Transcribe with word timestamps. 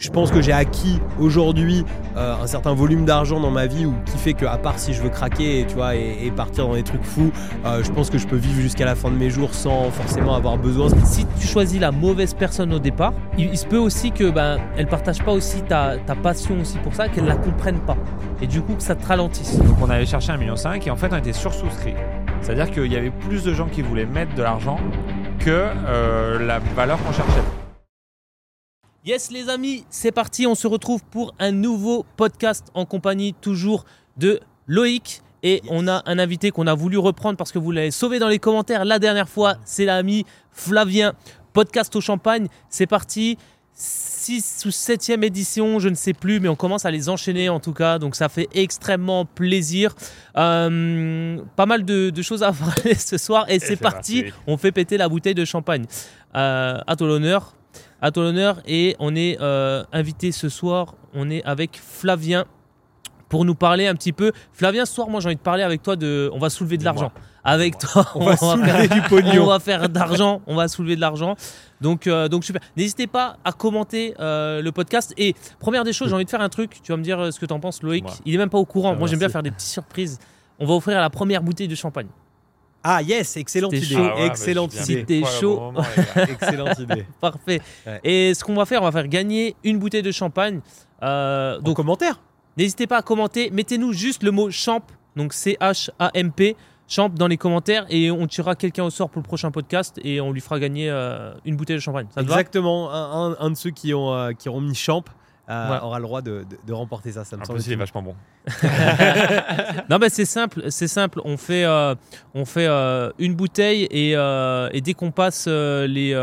Je 0.00 0.10
pense 0.10 0.30
que 0.30 0.40
j'ai 0.40 0.52
acquis 0.52 1.00
aujourd'hui 1.18 1.84
euh, 2.16 2.36
un 2.40 2.46
certain 2.46 2.72
volume 2.72 3.04
d'argent 3.04 3.40
dans 3.40 3.50
ma 3.50 3.66
vie 3.66 3.84
ou 3.84 3.96
qui 4.06 4.16
fait 4.16 4.32
que 4.32 4.46
à 4.46 4.56
part 4.56 4.78
si 4.78 4.92
je 4.94 5.02
veux 5.02 5.08
craquer 5.08 5.66
tu 5.68 5.74
vois, 5.74 5.96
et, 5.96 6.30
partir 6.30 6.68
dans 6.68 6.74
des 6.74 6.84
trucs 6.84 7.02
fous, 7.02 7.32
euh, 7.66 7.82
je 7.82 7.90
pense 7.90 8.08
que 8.08 8.16
je 8.16 8.28
peux 8.28 8.36
vivre 8.36 8.60
jusqu'à 8.60 8.84
la 8.84 8.94
fin 8.94 9.10
de 9.10 9.16
mes 9.16 9.28
jours 9.28 9.52
sans 9.54 9.90
forcément 9.90 10.36
avoir 10.36 10.56
besoin. 10.56 10.88
Si 11.04 11.26
tu 11.40 11.48
choisis 11.48 11.80
la 11.80 11.90
mauvaise 11.90 12.32
personne 12.32 12.72
au 12.72 12.78
départ, 12.78 13.12
il, 13.36 13.58
se 13.58 13.66
peut 13.66 13.76
aussi 13.76 14.12
que 14.12 14.30
ben 14.30 14.60
elle 14.76 14.86
partage 14.86 15.20
pas 15.24 15.32
aussi 15.32 15.62
ta, 15.62 15.96
ta 15.98 16.14
passion 16.14 16.60
aussi 16.60 16.78
pour 16.78 16.94
ça, 16.94 17.08
qu'elle 17.08 17.26
la 17.26 17.34
comprenne 17.34 17.80
pas. 17.80 17.96
Et 18.40 18.46
du 18.46 18.62
coup 18.62 18.76
que 18.76 18.84
ça 18.84 18.94
te 18.94 19.04
ralentisse. 19.04 19.58
Donc 19.58 19.78
on 19.82 19.90
avait 19.90 20.06
cherché 20.06 20.30
1,5 20.30 20.38
million 20.38 20.54
et 20.54 20.90
en 20.90 20.96
fait 20.96 21.12
on 21.12 21.16
était 21.16 21.32
sursouscrit. 21.32 21.94
C'est-à-dire 22.40 22.70
qu'il 22.70 22.92
y 22.92 22.96
avait 22.96 23.10
plus 23.10 23.42
de 23.42 23.52
gens 23.52 23.66
qui 23.66 23.82
voulaient 23.82 24.06
mettre 24.06 24.32
de 24.36 24.42
l'argent 24.42 24.78
que 25.40 25.50
euh, 25.50 26.46
la 26.46 26.60
valeur 26.60 27.02
qu'on 27.02 27.12
cherchait. 27.12 27.57
Yes 29.08 29.30
les 29.30 29.48
amis, 29.48 29.86
c'est 29.88 30.12
parti, 30.12 30.46
on 30.46 30.54
se 30.54 30.66
retrouve 30.66 31.02
pour 31.02 31.34
un 31.38 31.50
nouveau 31.50 32.04
podcast 32.18 32.66
en 32.74 32.84
compagnie 32.84 33.32
toujours 33.32 33.86
de 34.18 34.38
Loïc. 34.66 35.22
Et 35.42 35.62
on 35.70 35.88
a 35.88 36.02
un 36.04 36.18
invité 36.18 36.50
qu'on 36.50 36.66
a 36.66 36.74
voulu 36.74 36.98
reprendre 36.98 37.38
parce 37.38 37.50
que 37.50 37.58
vous 37.58 37.72
l'avez 37.72 37.90
sauvé 37.90 38.18
dans 38.18 38.28
les 38.28 38.38
commentaires 38.38 38.84
la 38.84 38.98
dernière 38.98 39.30
fois, 39.30 39.54
c'est 39.64 39.86
l'ami 39.86 40.26
Flavien. 40.52 41.14
Podcast 41.54 41.96
au 41.96 42.02
champagne, 42.02 42.48
c'est 42.68 42.86
parti. 42.86 43.38
6 43.72 44.64
ou 44.66 44.68
7e 44.68 45.24
édition, 45.24 45.78
je 45.78 45.88
ne 45.88 45.94
sais 45.94 46.12
plus, 46.12 46.38
mais 46.38 46.50
on 46.50 46.56
commence 46.56 46.84
à 46.84 46.90
les 46.90 47.08
enchaîner 47.08 47.48
en 47.48 47.60
tout 47.60 47.72
cas, 47.72 47.98
donc 47.98 48.14
ça 48.14 48.28
fait 48.28 48.48
extrêmement 48.52 49.24
plaisir. 49.24 49.94
Euh, 50.36 51.38
pas 51.56 51.64
mal 51.64 51.86
de, 51.86 52.12
choses 52.20 52.42
à 52.42 52.52
parler 52.52 52.94
ce 52.94 53.16
soir, 53.16 53.46
et, 53.48 53.58
c'est 53.58 53.76
parti, 53.76 54.24
on 54.46 54.58
fait 54.58 54.72
péter 54.72 54.98
la 54.98 55.08
bouteille 55.08 55.34
de 55.34 55.46
champagne. 55.46 55.86
Euh, 56.36 56.78
à 56.86 56.96
toi 56.96 57.06
l'honneur, 57.06 57.54
à 58.00 58.10
ton 58.10 58.22
honneur. 58.22 58.60
Et 58.66 58.96
on 58.98 59.14
est 59.14 59.38
euh, 59.40 59.84
invité 59.92 60.32
ce 60.32 60.48
soir, 60.48 60.94
on 61.14 61.30
est 61.30 61.42
avec 61.44 61.80
Flavien 61.82 62.44
pour 63.28 63.44
nous 63.44 63.54
parler 63.54 63.86
un 63.86 63.94
petit 63.94 64.12
peu. 64.12 64.32
Flavien, 64.52 64.86
ce 64.86 64.94
soir, 64.94 65.08
moi 65.08 65.20
j'ai 65.20 65.26
envie 65.26 65.36
de 65.36 65.40
parler 65.40 65.62
avec 65.62 65.82
toi 65.82 65.96
de. 65.96 66.30
On 66.32 66.38
va 66.38 66.50
soulever 66.50 66.78
de 66.78 66.84
l'argent. 66.84 67.12
Avec 67.44 67.78
toi, 67.78 68.06
on, 68.14 68.24
va, 68.24 68.36
soulever 68.36 68.88
du 68.88 69.00
pognon. 69.02 69.44
On 69.44 69.46
va 69.46 69.58
faire 69.58 69.88
d'argent, 69.88 70.42
on 70.46 70.54
va 70.54 70.68
soulever 70.68 70.96
de 70.96 71.00
l'argent. 71.00 71.34
Donc, 71.80 72.06
euh, 72.06 72.28
donc 72.28 72.44
super. 72.44 72.60
N'hésitez 72.76 73.06
pas 73.06 73.36
à 73.44 73.52
commenter 73.52 74.14
euh, 74.18 74.60
le 74.60 74.72
podcast. 74.72 75.14
Et 75.16 75.34
première 75.58 75.84
des 75.84 75.92
choses, 75.92 76.08
j'ai 76.08 76.14
envie 76.14 76.24
de 76.24 76.30
faire 76.30 76.42
un 76.42 76.48
truc. 76.48 76.80
Tu 76.82 76.92
vas 76.92 76.98
me 76.98 77.02
dire 77.02 77.32
ce 77.32 77.38
que 77.38 77.46
tu 77.46 77.52
en 77.52 77.60
penses, 77.60 77.82
Loïc. 77.82 78.04
Il 78.26 78.34
est 78.34 78.38
même 78.38 78.50
pas 78.50 78.58
au 78.58 78.66
courant. 78.66 78.94
moi 78.96 79.08
j'aime 79.08 79.18
bien 79.18 79.28
faire 79.28 79.42
des 79.42 79.50
petites 79.50 79.70
surprises. 79.70 80.18
On 80.58 80.66
va 80.66 80.74
offrir 80.74 81.00
la 81.00 81.10
première 81.10 81.42
bouteille 81.42 81.68
de 81.68 81.76
champagne. 81.76 82.08
Ah 82.82 83.02
yes, 83.02 83.36
excellente 83.36 83.72
idée. 83.72 83.96
Ah 83.96 84.26
excellente 84.26 84.74
idée. 84.74 84.84
Si 84.84 85.04
t'es 85.04 85.22
chaud. 85.24 85.72
excellente 86.16 86.78
idée. 86.78 87.04
Parfait. 87.20 87.60
Et 88.04 88.34
ce 88.34 88.44
qu'on 88.44 88.54
va 88.54 88.66
faire, 88.66 88.82
on 88.82 88.84
va 88.84 88.92
faire 88.92 89.08
gagner 89.08 89.56
une 89.64 89.78
bouteille 89.78 90.02
de 90.02 90.12
champagne. 90.12 90.60
Euh, 91.02 91.58
donc 91.60 91.76
commentaire. 91.76 92.20
N'hésitez 92.56 92.86
pas 92.86 92.98
à 92.98 93.02
commenter. 93.02 93.50
Mettez-nous 93.50 93.92
juste 93.92 94.22
le 94.22 94.30
mot 94.30 94.50
champ, 94.50 94.82
donc 95.16 95.32
C-H-A-M-P, 95.32 96.56
champ 96.88 97.08
dans 97.08 97.28
les 97.28 97.36
commentaires 97.36 97.86
et 97.88 98.10
on 98.10 98.26
tirera 98.26 98.56
quelqu'un 98.56 98.84
au 98.84 98.90
sort 98.90 99.10
pour 99.10 99.20
le 99.22 99.26
prochain 99.26 99.50
podcast 99.50 100.00
et 100.02 100.20
on 100.20 100.32
lui 100.32 100.40
fera 100.40 100.58
gagner 100.58 100.90
euh, 100.90 101.34
une 101.44 101.56
bouteille 101.56 101.76
de 101.76 101.80
champagne. 101.82 102.06
Exactement. 102.16 102.90
un, 102.90 103.50
de 103.50 103.56
ceux 103.56 103.70
qui 103.70 103.94
ont, 103.94 104.12
euh, 104.12 104.32
qui 104.32 104.48
auront 104.48 104.60
mis 104.60 104.74
champ 104.74 105.04
euh, 105.50 105.80
aura 105.80 105.98
le 105.98 106.02
droit 106.02 106.20
de, 106.20 106.44
remporter 106.70 107.12
ça. 107.12 107.24
Ça 107.24 107.36
me 107.36 107.42
en 107.42 107.46
plus, 107.46 107.66
il 107.66 107.72
est 107.72 107.76
vachement 107.76 108.02
bon. 108.02 108.14
non, 109.88 109.98
mais 109.98 110.10
c'est 110.10 110.26
simple, 110.26 110.64
c'est 110.70 110.88
simple. 110.88 111.22
On 111.24 111.38
fait, 111.38 111.64
euh, 111.64 111.94
on 112.34 112.44
fait 112.44 112.66
euh, 112.66 113.10
une 113.18 113.34
bouteille 113.34 113.88
et, 113.90 114.12
dès 114.80 114.94
qu'on 114.94 115.10
passe 115.10 115.46
les, 115.46 116.14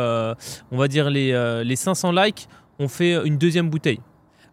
on 0.72 0.78
va 0.78 0.88
dire 0.88 1.10
les, 1.10 1.64
les 1.64 1.76
500 1.76 2.12
likes, 2.12 2.48
on 2.78 2.88
fait 2.88 3.26
une 3.26 3.38
deuxième 3.38 3.70
bouteille. 3.70 4.00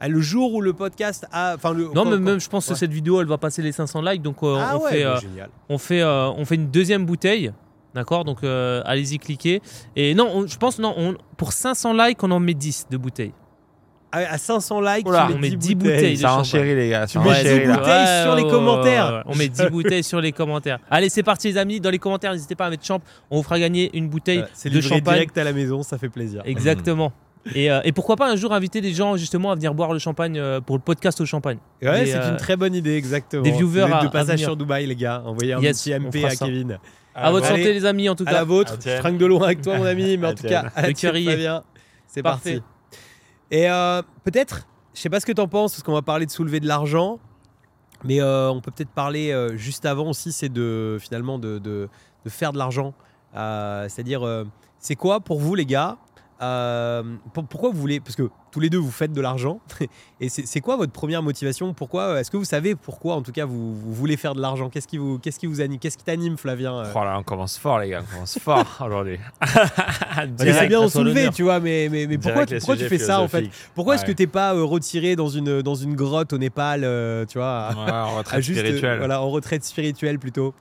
Ah, 0.00 0.08
le 0.08 0.20
jour 0.20 0.52
où 0.52 0.60
le 0.60 0.72
podcast 0.72 1.28
a, 1.30 1.54
enfin 1.54 1.72
le. 1.72 1.90
Non, 1.94 2.04
mais 2.04 2.18
même 2.18 2.40
je 2.40 2.48
pense 2.48 2.66
que 2.68 2.74
cette 2.74 2.92
vidéo, 2.92 3.20
elle 3.20 3.28
va 3.28 3.38
passer 3.38 3.62
les 3.62 3.72
500 3.72 4.02
likes, 4.02 4.22
donc 4.22 4.38
ah 4.42 4.76
on, 4.76 4.80
fait, 4.80 5.04
on 5.68 5.78
fait, 5.78 6.02
on 6.02 6.44
fait 6.44 6.54
une 6.54 6.70
deuxième 6.70 7.04
bouteille. 7.04 7.52
D'accord 7.94 8.24
Donc 8.24 8.42
allez-y, 8.42 9.18
cliquez. 9.18 9.60
Et 9.96 10.14
non, 10.14 10.46
je 10.46 10.56
pense, 10.56 10.78
non, 10.78 10.94
on, 10.96 11.14
pour 11.36 11.52
500 11.52 11.92
likes, 11.92 12.22
on 12.22 12.30
en 12.30 12.40
met 12.40 12.54
10 12.54 12.86
de 12.90 12.96
bouteilles 12.96 13.34
à 14.12 14.38
500 14.38 14.80
likes, 14.80 15.06
on 15.08 15.38
met 15.38 15.50
10 15.50 15.74
bouteilles. 15.74 16.16
Ça 16.16 16.36
enchérit 16.36 16.74
les 16.74 16.90
gars. 16.90 17.06
Tu 17.06 17.18
mets 17.18 17.42
10 17.42 17.66
bouteilles 17.66 18.22
sur 18.22 18.34
les 18.34 18.42
commentaires. 18.42 19.22
on 19.26 19.34
met 19.34 19.48
10 19.48 19.66
bouteilles 19.70 20.04
sur 20.04 20.20
les 20.20 20.32
commentaires. 20.32 20.78
Allez, 20.90 21.08
c'est 21.08 21.22
parti 21.22 21.48
les 21.48 21.58
amis. 21.58 21.80
Dans 21.80 21.90
les 21.90 21.98
commentaires, 21.98 22.32
n'hésitez 22.32 22.54
pas 22.54 22.66
à 22.66 22.70
mettre 22.70 22.84
champ. 22.84 23.00
On 23.30 23.38
vous 23.38 23.42
fera 23.42 23.58
gagner 23.58 23.90
une 23.96 24.08
bouteille 24.08 24.44
de 24.64 24.80
champagne. 24.80 25.14
direct 25.14 25.38
à 25.38 25.44
la 25.44 25.52
maison, 25.52 25.82
ça 25.82 25.98
fait 25.98 26.08
plaisir. 26.08 26.42
Exactement. 26.44 27.12
Et, 27.54 27.70
euh, 27.70 27.80
et, 27.84 27.92
pourquoi 27.92 28.16
pas 28.16 28.30
un 28.30 28.36
jour 28.36 28.52
inviter 28.52 28.80
des 28.80 28.92
gens 28.92 29.16
justement 29.16 29.50
à 29.50 29.54
venir 29.54 29.74
boire 29.74 29.92
le 29.92 29.98
champagne 29.98 30.38
euh, 30.38 30.60
pour 30.60 30.76
le 30.76 30.82
podcast 30.82 31.20
au 31.20 31.26
champagne. 31.26 31.58
Ouais, 31.82 32.06
c'est 32.06 32.12
une 32.12 32.34
euh, 32.34 32.36
très 32.36 32.56
bonne 32.56 32.74
idée, 32.74 32.94
exactement. 32.94 33.42
Des 33.42 33.50
viewers 33.50 33.88
de 34.02 34.08
passage 34.08 34.40
sur 34.40 34.56
Dubaï, 34.56 34.86
les 34.86 34.94
gars. 34.94 35.22
Envoyez 35.26 35.54
un 35.54 35.60
petit 35.60 35.92
MP 35.92 36.24
à 36.24 36.36
Kevin. 36.36 36.78
À, 37.14 37.30
votre 37.30 37.46
santé, 37.46 37.72
les 37.72 37.84
amis, 37.84 38.08
en 38.08 38.14
tout 38.14 38.24
cas. 38.24 38.30
À 38.30 38.34
la 38.34 38.44
vôtre. 38.44 38.78
Je 38.84 38.96
trinque 38.98 39.18
de 39.18 39.26
loin 39.26 39.44
avec 39.44 39.60
toi, 39.60 39.76
mon 39.76 39.84
ami, 39.86 40.16
mais 40.16 40.28
en 40.28 40.34
tout 40.34 40.46
cas, 40.46 40.70
à 40.74 40.90
bien. 40.92 41.62
C'est 42.06 42.22
parti. 42.22 42.62
Et 43.52 43.68
peut-être 44.24 44.66
je 44.94 45.00
sais 45.00 45.10
pas 45.10 45.20
ce 45.20 45.26
que 45.26 45.32
tu 45.32 45.40
en 45.40 45.48
penses, 45.48 45.72
parce 45.72 45.82
qu'on 45.82 45.92
va 45.92 46.02
parler 46.02 46.26
de 46.26 46.30
soulever 46.30 46.60
de 46.60 46.66
l'argent. 46.66 47.18
Mais 48.04 48.20
euh, 48.20 48.50
on 48.50 48.60
peut 48.60 48.70
peut-être 48.70 48.90
parler 48.90 49.30
euh, 49.30 49.56
juste 49.56 49.86
avant 49.86 50.10
aussi, 50.10 50.32
c'est 50.32 50.48
de 50.48 50.98
finalement 51.00 51.38
de, 51.38 51.88
faire 52.26 52.52
de 52.52 52.58
l'argent. 52.58 52.94
Euh, 53.36 53.88
c'est-à-dire, 53.88 54.44
c'est 54.78 54.96
quoi 54.96 55.20
pour 55.20 55.38
vous 55.38 55.54
les 55.54 55.66
gars 55.66 55.96
euh, 56.42 57.02
pourquoi 57.32 57.70
vous 57.70 57.80
voulez 57.80 58.00
Parce 58.00 58.16
que 58.16 58.28
tous 58.50 58.60
les 58.60 58.68
deux, 58.68 58.78
vous 58.78 58.90
faites 58.90 59.12
de 59.12 59.20
l'argent. 59.20 59.60
Et 60.20 60.28
c'est 60.28 60.60
quoi 60.60 60.76
votre 60.76 60.92
première 60.92 61.22
motivation? 61.22 61.72
Pourquoi 61.72 62.20
Est-ce 62.20 62.30
que 62.30 62.36
vous 62.36 62.44
savez 62.44 62.74
pourquoi, 62.74 63.14
en 63.14 63.22
tout 63.22 63.32
cas, 63.32 63.44
vous, 63.44 63.74
voulez 63.74 64.16
faire 64.16 64.34
de 64.34 64.40
l'argent? 64.40 64.68
Qu'est-ce 64.68 64.88
qui 64.88 64.98
vous, 64.98 65.18
qu'est-ce 65.18 65.38
qui 65.38 65.46
vous 65.46 65.60
anime 65.60 65.78
Qu'est-ce 65.78 65.96
qui 65.96 66.04
t'anime, 66.04 66.36
Flavien 66.36 66.76
euh? 66.78 66.92
Oh 66.94 67.04
là, 67.04 67.16
on 67.18 67.22
commence 67.22 67.58
fort, 67.58 67.78
les 67.78 67.90
gars. 67.90 68.02
On 68.08 68.14
commence 68.14 68.38
fort 68.38 68.66
aujourd'hui. 68.84 69.18
c'est 70.36 70.68
bien 70.68 70.82
de 70.82 70.88
soulever, 70.88 71.30
tu 71.30 71.44
vois. 71.44 71.60
Mais, 71.60 71.88
mais, 71.90 72.06
mais 72.06 72.18
pourquoi, 72.18 72.44
pourquoi 72.46 72.76
tu 72.76 72.88
fais 72.88 72.98
ça, 72.98 73.20
en 73.20 73.28
fait? 73.28 73.48
Pourquoi 73.74 73.94
est-ce 73.94 74.04
que 74.04 74.12
t'es 74.12 74.26
pas 74.26 74.54
euh, 74.54 74.64
retiré 74.64 75.16
dans 75.16 75.28
une, 75.28 75.62
dans 75.62 75.74
une 75.76 75.94
grotte 75.94 76.32
au 76.32 76.38
Népal, 76.38 76.80
tu 77.28 77.38
vois? 77.38 77.70
En 77.76 78.16
retraite 78.16 78.42
spirituelle. 78.42 78.98
voilà, 78.98 79.22
en 79.22 79.30
retraite 79.30 79.64
spirituelle 79.64 80.18
plutôt. 80.18 80.54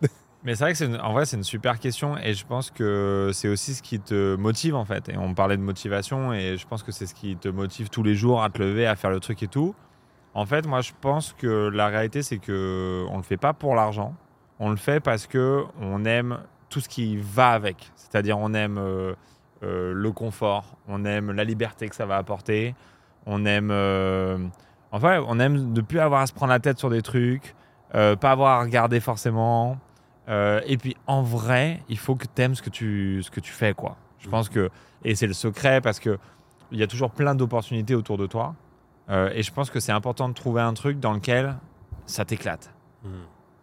Mais 0.43 0.55
c'est 0.55 0.63
vrai 0.63 0.71
que 0.71 0.77
c'est 0.77 0.99
en 0.99 1.13
vrai 1.13 1.25
c'est 1.25 1.37
une 1.37 1.43
super 1.43 1.77
question 1.77 2.17
et 2.17 2.33
je 2.33 2.45
pense 2.47 2.71
que 2.71 3.29
c'est 3.31 3.47
aussi 3.47 3.75
ce 3.75 3.83
qui 3.83 3.99
te 3.99 4.35
motive 4.35 4.75
en 4.75 4.85
fait. 4.85 5.07
Et 5.09 5.17
on 5.17 5.35
parlait 5.35 5.57
de 5.57 5.61
motivation 5.61 6.33
et 6.33 6.57
je 6.57 6.67
pense 6.67 6.81
que 6.81 6.91
c'est 6.91 7.05
ce 7.05 7.13
qui 7.13 7.37
te 7.37 7.47
motive 7.47 7.89
tous 7.89 8.01
les 8.01 8.15
jours 8.15 8.41
à 8.43 8.49
te 8.49 8.61
lever, 8.61 8.87
à 8.87 8.95
faire 8.95 9.11
le 9.11 9.19
truc 9.19 9.43
et 9.43 9.47
tout. 9.47 9.75
En 10.33 10.45
fait, 10.45 10.65
moi 10.65 10.81
je 10.81 10.93
pense 10.99 11.33
que 11.37 11.69
la 11.69 11.87
réalité 11.87 12.23
c'est 12.23 12.39
que 12.39 13.05
on 13.11 13.17
le 13.17 13.23
fait 13.23 13.37
pas 13.37 13.53
pour 13.53 13.75
l'argent. 13.75 14.15
On 14.59 14.69
le 14.71 14.77
fait 14.77 14.99
parce 14.99 15.27
que 15.27 15.63
on 15.79 16.05
aime 16.05 16.39
tout 16.69 16.79
ce 16.79 16.89
qui 16.89 17.17
va 17.17 17.51
avec. 17.51 17.91
C'est-à-dire 17.95 18.39
on 18.39 18.55
aime 18.55 18.79
euh, 18.79 19.13
euh, 19.61 19.93
le 19.93 20.11
confort, 20.11 20.75
on 20.87 21.05
aime 21.05 21.31
la 21.31 21.43
liberté 21.43 21.87
que 21.87 21.95
ça 21.95 22.07
va 22.07 22.17
apporter, 22.17 22.73
on 23.27 23.45
aime 23.45 23.69
euh, 23.69 24.39
enfin 24.91 25.23
on 25.27 25.39
aime 25.39 25.71
ne 25.71 25.81
plus 25.81 25.99
avoir 25.99 26.21
à 26.21 26.27
se 26.27 26.33
prendre 26.33 26.51
la 26.51 26.59
tête 26.59 26.79
sur 26.79 26.89
des 26.89 27.03
trucs, 27.03 27.53
pas 27.91 28.31
avoir 28.31 28.59
à 28.59 28.63
regarder 28.63 28.99
forcément. 28.99 29.77
Euh, 30.31 30.61
et 30.65 30.77
puis 30.77 30.95
en 31.07 31.21
vrai, 31.21 31.81
il 31.89 31.97
faut 31.97 32.15
que 32.15 32.25
tu 32.33 32.41
aimes 32.41 32.55
ce 32.55 32.61
que 32.61 32.69
tu, 32.69 33.21
ce 33.21 33.29
que 33.29 33.39
tu 33.39 33.51
fais. 33.51 33.73
quoi. 33.73 33.97
Je 34.19 34.29
pense 34.29 34.49
que, 34.49 34.69
et 35.03 35.15
c'est 35.15 35.27
le 35.27 35.33
secret 35.33 35.81
parce 35.81 35.99
qu'il 35.99 36.17
y 36.71 36.83
a 36.83 36.87
toujours 36.87 37.11
plein 37.11 37.35
d'opportunités 37.35 37.95
autour 37.95 38.17
de 38.17 38.27
toi. 38.27 38.55
Euh, 39.09 39.29
et 39.33 39.43
je 39.43 39.51
pense 39.51 39.69
que 39.69 39.79
c'est 39.79 39.91
important 39.91 40.29
de 40.29 40.33
trouver 40.33 40.61
un 40.61 40.73
truc 40.73 40.99
dans 40.99 41.13
lequel 41.13 41.55
ça 42.05 42.23
t'éclate. 42.23 42.71
Hmm. 43.03 43.09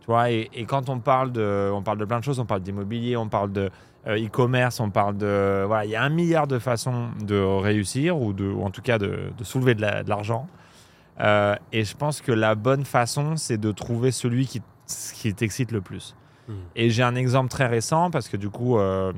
Tu 0.00 0.06
vois, 0.06 0.30
et, 0.30 0.50
quand 0.66 0.88
on 0.88 0.98
parle, 0.98 1.32
de, 1.32 1.70
on 1.72 1.82
parle 1.82 1.98
de 1.98 2.04
plein 2.04 2.18
de 2.18 2.24
choses, 2.24 2.40
on 2.40 2.46
parle 2.46 2.60
d'immobilier, 2.60 3.16
on 3.16 3.28
parle 3.28 3.52
de 3.52 3.70
euh, 4.06 4.26
e-commerce, 4.26 4.80
on 4.80 4.90
parle 4.90 5.16
de. 5.16 5.64
Voilà, 5.66 5.84
il 5.84 5.90
y 5.90 5.96
a 5.96 6.02
un 6.02 6.08
milliard 6.08 6.46
de 6.46 6.58
façons 6.58 7.10
de 7.20 7.40
réussir 7.40 8.20
ou, 8.20 8.32
de, 8.32 8.44
ou 8.44 8.62
en 8.64 8.70
tout 8.70 8.82
cas 8.82 8.98
de, 8.98 9.30
de 9.36 9.44
soulever 9.44 9.74
de 9.74 9.82
l'argent. 9.82 10.48
et 11.18 11.84
je 11.84 11.96
pense 11.96 12.20
que 12.20 12.32
la 12.32 12.54
bonne 12.54 12.84
façon, 12.84 13.36
c'est 13.36 13.58
de 13.58 13.70
trouver 13.70 14.10
celui 14.10 14.46
qui, 14.46 14.60
qui 15.14 15.32
t'excite 15.34 15.72
le 15.72 15.80
plus. 15.80 16.14
Et 16.74 16.90
j'ai 16.90 17.02
un 17.02 17.14
exemple 17.14 17.50
très 17.50 17.66
récent 17.66 18.10
parce 18.10 18.28
que 18.28 18.36
du 18.36 18.48
coup, 18.48 18.78
euh, 18.78 19.12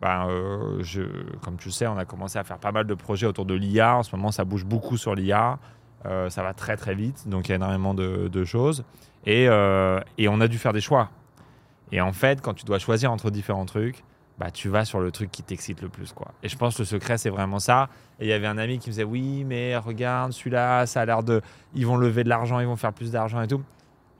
ben, 0.00 0.28
euh, 0.28 0.82
comme 1.42 1.56
tu 1.56 1.70
sais, 1.70 1.86
on 1.86 1.96
a 1.96 2.04
commencé 2.04 2.38
à 2.38 2.44
faire 2.44 2.58
pas 2.58 2.72
mal 2.72 2.86
de 2.86 2.94
projets 2.94 3.26
autour 3.26 3.44
de 3.44 3.54
l'IA. 3.54 3.96
En 3.96 4.02
ce 4.02 4.14
moment, 4.14 4.30
ça 4.30 4.44
bouge 4.44 4.64
beaucoup 4.64 4.96
sur 4.96 5.14
l'IA. 5.14 5.58
Euh, 6.04 6.30
ça 6.30 6.42
va 6.42 6.54
très 6.54 6.76
très 6.76 6.94
vite, 6.94 7.28
donc 7.28 7.48
il 7.48 7.50
y 7.50 7.52
a 7.52 7.56
énormément 7.56 7.94
de, 7.94 8.44
choses. 8.44 8.84
Et, 9.24 9.44
et, 9.44 10.28
on 10.28 10.40
a 10.40 10.48
dû 10.48 10.58
faire 10.58 10.72
des 10.72 10.80
choix. 10.80 11.10
Et 11.92 12.00
en 12.00 12.12
fait, 12.12 12.40
quand 12.40 12.54
tu 12.54 12.64
dois 12.64 12.78
choisir 12.78 13.10
entre 13.10 13.30
différents 13.30 13.66
trucs, 13.66 14.04
bah, 14.38 14.50
tu 14.50 14.68
vas 14.68 14.84
sur 14.84 15.00
le 15.00 15.10
truc 15.10 15.30
qui 15.30 15.42
t'excite 15.42 15.80
le 15.80 15.88
plus. 15.88 16.12
Quoi. 16.12 16.28
Et 16.42 16.48
je 16.48 16.56
pense 16.56 16.76
que 16.76 16.82
le 16.82 16.86
secret, 16.86 17.16
c'est 17.16 17.30
vraiment 17.30 17.58
ça. 17.58 17.88
Et 18.20 18.26
il 18.26 18.28
y 18.28 18.34
avait 18.34 18.46
un 18.46 18.58
ami 18.58 18.78
qui 18.78 18.90
me 18.90 18.92
disait 18.92 19.04
Oui, 19.04 19.44
mais 19.44 19.76
regarde, 19.78 20.32
celui-là, 20.32 20.84
ça 20.86 21.00
a 21.00 21.06
l'air 21.06 21.22
de. 21.22 21.40
Ils 21.74 21.86
vont 21.86 21.96
lever 21.96 22.22
de 22.22 22.28
l'argent, 22.28 22.60
ils 22.60 22.66
vont 22.66 22.76
faire 22.76 22.92
plus 22.92 23.10
d'argent 23.10 23.40
et 23.40 23.48
tout. 23.48 23.62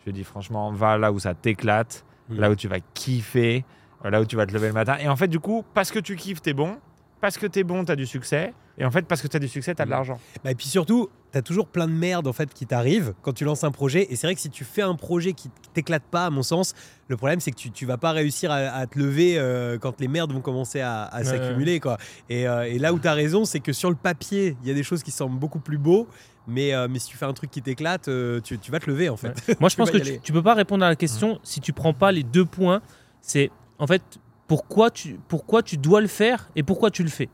Je 0.00 0.04
lui 0.04 0.10
ai 0.10 0.12
dit 0.14 0.24
Franchement, 0.24 0.72
va 0.72 0.96
là 0.96 1.12
où 1.12 1.18
ça 1.18 1.34
t'éclate 1.34 2.05
Là 2.30 2.50
où 2.50 2.56
tu 2.56 2.68
vas 2.68 2.80
kiffer, 2.94 3.64
euh, 4.04 4.10
là 4.10 4.20
où 4.20 4.24
tu 4.24 4.36
vas 4.36 4.46
te 4.46 4.52
lever 4.52 4.68
le 4.68 4.74
matin. 4.74 4.96
Et 5.00 5.08
en 5.08 5.16
fait, 5.16 5.28
du 5.28 5.40
coup, 5.40 5.64
parce 5.74 5.90
que 5.90 5.98
tu 5.98 6.16
kiffes, 6.16 6.42
t'es 6.42 6.54
bon. 6.54 6.76
Parce 7.20 7.38
que 7.38 7.46
t'es 7.46 7.64
bon, 7.64 7.84
t'as 7.84 7.96
du 7.96 8.06
succès. 8.06 8.52
Et 8.78 8.84
en 8.84 8.90
fait, 8.90 9.06
parce 9.06 9.22
que 9.22 9.26
tu 9.26 9.36
as 9.36 9.40
du 9.40 9.48
succès, 9.48 9.74
tu 9.74 9.80
as 9.80 9.84
de 9.84 9.90
mm. 9.90 9.92
l'argent. 9.92 10.20
Bah, 10.44 10.50
et 10.50 10.54
puis 10.54 10.66
surtout, 10.66 11.08
tu 11.32 11.38
as 11.38 11.42
toujours 11.42 11.66
plein 11.66 11.86
de 11.86 11.92
merde 11.92 12.26
en 12.26 12.32
fait 12.32 12.52
qui 12.52 12.66
t'arrive 12.66 13.14
quand 13.22 13.32
tu 13.32 13.44
lances 13.44 13.64
un 13.64 13.70
projet. 13.70 14.06
Et 14.10 14.16
c'est 14.16 14.26
vrai 14.26 14.34
que 14.34 14.40
si 14.40 14.50
tu 14.50 14.64
fais 14.64 14.82
un 14.82 14.94
projet 14.94 15.32
qui 15.32 15.50
t'éclate 15.72 16.02
pas, 16.02 16.26
à 16.26 16.30
mon 16.30 16.42
sens, 16.42 16.74
le 17.08 17.16
problème 17.16 17.40
c'est 17.40 17.50
que 17.52 17.56
tu, 17.56 17.70
tu 17.70 17.86
vas 17.86 17.96
pas 17.96 18.12
réussir 18.12 18.50
à, 18.50 18.86
te 18.86 18.98
lever 18.98 19.38
euh, 19.38 19.78
quand 19.78 20.00
les 20.00 20.08
merdes 20.08 20.32
vont 20.32 20.40
commencer 20.40 20.80
à, 20.80 21.10
s'accumuler. 21.22 21.80
quoi. 21.80 21.96
Et, 22.28 22.46
euh, 22.46 22.64
et, 22.64 22.78
là 22.78 22.92
où 22.92 22.98
tu 22.98 23.08
as 23.08 23.14
raison, 23.14 23.44
c'est 23.44 23.60
que 23.60 23.72
sur 23.72 23.88
le 23.88 23.96
papier, 23.96 24.56
il 24.62 24.68
y 24.68 24.70
a 24.70 24.74
des 24.74 24.82
choses 24.82 25.02
qui 25.02 25.10
semblent 25.10 25.38
beaucoup 25.38 25.60
plus 25.60 25.78
beaux. 25.78 26.06
Mais, 26.46 26.74
euh, 26.74 26.86
mais 26.88 26.98
si 26.98 27.08
tu 27.08 27.16
fais 27.16 27.24
un 27.24 27.32
truc 27.32 27.50
qui 27.50 27.60
t'éclate, 27.60 28.08
tu, 28.44 28.58
tu, 28.58 28.70
vas 28.70 28.78
te 28.78 28.88
lever 28.88 29.08
en 29.08 29.16
fait. 29.16 29.58
Moi 29.60 29.68
je 29.68 29.76
pense 29.76 29.90
que 29.90 29.98
tu, 29.98 30.20
tu, 30.20 30.32
peux 30.32 30.42
pas 30.42 30.54
répondre 30.54 30.84
à 30.84 30.88
la 30.88 30.96
question 30.96 31.40
si 31.42 31.60
tu 31.60 31.72
prends 31.72 31.92
pas 31.92 32.12
les 32.12 32.22
deux 32.22 32.44
points. 32.44 32.82
C'est 33.20 33.50
en 33.78 33.86
fait 33.86 34.02
pourquoi 34.46 34.90
tu, 34.90 35.18
pourquoi 35.28 35.62
tu 35.62 35.76
dois 35.76 36.00
le 36.00 36.06
faire 36.06 36.48
et 36.56 36.62
pourquoi 36.62 36.90
tu 36.90 37.02
le 37.02 37.08
fais? 37.08 37.28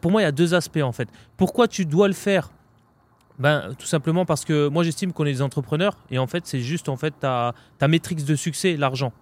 Pour 0.00 0.12
moi, 0.12 0.20
il 0.20 0.24
y 0.24 0.28
a 0.28 0.32
deux 0.32 0.54
aspects 0.54 0.82
en 0.82 0.92
fait. 0.92 1.08
Pourquoi 1.36 1.66
tu 1.66 1.84
dois 1.84 2.06
le 2.06 2.14
faire? 2.14 2.50
Ben, 3.38 3.74
tout 3.78 3.86
simplement 3.86 4.24
parce 4.24 4.44
que 4.44 4.68
moi 4.68 4.84
j'estime 4.84 5.12
qu'on 5.12 5.24
est 5.24 5.32
des 5.32 5.42
entrepreneurs 5.42 5.96
et 6.10 6.18
en 6.18 6.26
fait 6.26 6.46
c'est 6.46 6.60
juste 6.60 6.88
en 6.88 6.96
fait 6.96 7.14
ta, 7.18 7.54
ta 7.78 7.88
métrique 7.88 8.24
de 8.24 8.36
succès, 8.36 8.76
l'argent. 8.76 9.12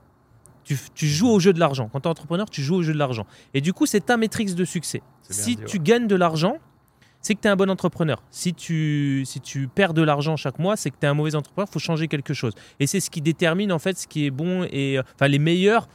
Tu, 0.64 0.76
tu, 0.94 1.06
joues 1.06 1.28
au 1.28 1.40
jeu 1.40 1.52
de 1.52 1.58
l'argent. 1.58 1.88
Quand 1.90 2.00
tu 2.00 2.06
es 2.06 2.10
entrepreneur, 2.10 2.48
tu 2.48 2.62
joues 2.62 2.76
au 2.76 2.82
jeu 2.82 2.92
de 2.92 2.98
l'argent. 2.98 3.26
Et 3.54 3.60
du 3.60 3.72
coup, 3.72 3.86
c'est 3.86 4.04
ta 4.04 4.16
métrique 4.16 4.54
de 4.54 4.64
succès. 4.64 5.02
Si 5.22 5.56
tu 5.56 5.78
gagnes 5.78 6.06
de 6.06 6.14
l'argent, 6.14 6.58
c'est 7.22 7.34
que 7.34 7.40
tu 7.40 7.48
es 7.48 7.50
un 7.50 7.56
bon 7.56 7.70
entrepreneur. 7.70 8.22
Si 8.30 8.54
tu, 8.54 9.22
si 9.26 9.40
tu 9.40 9.68
perds 9.68 9.94
de 9.94 10.02
l'argent 10.02 10.36
chaque 10.36 10.58
mois, 10.58 10.76
c'est 10.76 10.90
que 10.90 10.96
tu 10.98 11.06
es 11.06 11.08
un 11.08 11.14
mauvais 11.14 11.34
entrepreneur, 11.34 11.68
il 11.68 11.72
faut 11.72 11.78
changer 11.78 12.08
quelque 12.08 12.34
chose. 12.34 12.54
Et 12.78 12.86
c'est 12.86 13.00
ce 13.00 13.10
qui 13.10 13.20
détermine 13.20 13.72
en 13.72 13.78
fait 13.78 13.98
ce 13.98 14.06
qui 14.06 14.26
est 14.26 14.30
bon 14.30 14.66
et 14.70 14.98
enfin 14.98 15.28
les 15.28 15.38
meilleurs 15.38 15.88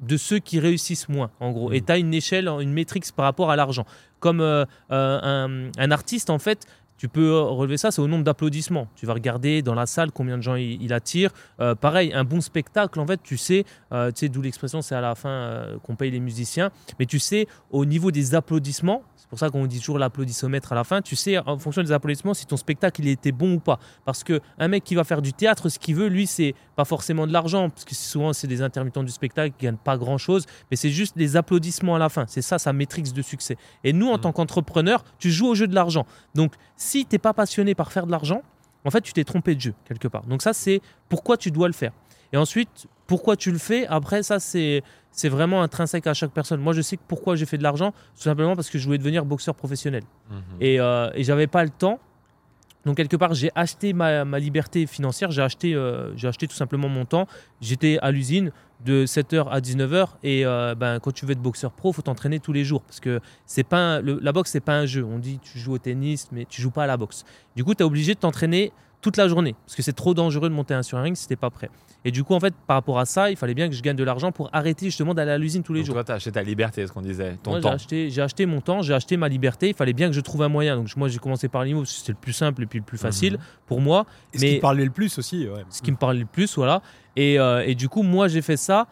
de 0.00 0.16
ceux 0.16 0.38
qui 0.38 0.58
réussissent 0.60 1.08
moins, 1.08 1.30
en 1.40 1.50
gros. 1.50 1.72
Et 1.72 1.80
mm. 1.80 1.84
tu 1.84 1.92
as 1.92 1.98
une 1.98 2.14
échelle, 2.14 2.48
une 2.48 2.72
métrique 2.72 3.10
par 3.12 3.24
rapport 3.24 3.50
à 3.50 3.56
l'argent. 3.56 3.86
Comme 4.20 4.40
euh, 4.40 4.64
euh, 4.90 5.70
un, 5.76 5.90
artiste, 5.90 6.30
en 6.30 6.38
fait, 6.38 6.66
tu 6.96 7.08
peux 7.08 7.38
relever 7.40 7.76
ça, 7.76 7.90
c'est 7.90 8.00
au 8.00 8.08
nombre 8.08 8.24
d'applaudissements. 8.24 8.88
Tu 8.96 9.06
vas 9.06 9.14
regarder 9.14 9.62
dans 9.62 9.74
la 9.74 9.86
salle 9.86 10.12
combien 10.12 10.36
de 10.36 10.42
gens 10.42 10.54
il, 10.54 10.92
attire. 10.92 11.30
Euh, 11.60 11.74
pareil, 11.74 12.12
un 12.12 12.24
bon 12.24 12.40
spectacle, 12.40 13.00
en 13.00 13.06
fait, 13.06 13.20
tu 13.22 13.36
sais, 13.36 13.64
tu 13.90 13.98
sais 14.14 14.28
d'où 14.28 14.42
l'expression, 14.42 14.82
c'est 14.82 14.94
à 14.94 15.00
la 15.00 15.14
fin 15.14 15.66
qu'on 15.82 15.96
paye 15.96 16.10
les 16.10 16.20
musiciens, 16.20 16.70
mais 16.98 17.06
tu 17.06 17.18
sais, 17.18 17.46
au 17.70 17.84
niveau 17.84 18.10
des 18.10 18.34
applaudissements, 18.34 19.02
c'est 19.24 19.30
pour 19.30 19.38
ça 19.38 19.48
qu'on 19.48 19.66
dit 19.66 19.78
toujours 19.78 19.98
l'applaudissomètre 19.98 20.72
à 20.72 20.74
la 20.74 20.84
fin. 20.84 21.00
Tu 21.00 21.16
sais, 21.16 21.38
en 21.38 21.58
fonction 21.58 21.82
des 21.82 21.92
applaudissements, 21.92 22.34
si 22.34 22.44
ton 22.44 22.58
spectacle 22.58 23.00
il 23.00 23.08
était 23.08 23.32
bon 23.32 23.54
ou 23.54 23.58
pas. 23.58 23.78
Parce 24.04 24.22
que 24.22 24.38
un 24.58 24.68
mec 24.68 24.84
qui 24.84 24.94
va 24.94 25.02
faire 25.02 25.22
du 25.22 25.32
théâtre, 25.32 25.70
ce 25.70 25.78
qu'il 25.78 25.94
veut, 25.94 26.08
lui, 26.08 26.26
c'est 26.26 26.54
pas 26.76 26.84
forcément 26.84 27.26
de 27.26 27.32
l'argent, 27.32 27.70
parce 27.70 27.86
que 27.86 27.94
souvent 27.94 28.34
c'est 28.34 28.46
des 28.46 28.60
intermittents 28.60 29.02
du 29.02 29.10
spectacle 29.10 29.54
qui 29.56 29.64
gagnent 29.64 29.78
pas 29.78 29.96
grand 29.96 30.18
chose, 30.18 30.44
mais 30.70 30.76
c'est 30.76 30.90
juste 30.90 31.16
des 31.16 31.36
applaudissements 31.36 31.94
à 31.94 31.98
la 31.98 32.10
fin. 32.10 32.26
C'est 32.28 32.42
ça 32.42 32.58
sa 32.58 32.74
matrix 32.74 33.12
de 33.14 33.22
succès. 33.22 33.56
Et 33.82 33.94
nous, 33.94 34.08
en 34.08 34.18
mmh. 34.18 34.20
tant 34.20 34.32
qu'entrepreneur, 34.32 35.02
tu 35.18 35.30
joues 35.30 35.48
au 35.48 35.54
jeu 35.54 35.68
de 35.68 35.74
l'argent. 35.74 36.04
Donc, 36.34 36.52
si 36.76 36.93
t'es 37.02 37.18
pas 37.18 37.34
passionné 37.34 37.74
par 37.74 37.92
faire 37.92 38.06
de 38.06 38.12
l'argent, 38.12 38.42
en 38.84 38.90
fait, 38.90 39.00
tu 39.00 39.12
t'es 39.12 39.24
trompé 39.24 39.54
de 39.54 39.60
jeu 39.60 39.74
quelque 39.86 40.08
part. 40.08 40.24
Donc 40.26 40.42
ça, 40.42 40.52
c'est 40.52 40.80
pourquoi 41.08 41.36
tu 41.36 41.50
dois 41.50 41.66
le 41.66 41.74
faire. 41.74 41.92
Et 42.32 42.36
ensuite, 42.36 42.86
pourquoi 43.06 43.36
tu 43.36 43.50
le 43.50 43.58
fais 43.58 43.86
Après, 43.86 44.22
ça, 44.22 44.38
c'est 44.40 44.82
c'est 45.10 45.28
vraiment 45.28 45.62
intrinsèque 45.62 46.08
à 46.08 46.14
chaque 46.14 46.32
personne. 46.32 46.60
Moi, 46.60 46.72
je 46.72 46.82
sais 46.82 46.96
que 46.96 47.02
pourquoi 47.06 47.36
j'ai 47.36 47.46
fait 47.46 47.56
de 47.56 47.62
l'argent, 47.62 47.92
tout 48.16 48.22
simplement 48.22 48.56
parce 48.56 48.68
que 48.68 48.78
je 48.78 48.84
voulais 48.84 48.98
devenir 48.98 49.24
boxeur 49.24 49.54
professionnel. 49.54 50.02
Mhm. 50.28 50.36
Et, 50.60 50.80
euh, 50.80 51.10
et 51.14 51.22
j'avais 51.22 51.46
pas 51.46 51.62
le 51.62 51.70
temps. 51.70 52.00
Donc, 52.84 52.96
quelque 52.96 53.16
part, 53.16 53.32
j'ai 53.32 53.50
acheté 53.54 53.92
ma, 53.92 54.24
ma, 54.24 54.40
liberté 54.40 54.86
financière, 54.86 55.30
j'ai 55.30 55.42
acheté, 55.42 55.74
euh, 55.74 56.14
j'ai 56.16 56.26
acheté 56.26 56.48
tout 56.48 56.56
simplement 56.56 56.88
mon 56.88 57.04
temps. 57.04 57.28
J'étais 57.60 57.98
à 58.02 58.10
l'usine 58.10 58.50
de 58.84 59.06
7h 59.06 59.48
à 59.48 59.60
19h. 59.60 60.08
Et 60.22 60.44
euh, 60.44 60.74
ben, 60.74 61.00
quand 61.00 61.12
tu 61.12 61.26
veux 61.26 61.32
être 61.32 61.42
boxeur 61.42 61.72
pro, 61.72 61.90
il 61.90 61.94
faut 61.94 62.02
t'entraîner 62.02 62.40
tous 62.40 62.52
les 62.52 62.64
jours. 62.64 62.82
Parce 62.82 63.00
que 63.00 63.20
c'est 63.46 63.64
pas 63.64 64.00
la 64.00 64.32
boxe, 64.32 64.50
c'est 64.50 64.60
pas 64.60 64.76
un 64.76 64.86
jeu. 64.86 65.04
On 65.04 65.18
dit 65.18 65.38
tu 65.42 65.58
joues 65.58 65.72
au 65.72 65.78
tennis, 65.78 66.28
mais 66.32 66.46
tu 66.48 66.62
joues 66.62 66.70
pas 66.70 66.84
à 66.84 66.86
la 66.86 66.96
boxe. 66.96 67.24
Du 67.56 67.64
coup, 67.64 67.74
tu 67.74 67.82
es 67.82 67.86
obligé 67.86 68.14
de 68.14 68.20
t'entraîner 68.20 68.72
toute 69.04 69.16
la 69.18 69.28
journée. 69.28 69.54
Parce 69.66 69.76
que 69.76 69.82
c'est 69.82 69.92
trop 69.92 70.14
dangereux 70.14 70.48
de 70.48 70.54
monter 70.54 70.72
un 70.72 70.82
sur 70.82 70.96
un 70.96 71.02
ring 71.02 71.14
si 71.14 71.28
t'es 71.28 71.36
pas 71.36 71.50
prêt. 71.50 71.70
Et 72.06 72.10
du 72.10 72.22
coup, 72.22 72.34
en 72.34 72.40
fait, 72.40 72.54
par 72.66 72.76
rapport 72.76 72.98
à 72.98 73.06
ça, 73.06 73.30
il 73.30 73.36
fallait 73.36 73.54
bien 73.54 73.68
que 73.68 73.74
je 73.74 73.82
gagne 73.82 73.96
de 73.96 74.04
l'argent 74.04 74.30
pour 74.30 74.50
arrêter 74.52 74.86
justement 74.86 75.14
d'aller 75.14 75.30
à 75.30 75.38
l'usine 75.38 75.62
tous 75.62 75.72
les 75.72 75.80
donc 75.80 75.86
jours. 75.86 75.94
Toi, 75.94 76.04
tu 76.04 76.12
as 76.12 76.14
acheté 76.16 76.32
ta 76.32 76.42
liberté, 76.42 76.86
ce 76.86 76.92
qu'on 76.92 77.00
disait, 77.00 77.38
ton 77.42 77.60
temps. 77.60 77.76
J'ai 77.78 78.20
acheté, 78.20 78.46
mon 78.46 78.60
temps, 78.60 78.82
j'ai 78.82 78.92
acheté 78.92 79.16
ma 79.16 79.28
liberté. 79.28 79.68
Il 79.68 79.74
fallait 79.74 79.94
bien 79.94 80.08
que 80.08 80.14
je 80.14 80.20
trouve 80.20 80.42
un 80.42 80.48
moyen. 80.48 80.76
Donc 80.76 80.94
moi, 80.96 81.08
j'ai 81.08 81.18
commencé 81.18 81.48
par 81.48 81.64
l'IMO, 81.64 81.84
c'était 81.84 82.12
le 82.12 82.18
plus 82.18 82.32
simple 82.32 82.62
et 82.62 82.66
puis 82.66 82.78
le 82.78 82.84
plus 82.84 82.98
facile 82.98 83.34
mhm. 83.34 83.40
pour 83.66 83.80
moi. 83.80 84.04
Et 84.32 84.38
ce 84.38 84.44
qui 84.44 84.54
me 84.56 84.60
parlait 84.60 84.84
le 84.84 84.90
plus 84.90 85.18
aussi. 85.18 85.46
Ce 85.70 85.82
qui 85.82 85.90
me 85.90 85.96
parlait 85.96 86.20
le 86.20 86.26
plus, 86.26 86.54
voilà. 86.56 86.82
Et, 87.16 87.38
euh, 87.38 87.64
et 87.66 87.74
du 87.74 87.88
coup, 87.88 88.02
moi, 88.02 88.28
j'ai 88.28 88.42
fait 88.42 88.56
ça, 88.56 88.86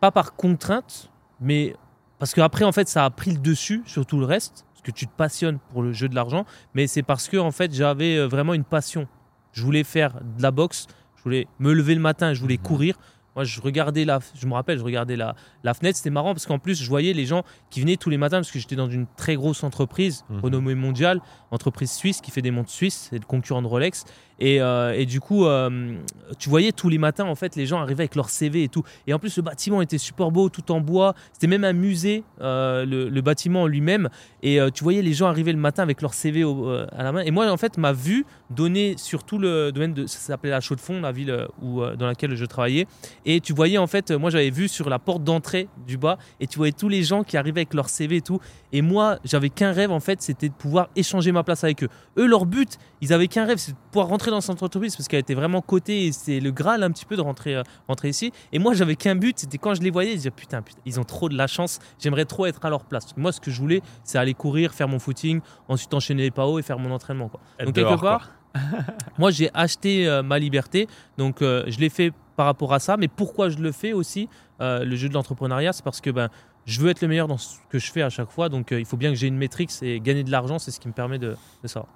pas 0.00 0.10
par 0.10 0.34
contrainte, 0.34 1.10
mais 1.40 1.74
parce 2.18 2.34
qu'après, 2.34 2.64
en 2.64 2.72
fait, 2.72 2.88
ça 2.88 3.04
a 3.04 3.10
pris 3.10 3.32
le 3.32 3.38
dessus 3.38 3.82
sur 3.86 4.06
tout 4.06 4.18
le 4.18 4.26
reste. 4.26 4.64
Parce 4.72 4.82
que 4.82 4.90
tu 4.90 5.06
te 5.06 5.12
passionnes 5.16 5.58
pour 5.70 5.82
le 5.82 5.92
jeu 5.92 6.08
de 6.08 6.14
l'argent. 6.14 6.44
Mais 6.74 6.86
c'est 6.86 7.02
parce 7.02 7.28
que, 7.28 7.36
en 7.36 7.50
fait, 7.50 7.74
j'avais 7.74 8.16
euh, 8.16 8.26
vraiment 8.26 8.54
une 8.54 8.64
passion. 8.64 9.08
Je 9.52 9.62
voulais 9.62 9.84
faire 9.84 10.14
de 10.14 10.42
la 10.42 10.50
boxe. 10.50 10.86
Je 11.16 11.22
voulais 11.22 11.48
me 11.58 11.72
lever 11.72 11.94
le 11.94 12.00
matin, 12.00 12.34
je 12.34 12.40
voulais 12.40 12.58
mhm. 12.58 12.62
courir. 12.62 12.98
Moi, 13.34 13.44
je 13.44 13.60
regardais 13.60 14.04
la, 14.04 14.20
je 14.34 14.46
me 14.46 14.54
rappelle, 14.54 14.78
je 14.78 14.84
regardais 14.84 15.16
la, 15.16 15.34
la 15.64 15.74
fenêtre. 15.74 15.96
C'était 15.96 16.10
marrant 16.10 16.34
parce 16.34 16.46
qu'en 16.46 16.58
plus, 16.58 16.80
je 16.80 16.88
voyais 16.88 17.12
les 17.12 17.26
gens 17.26 17.42
qui 17.68 17.80
venaient 17.80 17.96
tous 17.96 18.10
les 18.10 18.16
matins 18.16 18.38
parce 18.38 18.52
que 18.52 18.60
j'étais 18.60 18.76
dans 18.76 18.88
une 18.88 19.06
très 19.16 19.34
grosse 19.34 19.64
entreprise 19.64 20.24
mmh. 20.28 20.38
renommée 20.40 20.74
mondiale, 20.74 21.20
entreprise 21.50 21.90
suisse 21.90 22.20
qui 22.20 22.30
fait 22.30 22.42
des 22.42 22.52
montres 22.52 22.70
suisses, 22.70 23.08
c'est 23.10 23.18
le 23.18 23.24
concurrent 23.24 23.62
de 23.62 23.66
Rolex. 23.66 24.04
Et, 24.40 24.60
euh, 24.60 24.92
et 24.94 25.06
du 25.06 25.20
coup, 25.20 25.46
euh, 25.46 25.96
tu 26.38 26.48
voyais 26.48 26.72
tous 26.72 26.88
les 26.88 26.98
matins, 26.98 27.24
en 27.24 27.34
fait, 27.34 27.56
les 27.56 27.66
gens 27.66 27.80
arrivaient 27.80 28.02
avec 28.02 28.16
leur 28.16 28.30
CV 28.30 28.64
et 28.64 28.68
tout. 28.68 28.82
Et 29.06 29.14
en 29.14 29.18
plus, 29.18 29.36
le 29.36 29.42
bâtiment 29.42 29.80
était 29.82 29.98
super 29.98 30.30
beau, 30.30 30.48
tout 30.48 30.72
en 30.72 30.80
bois. 30.80 31.14
C'était 31.32 31.46
même 31.46 31.64
un 31.64 31.72
musée, 31.72 32.24
euh, 32.40 32.84
le, 32.84 33.08
le, 33.08 33.20
bâtiment 33.20 33.66
lui-même. 33.66 34.08
Et 34.42 34.58
tu 34.74 34.84
voyais 34.84 35.02
les 35.02 35.14
gens 35.14 35.26
arriver 35.26 35.52
le 35.52 35.58
matin 35.58 35.82
avec 35.82 36.02
leur 36.02 36.12
CV 36.12 36.44
à 36.92 37.02
la 37.02 37.12
main. 37.12 37.22
Et 37.22 37.30
moi, 37.30 37.50
en 37.50 37.56
fait, 37.56 37.78
ma 37.78 37.92
vue 37.92 38.26
donnait 38.50 38.94
sur 38.98 39.24
tout 39.24 39.38
le 39.38 39.72
domaine 39.72 39.94
de. 39.94 40.06
Ça 40.06 40.18
s'appelait 40.18 40.50
la 40.50 40.60
Chaux-de-Fonds, 40.60 41.00
la 41.00 41.12
ville 41.12 41.46
où, 41.62 41.80
dans 41.80 42.06
laquelle 42.06 42.34
je 42.34 42.44
travaillais. 42.44 42.86
Et 43.24 43.40
tu 43.40 43.54
voyais, 43.54 43.78
en 43.78 43.86
fait, 43.86 44.10
moi, 44.10 44.28
j'avais 44.30 44.50
vu 44.50 44.68
sur 44.68 44.90
la 44.90 44.98
porte 44.98 45.24
d'entrée 45.24 45.68
du 45.86 45.96
bas. 45.96 46.18
Et 46.40 46.46
tu 46.46 46.58
voyais 46.58 46.72
tous 46.72 46.90
les 46.90 47.02
gens 47.02 47.24
qui 47.24 47.36
arrivaient 47.36 47.60
avec 47.60 47.74
leur 47.74 47.88
CV 47.88 48.16
et 48.16 48.20
tout. 48.20 48.40
Et 48.72 48.82
moi, 48.82 49.18
j'avais 49.24 49.48
qu'un 49.48 49.72
rêve, 49.72 49.90
en 49.90 50.00
fait, 50.00 50.20
c'était 50.20 50.48
de 50.48 50.54
pouvoir 50.54 50.88
échanger 50.96 51.32
ma 51.32 51.42
place 51.42 51.64
avec 51.64 51.84
eux. 51.84 51.88
Eux, 52.18 52.26
leur 52.26 52.44
but, 52.44 52.78
ils 53.00 53.12
avaient 53.12 53.28
qu'un 53.28 53.46
rêve, 53.46 53.58
c'est 53.58 53.72
de 53.72 53.76
pouvoir 53.90 54.08
rentrer 54.08 54.23
dans 54.30 54.40
cette 54.40 54.62
entreprise 54.62 54.96
parce 54.96 55.08
qu'elle 55.08 55.20
était 55.20 55.34
vraiment 55.34 55.60
cotée 55.60 56.06
et 56.06 56.12
c'est 56.12 56.40
le 56.40 56.50
Graal 56.50 56.82
un 56.82 56.90
petit 56.90 57.04
peu 57.04 57.16
de 57.16 57.20
rentrer, 57.20 57.56
euh, 57.56 57.62
rentrer 57.88 58.08
ici. 58.08 58.32
Et 58.52 58.58
moi, 58.58 58.74
j'avais 58.74 58.96
qu'un 58.96 59.14
but, 59.14 59.38
c'était 59.38 59.58
quand 59.58 59.74
je 59.74 59.82
les 59.82 59.90
voyais, 59.90 60.12
je 60.12 60.16
disais 60.16 60.30
putain, 60.30 60.62
putain, 60.62 60.80
ils 60.86 61.00
ont 61.00 61.04
trop 61.04 61.28
de 61.28 61.36
la 61.36 61.46
chance, 61.46 61.78
j'aimerais 61.98 62.24
trop 62.24 62.46
être 62.46 62.64
à 62.64 62.70
leur 62.70 62.84
place. 62.84 63.16
Moi, 63.16 63.32
ce 63.32 63.40
que 63.40 63.50
je 63.50 63.60
voulais, 63.60 63.82
c'est 64.02 64.18
aller 64.18 64.34
courir, 64.34 64.72
faire 64.74 64.88
mon 64.88 64.98
footing, 64.98 65.40
ensuite 65.68 65.92
enchaîner 65.94 66.22
les 66.22 66.30
PAO 66.30 66.58
et 66.58 66.62
faire 66.62 66.78
mon 66.78 66.90
entraînement. 66.90 67.28
Quoi. 67.28 67.40
Donc, 67.64 67.74
quelque 67.74 68.00
part, 68.00 68.30
moi, 69.18 69.30
j'ai 69.30 69.50
acheté 69.54 70.08
euh, 70.08 70.22
ma 70.22 70.38
liberté, 70.38 70.88
donc 71.18 71.42
euh, 71.42 71.64
je 71.66 71.78
l'ai 71.78 71.90
fait 71.90 72.12
par 72.36 72.46
rapport 72.46 72.72
à 72.72 72.78
ça. 72.78 72.96
Mais 72.96 73.08
pourquoi 73.08 73.48
je 73.48 73.58
le 73.58 73.72
fais 73.72 73.92
aussi, 73.92 74.28
le 74.60 74.96
jeu 74.96 75.08
de 75.08 75.14
l'entrepreneuriat, 75.14 75.72
c'est 75.72 75.84
parce 75.84 76.00
que 76.00 76.10
ben, 76.10 76.28
je 76.64 76.80
veux 76.80 76.90
être 76.90 77.00
le 77.00 77.08
meilleur 77.08 77.28
dans 77.28 77.38
ce 77.38 77.58
que 77.68 77.78
je 77.78 77.92
fais 77.92 78.02
à 78.02 78.10
chaque 78.10 78.30
fois. 78.30 78.48
Donc, 78.48 78.72
il 78.72 78.84
faut 78.84 78.96
bien 78.96 79.10
que 79.10 79.16
j'ai 79.16 79.26
une 79.26 79.36
métrique 79.36 79.70
et 79.82 80.00
gagner 80.00 80.24
de 80.24 80.30
l'argent, 80.30 80.58
c'est 80.58 80.70
ce 80.70 80.80
qui 80.80 80.88
me 80.88 80.92
permet 80.92 81.18
de, 81.18 81.36
de 81.62 81.68
ça. 81.68 81.86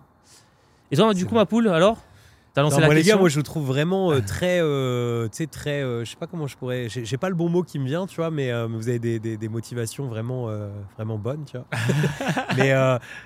Et 0.90 0.96
toi, 0.96 1.12
du 1.12 1.26
coup, 1.26 1.34
ma 1.34 1.44
poule, 1.44 1.68
alors? 1.68 1.98
Moi, 2.62 2.94
les 2.94 3.02
gars, 3.02 3.16
moi 3.16 3.28
je 3.28 3.36
vous 3.36 3.42
trouve 3.42 3.66
vraiment 3.66 4.12
euh, 4.12 4.20
très, 4.26 4.60
euh, 4.60 5.24
tu 5.28 5.38
sais, 5.38 5.46
très, 5.46 5.82
euh, 5.82 6.04
je 6.04 6.10
sais 6.10 6.16
pas 6.16 6.26
comment 6.26 6.46
je 6.46 6.56
pourrais, 6.56 6.88
j'ai 6.88 7.16
pas 7.16 7.28
le 7.28 7.34
bon 7.34 7.48
mot 7.48 7.62
qui 7.62 7.78
me 7.78 7.86
vient, 7.86 8.06
tu 8.06 8.16
vois, 8.16 8.30
mais 8.30 8.52
vous 8.66 8.88
avez 8.88 8.98
des, 8.98 9.18
des, 9.18 9.48
motivations 9.48 10.08
vraiment, 10.08 10.48
vraiment 10.96 11.18
bonnes, 11.18 11.44
tu 11.44 11.56
vois. 11.56 11.66
mais 12.56 12.72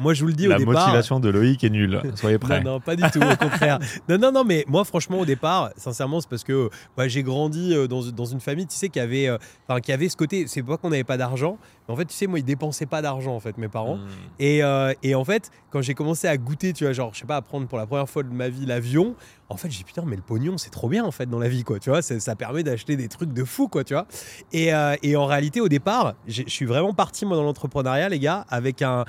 moi 0.00 0.14
je 0.14 0.22
vous 0.22 0.28
le 0.28 0.34
dis 0.34 0.46
au 0.48 0.54
départ. 0.54 0.74
La 0.74 0.80
motivation 0.80 1.20
de 1.20 1.28
Loïc 1.28 1.64
est 1.64 1.70
nulle. 1.70 2.00
Soyez 2.14 2.38
prêts. 2.38 2.62
non, 2.62 2.72
non, 2.72 2.80
pas 2.80 2.96
du 2.96 3.02
tout, 3.10 3.20
au 3.20 3.36
contraire. 3.36 3.78
Non, 4.08 4.18
non, 4.18 4.32
non, 4.32 4.44
mais 4.44 4.64
moi 4.68 4.84
franchement 4.84 5.20
au 5.20 5.24
départ, 5.24 5.70
sincèrement, 5.76 6.20
c'est 6.20 6.28
parce 6.28 6.44
que 6.44 6.70
bah, 6.96 7.08
j'ai 7.08 7.22
grandi 7.22 7.74
dans, 7.88 8.02
dans, 8.02 8.24
une 8.24 8.40
famille, 8.40 8.66
tu 8.66 8.76
sais, 8.76 8.88
qui 8.88 9.00
avait, 9.00 9.30
enfin, 9.68 9.80
qui 9.80 9.92
avait 9.92 10.08
ce 10.08 10.16
côté. 10.16 10.46
C'est 10.46 10.62
pas 10.62 10.76
qu'on 10.76 10.90
n'avait 10.90 11.04
pas 11.04 11.16
d'argent, 11.16 11.58
mais 11.86 11.94
en 11.94 11.96
fait, 11.96 12.06
tu 12.06 12.14
sais, 12.14 12.26
moi 12.26 12.38
ils 12.38 12.44
dépensaient 12.44 12.86
pas 12.86 13.02
d'argent 13.02 13.34
en 13.34 13.40
fait, 13.40 13.58
mes 13.58 13.68
parents. 13.68 13.96
Hmm. 13.96 14.08
Et, 14.38 14.60
et 15.02 15.14
en 15.14 15.24
fait, 15.24 15.50
quand 15.70 15.82
j'ai 15.82 15.94
commencé 15.94 16.26
à 16.26 16.36
goûter, 16.36 16.72
tu 16.72 16.84
vois, 16.84 16.92
genre, 16.92 17.10
je 17.14 17.20
sais 17.20 17.26
pas, 17.26 17.36
à 17.36 17.42
prendre 17.42 17.66
pour 17.66 17.78
la 17.78 17.86
première 17.86 18.08
fois 18.08 18.22
de 18.22 18.30
ma 18.30 18.48
vie 18.48 18.66
l'avion 18.66 19.14
en 19.48 19.56
fait, 19.56 19.70
j'ai 19.70 19.78
dit 19.78 19.84
putain, 19.84 20.04
mais 20.06 20.16
le 20.16 20.22
pognon, 20.22 20.58
c'est 20.58 20.70
trop 20.70 20.88
bien 20.88 21.04
en 21.04 21.10
fait 21.10 21.26
dans 21.26 21.38
la 21.38 21.48
vie, 21.48 21.64
quoi. 21.64 21.78
Tu 21.78 21.90
vois, 21.90 22.02
ça, 22.02 22.36
permet 22.36 22.62
d'acheter 22.62 22.96
des 22.96 23.08
trucs 23.08 23.32
de 23.32 23.44
fou, 23.44 23.68
quoi, 23.68 23.84
tu 23.84 23.94
vois. 23.94 24.06
Et, 24.52 24.74
euh, 24.74 24.96
en 25.16 25.26
réalité, 25.26 25.60
au 25.60 25.68
départ, 25.68 26.14
je 26.26 26.42
suis 26.46 26.66
vraiment 26.66 26.94
parti 26.94 27.26
moi 27.26 27.36
dans 27.36 27.42
l'entrepreneuriat, 27.42 28.08
les 28.08 28.18
gars, 28.18 28.46
avec 28.48 28.82
un, 28.82 29.04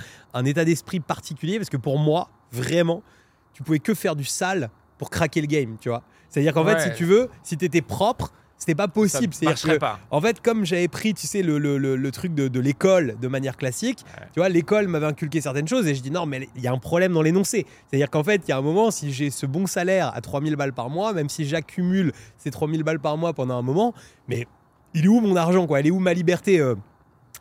état 0.45 0.65
d'esprit 0.65 0.99
particulier, 0.99 1.57
parce 1.57 1.69
que 1.69 1.77
pour 1.77 1.97
moi, 1.97 2.29
vraiment, 2.51 3.03
tu 3.53 3.63
pouvais 3.63 3.79
que 3.79 3.93
faire 3.93 4.15
du 4.15 4.25
sale 4.25 4.69
pour 4.97 5.09
craquer 5.09 5.41
le 5.41 5.47
game, 5.47 5.77
tu 5.79 5.89
vois. 5.89 6.03
C'est-à-dire 6.29 6.53
qu'en 6.53 6.65
fait, 6.65 6.79
si 6.79 6.93
tu 6.93 7.05
veux, 7.05 7.29
si 7.43 7.57
tu 7.57 7.65
étais 7.65 7.81
propre, 7.81 8.33
c'était 8.63 8.75
pas 8.75 8.87
possible. 8.87 9.33
Ça 9.33 9.45
marcherait 9.45 9.77
pas. 9.77 9.99
En 10.09 10.21
fait, 10.21 10.41
comme 10.41 10.63
j'avais 10.63 10.87
pris, 10.87 11.13
tu 11.13 11.27
sais, 11.27 11.41
le, 11.41 11.57
le, 11.57 11.77
le, 11.77 12.11
truc 12.11 12.33
de, 12.33 12.47
de 12.47 12.59
l'école 12.61 13.17
de 13.21 13.27
manière 13.27 13.57
classique, 13.57 14.05
tu 14.31 14.39
vois, 14.39 14.47
l'école 14.47 14.87
m'avait 14.87 15.05
inculqué 15.05 15.41
certaines 15.41 15.67
choses 15.67 15.85
et 15.85 15.95
je 15.95 16.01
dis 16.01 16.11
non, 16.11 16.25
mais 16.25 16.47
il 16.55 16.61
y 16.61 16.67
a 16.67 16.71
un 16.71 16.77
problème 16.77 17.11
dans 17.11 17.21
l'énoncé. 17.21 17.65
C'est-à-dire 17.89 18.09
qu'en 18.09 18.23
fait, 18.23 18.41
il 18.47 18.49
y 18.49 18.53
a 18.53 18.57
un 18.57 18.61
moment, 18.61 18.89
si 18.89 19.11
j'ai 19.11 19.31
ce 19.31 19.45
bon 19.45 19.67
salaire 19.67 20.13
à 20.15 20.21
3000 20.21 20.55
balles 20.55 20.71
par 20.71 20.89
mois, 20.89 21.11
même 21.11 21.27
si 21.27 21.45
j'accumule 21.45 22.13
ces 22.37 22.51
3000 22.51 22.83
balles 22.83 23.01
par 23.01 23.17
mois 23.17 23.33
pendant 23.33 23.57
un 23.57 23.61
moment, 23.61 23.93
mais 24.29 24.47
il 24.93 25.03
est 25.03 25.09
où 25.09 25.19
mon 25.19 25.35
argent, 25.35 25.67
quoi? 25.67 25.81
Elle 25.81 25.87
est 25.87 25.91
où 25.91 25.99
ma 25.99 26.13
liberté 26.13 26.61
euh? 26.61 26.75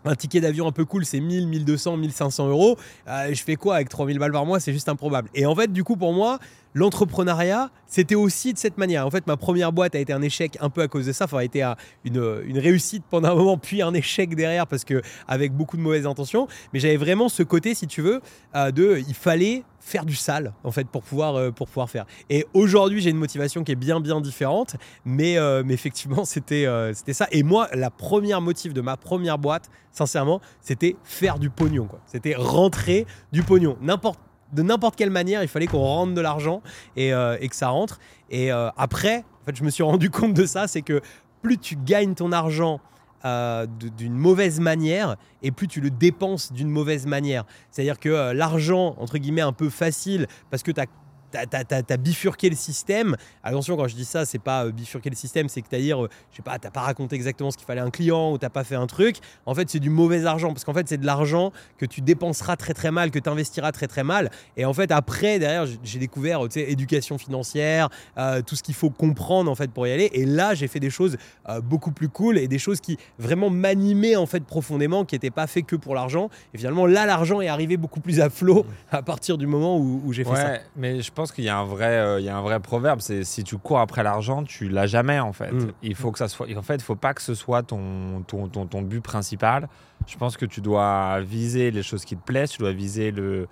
Un 0.04 0.16
ticket 0.16 0.40
d'avion 0.40 0.66
un 0.66 0.72
peu 0.72 0.84
cool, 0.84 1.04
c'est 1.04 1.20
1000, 1.20 1.46
1200, 1.46 1.98
1500 1.98 2.48
euros. 2.48 2.76
Euh, 3.06 3.32
je 3.32 3.44
fais 3.44 3.54
quoi 3.54 3.76
avec 3.76 3.88
3000 3.88 4.18
balles 4.18 4.32
par 4.32 4.44
mois? 4.44 4.58
C'est 4.58 4.72
juste 4.72 4.88
improbable. 4.88 5.28
Et 5.36 5.46
en 5.46 5.54
fait, 5.54 5.72
du 5.72 5.84
coup, 5.84 5.96
pour 5.96 6.12
moi, 6.12 6.40
l'entrepreneuriat, 6.74 7.70
c'était 7.86 8.14
aussi 8.14 8.52
de 8.52 8.58
cette 8.58 8.78
manière. 8.78 9.06
En 9.06 9.10
fait, 9.10 9.26
ma 9.26 9.36
première 9.36 9.72
boîte 9.72 9.94
a 9.94 9.98
été 9.98 10.12
un 10.12 10.22
échec 10.22 10.56
un 10.60 10.70
peu 10.70 10.82
à 10.82 10.88
cause 10.88 11.06
de 11.06 11.12
ça. 11.12 11.24
Enfin, 11.26 11.38
a 11.38 11.44
été 11.44 11.62
une, 12.04 12.42
une 12.46 12.58
réussite 12.58 13.04
pendant 13.08 13.30
un 13.30 13.34
moment, 13.34 13.58
puis 13.58 13.82
un 13.82 13.94
échec 13.94 14.34
derrière 14.34 14.66
parce 14.66 14.84
que 14.84 15.02
avec 15.28 15.52
beaucoup 15.52 15.76
de 15.76 15.82
mauvaises 15.82 16.06
intentions. 16.06 16.48
Mais 16.72 16.80
j'avais 16.80 16.96
vraiment 16.96 17.28
ce 17.28 17.42
côté, 17.42 17.74
si 17.74 17.86
tu 17.86 18.02
veux, 18.02 18.20
euh, 18.54 18.70
de 18.70 19.02
il 19.06 19.14
fallait 19.14 19.64
faire 19.82 20.04
du 20.04 20.14
sale 20.14 20.52
en 20.62 20.70
fait 20.70 20.86
pour 20.86 21.02
pouvoir 21.02 21.34
euh, 21.34 21.50
pour 21.50 21.66
pouvoir 21.66 21.90
faire 21.90 22.06
et 22.30 22.46
aujourd'hui 22.54 23.00
j'ai 23.00 23.10
une 23.10 23.16
motivation 23.16 23.64
qui 23.64 23.72
est 23.72 23.76
bien 23.76 24.00
bien 24.00 24.20
différente 24.20 24.76
mais, 25.04 25.38
euh, 25.38 25.64
mais 25.66 25.74
effectivement 25.74 26.24
c'était 26.24 26.66
ça 27.12 27.26
et 27.32 27.42
moi 27.42 27.68
la 27.74 27.90
première 27.90 28.40
motive 28.40 28.72
de 28.72 28.80
ma 28.80 28.96
première 28.96 29.38
boîte 29.38 29.70
sincèrement 29.90 30.40
c'était 30.60 30.96
faire 31.02 31.40
du 31.40 31.50
pognon 31.50 31.88
c'était 32.06 32.36
rentrer 32.36 33.06
du 33.32 33.42
pognon 33.42 33.76
n'importe 33.80 34.20
de 34.52 34.62
n'importe 34.62 34.96
quelle 34.96 35.10
manière, 35.10 35.42
il 35.42 35.48
fallait 35.48 35.66
qu'on 35.66 35.80
rentre 35.80 36.14
de 36.14 36.20
l'argent 36.20 36.62
et, 36.96 37.12
euh, 37.12 37.36
que 37.36 37.56
ça 37.56 37.68
rentre. 37.68 37.98
Et 38.30 38.52
euh, 38.52 38.68
après, 38.76 39.24
je 39.52 39.64
me 39.64 39.70
suis 39.70 39.82
rendu 39.82 40.10
compte 40.10 40.34
de 40.34 40.46
ça, 40.46 40.68
c'est 40.68 40.82
que 40.82 41.00
plus 41.42 41.58
tu 41.58 41.76
gagnes 41.76 42.14
ton 42.14 42.32
argent 42.32 42.80
euh, 43.24 43.66
d'une 43.96 44.14
mauvaise 44.14 44.60
manière 44.60 45.16
et 45.42 45.50
plus 45.52 45.68
tu 45.68 45.80
le 45.80 45.90
dépenses 45.90 46.52
d'une 46.52 46.70
mauvaise 46.70 47.06
manière. 47.06 47.44
C'est-à-dire 47.70 47.98
que 47.98 48.32
l'argent, 48.32 48.94
entre 48.98 49.18
guillemets, 49.18 49.42
un 49.42 49.52
peu 49.52 49.70
facile, 49.70 50.26
parce 50.50 50.62
que 50.62 50.70
tu 50.70 50.80
as 50.80 50.86
t'as 51.32 51.96
bifurqué 51.96 52.50
le 52.50 52.56
système. 52.56 53.16
Attention, 53.42 53.76
quand 53.76 53.88
je 53.88 53.94
dis 53.94 54.04
ça, 54.04 54.24
c'est 54.24 54.38
pas 54.38 54.66
euh, 54.66 54.72
bifurquer 54.72 55.10
le 55.10 55.16
système, 55.16 55.48
c'est 55.48 55.62
que 55.62 55.68
t'as 55.68 55.78
dire, 55.78 56.04
euh, 56.04 56.08
je 56.30 56.36
sais 56.36 56.42
pas, 56.42 56.58
t'as 56.58 56.70
pas 56.70 56.80
raconté 56.80 57.16
exactement 57.16 57.50
ce 57.50 57.56
qu'il 57.56 57.66
fallait 57.66 57.80
à 57.80 57.84
un 57.84 57.90
client 57.90 58.32
ou 58.32 58.38
t'as 58.38 58.50
pas 58.50 58.64
fait 58.64 58.74
un 58.74 58.86
truc. 58.86 59.16
En 59.46 59.54
fait, 59.54 59.68
c'est 59.70 59.80
du 59.80 59.90
mauvais 59.90 60.24
argent 60.26 60.48
parce 60.48 60.64
qu'en 60.64 60.74
fait, 60.74 60.88
c'est 60.88 60.98
de 60.98 61.06
l'argent 61.06 61.52
que 61.78 61.86
tu 61.86 62.00
dépenseras 62.00 62.56
très 62.56 62.74
très 62.74 62.90
mal, 62.90 63.10
que 63.10 63.18
tu 63.18 63.28
investiras 63.28 63.72
très 63.72 63.88
très 63.88 64.04
mal. 64.04 64.30
Et 64.56 64.64
en 64.64 64.72
fait, 64.72 64.90
après, 64.90 65.38
derrière, 65.38 65.66
j'ai 65.82 65.98
découvert, 65.98 66.40
tu 66.44 66.60
sais, 66.60 66.70
éducation 66.70 67.18
financière, 67.18 67.88
euh, 68.18 68.42
tout 68.42 68.56
ce 68.56 68.62
qu'il 68.62 68.74
faut 68.74 68.90
comprendre 68.90 69.50
en 69.50 69.54
fait 69.54 69.70
pour 69.70 69.86
y 69.86 69.92
aller. 69.92 70.10
Et 70.12 70.24
là, 70.24 70.54
j'ai 70.54 70.68
fait 70.68 70.80
des 70.80 70.90
choses 70.90 71.16
beaucoup 71.64 71.92
plus 71.92 72.08
cool 72.08 72.38
et 72.38 72.48
des 72.48 72.58
choses 72.58 72.80
qui 72.80 72.98
vraiment 73.18 73.50
m'animaient 73.50 74.16
en 74.16 74.26
fait 74.26 74.44
profondément, 74.44 75.04
qui 75.04 75.14
n'étaient 75.14 75.30
pas 75.30 75.46
fait 75.46 75.62
que 75.62 75.76
pour 75.76 75.94
l'argent. 75.94 76.28
Et 76.54 76.58
finalement, 76.58 76.86
là, 76.86 77.06
l'argent 77.06 77.40
est 77.40 77.48
arrivé 77.48 77.76
beaucoup 77.76 78.00
plus 78.00 78.20
à 78.20 78.30
flot 78.30 78.64
à 78.90 79.02
partir 79.02 79.38
du 79.38 79.46
moment 79.46 79.78
où, 79.78 80.12
j'ai 80.12 80.24
fait 80.24 80.36
ça. 80.36 80.58
Mais 80.76 81.00
je 81.00 81.10
pense 81.10 81.21
qu'il 81.30 81.44
y 81.44 81.48
a 81.48 81.56
un 81.56 81.64
vrai, 81.64 81.98
euh, 81.98 82.18
il 82.18 82.24
y 82.24 82.28
a 82.28 82.36
un 82.36 82.40
vrai 82.40 82.58
proverbe. 82.58 83.00
C'est 83.00 83.22
si 83.22 83.44
tu 83.44 83.58
cours 83.58 83.78
après 83.78 84.02
l'argent, 84.02 84.42
tu 84.42 84.68
l'as 84.68 84.86
jamais 84.86 85.20
en 85.20 85.32
fait. 85.32 85.52
Mm. 85.52 85.72
Il 85.82 85.94
faut 85.94 86.10
que 86.10 86.18
ça 86.18 86.26
soit. 86.26 86.48
En 86.56 86.62
fait, 86.62 86.76
il 86.76 86.82
faut 86.82 86.96
pas 86.96 87.14
que 87.14 87.22
ce 87.22 87.34
soit 87.34 87.62
ton 87.62 88.24
ton, 88.26 88.48
ton, 88.48 88.66
ton, 88.66 88.82
but 88.82 89.00
principal. 89.00 89.68
Je 90.06 90.16
pense 90.16 90.36
que 90.36 90.46
tu 90.46 90.60
dois 90.60 91.20
viser 91.20 91.70
les 91.70 91.84
choses 91.84 92.04
qui 92.04 92.16
te 92.16 92.24
plaisent. 92.24 92.50
Tu 92.50 92.58
dois 92.58 92.72
viser 92.72 93.12
le. 93.12 93.46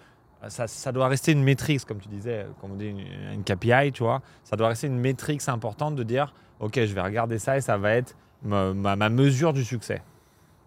Ça, 0.49 0.67
ça 0.67 0.91
doit 0.91 1.07
rester 1.07 1.33
une 1.33 1.43
métrique, 1.43 1.85
comme 1.85 1.99
tu 1.99 2.09
disais, 2.09 2.47
comme 2.61 2.73
on 2.73 2.77
dit, 2.77 2.89
une, 2.89 3.45
KPI, 3.45 3.93
tu 3.93 4.03
vois. 4.03 4.23
Ça 4.43 4.57
doit 4.57 4.69
rester 4.69 4.87
une 4.87 4.99
métrique 4.99 5.47
importante 5.49 5.97
de 5.97 6.03
dire, 6.03 6.33
ok, 6.61 6.77
je 6.77 6.95
vais 6.95 7.03
regarder 7.03 7.39
ça 7.39 7.59
et 7.59 7.61
ça 7.61 7.77
va 7.77 7.93
être 7.93 8.17
ma, 8.43 8.73
ma 8.73 9.11
mesure 9.11 9.53
du 9.53 9.63
succès 9.65 10.01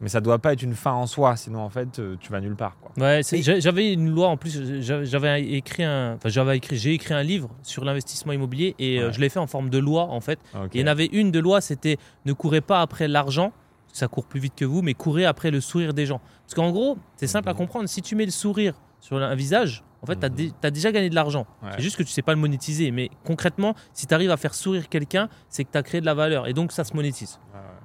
mais 0.04 0.10
ça 0.10 0.20
doit 0.20 0.38
pas 0.38 0.52
être 0.52 0.62
une 0.62 0.76
fin 0.76 0.92
en 0.92 1.08
soi, 1.08 1.38
sinon 1.38 1.62
en 1.62 1.70
fait 1.70 1.98
euh, 1.98 2.18
tu 2.20 2.30
vas 2.30 2.42
nulle 2.42 2.58
part. 2.58 2.76
Quoi. 2.78 2.92
Ouais, 2.98 3.22
j'avais 3.24 3.94
une 3.94 4.10
loi 4.10 4.28
en 4.28 4.36
plus, 4.36 4.82
j'avais 4.82 5.42
écrit 5.44 5.84
un, 5.84 6.16
enfin 6.16 6.28
j'avais 6.28 6.58
écrit, 6.58 6.76
j'ai 6.76 6.94
écrit 6.94 7.14
un 7.14 7.24
livre 7.24 7.50
sur 7.64 7.86
l'investissement 7.86 8.34
immobilier 8.34 8.76
et 8.80 9.00
euh, 9.00 9.14
je 9.14 9.22
l'ai 9.22 9.30
fait 9.30 9.40
en 9.40 9.48
forme 9.48 9.70
de 9.70 9.78
loi 9.78 10.04
en 10.04 10.20
fait. 10.20 10.40
il 10.74 10.82
y 10.82 10.84
en 10.84 10.88
avait 10.88 11.06
une 11.06 11.32
de 11.32 11.40
loi, 11.40 11.62
c'était 11.62 11.98
ne 12.26 12.34
courez 12.34 12.60
pas 12.60 12.82
après 12.82 13.08
l'argent, 13.08 13.54
ça 13.94 14.10
court 14.10 14.26
plus 14.26 14.42
vite 14.42 14.56
que 14.58 14.66
vous, 14.66 14.82
mais 14.82 14.94
courez 14.94 15.26
après 15.26 15.52
le 15.52 15.62
sourire 15.62 15.94
des 15.94 16.06
gens. 16.06 16.20
Parce 16.46 16.56
qu'en 16.56 16.72
gros, 16.72 16.98
c'est 17.16 17.28
simple 17.28 17.48
à 17.48 17.54
mhm. 17.54 17.60
comprendre, 17.60 17.88
si 17.88 18.02
tu 18.02 18.16
mets 18.18 18.26
le 18.26 18.32
sourire 18.32 18.74
sur 19.00 19.18
un 19.18 19.36
visage, 19.36 19.86
en 20.02 20.06
fait, 20.06 20.20
tu 20.20 20.26
as, 20.26 20.30
mhm. 20.30 20.72
déjà 20.74 20.92
gagné 20.92 21.10
de 21.10 21.16
l'argent. 21.16 21.48
C'est 21.72 21.82
juste 21.82 21.96
que 21.96 22.04
tu 22.04 22.12
sais 22.12 22.22
pas 22.22 22.34
le 22.34 22.40
monétiser. 22.42 22.92
Mais 22.92 23.10
concrètement, 23.24 23.74
si 23.94 24.06
tu 24.06 24.14
arrives 24.14 24.32
à 24.32 24.38
faire 24.38 24.54
sourire 24.54 24.90
quelqu'un, 24.90 25.30
c'est 25.48 25.64
que 25.64 25.72
tu 25.72 25.78
as 25.78 25.84
créé 25.84 26.02
de 26.02 26.06
la 26.06 26.14
valeur. 26.14 26.48
Et 26.48 26.54
donc, 26.54 26.74
ça 26.74 26.84
se 26.84 26.94
monétise. 26.94 27.40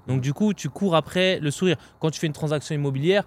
Donc 0.08 0.20
du 0.20 0.32
coup, 0.32 0.54
tu 0.54 0.68
cours 0.70 0.96
après 0.96 1.38
le 1.38 1.50
sourire. 1.50 1.76
Quand 2.00 2.10
tu 2.10 2.18
fais 2.18 2.26
une 2.26 2.32
transaction 2.32 2.74
immobilière, 2.74 3.24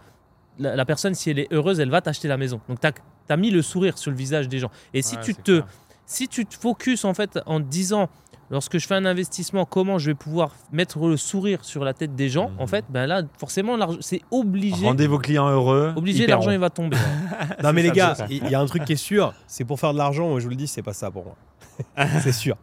la, 0.60 0.86
personne, 0.86 1.16
si 1.16 1.30
elle 1.30 1.40
est 1.40 1.52
heureuse, 1.52 1.80
elle 1.80 1.90
va 1.90 2.02
t'acheter 2.02 2.28
la 2.28 2.38
maison. 2.38 2.60
Donc 2.68 2.80
tu 2.82 2.88
as, 2.88 3.38
mis 3.38 3.52
le 3.52 3.62
sourire 3.62 3.98
sur 3.98 4.12
le 4.12 4.18
visage 4.18 4.48
des 4.48 4.60
gens. 4.60 4.72
Et 4.94 5.02
si, 5.02 5.18
tu 5.18 5.34
te, 5.34 5.64
si 6.06 6.28
tu 6.28 6.46
te 6.46 6.56
focuses 6.56 7.06
en 7.06 7.14
fait 7.14 7.40
en 7.46 7.60
disant, 7.60 8.10
lorsque 8.50 8.78
je 8.78 8.86
fais 8.86 8.96
un 8.96 9.06
investissement, 9.06 9.66
comment 9.66 9.98
je 9.98 10.08
vais 10.08 10.16
pouvoir 10.16 10.56
mettre 10.72 11.00
le 11.08 11.18
sourire 11.18 11.64
sur 11.64 11.84
la 11.84 11.94
tête 11.94 12.16
des 12.16 12.30
gens, 12.30 12.52
en 12.60 12.64
mhm. 12.64 12.68
fait, 12.68 12.86
ben 12.90 13.08
là, 13.08 13.24
forcément, 13.38 13.78
c'est 14.02 14.22
obligé. 14.30 14.86
Rendez 14.86 15.08
vos 15.08 15.20
clients 15.20 15.50
heureux. 15.50 15.94
Obligé, 15.96 16.28
l'argent, 16.28 16.52
il 16.52 16.60
va 16.60 16.70
tomber. 16.70 16.98
non, 17.64 17.74
mais 17.74 17.84
les 17.84 17.92
gars, 17.92 18.16
il 18.30 18.48
y 18.50 18.56
a 18.56 18.60
un 18.60 18.66
truc 18.66 18.86
qui 18.86 18.94
est 18.94 18.98
sûr, 18.98 19.34
c'est 19.48 19.64
pour 19.66 19.80
faire 19.80 19.94
de 19.94 19.98
l'argent, 19.98 20.38
je 20.38 20.44
vous 20.44 20.50
le 20.50 20.56
dis, 20.56 20.68
c'est 20.68 20.84
pas 20.84 20.94
ça 20.94 21.10
pour 21.10 21.26
moi. 21.26 21.36
c'est 22.22 22.34
sûr. 22.34 22.58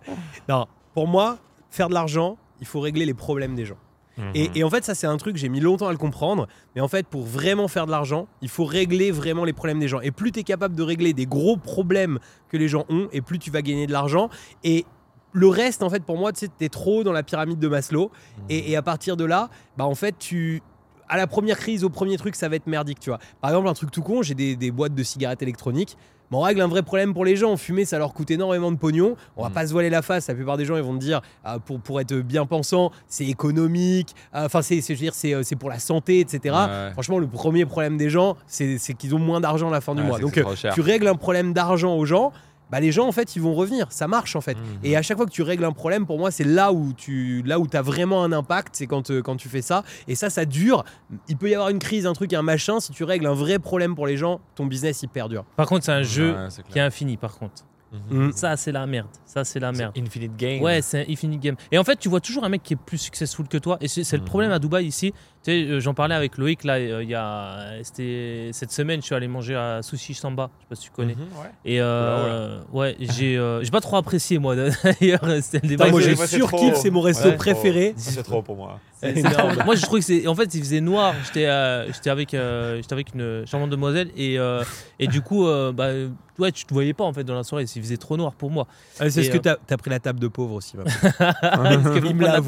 Non, 0.48 0.66
pour 0.94 1.08
moi, 1.08 1.38
faire 1.70 1.88
de 1.88 1.94
l'argent, 1.94 2.36
il 2.60 2.66
faut 2.66 2.80
régler 2.80 3.06
les 3.06 3.14
problèmes 3.14 3.54
des 3.54 3.64
gens. 3.64 3.78
Mhm. 4.18 4.50
Et, 4.54 4.64
en 4.64 4.70
fait, 4.70 4.84
ça, 4.84 4.94
c'est 4.94 5.06
un 5.06 5.16
truc, 5.16 5.36
j'ai 5.36 5.48
mis 5.48 5.60
longtemps 5.60 5.88
à 5.88 5.92
le 5.92 5.98
comprendre. 5.98 6.48
Mais 6.74 6.80
en 6.80 6.88
fait, 6.88 7.06
pour 7.06 7.22
vraiment 7.22 7.68
faire 7.68 7.86
de 7.86 7.90
l'argent, 7.90 8.26
il 8.42 8.48
faut 8.48 8.64
régler 8.64 9.10
vraiment 9.10 9.44
les 9.44 9.52
problèmes 9.52 9.78
des 9.78 9.88
gens. 9.88 10.00
Et 10.00 10.10
plus 10.10 10.32
tu 10.32 10.40
es 10.40 10.42
capable 10.42 10.74
de 10.74 10.82
régler 10.82 11.12
des 11.12 11.26
gros 11.26 11.56
problèmes 11.56 12.18
que 12.48 12.56
les 12.56 12.68
gens 12.68 12.84
ont, 12.88 13.08
et 13.12 13.20
plus 13.20 13.38
tu 13.38 13.50
vas 13.50 13.62
gagner 13.62 13.86
de 13.86 13.92
l'argent. 13.92 14.28
Et 14.64 14.84
le 15.32 15.48
reste, 15.48 15.82
en 15.82 15.90
fait, 15.90 16.02
pour 16.02 16.18
moi, 16.18 16.32
tu 16.32 16.46
sais, 16.46 16.50
es 16.60 16.68
trop 16.68 17.04
dans 17.04 17.12
la 17.12 17.22
pyramide 17.22 17.58
de 17.58 17.68
Maslow. 17.68 18.10
Mhm. 18.38 18.44
Et, 18.48 18.76
à 18.76 18.82
partir 18.82 19.16
de 19.16 19.24
là, 19.24 19.50
bah, 19.76 19.84
en 19.84 19.94
fait, 19.94 20.18
tu, 20.18 20.62
à 21.08 21.16
la 21.16 21.26
première 21.26 21.58
crise, 21.58 21.84
au 21.84 21.90
premier 21.90 22.16
truc, 22.16 22.34
ça 22.34 22.48
va 22.48 22.56
être 22.56 22.66
merdique, 22.66 23.00
tu 23.00 23.10
vois. 23.10 23.18
Par 23.40 23.50
exemple, 23.50 23.68
un 23.68 23.74
truc 23.74 23.90
tout 23.90 24.02
con, 24.02 24.22
j'ai 24.22 24.34
des, 24.34 24.56
des, 24.56 24.70
boîtes 24.70 24.94
de 24.94 25.02
cigarettes 25.02 25.42
électroniques. 25.42 25.96
Bon, 26.30 26.38
on 26.38 26.42
règle 26.42 26.60
un 26.60 26.68
vrai 26.68 26.82
problème 26.82 27.14
pour 27.14 27.24
les 27.24 27.36
gens. 27.36 27.56
Fumer, 27.56 27.84
ça 27.84 27.98
leur 27.98 28.12
coûte 28.12 28.30
énormément 28.30 28.70
de 28.70 28.76
pognon. 28.76 29.16
On 29.36 29.42
va 29.42 29.48
mm. 29.48 29.52
pas 29.52 29.66
se 29.66 29.72
voiler 29.72 29.90
la 29.90 30.02
face. 30.02 30.28
La 30.28 30.34
plupart 30.34 30.56
des 30.56 30.64
gens, 30.64 30.76
ils 30.76 30.82
vont 30.82 30.94
te 30.94 31.00
dire, 31.00 31.22
ah, 31.44 31.58
pour, 31.58 31.80
pour 31.80 32.00
être 32.00 32.14
bien 32.14 32.46
pensant, 32.46 32.90
c'est 33.06 33.26
économique. 33.26 34.14
Ah, 34.32 34.44
enfin, 34.44 34.62
c'est, 34.62 34.80
je 34.80 34.92
veux 34.92 34.98
dire, 34.98 35.14
c'est, 35.14 35.42
c'est 35.42 35.56
pour 35.56 35.70
la 35.70 35.78
santé, 35.78 36.20
etc. 36.20 36.54
Franchement, 36.92 37.18
le 37.18 37.26
premier 37.26 37.64
problème 37.64 37.96
des 37.96 38.10
gens, 38.10 38.36
c'est, 38.46 38.78
c'est 38.78 38.94
qu'ils 38.94 39.14
ont 39.14 39.18
moins 39.18 39.40
d'argent 39.40 39.68
à 39.68 39.72
la 39.72 39.80
fin 39.80 39.94
du 39.94 40.02
mois. 40.02 40.18
Donc, 40.18 40.36
euh, 40.38 40.44
tu 40.74 40.80
règles 40.80 41.08
un 41.08 41.14
problème 41.14 41.52
d'argent 41.52 41.96
aux 41.96 42.04
gens 42.04 42.32
bah 42.70 42.80
les 42.80 42.92
gens 42.92 43.06
en 43.06 43.12
fait 43.12 43.36
ils 43.36 43.42
vont 43.42 43.54
revenir 43.54 43.86
ça 43.90 44.08
marche 44.08 44.36
en 44.36 44.40
fait 44.40 44.56
mhm. 44.56 44.80
et 44.82 44.96
à 44.96 45.02
chaque 45.02 45.16
fois 45.16 45.26
que 45.26 45.30
tu 45.30 45.42
règles 45.42 45.64
un 45.64 45.72
problème 45.72 46.06
pour 46.06 46.18
moi 46.18 46.30
c'est 46.30 46.44
là 46.44 46.72
où 46.72 46.92
tu 46.92 47.42
là 47.44 47.58
où 47.58 47.66
as 47.72 47.82
vraiment 47.82 48.24
un 48.24 48.32
impact 48.32 48.76
c'est 48.76 48.86
quand, 48.86 49.10
euh, 49.10 49.22
quand 49.22 49.36
tu 49.36 49.48
fais 49.48 49.62
ça 49.62 49.84
et 50.06 50.14
ça 50.14 50.30
ça 50.30 50.44
dure 50.44 50.84
il 51.28 51.36
peut 51.36 51.50
y 51.50 51.54
avoir 51.54 51.70
une 51.70 51.78
crise 51.78 52.06
un 52.06 52.12
truc 52.12 52.32
un 52.32 52.42
machin 52.42 52.80
si 52.80 52.92
tu 52.92 53.04
règles 53.04 53.26
un 53.26 53.34
vrai 53.34 53.58
problème 53.58 53.94
pour 53.94 54.06
les 54.06 54.16
gens 54.16 54.40
ton 54.54 54.66
business 54.66 55.02
il 55.02 55.08
perdure 55.08 55.44
par 55.56 55.66
contre 55.66 55.84
c'est 55.84 55.92
un 55.92 56.02
jeu 56.02 56.34
qui 56.70 56.78
est 56.78 56.82
infini 56.82 57.16
par 57.16 57.38
contre 57.38 57.64
mhm. 58.10 58.32
Ça, 58.32 58.56
c'est 58.56 58.72
la 58.72 58.86
merde. 58.86 59.08
Ça, 59.24 59.44
c'est 59.44 59.58
la 59.58 59.72
merde. 59.72 59.92
Infinite 59.96 60.36
game. 60.36 60.62
Ouais, 60.62 60.82
c'est 60.82 61.10
infinite 61.10 61.40
game. 61.40 61.56
Et 61.72 61.78
en 61.78 61.84
fait, 61.84 61.96
tu 61.96 62.10
vois 62.10 62.20
toujours 62.20 62.44
un 62.44 62.50
mec 62.50 62.62
qui 62.62 62.74
est 62.74 62.76
plus 62.76 62.98
successful 62.98 63.48
que 63.48 63.56
toi. 63.56 63.78
Et 63.80 63.88
c'est 63.88 64.12
le 64.12 64.18
mhm. 64.18 64.28
problème 64.28 64.52
à 64.52 64.58
Dubaï 64.58 64.86
ici. 64.86 65.14
Tu 65.48 65.54
sais, 65.54 65.70
euh, 65.70 65.80
j'en 65.80 65.94
parlais 65.94 66.14
avec 66.14 66.36
Loïc 66.36 66.62
là. 66.64 66.74
Euh, 66.74 67.02
il 67.02 67.08
y 67.08 67.14
a, 67.14 67.82
c'était 67.82 68.50
cette 68.52 68.70
semaine, 68.70 69.00
je 69.00 69.06
suis 69.06 69.14
allé 69.14 69.28
manger 69.28 69.54
à 69.54 69.80
Sushi 69.80 70.12
Samba. 70.12 70.50
Je 70.58 70.62
sais 70.62 70.68
pas 70.68 70.74
si 70.74 70.82
tu 70.82 70.90
connais. 70.90 71.14
Mhm, 71.14 71.26
et 71.64 71.80
euh, 71.80 72.60
ouais, 72.70 72.96
j'ai, 73.00 73.40
j'ai 73.62 73.70
pas 73.70 73.80
trop 73.80 73.96
apprécié 73.96 74.38
moi 74.38 74.54
d'ailleurs. 75.00 75.24
moi, 75.24 76.00
j'ai 76.02 76.16
surkiff. 76.16 76.74
C'est 76.74 76.90
mon 76.90 77.00
resto 77.00 77.32
préféré. 77.32 77.94
C'est 77.96 78.22
trop 78.22 78.42
pour 78.42 78.56
moi. 78.56 78.78
moi, 79.64 79.74
je 79.74 79.82
trouvais 79.82 80.00
que 80.00 80.06
c'est. 80.06 80.26
En 80.26 80.34
fait, 80.34 80.54
il 80.54 80.60
faisait 80.60 80.82
noir. 80.82 81.14
J'étais, 81.24 81.46
j'étais 81.94 82.10
avec, 82.10 82.32
j'étais 82.32 82.92
avec 82.92 83.14
une 83.14 83.46
charmante 83.46 83.70
demoiselle 83.70 84.10
et 84.18 84.36
et 84.98 85.06
du 85.06 85.22
coup, 85.22 85.46
bah, 85.72 85.92
ouais, 86.38 86.52
tu 86.52 86.64
te 86.64 86.72
voyais 86.72 86.94
pas 86.94 87.04
en 87.04 87.12
fait 87.12 87.24
dans 87.24 87.34
la 87.34 87.42
soirée. 87.42 87.64
Il 87.74 87.82
faisait 87.82 87.96
trop 87.96 88.16
noir 88.16 88.32
pour 88.32 88.50
moi. 88.50 88.66
Ah, 88.98 89.10
c'est 89.10 89.22
ce 89.22 89.30
que 89.30 89.38
tu 89.38 89.48
as, 89.48 89.76
pris 89.76 89.90
la 89.90 90.00
table 90.00 90.20
de 90.20 90.28
pauvre 90.28 90.54
aussi. 90.54 90.76
Parce 90.76 90.94
que 90.96 92.00
faut, 92.00 92.14
prendre 92.14 92.22
la 92.22 92.42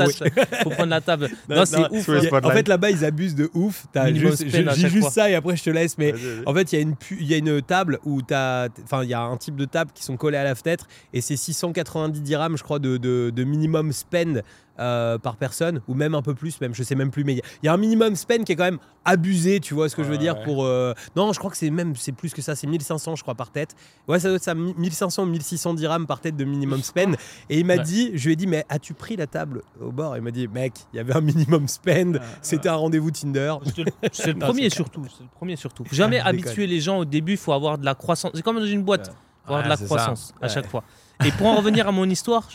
faut 0.63 0.71
prendre 0.71 0.91
la 0.91 1.01
table. 1.01 1.29
Non, 1.49 1.65
c'est 1.65 1.79
ouf. 1.91 2.09
Hein. 2.09 2.41
en 2.43 2.51
fait, 2.51 2.69
là-bas, 2.69 2.90
ils 2.91 3.05
abusent 3.05 3.35
de 3.35 3.51
ouf. 3.55 3.87
J'ai 3.95 4.89
juste 4.89 5.11
ça 5.11 5.31
et 5.31 5.35
après, 5.35 5.57
je 5.57 5.65
te 5.65 5.71
laisse. 5.71 5.97
Mais 5.99 6.15
en 6.47 6.55
fait, 6.55 6.73
il 6.73 6.77
y, 6.77 6.79
a 6.79 6.83
une, 6.83 6.95
y 7.21 7.35
a 7.35 7.37
une 7.37 7.63
table 7.63 7.99
où 8.05 8.23
tu 8.23 8.35
as. 8.35 8.69
Enfin, 8.85 9.03
il 9.05 9.11
y 9.11 9.15
a 9.15 9.21
un 9.21 9.37
type 9.37 9.57
de 9.57 9.65
table 9.65 9.91
qui 9.95 10.05
sont 10.05 10.17
collés 10.17 10.37
à 10.37 10.45
la 10.45 10.55
fenêtre 10.55 10.87
et 11.13 11.21
c'est 11.21 11.37
690 11.37 12.21
dirhams, 12.21 12.57
je 12.57 12.63
crois, 12.63 12.79
de, 12.79 12.97
de, 12.97 13.31
de 13.35 13.45
minimum 13.45 13.93
spend 13.93 14.43
euh, 14.79 15.19
par 15.19 15.37
personne, 15.37 15.83
ou 15.89 15.95
même 15.95 16.15
un 16.15 16.23
peu 16.23 16.35
plus, 16.35 16.61
même 16.61 16.75
je 16.75 16.83
sais 16.83 16.95
même 16.95 17.11
plus, 17.11 17.25
mais 17.25 17.35
il 17.35 17.67
y, 17.67 17.69
a 17.69 17.73
un 17.73 17.77
minimum 17.77 18.17
spend 18.17 18.45
qui 18.45 18.53
est 18.53 18.57
quand 18.57 18.65
même 18.65 18.79
abusé, 19.05 19.61
tu 19.61 19.75
vois 19.75 19.89
ce 19.89 19.97
que 19.97 20.03
je 20.03 20.09
veux 20.09 20.17
dire 20.17 20.43
pour 20.43 20.65
euh, 20.65 20.95
non, 21.17 21.33
je 21.33 21.39
crois 21.39 21.51
que 21.51 21.57
c'est 21.57 21.71
même 21.71 21.95
c'est 21.97 22.13
plus 22.13 22.33
que 22.33 22.41
ça, 22.41 22.55
c'est 22.55 22.67
1500 22.67 23.17
je 23.17 23.23
crois 23.23 23.35
par 23.35 23.51
tête. 23.51 23.75
Ouais, 24.09 24.19
ça 24.19 24.29
doit 24.29 24.37
être 24.37 24.43
ça 24.43 24.55
1500 24.55 25.27
1600 25.27 25.75
dirhams 25.75 26.07
par 26.07 26.21
tête 26.21 26.37
de 26.37 26.45
minimum 26.45 26.83
spend. 26.83 27.17
Et 27.51 27.59
il 27.59 27.67
m'a 27.67 27.79
dit, 27.79 28.13
je 28.15 28.27
lui 28.27 28.33
ai 28.33 28.37
dit 28.37 28.47
mais 28.47 28.65
as-tu 28.69 28.95
pris 28.95 29.17
la 29.17 29.27
table 29.27 29.63
au 29.81 29.93
bord? 29.93 30.17
Il 30.17 30.23
m'a 30.23 30.31
dit 30.31 30.49
mec, 30.49 30.73
il 30.93 30.97
y 30.97 31.01
avait 31.01 31.15
un 31.15 31.21
minimum 31.21 31.69
spend, 31.69 32.21
c'était 32.41 32.69
un 32.69 32.77
rendez-vous 32.77 33.11
Tinder. 33.11 33.55
C'est 34.13 34.33
le 34.33 34.39
premier 34.39 34.71
surtout, 34.71 35.05
c'est 35.09 35.25
le 35.25 35.29
premier 35.29 35.57
surtout. 35.57 35.85
jamais 35.93 36.21
habituer 36.21 36.67
les 36.67 36.81
gens 36.81 36.99
au 36.99 37.05
début, 37.05 37.33
il 37.33 37.39
faut 37.39 37.53
avoir 37.53 37.77
de 37.77 37.85
la 37.85 37.95
croissance. 37.95 38.33
C'est 38.35 38.43
comme 38.43 38.59
dans 38.59 38.65
une 38.65 38.83
boîte, 38.83 39.13
faut 39.45 39.53
avoir 39.53 39.65
de 39.65 39.69
la 39.69 39.77
croissance 39.77 40.33
à 40.41 40.49
chaque 40.49 40.69
fois. 40.69 40.85
Et 41.25 41.33
pour 41.33 41.49
en 41.49 41.57
revenir 41.57 41.87
à 41.87 41.93
mon 41.93 42.09
histoire, 42.09 42.49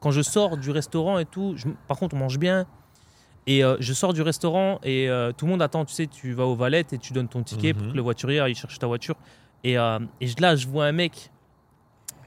quand 0.00 0.10
je 0.10 0.22
sors 0.22 0.56
du 0.56 0.70
restaurant 0.70 1.18
et 1.18 1.26
tout, 1.26 1.54
par 1.86 1.98
contre, 1.98 2.16
on 2.16 2.18
mange 2.18 2.38
bien. 2.38 2.66
Et 3.46 3.62
je 3.80 3.92
sors 3.92 4.12
du 4.12 4.22
restaurant 4.22 4.78
et 4.82 5.08
tout 5.36 5.46
le 5.46 5.50
monde 5.50 5.62
attend. 5.62 5.84
Tu 5.84 5.94
sais, 5.94 6.06
tu 6.06 6.32
vas 6.32 6.44
aux 6.44 6.54
valettes 6.54 6.92
et 6.92 6.98
tu 6.98 7.12
donnes 7.12 7.28
ton 7.28 7.42
ticket 7.42 7.74
pour 7.74 7.84
mhm. 7.84 7.92
que 7.92 7.96
le 7.96 8.02
voiturier 8.02 8.44
il 8.48 8.54
cherche 8.54 8.78
ta 8.78 8.86
voiture. 8.86 9.16
Et, 9.64 9.72
et 9.72 10.26
là, 10.38 10.56
je 10.56 10.68
vois 10.68 10.86
un 10.86 10.92
mec 10.92 11.30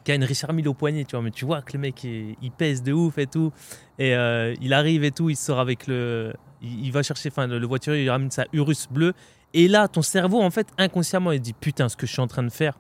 qui 0.03 0.11
a 0.11 0.15
une 0.15 0.23
Richard 0.23 0.53
Mille 0.53 0.67
au 0.67 0.73
poignet, 0.73 1.05
tu 1.05 1.15
vois. 1.15 1.23
Mais 1.23 1.31
tu 1.31 1.45
vois 1.45 1.61
que 1.61 1.73
le 1.73 1.79
mec, 1.79 2.03
il, 2.03 2.51
pèse 2.57 2.83
de 2.83 2.93
ouf 2.93 3.17
et 3.17 3.27
tout. 3.27 3.51
Et 3.99 4.15
euh, 4.15 4.53
il 4.61 4.73
arrive 4.73 5.03
et 5.03 5.11
tout, 5.11 5.29
il 5.29 5.35
sort 5.35 5.59
avec 5.59 5.87
le. 5.87 6.33
Il, 6.61 6.91
va 6.91 7.03
chercher, 7.03 7.29
enfin, 7.29 7.47
le, 7.47 7.65
voiturier, 7.65 8.03
il 8.03 8.09
ramène 8.09 8.31
sa 8.31 8.45
Urus 8.53 8.87
bleue. 8.89 9.13
Et 9.53 9.67
là, 9.67 9.87
ton 9.87 10.01
cerveau, 10.01 10.41
en 10.41 10.49
fait, 10.49 10.67
inconsciemment, 10.77 11.31
il 11.31 11.41
dit 11.41 11.53
Putain, 11.53 11.89
ce 11.89 11.97
que 11.97 12.05
je 12.05 12.11
suis 12.11 12.21
en 12.21 12.27
train 12.27 12.43
de 12.43 12.49
faire, 12.49 12.77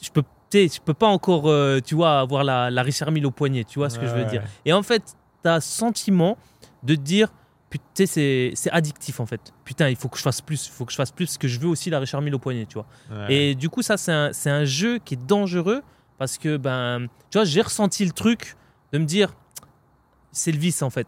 je 0.00 0.10
peux, 0.10 0.22
je 0.52 0.80
peux 0.80 0.94
pas 0.94 1.08
encore, 1.08 1.48
euh, 1.48 1.80
tu 1.84 1.94
vois, 1.94 2.20
avoir 2.20 2.44
la, 2.44 2.70
la 2.70 2.82
Richard 2.82 3.10
Mille 3.10 3.26
au 3.26 3.30
poignet, 3.30 3.64
tu 3.64 3.78
vois 3.78 3.90
ce 3.90 3.98
que 3.98 4.06
je 4.06 4.14
veux 4.14 4.24
dire. 4.24 4.42
Et 4.64 4.72
en 4.72 4.82
fait, 4.82 5.02
tu 5.42 5.48
as 5.48 5.60
sentiment 5.60 6.36
de 6.82 6.94
te 6.94 7.00
dire 7.00 7.28
Putain, 7.70 8.04
c'est 8.04 8.70
addictif 8.70 9.18
en 9.18 9.24
fait. 9.24 9.40
Putain, 9.64 9.88
il 9.88 9.96
faut 9.96 10.08
que 10.08 10.18
je 10.18 10.22
fasse 10.22 10.42
plus, 10.42 10.66
il 10.66 10.70
faut 10.70 10.84
que 10.84 10.92
je 10.92 10.96
fasse 10.96 11.10
plus 11.10 11.24
parce 11.24 11.38
que 11.38 11.48
je 11.48 11.58
veux 11.58 11.68
aussi 11.68 11.88
la 11.88 12.00
Richard 12.00 12.20
Mille 12.20 12.34
au 12.34 12.38
poignet, 12.38 12.66
tu 12.66 12.74
vois. 12.74 12.86
Et 13.30 13.54
du 13.54 13.70
coup, 13.70 13.80
ça, 13.80 13.96
c'est 13.96 14.12
un, 14.12 14.30
un, 14.44 14.64
jeu 14.66 14.98
qui 15.02 15.14
est 15.14 15.26
dangereux 15.26 15.82
parce 16.18 16.36
que, 16.36 16.58
ben, 16.58 17.06
tu 17.30 17.38
vois, 17.38 17.46
j'ai 17.46 17.62
ressenti 17.62 18.04
le 18.04 18.12
truc 18.12 18.56
de 18.92 18.98
me 18.98 19.06
dire, 19.06 19.34
c'est 20.32 20.52
le 20.52 20.58
vice 20.58 20.82
en 20.82 20.90
fait. 20.90 21.06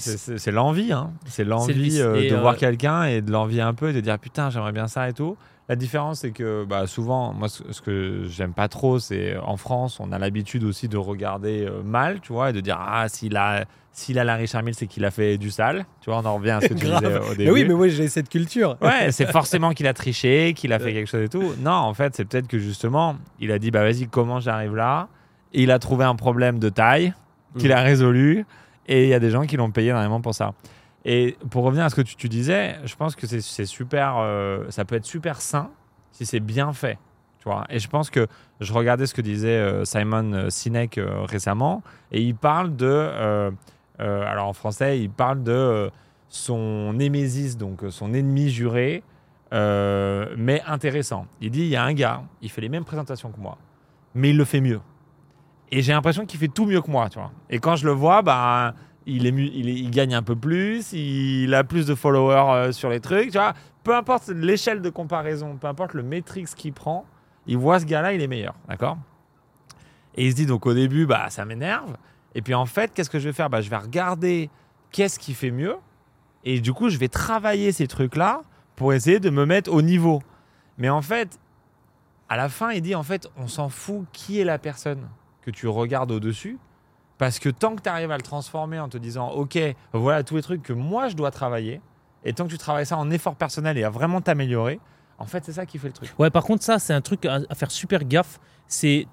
c'est 0.00 0.50
l'envie, 0.50 0.92
hein. 0.92 1.12
c'est 1.26 1.44
l'envie 1.44 2.00
euh, 2.00 2.30
de 2.30 2.36
voir 2.36 2.54
euh, 2.54 2.58
quelqu'un 2.58 3.04
et 3.04 3.22
de 3.22 3.30
l'envie 3.30 3.60
un 3.60 3.74
peu 3.74 3.90
et 3.90 3.92
de 3.92 4.00
dire 4.00 4.18
putain 4.18 4.50
j'aimerais 4.50 4.72
bien 4.72 4.88
ça 4.88 5.08
et 5.08 5.12
tout. 5.12 5.36
La 5.68 5.76
différence 5.76 6.20
c'est 6.20 6.32
que 6.32 6.64
bah, 6.64 6.86
souvent, 6.86 7.32
moi 7.32 7.48
ce, 7.48 7.80
que 7.80 8.24
j'aime 8.28 8.52
pas 8.52 8.68
trop, 8.68 8.98
c'est 8.98 9.36
en 9.38 9.56
France 9.56 10.00
on 10.00 10.12
a 10.12 10.18
l'habitude 10.18 10.64
aussi 10.64 10.88
de 10.88 10.96
regarder 10.96 11.66
euh, 11.66 11.82
mal, 11.82 12.20
tu 12.20 12.32
vois, 12.32 12.50
et 12.50 12.52
de 12.52 12.60
dire 12.60 12.78
ah 12.78 13.08
s'il 13.08 13.36
a 13.36 13.64
s'il 13.94 14.18
a 14.18 14.24
la 14.24 14.36
Richard 14.36 14.62
Mille, 14.62 14.74
c'est 14.74 14.86
qu'il 14.86 15.04
a 15.04 15.10
fait 15.10 15.36
du 15.36 15.50
sale. 15.50 15.84
Tu 16.00 16.08
vois, 16.08 16.18
on 16.18 16.24
en 16.24 16.36
revient 16.36 16.52
à 16.52 16.60
ce 16.62 16.68
que 16.68 16.74
tu 16.74 16.86
disais 16.86 16.96
au 16.96 17.34
début. 17.34 17.44
Mais 17.44 17.50
oui, 17.50 17.64
mais 17.66 17.74
moi 17.74 17.88
j'ai 17.88 18.08
cette 18.08 18.30
culture. 18.30 18.76
Ouais, 18.80 19.12
c'est 19.12 19.26
forcément 19.30 19.72
qu'il 19.72 19.86
a 19.86 19.92
triché, 19.92 20.54
qu'il 20.54 20.72
a 20.72 20.78
fait 20.78 20.94
quelque 20.94 21.08
chose 21.08 21.24
et 21.24 21.28
tout. 21.28 21.52
Non, 21.60 21.72
en 21.72 21.94
fait, 21.94 22.16
c'est 22.16 22.24
peut-être 22.24 22.48
que 22.48 22.58
justement, 22.58 23.16
il 23.38 23.52
a 23.52 23.58
dit 23.58 23.70
bah 23.70 23.82
vas-y, 23.82 24.08
comment 24.08 24.40
j'arrive 24.40 24.74
là? 24.74 25.08
Et 25.52 25.62
il 25.62 25.70
a 25.70 25.78
trouvé 25.78 26.04
un 26.06 26.16
problème 26.16 26.58
de 26.58 26.70
taille 26.70 27.12
qu'il 27.58 27.68
mm. 27.68 27.72
a 27.72 27.80
résolu. 27.82 28.46
Et 28.88 29.04
il 29.04 29.08
y 29.08 29.14
a 29.14 29.20
des 29.20 29.30
gens 29.30 29.46
qui 29.46 29.56
l'ont 29.56 29.70
payé 29.70 29.90
énormément 29.90 30.20
pour 30.20 30.34
ça. 30.34 30.54
Et 31.04 31.36
pour 31.50 31.64
revenir 31.64 31.84
à 31.84 31.90
ce 31.90 31.94
que 31.94 32.02
tu, 32.02 32.28
disais, 32.28 32.76
je 32.84 32.94
pense 32.94 33.16
que 33.16 33.26
c'est 33.26 33.64
super, 33.64 34.18
euh, 34.18 34.64
ça 34.70 34.84
peut 34.84 34.94
être 34.94 35.04
super 35.04 35.40
sain 35.40 35.70
si 36.12 36.26
c'est 36.26 36.40
bien 36.40 36.72
fait. 36.72 36.98
Tu 37.38 37.48
vois 37.48 37.64
et 37.70 37.80
je 37.80 37.88
pense 37.88 38.08
que 38.08 38.28
je 38.60 38.72
regardais 38.72 39.06
ce 39.06 39.14
que 39.14 39.20
disait 39.20 39.48
euh, 39.48 39.84
Simon 39.84 40.32
euh, 40.32 40.48
Sinek 40.48 41.00
récemment, 41.24 41.82
et 42.12 42.22
il 42.22 42.36
parle 42.36 42.76
de 42.76 43.52
alors 43.98 44.48
en 44.48 44.52
français, 44.52 45.00
il 45.00 45.10
parle 45.10 45.42
de 45.42 45.90
son 46.28 46.92
némésis, 46.92 47.56
donc 47.56 47.82
son 47.90 48.14
ennemi 48.14 48.50
juré, 48.50 49.02
mais 49.52 50.62
intéressant. 50.66 51.26
Il 51.40 51.50
dit 51.50 51.62
il 51.62 51.68
y 51.68 51.76
a 51.76 51.84
un 51.84 51.94
gars, 51.94 52.22
il 52.40 52.50
fait 52.50 52.60
les 52.60 52.68
mêmes 52.68 52.84
présentations 52.84 53.30
que 53.30 53.40
moi, 53.40 53.58
mais 54.14 54.30
il 54.30 54.36
le 54.36 54.44
fait 54.44 54.60
mieux. 54.60 54.80
Et 55.72 55.82
j'ai 55.82 55.92
l'impression 55.92 56.26
qu'il 56.26 56.38
fait 56.38 56.48
tout 56.48 56.66
mieux 56.66 56.82
que 56.82 56.90
moi, 56.90 57.08
tu 57.08 57.18
vois. 57.18 57.32
Et 57.48 57.58
quand 57.58 57.76
je 57.76 57.86
le 57.86 57.92
vois, 57.92 58.22
bah, 58.22 58.74
il, 59.06 59.90
gagne 59.90 60.14
un 60.14 60.22
peu 60.22 60.36
plus, 60.36 60.92
il 60.92 61.54
a 61.54 61.64
plus 61.64 61.86
de 61.86 61.94
followers 61.94 62.72
sur 62.72 62.88
les 62.88 63.00
trucs, 63.00 63.30
tu 63.30 63.38
vois. 63.38 63.54
Peu 63.82 63.94
importe 63.96 64.28
l'échelle 64.28 64.80
de 64.80 64.90
comparaison, 64.90 65.56
peu 65.56 65.66
importe 65.66 65.94
le 65.94 66.02
métrix 66.02 66.44
qu'il 66.56 66.72
prend, 66.72 67.04
il 67.46 67.56
voit 67.56 67.80
ce 67.80 67.84
gars-là, 67.84 68.12
il 68.12 68.22
est 68.22 68.28
meilleur, 68.28 68.54
d'accord? 68.68 68.96
Et 70.14 70.26
il 70.26 70.30
se 70.30 70.36
dit 70.36 70.46
donc 70.46 70.66
au 70.66 70.74
début, 70.74 71.06
bah 71.06 71.30
ça 71.30 71.44
m'énerve. 71.44 71.96
Et 72.34 72.42
puis 72.42 72.54
en 72.54 72.66
fait, 72.66 72.92
qu'est-ce 72.94 73.10
que 73.10 73.18
je 73.18 73.28
vais 73.28 73.32
faire? 73.32 73.50
Bah, 73.50 73.60
Je 73.60 73.70
vais 73.70 73.76
regarder 73.76 74.50
qu'est-ce 74.90 75.18
qui 75.18 75.34
fait 75.34 75.50
mieux. 75.50 75.76
Et 76.44 76.60
du 76.60 76.72
coup, 76.72 76.88
je 76.88 76.98
vais 76.98 77.08
travailler 77.08 77.72
ces 77.72 77.86
trucs-là 77.86 78.42
pour 78.76 78.92
essayer 78.92 79.20
de 79.20 79.30
me 79.30 79.46
mettre 79.46 79.72
au 79.72 79.82
niveau. 79.82 80.22
Mais 80.78 80.88
en 80.88 81.02
fait, 81.02 81.38
à 82.28 82.36
la 82.36 82.48
fin, 82.48 82.70
il 82.70 82.82
dit 82.82 82.94
en 82.94 83.02
fait, 83.02 83.28
on 83.36 83.48
s'en 83.48 83.68
fout 83.68 84.06
qui 84.12 84.40
est 84.40 84.44
la 84.44 84.58
personne 84.58 85.08
que 85.42 85.50
tu 85.50 85.66
regardes 85.68 86.10
au-dessus. 86.10 86.58
Parce 87.22 87.38
que 87.38 87.50
tant 87.50 87.76
que 87.76 87.82
tu 87.82 87.88
arrives 87.88 88.10
à 88.10 88.16
le 88.16 88.22
transformer 88.24 88.80
en 88.80 88.88
te 88.88 88.98
disant, 88.98 89.30
OK, 89.30 89.56
voilà 89.92 90.24
tous 90.24 90.34
les 90.34 90.42
trucs 90.42 90.60
que 90.60 90.72
moi 90.72 91.06
je 91.06 91.14
dois 91.14 91.30
travailler, 91.30 91.80
et 92.24 92.32
tant 92.32 92.46
que 92.46 92.50
tu 92.50 92.58
travailles 92.58 92.84
ça 92.84 92.98
en 92.98 93.12
effort 93.12 93.36
personnel 93.36 93.78
et 93.78 93.84
à 93.84 93.90
vraiment 93.90 94.20
t'améliorer, 94.20 94.80
en 95.18 95.26
fait, 95.26 95.44
c'est 95.44 95.52
ça 95.52 95.64
qui 95.64 95.78
fait 95.78 95.86
le 95.86 95.92
truc. 95.92 96.12
Ouais, 96.18 96.30
par 96.30 96.42
contre, 96.42 96.64
ça, 96.64 96.80
c'est 96.80 96.92
un 96.92 97.00
truc 97.00 97.24
à, 97.26 97.42
faire 97.54 97.70
super 97.70 98.02
gaffe, 98.02 98.40
c'est 98.66 99.06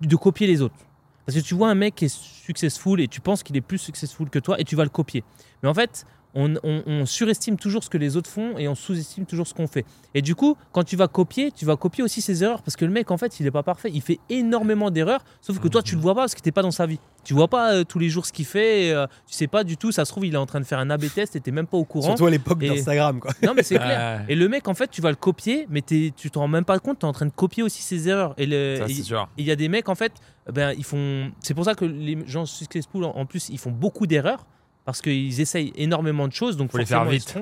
de 0.00 0.14
copier 0.14 0.46
les 0.46 0.62
autres. 0.62 0.76
Parce 1.24 1.36
que 1.36 1.42
tu 1.42 1.54
vois 1.54 1.68
un 1.68 1.74
mec 1.74 1.96
qui 1.96 2.04
est 2.04 2.16
successful 2.16 3.00
et 3.00 3.08
tu 3.08 3.20
penses 3.20 3.42
qu'il 3.42 3.56
est 3.56 3.60
plus 3.60 3.78
successful 3.78 4.30
que 4.30 4.38
toi 4.38 4.60
et 4.60 4.62
tu 4.64 4.76
vas 4.76 4.84
le 4.84 4.90
copier. 4.90 5.24
Mais 5.64 5.68
en 5.68 5.74
fait, 5.74 6.06
on, 6.36 7.06
surestime 7.06 7.56
toujours 7.56 7.82
ce 7.82 7.90
que 7.90 7.98
les 7.98 8.16
autres 8.16 8.30
font 8.30 8.58
et 8.58 8.68
on 8.68 8.74
sous-estime 8.74 9.24
toujours 9.24 9.46
ce 9.46 9.54
qu'on 9.54 9.66
fait. 9.66 9.84
Et 10.14 10.22
du 10.22 10.34
coup, 10.34 10.56
quand 10.72 10.84
tu 10.84 10.96
vas 10.96 11.08
copier, 11.08 11.50
tu 11.50 11.64
vas 11.64 11.76
copier 11.76 12.04
aussi 12.04 12.20
ses 12.20 12.44
erreurs 12.44 12.62
parce 12.62 12.76
que 12.76 12.84
le 12.84 12.90
mec, 12.90 13.10
en 13.10 13.16
fait, 13.16 13.40
il 13.40 13.44
n'est 13.44 13.50
pas 13.50 13.62
parfait. 13.62 13.90
Il 13.92 14.02
fait 14.02 14.18
énormément 14.28 14.90
d'erreurs, 14.90 15.24
sauf 15.40 15.58
que 15.58 15.68
toi, 15.68 15.82
tu 15.82 15.94
le 15.94 16.00
vois 16.00 16.14
pas 16.14 16.22
parce 16.22 16.34
que 16.34 16.40
tu 16.40 16.48
n'es 16.48 16.52
pas 16.52 16.62
dans 16.62 16.70
sa 16.70 16.86
vie. 16.86 17.00
Tu 17.24 17.34
vois 17.34 17.48
pas 17.48 17.72
euh, 17.72 17.84
tous 17.84 17.98
les 17.98 18.08
jours 18.08 18.24
ce 18.26 18.32
qu'il 18.32 18.44
fait. 18.44 18.92
Euh, 18.92 19.06
tu 19.26 19.34
sais 19.34 19.46
pas 19.46 19.64
du 19.64 19.76
tout. 19.76 19.90
Ça 19.92 20.04
se 20.04 20.12
trouve, 20.12 20.26
il 20.26 20.34
est 20.34 20.38
en 20.38 20.46
train 20.46 20.60
de 20.60 20.64
faire 20.64 20.78
un 20.78 20.90
AB 20.90 21.06
test 21.12 21.34
et 21.36 21.40
tu 21.40 21.50
même 21.50 21.66
pas 21.66 21.76
au 21.76 21.84
courant. 21.84 22.08
Surtout 22.08 22.26
à 22.26 22.30
l'époque 22.30 22.60
d'Instagram, 22.60 23.18
quoi. 23.18 23.32
Non, 23.42 23.52
mais 23.54 23.62
c'est 23.62 23.74
clair. 23.78 24.24
Et 24.28 24.34
le 24.34 24.48
mec, 24.48 24.68
en 24.68 24.74
fait, 24.74 24.90
tu 24.90 25.00
vas 25.00 25.10
le 25.10 25.16
copier, 25.16 25.66
mais 25.70 25.82
tu 25.82 26.12
te 26.12 26.38
rends 26.38 26.48
même 26.48 26.64
pas 26.64 26.78
compte. 26.78 26.98
Tu 27.00 27.06
es 27.06 27.08
en 27.08 27.12
train 27.12 27.26
de 27.26 27.32
copier 27.32 27.62
aussi 27.62 27.82
ses 27.82 28.08
erreurs. 28.08 28.34
Et 28.38 28.44
il 28.44 29.44
y 29.44 29.50
a 29.50 29.56
des 29.56 29.68
mecs, 29.68 29.88
en 29.88 29.94
fait, 29.94 30.12
ben, 30.52 30.74
ils 30.76 30.84
font. 30.84 31.32
C'est 31.40 31.54
pour 31.54 31.64
ça 31.64 31.74
que 31.74 31.84
les 31.84 32.18
gens 32.26 32.46
successful, 32.46 33.04
en 33.04 33.26
plus, 33.26 33.48
ils 33.48 33.58
font 33.58 33.72
beaucoup 33.72 34.06
d'erreurs 34.06 34.46
parce 34.86 35.02
qu'ils 35.02 35.40
essayent 35.40 35.72
énormément 35.76 36.26
de 36.26 36.32
choses. 36.32 36.56
Donc, 36.56 36.70
faut 36.72 36.78
les 36.78 36.86
faire 36.86 37.04
vite. 37.04 37.36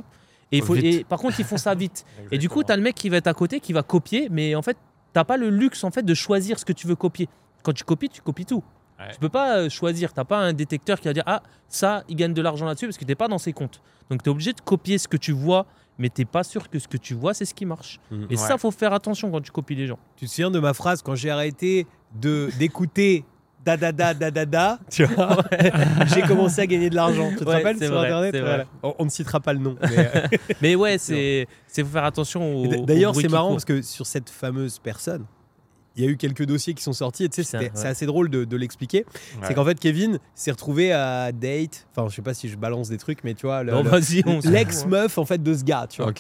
Et, 0.51 0.61
faut, 0.61 0.77
par 1.09 1.21
contre, 1.21 1.39
ils 1.39 1.45
font 1.45 1.59
ça 1.59 1.75
vite. 1.75 2.05
et 2.33 2.39
du 2.39 2.49
coup, 2.49 2.65
tu 2.65 2.73
as 2.73 2.77
le 2.77 2.83
mec 2.83 2.97
qui 2.97 3.09
va 3.09 3.19
être 3.19 3.27
à 3.29 3.35
côté, 3.35 3.61
qui 3.61 3.73
va 3.73 3.83
copier, 3.83 4.29
mais 4.31 4.55
en 4.55 4.63
fait, 4.63 4.77
t'as 5.13 5.25
pas 5.25 5.37
le 5.37 5.51
luxe 5.51 5.85
en 5.85 5.91
fait 5.91 6.03
de 6.03 6.15
choisir 6.15 6.59
ce 6.59 6.65
que 6.65 6.73
tu 6.73 6.87
veux 6.87 6.97
copier. 6.97 7.29
Quand 7.63 7.73
tu 7.73 7.85
copies, 7.85 8.09
tu 8.09 8.21
copies 8.21 8.47
tout. 8.47 8.65
Tu 9.13 9.19
peux 9.19 9.29
pas 9.29 9.59
euh, 9.59 9.69
choisir. 9.69 10.13
T'as 10.13 10.25
pas 10.25 10.39
un 10.39 10.53
détecteur 10.53 10.99
qui 10.99 11.09
va 11.09 11.13
dire 11.13 11.25
ah 11.27 11.43
ça, 11.69 12.05
il 12.09 12.17
gagne 12.17 12.33
de 12.33 12.41
l'argent 12.41 12.65
là-dessus 12.65 12.87
parce 12.87 12.97
que 12.97 13.05
t'es 13.05 13.15
pas 13.15 13.29
dans 13.29 13.39
ses 13.39 13.53
comptes. 13.53 13.83
Donc 14.09 14.23
tu 14.23 14.31
es 14.31 14.33
obligé 14.33 14.53
de 14.53 14.61
copier 14.61 14.97
ce 14.97 15.09
que 15.09 15.17
tu 15.17 15.33
vois, 15.33 15.67
mais 15.99 16.09
t'es 16.09 16.25
pas 16.25 16.45
sûr 16.45 16.71
que 16.71 16.79
ce 16.79 16.89
que 16.89 16.97
tu 16.97 17.13
vois 17.13 17.35
c'est 17.35 17.45
ce 17.45 17.53
qui 17.53 17.67
marche. 17.67 18.01
Mmh. 18.11 18.25
Et 18.31 18.37
ça, 18.37 18.57
faut 18.57 18.71
faire 18.71 18.93
attention 18.95 19.31
quand 19.31 19.43
tu 19.43 19.51
copies 19.51 19.75
les 19.75 19.87
gens. 19.87 19.99
Tu 20.17 20.25
te 20.25 20.31
souviens 20.31 20.51
de 20.51 20.61
ma 20.61 20.73
phrase 20.73 21.03
quand 21.03 21.17
j'ai 21.17 21.31
arrêté 21.31 21.87
de 22.15 22.49
d'écouter 22.59 23.25
da 23.65 23.77
da 23.77 23.93
da 23.93 24.13
da 24.15 24.31
da 24.31 24.45
da, 24.45 24.79
tu 24.91 25.05
vois. 25.07 25.39
J'ai 26.15 26.23
commencé 26.23 26.61
à 26.61 26.67
gagner 26.67 26.91
de 26.91 26.95
l'argent. 26.95 27.31
Tu 27.31 27.45
te 27.45 27.51
rappelles 27.51 27.83
sur 27.83 27.99
internet? 27.99 28.67
on, 28.83 29.05
ne 29.05 29.11
citera 29.11 29.41
pas 29.41 29.53
le 29.53 29.59
nom. 29.59 29.77
Mais, 30.61 30.75
euh, 30.75 30.77
ouais, 30.79 30.99
c'est 30.99 31.47
faut 31.69 31.85
faire 31.87 32.05
attention. 32.05 32.85
D'ailleurs, 32.85 33.15
c'est 33.15 33.29
marrant 33.29 33.51
parce 33.51 33.65
que 33.65 33.83
sur 33.83 34.07
cette 34.07 34.31
fameuse 34.31 34.79
personne, 34.79 35.25
il 35.97 36.05
y 36.05 36.07
a 36.07 36.11
eu 36.11 36.17
quelques 36.17 36.45
dossiers 36.45 36.75
qui 36.75 36.83
sont 36.83 36.93
sortis. 36.93 37.29
Tu 37.29 37.43
sais, 37.43 37.71
c'est 37.75 37.87
assez 37.87 38.07
drôle 38.07 38.29
de, 38.29 38.57
l'expliquer. 38.57 39.05
C'est 39.43 39.55
qu'en 39.55 39.65
fait, 39.65 39.79
Kevin 39.79 40.19
s'est 40.35 40.51
retrouvé 40.51 40.93
à 40.93 41.33
date. 41.33 41.87
Enfin, 41.95 42.09
je 42.09 42.15
sais 42.15 42.23
pas 42.23 42.35
si 42.35 42.49
je 42.49 42.57
balance 42.57 42.89
des 42.89 42.99
trucs, 42.99 43.25
mais 43.25 43.35
tu 43.35 43.47
vois, 43.47 43.63
l'ex-meuf 43.65 45.19
en 45.19 45.25
fait 45.25 45.43
de 45.43 45.55
ce 45.55 45.65
gars. 45.65 45.87
Tu 45.89 46.03
vois. 46.03 46.13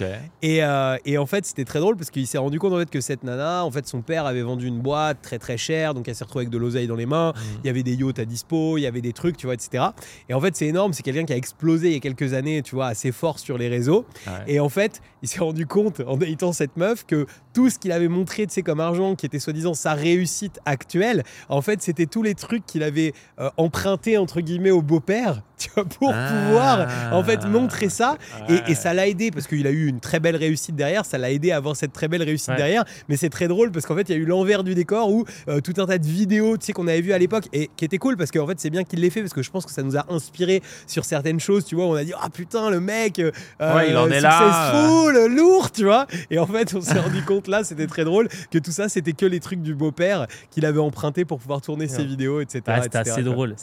Et, 0.42 0.64
euh, 0.64 0.96
et, 1.04 1.18
en 1.18 1.26
fait, 1.26 1.46
c'était 1.46 1.64
très 1.64 1.80
drôle 1.80 1.96
parce 1.96 2.10
qu'il 2.10 2.26
s'est 2.26 2.38
rendu 2.38 2.58
compte 2.58 2.72
en 2.72 2.78
fait 2.78 2.90
que 2.90 3.00
cette 3.00 3.24
nana, 3.24 3.64
en 3.64 3.70
fait, 3.70 3.86
son 3.86 4.02
père 4.02 4.26
avait 4.26 4.42
vendu 4.42 4.66
une 4.66 4.80
boîte 4.80 5.18
très 5.22 5.38
très 5.38 5.56
chère, 5.56 5.94
donc 5.94 6.08
elle 6.08 6.14
s'est 6.14 6.24
retrouvée 6.24 6.44
avec 6.44 6.52
de 6.52 6.58
l'oseille 6.58 6.86
dans 6.86 6.96
les 6.96 7.06
mains. 7.06 7.32
Mm. 7.32 7.40
Il 7.62 7.66
y 7.66 7.70
avait 7.70 7.82
des 7.82 7.94
yachts 7.94 8.18
à 8.18 8.24
dispo, 8.24 8.78
il 8.78 8.82
y 8.82 8.86
avait 8.86 9.00
des 9.00 9.12
trucs, 9.12 9.36
tu 9.36 9.46
vois, 9.46 9.54
etc. 9.54 9.84
Et 10.28 10.34
en 10.34 10.40
fait, 10.40 10.56
c'est 10.56 10.66
énorme. 10.66 10.92
C'est 10.92 11.02
quelqu'un 11.02 11.24
qui 11.24 11.32
a 11.32 11.36
explosé 11.36 11.88
il 11.88 11.94
y 11.94 11.96
a 11.96 12.00
quelques 12.00 12.34
années, 12.34 12.62
tu 12.62 12.74
vois, 12.74 12.86
assez 12.86 13.12
fort 13.12 13.38
sur 13.38 13.58
les 13.58 13.68
réseaux. 13.68 14.04
Et 14.46 14.60
en 14.60 14.68
fait, 14.68 15.00
il 15.22 15.28
s'est 15.28 15.40
rendu 15.40 15.66
compte 15.66 16.00
en 16.06 16.16
datant 16.16 16.52
cette 16.52 16.76
meuf 16.76 17.04
que 17.06 17.26
tout 17.52 17.70
ce 17.70 17.78
qu'il 17.78 17.92
avait 17.92 18.08
montré, 18.08 18.46
tu 18.46 18.54
sais, 18.54 18.62
comme 18.62 18.80
argent, 18.80 19.14
qui 19.14 19.26
était 19.26 19.38
soi-disant 19.38 19.63
sa 19.72 19.94
réussite 19.94 20.60
actuelle, 20.66 21.22
en 21.48 21.62
fait, 21.62 21.80
c'était 21.80 22.04
tous 22.04 22.22
les 22.22 22.34
trucs 22.34 22.66
qu'il 22.66 22.82
avait 22.82 23.14
euh, 23.38 23.48
empruntés 23.56 24.18
entre 24.18 24.42
guillemets 24.42 24.70
au 24.70 24.82
beau-père, 24.82 25.40
tu 25.58 25.70
vois, 25.74 25.84
pour 25.84 26.12
ah. 26.14 26.28
pouvoir 26.28 26.88
en 27.12 27.22
fait 27.22 27.44
montrer 27.46 27.88
ça. 27.88 28.16
Et, 28.48 28.74
ça 28.74 28.92
l'a 28.92 29.06
aidé 29.06 29.30
parce 29.30 29.46
qu'il 29.46 29.66
a 29.66 29.70
eu 29.70 29.86
une 29.86 30.00
très 30.00 30.20
belle 30.20 30.36
réussite 30.36 30.74
derrière. 30.74 31.04
Ça 31.04 31.16
l'a 31.16 31.30
aidé 31.30 31.52
à 31.52 31.56
avoir 31.56 31.76
cette 31.76 31.92
très 31.92 32.08
belle 32.08 32.22
réussite 32.22 32.54
derrière. 32.56 32.84
Mais 33.08 33.16
c'est 33.16 33.30
très 33.30 33.48
drôle 33.48 33.70
parce 33.70 33.86
qu'en 33.86 33.94
fait, 33.94 34.08
il 34.08 34.12
y 34.12 34.14
a 34.14 34.18
eu 34.18 34.24
l'envers 34.24 34.64
du 34.64 34.74
décor 34.74 35.10
où 35.10 35.24
euh, 35.48 35.60
tout 35.60 35.74
un 35.80 35.86
tas 35.86 35.98
de 35.98 36.06
vidéos, 36.06 36.56
tu 36.56 36.66
sais, 36.66 36.72
qu'on 36.72 36.88
avait 36.88 37.00
vu 37.00 37.12
à 37.12 37.18
l'époque 37.18 37.44
et 37.52 37.70
qui 37.76 37.84
était 37.84 37.98
cool 37.98 38.16
parce 38.16 38.30
qu'en 38.30 38.46
fait, 38.46 38.58
c'est 38.58 38.70
bien 38.70 38.84
qu'il 38.84 39.00
l'ait 39.00 39.10
fait 39.10 39.20
parce 39.20 39.32
que 39.32 39.42
je 39.42 39.50
pense 39.50 39.64
que 39.64 39.72
ça 39.72 39.82
nous 39.82 39.96
a 39.96 40.04
inspiré 40.08 40.62
sur 40.86 41.04
certaines 41.04 41.40
choses. 41.40 41.64
Tu 41.64 41.76
vois, 41.76 41.86
on 41.86 41.94
a 41.94 42.04
dit 42.04 42.12
ah 42.20 42.28
putain 42.30 42.70
le 42.70 42.80
mec, 42.80 43.18
euh, 43.18 43.30
il 43.88 43.96
en 43.96 44.10
est 44.10 44.20
là, 44.20 44.72
lourd, 45.28 45.70
tu 45.70 45.84
vois. 45.84 46.06
Et 46.30 46.38
en 46.38 46.46
fait, 46.46 46.74
on 46.74 46.80
s'est 46.80 46.98
rendu 46.98 47.22
compte 47.22 47.48
là, 47.48 47.64
c'était 47.64 47.86
très 47.86 48.04
drôle 48.04 48.28
que 48.50 48.58
tout 48.58 48.72
ça, 48.72 48.88
c'était 48.88 49.12
que 49.12 49.26
les 49.26 49.40
trucs 49.40 49.62
du 49.62 49.74
beau-père 49.74 50.26
qu'il 50.50 50.66
avait 50.66 50.80
emprunté 50.80 51.24
pour 51.24 51.38
pouvoir 51.38 51.60
tourner 51.60 51.88
ses 51.88 52.04
vidéos, 52.04 52.40
etc. 52.40 52.62
c'était 52.82 52.98
assez 52.98 53.22
drôle. 53.22 53.54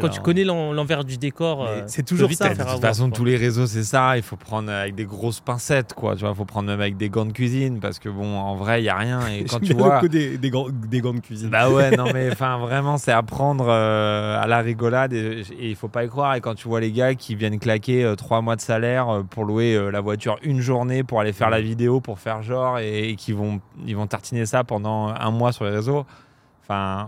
quand 0.00 0.08
tu 0.08 0.20
connais 0.20 0.44
l'envers 0.44 1.04
du 1.04 1.16
décor 1.16 1.39
score. 1.40 1.66
Euh, 1.66 1.82
c'est 1.86 2.04
toujours 2.04 2.30
ça. 2.32 2.54
De 2.54 2.62
toute 2.62 2.80
façon, 2.80 3.10
tous 3.10 3.24
les 3.24 3.36
réseaux, 3.36 3.66
c'est 3.66 3.84
ça. 3.84 4.16
Il 4.16 4.22
faut 4.22 4.36
prendre 4.36 4.70
avec 4.70 4.94
des 4.94 5.04
grosses 5.04 5.40
pincettes, 5.40 5.94
quoi. 5.94 6.14
Tu 6.14 6.20
vois, 6.20 6.30
il 6.30 6.36
faut 6.36 6.44
prendre 6.44 6.68
même 6.68 6.80
avec 6.80 6.96
des 6.96 7.08
gants 7.08 7.24
de 7.24 7.32
cuisine 7.32 7.80
parce 7.80 7.98
que 7.98 8.08
bon, 8.08 8.38
en 8.38 8.54
vrai, 8.56 8.82
il 8.82 8.84
y 8.84 8.88
a 8.88 8.96
rien. 8.96 9.26
Et 9.28 9.44
quand 9.50 9.60
tu 9.60 9.74
vois 9.74 10.00
des, 10.06 10.38
des, 10.38 10.50
gants, 10.50 10.66
des, 10.70 11.00
gants, 11.00 11.14
de 11.14 11.20
cuisine. 11.20 11.48
Bah 11.48 11.70
ouais, 11.70 11.96
non 11.96 12.06
mais 12.12 12.30
enfin 12.32 12.58
vraiment, 12.58 12.98
c'est 12.98 13.12
à 13.12 13.22
prendre 13.22 13.66
euh, 13.68 14.40
à 14.40 14.46
la 14.46 14.60
rigolade 14.60 15.12
et, 15.12 15.42
il 15.60 15.76
faut 15.76 15.88
pas 15.88 16.04
y 16.04 16.08
croire. 16.08 16.34
Et 16.34 16.40
quand 16.40 16.54
tu 16.54 16.68
vois 16.68 16.80
les 16.80 16.92
gars 16.92 17.14
qui 17.14 17.34
viennent 17.34 17.58
claquer 17.58 18.04
euh, 18.04 18.14
trois 18.14 18.40
mois 18.40 18.56
de 18.56 18.60
salaire 18.60 19.22
pour 19.30 19.44
louer 19.44 19.90
la 19.90 20.00
voiture 20.00 20.38
une 20.42 20.60
journée 20.60 21.02
pour 21.02 21.20
aller 21.20 21.32
faire 21.32 21.50
la 21.50 21.60
vidéo, 21.60 22.00
pour 22.00 22.18
faire 22.18 22.42
genre 22.42 22.78
et, 22.78 23.10
et 23.10 23.16
qui 23.16 23.32
vont 23.32 23.60
ils 23.86 23.96
vont 23.96 24.06
tartiner 24.06 24.46
ça 24.46 24.64
pendant 24.64 25.08
un 25.08 25.30
mois 25.30 25.52
sur 25.52 25.64
les 25.64 25.70
réseaux 25.70 26.04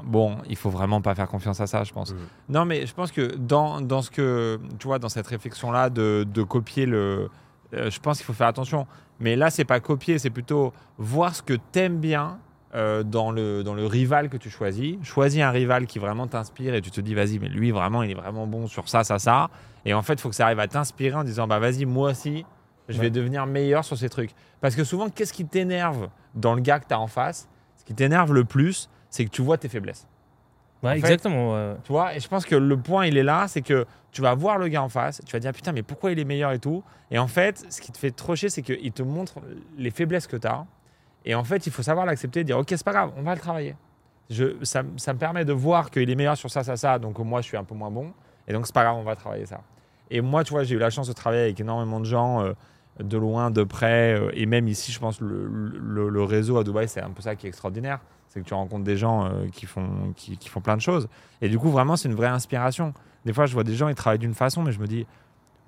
bon, 0.04 0.38
il 0.48 0.56
faut 0.56 0.70
vraiment 0.70 1.00
pas 1.00 1.14
faire 1.14 1.28
confiance 1.28 1.60
à 1.60 1.66
ça, 1.66 1.84
je 1.84 1.92
pense. 1.92 2.14
Non, 2.48 2.64
mais 2.64 2.86
je 2.86 2.94
pense 2.94 3.12
que 3.12 3.34
dans, 3.36 3.80
dans 3.80 4.02
ce 4.02 4.10
que, 4.10 4.60
tu 4.78 4.86
vois, 4.86 4.98
dans 4.98 5.08
cette 5.08 5.26
réflexion-là 5.26 5.90
de, 5.90 6.26
de, 6.28 6.42
copier 6.42 6.86
le. 6.86 7.30
Euh, 7.74 7.90
je 7.90 8.00
pense 8.00 8.18
qu'il 8.18 8.26
faut 8.26 8.32
faire 8.32 8.48
attention. 8.48 8.86
Mais 9.20 9.36
là, 9.36 9.50
c'est 9.50 9.64
pas 9.64 9.80
copier, 9.80 10.18
c'est 10.18 10.30
plutôt 10.30 10.72
voir 10.98 11.34
ce 11.34 11.42
que 11.42 11.54
t'aimes 11.54 11.98
bien 11.98 12.38
euh, 12.74 13.02
dans, 13.02 13.30
le, 13.30 13.62
dans 13.62 13.74
le 13.74 13.86
rival 13.86 14.28
que 14.28 14.36
tu 14.36 14.50
choisis. 14.50 14.96
Choisis 15.02 15.40
un 15.40 15.50
rival 15.50 15.86
qui 15.86 15.98
vraiment 15.98 16.26
t'inspire 16.26 16.74
et 16.74 16.80
tu 16.80 16.90
te 16.90 17.00
dis, 17.00 17.14
vas-y, 17.14 17.38
mais 17.38 17.48
lui, 17.48 17.70
vraiment, 17.70 18.02
il 18.02 18.10
est 18.10 18.14
vraiment 18.14 18.46
bon 18.46 18.66
sur 18.66 18.88
ça, 18.88 19.04
ça, 19.04 19.18
ça. 19.18 19.48
Et 19.84 19.94
en 19.94 20.02
fait, 20.02 20.14
il 20.14 20.20
faut 20.20 20.28
que 20.28 20.34
ça 20.34 20.46
arrive 20.46 20.60
à 20.60 20.68
t'inspirer 20.68 21.14
en 21.14 21.24
disant, 21.24 21.46
bah 21.46 21.58
vas-y, 21.58 21.84
moi 21.84 22.10
aussi, 22.10 22.44
je 22.88 23.00
vais 23.00 23.10
devenir 23.10 23.46
meilleur 23.46 23.84
sur 23.84 23.96
ces 23.96 24.08
trucs. 24.08 24.30
Parce 24.60 24.74
que 24.74 24.84
souvent, 24.84 25.08
qu'est-ce 25.08 25.32
qui 25.32 25.44
t'énerve 25.44 26.08
dans 26.34 26.54
le 26.54 26.60
gars 26.60 26.80
que 26.80 26.86
tu 26.86 26.94
as 26.94 27.00
en 27.00 27.06
face? 27.06 27.48
Ce 27.76 27.84
qui 27.84 27.94
t'énerve 27.94 28.32
le 28.32 28.44
plus, 28.44 28.88
c'est 29.12 29.24
que 29.26 29.30
tu 29.30 29.42
vois 29.42 29.58
tes 29.58 29.68
faiblesses. 29.68 30.08
Ouais, 30.82 30.98
exactement. 30.98 31.76
Tu 31.84 31.92
vois, 31.92 32.16
et 32.16 32.18
je 32.18 32.26
pense 32.26 32.44
que 32.44 32.56
le 32.56 32.76
point, 32.76 33.06
il 33.06 33.16
est 33.16 33.22
là, 33.22 33.46
c'est 33.46 33.62
que 33.62 33.86
tu 34.10 34.20
vas 34.20 34.34
voir 34.34 34.58
le 34.58 34.66
gars 34.66 34.82
en 34.82 34.88
face, 34.88 35.20
tu 35.24 35.32
vas 35.32 35.38
dire 35.38 35.52
putain, 35.52 35.70
mais 35.70 35.82
pourquoi 35.82 36.10
il 36.10 36.18
est 36.18 36.24
meilleur 36.24 36.50
et 36.50 36.58
tout. 36.58 36.82
Et 37.12 37.18
en 37.18 37.28
fait, 37.28 37.64
ce 37.70 37.80
qui 37.80 37.92
te 37.92 37.98
fait 37.98 38.10
trop 38.10 38.34
chier, 38.34 38.48
c'est 38.48 38.62
qu'il 38.62 38.90
te 38.90 39.02
montre 39.02 39.34
les 39.76 39.90
faiblesses 39.90 40.26
que 40.26 40.36
tu 40.36 40.48
as. 40.48 40.66
Et 41.24 41.36
en 41.36 41.44
fait, 41.44 41.66
il 41.66 41.72
faut 41.72 41.82
savoir 41.84 42.04
l'accepter 42.04 42.40
et 42.40 42.44
dire 42.44 42.58
ok, 42.58 42.66
c'est 42.68 42.82
pas 42.82 42.92
grave, 42.92 43.12
on 43.16 43.22
va 43.22 43.34
le 43.34 43.40
travailler. 43.40 43.76
Je, 44.28 44.56
ça, 44.62 44.82
ça 44.96 45.12
me 45.12 45.18
permet 45.18 45.44
de 45.44 45.52
voir 45.52 45.90
qu'il 45.90 46.08
est 46.10 46.14
meilleur 46.16 46.36
sur 46.36 46.50
ça, 46.50 46.64
ça, 46.64 46.76
ça, 46.76 46.98
donc 46.98 47.18
moi 47.18 47.42
je 47.42 47.46
suis 47.46 47.56
un 47.56 47.64
peu 47.64 47.74
moins 47.74 47.90
bon. 47.90 48.12
Et 48.48 48.52
donc 48.52 48.66
c'est 48.66 48.74
pas 48.74 48.82
grave, 48.82 48.96
on 48.96 49.04
va 49.04 49.14
travailler 49.14 49.46
ça. 49.46 49.60
Et 50.10 50.20
moi, 50.20 50.42
tu 50.42 50.52
vois, 50.52 50.64
j'ai 50.64 50.74
eu 50.74 50.78
la 50.78 50.90
chance 50.90 51.06
de 51.06 51.12
travailler 51.12 51.42
avec 51.42 51.60
énormément 51.60 52.00
de 52.00 52.06
gens. 52.06 52.42
Euh, 52.42 52.54
de 53.00 53.16
loin, 53.16 53.50
de 53.50 53.64
près, 53.64 54.20
euh, 54.20 54.30
et 54.34 54.44
même 54.44 54.68
ici, 54.68 54.92
je 54.92 55.00
pense 55.00 55.18
le, 55.22 55.46
le, 55.46 56.10
le 56.10 56.22
réseau 56.24 56.58
à 56.58 56.62
Dubaï, 56.62 56.86
c'est 56.88 57.00
un 57.00 57.08
peu 57.08 57.22
ça 57.22 57.34
qui 57.36 57.46
est 57.46 57.48
extraordinaire 57.48 58.00
c'est 58.32 58.40
que 58.40 58.46
tu 58.46 58.54
rencontres 58.54 58.84
des 58.84 58.96
gens 58.96 59.26
euh, 59.26 59.48
qui, 59.52 59.66
font, 59.66 60.14
qui, 60.16 60.48
font 60.48 60.62
plein 60.62 60.76
de 60.76 60.80
choses. 60.80 61.06
Et 61.42 61.50
du 61.50 61.58
coup, 61.58 61.68
vraiment, 61.68 61.96
c'est 61.96 62.08
une 62.08 62.14
vraie 62.14 62.28
inspiration. 62.28 62.94
Des 63.26 63.34
fois, 63.34 63.44
je 63.44 63.52
vois 63.52 63.62
des 63.62 63.74
gens, 63.74 63.88
ils 63.88 63.94
travaillent 63.94 64.18
d'une 64.18 64.32
façon, 64.32 64.62
mais 64.62 64.72
je 64.72 64.80
me 64.80 64.86
dis, 64.86 65.06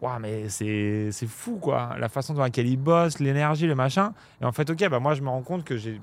waouh, 0.01 0.19
mais 0.19 0.49
c'est 0.49 1.11
fou, 1.27 1.59
quoi. 1.61 1.95
La 1.99 2.09
façon 2.09 2.33
dans 2.33 2.41
laquelle 2.41 2.67
ils 2.67 2.79
bossent, 2.79 3.19
l'énergie, 3.19 3.67
le 3.67 3.75
machin. 3.75 4.15
Et 4.41 4.47
en 4.47 4.53
fait, 4.53 4.71
ok, 4.71 4.89
bah, 4.89 4.99
moi, 4.99 5.13
je 5.13 5.21
me 5.21 5.29
rends 5.29 5.43
compte 5.43 5.65
que 5.65 5.77
j'ai 5.77 6.01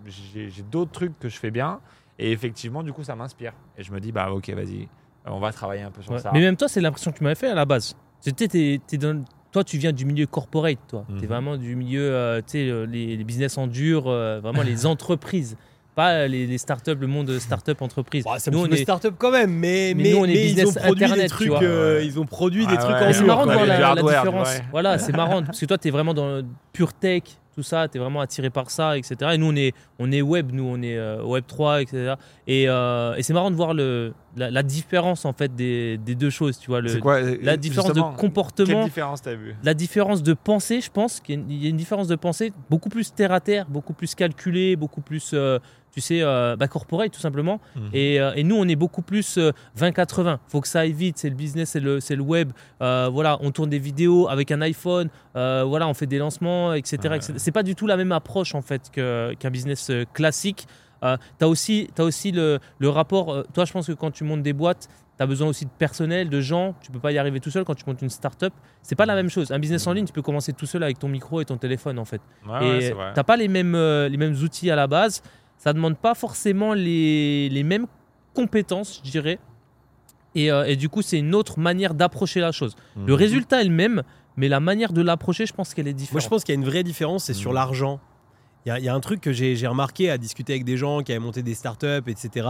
d'autres 0.70 0.92
trucs 0.92 1.18
que 1.18 1.30
je 1.30 1.38
fais 1.40 1.50
bien. 1.50 1.80
Et 2.20 2.32
effectivement, 2.32 2.84
du 2.84 2.94
coup, 2.94 3.04
ça 3.04 3.16
m'inspire. 3.16 3.54
Et 3.76 3.82
je 3.82 3.92
me 3.92 4.00
dis, 4.00 4.12
bah, 4.12 4.32
ok, 4.32 4.52
vas-y, 4.52 4.88
on 5.26 5.40
va 5.40 5.52
travailler 5.52 5.82
un 5.82 5.90
peu 5.90 6.04
sur 6.04 6.20
ça. 6.20 6.30
Mais 6.32 6.42
même 6.42 6.58
toi, 6.58 6.68
c'est 6.68 6.82
l'impression 6.82 7.12
que 7.12 7.18
tu 7.18 7.24
m'avais 7.24 7.34
fait 7.34 7.50
à 7.50 7.56
la 7.56 7.66
base. 7.66 7.96
C'était, 8.20 8.80
toi, 9.52 9.64
tu 9.64 9.80
viens 9.80 9.94
du 9.94 10.06
milieu 10.06 10.28
corporate, 10.28 10.78
toi. 10.88 11.06
Tu 11.08 11.16
es 11.16 11.22
mhm. 11.22 11.26
vraiment 11.26 11.58
du 11.58 11.76
milieu, 11.76 12.14
euh, 12.14 12.40
tu 12.42 12.52
sais, 12.52 12.70
euh, 12.70 12.86
les, 12.86 13.18
business 13.24 13.58
en 13.58 13.66
dur, 13.66 14.04
vraiment 14.04 14.62
les 14.62 14.86
entreprises 14.86 15.58
pas 15.96 16.28
les, 16.28 16.58
startups, 16.58 16.98
le 17.00 17.08
monde 17.08 17.38
startup 17.40 17.82
entreprise. 17.82 18.24
Bah, 18.24 18.36
c'est 18.38 18.52
nous, 18.52 18.64
on 18.64 18.68
est 18.68 18.84
startup 18.84 19.16
quand 19.18 19.32
même, 19.32 19.52
mais, 19.52 19.94
mais, 19.96 20.12
nous, 20.12 20.18
on 20.18 20.26
est 20.26 20.34
business 20.34 20.64
ils 20.64 20.68
ont 20.68 20.74
produit 20.74 21.04
internet, 21.06 21.24
des 21.24 21.30
trucs, 21.30 21.52
euh, 21.62 22.02
ils 22.04 22.20
ont 22.20 22.26
produit 22.26 22.68
des 22.68 22.78
trucs 22.78 22.96
en 22.96 23.14
C'est 23.14 23.24
marrant 23.24 23.46
de 23.46 23.54
voir 23.54 23.66
la, 23.66 23.96
différence. 23.96 24.50
Voilà, 24.72 24.98
c'est 25.00 25.16
marrant 25.16 25.44
parce 25.44 25.60
que 25.60 25.66
toi, 25.66 25.78
tu 25.78 25.88
es 25.88 25.92
vraiment 25.92 26.14
dans 26.14 26.28
le 26.28 26.46
pure 26.74 26.94
tech, 26.94 27.24
tout 27.54 27.64
ça, 27.64 27.88
tu 27.88 27.98
es 27.98 28.02
vraiment 28.02 28.22
attiré 28.22 28.50
par 28.50 28.72
ça, 28.72 28.98
etc. 28.98 29.16
Et 29.34 29.38
nous, 29.38 29.48
on 29.48 29.56
est, 29.56 29.74
on 30.00 30.12
est 30.12 30.22
web, 30.22 30.52
nous, 30.54 30.64
on 30.64 30.82
est 30.82 30.98
euh, 30.98 31.22
web 31.24 31.44
3, 31.46 31.82
etc. 31.82 32.14
Et, 32.48 32.70
euh, 32.70 33.16
et 33.16 33.24
c'est 33.24 33.34
marrant 33.34 33.52
de 33.52 33.56
voir 33.56 33.74
le, 33.74 34.14
la, 34.38 34.64
différence, 34.64 35.26
en 35.26 35.34
fait, 35.34 35.54
des, 35.54 35.98
des, 35.98 36.16
deux 36.16 36.30
choses, 36.30 36.58
tu 36.58 36.68
vois. 36.68 36.82
Le, 36.82 36.98
quoi, 37.00 37.20
la 37.20 37.58
différence 37.58 37.94
de 37.94 38.02
comportement. 38.18 38.68
Quelle 38.68 38.84
différence 38.86 39.22
t'as 39.22 39.36
vu? 39.36 39.56
La 39.64 39.74
différence 39.74 40.24
de 40.24 40.34
pensée, 40.34 40.80
je 40.80 40.90
pense 40.90 41.20
qu'il 41.20 41.52
y 41.52 41.66
a 41.66 41.70
une 41.70 41.78
différence 41.78 42.08
de 42.08 42.16
pensée 42.16 42.54
beaucoup 42.70 42.90
plus 42.90 43.14
terre 43.14 43.34
à 43.34 43.42
terre, 43.42 43.66
beaucoup 43.68 43.94
plus 43.94 44.16
calculée, 44.16 44.76
beaucoup 44.76 45.02
plus 45.02 45.36
tu 45.92 46.02
sais, 46.02 46.22
euh, 46.22 46.56
bah, 46.56 46.68
corporate 46.68 47.12
tout 47.12 47.20
simplement. 47.20 47.60
Mhm. 47.76 47.90
Et, 47.94 48.20
euh, 48.20 48.34
et, 48.36 48.44
nous, 48.44 48.56
on 48.56 48.68
est 48.68 48.76
beaucoup 48.76 49.02
plus 49.02 49.38
20-80. 49.78 50.28
Euh, 50.28 50.38
faut 50.48 50.62
que 50.62 50.68
ça 50.68 50.82
aille 50.82 50.94
vite. 50.94 51.18
C'est 51.18 51.30
le 51.30 51.36
business, 51.36 51.70
c'est 51.70 51.80
le, 51.80 52.00
le 52.10 52.22
web. 52.22 52.52
Euh, 52.82 53.10
voilà, 53.12 53.38
on 53.42 53.52
tourne 53.52 53.70
des 53.70 53.80
vidéos 53.80 54.28
avec 54.30 54.52
un 54.52 54.62
iPhone. 54.62 55.10
voilà, 55.34 55.88
on 55.88 55.94
fait 55.94 56.08
des 56.08 56.18
lancements, 56.18 56.74
etc. 56.74 57.18
C'est 57.38 57.52
pas 57.52 57.64
du 57.64 57.76
tout 57.76 57.88
la 57.88 57.98
même 57.98 58.12
approche 58.12 58.56
en 58.56 58.62
fait 58.62 58.90
qu'un 58.92 59.50
business 59.50 59.92
classique. 60.14 60.68
tu 61.02 61.08
as 61.46 61.48
aussi, 61.48 61.90
as 61.98 62.04
aussi 62.04 62.32
le, 62.32 62.60
le 62.80 62.90
rapport. 62.90 63.44
toi, 63.54 63.66
je 63.66 63.74
pense 63.74 63.88
que 63.88 63.94
quand 63.94 64.12
tu 64.12 64.24
montes 64.24 64.44
des 64.44 64.54
boîtes, 64.54 64.88
tu 65.18 65.24
as 65.24 65.28
besoin 65.28 65.48
aussi 65.50 65.66
de 65.66 65.72
personnel, 65.78 66.30
de 66.30 66.40
gens. 66.42 66.74
Tu 66.82 66.90
peux 66.92 67.00
pas 67.00 67.12
y 67.12 67.18
arriver 67.18 67.42
tout 67.42 67.52
seul 67.52 67.66
quand 67.66 67.76
tu 67.76 67.84
montes 67.86 68.02
une 68.02 68.10
startup. 68.10 68.54
C'est 68.82 68.96
pas 68.96 69.06
la 69.06 69.16
même 69.16 69.30
chose. 69.30 69.52
Un 69.52 69.60
business 69.60 69.86
en 69.88 69.94
ligne, 69.94 70.06
tu 70.06 70.14
peux 70.14 70.22
commencer 70.22 70.54
tout 70.54 70.66
seul 70.66 70.84
avec 70.84 71.00
ton 71.00 71.10
micro 71.10 71.42
et 71.42 71.46
ton 71.46 71.58
téléphone 71.58 72.00
en 72.00 72.06
fait. 72.06 72.22
Ouais, 72.48 72.86
et 72.86 72.94
t'as 73.14 73.24
pas 73.24 73.36
les 73.36 73.50
mêmes, 73.50 73.76
les 73.76 74.18
mêmes 74.18 74.36
outils 74.42 74.72
à 74.72 74.76
la 74.76 74.88
base 74.88 75.22
ça 75.62 75.74
demande 75.74 75.96
pas 75.96 76.16
forcément 76.16 76.74
les, 76.74 77.48
les 77.50 77.62
mêmes 77.62 77.86
compétences, 78.34 79.00
je 79.06 79.12
dirais. 79.12 79.38
Et, 80.34 80.52
euh, 80.52 80.66
et 80.66 80.76
du 80.76 80.90
coup, 80.90 81.04
c'est 81.04 81.20
une 81.20 81.36
autre 81.36 81.60
manière 81.60 81.94
d'approcher 81.94 82.40
la 82.40 82.52
chose. 82.52 82.76
Le 82.96 83.14
mhm. 83.14 83.14
résultat 83.14 83.62
est 83.62 83.66
le 83.66 83.70
même, 83.70 84.02
mais 84.38 84.48
la 84.48 84.60
manière 84.60 84.92
de 84.92 85.04
l'approcher, 85.04 85.46
je 85.46 85.54
pense 85.54 85.76
qu'elle 85.76 85.88
est 85.88 85.94
différente. 85.94 86.14
Moi, 86.14 86.22
je 86.22 86.30
pense 86.30 86.44
qu'il 86.44 86.56
y 86.56 86.58
a 86.58 86.60
une 86.60 86.68
vraie 86.68 86.82
différence, 86.82 87.26
c'est 87.26 87.36
sur 87.36 87.52
mhm. 87.52 87.56
l'argent. 87.58 88.00
Il 88.66 88.76
y, 88.76 88.82
y, 88.82 88.90
a 88.90 88.96
un 88.96 89.00
truc 89.02 89.22
que 89.22 89.32
j'ai 89.34 89.68
remarqué 89.68 90.10
à 90.10 90.18
discuter 90.18 90.54
avec 90.54 90.66
des 90.66 90.78
gens 90.78 91.02
qui 91.04 91.12
avaient 91.12 91.20
monté 91.20 91.44
des 91.44 91.54
startups, 91.54 92.08
etc. 92.08 92.48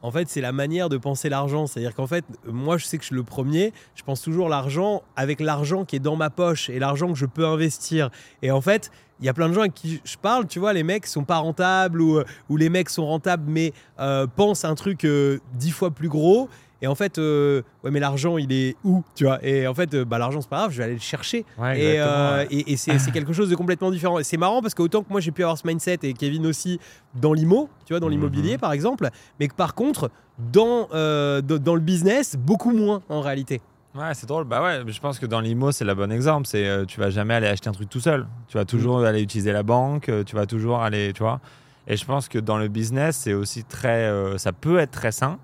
En 0.00 0.10
fait, 0.10 0.28
c'est 0.30 0.42
la 0.42 0.52
manière 0.52 0.88
de 0.88 0.96
penser 0.96 1.28
l'argent. 1.28 1.66
C'est-à-dire 1.66 1.94
qu'en 1.94 2.06
fait, 2.06 2.24
moi, 2.46 2.78
je 2.78 2.86
sais 2.86 2.96
que 2.96 3.02
je 3.02 3.08
suis 3.08 3.16
le 3.16 3.24
premier. 3.24 3.74
Je 3.94 4.02
pense 4.02 4.22
toujours 4.22 4.48
l'argent 4.48 5.02
avec 5.16 5.40
l'argent 5.40 5.84
qui 5.84 5.96
est 5.96 6.00
dans 6.00 6.16
ma 6.16 6.30
poche 6.30 6.70
et 6.70 6.78
l'argent 6.78 7.08
que 7.08 7.18
je 7.18 7.26
peux 7.26 7.46
investir. 7.46 8.10
Et 8.42 8.50
en 8.50 8.60
fait, 8.60 8.90
il 9.20 9.26
y 9.26 9.28
a 9.28 9.34
plein 9.34 9.48
de 9.48 9.54
gens 9.54 9.60
avec 9.60 9.74
qui 9.74 10.00
je 10.04 10.16
parle, 10.16 10.46
tu 10.46 10.58
vois, 10.58 10.72
les 10.72 10.82
mecs 10.82 11.06
sont 11.06 11.24
pas 11.24 11.38
rentables 11.38 12.00
ou, 12.00 12.18
euh, 12.18 12.24
ou 12.48 12.56
les 12.56 12.68
mecs 12.68 12.90
sont 12.90 13.06
rentables 13.06 13.44
mais 13.46 13.72
euh, 14.00 14.26
pensent 14.26 14.64
un 14.64 14.74
truc 14.74 15.04
euh, 15.04 15.38
dix 15.54 15.70
fois 15.70 15.90
plus 15.90 16.08
gros. 16.08 16.48
Et 16.82 16.86
en 16.86 16.94
fait, 16.94 17.16
ouais, 17.16 17.90
mais 17.90 18.00
l'argent, 18.00 18.36
il 18.36 18.52
est 18.52 18.76
où, 18.84 19.02
tu 19.14 19.24
vois? 19.24 19.38
Et 19.42 19.66
en 19.66 19.72
fait, 19.72 19.96
bah, 19.96 20.18
l'argent, 20.18 20.42
c'est 20.42 20.50
pas 20.50 20.58
grave, 20.58 20.72
je 20.72 20.76
vais 20.76 20.84
aller 20.84 20.94
le 20.94 21.00
chercher. 21.00 21.46
et, 21.74 22.72
et, 22.72 22.76
c'est 22.76 23.10
quelque 23.10 23.32
chose 23.32 23.48
de 23.48 23.54
complètement 23.54 23.90
différent. 23.90 24.18
Et 24.18 24.24
c'est 24.24 24.36
marrant 24.36 24.60
parce 24.60 24.74
qu'autant 24.74 25.02
que 25.02 25.08
moi, 25.08 25.20
j'ai 25.20 25.30
pu 25.30 25.42
avoir 25.42 25.56
ce 25.56 25.66
mindset 25.66 26.00
et 26.02 26.12
Kevin 26.12 26.46
aussi 26.46 26.78
dans 27.14 27.32
l'IMO, 27.32 27.70
tu 27.86 27.94
vois, 27.94 28.00
dans 28.00 28.08
mhm. 28.08 28.12
l'immobilier, 28.12 28.58
par 28.58 28.72
exemple, 28.72 29.08
mais 29.40 29.48
que 29.48 29.54
par 29.54 29.74
contre, 29.74 30.10
dans, 30.52 30.88
dans 30.90 31.74
le 31.74 31.80
business, 31.80 32.36
beaucoup 32.36 32.72
moins 32.72 33.00
en 33.08 33.22
réalité. 33.22 33.62
Ouais, 33.94 34.12
c'est 34.14 34.26
drôle. 34.26 34.44
Bah 34.44 34.60
ouais, 34.60 34.82
je 34.86 35.00
pense 35.00 35.20
que 35.20 35.26
dans 35.26 35.40
l'IMO, 35.40 35.70
c'est 35.70 35.84
le 35.84 35.94
bon 35.94 36.10
exemple. 36.10 36.48
C'est 36.48 36.66
euh, 36.66 36.84
tu 36.84 36.98
vas 36.98 37.10
jamais 37.10 37.34
aller 37.34 37.46
acheter 37.46 37.68
un 37.68 37.72
truc 37.72 37.88
tout 37.88 38.00
seul. 38.00 38.26
Tu 38.48 38.58
vas 38.58 38.64
toujours 38.64 39.00
mm. 39.00 39.04
aller 39.04 39.22
utiliser 39.22 39.52
la 39.52 39.62
banque. 39.62 40.08
Euh, 40.08 40.24
tu 40.24 40.34
vas 40.34 40.46
toujours 40.46 40.82
aller, 40.82 41.12
tu 41.12 41.22
vois. 41.22 41.40
Et 41.86 41.96
je 41.96 42.04
pense 42.04 42.28
que 42.28 42.38
dans 42.38 42.58
le 42.58 42.66
business, 42.66 43.16
c'est 43.18 43.34
aussi 43.34 43.62
très, 43.62 44.06
euh, 44.06 44.36
ça 44.36 44.52
peut 44.52 44.78
être 44.78 44.90
très 44.90 45.12
sain 45.12 45.38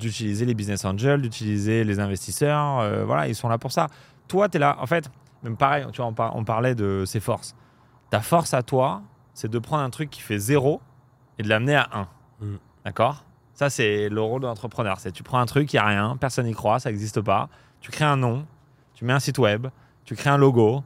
d'utiliser 0.00 0.46
les 0.46 0.54
business 0.54 0.84
angels, 0.84 1.22
d'utiliser 1.22 1.84
les 1.84 2.00
investisseurs. 2.00 3.06
voilà, 3.06 3.28
ils 3.28 3.36
sont 3.36 3.48
là 3.48 3.56
pour 3.56 3.70
ça. 3.70 3.86
Toi, 4.26 4.48
tu 4.48 4.56
es 4.56 4.58
là. 4.58 4.76
En 4.80 4.86
fait, 4.86 5.08
même 5.44 5.56
pareil. 5.56 5.86
Tu 5.92 6.02
vois, 6.02 6.12
on, 6.34 6.44
parlait 6.44 6.74
de 6.74 7.04
ses 7.06 7.20
forces. 7.20 7.54
Ta 8.10 8.18
force 8.18 8.52
à 8.52 8.64
toi, 8.64 9.00
c'est 9.34 9.48
de 9.48 9.60
prendre 9.60 9.84
un 9.84 9.90
truc 9.90 10.10
qui 10.10 10.22
fait 10.22 10.38
zéro 10.38 10.80
et 11.38 11.44
de 11.44 11.48
l'amener 11.48 11.76
à 11.76 11.88
1. 11.92 12.08
Mm. 12.46 12.56
D'accord? 12.84 13.24
Ça, 13.58 13.70
c'est 13.70 14.08
le 14.08 14.20
rôle 14.20 14.42
de 14.42 14.46
l'entrepreneur. 14.46 15.00
C'est 15.00 15.10
tu 15.10 15.24
prends 15.24 15.40
un 15.40 15.46
truc, 15.46 15.72
il 15.72 15.76
n'y 15.76 15.80
a 15.80 15.86
rien, 15.86 16.16
personne 16.16 16.46
n'y 16.46 16.54
croit, 16.54 16.78
ça 16.78 16.90
n'existe 16.90 17.20
pas. 17.20 17.48
Tu 17.80 17.90
crées 17.90 18.04
un 18.04 18.16
nom, 18.16 18.46
tu 18.94 19.04
mets 19.04 19.12
un 19.12 19.18
site 19.18 19.36
web, 19.38 19.66
tu 20.04 20.14
crées 20.14 20.30
un 20.30 20.36
logo. 20.36 20.84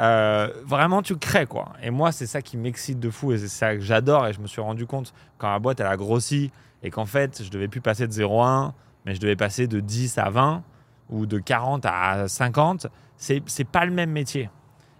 Euh, 0.00 0.48
vraiment, 0.64 1.02
tu 1.02 1.18
crées 1.18 1.44
quoi. 1.44 1.74
Et 1.82 1.90
moi, 1.90 2.12
c'est 2.12 2.26
ça 2.26 2.40
qui 2.40 2.56
m'excite 2.56 2.98
de 2.98 3.10
fou 3.10 3.32
et 3.32 3.36
c'est 3.36 3.48
ça 3.48 3.74
que 3.74 3.82
j'adore. 3.82 4.26
Et 4.26 4.32
je 4.32 4.40
me 4.40 4.46
suis 4.46 4.62
rendu 4.62 4.86
compte 4.86 5.12
quand 5.36 5.50
la 5.50 5.58
boîte 5.58 5.80
elle 5.80 5.86
a 5.86 5.98
grossi 5.98 6.50
et 6.82 6.88
qu'en 6.88 7.04
fait, 7.04 7.42
je 7.42 7.50
devais 7.50 7.68
plus 7.68 7.82
passer 7.82 8.06
de 8.06 8.12
0 8.12 8.40
à 8.40 8.46
1, 8.46 8.74
mais 9.04 9.14
je 9.14 9.20
devais 9.20 9.36
passer 9.36 9.66
de 9.66 9.80
10 9.80 10.16
à 10.16 10.30
20 10.30 10.62
ou 11.10 11.26
de 11.26 11.38
40 11.38 11.84
à 11.84 12.26
50. 12.26 12.86
C'est, 13.18 13.42
c'est 13.44 13.68
pas 13.68 13.84
le 13.84 13.92
même 13.92 14.10
métier. 14.10 14.48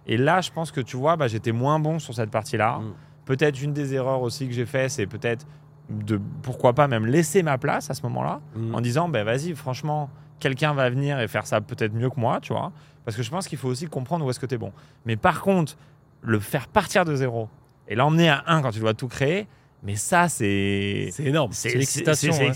Et 0.05 0.17
là, 0.17 0.41
je 0.41 0.51
pense 0.51 0.71
que 0.71 0.79
tu 0.79 0.95
vois, 0.95 1.15
bah, 1.15 1.27
j'étais 1.27 1.53
moins 1.53 1.79
bon 1.79 1.97
sur 1.97 2.13
cette 2.13 2.29
partie-là. 2.29 2.77
Mm. 2.77 2.93
Peut-être 3.25 3.63
une 3.63 3.73
des 3.73 3.95
erreurs 3.95 4.21
aussi 4.21 4.47
que 4.47 4.53
j'ai 4.53 4.67
fait, 4.67 4.89
c'est 4.89 5.07
peut-être 5.07 5.47
de 5.89 6.19
pourquoi 6.41 6.73
pas 6.73 6.87
même 6.87 7.05
laisser 7.05 7.43
ma 7.43 7.57
place 7.57 7.89
à 7.89 7.93
ce 7.93 8.01
moment-là 8.03 8.41
mm. 8.55 8.75
en 8.75 8.81
disant 8.81 9.09
ben 9.09 9.23
vas-y 9.23 9.53
franchement 9.53 10.09
quelqu'un 10.39 10.73
va 10.73 10.89
venir 10.89 11.19
et 11.19 11.27
faire 11.27 11.45
ça 11.45 11.61
peut-être 11.61 11.93
mieux 11.93 12.09
que 12.09 12.19
moi 12.19 12.39
tu 12.41 12.53
vois. 12.53 12.71
Parce 13.03 13.15
que 13.15 13.23
je 13.23 13.29
pense 13.29 13.47
qu'il 13.47 13.57
faut 13.57 13.67
aussi 13.67 13.87
comprendre 13.87 14.25
où 14.25 14.29
est-ce 14.29 14.39
que 14.39 14.47
tu 14.47 14.55
es 14.55 14.57
bon. 14.57 14.71
Mais 15.05 15.15
par 15.15 15.41
contre 15.41 15.77
le 16.21 16.39
faire 16.39 16.67
partir 16.67 17.05
de 17.05 17.15
zéro 17.15 17.49
et 17.87 17.95
l'emmener 17.95 18.29
à 18.29 18.43
un 18.47 18.61
quand 18.61 18.71
tu 18.71 18.79
dois 18.79 18.93
tout 18.95 19.07
créer 19.07 19.47
mais 19.83 19.95
ça 19.95 20.27
c'est 20.27 21.09
c'est 21.11 21.25
énorme. 21.25 21.51
c'est 21.53 21.75
l'excitation 21.75 22.33
c'est 22.33 22.47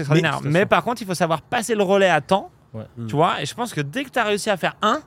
extraordinaire. 0.00 0.40
mais, 0.42 0.66
par 0.66 0.82
contre 0.82 1.02
il 1.02 1.06
faut 1.06 1.14
savoir 1.14 1.42
passer 1.42 1.74
le 1.74 1.84
relais 1.84 2.10
à 2.10 2.20
temps 2.20 2.50
Tu 3.06 3.14
vois 3.14 3.40
Et 3.40 3.46
je 3.46 3.54
pense 3.54 3.72
que 3.72 3.80
dès 3.80 4.04
que 4.04 4.10
tu 4.10 4.18
as 4.18 4.24
réussi 4.24 4.50
à 4.50 4.56
faire 4.56 4.76
un, 4.82 5.00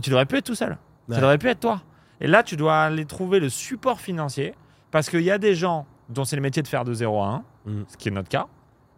tu 0.00 0.10
devrais 0.10 0.26
plus 0.26 0.38
être 0.38 0.46
tout 0.46 0.54
seul. 0.54 0.78
Ça 1.08 1.16
devrait 1.16 1.38
plus 1.38 1.50
être 1.50 1.60
toi. 1.60 1.82
Et 2.20 2.26
là, 2.26 2.42
tu 2.42 2.56
dois 2.56 2.84
aller 2.84 3.04
trouver 3.04 3.40
le 3.40 3.48
support 3.48 4.00
financier 4.00 4.54
parce 4.90 5.10
qu'il 5.10 5.22
y 5.22 5.30
a 5.30 5.38
des 5.38 5.54
gens 5.54 5.86
dont 6.12 6.24
c'est 6.24 6.36
le 6.36 6.42
métier 6.42 6.62
de 6.62 6.68
faire 6.68 6.84
de 6.84 6.94
0 6.94 7.20
à 7.20 7.42
1, 7.66 7.70
mm. 7.70 7.84
ce 7.88 7.96
qui 7.96 8.08
est 8.08 8.12
notre 8.12 8.28
cas. 8.28 8.46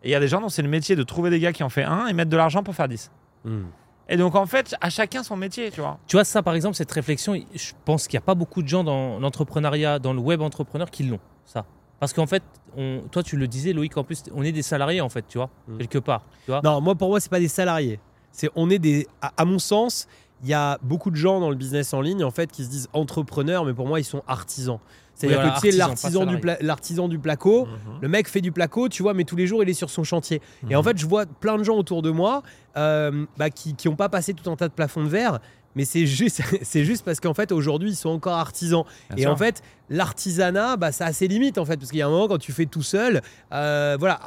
Et 0.02 0.08
il 0.08 0.12
y 0.12 0.14
a 0.14 0.20
des 0.20 0.28
gens 0.28 0.40
dont 0.40 0.48
c'est 0.48 0.62
le 0.62 0.68
métier 0.68 0.96
de 0.96 1.02
trouver 1.02 1.30
des 1.30 1.40
gars 1.40 1.52
qui 1.52 1.62
en 1.62 1.68
fait 1.68 1.84
un 1.84 2.06
et 2.06 2.12
mettre 2.12 2.30
de 2.30 2.36
l'argent 2.36 2.62
pour 2.62 2.74
faire 2.74 2.88
10. 2.88 3.10
Mm. 3.44 3.62
Et 4.10 4.16
donc, 4.18 4.34
en 4.34 4.44
fait, 4.44 4.74
à 4.80 4.90
chacun 4.90 5.22
son 5.22 5.36
métier, 5.36 5.70
tu 5.70 5.80
vois. 5.80 5.98
Tu 6.06 6.16
vois, 6.16 6.24
ça, 6.24 6.42
par 6.42 6.54
exemple, 6.54 6.76
cette 6.76 6.92
réflexion, 6.92 7.34
je 7.54 7.72
pense 7.86 8.06
qu'il 8.06 8.18
n'y 8.18 8.22
a 8.22 8.26
pas 8.26 8.34
beaucoup 8.34 8.62
de 8.62 8.68
gens 8.68 8.84
dans 8.84 9.18
l'entrepreneuriat, 9.18 9.98
dans 9.98 10.12
le 10.12 10.20
web 10.20 10.42
entrepreneur 10.42 10.90
qui 10.90 11.04
l'ont, 11.04 11.20
ça. 11.46 11.64
Parce 12.00 12.12
qu'en 12.12 12.26
fait, 12.26 12.42
on, 12.76 13.02
toi, 13.10 13.22
tu 13.22 13.38
le 13.38 13.48
disais, 13.48 13.72
Loïc, 13.72 13.96
en 13.96 14.04
plus, 14.04 14.24
on 14.34 14.42
est 14.42 14.52
des 14.52 14.62
salariés, 14.62 15.00
en 15.00 15.08
fait, 15.08 15.24
tu 15.26 15.38
vois, 15.38 15.48
mm. 15.68 15.78
quelque 15.78 15.98
part. 15.98 16.22
Tu 16.44 16.50
vois 16.50 16.60
non, 16.62 16.82
moi, 16.82 16.94
pour 16.94 17.08
moi, 17.08 17.18
c'est 17.18 17.30
pas 17.30 17.40
des 17.40 17.48
salariés. 17.48 17.98
C'est, 18.30 18.50
on 18.56 18.68
est 18.68 18.78
des, 18.78 19.06
à 19.22 19.44
mon 19.46 19.58
sens, 19.58 20.06
il 20.44 20.50
y 20.50 20.54
a 20.54 20.78
beaucoup 20.82 21.10
de 21.10 21.16
gens 21.16 21.40
dans 21.40 21.48
le 21.48 21.56
business 21.56 21.94
en 21.94 22.02
ligne 22.02 22.22
en 22.22 22.30
fait 22.30 22.52
qui 22.52 22.64
se 22.64 22.68
disent 22.68 22.88
entrepreneurs, 22.92 23.64
mais 23.64 23.72
pour 23.72 23.86
moi 23.86 23.98
ils 23.98 24.04
sont 24.04 24.22
artisans. 24.26 24.78
C'est-à-dire 25.14 25.42
que 25.42 25.60
tu 25.60 25.70
sais, 25.70 25.76
l'artisan 25.76 26.26
du, 26.26 26.40
l'artisan 26.60 27.08
du 27.08 27.18
placo, 27.18 27.66
mhm. 27.66 28.00
le 28.02 28.08
mec 28.08 28.28
fait 28.28 28.40
du 28.40 28.52
placo, 28.52 28.88
tu 28.88 29.02
vois, 29.02 29.14
mais 29.14 29.24
tous 29.24 29.36
les 29.36 29.46
jours 29.46 29.62
il 29.62 29.68
est 29.68 29.74
sur 29.74 29.90
son 29.90 30.04
chantier. 30.04 30.40
Et 30.68 30.74
en 30.74 30.80
mhm. 30.80 30.88
fait, 30.88 30.98
je 30.98 31.06
vois 31.06 31.26
plein 31.26 31.56
de 31.56 31.62
gens 31.62 31.76
autour 31.76 32.02
de 32.02 32.10
moi 32.10 32.42
euh, 32.76 33.24
bah, 33.36 33.50
qui 33.50 33.76
n'ont 33.86 33.96
pas 33.96 34.08
passé 34.08 34.34
tout 34.34 34.50
un 34.50 34.56
tas 34.56 34.68
de 34.68 34.74
plafonds 34.74 35.04
de 35.04 35.08
verre, 35.08 35.38
mais 35.76 35.84
c'est 35.84 36.06
juste, 36.06 36.42
c'est 36.62 36.84
juste 36.84 37.04
parce 37.04 37.20
qu'en 37.20 37.34
fait 37.34 37.52
aujourd'hui 37.52 37.90
ils 37.90 37.96
sont 37.96 38.10
encore 38.10 38.34
artisans. 38.34 38.84
et 39.16 39.26
en 39.26 39.36
fait, 39.36 39.62
l'artisanat, 39.88 40.76
bah, 40.76 40.92
ça 40.92 41.06
a 41.06 41.12
ses 41.12 41.28
limites 41.28 41.58
en 41.58 41.64
fait, 41.64 41.76
parce 41.76 41.90
qu'il 41.90 42.00
y 42.00 42.02
a 42.02 42.06
un 42.06 42.10
moment 42.10 42.28
quand 42.28 42.38
tu 42.38 42.52
fais 42.52 42.66
tout 42.66 42.82
seul, 42.82 43.22
euh, 43.52 43.96
voilà 43.98 44.20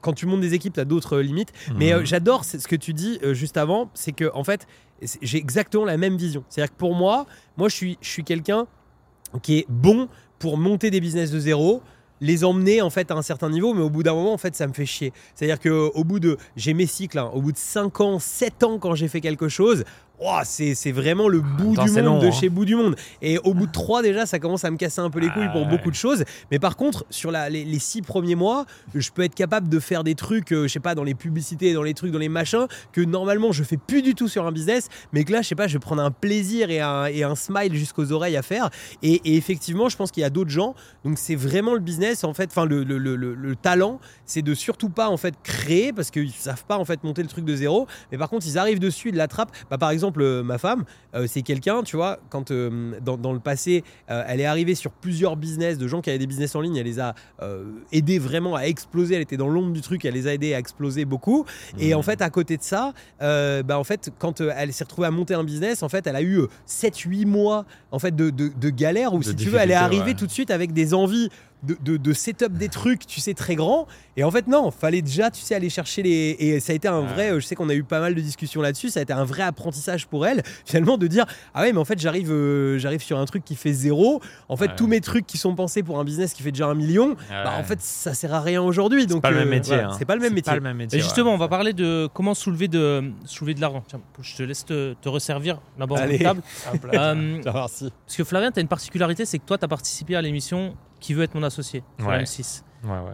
quand 0.00 0.12
tu 0.12 0.26
montes 0.26 0.42
des 0.42 0.52
équipes, 0.52 0.74
tu 0.74 0.80
as 0.80 0.84
d'autres 0.84 1.18
limites. 1.18 1.54
Mais 1.76 1.94
euh, 1.94 2.00
mhm. 2.00 2.04
j'adore 2.06 2.44
ce 2.44 2.68
que 2.68 2.76
tu 2.76 2.92
dis 2.92 3.18
juste 3.32 3.56
avant, 3.56 3.88
c'est 3.94 4.12
que 4.12 4.30
en 4.34 4.44
fait, 4.44 4.66
j'ai 5.22 5.38
exactement 5.38 5.86
la 5.86 5.96
même 5.96 6.18
vision. 6.18 6.44
C'est-à-dire 6.50 6.74
que 6.74 6.78
pour 6.78 6.94
moi, 6.94 7.24
moi 7.56 7.70
je 7.70 7.74
suis, 7.74 7.98
je 8.02 8.10
suis 8.10 8.22
quelqu'un 8.22 8.66
qui 9.42 9.58
est 9.58 9.66
bon 9.68 10.08
pour 10.38 10.56
monter 10.58 10.90
des 10.90 11.00
business 11.00 11.30
de 11.30 11.38
zéro, 11.38 11.82
les 12.20 12.44
emmener 12.44 12.80
en 12.80 12.90
fait 12.90 13.10
à 13.10 13.14
un 13.14 13.22
certain 13.22 13.50
niveau, 13.50 13.74
mais 13.74 13.82
au 13.82 13.90
bout 13.90 14.02
d'un 14.02 14.14
moment, 14.14 14.32
en 14.32 14.38
fait, 14.38 14.54
ça 14.54 14.66
me 14.66 14.72
fait 14.72 14.86
chier. 14.86 15.12
C'est-à-dire 15.34 15.60
que 15.60 15.68
au 15.68 16.04
bout 16.04 16.20
de, 16.20 16.38
j'ai 16.56 16.74
mes 16.74 16.86
cycles, 16.86 17.18
hein, 17.18 17.30
au 17.34 17.40
bout 17.40 17.52
de 17.52 17.58
5 17.58 18.00
ans, 18.00 18.18
7 18.18 18.62
ans 18.64 18.78
quand 18.78 18.94
j'ai 18.94 19.08
fait 19.08 19.20
quelque 19.20 19.48
chose, 19.48 19.84
c'est 20.44 20.92
vraiment 20.92 21.28
le 21.28 21.40
bout 21.40 21.76
du 21.76 21.90
monde 21.90 22.22
de 22.22 22.26
hein. 22.26 22.32
chez 22.32 22.48
bout 22.48 22.64
du 22.64 22.74
monde. 22.74 22.96
Et 23.20 23.38
au 23.38 23.54
bout 23.54 23.66
de 23.66 23.72
trois, 23.72 24.02
déjà, 24.02 24.26
ça 24.26 24.38
commence 24.38 24.64
à 24.64 24.70
me 24.70 24.76
casser 24.76 25.00
un 25.00 25.10
peu 25.10 25.18
les 25.20 25.28
couilles 25.28 25.50
pour 25.52 25.66
beaucoup 25.66 25.90
de 25.90 25.96
choses. 25.96 26.24
Mais 26.50 26.58
par 26.58 26.76
contre, 26.76 27.04
sur 27.10 27.30
la, 27.30 27.50
les, 27.50 27.78
six 27.78 28.02
premiers 28.02 28.34
mois, 28.34 28.64
je 28.94 29.10
peux 29.10 29.22
être 29.22 29.34
capable 29.34 29.68
de 29.68 29.78
faire 29.78 30.04
des 30.04 30.14
trucs, 30.14 30.52
euh, 30.52 30.66
je 30.66 30.72
sais 30.72 30.80
pas, 30.80 30.94
dans 30.94 31.04
les 31.04 31.14
publicités, 31.14 31.74
dans 31.74 31.82
les 31.82 31.94
trucs, 31.94 32.12
dans 32.12 32.18
les 32.18 32.28
machins, 32.28 32.66
que 32.92 33.00
normalement 33.00 33.52
je 33.52 33.62
fais 33.62 33.76
plus 33.76 34.02
du 34.02 34.14
tout 34.14 34.28
sur 34.28 34.46
un 34.46 34.52
business, 34.52 34.88
mais 35.12 35.24
que 35.24 35.32
là, 35.32 35.42
je 35.42 35.48
sais 35.48 35.54
pas, 35.54 35.66
je 35.66 35.74
vais 35.74 35.80
prendre 35.80 36.02
un 36.02 36.10
plaisir 36.10 36.70
et 36.70 36.80
un, 36.80 37.06
et 37.06 37.22
un 37.24 37.34
smile 37.34 37.74
jusqu'aux 37.74 38.12
oreilles 38.12 38.36
à 38.36 38.42
faire. 38.42 38.70
Et, 39.02 39.36
effectivement, 39.36 39.88
je 39.88 39.96
pense 39.96 40.10
qu'il 40.10 40.22
y 40.22 40.24
a 40.24 40.30
d'autres 40.30 40.50
gens. 40.50 40.74
Donc 41.04 41.18
c'est 41.18 41.34
vraiment 41.34 41.74
le 41.74 41.80
business, 41.80 42.24
en 42.24 42.34
fait, 42.34 42.50
enfin 42.50 42.64
le, 42.64 42.84
le, 42.84 42.98
le, 42.98 43.16
le, 43.16 43.56
talent, 43.56 44.00
c'est 44.26 44.42
de 44.42 44.54
surtout 44.54 44.88
pas 44.88 45.08
en 45.08 45.16
fait 45.16 45.34
créer 45.42 45.92
parce 45.92 46.10
qu'ils 46.10 46.32
savent 46.32 46.64
pas 46.64 46.78
en 46.78 46.84
fait 46.84 47.02
monter 47.04 47.22
le 47.22 47.28
truc 47.28 47.44
de 47.44 47.56
zéro. 47.56 47.86
Mais 48.12 48.18
par 48.18 48.28
contre, 48.28 48.46
ils 48.46 48.58
arrivent 48.58 48.80
dessus, 48.80 49.10
ils 49.10 49.16
l'attrapent. 49.16 49.52
Bah, 49.70 49.78
par 49.78 49.90
exemple, 49.90 50.03
euh, 50.16 50.42
ma 50.42 50.58
femme, 50.58 50.84
euh, 51.14 51.26
c'est 51.28 51.42
quelqu'un, 51.42 51.82
tu 51.82 51.96
vois, 51.96 52.18
quand 52.30 52.50
euh, 52.50 52.98
dans, 53.00 53.32
le 53.32 53.38
passé, 53.38 53.84
elle 54.08 54.40
est 54.40 54.46
arrivée 54.46 54.74
sur 54.74 54.90
plusieurs 54.90 55.36
business 55.36 55.78
de 55.78 55.88
gens 55.88 56.00
qui 56.00 56.10
avaient 56.10 56.18
des 56.18 56.26
business 56.26 56.54
en 56.54 56.60
ligne, 56.60 56.76
elle 56.76 56.86
les 56.86 57.00
a 57.00 57.14
aidés 57.92 58.18
vraiment 58.18 58.54
à 58.54 58.62
exploser. 58.62 59.14
Elle 59.14 59.22
était 59.22 59.36
dans 59.36 59.48
l'ombre 59.48 59.72
du 59.72 59.80
truc, 59.80 60.04
elle 60.04 60.14
les 60.14 60.26
a 60.26 60.34
aidés 60.34 60.54
à 60.54 60.58
exploser 60.58 61.04
beaucoup. 61.04 61.44
Et 61.78 61.94
en 61.94 62.00
mmh. 62.00 62.02
fait, 62.02 62.22
à 62.22 62.30
côté 62.30 62.56
de 62.56 62.62
ça, 62.62 62.92
bah, 63.20 63.78
en 63.78 63.84
fait, 63.84 64.10
quand 64.18 64.40
elle 64.40 64.72
s'est 64.72 64.84
retrouvée 64.84 65.08
à 65.08 65.10
monter 65.10 65.34
un 65.34 65.44
business, 65.44 65.82
en 65.82 65.88
fait, 65.88 66.06
elle 66.06 66.16
a 66.16 66.22
eu 66.22 66.42
7-8 66.68 67.26
mois 67.26 67.64
en 67.90 67.98
fait 67.98 68.14
de, 68.14 68.30
de, 68.30 68.70
galère 68.70 69.14
où, 69.14 69.22
si 69.22 69.34
tu 69.34 69.48
veux, 69.48 69.58
elle 69.58 69.70
est 69.70 69.74
arrivée 69.74 70.14
tout 70.14 70.26
de 70.26 70.32
suite 70.32 70.50
avec 70.50 70.72
des 70.72 70.94
envies 70.94 71.28
de, 71.64 71.96
de, 71.96 72.12
setup 72.12 72.52
des 72.52 72.68
trucs, 72.68 73.06
tu 73.06 73.20
sais, 73.20 73.34
très 73.34 73.54
grands. 73.54 73.86
Et 74.16 74.24
en 74.24 74.30
fait, 74.30 74.46
non, 74.46 74.70
fallait 74.70 75.02
déjà, 75.02 75.30
tu 75.30 75.40
sais, 75.40 75.54
aller 75.54 75.70
chercher 75.70 76.02
les. 76.02 76.36
Et 76.38 76.60
ça 76.60 76.72
a 76.72 76.76
été 76.76 76.88
un 76.88 77.00
vrai. 77.00 77.32
Je 77.34 77.46
sais 77.46 77.54
qu'on 77.54 77.68
a 77.68 77.74
eu 77.74 77.82
pas 77.82 78.00
mal 78.00 78.14
de 78.14 78.20
discussions 78.20 78.62
là-dessus. 78.62 78.90
Ça 78.90 79.00
a 79.00 79.02
été 79.02 79.12
un 79.12 79.24
vrai 79.24 79.42
apprentissage 79.42 80.06
pour 80.06 80.26
elle, 80.26 80.42
finalement, 80.64 80.98
de 80.98 81.06
dire 81.06 81.26
Ah 81.54 81.62
ouais, 81.62 81.72
mais 81.72 81.78
en 81.78 81.84
fait, 81.84 81.98
j'arrive 81.98 82.30
euh, 82.30 82.78
j'arrive 82.78 83.02
sur 83.02 83.18
un 83.18 83.24
truc 83.24 83.44
qui 83.44 83.56
fait 83.56 83.72
zéro. 83.72 84.20
En 84.48 84.56
fait, 84.56 84.76
tous 84.76 84.86
mes 84.86 85.00
trucs 85.00 85.26
qui 85.26 85.38
sont 85.38 85.54
pensés 85.54 85.82
pour 85.82 85.98
un 85.98 86.04
business 86.04 86.32
qui 86.32 86.42
fait 86.42 86.52
déjà 86.52 86.66
un 86.66 86.74
million, 86.74 87.16
bah, 87.28 87.54
en 87.58 87.64
fait, 87.64 87.80
ça 87.80 88.14
sert 88.14 88.34
à 88.34 88.40
rien 88.40 88.62
aujourd'hui. 88.62 89.06
Donc, 89.06 89.18
c'est 89.18 89.22
pas, 89.22 89.30
le 89.30 89.38
même 89.38 89.48
euh, 89.48 89.50
métier. 89.50 89.74
Hein. 89.74 89.90
C'est 89.98 90.04
pas 90.04 90.14
le 90.14 90.20
même 90.20 90.34
métier. 90.34 90.98
Et 90.98 91.02
justement, 91.02 91.32
on 91.32 91.38
va 91.38 91.48
parler 91.48 91.72
de 91.72 92.08
comment 92.12 92.34
soulever 92.34 92.68
de, 92.68 93.12
soulever 93.24 93.54
de 93.54 93.60
l'argent. 93.60 93.84
Tiens, 93.86 94.00
je 94.20 94.36
te 94.36 94.42
laisse 94.42 94.64
te, 94.64 94.94
resservir 95.06 95.60
d'abord 95.78 95.98
table. 95.98 96.42
euh, 96.94 97.42
parce 97.44 97.84
que 98.16 98.24
Flavien, 98.24 98.50
tu 98.50 98.58
as 98.58 98.62
une 98.62 98.68
particularité, 98.68 99.24
c'est 99.24 99.38
que 99.38 99.44
toi, 99.44 99.58
tu 99.58 99.64
as 99.64 99.68
participé 99.68 100.16
à 100.16 100.22
l'émission 100.22 100.74
qui 101.04 101.12
veut 101.12 101.22
être 101.22 101.34
mon 101.34 101.42
associé 101.42 101.82
sur 101.98 102.10
M6. 102.10 102.62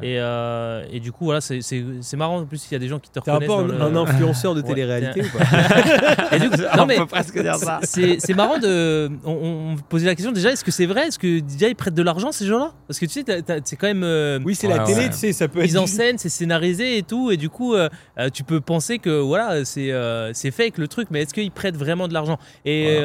Et, 0.03 0.17
euh, 0.19 0.85
et, 0.91 1.01
du 1.01 1.13
coup, 1.13 1.25
voilà, 1.25 1.41
c'est 1.41 2.17
marrant. 2.17 2.39
En 2.39 2.47
plus, 2.47 2.67
il 2.71 2.75
y 2.75 2.77
a 2.77 2.79
des 2.79 2.89
gens 2.89 2.99
qui 2.99 3.11
te 3.11 3.19
reconnaissent. 3.19 3.49
T'es 3.49 3.55
un 3.55 3.65
peu 3.65 3.83
un, 3.83 3.97
influenceur 3.97 4.55
de 4.55 4.63
télé-réalité 4.63 5.23
ou 5.23 5.39
pas 5.39 5.45
On 6.83 6.87
peut 6.87 7.07
presque 7.07 7.41
dire 7.41 7.57
ça. 7.57 7.81
C'est 7.83 8.35
marrant 8.35 8.59
de. 8.59 9.11
On, 9.25 9.77
posait 9.89 10.07
la 10.07 10.15
question 10.15 10.33
déjà 10.33 10.51
est-ce 10.51 10.65
que 10.65 10.71
c'est 10.71 10.87
vrai? 10.87 11.09
Est-ce 11.09 11.19
que 11.19 11.41
déjà 11.41 11.69
ils 11.69 11.75
prêtent 11.75 11.95
de 11.95 12.03
l'argent 12.03 12.33
ces 12.33 12.47
gens-là? 12.47 12.73
Parce 12.87 12.99
que 12.99 13.07
tu 13.07 13.13
sais, 13.13 13.25
c'est 13.65 13.77
quand 13.77 13.87
même. 13.87 14.05
Euh, 14.05 14.39
oui, 14.45 14.55
c'est 14.55 14.69
la 14.69 14.81
télé, 14.81 15.09
tu 15.09 15.17
sais, 15.17 15.33
ça 15.33 15.49
peut 15.49 15.61
être. 15.61 15.67
Mise 15.67 15.79
en 15.79 15.87
scène, 15.87 16.19
c'est 16.19 16.29
scénarisé 16.29 16.99
et 16.99 17.03
tout. 17.03 17.31
Et 17.31 17.37
du 17.37 17.49
coup, 17.49 17.75
euh, 17.75 17.89
tu 18.33 18.45
peux 18.45 18.61
penser 18.61 18.99
que 18.99 19.21
voilà, 19.21 19.65
c'est 19.65 20.51
fake 20.51 20.79
le 20.79 20.89
truc, 20.89 21.09
mais 21.11 21.23
est-ce 21.23 21.35
qu'ils 21.35 21.51
prêtent 21.51 21.77
vraiment 21.77 22.09
de 22.09 22.15
l'argent? 22.15 22.39
Et, 22.65 22.99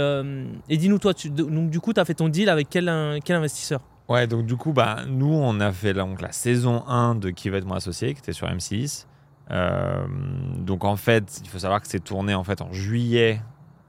et 0.70 0.78
dis-nous, 0.78 1.00
toi, 1.00 1.14
tu, 1.14 1.30
donc, 1.30 1.70
du 1.70 1.80
coup, 1.80 1.94
tu 1.94 2.00
as 2.00 2.06
fait 2.06 2.16
ton 2.16 2.30
deal 2.30 2.50
avec 2.50 2.70
quel, 2.70 2.92
quel 3.24 3.36
investisseur? 3.36 3.82
Ouais, 4.08 4.28
donc 4.28 4.46
du 4.46 4.56
coup, 4.56 4.72
bah, 4.72 5.00
nous, 5.08 5.34
on 5.34 5.60
a 5.60 5.72
fait 5.72 5.94
donc, 5.94 6.22
la 6.22 6.32
saison 6.32 6.86
1 6.88 7.16
de 7.16 7.32
Qui 7.32 7.50
va 7.50 7.58
être 7.58 7.66
mon 7.66 7.76
associé, 7.76 8.14
qui 8.14 8.20
était 8.20 8.34
sur 8.34 8.48
M6. 8.48 9.06
Euh, 9.52 10.06
donc 10.58 10.84
en 10.84 10.96
fait, 10.96 11.42
il 11.44 11.50
faut 11.50 11.60
savoir 11.60 11.82
que 11.82 11.88
c'est 11.88 12.04
tourné 12.04 12.34
en 12.34 12.44
fait 12.44 12.62
en 12.62 12.72
juillet 12.74 13.42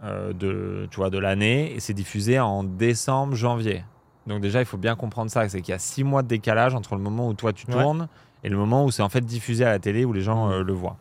euh, 0.05 0.33
de, 0.35 0.87
tu 0.91 0.97
vois, 0.97 1.09
de 1.09 1.19
l'année 1.19 1.73
et 1.75 1.81
c'est 1.81 1.95
diffusé 1.95 2.39
en 2.39 2.63
décembre, 2.63 3.35
janvier. 3.35 3.85
Donc 4.27 4.41
déjà, 4.41 4.61
il 4.61 4.67
faut 4.67 4.77
bien 4.77 4.97
comprendre 4.97 5.31
ça, 5.31 5.49
c'est 5.49 5.61
qu'il 5.63 5.73
y 5.73 5.75
a 5.75 5.79
six 5.79 6.05
mois 6.05 6.23
de 6.23 6.29
décalage 6.29 6.75
entre 6.75 6.95
le 6.95 7.01
moment 7.01 7.29
où 7.29 7.35
toi 7.35 7.53
tu 7.53 7.67
tournes 7.67 8.09
et 8.45 8.49
le 8.49 8.57
moment 8.57 8.85
où 8.85 8.91
c'est 8.91 9.03
en 9.03 9.09
fait 9.09 9.25
diffusé 9.25 9.65
à 9.65 9.71
la 9.71 9.79
télé 9.79 10.05
où 10.05 10.13
les 10.13 10.21
gens 10.21 10.49
mmh. 10.49 10.53
euh, 10.53 10.63
le 10.63 10.73
voient. 10.73 10.97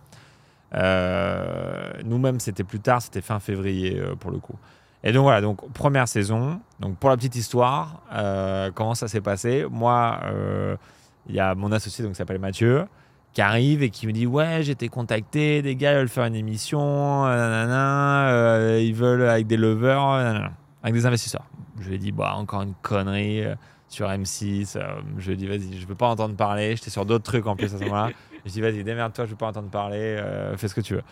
Nous-mêmes, 2.04 2.40
c'était 2.40 2.64
plus 2.64 2.80
tard, 2.80 3.02
c'était 3.02 3.22
fin 3.22 3.40
février 3.40 4.02
pour 4.20 4.32
le 4.32 4.40
coup. 4.40 4.56
Et 5.06 5.12
donc 5.12 5.22
voilà, 5.22 5.40
donc 5.40 5.72
première 5.72 6.08
saison. 6.08 6.60
Donc 6.80 6.98
pour 6.98 7.12
la 7.12 7.16
petite 7.16 7.36
histoire, 7.36 8.02
euh, 8.12 8.72
comment 8.74 8.96
ça 8.96 9.08
s'est 9.08 9.22
passé? 9.22 9.66
Moi, 9.70 10.20
euh, 10.26 10.76
il 11.30 11.36
y 11.36 11.40
a 11.40 11.54
mon 11.54 11.72
associé 11.72 12.04
donc 12.04 12.14
qui 12.14 12.18
s'appelle 12.18 12.40
Mathieu 12.40 12.86
qui 13.34 13.42
arrive 13.42 13.84
et 13.84 13.90
qui 13.90 14.08
me 14.08 14.14
dit 14.14 14.26
ouais 14.26 14.64
j'ai 14.64 14.72
été 14.72 14.88
contacté, 14.88 15.62
des 15.62 15.76
gars 15.76 15.92
ils 15.92 15.98
veulent 15.98 16.08
faire 16.08 16.24
une 16.24 16.36
émission, 16.36 17.26
euh, 17.26 18.80
ils 18.82 18.96
veulent 18.96 19.28
avec 19.28 19.46
des 19.46 19.58
lovers, 19.58 20.50
avec 20.82 20.94
des 20.96 21.06
investisseurs. 21.06 21.44
Je 21.82 21.90
lui 21.90 21.96
ai 21.96 21.98
dit 21.98 22.14
bah 22.14 22.34
encore 22.38 22.62
une 22.62 22.76
connerie 22.82 23.44
sur 23.90 24.08
M6. 24.08 24.80
je 25.18 25.28
lui 25.28 25.34
ai 25.34 25.36
dit 25.36 25.48
vas-y 25.48 25.78
je 25.78 25.86
veux 25.86 25.96
pas 25.96 26.08
entendre 26.08 26.36
parler. 26.36 26.78
J'étais 26.78 26.90
sur 26.90 27.06
d'autres 27.06 27.26
trucs 27.26 27.46
en 27.46 27.58
plus 27.58 27.76
à 27.76 27.78
ce 27.78 27.84
moment-là. 27.84 28.12
Je 28.32 28.40
lui 28.40 28.48
ai 28.48 28.52
dit 28.52 28.62
vas-y 28.62 28.84
démerde-toi 28.86 29.26
je 29.26 29.32
veux 29.32 29.36
pas 29.36 29.48
entendre 29.48 29.70
parler, 29.70 30.18
fais 30.56 30.70
ce 30.70 30.74
que 30.74 30.82
tu 30.82 30.96
veux. 30.96 31.04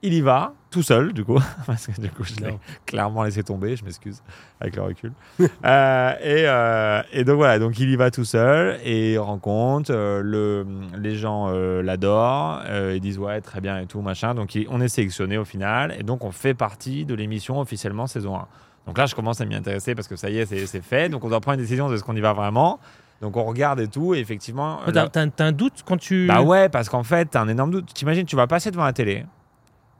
Il 0.00 0.14
y 0.14 0.20
va, 0.20 0.52
tout 0.70 0.82
seul, 0.82 1.12
du 1.12 1.24
coup, 1.24 1.40
parce 1.66 1.88
que 1.88 2.00
du 2.00 2.08
coup, 2.08 2.22
je 2.22 2.36
l'ai 2.36 2.56
clairement 2.86 3.24
laissé 3.24 3.42
tomber, 3.42 3.74
je 3.74 3.84
m'excuse, 3.84 4.22
avec 4.60 4.76
le 4.76 4.82
recul. 4.82 5.12
Euh, 5.64 6.12
euh, 6.24 7.02
et, 7.12 7.24
donc 7.24 7.36
voilà, 7.36 7.58
donc 7.58 7.78
il 7.78 7.90
y 7.90 7.96
va 7.96 8.10
tout 8.10 8.24
seul 8.24 8.78
et 8.84 9.14
il 9.14 9.18
rencontre, 9.18 9.90
euh, 9.92 10.22
le, 10.22 10.66
les 10.96 11.16
gens 11.16 11.48
l'adorent, 11.50 12.62
ils 12.94 13.00
disent 13.00 13.18
ouais, 13.18 13.40
très 13.40 13.60
bien 13.60 13.80
et 13.80 13.86
tout, 13.86 14.00
machin. 14.00 14.34
Donc 14.34 14.56
on 14.68 14.80
est 14.80 14.88
sélectionné 14.88 15.36
au 15.36 15.44
final, 15.44 15.94
et 15.98 16.02
donc 16.02 16.24
on 16.24 16.30
fait 16.30 16.54
partie 16.54 17.04
de 17.04 17.14
l'émission 17.14 17.60
officiellement 17.60 18.06
saison 18.06 18.36
1. 18.36 18.46
Donc 18.86 18.96
là, 18.96 19.06
je 19.06 19.14
commence 19.14 19.40
à 19.40 19.44
m'y 19.44 19.54
intéresser 19.54 19.94
parce 19.94 20.08
que 20.08 20.16
ça 20.16 20.30
y 20.30 20.38
est, 20.38 20.46
c'est 20.46 20.82
fait. 20.82 21.08
Donc 21.08 21.24
on 21.24 21.28
doit 21.28 21.40
prendre 21.40 21.58
une 21.58 21.64
décision 21.64 21.88
de 21.90 21.96
ce 21.96 22.04
qu'on 22.04 22.16
y 22.16 22.20
va 22.20 22.32
vraiment. 22.32 22.78
Donc 23.20 23.36
on 23.36 23.44
regarde 23.44 23.80
et 23.80 23.88
tout, 23.88 24.14
et 24.14 24.18
effectivement. 24.18 24.78
T'as 24.92 25.28
un 25.40 25.52
doute 25.52 25.82
quand 25.84 25.98
tu. 25.98 26.26
Bah 26.26 26.42
ouais, 26.42 26.68
parce 26.68 26.88
qu'en 26.88 27.02
fait, 27.02 27.26
t'as 27.26 27.40
un 27.40 27.48
énorme 27.48 27.72
doute. 27.72 27.92
T'imagines, 27.92 28.24
tu 28.24 28.36
vas 28.36 28.46
passer 28.46 28.70
devant 28.70 28.84
la 28.84 28.92
télé. 28.92 29.26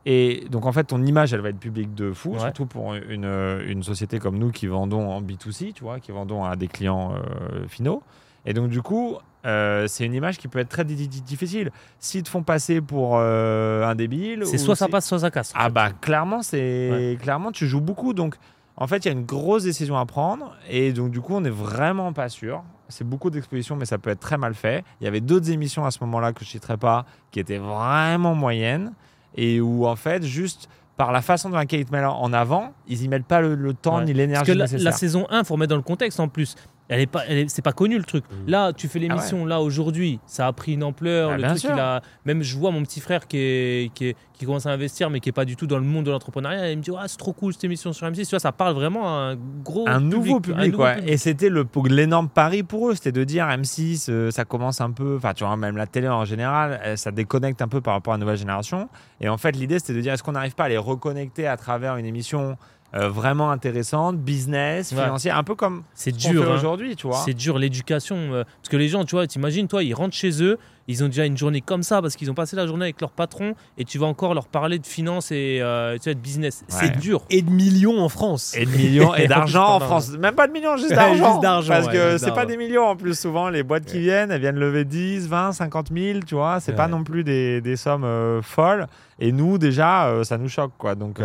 Et 0.06 0.46
donc, 0.50 0.66
en 0.66 0.72
fait, 0.72 0.84
ton 0.84 1.04
image, 1.04 1.34
elle 1.34 1.40
va 1.40 1.50
être 1.50 1.58
publique 1.58 1.94
de 1.94 2.12
fou, 2.12 2.38
surtout 2.38 2.66
pour 2.66 2.94
une, 2.94 3.24
une, 3.66 3.82
société 3.82 4.18
comme 4.18 4.38
nous 4.38 4.50
qui 4.50 4.66
vendons 4.66 5.10
en 5.10 5.20
B2C, 5.20 5.72
tu 5.72 5.84
vois, 5.84 6.00
qui 6.00 6.12
vendons 6.12 6.44
à 6.44 6.56
des 6.56 6.68
clients 6.68 7.14
euh, 7.14 7.66
finaux. 7.66 8.02
Et 8.46 8.54
donc, 8.54 8.70
du 8.70 8.80
coup, 8.80 9.18
euh, 9.44 9.86
c'est 9.88 10.04
une 10.04 10.14
image 10.14 10.38
qui 10.38 10.48
peut 10.48 10.58
être 10.58 10.68
très 10.68 10.84
difficile. 10.84 11.70
S'ils 11.98 12.22
te 12.22 12.28
font 12.28 12.42
passer 12.42 12.80
pour 12.80 13.16
euh, 13.16 13.84
un 13.84 13.94
débile. 13.94 14.44
C'est 14.46 14.58
soit 14.58 14.76
ça 14.76 14.88
passe, 14.88 15.06
soit 15.06 15.20
ça 15.20 15.30
casse. 15.30 15.52
Ah, 15.54 15.68
bah, 15.68 15.90
clairement, 15.90 16.42
c'est 16.42 17.18
clairement, 17.20 17.52
tu 17.52 17.66
joues 17.66 17.80
beaucoup. 17.80 18.14
Donc, 18.14 18.36
en 18.76 18.86
fait, 18.86 19.04
il 19.04 19.06
y 19.06 19.10
a 19.10 19.12
une 19.12 19.26
grosse 19.26 19.64
décision 19.64 19.96
à 19.98 20.06
prendre. 20.06 20.56
Et 20.70 20.92
donc, 20.92 21.10
du 21.10 21.20
coup, 21.20 21.34
on 21.34 21.40
n'est 21.40 21.50
vraiment 21.50 22.12
pas 22.12 22.28
sûr. 22.28 22.62
C'est 22.88 23.06
beaucoup 23.06 23.28
d'expositions, 23.28 23.76
mais 23.76 23.84
ça 23.84 23.98
peut 23.98 24.10
être 24.10 24.20
très 24.20 24.38
mal 24.38 24.54
fait. 24.54 24.84
Il 25.00 25.04
y 25.04 25.06
avait 25.06 25.20
d'autres 25.20 25.50
émissions 25.50 25.84
à 25.84 25.90
ce 25.90 25.98
moment-là 26.04 26.32
que 26.32 26.40
je 26.40 26.48
ne 26.48 26.52
citerai 26.52 26.76
pas 26.76 27.04
qui 27.30 27.40
étaient 27.40 27.58
vraiment 27.58 28.34
moyennes. 28.34 28.92
Et 29.38 29.60
où 29.60 29.86
en 29.86 29.96
fait, 29.96 30.24
juste 30.24 30.68
par 30.96 31.12
la 31.12 31.22
façon 31.22 31.48
dont 31.48 31.56
laquelle 31.56 31.80
ils 31.80 31.86
te 31.86 31.92
mettent 31.92 32.04
en 32.04 32.32
avant, 32.32 32.72
ils 32.88 33.04
y 33.04 33.08
mettent 33.08 33.24
pas 33.24 33.40
le, 33.40 33.72
temps 33.72 34.02
ni 34.02 34.12
l'énergie. 34.12 34.52
La, 34.52 34.66
la 34.66 34.92
saison 34.92 35.26
1, 35.30 35.44
faut 35.44 35.56
mettre 35.56 35.70
dans 35.70 35.76
le 35.76 35.82
contexte 35.82 36.18
en 36.18 36.26
plus. 36.26 36.56
Elle 36.88 37.00
est 37.00 37.06
pas, 37.06 37.22
c'est 37.48 37.62
pas 37.62 37.72
connu 37.72 37.98
le 37.98 38.04
truc. 38.04 38.24
Mm. 38.24 38.50
Là, 38.50 38.72
tu 38.72 38.88
fais 38.88 38.98
l'émission 38.98 39.42
ah 39.44 39.48
là 39.48 39.60
aujourd'hui, 39.60 40.20
ça 40.26 40.46
a 40.46 40.52
pris 40.52 40.72
une 40.72 40.82
ampleur. 40.82 41.30
Ah, 41.32 41.36
le 41.36 41.42
truc, 41.42 41.64
il 41.64 41.78
a, 41.78 42.00
même 42.24 42.42
je 42.42 42.56
vois 42.56 42.70
mon 42.70 42.82
petit 42.82 43.00
frère 43.00 43.28
qui, 43.28 43.36
est, 43.36 43.92
qui, 43.94 44.14
qui, 44.32 44.46
commence 44.46 44.64
à 44.64 44.70
investir, 44.70 45.10
mais 45.10 45.20
qui 45.20 45.28
est 45.28 45.32
pas 45.32 45.44
du 45.44 45.54
tout 45.54 45.66
dans 45.66 45.76
le 45.76 45.84
monde 45.84 46.06
de 46.06 46.10
l'entrepreneuriat. 46.10 46.72
Il 46.72 46.78
me 46.78 46.82
dit, 46.82 46.90
ah, 46.98 47.06
c'est 47.06 47.18
trop 47.18 47.34
cool 47.34 47.52
cette 47.52 47.64
émission 47.64 47.92
sur 47.92 48.06
M6. 48.06 48.24
Tu 48.24 48.30
vois, 48.30 48.38
ça 48.38 48.52
parle 48.52 48.74
vraiment 48.74 49.06
à 49.06 49.32
un 49.32 49.36
gros, 49.62 49.86
un 49.86 50.00
nouveau 50.00 50.40
public, 50.40 50.74
Et 51.06 51.18
c'était 51.18 51.50
le 51.50 51.66
l'énorme 51.88 52.28
pari 52.28 52.62
pour 52.62 52.88
eux, 52.88 52.94
c'était 52.94 53.12
de 53.12 53.24
dire 53.24 53.46
M6, 53.46 54.10
euh, 54.10 54.30
ça 54.30 54.44
commence 54.44 54.80
un 54.80 54.90
peu, 54.90 55.16
enfin, 55.16 55.32
tu 55.34 55.44
vois, 55.44 55.56
même 55.56 55.76
la 55.76 55.86
télé 55.86 56.08
en 56.08 56.24
général, 56.24 56.96
ça 56.96 57.10
déconnecte 57.10 57.62
un 57.62 57.68
peu 57.68 57.80
par 57.80 57.94
rapport 57.94 58.14
à 58.14 58.16
la 58.16 58.20
nouvelle 58.20 58.36
génération. 58.36 58.88
Et 59.20 59.28
en 59.28 59.36
fait, 59.36 59.52
l'idée, 59.52 59.78
c'était 59.78 59.94
de 59.94 60.00
dire, 60.00 60.12
est-ce 60.12 60.22
qu'on 60.22 60.32
n'arrive 60.32 60.54
pas 60.54 60.64
à 60.64 60.68
les 60.68 60.78
reconnecter 60.78 61.46
à 61.46 61.56
travers 61.56 61.96
une 61.96 62.06
émission 62.06 62.56
euh, 62.94 63.10
vraiment 63.10 63.50
intéressante, 63.50 64.16
business, 64.16 64.88
financière, 64.88 65.36
un 65.36 65.44
peu 65.44 65.54
comme 65.54 65.82
c'est 65.92 66.16
dur 66.16 66.50
hein. 66.50 66.54
aujourd'hui, 66.54 66.96
tu 66.96 67.06
vois. 67.06 67.20
C'est 67.22 67.34
dur 67.34 67.58
l'éducation 67.58 68.16
euh, 68.16 68.44
parce 68.44 68.70
que 68.70 68.78
les 68.78 68.88
gens, 68.88 69.04
tu 69.04 69.14
vois, 69.14 69.26
t'imagines, 69.26 69.68
toi, 69.68 69.82
ils 69.82 69.92
rentrent 69.92 70.14
chez 70.14 70.42
eux, 70.42 70.58
ils 70.86 71.04
ont 71.04 71.08
déjà 71.08 71.26
une 71.26 71.36
journée 71.36 71.60
comme 71.60 71.82
ça 71.82 72.00
parce 72.00 72.16
qu'ils 72.16 72.30
ont 72.30 72.34
passé 72.34 72.56
la 72.56 72.66
journée 72.66 72.84
avec 72.84 72.98
leur 73.02 73.10
patron 73.10 73.54
et 73.76 73.84
tu 73.84 73.98
vas 73.98 74.06
encore 74.06 74.32
leur 74.32 74.48
parler 74.48 74.78
de 74.78 74.86
finance 74.86 75.30
et 75.32 75.58
euh, 75.60 75.98
tu 76.02 76.14
de 76.14 76.18
business. 76.18 76.64
C'est 76.68 76.98
dur. 76.98 77.24
Et 77.28 77.42
de 77.42 77.50
millions 77.50 78.00
en 78.00 78.08
France. 78.08 78.54
Et 78.56 78.64
de 78.64 78.70
millions 78.70 79.14
et 79.14 79.28
d'argent 79.28 79.66
en 79.66 79.80
France. 79.80 80.08
Même 80.12 80.34
pas 80.34 80.46
de 80.46 80.52
millions, 80.52 80.78
juste 80.78 80.94
d'argent. 80.94 81.40
parce 81.68 81.88
que 81.88 82.16
c'est 82.16 82.32
pas 82.32 82.46
des 82.46 82.56
millions 82.56 82.86
en 82.86 82.96
plus. 82.96 83.20
Souvent, 83.20 83.50
les 83.50 83.64
boîtes 83.64 83.84
qui 83.84 83.98
viennent, 83.98 84.30
elles 84.30 84.40
viennent 84.40 84.58
lever 84.58 84.86
10, 84.86 85.28
20, 85.28 85.52
50 85.52 85.88
000, 85.92 86.20
tu 86.26 86.36
vois. 86.36 86.58
C'est 86.60 86.72
pas 86.72 86.88
non 86.88 87.04
plus 87.04 87.22
des, 87.22 87.60
des 87.60 87.76
sommes 87.76 88.40
folles. 88.42 88.86
Et 89.18 89.32
nous, 89.32 89.58
déjà, 89.58 90.22
ça 90.24 90.38
nous 90.38 90.48
choque, 90.48 90.72
quoi. 90.78 90.94
Donc. 90.94 91.20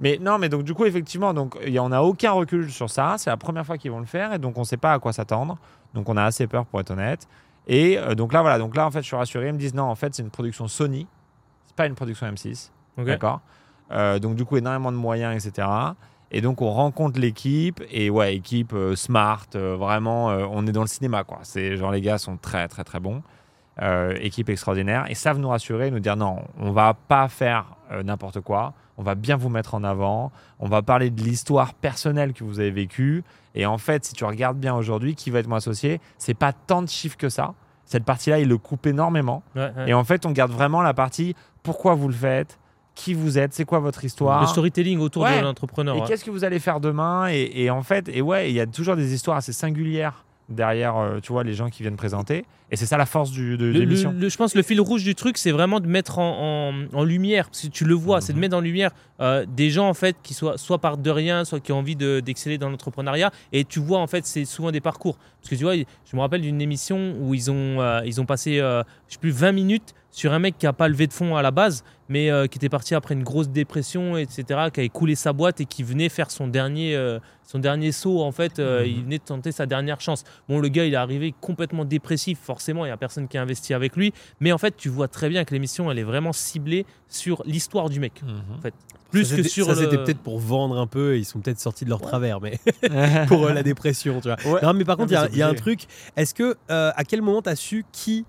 Mais 0.00 0.18
non, 0.20 0.38
mais 0.38 0.48
donc 0.48 0.62
du 0.62 0.74
coup, 0.74 0.84
effectivement, 0.84 1.34
donc 1.34 1.58
on 1.78 1.88
n'a 1.88 2.02
aucun 2.02 2.32
recul 2.32 2.70
sur 2.70 2.88
ça. 2.88 3.16
C'est 3.18 3.30
la 3.30 3.36
première 3.36 3.66
fois 3.66 3.78
qu'ils 3.78 3.90
vont 3.90 3.98
le 4.00 4.06
faire 4.06 4.32
et 4.32 4.38
donc 4.38 4.56
on 4.56 4.60
ne 4.60 4.66
sait 4.66 4.76
pas 4.76 4.92
à 4.92 4.98
quoi 4.98 5.12
s'attendre. 5.12 5.58
Donc 5.94 6.08
on 6.08 6.16
a 6.16 6.24
assez 6.24 6.46
peur 6.46 6.66
pour 6.66 6.80
être 6.80 6.90
honnête. 6.90 7.26
Et 7.66 7.98
euh, 7.98 8.14
donc 8.14 8.32
là, 8.32 8.42
voilà. 8.42 8.58
Donc 8.58 8.76
là, 8.76 8.86
en 8.86 8.90
fait, 8.90 9.02
je 9.02 9.06
suis 9.06 9.16
rassuré. 9.16 9.48
Ils 9.48 9.52
me 9.52 9.58
disent 9.58 9.74
non, 9.74 9.84
en 9.84 9.94
fait, 9.94 10.14
c'est 10.14 10.22
une 10.22 10.30
production 10.30 10.68
Sony. 10.68 11.06
C'est 11.66 11.76
pas 11.76 11.86
une 11.86 11.94
production 11.94 12.26
M6. 12.26 12.70
D'accord. 12.98 13.40
Euh, 13.90 14.18
donc 14.18 14.34
du 14.34 14.44
coup, 14.44 14.56
énormément 14.56 14.90
de 14.90 14.96
moyens, 14.96 15.46
etc. 15.46 15.68
Et 16.30 16.40
donc 16.40 16.60
on 16.60 16.70
rencontre 16.70 17.18
l'équipe 17.18 17.82
et 17.90 18.10
ouais, 18.10 18.36
équipe 18.36 18.74
euh, 18.74 18.94
smart, 18.94 19.46
vraiment, 19.54 20.26
on 20.26 20.66
est 20.66 20.72
dans 20.72 20.82
le 20.82 20.88
cinéma 20.88 21.24
quoi. 21.24 21.38
C'est 21.42 21.76
genre 21.78 21.90
les 21.90 22.02
gars 22.02 22.18
sont 22.18 22.36
très 22.36 22.68
très 22.68 22.84
très 22.84 23.00
bons, 23.00 23.22
équipe 24.20 24.48
extraordinaire 24.48 25.04
et 25.08 25.14
savent 25.14 25.38
nous 25.38 25.48
rassurer, 25.48 25.90
nous 25.90 26.00
dire 26.00 26.16
non, 26.16 26.42
on 26.58 26.72
va 26.72 26.94
pas 26.94 27.28
faire 27.28 27.76
n'importe 28.04 28.40
quoi 28.40 28.74
on 28.98 29.02
va 29.02 29.14
bien 29.14 29.36
vous 29.36 29.48
mettre 29.48 29.74
en 29.74 29.84
avant, 29.84 30.32
on 30.58 30.68
va 30.68 30.82
parler 30.82 31.10
de 31.10 31.22
l'histoire 31.22 31.72
personnelle 31.72 32.32
que 32.32 32.42
vous 32.42 32.58
avez 32.58 32.72
vécue. 32.72 33.22
Et 33.54 33.64
en 33.64 33.78
fait, 33.78 34.04
si 34.04 34.12
tu 34.12 34.24
regardes 34.24 34.58
bien 34.58 34.74
aujourd'hui, 34.74 35.14
qui 35.14 35.30
va 35.30 35.38
être 35.38 35.46
mon 35.46 35.56
associé, 35.56 36.00
c'est 36.18 36.34
pas 36.34 36.52
tant 36.52 36.82
de 36.82 36.88
chiffres 36.88 37.16
que 37.16 37.28
ça. 37.28 37.54
Cette 37.84 38.04
partie-là, 38.04 38.40
il 38.40 38.48
le 38.48 38.58
coupe 38.58 38.86
énormément. 38.86 39.42
Et 39.86 39.94
en 39.94 40.04
fait, 40.04 40.26
on 40.26 40.32
garde 40.32 40.50
vraiment 40.50 40.82
la 40.82 40.92
partie 40.92 41.34
pourquoi 41.62 41.94
vous 41.94 42.08
le 42.08 42.14
faites, 42.14 42.58
qui 42.94 43.14
vous 43.14 43.38
êtes, 43.38 43.54
c'est 43.54 43.64
quoi 43.64 43.78
votre 43.78 44.04
histoire? 44.04 44.40
Le 44.40 44.48
storytelling 44.48 44.98
autour 44.98 45.24
de 45.24 45.40
l'entrepreneur. 45.42 45.96
Et 45.96 46.02
qu'est-ce 46.02 46.24
que 46.24 46.30
vous 46.32 46.42
allez 46.42 46.58
faire 46.58 46.80
demain? 46.80 47.28
Et, 47.28 47.70
en 47.70 47.82
fait, 47.82 48.08
et 48.08 48.20
ouais, 48.20 48.50
il 48.50 48.54
y 48.54 48.60
a 48.60 48.66
toujours 48.66 48.96
des 48.96 49.14
histoires 49.14 49.36
assez 49.36 49.52
singulières 49.52 50.24
derrière, 50.48 50.96
euh, 50.96 51.20
tu 51.20 51.32
vois, 51.32 51.44
les 51.44 51.54
gens 51.54 51.68
qui 51.68 51.82
viennent 51.82 51.96
présenter. 51.96 52.44
Et 52.70 52.76
c'est 52.76 52.86
ça 52.86 52.96
la 52.96 53.06
force 53.06 53.30
du, 53.30 53.56
de 53.56 53.66
l'émission. 53.66 54.14
Je 54.18 54.36
pense 54.36 54.52
que 54.52 54.58
le 54.58 54.62
fil 54.62 54.80
rouge 54.80 55.02
du 55.02 55.14
truc, 55.14 55.38
c'est 55.38 55.50
vraiment 55.50 55.80
de 55.80 55.86
mettre 55.86 56.18
en, 56.18 56.72
en, 56.92 57.04
lumière, 57.04 57.46
parce 57.46 57.62
que 57.62 57.66
tu 57.68 57.84
le 57.84 57.94
vois, 57.94 58.20
c'est 58.20 58.32
de 58.32 58.36
mhm. 58.36 58.40
mettre 58.42 58.56
en 58.56 58.60
lumière 58.60 58.90
euh, 59.20 59.46
des 59.48 59.70
gens 59.70 59.88
en 59.88 59.94
fait 59.94 60.16
qui 60.22 60.34
soient, 60.34 60.58
soit 60.58 60.78
partent 60.78 61.00
de 61.00 61.10
rien, 61.10 61.44
soit 61.44 61.60
qui 61.60 61.72
ont 61.72 61.78
envie 61.78 61.96
d'exceller 61.96 62.58
dans 62.58 62.68
l'entrepreneuriat. 62.68 63.30
Et 63.52 63.64
tu 63.64 63.80
vois, 63.80 63.98
en 63.98 64.06
fait, 64.06 64.26
c'est 64.26 64.44
souvent 64.44 64.70
des 64.70 64.80
parcours. 64.80 65.16
Parce 65.40 65.50
que 65.50 65.54
tu 65.54 65.64
vois, 65.64 65.74
je 65.76 66.16
me 66.16 66.20
rappelle 66.20 66.42
d'une 66.42 66.60
émission 66.60 67.14
où 67.20 67.34
ils 67.34 67.50
ont, 67.50 67.80
euh, 67.80 68.02
ils 68.04 68.20
ont 68.20 68.26
passé, 68.26 68.56
je 68.56 68.84
sais 69.08 69.18
plus, 69.18 69.30
20 69.30 69.52
minutes 69.52 69.94
sur 70.10 70.32
un 70.32 70.38
mec 70.38 70.56
qui 70.58 70.66
n'a 70.66 70.72
pas 70.72 70.88
levé 70.88 71.06
de 71.06 71.12
fonds 71.12 71.36
à 71.36 71.42
la 71.42 71.50
base, 71.50 71.84
mais 72.08 72.30
qui 72.48 72.58
était 72.58 72.68
parti 72.68 72.94
après 72.94 73.14
une 73.14 73.22
grosse 73.22 73.50
dépression, 73.50 74.16
etc., 74.16 74.44
qui 74.72 74.80
avait 74.80 74.88
coulé 74.88 75.14
sa 75.14 75.32
boîte 75.32 75.60
et 75.60 75.66
qui 75.66 75.82
venait 75.82 76.08
faire 76.08 76.30
son 76.30 76.48
dernier, 76.48 76.98
son 77.44 77.58
dernier 77.58 77.92
saut, 77.92 78.22
en 78.22 78.32
fait. 78.32 78.58
Mhm. 78.58 78.84
Il 78.86 79.02
venait 79.04 79.18
de 79.18 79.22
tenter 79.22 79.52
sa 79.52 79.66
dernière 79.66 80.00
chance. 80.00 80.24
Bon, 80.48 80.60
le 80.60 80.68
gars, 80.68 80.86
il 80.86 80.94
est 80.94 80.96
arrivé 80.96 81.34
complètement 81.40 81.84
dépressif, 81.84 82.38
forcément, 82.40 82.84
il 82.84 82.88
n'y 82.88 82.92
a 82.92 82.96
personne 82.96 83.28
qui 83.28 83.36
a 83.36 83.42
investi 83.42 83.74
avec 83.74 83.96
lui. 83.96 84.12
Mais 84.40 84.52
en 84.52 84.58
fait, 84.58 84.76
tu 84.76 84.88
vois 84.88 85.08
très 85.08 85.28
bien 85.28 85.44
que 85.44 85.52
l'émission, 85.52 85.90
elle 85.90 85.98
est 85.98 86.04
vraiment 86.04 86.32
ciblée 86.32 86.86
sur 87.08 87.42
l'histoire 87.44 87.90
du 87.90 88.00
mec. 88.00 88.22
Mhm. 88.22 88.56
En 88.56 88.60
fait. 88.60 88.74
Plus 89.10 89.34
que 89.34 89.42
sur. 89.42 89.66
Ça, 89.66 89.74
c'était 89.74 89.96
peut-être 89.96 90.20
pour 90.20 90.38
vendre 90.38 90.78
un 90.78 90.86
peu. 90.86 91.16
Ils 91.16 91.24
sont 91.24 91.40
peut-être 91.40 91.60
sortis 91.60 91.84
de 91.84 91.90
leur 91.90 92.00
travers, 92.00 92.40
mais 92.40 92.58
pour 93.28 93.46
euh, 93.46 93.52
la 93.52 93.62
dépression, 93.62 94.20
tu 94.20 94.28
vois. 94.28 94.60
Non, 94.62 94.74
mais 94.74 94.84
par 94.84 94.96
contre, 94.96 95.12
il 95.32 95.38
y, 95.38 95.42
a 95.42 95.48
un 95.48 95.54
truc. 95.54 95.86
Est-ce 96.16 96.34
que, 96.34 96.56
euh, 96.70 96.92
à 96.94 97.04
quel 97.04 97.22
moment 97.22 97.42
tu 97.42 97.48
as 97.48 97.56
su 97.56 97.84
qui 97.90 98.26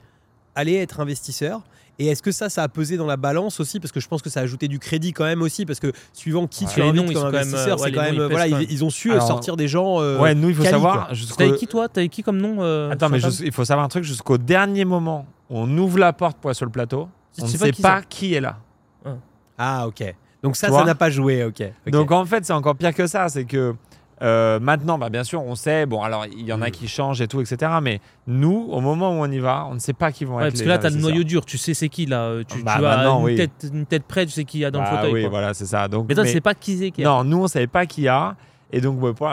allait 0.60 0.76
être 0.76 1.00
investisseur 1.00 1.62
et 2.00 2.08
est-ce 2.08 2.24
que 2.24 2.32
ça, 2.32 2.50
ça 2.50 2.64
a 2.64 2.70
pesé 2.70 2.96
dans 2.96 3.06
la 3.06 3.18
balance 3.18 3.60
aussi? 3.60 3.82
Parce 3.82 3.92
que 3.92 4.00
je 4.00 4.08
pense 4.08 4.22
que 4.22 4.30
ça 4.30 4.40
a 4.40 4.44
ajouté 4.44 4.70
du 4.70 4.80
crédit 4.80 5.12
quand 5.12 5.26
même 5.26 5.42
aussi. 5.42 5.66
Parce 5.66 5.82
que 5.82 5.92
suivant 6.14 6.48
qui 6.48 6.66
tu 6.66 6.82
as 6.82 6.94
comme 6.94 7.36
investisseur, 7.36 7.78
c'est 7.78 7.92
quand 7.92 8.02
même. 8.02 8.24
voilà, 8.24 8.48
ils, 8.48 8.86
ont 8.86 8.90
su 8.90 9.12
sortir 9.20 9.58
des 9.58 9.68
gens. 9.68 10.00
Euh, 10.00 10.18
ouais, 10.18 10.34
nous, 10.34 10.50
il 10.50 10.56
faut 10.56 10.64
savoir. 10.64 11.12
T'as 11.38 11.44
avec 11.44 11.58
qui 11.58 11.68
toi? 11.68 11.90
T'as 11.90 12.02
avec 12.02 12.12
qui 12.12 12.24
comme 12.24 12.38
nom 12.38 12.58
euh, 12.62 12.90
Attends, 12.90 13.10
mais 13.10 13.20
il 13.20 13.52
faut 13.52 13.66
savoir 13.66 13.86
un 13.86 13.90
truc 13.90 14.06
jusqu'au 14.06 14.38
dernier 14.38 14.86
moment 14.86 15.26
où 15.50 15.60
on 15.60 15.78
ouvre 15.78 16.00
la 16.00 16.14
porte 16.14 16.38
pour 16.38 16.50
aller 16.50 16.56
sur 16.56 16.66
le 16.66 16.72
plateau. 16.72 17.10
On 17.38 17.44
ne 17.44 17.50
sait 17.50 17.74
pas 17.74 18.02
qui 18.02 18.34
est 18.34 18.42
là. 18.42 18.58
Ah, 19.06 19.10
ah 19.58 19.88
ok. 19.88 20.16
Donc 20.42 20.56
ça, 20.56 20.70
ça 20.70 20.86
n'a 20.86 20.96
pas 20.96 21.10
joué, 21.10 21.44
ok. 21.44 21.64
Donc 21.88 22.12
en 22.12 22.24
fait, 22.24 22.46
c'est 22.46 22.54
encore 22.54 22.78
pire 22.78 22.94
que 22.94 23.08
ça. 23.08 23.28
C'est 23.28 23.44
que 23.44 23.76
euh, 24.22 24.60
maintenant, 24.60 24.98
bah, 24.98 25.10
bien 25.10 25.24
sûr, 25.24 25.44
on 25.44 25.56
sait. 25.56 25.86
Bon, 25.86 26.02
alors 26.02 26.26
il 26.26 26.46
y 26.46 26.54
en 26.54 26.62
a 26.62 26.68
mm. 26.68 26.72
qui 26.72 26.88
changent 26.88 27.22
et 27.22 27.28
tout, 27.28 27.42
etc. 27.42 27.72
Mais 27.82 28.02
nous, 28.28 28.68
au 28.70 28.82
moment 28.82 29.12
où 29.12 29.24
on 29.24 29.32
y 29.32 29.40
va, 29.40 29.66
on 29.70 29.76
ne 29.76 29.80
sait 29.80 29.94
pas 29.94 30.12
qui 30.12 30.26
vont 30.26 30.40
être. 30.40 30.52
Parce 30.52 30.62
que 30.62 30.68
là, 30.68 30.78
tu 30.78 30.88
as 30.88 30.90
le 30.90 30.98
noyau 30.98 31.24
dur. 31.24 31.46
Tu 31.46 31.58
sais 31.58 31.74
c'est 31.74 31.90
qui 31.90 32.06
là. 32.06 32.44
Tu, 32.48 32.64
bah, 32.64 32.76
as 32.76 33.08
une, 33.08 33.36
tête, 33.36 33.70
une, 33.74 33.86
tête, 33.86 34.04
près, 34.04 34.26
tu 34.26 34.32
sais 34.32 34.44
qui 34.44 34.60
y 34.60 34.66
a 34.66 34.72
dans 34.72 34.80
le 34.80 34.86
bah 34.86 34.98
fauteuil. 34.98 35.14
Oui, 35.14 35.28
voilà, 35.30 35.54
c'est 35.54 35.66
ça. 35.66 35.88
Donc, 35.88 36.08
mais 36.10 36.16
toi, 36.16 36.26
tu 36.26 36.32
sais 36.32 36.42
pas 36.42 36.54
qui 36.54 36.78
c'est 36.78 36.92
qui. 36.92 37.04
Non, 37.04 37.24
nous, 37.24 37.44
on 37.44 37.48
savait 37.48 37.68
pas 37.68 37.86
qui 37.86 38.04
y 38.04 38.08
a. 38.08 38.36
Et 38.72 38.82
donc 38.82 39.00
pour, 39.00 39.30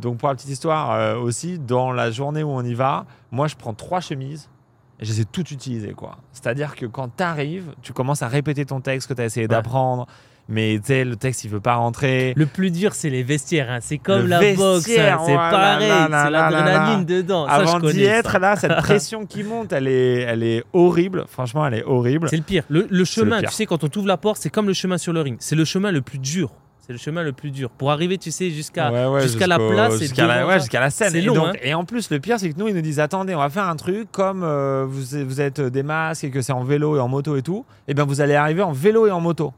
donc, 0.00 0.18
pour 0.18 0.28
la 0.28 0.34
petite 0.34 0.48
histoire 0.50 0.92
euh, 0.92 1.16
aussi, 1.18 1.58
dans 1.58 1.92
la 1.92 2.10
journée 2.10 2.42
où 2.42 2.50
on 2.50 2.64
y 2.64 2.74
va, 2.74 3.04
moi, 3.30 3.46
je 3.46 3.54
prends 3.54 3.74
trois 3.74 4.00
chemises 4.00 4.48
et 4.98 5.04
je 5.04 5.12
les 5.12 5.20
ai 5.20 5.24
toutes 5.24 5.50
utilisées. 5.50 5.94
C'est-à-dire 6.32 6.74
que 6.74 6.86
quand 6.86 7.16
tu 7.16 7.22
arrives, 7.22 7.74
tu 7.82 7.92
commences 7.92 8.22
à 8.22 8.28
répéter 8.28 8.64
ton 8.64 8.80
texte 8.80 9.08
que 9.08 9.14
tu 9.14 9.20
as 9.20 9.26
essayé 9.26 9.46
d'apprendre 9.46 10.06
mais 10.48 10.78
tu 10.80 10.86
sais, 10.86 11.04
le 11.04 11.16
texte 11.16 11.44
il 11.44 11.50
veut 11.50 11.60
pas 11.60 11.74
rentrer. 11.74 12.32
Le 12.34 12.46
plus 12.46 12.70
dur, 12.70 12.94
c'est 12.94 13.10
les 13.10 13.22
vestiaires. 13.22 13.70
Hein. 13.70 13.78
C'est 13.82 13.98
comme 13.98 14.26
la 14.26 14.40
boxe, 14.54 14.88
hein. 14.98 15.18
c'est 15.26 15.34
pareil. 15.34 15.90
C'est 15.90 16.30
l'adrénaline 16.30 17.04
dedans. 17.04 17.44
Avant 17.44 17.78
d'y 17.80 18.04
être, 18.04 18.38
là, 18.38 18.56
cette 18.56 18.76
pression 18.76 19.26
qui 19.26 19.42
monte, 19.42 19.72
elle 19.74 19.88
est, 19.88 20.22
elle 20.22 20.42
est 20.42 20.64
horrible. 20.72 21.24
Franchement, 21.28 21.66
elle 21.66 21.74
est 21.74 21.84
horrible. 21.84 22.28
C'est 22.30 22.36
le 22.36 22.42
pire. 22.42 22.64
Le, 22.68 23.04
chemin, 23.04 23.42
tu 23.42 23.52
sais, 23.52 23.66
quand 23.66 23.84
on 23.84 23.88
t'ouvre 23.88 24.08
la 24.08 24.16
porte, 24.16 24.38
c'est 24.40 24.50
comme 24.50 24.66
le 24.66 24.72
chemin 24.72 24.96
sur 24.96 25.12
le 25.12 25.20
ring. 25.20 25.36
C'est 25.38 25.56
le 25.56 25.64
chemin 25.64 25.90
le 25.92 26.00
plus 26.00 26.18
dur. 26.18 26.50
C'est 26.80 26.94
le 26.94 26.98
chemin 26.98 27.22
le 27.22 27.32
plus 27.32 27.50
dur. 27.50 27.68
Pour 27.68 27.90
arriver, 27.90 28.16
tu 28.16 28.30
sais, 28.30 28.50
jusqu'à 28.50 28.90
jusqu'à 29.20 29.46
la 29.46 29.58
place. 29.58 29.98
Jusqu'à 29.98 30.26
la, 30.26 30.58
jusqu'à 30.58 30.80
la, 30.80 30.88
scène. 30.88 31.14
Et, 31.14 31.20
long, 31.20 31.48
hein. 31.48 31.52
et, 31.62 31.74
en 31.74 31.84
plus, 31.84 32.08
le 32.08 32.18
pire, 32.20 32.40
c'est 32.40 32.50
que 32.50 32.58
nous, 32.58 32.68
ils 32.68 32.74
nous 32.74 32.80
disent 32.80 33.00
attendez, 33.00 33.34
on 33.34 33.40
va 33.40 33.50
faire 33.50 33.68
un 33.68 33.76
truc 33.76 34.10
comme 34.10 34.42
euh, 34.42 34.86
vous, 34.88 35.26
vous 35.26 35.40
êtes 35.42 35.60
des 35.60 35.82
masques 35.82 36.24
et 36.24 36.30
que 36.30 36.40
c'est 36.40 36.54
en 36.54 36.64
vélo 36.64 36.96
et 36.96 37.00
en 37.00 37.08
moto 37.08 37.36
et 37.36 37.42
tout. 37.42 37.66
Et 37.86 37.90
eh 37.90 37.94
bien, 37.94 38.04
vous 38.04 38.22
allez 38.22 38.34
arriver 38.34 38.62
en 38.62 38.72
vélo 38.72 39.06
et 39.06 39.10
en 39.10 39.20
moto. 39.20 39.52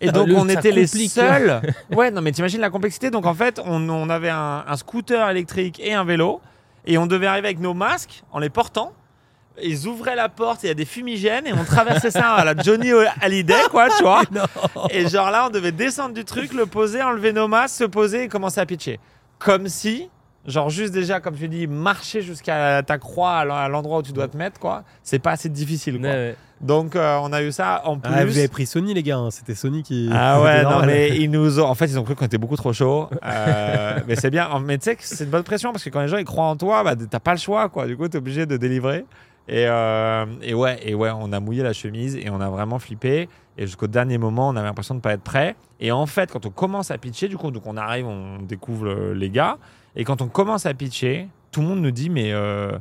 Et 0.00 0.10
donc 0.10 0.28
on 0.34 0.48
était 0.48 0.72
les 0.72 0.86
seuls. 0.86 1.60
ouais, 1.90 2.10
non 2.10 2.20
mais 2.20 2.32
t'imagines 2.32 2.60
la 2.60 2.70
complexité. 2.70 3.10
Donc 3.10 3.26
en 3.26 3.34
fait, 3.34 3.60
on, 3.64 4.10
avait 4.10 4.30
un, 4.30 4.76
scooter 4.76 5.28
électrique 5.30 5.80
et 5.80 5.94
un 5.94 6.04
vélo, 6.04 6.40
et 6.86 6.98
on 6.98 7.06
devait 7.06 7.26
arriver 7.26 7.48
avec 7.48 7.60
nos 7.60 7.74
masques 7.74 8.22
en 8.32 8.38
les 8.38 8.50
portant. 8.50 8.92
Ils 9.62 9.86
ouvraient 9.86 10.16
la 10.16 10.28
porte, 10.28 10.64
il 10.64 10.66
y 10.66 10.70
a 10.70 10.74
des 10.74 10.84
fumigènes, 10.84 11.46
et 11.46 11.52
on 11.52 11.64
traversait 11.64 12.10
ça 12.10 12.32
à 12.32 12.44
la 12.44 12.56
Johnny 12.60 12.90
Hallyday, 13.20 13.68
quoi, 13.70 13.88
tu 13.96 14.02
vois. 14.02 14.22
Et 14.90 15.08
genre 15.08 15.30
là, 15.30 15.46
on 15.46 15.50
devait 15.50 15.70
descendre 15.70 16.12
du 16.12 16.24
truc, 16.24 16.52
le 16.52 16.66
poser, 16.66 17.00
enlever 17.00 17.32
nos 17.32 17.46
masques, 17.46 17.76
se 17.76 17.84
poser 17.84 18.24
et 18.24 18.28
commencer 18.28 18.60
à 18.60 18.66
pitcher. 18.66 18.98
Comme 19.38 19.68
si 19.68 20.10
Genre 20.46 20.68
juste 20.68 20.92
déjà, 20.92 21.20
comme 21.20 21.36
tu 21.36 21.48
dis, 21.48 21.66
marcher 21.66 22.20
jusqu'à 22.20 22.82
ta 22.82 22.98
croix 22.98 23.38
à 23.38 23.68
l'endroit 23.68 23.98
où 23.98 24.02
tu 24.02 24.12
dois 24.12 24.28
te 24.28 24.36
mettre, 24.36 24.60
quoi. 24.60 24.84
C'est 25.02 25.18
pas 25.18 25.32
assez 25.32 25.48
difficile, 25.48 26.00
quoi. 26.00 26.34
Donc 26.60 26.96
euh, 26.96 27.18
on 27.20 27.32
a 27.32 27.42
eu 27.42 27.52
ça 27.52 27.82
en 27.84 27.98
ah, 28.02 28.08
plus. 28.08 28.24
vous 28.24 28.38
avez 28.38 28.48
pris 28.48 28.64
Sony 28.64 28.94
les 28.94 29.02
gars, 29.02 29.18
hein. 29.18 29.30
c'était 29.30 29.54
Sony 29.54 29.82
qui. 29.82 30.08
Ah 30.12 30.40
ouais, 30.40 30.62
non 30.62 30.86
mais 30.86 31.10
ils 31.18 31.30
nous 31.30 31.60
ont, 31.60 31.64
en 31.64 31.74
fait 31.74 31.86
ils 31.86 31.98
ont 31.98 32.04
cru 32.04 32.14
qu'on 32.14 32.24
était 32.24 32.38
beaucoup 32.38 32.56
trop 32.56 32.72
chaud. 32.72 33.08
Euh, 33.22 33.98
mais 34.08 34.16
c'est 34.16 34.30
bien. 34.30 34.48
Mais 34.60 34.78
tu 34.78 34.84
sais 34.84 34.96
que 34.96 35.02
c'est 35.04 35.24
une 35.24 35.30
bonne 35.30 35.42
pression 35.42 35.72
parce 35.72 35.84
que 35.84 35.90
quand 35.90 36.00
les 36.00 36.08
gens 36.08 36.16
ils 36.16 36.24
croient 36.24 36.44
en 36.44 36.56
toi, 36.56 36.82
bah 36.82 36.94
t'as 36.96 37.20
pas 37.20 37.32
le 37.32 37.38
choix 37.38 37.68
quoi. 37.68 37.86
Du 37.86 37.96
coup 37.96 38.08
t'es 38.08 38.18
obligé 38.18 38.46
de 38.46 38.56
délivrer. 38.56 39.04
Et, 39.46 39.66
euh, 39.68 40.24
et, 40.40 40.54
ouais, 40.54 40.78
et 40.82 40.94
ouais, 40.94 41.10
on 41.14 41.30
a 41.32 41.38
mouillé 41.38 41.62
la 41.62 41.74
chemise 41.74 42.16
et 42.16 42.30
on 42.30 42.40
a 42.40 42.48
vraiment 42.48 42.78
flippé. 42.78 43.28
Et 43.58 43.66
jusqu'au 43.66 43.88
dernier 43.88 44.16
moment, 44.16 44.48
on 44.48 44.56
avait 44.56 44.66
l'impression 44.66 44.94
de 44.94 45.00
pas 45.00 45.12
être 45.12 45.22
prêt. 45.22 45.54
Et 45.80 45.92
en 45.92 46.06
fait, 46.06 46.32
quand 46.32 46.46
on 46.46 46.50
commence 46.50 46.90
à 46.90 46.96
pitcher, 46.96 47.28
du 47.28 47.36
coup, 47.36 47.50
donc 47.50 47.66
on 47.66 47.76
arrive, 47.76 48.06
on 48.06 48.38
découvre 48.40 49.12
les 49.12 49.28
gars. 49.28 49.58
Et 49.96 50.04
quand 50.04 50.22
on 50.22 50.28
commence 50.28 50.66
à 50.66 50.74
pitcher, 50.74 51.28
tout 51.50 51.60
le 51.60 51.68
monde 51.68 51.80
nous 51.80 51.90
dit 51.90 52.10
mais 52.10 52.32
euh, 52.32 52.78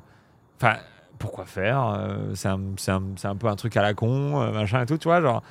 enfin 0.57 0.77
pourquoi 1.19 1.45
faire 1.45 1.87
euh, 1.87 2.33
C'est 2.35 2.49
un, 2.49 2.59
un, 2.87 3.03
un, 3.23 3.35
peu 3.35 3.47
un 3.47 3.55
truc 3.55 3.77
à 3.77 3.81
la 3.81 3.93
con, 3.93 4.41
euh, 4.41 4.51
machin 4.51 4.81
et 4.81 4.85
tout, 4.85 4.97
tu 4.97 5.07
vois, 5.07 5.21
genre. 5.21 5.41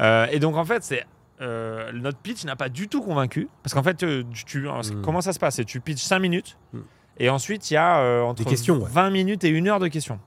et 0.00 0.38
donc, 0.38 0.56
en 0.56 0.64
fait, 0.64 0.82
c'est. 0.82 1.04
notre 1.40 2.18
pitch 2.18 2.44
n'a 2.44 2.56
pas 2.56 2.68
du 2.68 2.88
tout 2.88 3.02
convaincu. 3.02 3.48
Parce 3.62 3.74
qu'en 3.74 3.82
fait, 3.82 3.96
tu, 3.96 4.60
hmm. 4.60 5.02
comment 5.02 5.20
ça 5.20 5.32
se 5.32 5.38
passe? 5.38 5.60
Tu 5.66 5.80
pitches 5.80 6.02
5 6.02 6.18
minutes. 6.18 6.56
Hmm. 6.72 6.80
Et 7.18 7.28
ensuite, 7.28 7.70
il 7.70 7.74
y 7.74 7.76
a 7.76 8.22
entre 8.24 8.44
questions, 8.44 8.78
20 8.78 9.10
minutes 9.10 9.44
et 9.44 9.50
1 9.50 9.66
heure 9.66 9.80
de 9.80 9.88
questions. 9.88 10.20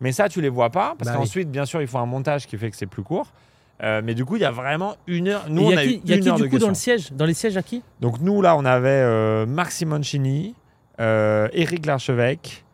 Mais 0.00 0.12
ça, 0.12 0.28
tu 0.28 0.40
les 0.40 0.48
vois 0.48 0.70
pas. 0.70 0.94
Parce 0.98 1.10
bah 1.10 1.18
qu'ensuite, 1.18 1.50
bien 1.50 1.66
sûr, 1.66 1.82
il 1.82 1.86
faut 1.86 1.98
un 1.98 2.06
montage 2.06 2.46
qui 2.46 2.56
fait 2.56 2.70
que 2.70 2.76
c'est 2.76 2.86
plus 2.86 3.02
court. 3.02 3.30
Euh, 3.82 4.02
mais 4.04 4.14
du 4.14 4.24
coup, 4.24 4.36
il 4.36 4.42
y 4.42 4.44
a 4.44 4.50
vraiment 4.50 4.96
une 5.06 5.28
heure. 5.28 5.46
Nous, 5.48 5.62
on 5.62 5.76
a, 5.76 5.82
qui, 5.82 6.02
y 6.04 6.12
a 6.12 6.18
qui 6.18 6.32
du 6.32 6.48
coup 6.50 6.58
dans 6.58 6.68
le 6.68 6.74
siège 6.74 7.12
Dans 7.12 7.24
les 7.24 7.34
sièges 7.34 7.56
à 7.56 7.62
qui? 7.62 7.82
Donc 8.00 8.20
nous, 8.20 8.42
là, 8.42 8.56
on 8.56 8.64
avait 8.64 8.88
euh, 8.90 9.46
Marc 9.46 9.72
Simoncini, 9.72 10.54
euh, 11.00 11.48
Éric 11.52 11.86
Larchevêque, 11.86 12.64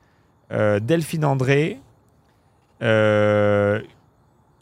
euh, 0.53 0.81
Delphine 0.81 1.25
André 1.25 1.79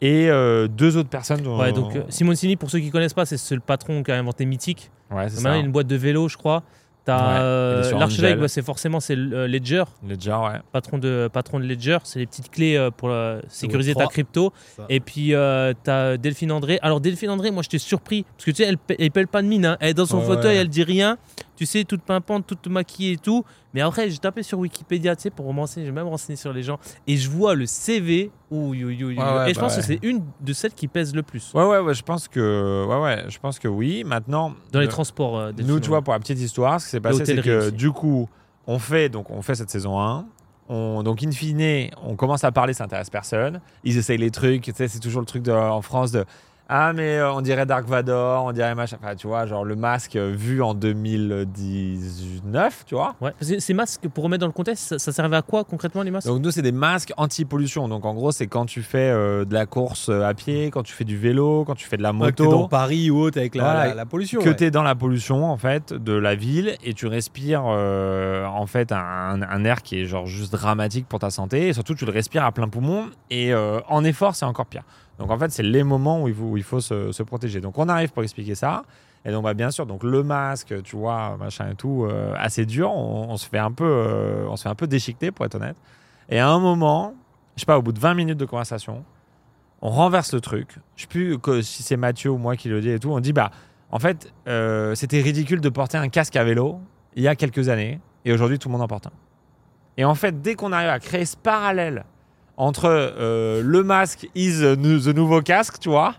et 0.01 0.29
deux 0.69 0.97
autres 0.97 1.09
personnes. 1.09 1.47
Ouais, 1.47 1.71
donc 1.73 1.93
Simoncini, 2.09 2.55
pour 2.55 2.69
ceux 2.69 2.79
qui 2.79 2.91
connaissent 2.91 3.13
pas, 3.13 3.25
c'est 3.25 3.55
le 3.55 3.61
patron 3.61 4.03
qui 4.03 4.11
a 4.11 4.17
inventé 4.17 4.45
Mythique. 4.45 4.91
Ouais, 5.09 5.29
c'est 5.29 5.37
ça. 5.37 5.41
Maintenant, 5.41 5.59
il 5.59 5.63
a 5.63 5.65
une 5.65 5.71
boîte 5.71 5.87
de 5.87 5.95
vélo, 5.95 6.27
je 6.27 6.37
crois. 6.37 6.63
Euh, 7.09 7.91
l'archevêque, 7.97 8.39
c'est 8.47 8.63
forcément 8.63 8.99
c'est 8.99 9.15
euh, 9.15 9.47
Ledger. 9.47 9.83
Ledger, 10.07 10.31
ouais. 10.31 10.59
Patron 10.71 10.97
de, 10.97 11.29
patron 11.31 11.59
de 11.59 11.65
Ledger, 11.65 11.99
c'est 12.03 12.19
les 12.19 12.25
petites 12.25 12.49
clés 12.49 12.75
euh, 12.75 12.91
pour 12.91 13.11
sécuriser 13.47 13.93
ta 13.95 14.07
crypto. 14.07 14.53
Et 14.89 14.99
puis, 14.99 15.27
tu 15.27 15.35
as 15.35 16.17
Delphine 16.17 16.51
André. 16.51 16.79
Alors, 16.81 17.01
Delphine 17.01 17.29
André, 17.29 17.51
moi, 17.51 17.63
j'étais 17.63 17.77
surpris. 17.77 18.23
Parce 18.23 18.45
que 18.45 18.51
tu 18.51 18.63
sais, 18.63 18.69
elle, 18.69 18.77
elle 18.99 19.11
pèle 19.11 19.27
pas 19.27 19.41
de 19.41 19.47
mine. 19.47 19.65
Hein. 19.65 19.77
Elle 19.79 19.89
est 19.89 19.93
dans 19.93 20.05
son 20.05 20.21
fauteuil, 20.21 20.57
elle 20.57 20.69
dit 20.69 20.83
rien 20.83 21.17
tu 21.55 21.65
sais, 21.65 21.83
toute 21.83 22.01
pimpante, 22.01 22.45
toute 22.45 22.67
maquillée 22.67 23.13
et 23.13 23.17
tout. 23.17 23.43
Mais 23.73 23.81
après, 23.81 24.09
j'ai 24.09 24.17
tapé 24.17 24.43
sur 24.43 24.59
Wikipédia, 24.59 25.15
tu 25.15 25.23
sais, 25.23 25.29
pour 25.29 25.45
romancer, 25.45 25.83
j'ai 25.85 25.91
même 25.91 26.07
renseigné 26.07 26.35
sur 26.35 26.53
les 26.53 26.63
gens. 26.63 26.79
Et 27.07 27.17
je 27.17 27.29
vois 27.29 27.55
le 27.55 27.65
CV. 27.65 28.31
Ouh, 28.51 28.73
et 28.73 28.79
je 28.79 29.15
bah 29.15 29.45
pense 29.57 29.75
que 29.75 29.81
c'est 29.81 29.99
une 30.03 30.23
de 30.41 30.53
celles 30.53 30.73
qui 30.73 30.87
pèse 30.87 31.13
le 31.15 31.23
plus. 31.23 31.53
Ouais, 31.53 31.65
ouais, 31.65 31.79
ouais, 31.79 31.93
je 31.93 32.03
pense 32.03 32.27
que, 32.27 32.85
ouais, 32.87 33.01
ouais, 33.01 33.25
je 33.29 33.39
pense 33.39 33.59
que 33.59 33.67
oui. 33.67 34.03
Maintenant. 34.03 34.53
Dans 34.71 34.79
les 34.79 34.87
transports. 34.87 35.37
Euh, 35.37 35.51
nous, 35.57 35.79
tu 35.79 35.89
vois, 35.89 36.01
pour 36.01 36.13
la 36.13 36.19
petite 36.19 36.39
histoire, 36.39 36.79
ce 36.79 36.85
qui 36.85 36.91
s'est 36.91 36.99
passé, 36.99 37.25
c'est 37.25 37.41
que 37.41 37.69
du 37.69 37.91
coup, 37.91 38.29
on 38.67 38.79
fait, 38.79 39.09
donc, 39.09 39.29
on 39.29 39.41
fait 39.41 39.55
cette 39.55 39.69
saison 39.69 39.99
1. 39.99 40.25
On, 40.67 41.03
donc, 41.03 41.21
in 41.23 41.31
fine, 41.31 41.89
on 42.01 42.15
commence 42.15 42.43
à 42.43 42.51
parler, 42.51 42.73
ça 42.73 42.85
intéresse 42.85 43.09
personne. 43.09 43.61
Ils 43.83 43.97
essayent 43.97 44.17
les 44.17 44.31
trucs, 44.31 44.63
tu 44.63 44.71
sais, 44.73 44.87
c'est 44.87 44.99
toujours 44.99 45.21
le 45.21 45.27
truc 45.27 45.43
de, 45.43 45.51
en 45.51 45.81
France 45.81 46.11
de 46.11 46.25
ah, 46.67 46.93
mais 46.93 47.17
euh, 47.17 47.31
on 47.31 47.41
dirait 47.41 47.67
Dark 47.67 47.87
Vador, 47.87 48.45
on 48.45 48.51
dirait 48.51 48.73
machin. 48.73 48.97
Enfin, 48.99 49.15
tu 49.15 49.27
vois, 49.27 49.45
genre 49.45 49.63
le 49.63 49.75
masque 49.75 50.15
vu 50.15 50.63
en 50.63 50.73
2019, 50.73 52.85
tu 52.87 52.95
vois. 52.95 53.13
Ouais, 53.21 53.33
ces 53.39 53.73
masques, 53.75 54.07
pour 54.07 54.23
remettre 54.23 54.41
dans 54.41 54.47
le 54.47 54.51
contexte, 54.51 54.97
ça, 54.97 55.11
servait 55.11 55.37
à 55.37 55.43
quoi 55.43 55.63
concrètement 55.63 56.01
les 56.01 56.09
masques? 56.09 56.27
Donc, 56.27 56.41
nous, 56.41 56.49
c'est 56.49 56.63
des 56.63 56.71
masques 56.71 57.13
anti-pollution. 57.17 57.87
Donc, 57.87 58.03
en 58.05 58.15
gros, 58.15 58.31
c'est 58.31 58.47
quand 58.47 58.65
tu 58.65 58.81
fais 58.81 59.11
euh, 59.11 59.45
de 59.45 59.53
la 59.53 59.67
course 59.67 60.09
euh, 60.09 60.23
à 60.23 60.33
pied, 60.33 60.71
quand 60.71 60.81
tu 60.81 60.93
fais 60.93 61.03
du 61.03 61.17
vélo, 61.17 61.65
quand 61.65 61.75
tu 61.75 61.87
fais 61.87 61.97
de 61.97 62.03
la 62.03 62.13
moto. 62.13 62.45
que 62.45 62.49
dans 62.49 62.67
Paris 62.67 63.11
ou 63.11 63.19
autre 63.19 63.37
avec 63.37 63.53
la, 63.53 63.93
la, 63.93 64.05
pollution. 64.07 64.41
Que 64.41 64.49
tu 64.49 64.63
es 64.63 64.71
dans 64.71 64.83
la 64.83 64.95
pollution, 64.95 65.45
en 65.45 65.57
fait, 65.57 65.93
de 65.93 66.13
la 66.13 66.33
ville 66.33 66.77
et 66.83 66.95
tu 66.95 67.05
respires, 67.05 67.65
en 67.65 68.65
fait, 68.65 68.91
un, 68.91 69.43
un, 69.43 69.65
air 69.65 69.83
qui 69.83 69.99
est 69.99 70.05
genre 70.05 70.25
juste 70.25 70.51
dramatique 70.51 71.05
pour 71.07 71.19
ta 71.19 71.29
santé. 71.29 71.67
Et 71.67 71.73
surtout, 71.73 71.93
tu 71.93 72.05
le 72.05 72.11
respires 72.11 72.43
à 72.43 72.51
plein 72.51 72.69
poumon. 72.69 73.05
Et 73.29 73.53
en 73.53 74.03
effort, 74.03 74.35
c'est 74.35 74.45
encore 74.45 74.65
pire. 74.65 74.81
Donc 75.19 75.31
en 75.31 75.37
fait, 75.37 75.51
c'est 75.51 75.63
les 75.63 75.83
moments 75.83 76.23
où 76.23 76.57
il 76.57 76.63
faut, 76.63 76.81
se, 76.81 77.23
protéger. 77.23 77.61
Donc 77.61 77.77
on 77.77 77.87
arrive 77.89 78.11
pour 78.11 78.23
expliquer 78.23 78.55
ça. 78.55 78.83
Et 79.23 79.31
donc 79.31 79.43
bah, 79.43 79.53
bien 79.53 79.71
sûr, 79.71 79.85
donc 79.85 80.03
le 80.03 80.23
masque, 80.23 80.81
tu 80.83 80.95
vois, 80.95 81.35
machin 81.37 81.71
et 81.71 81.75
tout, 81.75 82.05
euh, 82.05 82.33
assez 82.37 82.65
dur. 82.65 82.91
On, 82.91 83.37
se 83.37 83.47
fait 83.47 83.57
un 83.57 83.71
peu, 83.71 83.85
euh, 83.85 84.45
on 84.49 84.55
se 84.55 84.63
fait 84.63 84.69
un 84.69 84.75
peu 84.75 84.87
déchiqueter 84.87 85.31
pour 85.31 85.45
être 85.45 85.55
honnête. 85.55 85.77
Et 86.29 86.39
à 86.39 86.49
un 86.49 86.59
moment, 86.59 87.15
je 87.55 87.61
sais 87.61 87.65
pas, 87.65 87.77
au 87.77 87.81
bout 87.81 87.93
de 87.93 87.99
20 87.99 88.13
minutes 88.13 88.37
de 88.37 88.45
conversation, 88.45 89.03
on 89.81 89.89
renverse 89.89 90.33
le 90.33 90.41
truc. 90.41 90.77
Je 90.95 91.03
sais 91.03 91.07
plus 91.07 91.39
que, 91.39 91.61
si 91.61 91.83
c'est 91.83 91.97
Mathieu 91.97 92.29
ou 92.29 92.37
moi 92.37 92.55
qui 92.55 92.69
le 92.69 92.81
dit 92.81 92.89
et 92.89 92.99
tout. 92.99 93.11
On 93.11 93.19
dit 93.19 93.33
bah 93.33 93.51
en 93.91 93.99
fait, 93.99 94.33
euh, 94.47 94.95
c'était 94.95 95.21
ridicule 95.21 95.61
de 95.61 95.69
porter 95.69 95.97
un 95.97 96.09
casque 96.09 96.35
à 96.35 96.43
vélo 96.43 96.79
il 97.15 97.23
y 97.23 97.27
a 97.27 97.35
quelques 97.35 97.69
années 97.69 97.99
et 98.25 98.33
aujourd'hui 98.33 98.59
tout 98.59 98.67
le 98.67 98.73
monde 98.73 98.81
en 98.81 98.87
porte 98.87 99.07
un. 99.07 99.13
Et 99.97 100.03
en 100.03 100.15
fait, 100.15 100.41
dès 100.41 100.55
qu'on 100.55 100.71
arrive 100.71 100.89
à 100.89 100.99
créer 100.99 101.25
ce 101.25 101.37
parallèle 101.37 102.03
entre 102.57 102.85
euh, 102.85 103.61
le 103.63 103.83
masque 103.83 104.29
is 104.35 104.59
the 104.61 105.15
nouveau 105.15 105.41
casque, 105.41 105.79
tu 105.79 105.89
vois, 105.89 106.15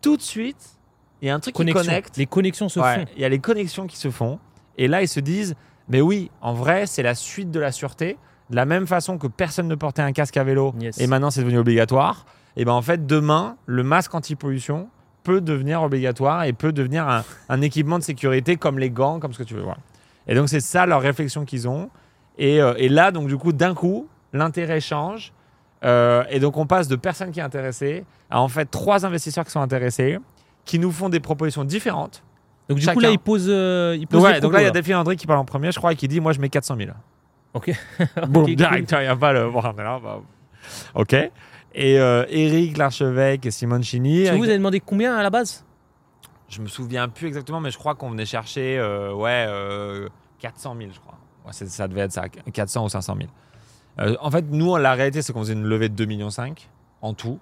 tout 0.00 0.16
de 0.16 0.22
suite, 0.22 0.78
il 1.20 1.28
y 1.28 1.30
a 1.30 1.34
un 1.34 1.40
truc 1.40 1.54
qui 1.54 1.64
connecte. 1.72 2.16
Les 2.16 2.26
connexions 2.26 2.68
se 2.68 2.80
font. 2.80 3.04
Il 3.16 3.22
y 3.22 3.24
a 3.24 3.28
les 3.28 3.38
connexions 3.38 3.86
qui 3.86 3.96
se 3.96 4.10
font. 4.10 4.38
Et 4.76 4.86
là, 4.86 5.02
ils 5.02 5.08
se 5.08 5.20
disent, 5.20 5.56
mais 5.88 6.00
oui, 6.00 6.30
en 6.40 6.54
vrai, 6.54 6.86
c'est 6.86 7.02
la 7.02 7.14
suite 7.14 7.50
de 7.50 7.58
la 7.58 7.72
sûreté. 7.72 8.16
De 8.50 8.56
la 8.56 8.64
même 8.64 8.86
façon 8.86 9.18
que 9.18 9.26
personne 9.26 9.68
ne 9.68 9.74
portait 9.74 10.02
un 10.02 10.12
casque 10.12 10.36
à 10.36 10.44
vélo 10.44 10.74
et 10.98 11.06
maintenant 11.06 11.30
c'est 11.30 11.42
devenu 11.42 11.58
obligatoire, 11.58 12.24
et 12.56 12.64
ben 12.64 12.72
en 12.72 12.80
fait, 12.80 13.06
demain, 13.06 13.56
le 13.66 13.82
masque 13.82 14.14
anti-pollution 14.14 14.88
peut 15.22 15.42
devenir 15.42 15.82
obligatoire 15.82 16.44
et 16.44 16.54
peut 16.54 16.72
devenir 16.72 17.06
un, 17.48 17.60
équipement 17.60 17.98
de 17.98 18.04
sécurité 18.04 18.56
comme 18.56 18.78
les 18.78 18.90
gants, 18.90 19.20
comme 19.20 19.34
ce 19.34 19.38
que 19.38 19.44
tu 19.44 19.54
veux. 19.54 19.62
voir. 19.62 19.76
Et 20.26 20.34
donc, 20.34 20.48
c'est 20.48 20.60
ça 20.60 20.86
leur 20.86 21.02
réflexion 21.02 21.44
qu'ils 21.44 21.68
ont. 21.68 21.90
Et, 22.38 22.62
euh, 22.62 22.74
et 22.78 22.88
là, 22.88 23.10
donc, 23.10 23.28
du 23.28 23.36
coup, 23.36 23.52
d'un 23.52 23.74
coup, 23.74 24.08
l'intérêt 24.32 24.80
change 24.80 25.32
euh, 25.84 26.24
et 26.30 26.40
donc 26.40 26.56
on 26.56 26.66
passe 26.66 26.88
de 26.88 26.96
personnes 26.96 27.30
qui 27.30 27.40
sont 27.40 27.46
intéressées 27.46 28.04
à 28.30 28.40
en 28.40 28.48
fait 28.48 28.66
trois 28.66 29.06
investisseurs 29.06 29.44
qui 29.44 29.50
sont 29.50 29.60
intéressés, 29.60 30.18
qui 30.64 30.78
nous 30.78 30.90
font 30.90 31.08
des 31.08 31.20
propositions 31.20 31.64
différentes. 31.64 32.22
Donc 32.68 32.78
du 32.78 32.86
coup 32.86 33.00
là 33.00 33.10
il 33.10 33.18
pose, 33.18 33.46
euh, 33.48 33.96
il 33.98 34.06
donc, 34.06 34.22
ouais, 34.22 34.40
donc 34.40 34.52
là 34.52 34.60
il 34.60 34.64
y 34.64 34.68
a 34.68 34.70
Delphine 34.70 34.96
André 34.96 35.16
qui 35.16 35.26
parle 35.26 35.38
en 35.38 35.44
premier, 35.44 35.72
je 35.72 35.78
crois, 35.78 35.92
et 35.92 35.96
qui 35.96 36.08
dit 36.08 36.20
moi 36.20 36.32
je 36.32 36.40
mets 36.40 36.48
400 36.48 36.76
000. 36.76 36.90
Ok. 37.54 37.70
bon, 38.28 38.42
direct, 38.44 38.90
il 38.92 38.98
n'y 39.00 39.06
a 39.06 39.16
pas 39.16 39.32
le. 39.32 39.50
Bon, 39.50 39.62
bah, 39.62 40.20
ok. 40.94 41.14
Et 41.74 41.98
euh, 41.98 42.24
Eric 42.28 42.76
Larchevêque 42.76 43.46
et 43.46 43.50
Simone 43.50 43.82
Chini. 43.82 44.28
Vous, 44.30 44.44
avez 44.44 44.58
demandé 44.58 44.80
combien 44.80 45.16
à 45.16 45.22
la 45.22 45.30
base? 45.30 45.64
Je 46.48 46.60
me 46.60 46.66
souviens 46.66 47.08
plus 47.08 47.28
exactement, 47.28 47.60
mais 47.60 47.70
je 47.70 47.78
crois 47.78 47.94
qu'on 47.94 48.10
venait 48.10 48.26
chercher 48.26 48.80
ouais 49.14 49.46
400 50.40 50.76
000, 50.78 50.90
je 50.92 51.00
crois. 51.00 51.18
Ouais, 51.46 51.52
ça 51.52 51.88
devait 51.88 52.02
être 52.02 52.12
ça, 52.12 52.28
400 52.28 52.84
ou 52.84 52.88
500 52.88 53.16
000. 53.16 53.28
Euh, 54.00 54.16
en 54.20 54.30
fait, 54.30 54.44
nous, 54.50 54.76
la 54.76 54.94
réalité, 54.94 55.22
c'est 55.22 55.32
qu'on 55.32 55.40
faisait 55.40 55.54
une 55.54 55.64
levée 55.64 55.88
de 55.88 56.04
2,5 56.04 56.08
millions 56.08 56.30
en 57.02 57.14
tout. 57.14 57.38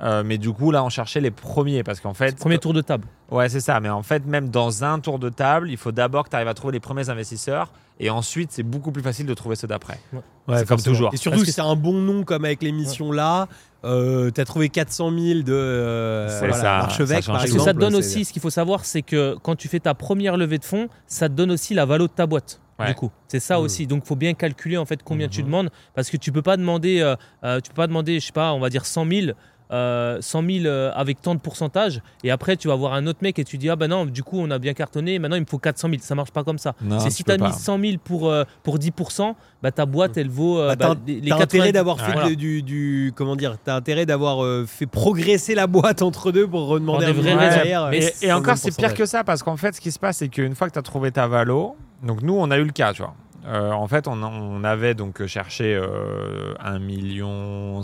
Euh, 0.00 0.22
mais 0.24 0.38
du 0.38 0.52
coup, 0.52 0.70
là, 0.70 0.84
on 0.84 0.90
cherchait 0.90 1.20
les 1.20 1.30
premiers 1.30 1.82
parce 1.82 2.00
qu'en 2.00 2.14
fait. 2.14 2.36
Premier 2.36 2.58
tour 2.58 2.72
de 2.72 2.80
table. 2.80 3.06
Ouais, 3.30 3.48
c'est 3.48 3.60
ça. 3.60 3.80
Mais 3.80 3.88
en 3.88 4.02
fait, 4.02 4.24
même 4.26 4.48
dans 4.48 4.84
un 4.84 5.00
tour 5.00 5.18
de 5.18 5.28
table, 5.28 5.70
il 5.70 5.76
faut 5.76 5.92
d'abord 5.92 6.24
que 6.24 6.30
tu 6.30 6.36
arrives 6.36 6.48
à 6.48 6.54
trouver 6.54 6.72
les 6.72 6.80
premiers 6.80 7.10
investisseurs. 7.10 7.72
Et 8.00 8.10
ensuite, 8.10 8.52
c'est 8.52 8.62
beaucoup 8.62 8.92
plus 8.92 9.02
facile 9.02 9.26
de 9.26 9.34
trouver 9.34 9.56
ceux 9.56 9.66
d'après. 9.66 9.98
Ouais. 10.12 10.58
c'est 10.58 10.68
comme 10.68 10.80
toujours. 10.80 11.12
Et 11.12 11.16
surtout, 11.16 11.40
que 11.40 11.50
c'est 11.50 11.60
un 11.60 11.74
bon 11.74 11.94
nom 11.94 12.22
comme 12.22 12.44
avec 12.44 12.62
l'émission 12.62 13.10
là. 13.10 13.48
Euh, 13.84 14.30
tu 14.32 14.40
as 14.40 14.44
trouvé 14.44 14.68
400 14.68 15.10
000 15.10 15.40
de 15.40 15.52
euh, 15.52 16.40
voilà, 16.40 16.78
Archevêque, 16.78 17.26
par 17.26 17.42
exemple. 17.42 17.48
Ce 17.48 17.54
que 17.54 17.60
ça 17.60 17.74
te 17.74 17.78
donne 17.78 17.94
aussi, 17.94 18.24
ce 18.24 18.32
qu'il 18.32 18.42
faut 18.42 18.50
savoir, 18.50 18.84
c'est 18.84 19.02
que 19.02 19.36
quand 19.42 19.56
tu 19.56 19.68
fais 19.68 19.80
ta 19.80 19.94
première 19.94 20.36
levée 20.36 20.58
de 20.58 20.64
fonds, 20.64 20.88
ça 21.06 21.28
te 21.28 21.34
donne 21.34 21.50
aussi 21.50 21.74
la 21.74 21.84
valeur 21.86 22.08
de 22.08 22.12
ta 22.12 22.26
boîte. 22.26 22.60
Du 22.86 22.94
coup, 22.94 23.10
c'est 23.26 23.40
ça 23.40 23.58
mmh. 23.58 23.62
aussi. 23.62 23.86
Donc, 23.86 24.04
faut 24.04 24.16
bien 24.16 24.34
calculer 24.34 24.76
en 24.76 24.84
fait 24.84 25.02
combien 25.02 25.28
tu 25.28 25.42
mmh. 25.42 25.46
demandes, 25.46 25.70
parce 25.94 26.10
que 26.10 26.16
tu 26.16 26.30
peux 26.30 26.42
pas 26.42 26.56
demander, 26.56 27.00
euh, 27.00 27.16
euh, 27.44 27.60
tu 27.60 27.70
peux 27.70 27.76
pas 27.76 27.86
demander, 27.88 28.20
je 28.20 28.26
sais 28.26 28.32
pas, 28.32 28.52
on 28.52 28.60
va 28.60 28.70
dire 28.70 28.86
100 28.86 29.06
000 29.10 29.32
euh, 29.70 30.18
100 30.20 30.42
000 30.42 30.64
euh, 30.64 30.90
avec 30.94 31.20
tant 31.20 31.34
de 31.34 31.40
pourcentage 31.40 32.00
et 32.24 32.30
après 32.30 32.56
tu 32.56 32.68
vas 32.68 32.74
voir 32.74 32.94
un 32.94 33.06
autre 33.06 33.18
mec 33.22 33.38
et 33.38 33.44
tu 33.44 33.58
dis 33.58 33.68
ah 33.68 33.76
ben 33.76 33.88
non 33.88 34.06
du 34.06 34.22
coup 34.22 34.38
on 34.38 34.50
a 34.50 34.58
bien 34.58 34.72
cartonné 34.72 35.18
maintenant 35.18 35.36
il 35.36 35.42
me 35.42 35.46
faut 35.46 35.58
400 35.58 35.88
000 35.90 36.00
ça 36.00 36.14
marche 36.14 36.30
pas 36.30 36.42
comme 36.42 36.58
ça. 36.58 36.74
C'est 37.00 37.10
si 37.10 37.22
tu 37.22 37.30
as 37.30 37.36
mis 37.36 37.52
100 37.52 37.78
000 37.78 37.92
pour, 38.02 38.30
euh, 38.30 38.44
pour 38.62 38.78
10% 38.78 39.34
bah, 39.62 39.70
ta 39.70 39.84
boîte 39.84 40.16
elle 40.16 40.30
vaut 40.30 40.58
euh, 40.58 40.74
bah, 40.74 40.94
bah, 40.94 41.00
les, 41.06 41.32
intérêt 41.32 41.72
d'avoir 41.72 42.00
fait 42.00 42.34
du, 42.34 42.62
du, 42.62 43.12
comment 43.14 43.36
dire 43.36 43.56
t'as 43.62 43.74
intérêt 43.74 44.06
d'avoir 44.06 44.66
fait 44.66 44.86
progresser 44.86 45.54
la 45.54 45.66
boîte 45.66 46.00
entre 46.02 46.32
deux 46.32 46.46
pour 46.46 46.66
redemander 46.68 47.06
un 47.06 47.12
vrai 47.12 47.34
derrière 47.36 47.90
et, 47.92 48.32
encore 48.32 48.56
c'est 48.56 48.74
pire 48.74 48.94
que 48.94 49.04
ça 49.04 49.24
parce 49.24 49.42
qu'en 49.42 49.56
fait 49.56 49.74
ce 49.74 49.80
qui 49.80 49.92
se 49.92 49.98
passe 49.98 50.18
c'est 50.18 50.28
qu'une 50.28 50.54
fois 50.54 50.68
que 50.68 50.72
tu 50.72 50.78
as 50.78 50.82
trouvé 50.82 51.12
ta 51.12 51.26
valo 51.26 51.76
donc 52.02 52.22
nous 52.22 52.34
on 52.34 52.50
a 52.50 52.56
eu 52.56 52.64
le 52.64 52.72
cas 52.72 52.92
tu 52.92 53.02
vois. 53.02 53.14
En 53.50 53.86
fait, 53.88 54.06
on, 54.08 54.22
on, 54.22 54.62
avait 54.62 54.92
donc 54.92 55.24
cherché 55.24 55.74
euh, 55.74 56.52
1,5 56.62 56.78
million 56.80 57.82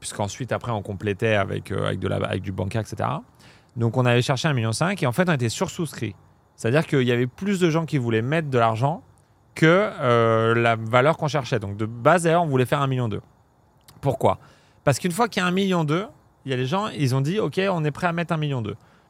puisqu'ensuite, 0.00 0.52
après, 0.52 0.72
on 0.72 0.82
complétait 0.82 1.34
avec, 1.34 1.70
euh, 1.70 1.86
avec, 1.86 2.42
du 2.42 2.52
bancaire, 2.52 2.82
etc. 2.82 3.08
Donc, 3.76 3.96
on 3.96 4.06
avait 4.06 4.22
cherché 4.22 4.48
1,5 4.48 4.54
million 4.54 4.70
et 4.72 5.06
en 5.06 5.12
fait, 5.12 5.28
on 5.28 5.32
était 5.32 5.48
sursouscrit. 5.48 6.14
C'est-à-dire 6.56 6.86
qu'il 6.86 7.02
y 7.02 7.12
avait 7.12 7.26
plus 7.26 7.60
de 7.60 7.70
gens 7.70 7.86
qui 7.86 7.98
voulaient 7.98 8.22
mettre 8.22 8.50
de 8.50 8.58
l'argent 8.58 9.02
que 9.54 9.66
euh, 9.66 10.54
la 10.54 10.76
valeur 10.76 11.16
qu'on 11.16 11.28
cherchait. 11.28 11.58
Donc, 11.58 11.76
de 11.76 11.86
base, 11.86 12.24
d'ailleurs, 12.24 12.42
on 12.42 12.46
voulait 12.46 12.66
faire 12.66 12.80
1,2 12.80 12.88
million. 12.88 13.08
Pourquoi? 14.00 14.38
Parce 14.84 14.98
qu'une 14.98 15.12
fois 15.12 15.28
qu'il 15.28 15.42
y 15.42 15.46
a 15.46 15.48
1,2 15.48 15.54
million, 15.54 15.86
il 16.44 16.50
y 16.50 16.54
a 16.54 16.56
les 16.56 16.66
gens, 16.66 16.88
ils 16.88 17.14
ont 17.14 17.20
dit, 17.20 17.40
OK, 17.40 17.60
on 17.70 17.84
est 17.84 17.90
prêt 17.90 18.06
à 18.06 18.12
mettre 18.12 18.34
1,2 18.34 18.40
million. 18.40 18.62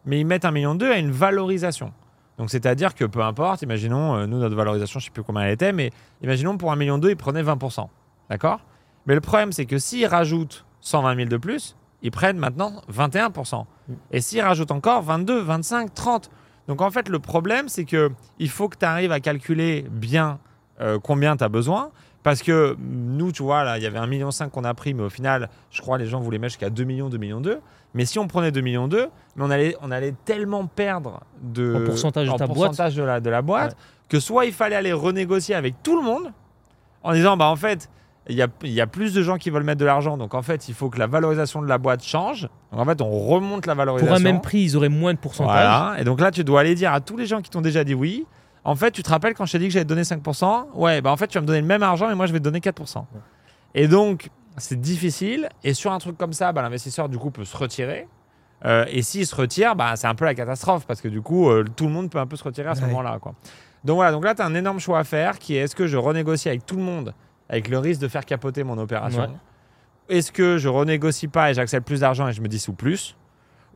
Mais 0.05 0.21
ils 0.21 0.27
mettent 0.27 0.45
1,2 0.45 0.53
million 0.53 0.79
à 0.81 0.99
une 0.99 1.11
valorisation. 1.11 1.93
Donc, 2.39 2.51
c'est-à-dire 2.51 2.95
que 2.95 3.05
peu 3.05 3.21
importe, 3.21 3.63
imaginons, 3.63 4.15
euh, 4.15 4.27
nous, 4.27 4.39
notre 4.39 4.55
valorisation, 4.55 5.01
je 5.01 5.07
ne 5.07 5.09
sais 5.09 5.13
plus 5.13 5.25
combien 5.25 5.43
elle 5.43 5.53
était, 5.53 5.73
mais 5.73 5.91
imaginons 6.23 6.57
pour 6.57 6.73
1,2 6.73 6.79
million, 6.79 7.01
ils 7.01 7.17
prenaient 7.17 7.43
20%. 7.43 7.89
D'accord? 8.31 8.61
Mais 9.07 9.15
le 9.15 9.21
problème, 9.21 9.53
c'est 9.53 9.67
que 9.67 9.79
s'ils 9.79 10.07
rajoutent 10.07 10.65
120 10.81 11.17
000 11.17 11.29
de 11.29 11.37
plus, 11.37 11.77
ils 12.03 12.11
prennent 12.11 12.39
maintenant 12.39 12.83
21%. 12.93 13.65
Mm. 13.89 13.93
Et 14.13 14.21
s'ils 14.21 14.43
rajoutent 14.43 14.71
encore 14.71 15.03
22, 15.03 15.41
25, 15.41 15.95
30. 15.95 16.31
Donc 16.69 16.81
en 16.81 16.91
fait, 16.91 17.09
le 17.09 17.19
problème, 17.19 17.69
c'est 17.69 17.85
que 17.85 18.11
il 18.39 18.51
faut 18.51 18.69
que 18.69 18.77
tu 18.77 18.85
arrives 18.85 19.13
à 19.13 19.21
calculer 19.21 19.87
bien 19.91 20.39
combien 21.03 21.37
tu 21.37 21.43
as 21.43 21.49
besoin. 21.49 21.91
Parce 22.23 22.43
que 22.43 22.77
nous, 22.79 23.33
tu 23.33 23.43
vois, 23.43 23.65
là, 23.65 23.79
il 23.79 23.85
y 23.85 23.87
avait 23.87 23.99
1,5 23.99 24.09
million 24.09 24.31
qu'on 24.53 24.65
a 24.65 24.75
pris, 24.75 24.93
mais 24.93 25.03
au 25.03 25.09
final, 25.09 25.49
je 25.71 25.81
crois 25.81 25.99
les 25.99 26.07
gens 26.07 26.21
voulaient 26.21 26.39
mettre 26.39 26.53
jusqu'à 26.53 26.69
2 26.69 26.85
millions, 26.85 27.09
2 27.09 27.17
millions 27.17 27.41
2. 27.41 27.61
Mais 27.95 28.05
si 28.05 28.19
on 28.19 28.27
prenait 28.27 28.53
2 28.53 28.61
millions 28.61 28.89
2, 28.89 29.09
mais 29.37 29.45
on 29.45 29.51
allait, 29.51 29.77
on 29.81 29.91
allait 29.91 30.15
tellement 30.25 30.67
perdre 30.67 31.21
de, 31.41 31.75
en 31.75 31.85
pourcentage, 31.87 32.29
de, 32.29 32.37
ta 32.37 32.47
pourcentage 32.47 32.97
boîte. 32.97 33.03
de, 33.03 33.09
la, 33.09 33.21
de 33.21 33.31
la 33.31 33.43
boîte 33.43 33.77
que 34.09 34.21
soit 34.21 34.47
il 34.47 34.53
fallait 34.53 34.77
aller 34.77 34.93
renégocier 34.93 35.55
avec 35.55 35.83
tout 35.83 35.97
le 35.97 36.03
monde 36.03 36.33
en 37.03 37.13
disant, 37.13 37.37
bah 37.37 37.47
en 37.47 37.57
fait, 37.57 37.89
il 38.29 38.37
y 38.37 38.43
a, 38.43 38.49
y 38.65 38.81
a, 38.81 38.87
plus 38.87 39.15
de 39.15 39.23
gens 39.23 39.37
qui 39.37 39.51
veulent 39.51 39.65
mettre 39.65 39.81
de 39.81 39.85
l'argent. 39.85 40.17
Donc 40.17 40.35
en 40.35 40.43
fait, 40.43 40.69
il 40.69 40.75
faut 40.75 40.91
que 40.91 40.99
la 40.99 41.07
valorisation 41.07 41.63
de 41.63 41.67
la 41.67 41.79
boîte 41.79 42.05
change. 42.05 42.49
Donc 42.73 42.81
en 42.81 42.85
fait, 42.85 43.01
on 43.01 43.11
remonte 43.11 43.67
la 43.67 43.75
valorisation. 43.75 44.15
Pour 44.15 44.21
un 44.21 44.23
même 44.23 44.41
prix, 44.41 44.61
ils 44.61 44.77
auraient 44.77 44.89
moins 44.89 45.15
de 45.15 45.19
pourcentage. 45.19 45.53
Voilà. 45.53 45.97
Et 45.99 46.05
donc 46.05 46.21
là, 46.21 46.31
tu 46.31 46.45
dois 46.45 46.61
aller 46.61 46.75
dire 46.75 46.93
à 46.93 47.01
tous 47.01 47.17
les 47.17 47.27
gens 47.27 47.41
qui 47.41 47.51
t'ont 47.51 47.61
déjà 47.61 47.85
dit 47.85 47.95
oui, 47.95 48.27
en 48.65 48.75
fait, 48.75 48.91
tu 48.91 49.03
te 49.03 49.11
rappelles 49.11 49.35
quand 49.35 49.47
je 49.47 49.53
t'ai 49.53 49.59
dit 49.59 49.67
que 49.67 49.73
j'allais 49.73 49.85
te 49.85 49.89
donner 49.89 50.03
5% 50.03 50.67
Ouais, 50.75 51.01
bah 51.01 51.11
en 51.11 51.17
fait, 51.17 51.29
tu 51.29 51.39
vas 51.39 51.43
me 51.43 51.47
donner 51.47 51.61
le 51.61 51.67
même 51.67 51.83
argent 51.83 52.11
et 52.11 52.15
moi, 52.15 52.27
je 52.27 52.33
vais 52.33 52.39
te 52.39 52.45
donner 52.45 52.61
4%. 52.61 53.05
Et 53.75 53.89
donc, 53.89 54.31
c'est 54.57 54.81
difficile. 54.81 55.49
Et 55.65 55.75
sur 55.75 55.93
un 55.93 55.99
truc 55.99 56.19
comme 56.19 56.33
ça, 56.33 56.53
bah, 56.53 56.63
l'investisseur, 56.63 57.09
du 57.09 57.19
coup, 57.19 57.31
peut 57.31 57.45
se 57.45 57.57
retirer. 57.57 58.09
Euh, 58.65 58.85
et 58.89 59.03
s'il 59.03 59.27
se 59.27 59.35
retire, 59.35 59.77
bah, 59.77 59.95
c'est 59.97 60.09
un 60.09 60.15
peu 60.15 60.25
la 60.25 60.35
catastrophe 60.35 60.85
parce 60.87 61.01
que 61.01 61.09
du 61.09 61.23
coup, 61.23 61.49
euh, 61.49 61.65
tout 61.77 61.85
le 61.85 61.93
monde 61.93 62.11
peut 62.11 62.19
un 62.19 62.27
peu 62.27 62.37
se 62.37 62.43
retirer 62.43 62.69
à 62.69 62.75
ce 62.75 62.81
moment-là. 62.83 63.19
Quoi. 63.21 63.35
Donc 63.85 63.97
voilà, 63.97 64.11
donc 64.11 64.25
là, 64.25 64.35
tu 64.35 64.43
as 64.43 64.47
un 64.47 64.55
énorme 64.55 64.81
choix 64.81 64.99
à 64.99 65.05
faire 65.05 65.39
qui 65.39 65.55
est 65.55 65.61
est-ce 65.61 65.77
que 65.77 65.87
je 65.87 65.97
renégocie 65.97 66.49
avec 66.49 66.67
tout 66.67 66.77
le 66.77 66.83
monde 66.83 67.15
avec 67.49 67.69
le 67.69 67.79
risque 67.79 68.01
de 68.01 68.09
faire 68.09 68.25
capoter 68.25 68.65
mon 68.65 68.79
opération 68.79 69.23
ouais. 69.23 70.17
Est-ce 70.17 70.33
que 70.33 70.57
je 70.57 70.69
renégocie 70.69 71.29
pas 71.29 71.51
et 71.51 71.55
j'accepte 71.55 71.87
plus 71.87 72.01
d'argent 72.01 72.27
et 72.29 72.33
je 72.33 72.41
me 72.41 72.49
dissous 72.49 72.73
plus? 72.73 73.15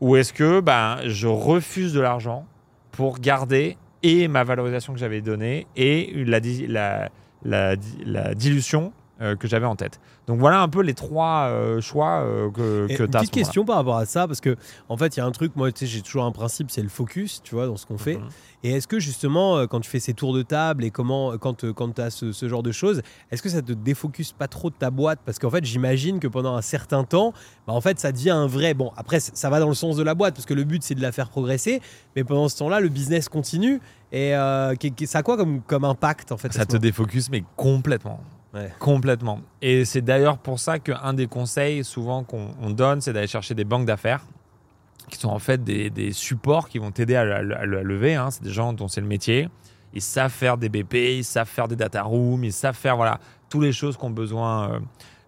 Ou 0.00 0.16
est-ce 0.16 0.32
que 0.32 0.60
bah, 0.60 1.00
je 1.04 1.26
refuse 1.26 1.92
de 1.92 2.00
l'argent 2.00 2.46
pour 2.90 3.18
garder 3.18 3.76
et 4.02 4.28
ma 4.28 4.42
valorisation 4.42 4.92
que 4.94 4.98
j'avais 4.98 5.20
donnée 5.20 5.66
et 5.76 6.24
la, 6.24 6.40
la, 6.68 7.10
la, 7.44 7.76
la 8.04 8.34
dilution 8.34 8.92
euh, 9.22 9.36
que 9.36 9.46
j'avais 9.46 9.66
en 9.66 9.76
tête. 9.76 10.00
Donc 10.26 10.40
voilà 10.40 10.62
un 10.62 10.68
peu 10.68 10.82
les 10.82 10.94
trois 10.94 11.46
euh, 11.46 11.80
choix 11.80 12.24
euh, 12.24 12.50
que, 12.50 12.88
que 12.88 13.04
tu 13.04 13.16
as. 13.16 13.20
Petite 13.20 13.30
question 13.30 13.64
par 13.64 13.76
rapport 13.76 13.96
à 13.96 14.04
ça, 14.04 14.26
parce 14.26 14.40
que 14.40 14.56
en 14.88 14.96
fait, 14.96 15.16
il 15.16 15.20
y 15.20 15.22
a 15.22 15.26
un 15.26 15.30
truc, 15.30 15.54
moi, 15.54 15.68
j'ai 15.80 16.02
toujours 16.02 16.24
un 16.24 16.32
principe, 16.32 16.72
c'est 16.72 16.82
le 16.82 16.88
focus, 16.88 17.40
tu 17.44 17.54
vois, 17.54 17.66
dans 17.66 17.76
ce 17.76 17.86
qu'on 17.86 17.98
fait. 17.98 18.16
Mhm. 18.16 18.28
Et 18.64 18.72
est-ce 18.72 18.88
que 18.88 18.98
justement, 18.98 19.64
quand 19.68 19.78
tu 19.78 19.88
fais 19.88 20.00
ces 20.00 20.12
tours 20.12 20.34
de 20.34 20.42
table 20.42 20.82
et 20.82 20.90
comment, 20.90 21.38
quand, 21.38 21.70
quand 21.72 21.94
tu 21.94 22.00
as 22.00 22.10
ce, 22.10 22.32
ce, 22.32 22.48
genre 22.48 22.64
de 22.64 22.72
choses, 22.72 23.02
est-ce 23.30 23.42
que 23.42 23.48
ça 23.48 23.62
te 23.62 23.72
défocus 23.72 24.32
pas 24.32 24.48
trop 24.48 24.70
de 24.70 24.74
ta 24.74 24.90
boîte? 24.90 25.20
Parce 25.24 25.38
qu'en 25.38 25.50
fait, 25.50 25.64
j'imagine 25.64 26.18
que 26.18 26.28
pendant 26.28 26.56
un 26.56 26.62
certain 26.62 27.04
temps, 27.04 27.32
bah, 27.68 27.74
en 27.74 27.80
fait, 27.80 28.00
ça 28.00 28.10
devient 28.10 28.30
un 28.30 28.48
vrai. 28.48 28.74
Bon, 28.74 28.90
après, 28.96 29.20
ça 29.20 29.50
va 29.50 29.60
dans 29.60 29.68
le 29.68 29.74
sens 29.74 29.96
de 29.96 30.02
la 30.02 30.14
boîte, 30.14 30.34
parce 30.34 30.46
que 30.46 30.54
le 30.54 30.64
but, 30.64 30.82
c'est 30.82 30.96
de 30.96 31.02
la 31.02 31.12
faire 31.12 31.28
progresser. 31.28 31.80
Mais 32.16 32.24
pendant 32.24 32.48
ce 32.48 32.58
temps-là, 32.58 32.80
le 32.80 32.88
business 32.88 33.28
continue. 33.28 33.80
Et 34.10 34.32
ça 34.32 35.18
a 35.18 35.22
quoi 35.22 35.36
comme, 35.36 35.60
comme 35.62 35.84
impact, 35.84 36.32
en 36.32 36.36
fait 36.36 36.52
Ça 36.52 36.66
te 36.66 36.76
défocus, 36.76 37.30
mais 37.30 37.44
complètement. 37.56 38.20
Ouais. 38.54 38.70
Complètement. 38.78 39.40
Et 39.62 39.84
c'est 39.84 40.02
d'ailleurs 40.02 40.38
pour 40.38 40.58
ça 40.58 40.78
qu'un 40.78 41.14
des 41.14 41.26
conseils 41.26 41.84
souvent 41.84 42.22
qu'on 42.22 42.70
donne, 42.70 43.00
c'est 43.00 43.12
d'aller 43.12 43.26
chercher 43.26 43.54
des 43.54 43.64
banques 43.64 43.86
d'affaires 43.86 44.24
qui 45.10 45.18
sont 45.18 45.30
en 45.30 45.38
fait 45.38 45.62
des, 45.62 45.90
des 45.90 46.12
supports 46.12 46.68
qui 46.68 46.78
vont 46.78 46.90
t'aider 46.90 47.16
à, 47.16 47.22
à, 47.22 47.36
à, 47.36 47.66
lever. 47.66 48.14
Hein. 48.14 48.30
C'est 48.30 48.42
des 48.42 48.50
gens 48.50 48.72
dont 48.72 48.88
c'est 48.88 49.00
le 49.00 49.06
métier. 49.06 49.48
Ils 49.94 50.02
savent 50.02 50.32
faire 50.32 50.56
des 50.56 50.68
BP, 50.68 50.94
ils 50.94 51.24
savent 51.24 51.48
faire 51.48 51.68
des 51.68 51.76
data 51.76 52.02
rooms, 52.02 52.44
ils 52.44 52.52
savent 52.52 52.76
faire 52.76 52.96
voilà, 52.96 53.20
toutes 53.50 53.62
les 53.62 53.72
choses 53.72 53.96
qu'on 53.96 54.08
a 54.08 54.12
besoin. 54.12 54.70
Euh, 54.70 54.80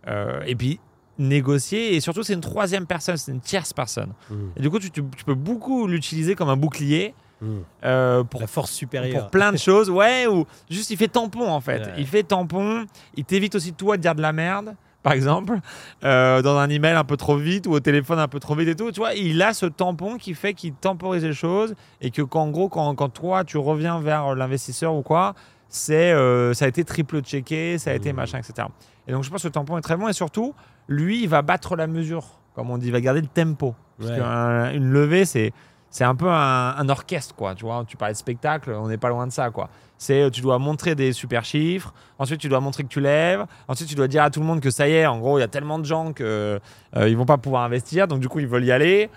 euh, 0.08 0.42
et 0.46 0.54
puis 0.54 0.80
négocier. 1.18 1.94
Et 1.94 2.00
surtout, 2.00 2.22
c'est 2.22 2.34
une 2.34 2.40
troisième 2.40 2.86
personne, 2.86 3.16
c'est 3.16 3.32
une 3.32 3.40
tierce 3.40 3.72
personne. 3.72 4.12
Mmh. 4.30 4.34
Et 4.56 4.60
du 4.60 4.70
coup, 4.70 4.78
tu, 4.78 4.90
tu, 4.90 5.02
tu 5.16 5.24
peux 5.24 5.34
beaucoup 5.34 5.86
l'utiliser 5.86 6.34
comme 6.34 6.48
un 6.48 6.56
bouclier. 6.56 7.14
Mmh. 7.40 7.46
Euh, 7.84 8.22
pour 8.24 8.40
la 8.40 8.46
force 8.46 8.70
supérieure 8.70 9.22
pour 9.22 9.30
plein 9.30 9.50
de 9.52 9.56
choses 9.68 9.90
ouais 9.90 10.26
ou 10.28 10.46
juste 10.70 10.90
il 10.90 10.96
fait 10.96 11.08
tampon 11.08 11.48
en 11.50 11.60
fait 11.60 11.80
Ouais. 11.80 11.92
il 11.98 12.06
fait 12.06 12.22
tampon 12.22 12.86
il 13.16 13.24
t'évite 13.24 13.54
aussi 13.56 13.72
toi 13.72 13.96
de 13.96 14.02
dire 14.02 14.14
de 14.14 14.22
la 14.22 14.32
merde 14.32 14.76
par 15.02 15.12
exemple 15.14 15.58
euh, 16.04 16.42
dans 16.42 16.56
un 16.56 16.70
email 16.70 16.94
un 16.94 17.02
peu 17.04 17.16
trop 17.16 17.36
vite 17.36 17.66
ou 17.66 17.72
au 17.72 17.80
téléphone 17.80 18.18
un 18.20 18.28
peu 18.28 18.38
trop 18.38 18.54
vite 18.54 18.68
et 18.68 18.76
tout 18.76 18.92
tu 18.92 19.00
vois 19.00 19.14
il 19.14 19.42
a 19.42 19.52
ce 19.52 19.66
tampon 19.66 20.16
qui 20.16 20.32
fait 20.34 20.54
qu'il 20.54 20.74
temporise 20.74 21.24
les 21.24 21.32
choses 21.32 21.74
et 22.00 22.10
que 22.12 22.22
qu'en 22.22 22.48
gros 22.50 22.68
quand, 22.68 22.94
quand 22.94 23.08
toi 23.08 23.42
tu 23.44 23.58
reviens 23.58 24.00
vers 24.00 24.34
l'investisseur 24.36 24.94
ou 24.94 25.02
quoi 25.02 25.34
c'est 25.68 26.12
euh, 26.12 26.54
ça 26.54 26.66
a 26.66 26.68
été 26.68 26.84
triple 26.84 27.20
checké 27.20 27.78
ça 27.78 27.90
a 27.90 27.94
été 27.94 28.12
Mmh. 28.12 28.16
machin 28.16 28.38
etc 28.38 28.68
et 29.08 29.12
donc 29.12 29.24
je 29.24 29.30
pense 29.30 29.42
que 29.42 29.48
le 29.48 29.52
tampon 29.52 29.76
est 29.76 29.82
très 29.82 29.96
bon 29.96 30.08
et 30.08 30.12
surtout 30.12 30.54
lui 30.88 31.24
il 31.24 31.28
va 31.28 31.42
battre 31.42 31.74
la 31.74 31.88
mesure 31.88 32.24
comme 32.54 32.70
on 32.70 32.78
dit 32.78 32.86
il 32.86 32.92
va 32.92 33.00
garder 33.00 33.20
le 33.20 33.26
tempo 33.26 33.74
parce 33.98 34.10
Ouais. 34.10 34.72
qu'une 34.72 34.90
levée 34.90 35.24
c'est 35.24 35.52
c'est 35.94 36.02
un 36.02 36.16
peu 36.16 36.28
un, 36.28 36.74
un, 36.76 36.88
orchestre, 36.88 37.36
quoi. 37.36 37.54
Tu 37.54 37.64
vois, 37.64 37.84
tu 37.86 37.96
parlais 37.96 38.14
de 38.14 38.18
spectacle, 38.18 38.72
on 38.72 38.88
n'est 38.88 38.96
pas 38.96 39.10
loin 39.10 39.28
de 39.28 39.32
ça, 39.32 39.50
quoi. 39.50 39.68
C'est, 39.96 40.28
tu 40.32 40.40
dois 40.40 40.58
montrer 40.58 40.96
des 40.96 41.12
super 41.12 41.44
chiffres. 41.44 41.94
Ensuite, 42.18 42.40
tu 42.40 42.48
dois 42.48 42.58
montrer 42.58 42.82
que 42.82 42.88
tu 42.88 43.00
lèves. 43.00 43.44
Ensuite, 43.68 43.88
tu 43.88 43.94
dois 43.94 44.08
dire 44.08 44.24
à 44.24 44.30
tout 44.30 44.40
le 44.40 44.46
monde 44.46 44.58
que 44.60 44.72
ça 44.72 44.88
y 44.88 44.92
est. 44.92 45.06
En 45.06 45.20
gros, 45.20 45.38
il 45.38 45.40
y 45.40 45.44
a 45.44 45.48
tellement 45.48 45.78
de 45.78 45.84
gens 45.84 46.12
que 46.12 46.58
euh, 46.96 47.08
ils 47.08 47.16
vont 47.16 47.26
pas 47.26 47.38
pouvoir 47.38 47.62
investir, 47.62 48.08
donc 48.08 48.18
du 48.18 48.28
coup, 48.28 48.40
ils 48.40 48.48
veulent 48.48 48.64
y 48.64 48.72
aller. 48.72 49.08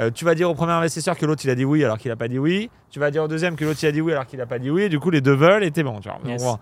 Euh, 0.00 0.10
tu 0.10 0.24
vas 0.24 0.34
dire 0.34 0.50
au 0.50 0.54
premier 0.56 0.72
investisseur 0.72 1.16
que 1.16 1.24
l'autre 1.24 1.42
il 1.44 1.50
a 1.50 1.54
dit 1.54 1.64
oui 1.64 1.84
alors 1.84 1.98
qu'il 1.98 2.10
a 2.10 2.16
pas 2.16 2.26
dit 2.26 2.40
oui. 2.40 2.68
Tu 2.90 2.98
vas 2.98 3.12
dire 3.12 3.22
au 3.22 3.28
deuxième 3.28 3.54
que 3.54 3.64
l'autre 3.64 3.78
il 3.80 3.86
a 3.86 3.92
dit 3.92 4.00
oui 4.00 4.10
alors 4.10 4.26
qu'il 4.26 4.40
a 4.40 4.46
pas 4.46 4.58
dit 4.58 4.70
oui. 4.70 4.82
Et 4.82 4.88
du 4.88 4.98
coup, 4.98 5.10
les 5.10 5.20
deux 5.20 5.36
veulent 5.36 5.62
et 5.62 5.70
t'es 5.70 5.84
bon. 5.84 6.00
Tu 6.00 6.08
vois. 6.08 6.18
Yes. 6.26 6.42
Donc, 6.42 6.58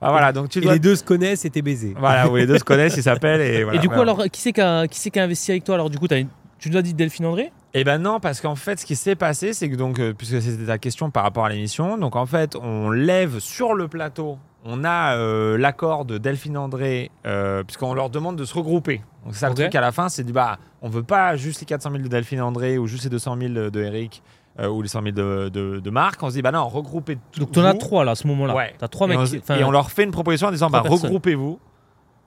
ah, 0.00 0.10
voilà, 0.12 0.32
donc 0.32 0.50
tu 0.50 0.60
Et 0.60 0.70
les 0.70 0.78
deux 0.78 0.94
se 0.94 1.02
connaissent 1.02 1.44
et 1.44 1.50
t'es 1.50 1.62
baisé. 1.62 1.96
Voilà, 1.98 2.28
où 2.28 2.36
les 2.36 2.46
deux 2.46 2.58
se 2.58 2.64
connaissent, 2.64 2.96
ils 2.96 3.02
s'appellent 3.02 3.40
et 3.40 3.64
voilà. 3.64 3.76
Et 3.76 3.80
du 3.80 3.88
coup, 3.88 3.96
Voilà. 3.96 4.12
alors, 4.12 4.30
qui 4.30 4.40
c'est 4.40 4.52
qui 4.52 4.60
a, 4.60 4.86
qui 4.86 5.00
c'est 5.00 5.10
qui 5.10 5.18
a 5.18 5.24
investi 5.24 5.50
avec 5.50 5.64
toi? 5.64 5.74
Alors, 5.74 5.90
du 5.90 5.98
coup, 5.98 6.06
as 6.12 6.18
une- 6.18 6.28
tu 6.60 6.70
nous 6.70 6.76
as 6.76 6.82
dit 6.82 6.94
Delphine 6.94 7.26
André? 7.26 7.50
Eh 7.74 7.84
ben 7.84 7.98
non, 7.98 8.18
parce 8.18 8.40
qu'en 8.40 8.56
fait, 8.56 8.80
ce 8.80 8.86
qui 8.86 8.96
s'est 8.96 9.14
passé, 9.14 9.52
c'est 9.52 9.70
que 9.70 9.76
donc, 9.76 10.00
euh, 10.00 10.12
puisque 10.12 10.42
c'était 10.42 10.66
ta 10.66 10.78
question 10.78 11.10
par 11.10 11.22
rapport 11.22 11.44
à 11.44 11.50
l'émission, 11.50 11.96
donc 11.98 12.16
en 12.16 12.26
fait, 12.26 12.56
on 12.56 12.90
lève 12.90 13.38
sur 13.38 13.74
le 13.74 13.86
plateau, 13.86 14.38
on 14.64 14.82
a 14.82 15.16
euh, 15.16 15.56
l'accord 15.56 16.04
de 16.04 16.18
Delphine 16.18 16.56
André, 16.58 17.12
euh, 17.26 17.62
puisqu'on 17.62 17.94
leur 17.94 18.10
demande 18.10 18.34
de 18.36 18.44
se 18.44 18.54
regrouper. 18.54 19.02
Donc 19.24 19.34
c'est 19.34 19.40
ça 19.40 19.50
Ok. 19.50 19.58
le 19.58 19.64
truc 19.64 19.74
à 19.76 19.80
la 19.80 19.92
fin, 19.92 20.08
c'est 20.08 20.24
du 20.24 20.32
bah, 20.32 20.58
on 20.82 20.88
veut 20.88 21.04
pas 21.04 21.36
juste 21.36 21.60
les 21.60 21.66
400 21.66 21.90
000 21.92 22.02
de 22.02 22.08
Delphine 22.08 22.40
André 22.42 22.76
ou 22.76 22.86
juste 22.88 23.04
les 23.04 23.10
200 23.10 23.36
000 23.38 23.52
de, 23.54 23.68
de 23.70 23.80
Eric 23.82 24.22
euh, 24.58 24.68
ou 24.68 24.82
les 24.82 24.88
100 24.88 25.02
000 25.02 25.14
de, 25.14 25.48
de, 25.48 25.78
de 25.78 25.90
Marc. 25.90 26.20
On 26.24 26.28
se 26.28 26.34
dit 26.34 26.42
bah 26.42 26.50
non, 26.52 26.66
regroupez 26.68 27.18
tout. 27.30 27.40
Donc, 27.40 27.52
t'en 27.52 27.64
as 27.64 27.74
trois 27.74 28.04
là 28.04 28.12
à 28.12 28.14
ce 28.16 28.26
moment-là. 28.26 28.54
Ouais. 28.56 28.74
T'as 28.78 28.88
trois 28.88 29.06
et, 29.06 29.10
mecs. 29.10 29.20
on, 29.20 29.24
qui- 29.24 29.36
et 29.60 29.62
on 29.64 29.70
leur 29.70 29.90
fait 29.92 30.02
une 30.04 30.10
proposition 30.10 30.48
en 30.48 30.50
disant 30.50 30.70
bah 30.70 30.80
personnes. 30.82 31.02
regroupez-vous 31.04 31.60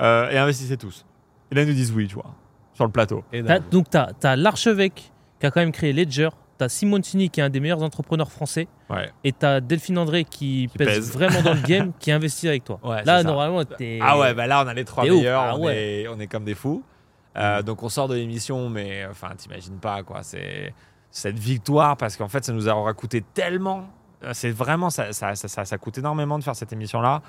euh, 0.01 0.29
et 0.31 0.37
investissez 0.37 0.77
tous. 0.77 1.05
Et 1.51 1.55
là 1.55 1.63
ils 1.63 1.67
nous 1.67 1.73
disent 1.73 1.91
oui, 1.91 2.07
tu 2.07 2.15
vois, 2.15 2.33
sur 2.73 2.85
le 2.85 2.91
plateau. 2.91 3.23
t'as- 3.45 3.59
donc, 3.59 3.87
tu 3.89 3.97
as, 4.27 4.35
l'archevêque 4.37 5.11
qui 5.43 5.47
a 5.47 5.51
quand 5.51 5.59
même 5.59 5.73
créé 5.73 5.91
Ledger. 5.91 6.29
Tu 6.57 6.63
as 6.63 6.69
Simoncini 6.69 7.29
qui 7.29 7.41
est 7.41 7.43
un 7.43 7.49
des 7.49 7.59
meilleurs 7.59 7.83
entrepreneurs 7.83 8.31
français. 8.31 8.69
Ouais. 8.89 9.11
Et 9.25 9.33
tu 9.33 9.45
as 9.45 9.59
Delphine 9.59 9.97
André 9.97 10.23
qui, 10.23 10.69
Qui 10.71 10.77
pèse, 10.77 10.87
pèse. 10.87 11.11
vraiment 11.11 11.41
dans 11.41 11.53
le 11.53 11.59
game, 11.67 11.91
qui 11.99 12.13
investit 12.13 12.47
avec 12.47 12.63
toi. 12.63 12.79
Ouais, 12.81 13.03
là, 13.03 13.23
normalement, 13.23 13.65
t'es. 13.65 13.99
Ah 14.01 14.17
ouais, 14.17 14.33
bah 14.33 14.47
là 14.47 14.63
on 14.63 14.67
a 14.69 14.73
les 14.73 14.85
trois 14.85 15.03
meilleurs, 15.03 15.41
Ah 15.41 15.55
on, 15.57 15.67
est, 15.67 16.07
on 16.07 16.17
est 16.21 16.27
comme 16.27 16.45
des 16.45 16.55
fous. 16.55 16.81
Euh, 17.35 17.61
donc 17.61 17.83
on 17.83 17.89
sort 17.89 18.07
de 18.07 18.15
l'émission, 18.15 18.69
mais 18.69 19.05
enfin 19.09 19.31
t'imagines 19.35 19.79
pas 19.79 20.01
quoi, 20.03 20.23
c'est 20.23 20.73
cette 21.11 21.37
victoire 21.37 21.97
parce 21.97 22.15
qu'en 22.15 22.29
fait 22.29 22.45
ça 22.45 22.53
nous 22.53 22.69
aura 22.69 22.93
coûté 22.93 23.21
tellement. 23.33 23.89
Euh, 24.23 24.29
C'est 24.33 24.51
vraiment 24.51 24.89
ça, 24.91 25.11
ça, 25.11 25.35
ça, 25.35 25.49
ça, 25.49 25.65
ça 25.65 25.77
coûte 25.77 25.97
énormément 25.97 26.39
de 26.39 26.43
faire 26.45 26.55
cette 26.55 26.71
émission 26.71 27.01
là. 27.01 27.21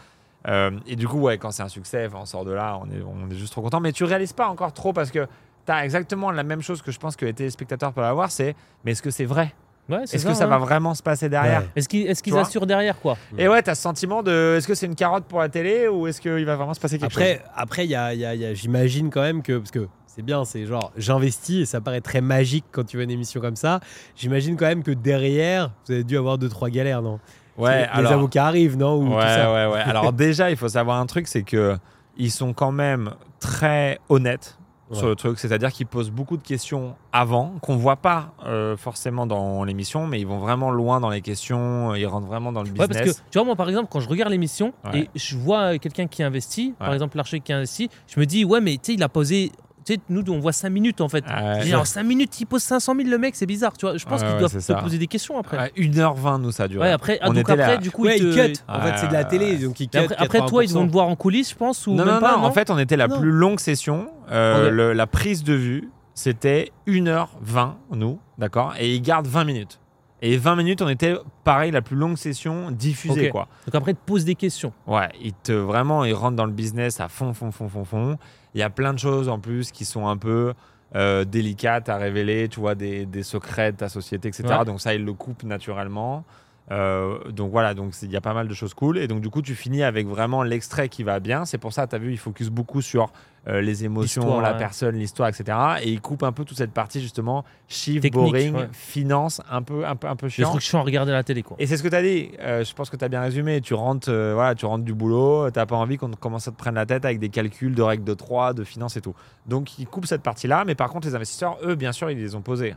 et 0.86 0.94
du 0.94 1.08
coup 1.08 1.18
ouais, 1.20 1.38
quand 1.38 1.50
c'est 1.50 1.62
un 1.64 1.68
succès, 1.68 2.08
on 2.14 2.26
sort 2.26 2.44
de 2.44 2.52
là, 2.52 2.78
on 2.80 2.86
est, 2.90 3.02
on 3.02 3.28
est 3.30 3.34
juste 3.34 3.52
trop 3.52 3.62
content. 3.62 3.80
Mais 3.80 3.90
tu 3.92 4.04
réalises 4.04 4.34
pas 4.34 4.46
encore 4.46 4.72
trop 4.72 4.92
parce 4.92 5.10
que 5.10 5.26
tu 5.66 5.72
as 5.72 5.84
exactement 5.84 6.30
la 6.30 6.42
même 6.42 6.62
chose 6.62 6.82
que 6.82 6.90
je 6.92 6.98
pense 6.98 7.16
que 7.16 7.24
les 7.24 7.32
téléspectateurs 7.32 7.92
peuvent 7.92 8.04
avoir, 8.04 8.30
c'est 8.30 8.54
mais 8.84 8.92
est-ce 8.92 9.02
que 9.02 9.10
c'est 9.10 9.24
vrai? 9.24 9.54
Ouais, 9.88 10.04
Est-ce 10.04 10.24
que 10.26 10.32
ça 10.32 10.44
hein. 10.44 10.46
va 10.46 10.56
vraiment 10.56 10.94
se 10.94 11.02
passer 11.02 11.28
derrière? 11.28 11.60
Ouais. 11.60 11.68
Est-ce 11.76 12.22
qu'ils 12.22 12.38
assurent 12.38 12.64
derrière 12.66 12.98
quoi? 12.98 13.18
Et 13.36 13.48
ouais, 13.48 13.62
tu 13.62 13.68
as 13.68 13.74
ce 13.74 13.82
sentiment 13.82 14.22
de 14.22 14.54
est-ce 14.56 14.66
que 14.66 14.74
c'est 14.74 14.86
une 14.86 14.94
carotte 14.94 15.24
pour 15.24 15.40
la 15.40 15.50
télé 15.50 15.88
ou 15.88 16.06
est-ce 16.06 16.22
qu'il 16.22 16.44
va 16.46 16.56
vraiment 16.56 16.72
se 16.72 16.80
passer 16.80 16.98
quelque 16.98 17.12
chose? 17.12 17.36
Après, 17.54 17.86
y 17.86 17.94
a, 17.94 18.14
il 18.14 18.20
y 18.20 18.24
a- 18.24 18.34
il 18.34 18.40
y 18.40 18.46
a- 18.46 18.54
j'imagine 18.54 19.10
quand 19.10 19.20
même 19.20 19.42
que 19.42 19.58
parce 19.58 19.70
que 19.70 19.86
c'est 20.06 20.22
bien, 20.22 20.46
c'est 20.46 20.64
genre 20.64 20.90
j'investis 20.96 21.60
et 21.62 21.66
ça 21.66 21.82
paraît 21.82 22.00
très 22.00 22.22
magique 22.22 22.64
quand 22.72 22.84
tu 22.86 22.96
vois 22.96 23.04
une 23.04 23.10
émission 23.10 23.42
comme 23.42 23.56
ça. 23.56 23.80
J'imagine 24.16 24.56
quand 24.56 24.64
même 24.66 24.82
que 24.82 24.90
derrière, 24.92 25.70
vous 25.86 25.92
avez 25.92 26.04
dû 26.04 26.16
avoir 26.16 26.38
deux 26.38 26.48
trois 26.48 26.70
galères, 26.70 27.02
non? 27.02 27.20
Ouais, 27.58 27.80
Les 27.82 27.84
alors. 27.84 28.12
avocats 28.12 28.46
arrivent, 28.46 28.78
non? 28.78 28.96
Ou 29.02 29.08
tout 29.10 29.16
Ouais, 29.16 29.28
ça. 29.28 29.52
ouais, 29.52 29.66
ouais. 29.74 29.80
Alors 29.82 30.12
déjà, 30.14 30.50
il 30.50 30.56
faut 30.56 30.68
savoir 30.68 30.98
un 30.98 31.04
truc, 31.06 31.28
c'est 31.28 31.42
que 31.42 31.76
ils 32.16 32.30
sont 32.30 32.54
quand 32.54 32.72
même 32.72 33.10
très 33.38 33.98
honnêtes 34.08 34.56
sur 34.92 35.02
Ouais. 35.04 35.08
le 35.10 35.16
truc. 35.16 35.38
C'est-à-dire 35.38 35.72
qu'ils 35.72 35.86
posent 35.86 36.10
beaucoup 36.10 36.36
de 36.36 36.42
questions 36.42 36.94
avant, 37.12 37.54
qu'on 37.62 37.76
voit 37.76 37.96
pas 37.96 38.34
euh, 38.44 38.76
forcément 38.76 39.26
dans 39.26 39.64
l'émission, 39.64 40.06
mais 40.06 40.20
ils 40.20 40.26
vont 40.26 40.38
vraiment 40.38 40.70
loin 40.70 41.00
dans 41.00 41.10
les 41.10 41.22
questions, 41.22 41.94
ils 41.94 42.06
rentrent 42.06 42.26
vraiment 42.26 42.52
dans 42.52 42.62
le 42.62 42.68
Ouais, 42.68 42.74
business. 42.86 42.88
parce 43.04 43.16
que 43.16 43.22
tu 43.30 43.38
vois, 43.38 43.44
moi 43.44 43.56
par 43.56 43.68
exemple, 43.68 43.88
quand 43.90 44.00
je 44.00 44.08
regarde 44.08 44.30
l'émission 44.30 44.72
Ouais. 44.84 45.00
et 45.00 45.10
je 45.14 45.36
vois 45.36 45.78
quelqu'un 45.78 46.06
qui 46.06 46.22
investit, 46.22 46.74
par 46.78 46.88
Ouais. 46.88 46.94
exemple 46.94 47.16
l'archevêque 47.16 47.44
qui 47.44 47.52
investit, 47.52 47.88
je 48.06 48.20
me 48.20 48.26
dis, 48.26 48.44
ouais, 48.44 48.60
mais 48.60 48.72
tu 48.74 48.80
sais, 48.82 48.94
il 48.94 49.02
a 49.02 49.08
posé. 49.08 49.52
Tu 49.84 49.94
sais, 49.94 50.00
nous, 50.08 50.22
on 50.30 50.38
voit 50.40 50.52
5 50.52 50.70
minutes 50.70 51.00
en 51.02 51.08
fait. 51.10 51.22
Ah 51.28 51.44
ouais. 51.44 51.60
Je 51.60 51.66
dis, 51.66 51.74
en 51.74 51.84
5 51.84 52.02
minutes, 52.04 52.40
il 52.40 52.46
pose 52.46 52.62
500 52.62 52.94
000 52.96 53.08
le 53.08 53.18
mec, 53.18 53.34
c'est 53.36 53.44
bizarre. 53.46 53.74
Tu 53.76 53.84
vois, 53.86 53.96
je 53.98 54.04
pense 54.06 54.20
Ouais, 54.20 54.26
qu'il 54.26 54.34
ouais, 54.34 54.40
doit 54.40 54.48
c'est 54.48 54.60
se 54.60 54.72
ça. 54.72 54.76
poser 54.76 54.96
des 54.98 55.06
questions 55.06 55.38
après. 55.38 55.58
Ouais, 55.58 55.72
1h20, 55.76 56.40
nous, 56.40 56.52
ça 56.52 56.68
dure. 56.68 56.80
Ouais, 56.80 56.90
après, 56.90 57.18
ah, 57.20 57.26
On 57.28 57.34
donc 57.34 57.40
était 57.42 57.52
après, 57.52 57.74
là. 57.74 57.76
du 57.76 57.90
coup, 57.90 58.04
Ouais, 58.04 58.16
ils 58.18 58.34
te- 58.34 58.46
cut. 58.54 58.60
En 58.66 58.80
fait, 58.80 58.94
c'est 58.98 59.08
de 59.08 59.12
la 59.12 59.24
télé, 59.24 59.52
ouais. 59.52 59.56
donc 59.58 59.78
ils 59.80 59.88
cut. 59.88 59.98
Après, 59.98 60.16
après, 60.16 60.46
toi, 60.46 60.64
ils 60.64 60.72
vont 60.72 60.86
te 60.86 60.92
voir 60.92 61.08
en 61.08 61.16
coulisses, 61.16 61.50
je 61.50 61.54
pense, 61.56 61.86
ou 61.86 61.90
Non, 61.92 62.04
même 62.06 62.14
non, 62.14 62.20
pas, 62.20 62.36
non. 62.38 62.44
En 62.44 62.52
fait, 62.52 62.70
on 62.70 62.78
était 62.78 62.96
la 62.96 63.08
Non. 63.08 63.20
plus 63.20 63.30
longue 63.30 63.60
session. 63.60 64.08
Euh, 64.30 64.70
le- 64.70 64.92
la 64.94 65.06
prise 65.06 65.44
de 65.44 65.52
vue, 65.54 65.90
c'était 66.14 66.72
1h20, 66.86 67.74
nous, 67.94 68.18
d'accord 68.38 68.74
Et 68.78 68.94
ils 68.94 69.02
gardent 69.02 69.26
20 69.26 69.44
minutes. 69.44 69.80
Et 70.22 70.38
20 70.38 70.56
minutes, 70.56 70.80
on 70.80 70.88
était 70.88 71.14
pareil, 71.44 71.70
la 71.70 71.82
plus 71.82 71.96
longue 71.96 72.16
session 72.16 72.70
diffusée. 72.70 73.28
Quoi. 73.28 73.46
Donc 73.66 73.74
après, 73.74 73.92
ils 73.92 73.96
te 73.96 74.00
posent 74.06 74.24
des 74.24 74.34
questions. 74.36 74.72
Ouais, 74.86 75.08
ils 75.22 75.34
te, 75.34 75.52
vraiment, 75.52 76.04
ils 76.04 76.14
rentrent 76.14 76.36
dans 76.36 76.46
le 76.46 76.52
business 76.52 77.00
à 77.00 77.08
fond, 77.08 77.34
fond, 77.34 77.50
fond, 77.50 77.68
fond, 77.68 77.84
fond. 77.84 78.16
Il 78.54 78.60
y 78.60 78.62
a 78.62 78.70
plein 78.70 78.92
de 78.92 78.98
choses 78.98 79.28
en 79.28 79.38
plus 79.38 79.70
qui 79.72 79.84
sont 79.84 80.06
un 80.06 80.16
peu 80.16 80.54
euh, 80.94 81.24
délicates 81.24 81.88
à 81.88 81.96
révéler, 81.96 82.48
tu 82.48 82.60
vois, 82.60 82.74
des, 82.74 83.04
des, 83.04 83.24
secrets 83.24 83.72
de 83.72 83.78
ta 83.78 83.88
société, 83.88 84.28
etc. 84.28 84.60
Donc 84.64 84.80
ça, 84.80 84.94
ils 84.94 85.04
le 85.04 85.12
coupent 85.12 85.42
naturellement. 85.42 86.24
Euh, 86.70 87.30
donc 87.30 87.50
voilà, 87.50 87.74
donc 87.74 87.94
il 88.02 88.10
y 88.10 88.16
a 88.16 88.20
pas 88.20 88.34
mal 88.34 88.48
de 88.48 88.54
choses 88.54 88.74
cool. 88.74 88.98
Et 88.98 89.08
donc 89.08 89.20
du 89.20 89.28
coup, 89.28 89.42
tu 89.42 89.54
finis 89.54 89.82
avec 89.82 90.06
vraiment 90.06 90.42
l'extrait 90.42 90.88
qui 90.88 91.02
va 91.02 91.20
bien. 91.20 91.44
C'est 91.44 91.58
pour 91.58 91.72
ça, 91.72 91.86
tu 91.86 91.96
as 91.96 91.98
vu, 91.98 92.12
il 92.12 92.18
focus 92.18 92.48
beaucoup 92.48 92.80
sur 92.80 93.12
euh, 93.46 93.60
les 93.60 93.84
émotions, 93.84 94.40
la 94.40 94.54
personne, 94.54 94.96
l'histoire, 94.96 95.28
etc. 95.28 95.58
Et 95.82 95.90
il 95.90 96.00
coupe 96.00 96.22
un 96.22 96.32
peu 96.32 96.44
toute 96.44 96.56
cette 96.56 96.72
partie 96.72 97.00
justement 97.00 97.44
chiffre, 97.68 98.08
boring, 98.10 98.68
finance, 98.72 99.42
un 99.50 99.62
peu, 99.62 99.86
un 99.86 99.96
peu, 99.96 100.08
un 100.08 100.16
peu 100.16 100.28
chiant. 100.28 100.48
Des 100.48 100.52
trucs 100.52 100.62
chiants 100.62 100.80
à 100.80 100.82
regarder 100.82 101.12
la 101.12 101.22
télé, 101.22 101.42
quoi. 101.42 101.56
Et 101.60 101.66
c'est 101.66 101.76
ce 101.76 101.82
que 101.82 101.88
tu 101.88 101.94
as 101.94 102.02
dit. 102.02 102.30
Euh, 102.40 102.64
je 102.64 102.74
pense 102.74 102.88
que 102.88 102.96
tu 102.96 103.04
as 103.04 103.08
bien 103.08 103.20
résumé. 103.20 103.60
Tu 103.60 103.74
rentres, 103.74 104.10
voilà, 104.10 104.54
tu 104.54 104.64
rentres 104.64 104.84
du 104.84 104.94
boulot, 104.94 105.50
t'as 105.50 105.66
pas 105.66 105.76
envie 105.76 105.98
qu'on 105.98 106.10
commence 106.12 106.48
à 106.48 106.52
te 106.52 106.56
prendre 106.56 106.76
la 106.76 106.86
tête 106.86 107.04
avec 107.04 107.18
des 107.18 107.28
calculs 107.28 107.74
de 107.74 107.82
règles 107.82 108.04
de 108.04 108.14
3, 108.14 108.54
de 108.54 108.64
finance 108.64 108.96
et 108.96 109.00
tout. 109.00 109.14
Donc 109.46 109.78
il 109.78 109.86
coupe 109.86 110.06
cette 110.06 110.22
partie-là. 110.22 110.64
Mais 110.64 110.74
par 110.74 110.88
contre, 110.88 111.06
les 111.06 111.14
investisseurs, 111.14 111.58
eux, 111.64 111.74
bien 111.74 111.92
sûr, 111.92 112.10
ils 112.10 112.18
les 112.18 112.34
ont 112.34 112.42
posés. 112.42 112.74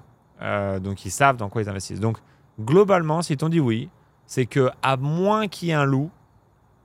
donc 0.82 1.06
ils 1.06 1.12
savent 1.12 1.38
dans 1.38 1.50
quoi 1.50 1.62
ils 1.62 1.70
investissent. 1.70 2.02
Donc 2.02 2.18
globalement, 2.60 3.22
si 3.22 3.38
t'ont 3.38 3.50
dit 3.50 3.60
oui, 3.60 3.90
c'est 4.26 4.46
que 4.46 4.70
à 4.82 4.98
moins 4.98 5.48
qu'il 5.48 5.70
y 5.70 5.72
ait 5.72 5.76
un 5.76 5.86
loup, 5.86 6.10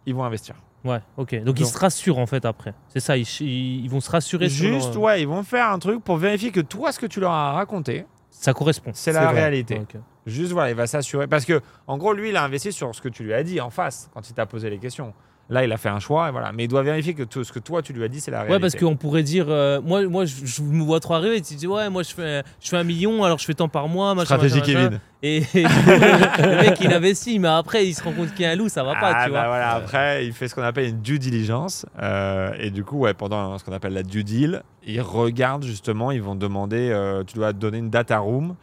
ils 0.07 0.15
vont 0.15 0.25
investir. 0.25 0.55
Ouais, 0.85 1.01
ok. 1.17 1.43
Donc, 1.45 1.61
ils 1.61 1.67
se 1.67 1.79
rassurent 1.79 2.19
en 2.19 2.27
fait 2.27 2.45
après. 2.45 2.75
C'est 2.89 3.01
ça, 3.01 3.17
ils, 3.17 3.89
vont 3.89 4.01
se 4.01 4.11
rassurer 4.11 4.49
Juste, 4.49 4.93
sur 4.93 5.03
ouais, 5.03 5.23
ils 5.23 5.29
vont 5.29 5.43
faire 5.43 5.69
un 5.69 5.79
truc 5.79 6.03
pour 6.03 6.17
vérifier 6.17 6.51
que 6.51 6.61
toi, 6.61 6.93
ce 6.93 6.99
que 6.99 7.07
tu 7.07 7.21
leur 7.21 7.31
as 7.31 7.53
raconté, 7.53 8.05
ça 8.31 8.53
correspond. 8.53 8.91
C'est 8.95 9.13
la 9.13 9.31
réalité. 9.31 9.81
Juste 10.27 10.53
voilà, 10.53 10.71
il 10.71 10.77
va 10.77 10.87
s'assurer. 10.87 11.27
Parce 11.27 11.45
que, 11.45 11.61
en 11.87 11.99
gros, 11.99 12.13
lui, 12.13 12.31
il 12.31 12.37
a 12.37 12.45
investi 12.45 12.73
sur 12.73 12.95
ce 12.95 13.01
que 13.01 13.09
tu 13.09 13.25
lui 13.25 13.35
as 13.35 13.43
dit 13.43 13.61
en 13.61 13.71
face 13.71 14.11
quand 14.15 14.29
il 14.29 14.35
t'a 14.35 14.47
posé 14.47 14.71
les 14.71 14.79
questions. 14.79 15.15
Là, 15.53 15.63
il 15.65 15.71
a 15.71 15.77
fait 15.77 15.91
un 15.91 15.99
choix, 15.99 16.31
et 16.31 16.33
voilà. 16.33 16.51
Mais 16.53 16.65
il 16.65 16.69
doit 16.69 16.83
vérifier 16.83 17.13
que 17.13 17.25
ce 17.45 17.53
que 17.53 17.59
toi, 17.59 17.83
tu 17.83 17.93
lui 17.93 18.03
as 18.03 18.09
dit, 18.09 18.23
c'est 18.23 18.31
la 18.31 18.39
réalité. 18.39 18.55
Ouais, 18.55 18.59
parce 18.59 18.75
qu'on 18.75 18.97
pourrait 18.97 19.23
dire, 19.23 19.45
euh, 19.51 19.83
moi, 19.83 20.03
moi 20.09 20.25
je, 20.25 20.63
me 20.63 20.83
vois 20.83 20.99
trop 20.99 21.13
arriver, 21.13 21.43
tu 21.43 21.57
dis, 21.57 21.67
ouais, 21.67 21.91
moi, 21.91 22.03
je 22.03 22.15
fais, 22.15 22.43
je 22.59 22.71
fais 22.71 22.79
un 22.79 22.85
million, 22.85 23.23
alors 23.23 23.39
je 23.39 23.45
fais 23.45 23.53
tant 23.53 23.69
par 23.69 23.87
mois. 23.87 24.15
Machin, 24.15 24.25
Stratégie 24.25 24.63
Kevin. 24.63 24.99
Et, 25.23 25.41
le 25.55 26.57
mec, 26.57 26.81
il 26.81 26.91
investit, 26.91 27.39
mais 27.39 27.49
après, 27.49 27.87
il 27.87 27.93
se 27.93 28.03
rend 28.03 28.13
compte 28.13 28.33
qu'il 28.33 28.47
y 28.47 28.47
a 28.47 28.53
un 28.53 28.57
loup, 28.57 28.71
ça 28.71 28.83
va 28.83 28.95
pas, 28.95 29.13
ah, 29.15 29.27
tu 29.27 29.31
bah 29.31 29.45
Voilà, 29.47 29.75
après, 29.75 30.25
il 30.25 30.33
fait 30.33 30.49
ce 30.49 30.55
qu'on 30.55 30.63
appelle 30.63 30.89
une 30.89 31.03
due 31.03 31.19
diligence. 31.19 31.85
Euh, 32.01 32.55
et 32.59 32.71
du 32.71 32.83
coup, 32.83 33.01
ouais, 33.01 33.13
pendant 33.13 33.59
ce 33.59 33.65
qu'on 33.65 33.75
appelle 33.75 33.93
la 33.93 34.05
due 34.05 34.25
deal, 34.25 34.63
il 34.87 35.03
regarde 35.03 35.65
justement, 35.65 36.13
ils 36.13 36.23
vont 36.23 36.35
demander, 36.35 36.89
euh, 36.91 37.25
tu 37.25 37.35
dois 37.35 37.53
donner 37.53 37.77
une 37.77 37.91
data 37.91 38.17
room 38.17 38.57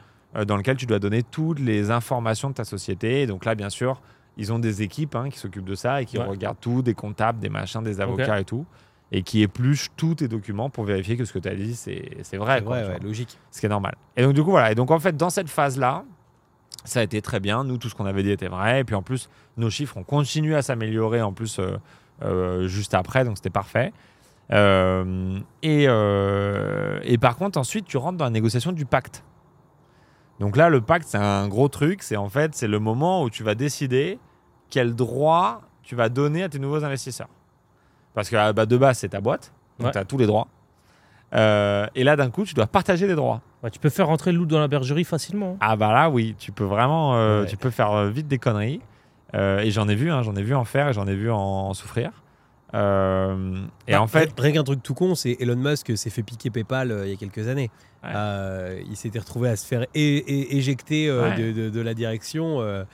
dans 0.47 0.57
lequel 0.57 0.77
tu 0.77 0.87
dois 0.87 0.99
donner 0.99 1.21
toutes 1.21 1.59
les 1.59 1.91
informations 1.91 2.49
de 2.49 2.55
ta 2.55 2.63
société. 2.63 3.21
Et 3.21 3.27
donc 3.27 3.45
là, 3.45 3.53
bien 3.53 3.69
sûr, 3.69 4.01
ils 4.39 4.53
ont 4.53 4.59
des 4.59 4.81
équipes 4.81 5.15
hein, 5.15 5.29
qui 5.29 5.37
s'occupent 5.37 5.65
de 5.65 5.75
ça 5.75 6.01
et 6.01 6.05
qui 6.05 6.17
regardent 6.17 6.59
tout, 6.59 6.81
des 6.81 6.93
comptables, 6.93 7.39
des 7.39 7.49
machins, 7.49 7.83
des 7.83 7.99
avocats 7.99 8.39
et 8.39 8.45
tout, 8.45 8.65
et 9.11 9.21
qui 9.21 9.41
épluchent 9.41 9.91
tous 9.97 10.15
tes 10.15 10.27
documents 10.29 10.69
pour 10.69 10.85
vérifier 10.85 11.17
que 11.17 11.25
ce 11.25 11.33
que 11.33 11.39
tu 11.39 11.49
as 11.49 11.55
dit, 11.55 11.75
c'est 11.75 12.37
vrai. 12.37 12.63
Ouais, 12.63 12.99
logique. 12.99 13.37
Ce 13.51 13.59
qui 13.59 13.65
est 13.65 13.69
normal. 13.69 13.95
Et 14.15 14.23
donc, 14.23 14.33
du 14.33 14.41
coup, 14.41 14.51
voilà. 14.51 14.71
Et 14.71 14.75
donc, 14.75 14.91
en 14.91 14.99
fait, 14.99 15.17
dans 15.17 15.29
cette 15.29 15.49
phase-là, 15.49 16.05
ça 16.85 17.01
a 17.01 17.03
été 17.03 17.21
très 17.21 17.41
bien. 17.41 17.65
Nous, 17.65 17.77
tout 17.77 17.89
ce 17.89 17.95
qu'on 17.95 18.05
avait 18.05 18.23
dit 18.23 18.31
était 18.31 18.47
vrai. 18.47 18.79
Et 18.79 18.83
puis, 18.85 18.95
en 18.95 19.01
plus, 19.01 19.29
nos 19.57 19.69
chiffres 19.69 19.97
ont 19.97 20.03
continué 20.03 20.55
à 20.55 20.61
s'améliorer, 20.61 21.21
en 21.21 21.33
plus, 21.33 21.59
euh, 21.59 21.77
euh, 22.23 22.67
juste 22.67 22.93
après. 22.93 23.25
Donc, 23.25 23.35
c'était 23.35 23.49
parfait. 23.49 23.91
Euh, 24.51 25.37
et, 25.63 25.83
et 25.83 27.17
par 27.17 27.35
contre, 27.35 27.59
ensuite, 27.59 27.85
tu 27.85 27.97
rentres 27.97 28.17
dans 28.17 28.25
la 28.25 28.31
négociation 28.31 28.71
du 28.71 28.85
pacte. 28.85 29.23
Donc 30.39 30.55
là, 30.55 30.69
le 30.69 30.79
pacte, 30.79 31.07
c'est 31.09 31.17
un 31.17 31.47
gros 31.49 31.67
truc. 31.67 32.03
C'est 32.03 32.15
en 32.15 32.29
fait, 32.29 32.55
c'est 32.55 32.67
le 32.67 32.79
moment 32.79 33.23
où 33.23 33.29
tu 33.29 33.43
vas 33.43 33.55
décider 33.55 34.17
quel 34.69 34.95
droit 34.95 35.61
tu 35.83 35.95
vas 35.95 36.09
donner 36.09 36.43
à 36.43 36.49
tes 36.49 36.59
nouveaux 36.59 36.83
investisseurs. 36.83 37.29
Parce 38.13 38.29
que 38.29 38.35
ah, 38.35 38.53
bah, 38.53 38.65
de 38.65 38.77
base, 38.77 38.99
c'est 38.99 39.09
ta 39.09 39.21
boîte, 39.21 39.51
donc 39.79 39.91
tu 39.91 39.97
as 39.97 40.05
tous 40.05 40.17
les 40.17 40.25
droits. 40.25 40.47
Euh, 41.33 41.87
et 41.95 42.03
là, 42.03 42.15
d'un 42.15 42.29
coup, 42.29 42.43
tu 42.43 42.53
dois 42.53 42.67
partager 42.67 43.07
des 43.07 43.15
droits. 43.15 43.41
tu 43.71 43.79
peux 43.79 43.89
faire 43.89 44.07
rentrer 44.07 44.31
le 44.31 44.37
loup 44.37 44.45
dans 44.45 44.59
la 44.59 44.67
bergerie 44.67 45.03
facilement. 45.03 45.57
Ah 45.61 45.75
bah 45.75 45.91
là, 45.93 46.09
oui, 46.09 46.35
tu 46.37 46.51
peux 46.51 46.63
vraiment, 46.63 47.15
euh, 47.15 47.45
tu 47.45 47.57
peux 47.57 47.69
faire 47.69 47.91
euh, 47.91 48.09
vite 48.09 48.27
des 48.27 48.39
conneries. 48.39 48.81
et 49.33 49.71
j'en 49.71 49.87
ai 49.87 49.95
vu, 49.95 50.11
hein, 50.11 50.23
j'en 50.23 50.35
ai 50.35 50.43
vu 50.43 50.55
en 50.55 50.65
faire 50.65 50.89
et 50.89 50.93
j'en 50.93 51.07
ai 51.07 51.15
vu 51.15 51.31
en, 51.31 51.73
souffrir. 51.73 52.11
et 52.73 52.77
bah, 52.77 54.01
en 54.01 54.07
fait, 54.07 54.31
rien 54.39 54.51
qu'un 54.51 54.63
truc 54.63 54.81
tout 54.81 54.93
con, 54.93 55.15
c'est 55.15 55.37
Elon 55.39 55.55
Musk 55.55 55.95
s'est 55.97 56.09
fait 56.09 56.23
piquer 56.23 56.49
PayPal 56.49 57.01
il 57.03 57.11
y 57.11 57.13
a 57.13 57.17
quelques 57.17 57.47
années. 57.47 57.69
il 58.03 58.95
s'était 58.95 59.19
retrouvé 59.19 59.49
à 59.49 59.55
se 59.55 59.67
faire 59.67 59.85
éjecter 59.93 61.07
de, 61.07 61.69
de, 61.69 61.81
la 61.81 61.93
direction 61.93 62.85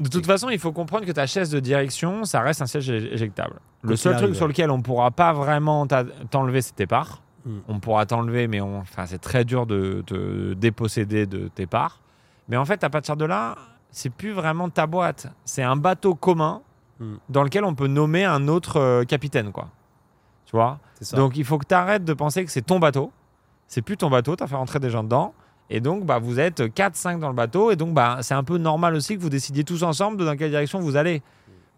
de 0.00 0.08
toute 0.08 0.26
façon, 0.26 0.48
il 0.50 0.58
faut 0.58 0.72
comprendre 0.72 1.06
que 1.06 1.12
ta 1.12 1.26
chaise 1.26 1.50
de 1.50 1.60
direction, 1.60 2.24
ça 2.24 2.40
reste 2.40 2.62
un 2.62 2.66
siège 2.66 2.90
éjectable. 2.90 3.60
Le 3.82 3.96
seul 3.96 4.16
truc 4.16 4.34
sur 4.34 4.48
lequel 4.48 4.70
on 4.70 4.82
pourra 4.82 5.10
pas 5.10 5.32
vraiment 5.32 5.86
t'enlever, 6.30 6.62
c'est 6.62 6.74
tes 6.74 6.86
parts. 6.86 7.22
Hmm. 7.44 7.60
On 7.68 7.80
pourra 7.80 8.04
t'enlever, 8.04 8.48
mais 8.48 8.60
enfin, 8.60 9.06
c'est 9.06 9.20
très 9.20 9.44
dur 9.44 9.66
de 9.66 10.02
te 10.06 10.52
déposséder 10.54 11.26
de 11.26 11.48
tes 11.48 11.66
parts. 11.66 12.00
Mais 12.48 12.56
en 12.56 12.64
fait, 12.64 12.84
à 12.84 12.90
partir 12.90 13.16
de 13.16 13.24
là, 13.24 13.56
c'est 13.90 14.10
plus 14.10 14.32
vraiment 14.32 14.68
ta 14.68 14.86
boîte. 14.86 15.28
C'est 15.44 15.62
un 15.62 15.76
bateau 15.76 16.14
commun 16.14 16.62
hmm. 16.98 17.14
dans 17.28 17.42
lequel 17.42 17.64
on 17.64 17.74
peut 17.74 17.86
nommer 17.86 18.24
un 18.24 18.48
autre 18.48 18.78
euh, 18.78 19.04
capitaine, 19.04 19.52
quoi. 19.52 19.68
Tu 20.44 20.56
vois? 20.56 20.78
Donc, 21.12 21.36
il 21.36 21.44
faut 21.44 21.58
que 21.58 21.66
tu 21.66 21.74
arrêtes 21.74 22.04
de 22.04 22.12
penser 22.12 22.44
que 22.44 22.50
c'est 22.50 22.62
ton 22.62 22.78
bateau. 22.78 23.12
C'est 23.68 23.82
plus 23.82 23.96
ton 23.96 24.10
bateau, 24.10 24.34
tu 24.34 24.42
as 24.42 24.48
fait 24.48 24.56
rentrer 24.56 24.80
des 24.80 24.90
gens 24.90 25.04
dedans. 25.04 25.32
Et 25.70 25.80
donc, 25.80 26.04
bah, 26.04 26.18
vous 26.18 26.40
êtes 26.40 26.60
4-5 26.60 27.20
dans 27.20 27.28
le 27.28 27.34
bateau. 27.34 27.70
Et 27.70 27.76
donc, 27.76 27.94
bah, 27.94 28.18
c'est 28.22 28.34
un 28.34 28.42
peu 28.42 28.58
normal 28.58 28.94
aussi 28.94 29.16
que 29.16 29.22
vous 29.22 29.30
décidiez 29.30 29.62
tous 29.62 29.84
ensemble 29.84 30.24
dans 30.24 30.36
quelle 30.36 30.50
direction 30.50 30.80
vous 30.80 30.96
allez. 30.96 31.22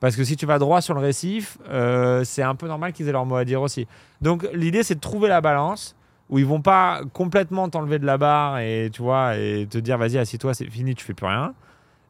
Parce 0.01 0.17
que 0.17 0.25
si 0.25 0.35
tu 0.37 0.47
vas 0.47 0.59
droit 0.59 0.81
sur 0.81 0.95
le 0.95 1.01
récif, 1.01 1.59
euh, 1.71 2.25
c'est 2.25 2.43
un 2.43 2.55
peu 2.55 2.67
normal 2.67 2.93
qu'ils 2.93 3.07
aient 3.07 3.13
leur 3.13 3.27
mot 3.27 3.37
à 3.37 3.45
dire 3.45 3.61
aussi. 3.61 3.87
Donc, 4.23 4.49
l'idée, 4.55 4.83
c'est 4.83 4.97
de 4.97 5.01
trouver 5.01 5.29
la 5.29 5.41
balance 5.43 5.95
où 6.31 6.39
ils 6.39 6.47
vont 6.47 6.63
pas 6.63 7.03
complètement 7.13 7.69
t'enlever 7.69 7.99
de 7.99 8.07
la 8.07 8.17
barre 8.17 8.59
et, 8.59 8.89
tu 8.91 9.03
vois, 9.03 9.37
et 9.37 9.67
te 9.71 9.77
dire, 9.77 9.99
vas-y, 9.99 10.17
assis-toi, 10.17 10.55
c'est 10.55 10.69
fini, 10.71 10.95
tu 10.95 11.05
fais 11.05 11.13
plus 11.13 11.27
rien. 11.27 11.55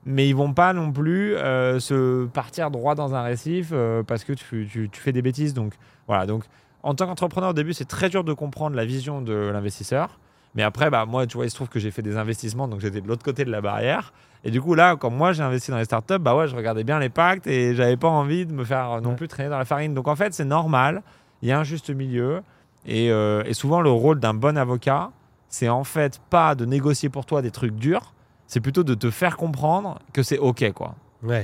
Mais 0.07 0.29
ils 0.29 0.35
vont 0.35 0.53
pas 0.53 0.73
non 0.73 0.93
plus 0.93 1.35
euh, 1.37 1.81
se 1.81 2.27
partir 2.27 2.71
droit 2.71 2.95
dans 2.95 3.15
un 3.15 3.23
récif 3.23 3.71
euh, 3.73 4.03
parce 4.05 4.25
que 4.25 4.33
tu, 4.33 4.69
tu, 4.71 4.89
tu, 4.89 5.01
fais 5.01 5.13
des 5.13 5.23
bêtises. 5.23 5.53
Donc, 5.53 5.75
voilà. 6.07 6.27
Donc, 6.27 6.45
en 6.85 6.95
tant 6.95 7.07
qu'entrepreneur, 7.07 7.51
au 7.51 7.55
début, 7.55 7.73
c'est 7.73 7.85
très 7.85 8.09
dur 8.09 8.23
de 8.23 8.33
comprendre 8.33 8.77
la 8.77 8.85
vision 8.85 9.21
de 9.21 9.35
l'investisseur. 9.35 10.19
Mais 10.55 10.63
après, 10.63 10.91
bah, 10.91 11.07
moi, 11.07 11.27
tu 11.27 11.37
vois, 11.37 11.47
il 11.47 11.51
se 11.51 11.55
trouve 11.55 11.69
que 11.69 11.79
j'ai 11.79 11.91
fait 11.91 12.03
des 12.03 12.17
investissements, 12.17 12.69
donc 12.69 12.81
j'étais 12.81 13.01
de 13.01 13.09
l'autre 13.09 13.25
côté 13.25 13.45
de 13.45 13.51
la 13.51 13.61
barrière. 13.61 14.13
Et 14.45 14.51
du 14.51 14.61
coup, 14.61 14.75
là, 14.75 14.97
quand 14.97 15.11
moi 15.11 15.33
j'ai 15.33 15.43
investi 15.43 15.71
dans 15.71 15.79
les 15.79 15.85
startups, 15.85 16.19
bah 16.19 16.35
ouais, 16.35 16.49
je 16.49 16.57
regardais 16.57 16.85
bien 16.85 16.99
les 16.99 17.09
pactes 17.09 17.47
et 17.47 17.75
j'avais 17.75 17.97
pas 17.97 18.09
envie 18.09 18.45
de 18.45 18.53
me 18.53 18.65
faire 18.65 19.01
non 19.01 19.15
plus 19.15 19.29
traîner 19.29 19.49
dans 19.49 19.59
la 19.59 19.65
farine. 19.65 19.95
Donc 19.95 20.09
en 20.09 20.17
fait, 20.17 20.35
c'est 20.35 20.45
normal. 20.45 21.03
Il 21.43 21.49
y 21.49 21.53
a 21.53 21.59
un 21.59 21.65
juste 21.65 21.91
milieu. 21.91 22.43
Et, 22.85 23.11
euh, 23.11 23.45
et 23.47 23.55
souvent, 23.55 23.81
le 23.81 23.91
rôle 23.91 24.19
d'un 24.19 24.35
bon 24.35 24.59
avocat, 24.59 25.11
c'est 25.49 25.69
en 25.69 25.85
fait 25.85 26.21
pas 26.31 26.55
de 26.55 26.65
négocier 26.65 27.09
pour 27.09 27.25
toi 27.25 27.43
des 27.43 27.51
trucs 27.51 27.77
durs, 27.77 28.13
c'est 28.47 28.61
plutôt 28.61 28.83
de 28.83 28.95
te 28.95 29.11
faire 29.11 29.37
comprendre 29.37 29.99
que 30.13 30.23
c'est 30.23 30.39
OK, 30.39 30.73
quoi. 30.73 30.97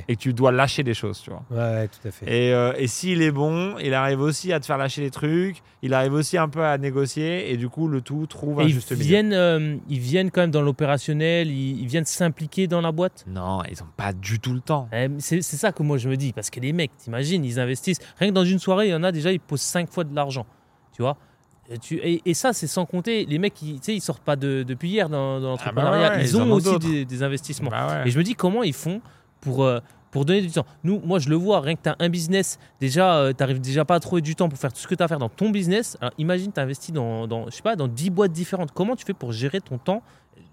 Et 0.09 0.17
que 0.17 0.21
tu 0.21 0.33
dois 0.33 0.51
lâcher 0.51 0.83
des 0.83 0.95
choses, 0.95 1.21
tu 1.21 1.31
vois. 1.31 1.45
Ouais, 1.51 1.89
tout 1.89 2.09
à 2.09 2.11
fait. 2.11 2.27
Et, 2.27 2.53
euh, 2.53 2.73
et 2.77 2.89
s'il 2.89 3.23
est 3.23 3.31
bon, 3.31 3.77
il 3.79 3.95
arrive 3.95 4.21
aussi 4.21 4.53
à 4.53 4.59
te 4.59 4.67
faire 4.67 4.77
lâcher 4.77 5.03
des 5.03 5.11
trucs, 5.11 5.63
il 5.83 5.95
arrive 5.95 6.15
aussi 6.15 6.37
un 6.37 6.49
peu 6.49 6.65
à 6.65 6.79
négocier, 6.79 7.53
et 7.53 7.57
du 7.57 7.69
coup, 7.69 7.87
le 7.87 8.01
tout 8.01 8.27
trouve 8.27 8.61
un 8.61 8.67
juste 8.67 8.91
ils 8.91 8.97
viennent, 8.97 9.33
euh, 9.33 9.77
ils 9.89 10.01
viennent 10.01 10.31
quand 10.31 10.41
même 10.41 10.51
dans 10.51 10.63
l'opérationnel, 10.63 11.51
ils, 11.51 11.87
viennent 11.87 12.05
s'impliquer 12.05 12.67
dans 12.67 12.81
la 12.81 12.91
boîte? 12.91 13.25
Non, 13.29 13.63
ils 13.71 13.79
n'ont 13.79 13.91
pas 13.97 14.13
du 14.13 14.41
tout 14.41 14.53
le 14.53 14.61
temps. 14.61 14.89
Eh, 14.93 15.09
c'est 15.19 15.43
ça 15.43 15.71
que 15.73 15.83
moi 15.83 15.97
je 15.97 16.09
me 16.09 16.17
dis, 16.17 16.33
parce 16.33 16.51
que 16.51 16.59
les 16.61 16.73
mecs, 16.73 16.97
t'imagines, 16.97 17.45
ils 17.45 17.61
investissent. 17.61 18.01
Rien 18.19 18.31
que 18.31 18.35
dans 18.35 18.45
une 18.45 18.59
soirée, 18.59 18.89
il 18.89 18.91
y 18.91 18.95
en 18.95 19.05
a 19.05 19.13
déjà, 19.13 19.31
ils 19.31 19.41
posent 19.41 19.61
5 19.61 19.91
fois 19.91 20.05
de 20.05 20.15
l'argent, 20.15 20.47
tu 20.93 21.03
vois 21.03 21.17
et, 21.91 22.35
ça, 22.35 22.55
c'est 22.55 22.67
sans 22.67 22.87
compter 22.87 23.27
les 23.27 23.39
mecs, 23.39 23.61
ils, 23.61 23.79
ils 23.89 24.01
sortent 24.01 24.23
pas 24.23 24.37
de, 24.37 24.63
depuis 24.63 24.89
hier 24.89 25.11
dans, 25.11 25.39
dans 25.39 25.57
ah 25.61 25.73
bah 25.73 25.83
l'entrepreneuriat. 25.83 26.23
ils, 26.23 26.37
ont 26.39 26.51
aussi 26.51 27.05
des, 27.05 27.23
investissements. 27.23 27.71
Bah 27.71 28.07
et 28.07 28.11
je 28.11 28.19
me 28.19 28.25
dis 28.25 28.35
comment 28.35 28.63
ils 28.63 28.73
font 28.73 29.03
pour, 29.41 29.65
euh, 29.65 29.81
pour 30.11 30.25
donner 30.25 30.41
du 30.41 30.51
temps. 30.51 30.67
Nous, 30.85 31.01
moi, 31.05 31.19
je 31.19 31.29
le 31.29 31.37
vois, 31.37 31.61
rien 31.61 31.75
que 31.75 31.83
tu 31.83 31.89
as 31.89 31.97
un 31.99 32.09
business, 32.09 32.59
déjà, 32.81 33.17
euh, 33.17 33.33
tu 33.33 33.43
n'arrives 33.43 33.61
déjà 33.61 33.85
pas 33.85 33.95
à 33.95 34.01
trouver 34.01 34.23
du 34.23 34.35
temps 34.35 34.49
pour 34.49 34.59
faire 34.59 34.73
tout 34.73 34.81
ce 34.81 34.87
que 34.87 34.95
tu 34.95 35.03
as 35.03 35.05
à 35.05 35.09
faire 35.09 35.19
dans 35.19 35.29
ton 35.29 35.51
business. 35.51 35.97
Alors, 36.01 36.13
imagine, 36.19 36.53
tu 36.53 36.61
investis 36.61 36.93
dans, 36.93 37.27
dans, 37.27 37.47
je 37.47 37.57
sais 37.57 37.63
pas, 37.63 37.77
dans 37.77 37.89
10 37.89 38.11
boîtes 38.11 38.33
différentes. 38.33 38.73
Comment 38.73 38.97
tu 38.97 39.05
fais 39.05 39.15
pour 39.15 39.33
gérer 39.33 39.61
ton 39.61 39.79
temps? 39.79 40.03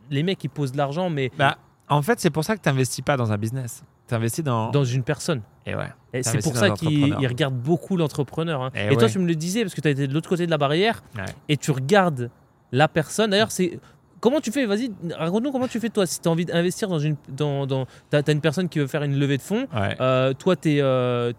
Les 0.09 0.23
mecs, 0.23 0.43
ils 0.43 0.49
posent 0.49 0.71
de 0.71 0.77
l'argent, 0.77 1.09
mais. 1.09 1.31
Bah, 1.37 1.57
en 1.87 2.01
fait, 2.01 2.19
c'est 2.19 2.29
pour 2.29 2.43
ça 2.43 2.55
que 2.55 2.61
tu 2.61 2.69
n'investis 2.69 3.03
pas 3.03 3.17
dans 3.17 3.31
un 3.31 3.37
business. 3.37 3.83
Tu 4.07 4.13
investis 4.13 4.43
dans. 4.43 4.71
Dans 4.71 4.83
une 4.83 5.03
personne. 5.03 5.41
Et 5.65 5.75
ouais. 5.75 5.89
Et 6.13 6.23
c'est 6.23 6.43
pour 6.43 6.55
ça 6.55 6.71
qu'ils 6.71 7.27
regardent 7.27 7.59
beaucoup 7.59 7.97
l'entrepreneur. 7.97 8.61
Hein. 8.61 8.71
Et, 8.75 8.95
toi, 8.95 9.09
tu 9.09 9.19
me 9.19 9.27
le 9.27 9.35
disais, 9.35 9.61
parce 9.61 9.73
que 9.73 9.81
tu 9.81 9.87
as 9.87 9.91
été 9.91 10.07
de 10.07 10.13
l'autre 10.13 10.29
côté 10.29 10.45
de 10.45 10.51
la 10.51 10.57
barrière, 10.57 11.03
et 11.49 11.57
tu 11.57 11.71
regardes 11.71 12.29
la 12.71 12.87
personne. 12.87 13.31
D'ailleurs, 13.31 13.51
c'est 13.51 13.79
Comment 14.25 14.41
tu 14.41 14.51
fais 14.51 14.65
Vas-y, 14.65 14.91
raconte-nous 15.15 15.51
comment 15.51 15.67
tu 15.67 15.79
fais 15.79 15.89
toi. 15.89 16.07
Si 16.07 16.19
tu 16.19 16.27
as 16.27 16.31
envie 16.31 16.45
d'investir 16.45 16.87
dans 16.87 16.97
une. 16.97 17.15
Dans, 17.29 17.67
dans, 17.67 17.85
tu 18.09 18.17
as, 18.17 18.31
une 18.31 18.41
personne 18.41 18.69
qui 18.69 18.79
veut 18.79 18.87
faire 18.87 19.03
une 19.03 19.19
levée 19.19 19.37
de 19.37 19.41
fonds, 19.43 19.67
euh, 19.75 20.33
toi, 20.33 20.55
tu 20.55 20.79
euh, 20.81 21.31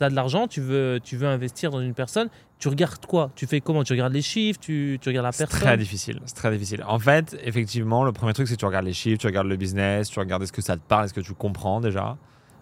as, 0.00 0.10
de 0.10 0.14
l'argent, 0.14 0.46
tu 0.46 0.60
veux, 0.60 1.00
tu 1.02 1.16
veux 1.16 1.26
investir 1.26 1.70
dans 1.70 1.80
une 1.80 1.94
personne, 1.94 2.28
tu 2.58 2.68
regardes 2.68 3.06
quoi? 3.06 3.30
Tu 3.34 3.46
fais 3.46 3.62
comment? 3.62 3.82
Tu 3.82 3.94
regardes 3.94 4.12
les 4.12 4.20
chiffres 4.20 4.60
tu, 4.60 4.98
tu 5.00 5.08
regardes 5.08 5.24
la 5.24 5.30
personne? 5.30 5.46
C'est 5.58 5.64
très 5.64 5.78
difficile. 5.78 6.20
C'est 6.26 6.34
très 6.34 6.50
difficile. 6.50 6.84
En 6.86 6.98
fait, 6.98 7.34
effectivement, 7.42 8.04
le 8.04 8.12
premier 8.12 8.34
truc, 8.34 8.46
c'est 8.46 8.56
que 8.56 8.60
tu 8.60 8.66
regardes 8.66 8.84
les 8.84 8.92
chiffres, 8.92 9.16
tu 9.18 9.26
regardes 9.26 9.48
le 9.48 9.56
business, 9.56 10.10
tu 10.10 10.18
regardes 10.18 10.42
est-ce 10.42 10.52
que 10.52 10.60
ça 10.60 10.76
te 10.76 10.82
parle, 10.86 11.06
est-ce 11.06 11.14
que 11.14 11.22
tu 11.22 11.32
comprends 11.32 11.80
déjà. 11.80 12.18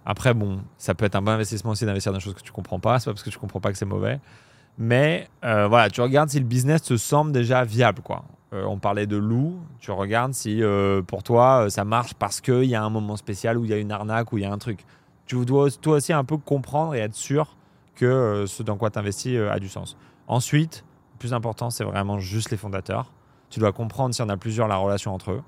Après, 0.06 0.32
bon, 0.32 0.60
ça 0.78 0.94
peut 0.94 1.06
être 1.06 1.16
un 1.16 1.22
bon 1.22 1.32
investissement 1.32 1.72
aussi 1.72 1.86
d'investir 1.86 2.12
dans 2.12 2.18
des 2.18 2.24
choses 2.24 2.34
que 2.34 2.42
tu 2.42 2.52
comprends 2.52 2.78
pas. 2.78 3.00
C'est 3.00 3.06
pas 3.06 3.14
parce 3.14 3.24
que 3.24 3.30
tu 3.30 3.38
comprends 3.38 3.58
pas 3.58 3.72
que 3.72 3.78
c'est 3.78 3.84
mauvais. 3.84 4.20
Mais 4.78 5.26
euh, 5.44 5.66
voilà, 5.66 5.90
tu 5.90 6.00
regardes 6.00 6.28
si 6.28 6.38
le 6.38 6.46
business 6.46 6.82
te 6.82 6.96
semble 6.96 7.32
déjà 7.32 7.64
viable, 7.64 8.00
quoi. 8.00 8.24
Euh, 8.52 8.64
on 8.64 8.78
parlait 8.78 9.06
de 9.06 9.16
loup, 9.16 9.60
tu 9.78 9.90
regardes 9.92 10.34
si 10.34 10.62
euh, 10.62 11.00
pour 11.00 11.22
toi 11.22 11.70
ça 11.70 11.84
marche 11.84 12.12
parce 12.14 12.42
qu'il 12.42 12.64
y 12.64 12.74
a 12.74 12.82
un 12.82 12.90
moment 12.90 13.16
spécial 13.16 13.56
où 13.56 13.64
il 13.64 13.70
y 13.70 13.74
a 13.74 13.78
une 13.78 13.92
arnaque, 13.92 14.32
ou 14.32 14.38
il 14.38 14.42
y 14.42 14.44
a 14.44 14.52
un 14.52 14.58
truc. 14.58 14.84
Tu 15.24 15.42
dois 15.46 15.70
toi 15.70 15.96
aussi 15.96 16.12
un 16.12 16.24
peu 16.24 16.36
comprendre 16.36 16.94
et 16.94 16.98
être 16.98 17.14
sûr 17.14 17.56
que 17.94 18.44
ce 18.46 18.62
dans 18.62 18.76
quoi 18.76 18.90
tu 18.90 18.98
investis 18.98 19.38
a 19.38 19.58
du 19.58 19.68
sens. 19.68 19.96
Ensuite, 20.26 20.84
le 21.14 21.18
plus 21.18 21.32
important, 21.32 21.70
c'est 21.70 21.84
vraiment 21.84 22.18
juste 22.18 22.50
les 22.50 22.56
fondateurs. 22.56 23.12
Tu 23.48 23.60
dois 23.60 23.72
comprendre 23.72 24.14
s'il 24.14 24.24
y 24.24 24.26
en 24.26 24.30
a 24.30 24.36
plusieurs, 24.36 24.68
la 24.68 24.76
relation 24.76 25.14
entre 25.14 25.30
eux. 25.32 25.42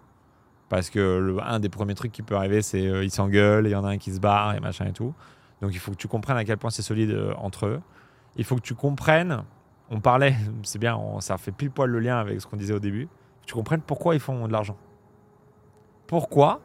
Parce 0.69 0.89
que 0.89 1.37
un 1.43 1.61
des 1.61 1.69
premiers 1.69 1.95
trucs 1.95 2.13
qui 2.13 2.23
peut 2.23 2.37
arriver, 2.37 2.63
c'est 2.63 2.83
ils 2.83 3.11
s'engueulent, 3.11 3.67
il 3.67 3.71
y 3.71 3.77
en 3.77 3.85
a 3.85 3.89
un 3.89 3.99
qui 3.99 4.13
se 4.13 4.21
barre 4.21 4.55
et 4.55 4.61
machin 4.61 4.87
et 4.87 4.93
tout. 4.93 5.13
Donc 5.61 5.73
il 5.75 5.79
faut 5.79 5.91
que 5.91 5.97
tu 5.97 6.09
comprennes 6.09 6.39
à 6.39 6.45
quel 6.45 6.57
point 6.57 6.71
c'est 6.71 6.83
solide 6.83 7.17
entre 7.37 7.67
eux. 7.67 7.81
Il 8.37 8.45
faut 8.45 8.57
que 8.57 8.63
tu 8.63 8.75
comprennes 8.75 9.43
on 9.95 10.01
parlait, 10.01 10.35
c'est 10.65 10.81
bien, 10.81 10.99
ça 11.21 11.39
fait 11.39 11.53
pile 11.53 11.71
poil 11.71 11.89
le 11.89 12.01
lien 12.01 12.19
avec 12.19 12.41
ce 12.41 12.47
qu'on 12.47 12.57
disait 12.57 12.75
au 12.75 12.81
début, 12.81 13.09
tu 13.47 13.55
comprennes 13.55 13.81
pourquoi 13.81 14.15
ils 14.15 14.21
font 14.21 14.49
de 14.49 14.53
l'argent. 14.53 14.77
Pourquoi 16.09 16.61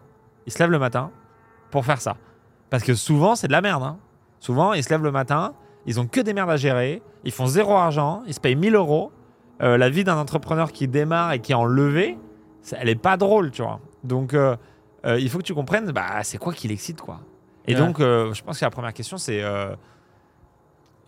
ils 0.47 0.51
se 0.51 0.59
lèvent 0.59 0.71
le 0.71 0.79
matin 0.79 1.11
pour 1.69 1.85
faire 1.85 2.01
ça? 2.01 2.17
Parce 2.69 2.83
que 2.83 2.95
souvent, 2.95 3.35
c'est 3.35 3.47
de 3.47 3.51
la 3.51 3.61
merde. 3.61 3.83
Hein. 3.83 3.97
Souvent, 4.39 4.73
ils 4.73 4.83
se 4.83 4.89
lèvent 4.89 5.03
le 5.03 5.11
matin, 5.11 5.53
ils 5.85 5.99
ont 5.99 6.07
que 6.07 6.21
des 6.21 6.33
merdes 6.33 6.49
à 6.49 6.57
gérer, 6.57 7.03
ils 7.23 7.31
font 7.31 7.45
zéro 7.45 7.73
argent, 7.73 8.23
ils 8.25 8.33
se 8.33 8.39
payent 8.39 8.55
1000 8.55 8.75
euros. 8.75 9.11
Euh, 9.61 9.77
la 9.77 9.89
vie 9.89 10.03
d'un 10.03 10.17
entrepreneur 10.17 10.71
qui 10.71 10.87
démarre 10.87 11.33
et 11.33 11.39
qui 11.39 11.51
est 11.51 11.55
en 11.55 11.65
levée, 11.65 12.17
elle 12.71 12.89
est 12.89 12.95
pas 12.95 13.17
drôle, 13.17 13.51
tu 13.51 13.61
vois. 13.61 13.79
Donc, 14.03 14.33
euh, 14.33 14.55
euh, 15.05 15.19
il 15.19 15.29
faut 15.29 15.37
que 15.37 15.43
tu 15.43 15.53
comprennes, 15.53 15.91
bah, 15.91 16.23
c'est 16.23 16.37
quoi 16.37 16.53
qui 16.53 16.67
l'excite, 16.67 17.01
quoi. 17.01 17.19
Et 17.67 17.75
donc, 17.75 17.99
je 17.99 18.41
pense 18.41 18.59
que 18.59 18.65
la 18.65 18.71
première 18.71 18.93
question, 18.93 19.17
c'est 19.17 19.43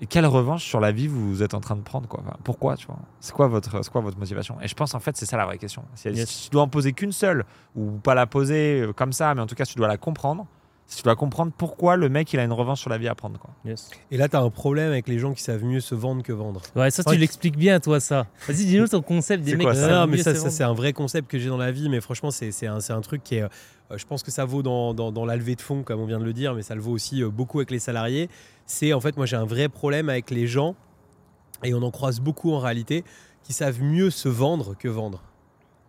quelle 0.08 0.26
revanche 0.26 0.66
sur 0.66 0.80
la 0.80 0.92
vie 0.92 1.08
vous 1.08 1.44
êtes 1.44 1.54
en 1.54 1.60
train 1.60 1.76
de 1.76 1.82
prendre 1.82 2.08
quoi 2.08 2.24
Pourquoi 2.44 2.76
tu 2.76 2.88
vois? 2.88 2.98
C'est 3.20 3.34
quoi 3.34 3.48
votre 3.48 3.88
quoi 3.90 4.02
votre 4.02 4.18
motivation? 4.18 4.58
Et 4.62 4.68
je 4.68 4.74
pense 4.74 4.96
en 4.96 5.00
fait 5.00 5.16
c'est 5.16 5.26
ça 5.28 5.38
la 5.38 5.46
vraie 5.46 5.58
question. 5.58 5.84
Si, 5.96 6.12
tu 6.44 6.50
dois 6.50 6.64
en 6.64 6.68
poser 6.68 6.94
qu'une 6.94 7.12
seule 7.12 7.46
ou 7.76 7.92
pas 7.92 8.16
la 8.16 8.26
poser 8.26 8.82
euh, 8.82 8.94
comme 8.94 9.14
ça, 9.14 9.34
mais 9.36 9.42
en 9.42 9.48
tout 9.48 9.56
cas 9.56 9.66
tu 9.66 9.76
dois 9.76 9.88
la 9.88 9.98
comprendre. 9.98 10.48
Si 10.88 10.98
tu 10.98 11.04
dois 11.04 11.16
comprendre 11.16 11.54
pourquoi 11.58 11.96
le 11.96 12.10
mec 12.10 12.34
il 12.34 12.40
a 12.40 12.44
une 12.44 12.52
revanche 12.52 12.82
sur 12.82 12.90
la 12.90 12.98
vie 12.98 13.08
à 13.08 13.16
prendre 13.16 13.40
quoi. 13.40 13.52
Et 14.10 14.18
là 14.18 14.28
tu 14.28 14.36
as 14.36 14.42
un 14.42 14.50
problème 14.50 14.90
avec 14.90 15.08
les 15.08 15.20
gens 15.20 15.34
qui 15.34 15.44
savent 15.44 15.64
mieux 15.64 15.80
se 15.80 15.96
vendre 15.96 16.24
que 16.24 16.34
vendre. 16.34 16.62
Ouais, 16.76 16.92
ça 16.92 17.04
tu 17.04 17.16
l'expliques 17.16 17.58
bien 17.58 17.80
toi 17.80 18.00
ça. 18.00 18.26
Vas-y 18.48 18.66
dis-nous 18.66 18.88
ton 18.88 19.02
concept 19.02 19.44
des 19.44 19.56
mecs. 19.56 19.68
Quoi, 19.68 19.76
ça, 19.76 19.88
non, 19.88 20.08
mais 20.08 20.18
ça, 20.18 20.36
ça 20.36 20.50
c'est 20.50 20.64
un 20.64 20.74
vrai 20.74 20.94
concept 20.94 21.30
que 21.30 21.38
j'ai 21.38 21.48
dans 21.48 21.58
la 21.58 21.72
vie, 21.72 21.90
mais 21.90 22.02
franchement 22.02 22.32
c'est 22.32 22.68
un, 22.68 22.80
un 22.90 23.02
truc 23.02 23.24
qui 23.24 23.36
est 23.36 23.44
euh, 23.44 23.50
je 23.98 24.06
pense 24.06 24.24
que 24.24 24.32
ça 24.32 24.46
vaut 24.46 24.64
dans, 24.64 24.94
dans, 24.94 25.26
la 25.26 25.36
levée 25.36 25.56
de 25.56 25.62
fonds, 25.62 25.84
comme 25.84 26.00
on 26.00 26.06
vient 26.06 26.20
de 26.20 26.26
le 26.26 26.34
dire, 26.34 26.54
mais 26.54 26.62
ça 26.62 26.76
le 26.76 26.82
vaut 26.82 26.92
aussi 26.92 27.24
euh, 27.24 27.30
beaucoup 27.30 27.60
avec 27.60 27.72
les 27.72 27.80
salariés. 27.80 28.30
C'est 28.66 28.94
en 28.94 29.00
fait, 29.00 29.18
moi 29.18 29.26
j'ai 29.26 29.36
un 29.36 29.46
vrai 29.46 29.70
problème 29.70 30.10
avec 30.10 30.32
les 30.32 30.48
gens, 30.48 30.76
et 31.64 31.74
on 31.74 31.82
en 31.82 31.92
croise 31.92 32.20
beaucoup 32.20 32.52
en 32.54 32.60
réalité, 32.60 33.04
qui 33.44 33.54
savent 33.54 33.82
mieux 33.82 34.10
se 34.10 34.30
vendre 34.30 34.76
que 34.78 34.88
vendre. 34.88 35.24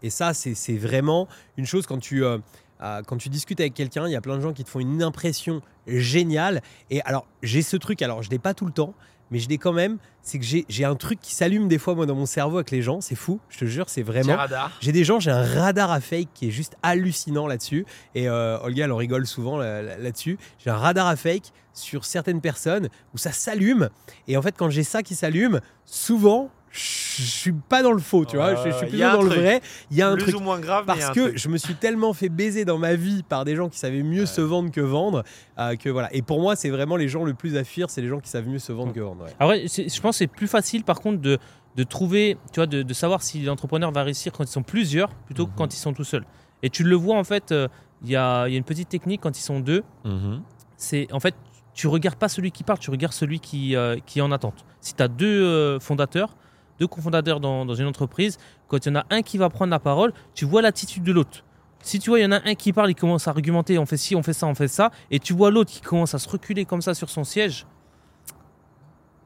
Et 0.03 0.11
ça, 0.11 0.35
c'est 0.35 0.77
vraiment 0.77 1.29
une 1.57 1.67
chose 1.67 1.87
quand 1.87 1.99
tu, 1.99 2.25
euh, 2.25 2.39
quand 2.81 3.17
tu 3.17 3.29
discutes 3.29 3.61
avec 3.61 3.75
quelqu'un, 3.75 4.07
il 4.07 4.13
y 4.13 4.17
a 4.17 4.21
plein 4.21 4.37
de 4.37 4.43
gens 4.43 4.53
qui 4.53 4.65
te 4.65 4.71
font 4.71 4.81
une 4.81 5.03
impression 5.03 5.63
géniale. 5.87 6.61
Et 6.91 7.01
alors, 7.03 7.27
j'ai 7.43 7.63
ce 7.63 7.77
truc, 7.77 8.03
alors 8.03 8.23
je 8.23 8.29
ne 8.29 8.33
l'ai 8.33 8.39
pas 8.41 8.55
tout 8.55 8.67
le 8.67 8.73
temps, 8.73 8.95
mais 9.33 9.39
je 9.39 9.49
l'ai 9.49 9.59
quand 9.59 9.73
même. 9.73 9.99
C'est 10.21 10.39
que 10.39 10.45
j'ai 10.45 10.85
un 10.85 10.95
truc 10.95 11.21
qui 11.21 11.35
s'allume 11.35 11.67
des 11.67 11.79
fois, 11.79 11.97
moi, 11.97 12.07
dans 12.07 12.15
mon 12.15 12.27
cerveau 12.27 12.59
avec 12.59 12.71
les 12.71 12.83
gens. 12.83 13.01
C'est 13.01 13.17
fou, 13.17 13.41
je 13.49 13.59
te 13.59 13.65
jure, 13.65 13.89
c'est 13.89 14.03
vraiment. 14.03 14.37
J'ai 14.81 14.93
des 14.93 15.03
gens, 15.03 15.19
j'ai 15.19 15.33
un 15.33 15.43
radar 15.43 15.91
à 15.91 16.01
fake 16.01 16.29
qui 16.35 16.49
est 16.49 16.51
juste 16.53 16.77
hallucinant 16.83 17.49
là-dessus. 17.49 17.85
Et 18.15 18.29
euh, 18.29 18.61
Olga, 18.63 18.85
elle 18.85 18.93
en 18.93 18.97
rigole 18.97 19.27
souvent 19.27 19.59
là-dessus. 19.59 20.39
j'ai 20.59 20.71
un 20.71 20.77
radar 20.77 21.09
à 21.09 21.17
fake 21.17 21.53
sur 21.75 22.05
certaines 22.05 22.41
personnes 22.41 22.89
où 23.15 23.19
ça 23.19 23.33
s'allume. 23.33 23.89
Et 24.29 24.37
en 24.37 24.43
fait, 24.43 24.55
quand 24.57 24.71
j'ai 24.71 24.85
ça 24.85 25.03
qui 25.03 25.15
s'allume, 25.15 25.61
souvent, 25.87 26.51
je 26.73 27.23
suis 27.23 27.53
pas 27.53 27.83
dans 27.83 27.93
le 27.93 27.99
faux, 27.99 28.25
tu 28.25 28.37
vois. 28.37 28.55
Je, 28.55 28.71
suis 28.71 28.87
plutôt 28.87 28.99
dans 28.99 29.23
le 29.23 29.29
vrai. 29.29 29.61
Il 29.91 29.97
y 29.99 30.03
a 30.03 30.09
un 30.09 30.15
Plus 30.15 30.25
truc. 30.25 30.37
ou 30.37 30.41
moins 30.41 30.59
grave. 30.59 30.87
Parce 30.87 31.11
que 31.11 31.37
je 31.37 31.49
me 31.49 31.59
suis 31.59 31.75
tellement 31.75 32.15
fait 32.15 32.31
baiser 32.31 32.65
dans 32.65 32.79
ma 32.79 32.95
vie 32.95 33.23
par 33.23 33.45
des 33.45 33.57
gens 33.57 33.69
qui 33.69 33.79
savaient 33.79 34.03
mieux 34.03 34.25
se 34.25 34.41
vendre 34.41 34.71
que 34.71 34.81
vendre. 34.81 35.23
Euh, 35.59 35.77
que 35.77 35.91
voilà. 35.91 36.09
Et 36.15 36.23
pour 36.23 36.41
moi, 36.41 36.57
c'est 36.57 36.71
vraiment 36.71 36.97
les 36.97 37.09
gens 37.09 37.25
le 37.25 37.35
plus 37.35 37.59
à 37.59 37.65
fuir, 37.65 37.91
c'est 37.91 38.01
les 38.01 38.09
gens 38.09 38.21
qui 38.21 38.31
savent 38.31 38.49
mieux 38.49 38.59
se 38.59 38.73
vendre 38.73 38.95
que 38.95 39.01
vendre. 39.01 39.27
Ouais. 39.41 39.67
je 39.69 40.01
pense 40.01 40.15
que 40.15 40.19
c'est 40.19 40.27
plus 40.27 40.47
facile 40.47 40.83
par 40.83 41.01
contre 41.01 41.21
de, 41.21 41.39
de 41.77 41.83
trouver, 41.83 42.39
tu 42.53 42.61
vois, 42.61 42.67
de, 42.67 42.83
de 42.83 42.95
savoir 42.95 43.23
si 43.23 43.43
l'entrepreneur 43.43 43.93
va 43.93 44.03
réussir 44.03 44.33
quand 44.33 44.45
ils 44.45 44.51
sont 44.51 44.63
plusieurs 44.63 45.11
plutôt 45.27 45.45
que 45.45 45.51
mhm. 45.51 45.57
quand 45.59 45.75
ils 45.75 45.79
sont 45.79 45.93
tout 45.93 46.05
seuls. 46.05 46.25
Et 46.63 46.71
tu 46.71 46.85
le 46.85 46.97
vois 46.97 47.19
en 47.19 47.25
fait, 47.25 47.53
euh, 47.53 47.69
il 48.03 48.11
y, 48.11 48.17
a, 48.17 48.49
y, 48.49 48.55
a, 48.55 48.57
une 48.57 48.65
petite 48.65 48.89
technique 48.89 49.21
quand 49.21 49.39
ils 49.39 49.43
sont 49.43 49.61
deux. 49.61 49.83
Mhm. 50.07 50.41
C'est 50.79 51.13
en 51.13 51.21
fait, 51.21 51.35
tu 51.75 51.87
regardes 51.87 52.19
pas 52.19 52.31
celui 52.31 52.51
qui 52.51 52.65
parle, 52.65 52.79
tu 52.79 52.91
regardes 52.91 53.13
celui 53.13 53.41
qui, 53.41 53.77
euh, 53.77 53.99
qui 54.07 54.21
est 54.21 54.23
en 54.23 54.33
attente. 54.33 54.65
Si 54.81 54.95
tu 54.95 55.03
as 55.03 55.09
deux 55.09 55.79
fondateurs, 55.79 56.35
deux 56.83 56.89
cofondateurs 56.89 57.39
dans, 57.39 57.65
dans, 57.65 57.75
une 57.75 57.87
entreprise, 57.87 58.39
quand 58.67 58.85
il 58.85 58.89
y 58.89 58.93
en 58.93 58.97
a 58.97 59.07
un 59.11 59.23
qui 59.23 59.39
va 59.39 59.49
prendre 59.49 59.71
la 59.71 59.79
parole, 59.79 60.13
tu 60.35 60.45
vois 60.45 60.63
l'attitude 60.63 61.05
de 61.05 61.13
l'autre. 61.13 61.45
Si 61.81 62.01
tu 62.01 62.11
vois, 62.11 62.19
il 62.19 62.23
y 62.23 62.27
en 62.27 62.33
a 62.33 62.41
un 62.45 62.55
qui 62.55 62.73
parle, 62.73 62.91
il 62.91 62.97
commence 62.97 63.29
à 63.29 63.31
argumenter, 63.31 63.79
on 63.79 63.87
fait 63.87 63.97
ci, 63.97 64.17
on 64.17 64.23
fait 64.23 64.33
ça, 64.33 64.49
on 64.49 64.55
fait 64.57 64.69
ça, 64.69 64.91
et 65.13 65.21
tu 65.21 65.33
vois 65.33 65.51
l'autre 65.53 65.71
qui 65.71 65.81
commence 65.81 66.15
à 66.15 66.19
se 66.19 66.29
reculer 66.29 66.65
comme 66.65 66.83
ça 66.83 66.95
sur 66.95 67.09
son 67.09 67.23
siège, 67.23 67.67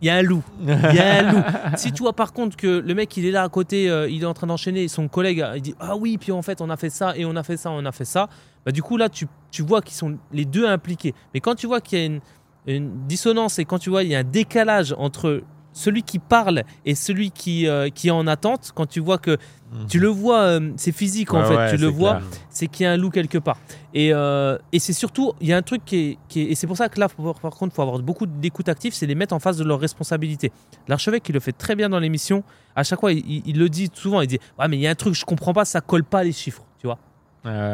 il 0.02 0.08
y 0.08 0.10
a 0.10 0.16
un 0.16 0.22
loup. 0.22 0.42
Il 0.60 0.68
y 0.68 0.98
a 0.98 1.14
un 1.18 1.32
loup. 1.32 1.42
si 1.76 1.90
tu 1.92 2.02
vois 2.02 2.12
par 2.12 2.34
contre 2.34 2.54
que 2.56 2.66
le 2.66 2.94
mec 2.94 3.16
il 3.16 3.24
est 3.24 3.30
là 3.30 3.42
à 3.42 3.48
côté, 3.48 3.88
euh, 3.88 4.10
il 4.10 4.22
est 4.22 4.26
en 4.26 4.34
train 4.34 4.46
d'enchaîner, 4.46 4.88
son 4.88 5.08
collègue 5.08 5.42
il 5.54 5.62
dit 5.62 5.74
ah 5.80 5.96
oui, 5.96 6.18
puis 6.18 6.32
en 6.32 6.42
fait 6.42 6.60
on 6.60 6.68
a 6.68 6.76
fait 6.76 6.90
ça 6.90 7.16
et 7.16 7.24
on 7.24 7.34
a 7.34 7.42
fait 7.42 7.56
ça, 7.56 7.70
on 7.70 7.84
a 7.84 7.92
fait 7.92 8.04
ça. 8.04 8.28
Bah 8.66 8.72
du 8.72 8.82
coup 8.82 8.98
là 8.98 9.08
tu, 9.08 9.26
tu 9.50 9.62
vois 9.62 9.80
qu'ils 9.80 9.94
sont 9.94 10.18
les 10.32 10.44
deux 10.44 10.66
impliqués. 10.66 11.14
Mais 11.32 11.40
quand 11.40 11.54
tu 11.54 11.66
vois 11.66 11.80
qu'il 11.80 11.98
y 11.98 12.02
a 12.02 12.04
une, 12.04 12.20
une, 12.66 13.06
dissonance 13.06 13.58
et 13.58 13.64
quand 13.64 13.78
tu 13.78 13.88
vois 13.88 14.02
il 14.02 14.10
y 14.10 14.14
a 14.14 14.18
un 14.18 14.24
décalage 14.24 14.94
entre 14.98 15.42
celui 15.76 16.02
qui 16.02 16.18
parle 16.18 16.62
et 16.86 16.94
celui 16.94 17.30
qui, 17.30 17.68
euh, 17.68 17.90
qui 17.90 18.08
est 18.08 18.12
en 18.12 18.26
attente, 18.26 18.72
quand 18.74 18.86
tu 18.86 19.00
vois 19.00 19.18
que 19.18 19.32
mhm. 19.72 19.86
tu 19.88 19.98
le 19.98 20.08
vois, 20.08 20.40
euh, 20.40 20.72
c'est 20.76 20.90
physique 20.90 21.34
en 21.34 21.44
fait, 21.44 21.70
tu 21.70 21.76
le 21.76 21.86
vois, 21.86 22.20
c'est 22.48 22.66
qu'il 22.66 22.84
y 22.84 22.86
a 22.86 22.92
un 22.92 22.96
loup 22.96 23.10
quelque 23.10 23.36
part. 23.36 23.58
Et, 23.92 24.10
euh, 24.12 24.56
et 24.72 24.78
c'est 24.78 24.94
surtout, 24.94 25.34
il 25.38 25.48
y 25.48 25.52
a 25.52 25.56
un 25.56 25.62
truc 25.62 25.84
qui 25.84 25.96
est, 25.96 26.18
qui 26.28 26.40
est 26.40 26.44
et 26.46 26.54
c'est 26.54 26.66
pour 26.66 26.78
ça 26.78 26.88
que 26.88 26.98
là, 26.98 27.08
par 27.08 27.50
contre, 27.52 27.74
il 27.74 27.76
faut 27.76 27.82
avoir 27.82 27.98
beaucoup 27.98 28.24
d'écoute 28.24 28.70
active, 28.70 28.94
c'est 28.94 29.04
les 29.04 29.14
mettre 29.14 29.34
en 29.34 29.38
face 29.38 29.58
de 29.58 29.64
leurs 29.64 29.78
responsabilités. 29.80 30.50
L'archevêque, 30.88 31.28
il 31.28 31.32
le 31.32 31.40
fait 31.40 31.52
très 31.52 31.76
bien 31.76 31.90
dans 31.90 32.00
l'émission. 32.00 32.42
À 32.74 32.82
chaque 32.82 33.00
fois, 33.00 33.12
il, 33.12 33.58
le 33.58 33.68
dit 33.68 33.90
souvent, 33.92 34.22
il 34.22 34.28
dit, 34.28 34.38
ouais, 34.58 34.68
mais 34.68 34.78
il 34.78 34.80
y 34.80 34.86
a 34.86 34.90
un 34.90 34.94
truc, 34.94 35.14
je 35.14 35.26
comprends 35.26 35.52
pas, 35.52 35.66
ça 35.66 35.82
colle 35.82 36.04
pas 36.04 36.24
les 36.24 36.32
chiffres, 36.32 36.64
tu 36.78 36.86
vois. 36.86 36.98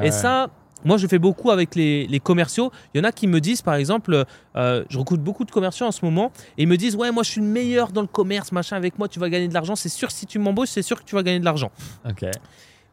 et 0.03 0.11
ça, 0.11 0.51
moi, 0.85 0.97
je 0.97 1.07
fais 1.07 1.19
beaucoup 1.19 1.51
avec 1.51 1.75
les, 1.75 2.21
commerciaux. 2.23 2.71
Il 2.95 2.99
y 2.99 3.01
en 3.01 3.05
a 3.05 3.13
qui 3.13 3.27
me 3.27 3.41
disent, 3.41 3.63
par 3.63 3.75
exemple, 3.75 4.25
euh, 4.57 4.85
je 4.89 4.99
recrute 4.99 5.21
beaucoup 5.21 5.45
de 5.45 5.51
commerciaux 5.51 5.87
en 5.87 5.93
ce 5.93 6.05
moment, 6.05 6.33
et 6.59 6.63
ils 6.63 6.69
me 6.69 6.77
disent, 6.77 6.97
ouais, 6.97 7.11
moi, 7.11 7.23
je 7.23 7.31
suis 7.31 7.41
le 7.41 7.47
meilleur 7.47 7.93
dans 7.93 8.03
le 8.03 8.07
commerce, 8.07 8.53
machin, 8.53 8.77
avec 8.77 8.99
moi, 8.99 9.09
tu 9.09 9.19
vas 9.19 9.29
gagner 9.29 9.49
de 9.49 9.55
l'argent. 9.55 9.77
C'est 9.77 9.89
sûr, 9.89 10.11
si 10.11 10.27
tu 10.27 10.39
m'embauches, 10.39 10.71
c'est 10.71 10.83
sûr 10.83 10.99
que 10.99 11.05
tu 11.05 11.15
vas 11.15 11.23
gagner 11.23 11.41
de 11.41 11.45
l'argent. 11.45 11.71
Ok. 12.09 12.25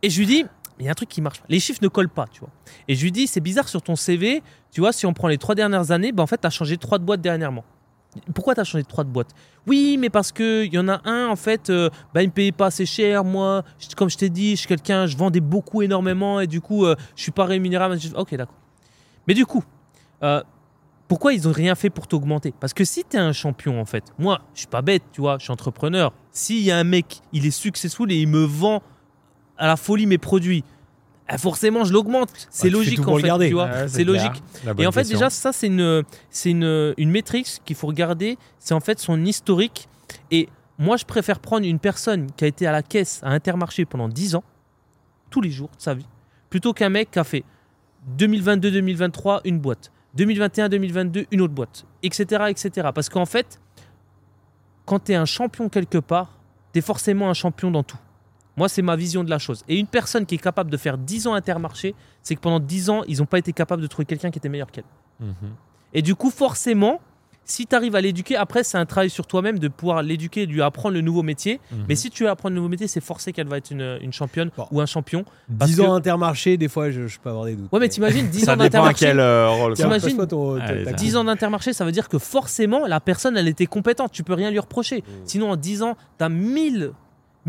Et 0.01 0.09
je 0.09 0.19
lui 0.19 0.25
dis, 0.25 0.45
il 0.79 0.85
y 0.85 0.87
a 0.87 0.91
un 0.91 0.95
truc 0.95 1.09
qui 1.09 1.21
marche. 1.21 1.41
Les 1.49 1.59
chiffres 1.59 1.79
ne 1.81 1.89
collent 1.89 2.09
pas, 2.09 2.25
tu 2.31 2.39
vois. 2.39 2.49
Et 2.87 2.95
je 2.95 3.03
lui 3.03 3.11
dis, 3.11 3.27
c'est 3.27 3.41
bizarre 3.41 3.67
sur 3.67 3.81
ton 3.81 3.95
CV, 3.95 4.41
tu 4.71 4.81
vois, 4.81 4.93
si 4.93 5.05
on 5.05 5.13
prend 5.13 5.27
les 5.27 5.37
trois 5.37 5.55
dernières 5.55 5.91
années, 5.91 6.11
ben, 6.11 6.23
en 6.23 6.27
fait, 6.27 6.39
tu 6.39 6.47
as 6.47 6.51
changé 6.51 6.77
trois 6.77 6.97
de 6.97 7.03
boîtes 7.03 7.21
dernièrement. 7.21 7.65
Pourquoi 8.33 8.55
tu 8.55 8.61
as 8.61 8.63
changé 8.63 8.83
de 8.83 8.87
trois 8.87 9.03
de 9.03 9.09
boîtes 9.09 9.35
Oui, 9.67 9.97
mais 9.99 10.09
parce 10.09 10.31
qu'il 10.31 10.73
y 10.73 10.79
en 10.79 10.87
a 10.87 11.01
un, 11.05 11.27
en 11.27 11.35
fait, 11.35 11.69
euh, 11.69 11.89
bah, 12.13 12.23
il 12.23 12.27
me 12.27 12.33
payait 12.33 12.51
pas 12.51 12.67
assez 12.67 12.85
cher. 12.85 13.23
Moi, 13.23 13.63
comme 13.95 14.09
je 14.09 14.17
t'ai 14.17 14.29
dit, 14.29 14.51
je 14.51 14.61
suis 14.61 14.67
quelqu'un, 14.67 15.05
je 15.05 15.15
vendais 15.15 15.39
beaucoup, 15.39 15.81
énormément, 15.81 16.39
et 16.39 16.47
du 16.47 16.59
coup, 16.59 16.85
je 16.85 16.91
euh, 16.91 16.95
je 17.15 17.21
suis 17.21 17.31
pas 17.31 17.45
rémunérable. 17.45 17.97
Ok, 18.15 18.35
d'accord. 18.35 18.55
Mais 19.27 19.35
du 19.35 19.45
coup, 19.45 19.63
euh, 20.23 20.41
pourquoi 21.07 21.33
ils 21.33 21.45
n'ont 21.45 21.51
rien 21.51 21.75
fait 21.75 21.89
pour 21.89 22.07
t'augmenter? 22.07 22.53
Parce 22.59 22.73
que 22.73 22.83
si 22.83 23.03
tu 23.03 23.17
es 23.17 23.19
un 23.19 23.31
champion, 23.31 23.79
en 23.79 23.85
fait, 23.85 24.05
moi, 24.17 24.41
je 24.53 24.59
suis 24.59 24.67
pas 24.67 24.81
bête, 24.81 25.03
tu 25.11 25.21
vois, 25.21 25.37
je 25.37 25.43
suis 25.43 25.51
entrepreneur. 25.51 26.13
S'il 26.31 26.63
y 26.63 26.71
a 26.71 26.77
un 26.77 26.83
mec, 26.83 27.21
il 27.31 27.45
est 27.45 27.51
successful 27.51 28.11
et 28.11 28.15
il 28.15 28.27
me 28.27 28.43
vend 28.43 28.81
à 29.57 29.67
la 29.67 29.75
folie 29.75 30.07
mes 30.07 30.17
produits, 30.17 30.63
ah, 31.29 31.37
forcément 31.37 31.83
je 31.83 31.93
l'augmente. 31.93 32.29
C'est 32.49 32.69
logique 32.69 33.07
en 33.07 33.17
fait, 33.17 33.47
tu 33.47 33.53
vois. 33.53 33.87
c'est 33.87 34.03
logique. 34.03 34.43
Et 34.77 34.87
en 34.87 34.91
fait 34.91 35.07
déjà 35.07 35.29
ça 35.29 35.51
c'est 35.51 35.67
une 35.67 36.03
c'est 36.29 36.51
une 36.51 36.93
une 36.97 37.11
métrique 37.11 37.61
qu'il 37.65 37.75
faut 37.75 37.87
regarder, 37.87 38.37
c'est 38.59 38.73
en 38.73 38.79
fait 38.79 38.99
son 38.99 39.23
historique 39.25 39.87
et 40.31 40.49
moi 40.77 40.97
je 40.97 41.05
préfère 41.05 41.39
prendre 41.39 41.65
une 41.65 41.79
personne 41.79 42.31
qui 42.35 42.45
a 42.45 42.47
été 42.47 42.67
à 42.67 42.71
la 42.71 42.81
caisse 42.81 43.19
à 43.23 43.29
Intermarché 43.29 43.85
pendant 43.85 44.09
10 44.09 44.35
ans 44.35 44.43
tous 45.29 45.41
les 45.41 45.51
jours 45.51 45.69
de 45.77 45.81
sa 45.81 45.93
vie 45.93 46.07
plutôt 46.49 46.73
qu'un 46.73 46.89
mec 46.89 47.11
qui 47.11 47.19
a 47.19 47.23
fait 47.23 47.43
2022-2023 48.17 49.41
une 49.45 49.59
boîte, 49.59 49.91
2021-2022 50.17 51.27
une 51.31 51.41
autre 51.41 51.53
boîte, 51.53 51.85
etc. 52.03 52.45
etc. 52.49 52.89
Parce 52.93 53.09
qu'en 53.09 53.25
fait, 53.25 53.59
quand 54.85 54.99
tu 55.05 55.11
es 55.11 55.15
un 55.15 55.25
champion 55.25 55.69
quelque 55.69 55.97
part, 55.97 56.39
tu 56.73 56.79
es 56.79 56.81
forcément 56.81 57.29
un 57.29 57.33
champion 57.33 57.71
dans 57.71 57.83
tout. 57.83 57.97
Moi, 58.59 58.67
c'est 58.67 58.81
ma 58.81 58.97
vision 58.97 59.23
de 59.23 59.29
la 59.29 59.39
chose. 59.39 59.63
Et 59.69 59.77
une 59.77 59.87
personne 59.87 60.25
qui 60.25 60.35
est 60.35 60.43
capable 60.43 60.69
de 60.69 60.75
faire 60.75 60.97
10 60.97 61.27
ans 61.27 61.33
intermarché, 61.33 61.95
c'est 62.21 62.35
que 62.35 62.41
pendant 62.41 62.59
10 62.59 62.89
ans, 62.89 63.03
ils 63.07 63.19
n'ont 63.19 63.25
pas 63.25 63.39
été 63.39 63.53
capables 63.53 63.81
de 63.81 63.87
trouver 63.87 64.05
quelqu'un 64.05 64.31
qui 64.31 64.37
était 64.37 64.49
meilleur 64.49 64.69
qu'elle. 64.69 64.83
Mhm. 65.21 65.33
Et 65.93 66.01
du 66.01 66.13
coup, 66.13 66.29
forcément, 66.29 66.99
si 67.45 67.65
tu 67.65 67.73
arrives 67.73 67.95
à 67.95 68.01
l'éduquer, 68.01 68.35
après, 68.35 68.65
c'est 68.65 68.77
un 68.77 68.85
travail 68.85 69.09
sur 69.09 69.27
toi-même 69.27 69.59
de 69.59 69.69
pouvoir 69.69 70.03
l'éduquer, 70.03 70.45
de 70.45 70.51
lui 70.51 70.61
apprendre 70.61 70.95
le 70.95 70.99
nouveau 70.99 71.23
métier. 71.23 71.61
Mhm. 71.71 71.85
Mais 71.87 71.95
si 71.95 72.09
tu 72.09 72.23
veux 72.23 72.29
apprendre 72.29 72.53
le 72.53 72.57
nouveau 72.57 72.67
métier, 72.67 72.89
c'est 72.89 72.99
forcé 72.99 73.31
qu'elle 73.31 73.47
va 73.47 73.55
être 73.55 73.71
une, 73.71 74.11
championne 74.11 74.51
ou 74.71 74.81
un 74.81 74.85
champion. 74.85 75.23
10 75.47 75.79
ans 75.79 75.93
intermarché, 75.93 76.57
des 76.57 76.67
fois, 76.67 76.91
je, 76.91 77.03
peux 77.23 77.29
avoir 77.29 77.45
des 77.45 77.55
doutes. 77.55 77.71
Ouais, 77.71 77.79
mais 77.79 77.87
t'imagines 77.87 78.27
10 78.27 78.49
ans 78.49 78.57
d'intermarché. 78.57 79.05
quel 79.05 79.21
euh, 79.21 79.49
rôle. 79.51 79.75
T'imagines 79.75 80.27
10 80.97 81.15
ans 81.15 81.23
d'intermarché, 81.23 81.71
ça 81.71 81.85
veut 81.85 81.93
dire 81.93 82.09
que 82.09 82.19
forcément, 82.19 82.85
la 82.87 82.99
personne, 82.99 83.37
elle 83.37 83.47
était 83.47 83.67
compétente. 83.67 84.11
Tu 84.11 84.23
peux 84.23 84.33
rien 84.33 84.51
lui 84.51 84.59
reprocher. 84.59 84.97
Mhm. 84.97 85.13
Sinon, 85.23 85.51
en 85.51 85.55
10 85.55 85.81
ans, 85.83 85.95
tu 86.17 86.25
as 86.25 86.27
1000, 86.27 86.91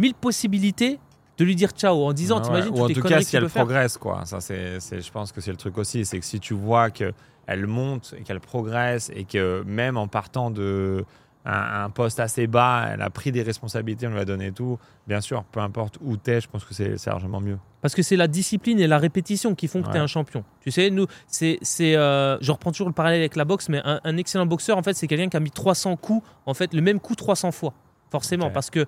1000 0.01 0.14
possibilités 0.14 0.98
de 1.38 1.44
lui 1.44 1.55
dire 1.55 1.70
ciao 1.70 2.05
en 2.05 2.12
10 2.12 2.32
ans, 2.32 2.40
t'imagines 2.40 2.72
Ou 2.74 2.82
en 2.82 2.88
tout 2.88 3.01
cas, 3.01 3.20
si 3.22 3.36
elle 3.36 3.48
progresse, 3.48 3.96
quoi. 3.96 4.24
Ça, 4.24 4.40
c'est, 4.40 4.78
je 4.80 5.11
pense 5.11 5.32
que 5.32 5.40
c'est 5.40 5.51
le 5.51 5.57
truc 5.57 5.78
aussi. 5.78 6.05
C'est 6.05 6.18
que 6.18 6.24
si 6.24 6.40
tu 6.40 6.55
vois 6.55 6.90
que 6.90 7.12
elle 7.46 7.66
monte 7.66 8.14
et 8.18 8.22
qu'elle 8.22 8.40
progresse 8.40 9.11
et 9.14 9.24
que 9.24 9.62
même 9.66 9.96
en 9.96 10.07
partant 10.07 10.51
de 10.51 11.05
un, 11.44 11.90
poste 11.90 12.20
assez 12.20 12.46
bas, 12.46 12.90
elle 12.92 13.03
a 13.03 13.11
pris 13.11 13.32
des 13.32 13.42
responsabilités, 13.42 14.07
on 14.07 14.11
lui 14.11 14.18
a 14.18 14.24
donné 14.24 14.53
tout. 14.53 14.78
Bien 15.07 15.20
sûr, 15.20 15.42
peu 15.44 15.61
importe 15.61 15.98
où 16.03 16.16
tu 16.16 16.30
es, 16.30 16.40
je 16.40 16.48
pense 16.48 16.64
que 16.64 16.74
c'est 16.74 17.07
largement 17.07 17.40
mieux. 17.40 17.59
Parce 17.80 17.94
que 17.94 18.03
c'est 18.03 18.16
la 18.16 18.28
discipline 18.28 18.78
et 18.78 18.86
la 18.86 18.98
répétition 18.98 19.55
qui 19.55 19.66
font 19.66 19.82
que 19.82 19.90
tu 19.90 19.96
es 19.96 20.01
un 20.01 20.07
champion. 20.07 20.44
Tu 20.61 20.70
sais, 20.70 20.90
nous, 20.90 21.07
c'est, 21.26 21.59
euh, 21.80 22.36
je 22.40 22.53
reprends 22.53 22.72
toujours 22.72 22.88
le 22.88 22.92
parallèle 22.92 23.20
avec 23.20 23.36
la 23.36 23.46
boxe, 23.46 23.68
mais 23.70 23.80
un, 23.84 24.16
excellent 24.18 24.46
boxeur, 24.46 24.76
en 24.76 24.82
fait, 24.82 24.94
c'est 24.94 25.07
quelqu'un 25.07 25.28
qui 25.28 25.36
a 25.36 25.40
mis 25.40 25.51
300 25.51 25.96
coups, 25.96 26.26
en 26.44 26.55
fait, 26.55 26.74
le 26.74 26.82
même 26.82 27.01
coup 27.01 27.14
300 27.14 27.53
fois, 27.53 27.72
forcément, 28.11 28.51
parce 28.51 28.68
que 28.68 28.84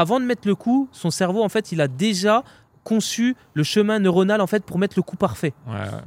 avant 0.00 0.20
de 0.20 0.24
mettre 0.24 0.46
le 0.46 0.54
coup, 0.54 0.88
son 0.92 1.10
cerveau, 1.10 1.42
en 1.42 1.48
fait, 1.48 1.72
il 1.72 1.80
a 1.80 1.88
déjà 1.88 2.44
conçu 2.88 3.36
le 3.52 3.62
chemin 3.64 3.98
neuronal 3.98 4.40
en 4.40 4.46
fait 4.46 4.64
pour 4.64 4.78
mettre 4.78 4.94
le 4.96 5.02
coup 5.02 5.16
parfait. 5.16 5.52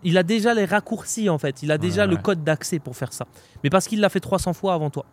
Il 0.03 0.17
a 0.17 0.23
déjà 0.23 0.55
les 0.55 0.65
raccourcis 0.65 1.29
en 1.29 1.37
fait, 1.37 1.61
il 1.61 1.71
a 1.71 1.77
déjà 1.77 2.07
le 2.07 2.17
code 2.17 2.43
d'accès 2.43 2.79
pour 2.79 2.95
faire 2.95 3.13
ça. 3.13 3.27
Mais 3.63 3.69
parce 3.69 3.87
qu'il 3.87 3.99
l'a 3.99 4.09
fait 4.09 4.19
300 4.19 4.53
fois 4.53 4.73
avant 4.73 4.89
toi. 4.89 5.05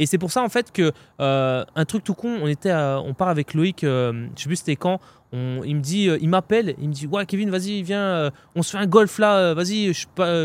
Et 0.00 0.06
c'est 0.06 0.18
pour 0.18 0.32
ça 0.32 0.42
en 0.42 0.48
fait 0.48 0.72
que 0.72 0.90
euh, 1.20 1.64
un 1.76 1.84
truc 1.84 2.02
tout 2.02 2.14
con, 2.14 2.40
on 2.42 2.48
était, 2.48 2.74
on 2.74 3.14
part 3.14 3.28
avec 3.28 3.54
Loïc, 3.54 3.84
euh, 3.84 4.26
je 4.36 4.42
sais 4.42 4.48
plus 4.48 4.56
c'était 4.56 4.74
quand. 4.74 4.98
il 5.32 5.76
me 5.76 5.80
dit, 5.80 6.08
euh, 6.08 6.18
il 6.20 6.28
m'appelle, 6.28 6.74
il 6.80 6.88
me 6.88 6.92
dit 6.92 7.06
ouais 7.06 7.24
Kevin, 7.24 7.50
vas-y 7.50 7.84
viens, 7.84 8.32
on 8.56 8.64
se 8.64 8.72
fait 8.72 8.82
un 8.82 8.86
golf 8.86 9.20
là, 9.20 9.54
vas-y, 9.54 9.92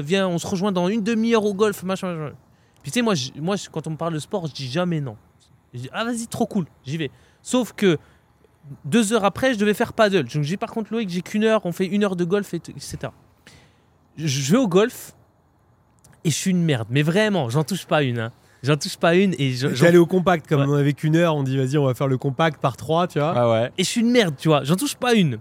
viens, 0.04 0.28
on 0.28 0.38
se 0.38 0.46
rejoint 0.46 0.72
dans 0.72 0.90
une 0.90 1.02
demi-heure 1.02 1.46
au 1.46 1.56
golf, 1.56 1.82
machin. 1.82 2.14
machin. 2.14 2.36
Puis 2.84 2.92
tu 2.92 3.00
sais 3.00 3.02
moi, 3.02 3.16
moi 3.42 3.56
quand 3.72 3.88
on 3.88 3.92
me 3.92 3.98
parle 3.98 4.14
de 4.14 4.20
sport, 4.20 4.46
je 4.46 4.54
dis 4.54 4.70
jamais 4.70 5.02
non. 5.02 5.18
Je 5.74 5.80
dis 5.80 5.90
ah 5.92 6.04
vas-y 6.06 6.28
trop 6.28 6.46
cool, 6.46 6.66
j'y 6.86 6.98
vais. 6.98 7.10
Sauf 7.48 7.72
que 7.72 7.98
deux 8.84 9.14
heures 9.14 9.24
après, 9.24 9.54
je 9.54 9.58
devais 9.58 9.74
faire 9.74 9.94
paddle. 9.94 10.26
Donc 10.26 10.44
j'ai 10.44 10.58
par 10.58 10.70
contre 10.70 10.92
Loïc, 10.92 11.08
j'ai 11.10 11.22
qu'une 11.22 11.46
heure, 11.46 11.66
on 11.66 11.72
fait 11.72 11.86
une 11.86 12.04
heure 12.04 12.18
de 12.18 12.26
golf, 12.26 12.54
et 12.54 12.58
etc. 12.58 12.98
Je 14.18 14.52
vais 14.52 14.58
au 14.58 14.68
golf 14.68 15.14
et 16.26 16.30
je 16.30 16.36
suis 16.36 16.52
une 16.52 16.62
merde. 16.62 16.90
Mais 16.90 17.04
vraiment, 17.04 17.50
j'en 17.50 17.64
touche 17.64 17.86
pas 17.86 18.04
une. 18.04 18.20
Hein. 18.20 18.34
J'en 18.64 18.76
touche 18.76 18.98
pas 18.98 19.16
une 19.16 19.34
et 19.40 19.54
J'allais 19.54 19.98
au 19.98 20.06
compact 20.06 20.46
comme 20.46 20.70
on 20.70 20.74
avait 20.74 20.92
qu'une 20.92 21.16
heure, 21.16 21.38
on 21.38 21.44
dit 21.44 21.56
vas-y 21.56 21.78
on 21.78 21.86
va 21.86 21.94
faire 21.94 22.10
le 22.10 22.18
compact 22.18 22.60
par 22.60 22.76
trois, 22.76 23.08
tu 23.08 23.20
vois. 23.20 23.34
Ah 23.34 23.50
ouais. 23.50 23.72
Et 23.78 23.86
je 23.86 23.90
suis 23.90 24.02
une 24.02 24.12
merde, 24.12 24.36
tu 24.38 24.50
vois. 24.50 24.66
J'en 24.66 24.76
touche 24.76 24.96
pas 24.96 25.14
une. 25.14 25.38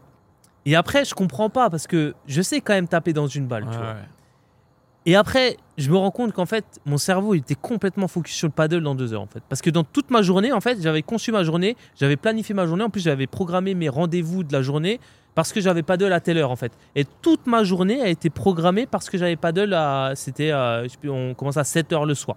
Et 0.64 0.76
après 0.76 1.04
je 1.04 1.12
comprends 1.12 1.50
pas 1.50 1.70
parce 1.70 1.88
que 1.88 2.14
je 2.28 2.40
sais 2.40 2.60
quand 2.60 2.74
même 2.74 2.86
taper 2.86 3.14
dans 3.14 3.26
une 3.26 3.48
balle, 3.48 3.66
tu 3.68 3.76
vois. 3.76 3.96
Et 5.08 5.14
après, 5.14 5.56
je 5.78 5.88
me 5.88 5.96
rends 5.96 6.10
compte 6.10 6.32
qu'en 6.32 6.46
fait, 6.46 6.64
mon 6.84 6.98
cerveau 6.98 7.34
il 7.34 7.38
était 7.38 7.54
complètement 7.54 8.08
focus 8.08 8.34
sur 8.34 8.48
le 8.48 8.52
paddle 8.52 8.82
dans 8.82 8.96
deux 8.96 9.14
heures 9.14 9.22
en 9.22 9.28
fait. 9.28 9.42
Parce 9.48 9.62
que 9.62 9.70
dans 9.70 9.84
toute 9.84 10.10
ma 10.10 10.20
journée, 10.20 10.52
en 10.52 10.60
fait, 10.60 10.82
j'avais 10.82 11.02
conçu 11.02 11.30
ma 11.30 11.44
journée, 11.44 11.76
j'avais 11.98 12.16
planifié 12.16 12.54
ma 12.54 12.66
journée, 12.66 12.82
en 12.82 12.90
plus 12.90 13.02
j'avais 13.02 13.28
programmé 13.28 13.74
mes 13.74 13.88
rendez-vous 13.88 14.42
de 14.42 14.52
la 14.52 14.62
journée 14.62 14.98
parce 15.36 15.52
que 15.52 15.60
j'avais 15.60 15.84
paddle 15.84 16.12
à 16.12 16.20
telle 16.20 16.38
heure 16.38 16.50
en 16.50 16.56
fait. 16.56 16.72
Et 16.96 17.04
toute 17.22 17.46
ma 17.46 17.62
journée 17.62 18.00
a 18.00 18.08
été 18.08 18.30
programmée 18.30 18.86
parce 18.86 19.08
que 19.08 19.16
j'avais 19.16 19.36
paddle 19.36 19.74
à, 19.74 20.12
c'était, 20.16 20.52
on 21.04 21.34
commence 21.34 21.56
à 21.56 21.64
7 21.64 21.92
heures 21.92 22.06
le 22.06 22.14
soir. 22.14 22.36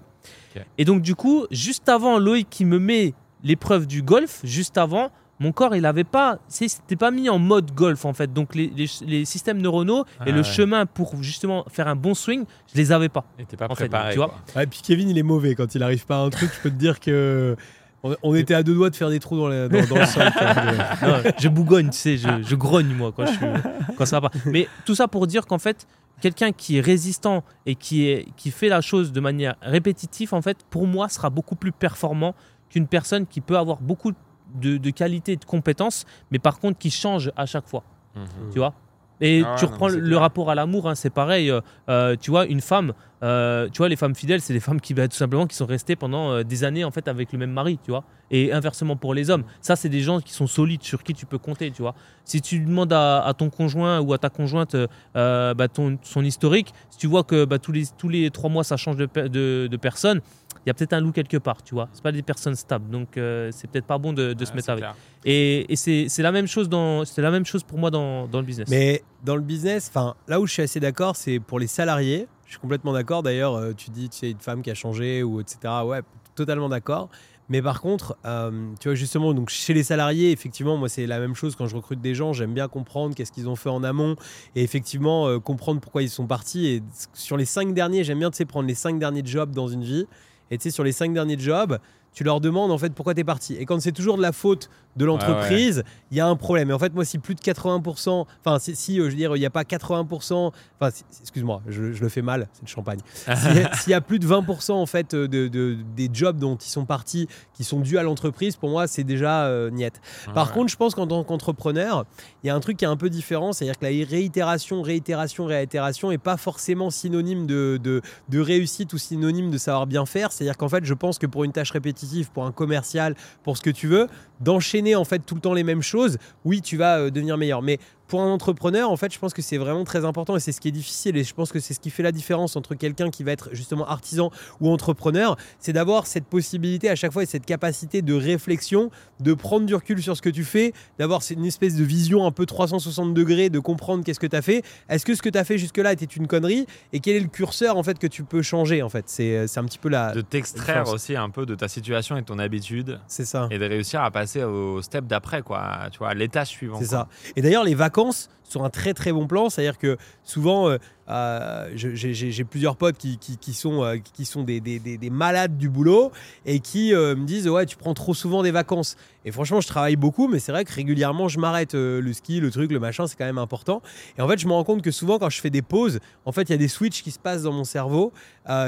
Et 0.78 0.86
donc 0.86 1.02
du 1.02 1.16
coup, 1.16 1.48
juste 1.50 1.90
avant 1.90 2.20
Loïc 2.20 2.50
qui 2.50 2.66
me 2.66 2.78
met 2.78 3.14
l'épreuve 3.44 3.88
du 3.88 4.04
golf, 4.04 4.42
juste 4.44 4.78
avant, 4.78 5.10
mon 5.40 5.52
corps, 5.54 5.76
il 5.76 5.86
avait 5.86 6.04
pas, 6.04 6.40
c'était 6.48 6.96
pas 6.96 7.12
mis 7.12 7.30
en 7.30 7.40
mode 7.40 7.72
golf 7.72 8.06
en 8.06 8.14
fait. 8.14 8.34
Donc 8.34 8.56
les, 8.56 8.72
les, 9.06 9.26
systèmes 9.26 9.62
neuronaux 9.62 10.06
et 10.26 10.32
le 10.32 10.44
chemin 10.44 10.86
pour 10.86 11.22
justement 11.24 11.66
faire 11.70 11.88
un 11.88 11.96
bon 11.96 12.14
swing, 12.14 12.46
je 12.72 12.78
les 12.78 12.92
avais 12.92 13.10
pas. 13.10 13.26
Et 13.40 13.46
pas 13.56 13.68
préparé. 13.70 14.12
tu 14.14 14.18
vois 14.18 14.34
et 14.62 14.68
puis 14.68 14.82
Kevin, 14.84 15.10
il 15.10 15.18
est 15.18 15.24
mauvais 15.24 15.56
quand 15.56 15.76
il 15.76 15.84
arrive 15.84 16.06
pas 16.06 16.18
à 16.18 16.20
un 16.20 16.30
truc. 16.30 16.52
je 16.54 16.62
peux 16.62 16.70
te 16.70 16.76
dire 16.76 17.00
que 17.00 17.56
on, 18.04 18.34
était 18.36 18.54
à 18.54 18.64
deux 18.64 18.74
doigts 18.74 18.90
de 18.90 18.96
faire 18.96 19.10
des 19.10 19.20
trous 19.20 19.38
dans, 19.38 19.50
dans, 19.50 19.78
le 19.78 20.06
sol. 20.06 20.24
je 21.38 21.48
bougonne, 21.50 21.90
tu 21.90 21.98
sais, 21.98 22.18
je, 22.18 22.30
je, 22.44 22.56
grogne 22.56 22.94
moi 22.94 23.12
quand, 23.14 23.26
je 23.26 23.94
quand 23.98 24.06
ça 24.06 24.22
va 24.22 24.30
pas. 24.30 24.38
Mais 24.46 24.70
tout 24.86 24.96
ça 24.96 25.10
pour 25.10 25.28
dire 25.28 25.46
qu'en 25.46 25.58
fait, 25.58 25.86
quelqu'un 26.22 26.52
qui 26.52 26.78
est 26.78 26.82
résistant 26.82 27.44
et 27.66 27.76
qui, 27.76 28.08
est, 28.08 28.28
qui 28.38 28.52
fait 28.52 28.70
la 28.70 28.80
chose 28.82 29.12
de 29.12 29.20
manière 29.20 29.56
répétitive, 29.62 30.34
en 30.34 30.42
fait, 30.42 30.58
pour 30.70 30.88
moi, 30.88 31.10
sera 31.10 31.30
beaucoup 31.30 31.56
plus 31.56 31.72
performant 31.72 32.36
qu'une 32.70 32.88
personne 32.88 33.26
qui 33.26 33.42
peut 33.42 33.58
avoir 33.58 33.82
beaucoup 33.82 34.12
de 34.12 34.18
de, 34.56 34.90
qualité 34.90 35.34
et 35.34 35.38
de 35.38 35.46
compétences, 35.46 36.06
mais 36.32 36.40
par 36.40 36.60
contre 36.60 36.78
qui 36.78 36.92
change 36.92 37.32
à 37.36 37.46
chaque 37.46 37.68
fois. 37.68 37.84
Mhm. 38.16 38.52
Tu 38.52 38.60
vois? 38.60 38.74
Et 39.22 39.44
ah 39.46 39.56
tu 39.58 39.66
reprends 39.66 39.90
le, 39.90 40.18
rapport 40.18 40.50
à 40.50 40.56
l'amour, 40.56 40.88
hein, 40.88 40.96
c'est 40.96 41.10
pareil. 41.10 41.52
Euh, 41.52 41.60
euh, 41.90 42.16
tu 42.20 42.32
vois, 42.32 42.46
une 42.46 42.62
femme, 42.62 42.94
euh, 43.22 43.68
tu 43.70 43.80
vois, 43.80 43.90
les 43.90 43.96
femmes 43.96 44.16
fidèles, 44.16 44.42
c'est 44.42 44.54
des 44.54 44.60
femmes 44.60 44.80
qui, 44.80 44.94
bah, 44.94 45.08
tout 45.08 45.16
simplement, 45.16 45.48
qui 45.48 45.56
sont 45.56 45.66
restées 45.66 45.96
pendant 45.96 46.44
des 46.44 46.64
années 46.64 46.84
en 46.84 46.92
fait 46.92 47.08
avec 47.08 47.32
le 47.32 47.40
même 47.40 47.52
mari, 47.52 47.80
tu 47.84 47.92
vois. 47.92 48.04
Et 48.32 48.54
inversement 48.54 48.96
pour 48.96 49.14
les 49.14 49.30
hommes, 49.30 49.44
ça, 49.62 49.76
c'est 49.76 49.90
des 49.90 50.02
gens 50.02 50.22
qui 50.22 50.34
sont 50.34 50.48
solides, 50.48 50.84
sur 50.84 51.04
qui 51.04 51.14
tu 51.14 51.26
peux 51.26 51.40
compter, 51.40 51.72
tu 51.72 51.82
vois. 51.82 51.96
Si 52.26 52.42
tu 52.42 52.60
demandes 52.60 52.94
à, 52.94 53.34
ton 53.38 53.50
conjoint 53.50 54.00
ou 54.00 54.14
à 54.14 54.18
ta 54.18 54.30
conjointe 54.30 54.76
bah, 55.14 55.68
ton, 55.74 55.98
son 56.04 56.24
historique, 56.24 56.74
si 56.90 56.98
tu 56.98 57.08
vois 57.08 57.24
que 57.24 57.46
bah, 57.46 57.60
tous 57.60 57.72
les 57.72 57.86
tous 57.98 58.10
les 58.10 58.30
trois 58.30 58.50
mois 58.50 58.64
ça 58.64 58.78
change 58.78 58.98
de, 58.98 59.08
de, 59.28 59.68
de 59.70 59.78
personne, 59.78 60.22
il 60.66 60.70
y 60.70 60.72
a 60.72 60.74
peut-être 60.74 60.94
un 60.94 61.00
loup 61.00 61.12
quelque 61.12 61.38
part, 61.38 61.64
tu 61.64 61.74
vois. 61.74 61.90
C'est 61.94 62.04
pas 62.04 62.12
des 62.12 62.22
personnes 62.22 62.56
stables, 62.56 62.90
donc 62.90 63.18
euh, 63.18 63.50
c'est 63.52 63.70
peut-être 63.70 63.86
pas 63.86 63.98
bon 63.98 64.14
de, 64.14 64.36
se 64.44 64.54
mettre 64.54 64.70
avec. 64.70 64.84
Et, 65.26 65.72
et 65.72 65.76
c'est 65.76 66.22
la 66.22 66.32
même 66.32 66.48
chose 66.48 66.70
dans, 66.70 67.06
c'est 67.06 67.22
la 67.22 67.32
même 67.32 67.46
chose 67.46 67.64
pour 67.64 67.78
moi 67.78 67.92
dans, 67.92 68.28
dans 68.28 68.40
le 68.40 68.46
business. 68.46 68.68
Mais 68.70 69.04
dans 69.24 69.36
le 69.36 69.42
business, 69.42 69.90
enfin 69.90 70.16
là 70.28 70.40
où 70.40 70.48
je 70.48 70.54
suis 70.54 70.62
assez 70.62 70.80
d'accord, 70.80 71.16
c'est 71.16 71.40
pour 71.40 71.60
les 71.60 71.68
salariés. 71.68 72.28
Je 72.50 72.54
suis 72.54 72.62
complètement 72.62 72.94
d'accord. 72.94 73.22
D'ailleurs, 73.22 73.54
euh, 73.54 73.74
tu 73.78 73.92
dis, 73.92 74.10
tu 74.10 74.18
sais, 74.18 74.32
une 74.32 74.40
femme 74.40 74.64
qui 74.64 74.72
a 74.72 74.74
changé 74.74 75.22
ou 75.22 75.40
etc. 75.40 75.60
Ouais, 75.86 76.02
totalement 76.34 76.68
d'accord. 76.68 77.08
Mais 77.48 77.62
par 77.62 77.80
contre, 77.80 78.18
euh, 78.26 78.72
tu 78.80 78.88
vois, 78.88 78.96
justement, 78.96 79.36
donc 79.36 79.50
chez 79.50 79.76
les 79.76 79.84
salariés, 79.84 80.32
effectivement, 80.32 80.76
moi, 80.76 80.90
c'est 80.90 81.06
la 81.06 81.20
même 81.20 81.36
chose 81.36 81.56
quand 81.56 81.68
je 81.68 81.76
recrute 81.76 82.02
des 82.02 82.16
gens. 82.16 82.34
J'aime 82.34 82.56
bien 82.56 82.68
comprendre 82.68 83.14
qu'est-ce 83.14 83.32
qu'ils 83.32 83.48
ont 83.50 83.56
fait 83.56 83.70
en 83.70 83.84
amont 83.84 84.16
et 84.56 84.64
effectivement 84.64 85.40
comprendre 85.40 85.80
pourquoi 85.80 86.02
ils 86.02 86.10
sont 86.10 86.26
partis. 86.26 86.66
Et 86.66 86.84
sur 87.14 87.38
les 87.38 87.46
cinq 87.46 87.76
derniers, 87.76 88.04
j'aime 88.04 88.18
bien, 88.18 88.32
tu 88.32 88.38
sais, 88.38 88.46
prendre 88.46 88.68
les 88.68 88.74
cinq 88.74 88.98
derniers 88.98 89.24
jobs 89.24 89.52
dans 89.52 89.68
une 89.68 89.84
vie 89.84 90.08
et 90.50 90.58
tu 90.58 90.64
sais, 90.64 90.72
sur 90.72 90.84
les 90.84 90.92
cinq 90.92 91.14
derniers 91.14 91.38
jobs, 91.38 91.78
tu 92.14 92.24
leur 92.24 92.42
demandes 92.42 92.72
en 92.72 92.78
fait 92.78 92.94
pourquoi 92.94 93.14
tu 93.14 93.22
es 93.22 93.24
parti. 93.24 93.56
Et 93.56 93.66
quand 93.66 93.80
c'est 93.80 93.92
toujours 93.92 94.18
de 94.18 94.22
la 94.22 94.32
faute 94.32 94.70
de 95.00 95.06
l'entreprise, 95.06 95.84
il 96.12 96.18
y 96.18 96.20
a 96.20 96.28
un 96.28 96.36
problème. 96.36 96.70
Et 96.70 96.74
en 96.74 96.80
fait, 96.80 96.94
moi, 96.94 97.06
si 97.06 97.20
plus 97.20 97.34
de 97.34 97.40
80%, 97.40 98.26
enfin, 98.44 98.60
si, 98.60 99.00
euh, 99.00 99.06
je 99.06 99.10
veux 99.10 99.16
dire, 99.16 99.36
il 99.38 99.40
n'y 99.40 99.46
a 99.46 99.50
pas 99.50 99.64
80%, 99.64 100.52
enfin, 100.80 100.92
excuse-moi, 101.22 101.62
je, 101.68 101.82
le 101.82 102.10
fais 102.10 102.22
mal, 102.22 102.50
c'est 102.52 102.64
le 102.64 102.68
champagne. 102.68 103.00
S'il 103.80 103.92
y, 103.92 103.94
a 103.94 104.02
plus 104.02 104.20
de 104.20 104.28
20% 104.28 104.74
en 104.74 104.86
fait 104.86 105.16
de, 105.16 105.48
des 105.96 106.10
jobs 106.12 106.38
dont 106.38 106.58
ils 106.58 106.70
sont 106.70 106.86
partis 106.86 107.28
qui 107.54 107.64
sont 107.64 107.80
dus 107.80 107.98
à 107.98 108.04
l'entreprise, 108.04 108.58
pour 108.58 108.70
moi, 108.70 108.88
c'est 108.88 109.06
déjà 109.06 109.46
euh, 109.46 109.70
niette. 109.70 110.02
Par 110.34 110.52
contre, 110.52 110.70
je 110.70 110.76
pense 110.76 110.96
qu'en 110.96 111.08
tant 111.08 111.24
qu'entrepreneur, 111.24 112.06
il 112.44 112.48
y 112.48 112.50
a 112.50 112.56
un 112.56 112.60
truc 112.60 112.76
qui 112.76 112.84
est 112.84 112.90
un 112.90 112.98
peu 112.98 113.10
différent, 113.10 113.54
c'est-à-dire 113.54 113.80
que 113.80 113.86
la 113.86 114.06
réitération, 114.06 114.82
réitération, 114.82 115.46
réitération 115.46 116.10
n'est 116.10 116.18
pas 116.18 116.36
forcément 116.36 116.90
synonyme 116.90 117.48
de, 117.48 117.80
de 117.82 118.40
réussite 118.40 118.92
ou 118.92 118.98
synonyme 118.98 119.50
de 119.50 119.58
savoir 119.58 119.88
bien 119.88 120.06
faire. 120.06 120.34
C'est-à-dire 120.34 120.58
qu'en 120.58 120.70
fait, 120.70 120.84
je 120.84 120.94
pense 120.94 121.18
que 121.20 121.26
pour 121.26 121.46
une 121.46 121.54
tâche 121.54 121.72
répétitive, 121.72 122.32
pour 122.32 122.46
un 122.46 122.52
commercial, 122.52 123.16
pour 123.44 123.56
ce 123.56 123.62
que 123.62 123.70
tu 123.70 123.88
veux, 123.88 124.08
d'enchaîner 124.40 124.96
en 124.96 125.06
fait 125.06 125.20
tout 125.20 125.36
le 125.36 125.42
temps 125.42 125.54
les 125.54 125.64
mêmes 125.64 125.82
choses, 125.82 126.18
oui, 126.46 126.62
tu 126.62 126.78
vas 126.78 127.00
euh, 127.00 127.10
devenir 127.12 127.38
meilleur. 127.38 127.62
Mais 127.62 127.80
pour 128.10 128.22
un 128.22 128.32
entrepreneur, 128.32 128.90
en 128.90 128.98
fait, 128.98 129.14
je 129.14 129.20
pense 129.20 129.34
que 129.34 129.42
c'est 129.42 129.58
vraiment 129.58 129.84
très 129.84 130.04
important 130.04 130.36
et 130.36 130.40
c'est 130.40 130.52
ce 130.52 130.60
qui 130.60 130.68
est 130.68 130.72
difficile. 130.72 131.16
Et 131.16 131.24
je 131.24 131.34
pense 131.34 131.52
que 131.52 131.60
c'est 131.60 131.76
ce 131.76 131.80
qui 131.80 131.92
fait 131.92 132.04
la 132.04 132.12
différence 132.12 132.56
entre 132.56 132.74
quelqu'un 132.74 133.12
qui 133.12 133.24
va 133.24 133.32
être 133.32 133.50
justement 133.54 133.88
artisan 133.88 134.32
ou 134.60 134.70
entrepreneur, 134.70 135.38
c'est 135.60 135.74
d'avoir 135.74 136.08
cette 136.08 136.26
possibilité 136.26 136.90
à 136.90 136.96
chaque 136.96 137.14
fois 137.14 137.22
et 137.22 137.28
cette 137.28 137.46
capacité 137.46 138.02
de 138.02 138.14
réflexion, 138.16 138.90
de 139.20 139.34
prendre 139.34 139.68
du 139.68 139.76
recul 139.76 140.02
sur 140.02 140.18
ce 140.18 140.24
que 140.24 140.30
tu 140.30 140.44
fais, 140.44 140.74
d'avoir 140.98 141.22
une 141.30 141.46
espèce 141.46 141.76
de 141.76 141.84
vision 141.84 142.26
un 142.26 142.32
peu 142.32 142.48
360 142.48 143.14
degrés, 143.14 143.52
de 143.52 143.60
comprendre 143.60 144.04
qu'est-ce 144.04 144.20
que 144.20 144.28
tu 144.28 144.36
as 144.36 144.42
fait. 144.42 144.64
Est-ce 144.90 145.06
que 145.06 145.14
ce 145.14 145.22
que 145.22 145.30
tu 145.30 145.38
as 145.38 145.44
fait 145.44 145.60
jusque-là 145.60 145.94
était 145.94 146.06
une 146.06 146.26
connerie 146.26 146.66
et 146.94 147.02
quel 147.02 147.16
est 147.16 147.20
le 147.20 147.28
curseur 147.28 147.78
en 147.78 147.84
fait 147.84 148.00
que 148.00 148.08
tu 148.08 148.24
peux 148.24 148.42
changer 148.42 148.82
en 148.82 148.90
fait? 148.90 149.06
C'est 149.08 149.58
un 149.58 149.66
petit 149.66 149.78
peu 149.78 149.90
la. 149.90 150.14
De 150.14 150.22
t'extraire 150.22 150.88
aussi 150.90 151.16
un 151.16 151.30
peu 151.30 151.46
de 151.46 151.54
ta 151.54 151.68
situation 151.68 152.18
et 152.18 152.22
de 152.22 152.26
ton 152.26 152.40
habitude. 152.40 153.00
C'est 153.08 153.26
ça. 153.26 153.48
Et 153.52 153.60
de 153.60 153.66
réussir 153.66 154.02
à 154.02 154.10
passer 154.10 154.44
au 154.44 154.82
step 154.82 155.06
d'après, 155.06 155.44
quoi. 155.44 155.90
Tu 155.92 156.00
vois, 156.00 156.10
à 156.10 156.14
l'étage 156.16 156.48
suivant. 156.48 156.80
C'est 156.80 156.88
ça. 156.88 157.08
Et 157.36 157.44
d'ailleurs, 157.44 157.64
les 157.64 157.76
vacances 157.76 157.99
sur 158.44 158.64
un 158.64 158.70
très 158.70 158.94
très 158.94 159.12
bon 159.12 159.28
plan. 159.28 159.50
C'est-à-dire 159.50 159.78
que 159.78 159.98
souvent, 160.24 160.76
euh, 161.10 161.70
j'ai 161.74 162.44
plusieurs 162.44 162.76
potes 162.76 162.98
qui, 162.98 163.18
qui, 163.18 163.54
sont, 163.54 163.84
euh, 163.84 163.98
qui 164.14 164.26
sont 164.26 164.44
des, 164.44 164.60
des, 164.60 164.80
des, 164.80 165.10
malades 165.10 165.58
du 165.58 165.70
boulot 165.70 166.12
et 166.46 166.60
qui 166.60 166.94
euh, 166.94 167.16
me 167.16 167.26
disent 167.26 167.48
Ouais, 167.48 167.66
tu 167.66 167.78
prends 167.78 167.94
trop 167.94 168.14
souvent 168.14 168.44
des 168.44 168.52
vacances. 168.52 168.96
Et 169.26 169.32
franchement, 169.32 169.60
je 169.60 169.68
travaille 169.68 169.96
beaucoup, 169.96 170.28
mais 170.28 170.40
c'est 170.40 170.52
vrai 170.52 170.64
que 170.64 170.74
régulièrement, 170.74 171.28
je 171.28 171.40
m'arrête. 171.40 171.74
le 171.74 172.14
ski, 172.14 172.40
le 172.40 172.52
truc, 172.52 172.72
le 172.72 172.80
machin, 172.80 173.06
c'est 173.06 173.18
quand 173.18 173.26
même 173.26 173.38
important. 173.38 173.82
Et 174.18 174.22
en 174.22 174.28
fait, 174.28 174.40
je 174.40 174.48
me 174.48 174.54
rends 174.54 174.64
compte 174.64 174.82
que 174.82 174.92
souvent, 174.92 175.20
quand 175.20 175.30
je 175.30 175.42
fais 175.42 175.50
des 175.50 175.62
pauses, 175.62 176.00
en 176.26 176.32
fait, 176.32 176.44
il 176.44 176.52
y 176.52 176.56
a 176.56 176.58
des 176.58 176.70
switches 176.70 177.04
qui 177.04 177.12
se 177.12 177.20
passent 177.20 177.44
dans 177.44 177.52
mon 177.52 177.66
cerveau 177.66 178.14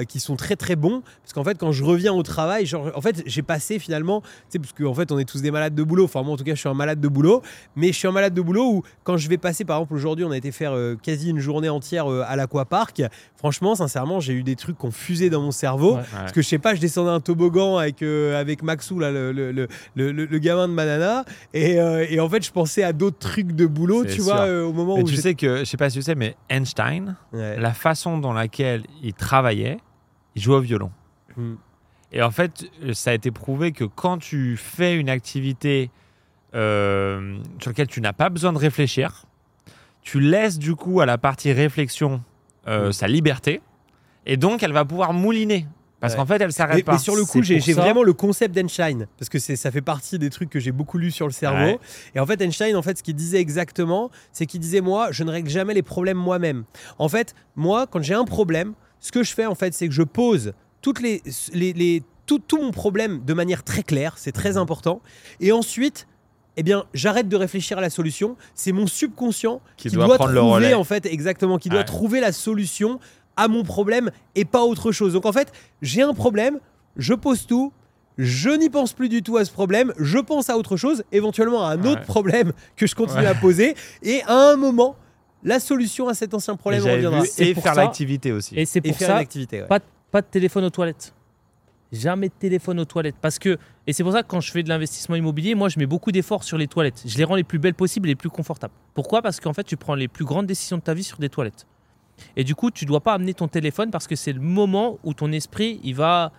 qui 0.08 0.20
sont 0.20 0.36
très 0.36 0.56
très 0.56 0.76
bons. 0.76 1.02
Parce 1.24 1.34
qu'en 1.34 1.44
fait, 1.44 1.58
quand 1.58 1.72
je 1.72 1.84
reviens 1.84 2.14
au 2.14 2.22
travail, 2.22 2.70
en 2.94 3.02
fait, 3.02 3.24
j'ai 3.26 3.42
passé 3.42 3.80
finalement, 3.80 4.22
tu 4.22 4.28
sais, 4.50 4.60
parce 4.60 4.74
qu'en 4.74 4.94
fait, 4.94 5.12
on 5.12 5.18
est 5.18 5.26
tous 5.26 5.42
des 5.42 5.52
malades 5.52 5.74
de 5.74 5.84
boulot. 5.84 6.04
Enfin, 6.04 6.22
moi, 6.22 6.34
en 6.34 6.38
tout 6.38 6.44
cas, 6.44 6.54
je 6.54 6.60
suis 6.60 6.70
un 6.70 6.74
malade 6.74 7.00
de 7.00 7.08
boulot. 7.08 7.42
Mais 7.76 7.88
je 7.88 7.98
suis 7.98 8.08
un 8.08 8.12
malade 8.12 8.34
de 8.34 8.42
boulot 8.42 8.70
où, 8.70 8.84
quand 9.04 9.18
je 9.18 9.30
vais 9.30 9.38
passer, 9.38 9.64
par 9.64 9.78
exemple, 9.78 9.94
aujourd'hui, 9.94 10.26
on 10.26 10.32
a 10.32 10.38
été 10.38 10.52
faire 10.52 10.76
quasi 11.02 11.30
une 11.30 11.40
journée 11.40 11.70
entière 11.70 12.08
à 12.08 12.31
l'aquapark. 12.36 13.02
Franchement, 13.36 13.76
sincèrement, 13.76 14.20
j'ai 14.20 14.34
eu 14.34 14.44
des 14.44 14.56
trucs 14.56 14.78
qui 14.78 14.86
ont 14.86 14.92
fusé 14.92 15.30
dans 15.30 15.42
mon 15.42 15.52
cerveau. 15.52 15.98
Parce 16.12 16.32
que 16.32 16.42
je 16.42 16.48
sais 16.48 16.60
pas, 16.60 16.76
je 16.76 16.82
descendais 16.82 17.12
un 17.12 17.20
toboggan 17.20 17.78
avec, 17.78 18.02
euh, 18.02 18.40
avec 18.40 18.64
Maxou, 18.64 19.00
là, 19.00 19.12
le, 19.12 19.32
le, 19.32 19.52
le, 19.52 20.12
le, 20.12 20.40
gamin 20.40 20.68
de 20.68 20.74
Manana. 20.74 21.26
Et, 21.54 21.80
euh, 21.80 22.06
et, 22.10 22.20
en 22.20 22.30
fait, 22.30 22.46
je 22.46 22.52
pensais 22.52 22.84
à 22.84 22.94
d'autres 22.94 23.20
trucs 23.20 23.54
de 23.54 23.66
boulot, 23.66 24.06
tu 24.06 24.22
vois, 24.22 24.42
euh, 24.42 24.64
au 24.64 24.74
moment 24.74 24.98
mais 24.98 25.04
où. 25.04 25.08
Tu 25.08 25.16
sais 25.16 25.36
que, 25.36 25.60
je 25.60 25.64
sais 25.66 25.78
pas 25.78 25.90
si 25.90 25.98
tu 25.98 26.04
sais, 26.04 26.16
mais 26.16 26.36
Einstein, 26.50 27.16
la 27.34 27.74
façon 27.74 28.18
dans 28.18 28.34
laquelle 28.34 28.84
il 29.02 29.14
travaillait, 29.14 29.78
il 30.36 30.42
jouait 30.42 30.56
au 30.56 30.62
violon. 30.62 30.92
Hmm. 31.36 31.56
Et 32.12 32.22
en 32.22 32.32
fait, 32.32 32.66
ça 32.94 33.12
a 33.12 33.14
été 33.14 33.32
prouvé 33.32 33.72
que 33.72 33.86
quand 33.86 34.18
tu 34.18 34.58
fais 34.58 34.96
une 34.96 35.10
activité 35.10 35.90
sur 36.54 36.60
laquelle 37.70 37.88
tu 37.88 38.02
n'as 38.02 38.14
pas 38.14 38.30
besoin 38.30 38.52
de 38.52 38.58
réfléchir, 38.58 39.26
tu 40.02 40.20
laisses 40.20 40.60
du 40.60 40.76
coup 40.76 41.02
à 41.02 41.06
la 41.06 41.18
partie 41.18 41.52
réflexion 41.52 42.22
euh, 42.68 42.90
mm. 42.90 42.94
sa 42.94 43.08
liberté, 43.08 43.62
et 44.26 44.38
donc 44.38 44.64
elle 44.64 44.74
va 44.74 44.86
pouvoir 44.86 45.14
mouliner. 45.14 45.68
Parce 46.02 46.16
qu'en 46.16 46.26
fait, 46.26 46.42
elle 46.42 46.52
s'arrête 46.52 46.84
pas. 46.84 46.94
Mais 46.94 46.98
sur 46.98 47.16
le 47.16 47.24
coup, 47.24 47.44
j'ai 47.44 47.74
vraiment 47.74 48.02
le 48.02 48.14
concept 48.14 48.56
d'Einstein, 48.56 49.08
parce 49.20 49.30
que 49.30 49.38
ça 49.38 49.70
fait 49.70 49.82
partie 49.82 50.18
des 50.18 50.32
trucs 50.32 50.50
que 50.50 50.60
j'ai 50.60 50.72
beaucoup 50.72 50.98
lu 50.98 51.12
sur 51.12 51.28
le 51.28 51.32
cerveau. 51.32 51.80
Et 52.16 52.20
en 52.20 52.26
fait, 52.26 52.42
Einstein, 52.42 52.76
en 52.76 52.82
fait, 52.82 52.98
ce 52.98 53.04
qu'il 53.04 53.16
disait 53.16 53.40
exactement, 53.40 54.10
c'est 54.34 54.48
qu'il 54.48 54.60
disait 54.60 54.82
moi, 54.82 55.12
je 55.12 55.24
ne 55.24 55.30
règle 55.30 55.50
jamais 55.50 55.76
les 55.76 55.84
problèmes 55.84 56.18
moi-même. 56.18 56.64
En 56.98 57.08
fait, 57.08 57.36
moi, 57.56 57.86
quand 57.86 58.02
j'ai 58.02 58.16
un 58.16 58.26
problème, 58.26 58.74
ce 59.00 59.12
que 59.12 59.24
je 59.24 59.32
fais, 59.32 59.46
en 59.46 59.56
fait, 59.56 59.76
c'est 59.76 59.88
que 59.88 59.94
je 59.94 60.02
pose 60.02 60.54
toutes 60.82 61.02
les, 61.02 61.22
les, 61.54 61.74
les 61.74 62.04
tout, 62.26 62.40
tout, 62.40 62.62
mon 62.62 62.72
problème 62.72 63.24
de 63.24 63.34
manière 63.34 63.64
très 63.64 63.84
claire, 63.84 64.16
c'est 64.18 64.32
très 64.32 64.58
important. 64.58 65.02
Et 65.40 65.52
ensuite, 65.52 66.08
eh 66.58 66.64
bien, 66.64 66.86
j'arrête 66.94 67.30
de 67.30 67.36
réfléchir 67.36 67.78
à 67.78 67.82
la 67.82 67.90
solution. 67.90 68.36
C'est 68.56 68.72
mon 68.72 68.88
subconscient 68.88 69.62
qui, 69.78 69.90
doit, 69.90 70.18
trouver, 70.18 70.74
en 70.74 70.84
fait, 70.84 71.06
exactement, 71.06 71.58
qui 71.58 71.70
doit 71.70 71.84
trouver 71.84 72.20
la 72.20 72.32
solution 72.32 73.00
à 73.38 73.48
mon 73.48 73.64
problème 73.64 74.12
et 74.36 74.46
pas 74.46 74.64
autre 74.64 74.92
chose. 74.92 75.14
Donc, 75.14 75.26
en 75.26 75.32
fait, 75.32 75.52
j'ai 75.82 76.02
un 76.02 76.14
problème, 76.14 76.60
je 76.98 77.14
pose 77.14 77.48
tout, 77.48 77.72
je 78.18 78.50
n'y 78.50 78.70
pense 78.70 78.94
plus 78.94 79.10
du 79.10 79.24
tout 79.24 79.38
à 79.38 79.46
ce 79.46 79.52
problème, 79.52 79.94
je 79.98 80.18
pense 80.18 80.50
à 80.50 80.58
autre 80.58 80.76
chose, 80.76 81.04
éventuellement 81.12 81.66
à 81.66 81.72
un 81.72 81.84
autre 81.86 82.04
problème 82.04 82.52
que 82.76 82.86
je 82.86 82.96
continue 82.96 83.26
à 83.26 83.34
poser, 83.34 83.76
et 84.04 84.22
à 84.24 84.52
un 84.52 84.58
moment, 84.58 84.96
la 85.44 85.60
solution 85.60 86.08
à 86.10 86.14
cet 86.14 86.34
ancien 86.34 86.56
problème 86.56 86.84
reviendra. 86.84 87.24
Et 87.38 87.54
faire 87.56 87.76
l'activité 87.76 88.32
aussi. 88.32 88.60
Et 88.60 88.66
c'est 88.66 88.82
pour 88.82 88.96
ça, 88.96 89.22
pas, 89.70 89.80
pas 90.12 90.22
de 90.22 90.28
téléphone 90.28 90.66
aux 90.66 90.70
toilettes 90.70 91.14
jamais 91.92 92.30
de 92.30 92.34
téléphone 92.34 92.80
aux 92.80 92.86
toilettes. 92.86 93.18
Parce 93.22 93.40
que, 93.40 93.58
et 93.88 93.94
c'est 93.94 94.04
pour 94.04 94.14
ça 94.14 94.24
que 94.24 94.28
quand 94.28 94.42
je 94.42 94.52
fais 94.52 94.64
de 94.64 94.70
l'investissement 94.70 95.16
immobilier, 95.16 95.56
moi 95.56 95.70
je 95.70 95.80
mets 95.80 95.86
beaucoup 95.86 96.12
d'efforts 96.12 96.44
sur 96.44 96.58
les 96.58 96.68
toilettes. 96.68 97.04
Je 97.06 97.18
les 97.18 97.24
rends 97.24 97.36
les 97.36 97.44
plus 97.44 97.60
belles 97.60 97.74
possibles 97.74 98.08
et 98.08 98.12
les 98.12 98.16
plus 98.16 98.30
confortables. 98.30 98.74
Pourquoi? 98.94 99.22
Parce 99.22 99.40
qu'en 99.40 99.54
fait, 99.54 99.64
tu 99.64 99.78
prends 99.78 99.96
les 99.96 100.08
plus 100.08 100.26
grandes 100.26 100.46
décisions 100.46 100.78
de 100.78 100.82
ta 100.82 100.94
vie 100.94 101.04
sur 101.04 101.18
des 101.18 101.30
toilettes. 101.30 101.68
Et 102.36 102.44
du 102.44 102.56
coup, 102.56 102.72
tu 102.72 102.86
ne 102.86 102.88
dois 102.88 103.02
pas 103.02 103.14
amener 103.14 103.34
ton 103.34 103.48
téléphone 103.48 103.92
parce 103.92 104.08
que 104.08 104.16
c'est 104.16 104.34
le 104.34 104.42
moment 104.42 105.00
où 105.04 105.14
ton 105.14 105.32
esprit 105.32 105.80
il 105.84 105.96
va, 105.96 106.32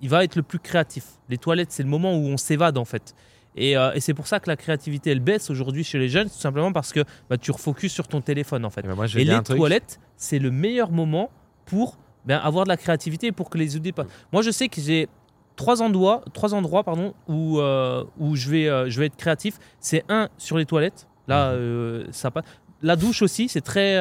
il 0.00 0.08
va 0.08 0.24
être 0.24 0.36
le 0.36 0.42
plus 0.42 0.58
créatif. 0.58 1.04
Les 1.28 1.38
toilettes, 1.38 1.72
c'est 1.72 1.82
le 1.82 1.88
moment 1.88 2.14
où 2.16 2.26
on 2.26 2.36
s'évade 2.36 2.78
en 2.78 2.84
fait. 2.84 3.14
Et, 3.56 3.76
euh, 3.76 3.92
et 3.94 4.00
c'est 4.00 4.14
pour 4.14 4.26
ça 4.26 4.38
que 4.38 4.50
la 4.50 4.56
créativité 4.56 5.10
elle 5.10 5.20
baisse 5.20 5.48
aujourd'hui 5.48 5.82
chez 5.82 5.98
les 5.98 6.10
jeunes, 6.10 6.28
tout 6.28 6.36
simplement 6.36 6.72
parce 6.72 6.92
que 6.92 7.04
bah, 7.30 7.38
tu 7.38 7.50
refocuses 7.50 7.92
sur 7.92 8.06
ton 8.06 8.20
téléphone 8.20 8.64
en 8.64 8.70
fait. 8.70 8.84
Et, 8.84 8.88
moi, 8.88 9.06
et 9.16 9.24
les 9.24 9.42
toilettes, 9.42 9.98
c'est 10.16 10.38
le 10.38 10.50
meilleur 10.50 10.90
moment 10.90 11.30
pour 11.64 11.96
ben, 12.26 12.38
avoir 12.38 12.64
de 12.64 12.68
la 12.68 12.76
créativité 12.76 13.32
pour 13.32 13.48
que 13.48 13.58
les 13.58 13.76
idées 13.76 13.92
pas. 13.92 14.04
Moi, 14.32 14.42
je 14.42 14.50
sais 14.50 14.68
que 14.68 14.80
j'ai 14.80 15.08
trois 15.54 15.82
endroits, 15.82 16.22
trois 16.34 16.54
endroits 16.54 16.84
pardon, 16.84 17.14
où, 17.28 17.58
euh, 17.58 18.04
où 18.18 18.36
je, 18.36 18.50
vais, 18.50 18.68
euh, 18.68 18.90
je 18.90 19.00
vais 19.00 19.06
être 19.06 19.16
créatif. 19.16 19.58
C'est 19.80 20.04
un 20.08 20.28
sur 20.36 20.58
les 20.58 20.66
toilettes. 20.66 21.06
Là, 21.28 21.52
mhm. 21.52 21.58
euh, 21.58 22.04
ça 22.12 22.30
passe. 22.30 22.44
La 22.82 22.96
douche 22.96 23.22
aussi, 23.22 23.48
c'est 23.48 23.62
très, 23.62 23.98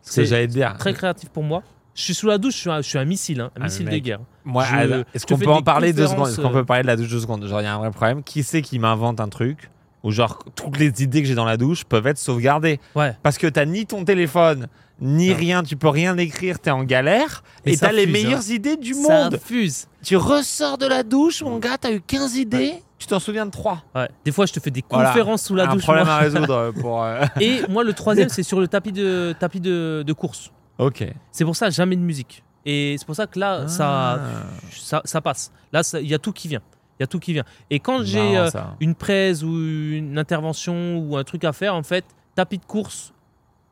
c'est 0.00 0.46
dire. 0.46 0.76
très 0.78 0.94
créatif 0.94 1.28
pour 1.30 1.42
moi. 1.42 1.62
Je 1.94 2.02
suis 2.02 2.14
sous 2.14 2.26
la 2.26 2.38
douche, 2.38 2.54
je 2.54 2.60
suis 2.60 2.70
un, 2.70 2.78
je 2.78 2.88
suis 2.88 2.98
un 2.98 3.04
missile, 3.04 3.40
hein, 3.40 3.50
un 3.56 3.60
ah, 3.60 3.64
missile 3.64 3.88
de 3.88 3.98
guerre. 3.98 4.20
Moi, 4.44 4.64
est-ce 5.14 5.26
qu'on 5.26 5.38
peut 5.38 5.46
en 5.48 5.62
parler 5.62 5.92
deux 5.92 6.06
secondes? 6.06 6.28
Est-ce 6.28 6.40
qu'on 6.40 6.50
peut 6.50 6.64
parler 6.64 6.82
de 6.82 6.88
la 6.88 6.96
douche 6.96 7.10
deux 7.10 7.20
secondes? 7.20 7.46
Genre, 7.46 7.60
il 7.60 7.64
y 7.64 7.66
a 7.66 7.74
un 7.74 7.78
vrai 7.78 7.90
problème. 7.90 8.22
Qui 8.22 8.42
c'est 8.42 8.62
qui 8.62 8.78
m'invente 8.78 9.20
un 9.20 9.28
truc? 9.28 9.70
Où 10.04 10.12
genre 10.12 10.38
toutes 10.54 10.78
les 10.78 11.02
idées 11.02 11.22
que 11.22 11.26
j'ai 11.26 11.34
dans 11.34 11.44
la 11.44 11.56
douche 11.56 11.84
peuvent 11.84 12.06
être 12.06 12.18
sauvegardées 12.18 12.78
Ouais. 12.94 13.16
Parce 13.22 13.38
que 13.38 13.48
t'as 13.48 13.64
ni 13.64 13.86
ton 13.86 14.04
téléphone, 14.04 14.68
ni 15.00 15.32
rien, 15.32 15.62
tu 15.62 15.76
peux 15.76 15.88
rien 15.88 16.16
écrire, 16.18 16.60
t'es 16.60 16.70
en 16.70 16.84
galère, 16.84 17.42
et 17.64 17.76
t'as 17.76 17.90
les 17.90 18.06
meilleures 18.06 18.38
hein. 18.38 18.52
idées 18.52 18.76
du 18.76 18.94
monde. 18.94 19.38
fuse. 19.42 19.86
Tu 20.02 20.16
ressors 20.16 20.78
de 20.78 20.86
la 20.86 21.02
douche, 21.02 21.42
mon 21.42 21.58
gars, 21.58 21.78
t'as 21.80 21.92
eu 21.92 22.00
15 22.00 22.36
idées, 22.36 22.74
tu 22.98 23.06
t'en 23.06 23.18
souviens 23.18 23.46
de 23.46 23.50
3. 23.50 23.82
Ouais. 23.94 24.08
Des 24.24 24.32
fois, 24.32 24.46
je 24.46 24.52
te 24.52 24.60
fais 24.60 24.70
des 24.70 24.82
conférences 24.82 25.42
sous 25.42 25.54
la 25.54 25.66
douche. 25.66 25.82
Un 25.82 25.86
problème 25.86 26.08
à 26.08 26.18
résoudre 26.18 26.72
pour. 26.80 27.02
Euh, 27.02 27.24
et 27.40 27.62
moi, 27.68 27.84
le 27.84 27.92
troisième, 27.92 28.28
c'est 28.28 28.42
sur 28.42 28.60
le 28.60 28.68
tapis 28.68 28.92
de, 28.92 29.34
tapis 29.38 29.60
de, 29.60 30.12
course. 30.12 30.52
Ok. 30.78 31.04
C'est 31.30 31.44
pour 31.44 31.56
ça, 31.56 31.70
jamais 31.70 31.96
de 31.96 32.00
musique. 32.00 32.42
Et 32.64 32.96
c'est 32.98 33.04
pour 33.04 33.14
ça 33.14 33.26
que 33.26 33.38
là, 33.38 33.68
ça, 33.68 34.20
ah. 34.92 35.02
ça, 35.04 35.20
passe. 35.20 35.52
Là, 35.72 35.82
il 36.00 36.08
y 36.08 36.14
a 36.14 36.18
tout 36.18 36.32
qui 36.32 36.48
vient. 36.48 36.62
Il 36.98 37.02
y 37.02 37.04
a 37.04 37.06
tout 37.06 37.18
qui 37.18 37.32
vient. 37.32 37.44
Et 37.70 37.80
quand 37.80 38.04
j'ai 38.04 38.36
euh, 38.36 38.48
une 38.80 38.94
presse 38.94 39.42
ou 39.42 39.52
une 39.58 40.16
intervention 40.18 40.98
ou 40.98 41.16
un 41.16 41.24
truc 41.24 41.44
à 41.44 41.52
faire, 41.52 41.74
en 41.74 41.82
fait, 41.82 42.04
tapis 42.34 42.58
de 42.58 42.64
course 42.64 43.12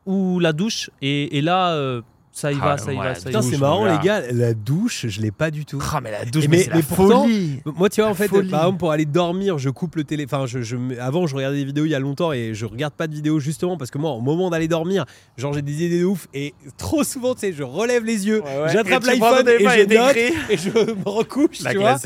ou 0.05 0.39
la 0.39 0.51
douche. 0.51 0.89
Et, 1.01 1.37
et 1.37 1.41
là, 1.41 1.71
euh, 1.71 2.01
ça 2.33 2.51
y 2.51 2.55
va, 2.55 2.71
ah, 2.71 2.77
ça 2.79 2.91
y 2.91 2.97
va. 2.97 3.13
Putain, 3.13 3.41
c'est 3.43 3.59
marrant, 3.59 3.85
les 3.85 4.03
gars. 4.03 4.21
La 4.31 4.55
douche, 4.55 5.05
je 5.07 5.21
l'ai 5.21 5.31
pas 5.31 5.51
du 5.51 5.65
tout. 5.65 5.81
Ah, 5.93 6.01
mais 6.01 6.11
la 6.11 6.25
douche, 6.25 6.47
mais, 6.49 6.67
mais, 6.73 6.81
folie. 6.81 7.61
Moi, 7.63 7.89
tu 7.89 8.01
vois, 8.01 8.09
en 8.09 8.15
fait, 8.15 8.27
par 8.27 8.41
exemple, 8.41 8.79
pour 8.79 8.91
aller 8.91 9.05
dormir, 9.05 9.59
je 9.59 9.69
coupe 9.69 9.95
le 9.95 10.03
télé. 10.03 10.25
Enfin, 10.25 10.47
je, 10.47 10.63
je, 10.63 10.75
avant, 10.99 11.27
je 11.27 11.35
regardais 11.35 11.57
des 11.57 11.65
vidéos 11.65 11.85
il 11.85 11.91
y 11.91 11.95
a 11.95 11.99
longtemps 11.99 12.33
et 12.33 12.55
je 12.55 12.65
regarde 12.65 12.95
pas 12.95 13.05
de 13.05 13.13
vidéos 13.13 13.39
justement 13.39 13.77
parce 13.77 13.91
que 13.91 13.99
moi, 13.99 14.11
au 14.11 14.21
moment 14.21 14.49
d'aller 14.49 14.67
dormir, 14.67 15.05
genre, 15.37 15.53
j'ai 15.53 15.61
des 15.61 15.83
idées 15.83 15.99
de 15.99 16.05
ouf 16.05 16.27
et 16.33 16.55
trop 16.77 17.03
souvent, 17.03 17.35
tu 17.35 17.41
sais, 17.41 17.53
je 17.53 17.63
relève 17.63 18.03
les 18.03 18.25
yeux, 18.25 18.41
j'attrape 18.71 19.03
l'iPhone 19.03 19.47
et, 19.47 19.59
je 19.59 19.95
note 19.95 20.17
et 20.49 20.57
je 20.57 20.69
me 20.69 21.09
recouche, 21.09 21.59
tu 21.59 21.77
vois. 21.77 21.97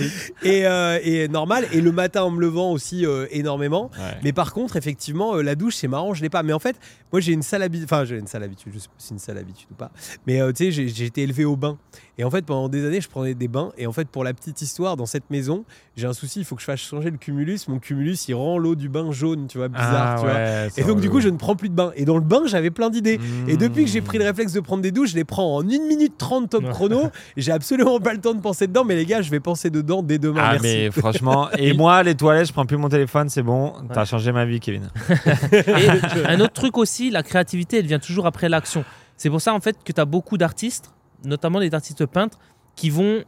Et, 0.43 0.67
euh, 0.67 0.99
et 1.03 1.27
normal. 1.29 1.67
Et 1.71 1.79
le 1.79 1.91
matin, 1.91 2.23
en 2.23 2.31
me 2.31 2.41
levant 2.41 2.71
aussi 2.71 3.05
euh, 3.05 3.27
énormément. 3.31 3.89
Mais 4.23 4.33
par 4.33 4.53
contre, 4.53 4.75
effectivement, 4.75 5.35
euh, 5.35 5.41
la 5.41 5.55
douche, 5.55 5.75
c'est 5.75 5.87
marrant, 5.87 6.13
je 6.13 6.21
l'ai 6.21 6.29
pas. 6.29 6.43
Mais 6.43 6.53
en 6.53 6.59
fait, 6.59 6.75
moi, 7.11 7.21
j'ai 7.21 7.31
une 7.33 7.43
sale 7.43 7.63
habitude. 7.63 7.85
Enfin, 7.85 8.03
j'ai 8.03 8.17
une 8.17 8.27
sale 8.27 8.43
habitude. 8.43 8.73
Je 8.73 8.79
sais 8.79 8.87
pas 8.87 8.93
si 8.97 9.07
c'est 9.07 9.13
une 9.13 9.19
sale 9.19 9.37
habitude 9.37 9.67
ou 9.71 9.75
pas. 9.75 9.91
Mais 10.25 10.41
euh, 10.41 10.51
tu 10.51 10.71
sais, 10.71 10.87
j'ai 10.87 11.05
été 11.05 11.23
élevé 11.23 11.45
au 11.45 11.55
bain. 11.55 11.77
Et 12.19 12.23
en 12.23 12.31
fait, 12.31 12.43
pendant 12.45 12.67
des 12.67 12.83
années, 12.85 12.99
je 12.99 13.09
prenais 13.09 13.35
des 13.35 13.47
bains. 13.47 13.71
Et 13.77 13.85
en 13.85 13.91
fait, 13.91 14.07
pour 14.07 14.23
la 14.23 14.33
petite 14.33 14.61
histoire, 14.61 14.97
dans 14.97 15.05
cette 15.05 15.29
maison, 15.29 15.65
j'ai 15.95 16.07
un 16.07 16.13
souci. 16.13 16.39
Il 16.39 16.45
faut 16.45 16.55
que 16.55 16.61
je 16.61 16.65
fasse 16.65 16.79
changer 16.79 17.11
le 17.11 17.17
cumulus. 17.17 17.67
Mon 17.67 17.77
cumulus, 17.77 18.27
il 18.27 18.33
rend 18.33 18.57
l'eau 18.57 18.73
du 18.73 18.89
bain 18.89 19.11
jaune, 19.11 19.45
tu 19.47 19.59
vois, 19.59 19.67
bizarre. 19.67 20.15
Ah 20.17 20.19
tu 20.19 20.25
vois. 20.25 20.83
Et 20.83 20.87
donc, 20.87 20.99
du 20.99 21.11
coup, 21.11 21.21
je 21.21 21.29
ne 21.29 21.37
prends 21.37 21.55
plus 21.55 21.69
de 21.69 21.75
bain. 21.75 21.91
Et 21.95 22.05
dans 22.05 22.15
le 22.15 22.23
bain, 22.23 22.41
j'avais 22.47 22.71
plein 22.71 22.89
d'idées. 22.89 23.19
Et 23.47 23.53
mmh. 23.53 23.57
depuis 23.57 23.85
que 23.85 23.91
j'ai 23.91 24.01
pris 24.01 24.17
le 24.17 24.23
réflexe 24.23 24.51
de 24.51 24.59
prendre 24.61 24.81
des 24.81 24.91
douches, 24.91 25.11
je 25.11 25.15
les 25.15 25.25
prends 25.25 25.57
en 25.57 25.61
1 25.61 25.65
minute 25.87 26.17
30 26.17 26.49
top 26.49 26.69
chrono. 26.69 27.11
j'ai 27.37 27.51
absolument 27.51 27.99
pas 27.99 28.13
le 28.13 28.19
temps 28.19 28.33
de 28.33 28.41
penser 28.41 28.65
dedans. 28.65 28.83
Mais 28.83 28.95
les 28.95 29.05
gars, 29.05 29.21
je 29.21 29.29
vais 29.29 29.39
penser 29.39 29.69
dedans 29.69 30.01
dès 30.01 30.17
demain. 30.17 30.41
Ah, 30.43 30.57
mais 30.59 30.89
franchement. 30.89 31.49
et 31.57 31.73
moi, 31.73 32.01
les 32.01 32.15
toilettes, 32.15 32.47
je 32.47 32.53
prends 32.53 32.65
plus 32.65 32.77
mon 32.77 32.89
téléphone. 32.89 33.29
C'est 33.29 33.43
bon. 33.43 33.73
T'as 33.93 34.05
changé 34.05 34.31
ma 34.31 34.45
vie, 34.45 34.59
Kevin. 34.59 34.89
et 35.51 36.25
un 36.25 36.39
autre 36.39 36.53
truc 36.53 36.77
aussi, 36.79 37.11
la 37.11 37.21
créativité, 37.21 37.77
elle 37.77 37.85
vient 37.85 37.99
toujours 37.99 38.25
après 38.25 38.49
l'action. 38.49 38.83
C'est 39.17 39.29
pour 39.29 39.41
ça, 39.41 39.53
en 39.53 39.59
fait, 39.59 39.83
que 39.83 39.91
tu 39.91 39.99
as 39.99 40.05
beaucoup 40.05 40.37
d'artistes 40.37 40.93
notamment 41.23 41.59
des 41.59 41.73
artistes 41.73 42.05
peintres, 42.05 42.39
qui 42.75 42.89
vont, 42.89 43.23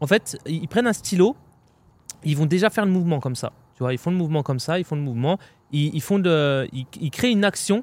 en 0.00 0.06
fait, 0.06 0.38
ils 0.46 0.68
prennent 0.68 0.86
un 0.86 0.92
stylo, 0.92 1.36
ils 2.24 2.36
vont 2.36 2.46
déjà 2.46 2.70
faire 2.70 2.84
le 2.84 2.90
mouvement 2.90 3.20
comme 3.20 3.36
ça. 3.36 3.52
Tu 3.74 3.82
vois, 3.82 3.92
ils 3.92 3.98
font 3.98 4.10
le 4.10 4.16
mouvement 4.16 4.42
comme 4.42 4.60
ça, 4.60 4.78
ils 4.78 4.84
font 4.84 4.96
le 4.96 5.02
mouvement, 5.02 5.38
ils, 5.72 6.00
font 6.02 6.22
ils, 6.22 7.10
créent 7.10 7.30
une 7.30 7.44
action. 7.44 7.82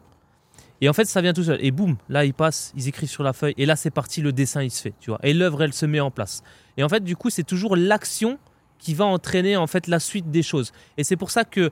Et 0.80 0.90
en 0.90 0.94
fait, 0.94 1.06
ça 1.06 1.22
vient 1.22 1.34
tout 1.34 1.44
seul. 1.44 1.58
Et 1.64 1.72
boum, 1.72 1.98
là, 2.08 2.24
ils 2.24 2.36
passent, 2.36 2.72
ils 2.76 2.88
écrivent 2.88 3.10
sur 3.10 3.24
la 3.24 3.34
feuille. 3.34 3.56
Et 3.58 3.66
là, 3.66 3.76
c'est 3.76 3.90
parti, 3.90 4.22
le 4.22 4.32
dessin, 4.32 4.62
il 4.62 4.70
se 4.70 4.82
fait. 4.82 4.94
Tu 5.00 5.10
vois. 5.10 5.20
Et 5.24 5.34
l'œuvre, 5.34 5.64
elle 5.64 5.74
se 5.74 5.88
met 5.88 6.00
en 6.00 6.12
place. 6.12 6.44
Et 6.78 6.84
en 6.84 6.90
fait, 6.90 7.04
du 7.04 7.16
coup, 7.16 7.32
c'est 7.32 7.44
toujours 7.44 7.76
l'action 7.76 8.38
qui 8.78 8.94
va 8.94 9.06
entraîner 9.06 9.58
en 9.58 9.66
fait 9.66 9.88
la 9.88 10.00
suite 10.00 10.30
des 10.30 10.44
choses. 10.44 10.72
Et 10.98 11.04
c'est 11.04 11.16
pour 11.16 11.32
ça 11.32 11.46
que 11.46 11.72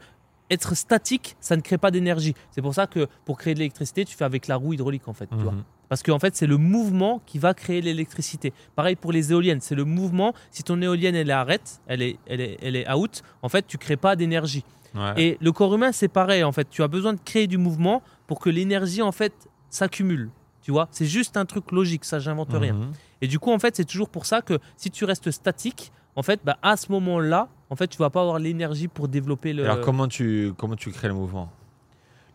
être 0.49 0.75
statique, 0.75 1.35
ça 1.39 1.55
ne 1.55 1.61
crée 1.61 1.77
pas 1.77 1.91
d'énergie. 1.91 2.33
C'est 2.49 2.63
pour 2.63 2.73
ça 2.73 2.87
que 2.87 3.07
pour 3.25 3.37
créer 3.37 3.53
de 3.53 3.59
l'électricité, 3.59 4.05
tu 4.05 4.15
fais 4.15 4.25
avec 4.25 4.47
la 4.47 4.55
roue 4.55 4.73
hydraulique 4.73 5.07
en 5.07 5.13
fait. 5.13 5.31
Mhm. 5.31 5.63
Parce 5.89 6.03
qu'en 6.03 6.19
fait, 6.19 6.35
c'est 6.35 6.47
le 6.47 6.57
mouvement 6.57 7.21
qui 7.25 7.39
va 7.39 7.53
créer 7.53 7.81
l'électricité. 7.81 8.53
Pareil 8.75 8.95
pour 8.95 9.11
les 9.11 9.31
éoliennes, 9.31 9.61
c'est 9.61 9.75
le 9.75 9.85
mouvement. 9.85 10.33
Si 10.51 10.63
ton 10.63 10.81
éolienne 10.81 11.15
elle 11.15 11.29
est 11.29 11.33
arrête, 11.33 11.81
elle 11.87 12.01
est, 12.01 12.17
elle 12.27 12.41
est, 12.41 12.57
elle 12.61 12.75
est 12.75 12.91
out, 12.91 13.23
en 13.41 13.49
fait, 13.49 13.65
tu 13.67 13.77
crées 13.77 13.97
pas 13.97 14.15
d'énergie. 14.15 14.63
Ouais. 14.95 15.13
Et 15.17 15.37
le 15.41 15.51
corps 15.51 15.73
humain, 15.75 15.91
c'est 15.91 16.07
pareil 16.07 16.43
en 16.43 16.51
fait. 16.51 16.69
Tu 16.69 16.81
as 16.81 16.87
besoin 16.87 17.13
de 17.13 17.19
créer 17.23 17.47
du 17.47 17.57
mouvement 17.57 18.01
pour 18.27 18.39
que 18.39 18.49
l'énergie 18.49 19.01
en 19.01 19.11
fait 19.11 19.33
s'accumule. 19.69 20.29
Tu 20.61 20.71
vois, 20.71 20.87
c'est 20.89 21.05
juste 21.05 21.37
un 21.37 21.45
truc 21.45 21.71
logique, 21.71 22.05
ça, 22.05 22.17
j'invente 22.17 22.53
rien. 22.53 22.73
Mhm. 22.73 22.91
Et 23.21 23.27
du 23.27 23.37
coup, 23.37 23.51
en 23.51 23.59
fait, 23.59 23.75
c'est 23.75 23.85
toujours 23.85 24.09
pour 24.09 24.25
ça 24.25 24.41
que 24.41 24.57
si 24.77 24.89
tu 24.89 25.05
restes 25.05 25.29
statique, 25.29 25.91
en 26.15 26.23
fait, 26.23 26.39
bah, 26.43 26.57
à 26.63 26.75
ce 26.75 26.91
moment-là, 26.91 27.49
en 27.69 27.75
fait, 27.75 27.87
tu 27.87 27.97
vas 27.97 28.09
pas 28.09 28.21
avoir 28.21 28.39
l'énergie 28.39 28.87
pour 28.87 29.07
développer 29.07 29.53
le. 29.53 29.63
Alors 29.65 29.81
comment 29.81 30.07
tu 30.07 30.53
comment 30.57 30.75
tu 30.75 30.91
crées 30.91 31.07
le 31.07 31.13
mouvement? 31.13 31.51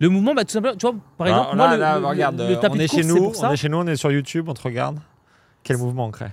Le 0.00 0.08
mouvement, 0.08 0.34
bah, 0.34 0.44
tout 0.44 0.50
simplement, 0.52 0.74
tu 0.76 0.86
vois, 0.86 0.94
par 1.18 1.26
Alors, 1.26 1.38
exemple, 1.52 1.56
là, 1.58 1.66
moi, 1.66 1.74
le, 1.76 1.80
là, 1.80 1.98
le- 2.00 2.06
regarde, 2.06 2.40
le 2.40 2.56
tapis 2.56 2.74
on 2.74 2.76
de 2.78 2.82
est 2.82 2.88
course, 2.88 3.02
chez 3.02 3.06
nous, 3.08 3.32
on 3.38 3.50
est 3.52 3.56
chez 3.56 3.68
nous, 3.68 3.76
on 3.78 3.86
est 3.86 3.96
sur 3.96 4.10
YouTube, 4.10 4.48
on 4.48 4.54
te 4.54 4.62
regarde. 4.62 4.98
Quel 5.62 5.76
mouvement 5.76 6.06
on 6.06 6.10
crée 6.10 6.30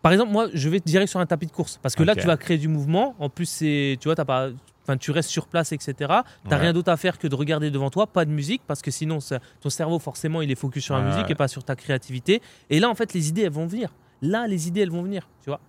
Par 0.00 0.10
exemple, 0.12 0.32
moi, 0.32 0.46
je 0.54 0.68
vais 0.70 0.80
direct 0.80 1.10
sur 1.10 1.20
un 1.20 1.26
tapis 1.26 1.46
de 1.46 1.52
course 1.52 1.78
parce 1.82 1.94
que 1.94 2.02
là, 2.02 2.16
tu 2.16 2.26
vas 2.26 2.36
créer 2.38 2.56
du 2.58 2.68
mouvement. 2.68 3.14
En 3.18 3.28
plus, 3.28 3.44
c'est, 3.46 3.98
tu 4.00 4.08
vois, 4.08 4.14
t'as 4.14 4.24
pas, 4.24 4.48
enfin, 4.84 4.96
tu 4.96 5.10
restes 5.10 5.28
sur 5.28 5.46
place, 5.48 5.72
etc. 5.72 5.92
T'as 5.98 6.22
Ouais. 6.48 6.56
rien 6.56 6.72
d'autre 6.72 6.90
à 6.90 6.96
faire 6.96 7.18
que 7.18 7.28
de 7.28 7.34
regarder 7.34 7.70
devant 7.70 7.90
toi, 7.90 8.06
pas 8.06 8.24
de 8.24 8.30
musique, 8.30 8.62
parce 8.66 8.80
que 8.80 8.90
sinon, 8.90 9.20
ça- 9.20 9.38
ton 9.60 9.68
cerveau, 9.68 9.98
forcément, 9.98 10.40
il 10.40 10.50
est 10.50 10.54
focus 10.54 10.84
sur 10.84 10.94
la 10.94 11.00
Ouais, 11.02 11.06
musique 11.08 11.26
ouais. 11.26 11.32
et 11.32 11.34
pas 11.34 11.48
sur 11.48 11.62
ta 11.62 11.76
créativité. 11.76 12.40
Et 12.70 12.80
là, 12.80 12.88
en 12.88 12.94
fait, 12.94 13.12
les 13.12 13.28
idées, 13.28 13.42
elles 13.42 13.52
vont 13.52 13.66
venir. 13.66 13.90
Là, 14.22 14.46
les 14.46 14.66
idées, 14.66 14.80
elles 14.80 14.90
vont 14.90 15.02
venir, 15.02 15.28
tu 15.44 15.50
vois. 15.50 15.60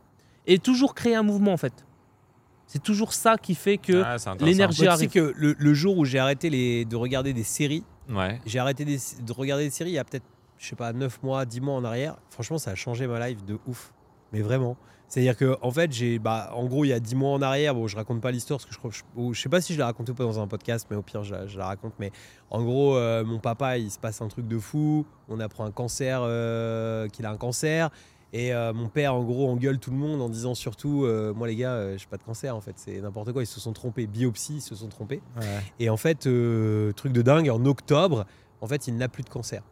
Et 0.47 0.57
toujours 0.57 0.95
créer 0.95 1.15
un 1.15 1.23
mouvement, 1.23 1.51
en 1.51 1.57
fait. 1.57 1.73
C'est 2.73 2.81
toujours 2.81 3.11
ça 3.13 3.35
qui 3.37 3.53
fait 3.53 3.77
que 3.77 4.01
Ah, 4.01 4.15
l'énergie- 4.39 4.83
Moi, 4.85 4.93
tu 4.95 5.03
sais 5.03 5.07
arrive. 5.07 5.09
que 5.09 5.33
le, 5.35 5.55
le 5.59 5.73
jour 5.73 5.97
où 5.97 6.05
j'ai 6.05 6.19
arrêté 6.19 6.49
les, 6.49 6.85
de 6.85 6.95
regarder 6.95 7.33
des 7.33 7.43
séries, 7.43 7.83
Ouais. 8.09 8.39
j'ai 8.45 8.59
arrêté 8.59 8.85
des- 8.85 8.97
de 9.21 9.33
regarder 9.33 9.65
des 9.65 9.71
séries 9.71 9.91
il 9.91 9.95
y 9.95 9.99
a 9.99 10.05
peut-être, 10.05 10.23
je 10.57 10.67
sais 10.69 10.75
pas, 10.77 10.93
9 10.93 11.21
mois, 11.21 11.43
10 11.45 11.59
mois 11.59 11.75
en 11.75 11.83
arrière. 11.83 12.15
Franchement, 12.29 12.57
ça 12.57 12.71
a 12.71 12.75
changé 12.75 13.07
ma 13.07 13.27
life 13.27 13.43
de 13.43 13.57
ouf. 13.67 13.91
Mais 14.31 14.41
vraiment. 14.41 14.77
C'est-à-dire 15.09 15.35
que, 15.35 15.57
en 15.61 15.71
fait, 15.71 15.91
j'ai, 15.91 16.19
bah, 16.19 16.51
en 16.55 16.65
gros, 16.67 16.85
il 16.85 16.87
y 16.87 16.93
a 16.93 17.01
10 17.01 17.15
mois 17.15 17.31
en 17.31 17.41
arrière, 17.41 17.75
bon, 17.75 17.85
je 17.87 17.97
raconte 17.97 18.21
pas 18.21 18.31
l'histoire 18.31 18.59
parce 18.59 18.65
que 18.69 18.73
je 18.73 18.79
crois, 18.79 18.91
je, 18.91 19.01
ou 19.17 19.33
je 19.33 19.41
sais 19.41 19.49
pas 19.49 19.59
si 19.59 19.73
je 19.73 19.79
la 19.79 19.87
raconte 19.87 20.07
ou 20.07 20.13
pas 20.13 20.23
dans 20.23 20.39
un 20.39 20.47
podcast, 20.47 20.87
mais 20.89 20.95
au 20.95 21.01
pire, 21.01 21.25
je 21.25 21.33
la, 21.35 21.47
je 21.47 21.57
la 21.57 21.65
raconte. 21.65 21.91
Mais 21.99 22.13
en 22.49 22.63
gros, 22.63 22.95
euh, 22.95 23.25
mon 23.25 23.39
papa, 23.39 23.77
il 23.77 23.91
se 23.91 23.99
passe 23.99 24.21
un 24.21 24.29
truc 24.29 24.47
de 24.47 24.57
fou. 24.57 25.05
On 25.27 25.41
apprend 25.41 25.65
un 25.65 25.71
cancer, 25.71 26.21
euh, 26.23 27.09
qu'il 27.09 27.25
a 27.25 27.31
un 27.31 27.35
cancer. 27.35 27.89
Et 28.33 28.53
euh, 28.53 28.71
mon 28.71 28.87
père, 28.87 29.13
en 29.13 29.23
gros, 29.23 29.49
engueule 29.49 29.77
tout 29.77 29.91
le 29.91 29.97
monde 29.97 30.21
en 30.21 30.29
disant 30.29 30.55
surtout, 30.55 31.03
euh, 31.03 31.33
moi 31.33 31.47
les 31.47 31.55
gars, 31.55 31.73
euh, 31.73 31.97
j'ai 31.97 32.05
pas 32.05 32.17
de 32.17 32.23
cancer 32.23 32.55
en 32.55 32.61
fait, 32.61 32.73
c'est 32.77 33.01
n'importe 33.01 33.33
quoi. 33.33 33.43
Ils 33.43 33.47
se 33.47 33.59
sont 33.59 33.73
trompés, 33.73 34.07
biopsie, 34.07 34.55
ils 34.55 34.61
se 34.61 34.75
sont 34.75 34.87
trompés. 34.87 35.21
Ouais. 35.37 35.59
Et 35.79 35.89
en 35.89 35.97
fait, 35.97 36.27
euh, 36.27 36.93
truc 36.93 37.11
de 37.11 37.21
dingue, 37.21 37.49
en 37.49 37.65
octobre, 37.65 38.25
en 38.61 38.67
fait, 38.67 38.87
il 38.87 38.95
n'a 38.95 39.09
plus 39.09 39.23
de 39.23 39.29
cancer. 39.29 39.63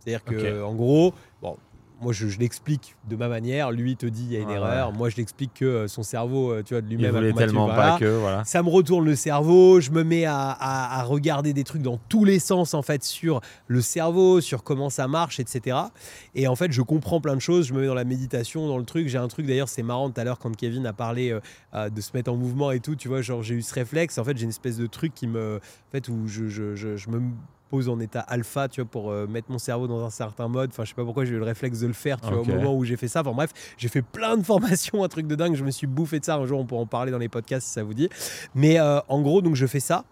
C'est-à-dire 0.00 0.24
que, 0.24 0.62
en 0.62 0.74
gros, 0.74 1.12
bon, 1.42 1.56
moi 2.00 2.12
je, 2.12 2.28
je 2.28 2.38
l'explique 2.38 2.94
de 3.08 3.16
ma 3.16 3.28
manière. 3.28 3.70
Lui 3.72 3.92
il 3.92 3.96
te 3.96 4.06
dit 4.06 4.24
il 4.24 4.32
y 4.32 4.36
a 4.36 4.40
une 4.40 4.50
erreur. 4.50 4.92
Moi 4.92 5.08
je 5.10 5.16
l'explique 5.16 5.52
que 5.54 5.64
euh, 5.64 5.88
son 5.88 6.02
cerveau, 6.02 6.52
euh, 6.52 6.62
tu 6.62 6.74
vois, 6.74 6.80
de 6.80 6.86
Il 6.86 6.96
lui-même. 6.96 7.14
a 7.14 7.18
voulait 7.18 7.32
tellement 7.32 7.66
pas 7.68 7.98
que 7.98 8.06
voilà. 8.18 8.44
Ça 8.44 8.62
me 8.62 8.68
retourne 8.68 9.04
le 9.04 9.14
cerveau, 9.16 9.80
je 9.80 9.90
me 9.90 10.04
mets 10.04 10.24
à, 10.24 10.50
à- 10.50 11.00
à 11.00 11.02
regarder 11.02 11.52
des 11.52 11.64
trucs 11.64 11.82
dans 11.82 11.98
tous 12.08 12.24
les 12.24 12.38
sens 12.38 12.74
en 12.74 12.82
fait 12.82 13.02
sur 13.04 13.40
le 13.66 13.80
cerveau, 13.80 14.40
sur 14.40 14.62
comment 14.64 14.90
ça 14.90 15.08
marche, 15.08 15.40
etc. 15.40 15.76
Et 16.34 16.46
en 16.48 16.56
fait, 16.56 16.72
je 16.72 16.82
comprends 16.82 17.20
plein 17.20 17.34
de 17.34 17.40
choses, 17.40 17.66
je 17.66 17.74
me 17.74 17.80
mets 17.80 17.86
dans 17.86 17.94
la 17.94 18.04
méditation, 18.04 18.68
dans 18.68 18.78
le 18.78 18.84
truc. 18.84 19.08
J'ai 19.08 19.18
un 19.18 19.28
truc 19.28 19.46
d'ailleurs, 19.46 19.68
c'est 19.68 19.82
marrant 19.82 20.10
tout 20.10 20.20
à 20.20 20.24
l'heure 20.24 20.38
quand 20.38 20.54
Kevin 20.56 20.86
a 20.86 20.92
parlé 20.92 21.36
euh, 21.74 21.90
de 21.90 22.00
se 22.00 22.10
mettre 22.14 22.30
en 22.32 22.36
mouvement 22.36 22.70
et 22.70 22.80
tout, 22.80 22.94
tu 22.96 23.08
vois, 23.08 23.22
genre 23.22 23.42
j'ai 23.42 23.54
eu 23.56 23.62
ce 23.62 23.74
réflexe. 23.74 24.18
En 24.18 24.24
fait, 24.24 24.36
j'ai 24.36 24.44
une 24.44 24.50
espèce 24.50 24.76
de 24.76 24.86
truc 24.86 25.14
qui 25.14 25.26
me, 25.26 25.56
en 25.56 25.90
fait, 25.92 26.08
où 26.08 26.26
je, 26.26 26.46
je, 26.48 26.74
je, 26.76 26.96
je 26.96 27.08
me 27.10 27.20
pose 27.68 27.88
en 27.88 28.00
état 28.00 28.20
alpha, 28.20 28.68
tu 28.68 28.80
vois, 28.80 28.90
pour 28.90 29.10
euh, 29.10 29.26
mettre 29.26 29.50
mon 29.50 29.58
cerveau 29.58 29.86
dans 29.86 30.04
un 30.04 30.10
certain 30.10 30.48
mode. 30.48 30.70
Enfin, 30.70 30.84
je 30.84 30.90
sais 30.90 30.94
pas 30.94 31.04
pourquoi 31.04 31.24
j'ai 31.24 31.34
eu 31.34 31.38
le 31.38 31.44
réflexe 31.44 31.80
de 31.80 31.86
le 31.86 31.92
faire, 31.92 32.20
tu 32.20 32.28
vois, 32.28 32.40
au 32.40 32.44
moment 32.44 32.74
où 32.74 32.84
j'ai 32.84 32.96
fait 32.96 33.08
ça. 33.08 33.20
Enfin 33.20 33.32
bref, 33.32 33.50
j'ai 33.76 33.88
fait 33.88 34.02
plein 34.02 34.36
de 34.36 34.42
formations, 34.44 35.04
un 35.04 35.08
truc 35.08 35.26
de 35.26 35.34
dingue. 35.34 35.54
Je 35.54 35.64
me 35.64 35.70
suis 35.70 35.86
bouffé 35.86 36.20
de 36.20 36.24
ça. 36.24 36.36
Un 36.36 36.46
jour, 36.46 36.60
on 36.60 36.64
pourra 36.64 36.82
en 36.82 36.86
parler 36.86 37.12
dans 37.12 37.18
les 37.18 37.28
podcasts 37.28 37.66
si 37.66 37.72
ça 37.72 37.82
vous 37.82 37.94
dit. 37.94 38.08
Mais 38.54 38.78
euh, 38.78 39.00
en 39.08 39.20
gros, 39.22 39.42
donc 39.42 39.54
je 39.54 39.66
fais 39.66 39.80
ça. 39.80 40.04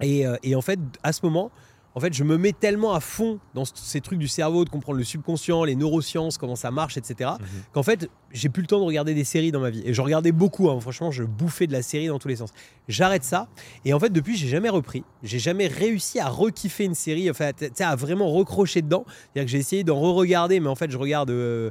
Et, 0.00 0.26
euh, 0.26 0.36
et 0.42 0.54
en 0.54 0.62
fait, 0.62 0.78
à 1.02 1.12
ce 1.12 1.20
moment, 1.24 1.50
en 1.94 2.00
fait, 2.00 2.12
je 2.12 2.24
me 2.24 2.36
mets 2.36 2.52
tellement 2.52 2.94
à 2.94 3.00
fond 3.00 3.38
dans 3.54 3.64
ce- 3.64 3.72
ces 3.76 4.00
trucs 4.00 4.18
du 4.18 4.26
cerveau, 4.28 4.64
de 4.64 4.70
comprendre 4.70 4.98
le 4.98 5.04
subconscient, 5.04 5.62
les 5.64 5.76
neurosciences, 5.76 6.38
comment 6.38 6.56
ça 6.56 6.70
marche, 6.70 6.96
etc., 6.96 7.30
Mhm. 7.38 7.46
qu'en 7.72 7.82
fait, 7.82 8.08
j'ai 8.32 8.48
plus 8.48 8.62
le 8.62 8.66
temps 8.66 8.80
de 8.80 8.84
regarder 8.84 9.14
des 9.14 9.22
séries 9.24 9.52
dans 9.52 9.60
ma 9.60 9.70
vie. 9.70 9.82
Et 9.84 9.94
je 9.94 10.00
regardais 10.02 10.32
beaucoup, 10.32 10.68
hein. 10.70 10.80
franchement, 10.80 11.10
je 11.12 11.22
bouffais 11.22 11.66
de 11.68 11.72
la 11.72 11.82
série 11.82 12.08
dans 12.08 12.18
tous 12.18 12.26
les 12.28 12.36
sens. 12.36 12.50
J'arrête 12.88 13.22
ça. 13.24 13.48
Et 13.84 13.94
en 13.94 14.00
fait, 14.00 14.10
depuis, 14.10 14.36
j'ai 14.36 14.48
jamais 14.48 14.68
repris. 14.70 15.04
J'ai 15.22 15.38
jamais 15.38 15.68
réussi 15.68 16.18
à 16.18 16.28
rekiffer 16.28 16.84
une 16.84 16.94
série, 16.94 17.30
enfin, 17.30 17.52
à 17.80 17.96
vraiment 17.96 18.28
recrocher 18.30 18.82
dedans. 18.82 19.04
C'est-à-dire 19.06 19.44
que 19.44 19.50
j'ai 19.52 19.58
essayé 19.58 19.84
d'en 19.84 20.00
re-regarder, 20.00 20.58
mais 20.60 20.68
en 20.68 20.74
fait, 20.74 20.90
je 20.90 20.98
regarde 20.98 21.30
euh, 21.30 21.70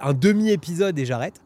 un 0.00 0.12
demi-épisode 0.14 0.98
et 0.98 1.04
j'arrête. 1.04 1.40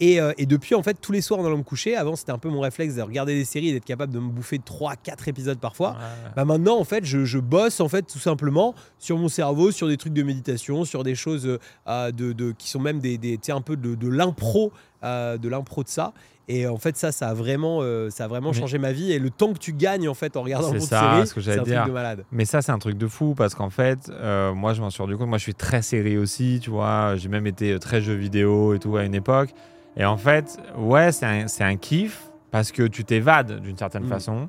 Et, 0.00 0.20
euh, 0.20 0.32
et 0.38 0.46
depuis, 0.46 0.74
en 0.74 0.82
fait, 0.82 0.98
tous 1.00 1.12
les 1.12 1.20
soirs 1.20 1.40
en 1.40 1.46
allant 1.46 1.56
me 1.58 1.62
coucher, 1.62 1.96
avant, 1.96 2.16
c'était 2.16 2.32
un 2.32 2.38
peu 2.38 2.48
mon 2.50 2.60
réflexe 2.60 2.94
de 2.94 3.02
regarder 3.02 3.34
des 3.34 3.44
séries 3.44 3.68
et 3.68 3.72
d'être 3.72 3.84
capable 3.84 4.12
de 4.12 4.18
me 4.18 4.28
bouffer 4.28 4.58
3-4 4.58 5.28
épisodes 5.28 5.58
parfois. 5.58 5.92
Ouais. 5.92 6.30
Bah 6.36 6.44
maintenant, 6.44 6.78
en 6.78 6.84
fait, 6.84 7.04
je, 7.04 7.24
je 7.24 7.38
bosse 7.38 7.80
en 7.80 7.88
fait 7.88 8.02
tout 8.02 8.18
simplement 8.18 8.74
sur 8.98 9.16
mon 9.18 9.28
cerveau, 9.28 9.70
sur 9.70 9.88
des 9.88 9.96
trucs 9.96 10.12
de 10.12 10.22
méditation, 10.22 10.84
sur 10.84 11.02
des 11.04 11.14
choses 11.14 11.46
euh, 11.46 11.58
euh, 11.88 12.10
de, 12.12 12.32
de- 12.32 12.52
qui 12.52 12.68
sont 12.68 12.80
même 12.80 12.98
des, 13.00 13.16
des 13.18 13.38
un 13.48 13.60
peu 13.62 13.76
de, 13.76 13.94
de 13.94 14.08
l'impro, 14.08 14.72
euh, 15.02 15.38
de 15.38 15.48
l'impro 15.48 15.82
de 15.82 15.88
ça. 15.88 16.12
Et 16.52 16.66
en 16.66 16.76
fait, 16.78 16.96
ça, 16.96 17.12
ça 17.12 17.28
a 17.28 17.34
vraiment, 17.34 17.78
euh, 17.82 18.10
ça 18.10 18.24
a 18.24 18.28
vraiment 18.28 18.50
Mais- 18.50 18.58
changé 18.58 18.78
ma 18.78 18.90
vie. 18.92 19.12
Et 19.12 19.18
le 19.18 19.30
temps 19.30 19.52
que 19.52 19.58
tu 19.58 19.72
gagnes 19.72 20.08
en 20.08 20.14
fait 20.14 20.36
en 20.36 20.42
regardant 20.42 20.68
beaucoup 20.68 20.80
de 20.80 20.84
ça, 20.84 21.12
séries, 21.14 21.26
ce 21.28 21.34
que 21.34 21.40
c'est 21.40 21.46
j'allais 21.52 21.60
un 21.60 21.62
truc 21.64 21.74
dire. 21.74 21.86
de 21.86 21.90
malade. 21.92 22.24
Mais 22.32 22.44
ça, 22.44 22.60
c'est 22.62 22.72
un 22.72 22.78
truc 22.78 22.98
de 22.98 23.06
fou 23.06 23.34
parce 23.36 23.54
qu'en 23.54 23.70
fait, 23.70 24.10
euh, 24.10 24.52
moi, 24.52 24.72
je 24.74 24.80
m'en 24.80 24.90
suis 24.90 25.00
rendu 25.02 25.16
compte. 25.16 25.28
Moi, 25.28 25.38
je 25.38 25.44
suis 25.44 25.54
très 25.54 25.82
série 25.82 26.18
aussi, 26.18 26.58
tu 26.62 26.70
vois. 26.70 27.14
J'ai 27.16 27.28
même 27.28 27.46
été 27.46 27.78
très 27.78 28.00
jeux 28.00 28.14
vidéo 28.14 28.74
et 28.74 28.78
tout 28.78 28.96
à 28.96 29.04
une 29.04 29.14
époque. 29.14 29.50
Et 29.96 30.04
en 30.04 30.16
fait, 30.16 30.58
ouais, 30.78 31.12
c'est 31.12 31.26
un, 31.26 31.46
un 31.60 31.76
kiff 31.76 32.30
parce 32.50 32.72
que 32.72 32.82
tu 32.84 33.04
t'évades 33.04 33.60
d'une 33.60 33.76
certaine 33.76 34.04
Mm. 34.04 34.08
façon. 34.08 34.48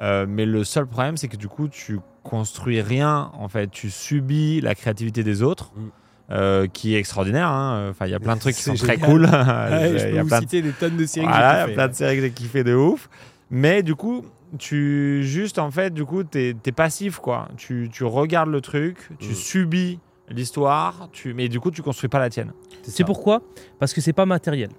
Euh, 0.00 0.26
mais 0.28 0.46
le 0.46 0.64
seul 0.64 0.86
problème, 0.86 1.16
c'est 1.16 1.28
que 1.28 1.36
du 1.36 1.48
coup, 1.48 1.68
tu 1.68 2.00
construis 2.22 2.80
rien. 2.80 3.30
En 3.38 3.48
fait, 3.48 3.70
tu 3.70 3.90
subis 3.90 4.60
la 4.60 4.74
créativité 4.74 5.22
des 5.22 5.42
autres. 5.42 5.72
Mm. 5.76 5.88
Euh, 6.30 6.66
qui 6.66 6.94
est 6.94 6.98
extraordinaire. 6.98 7.48
hein. 7.48 7.88
Enfin, 7.90 8.06
il 8.06 8.12
y 8.12 8.14
a 8.14 8.20
plein 8.20 8.34
de 8.36 8.40
trucs 8.40 8.54
qui 8.56 8.62
sont 8.62 8.74
très 8.74 8.98
cool. 8.98 9.24
Ouais, 9.24 9.30
Il 9.92 9.98
je 9.98 10.08
y 10.08 10.10
peux 10.12 10.18
a 10.18 10.22
vous 10.22 10.28
plein 10.28 10.38
de 10.38 10.42
citer 10.44 10.62
des 10.62 10.72
tonnes 10.72 10.96
de 10.96 11.06
séries 11.06 11.26
voilà, 11.26 11.66
il 11.66 11.68
y 11.70 11.72
a 11.72 11.74
plein 11.74 11.88
de 11.88 11.94
séries 11.94 12.16
que 12.16 12.22
j'ai 12.22 12.30
kiffé 12.30 12.64
de 12.64 12.74
ouf. 12.74 13.08
Mais 13.50 13.82
du 13.82 13.94
coup, 13.94 14.24
tu 14.58 15.22
juste 15.22 15.58
en 15.58 15.70
fait, 15.70 15.92
du 15.92 16.04
coup, 16.04 16.22
t'es 16.24 16.56
es 16.64 16.72
passif 16.72 17.18
quoi. 17.18 17.48
Tu, 17.56 17.88
tu 17.92 18.04
regardes 18.04 18.50
le 18.50 18.60
truc, 18.60 18.96
tu 19.18 19.30
Mm. 19.30 19.34
subis 19.34 19.98
l'histoire, 20.28 21.08
tu 21.12 21.34
mais 21.34 21.48
du 21.48 21.60
coup, 21.60 21.70
tu 21.70 21.82
construis 21.82 22.08
pas 22.08 22.18
la 22.18 22.30
tienne. 22.30 22.52
C'est 22.82 23.04
pourquoi? 23.04 23.42
Parce 23.78 23.92
que 23.92 24.00
c'est 24.00 24.12
pas 24.12 24.26
matériel. 24.26 24.70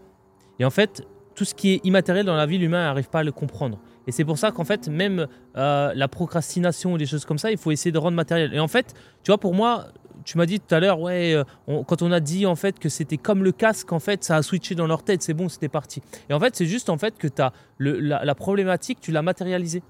Et 0.59 0.65
en 0.65 0.69
fait, 0.69 1.03
tout 1.35 1.45
ce 1.45 1.53
qui 1.53 1.73
est 1.73 1.81
immatériel 1.85 2.25
dans 2.25 2.35
la 2.35 2.45
vie, 2.45 2.57
l'humain 2.57 2.83
n'arrive 2.83 3.09
pas 3.09 3.19
à 3.19 3.23
le 3.23 3.31
comprendre. 3.31 3.79
Et 4.07 4.11
c'est 4.11 4.23
pour 4.23 4.37
ça 4.37 4.51
qu'en 4.51 4.63
fait, 4.63 4.87
même 4.87 5.27
euh, 5.57 5.91
la 5.95 6.07
procrastination 6.07 6.93
ou 6.93 6.97
des 6.97 7.05
choses 7.07 7.25
comme 7.25 7.37
ça, 7.39 7.51
il 7.51 7.57
faut 7.57 7.71
essayer 7.71 7.91
de 7.91 7.97
rendre 7.97 8.15
matériel. 8.15 8.53
Et 8.53 8.59
en 8.59 8.67
fait, 8.67 8.93
tu 9.23 9.31
vois, 9.31 9.37
pour 9.39 9.53
moi, 9.55 9.87
tu 10.23 10.37
m'as 10.37 10.45
dit 10.45 10.59
tout 10.59 10.73
à 10.73 10.79
l'heure, 10.79 10.99
ouais, 10.99 11.33
euh, 11.33 11.43
on- 11.67 11.83
quand 11.83 12.01
on 12.01 12.11
a 12.11 12.19
dit 12.19 12.45
en 12.45 12.55
fait 12.55 12.79
que 12.79 12.89
c'était 12.89 13.17
comme 13.17 13.43
le 13.43 13.51
casque, 13.51 13.91
en 13.91 13.99
fait, 13.99 14.23
ça 14.23 14.35
a 14.37 14.41
switché 14.41 14.75
dans 14.75 14.87
leur 14.87 15.03
tête, 15.03 15.21
c'est 15.21 15.33
bon, 15.33 15.49
c'était 15.49 15.69
parti. 15.69 16.01
Et 16.29 16.33
en 16.33 16.39
fait, 16.39 16.55
c'est 16.55 16.65
juste 16.65 16.89
en 16.89 16.97
fait 16.97 17.17
que 17.17 17.27
as 17.41 17.51
la, 17.79 18.23
la 18.23 18.35
problématique, 18.35 18.99
tu 19.01 19.11
l'as 19.11 19.21
matérialisée. 19.21 19.83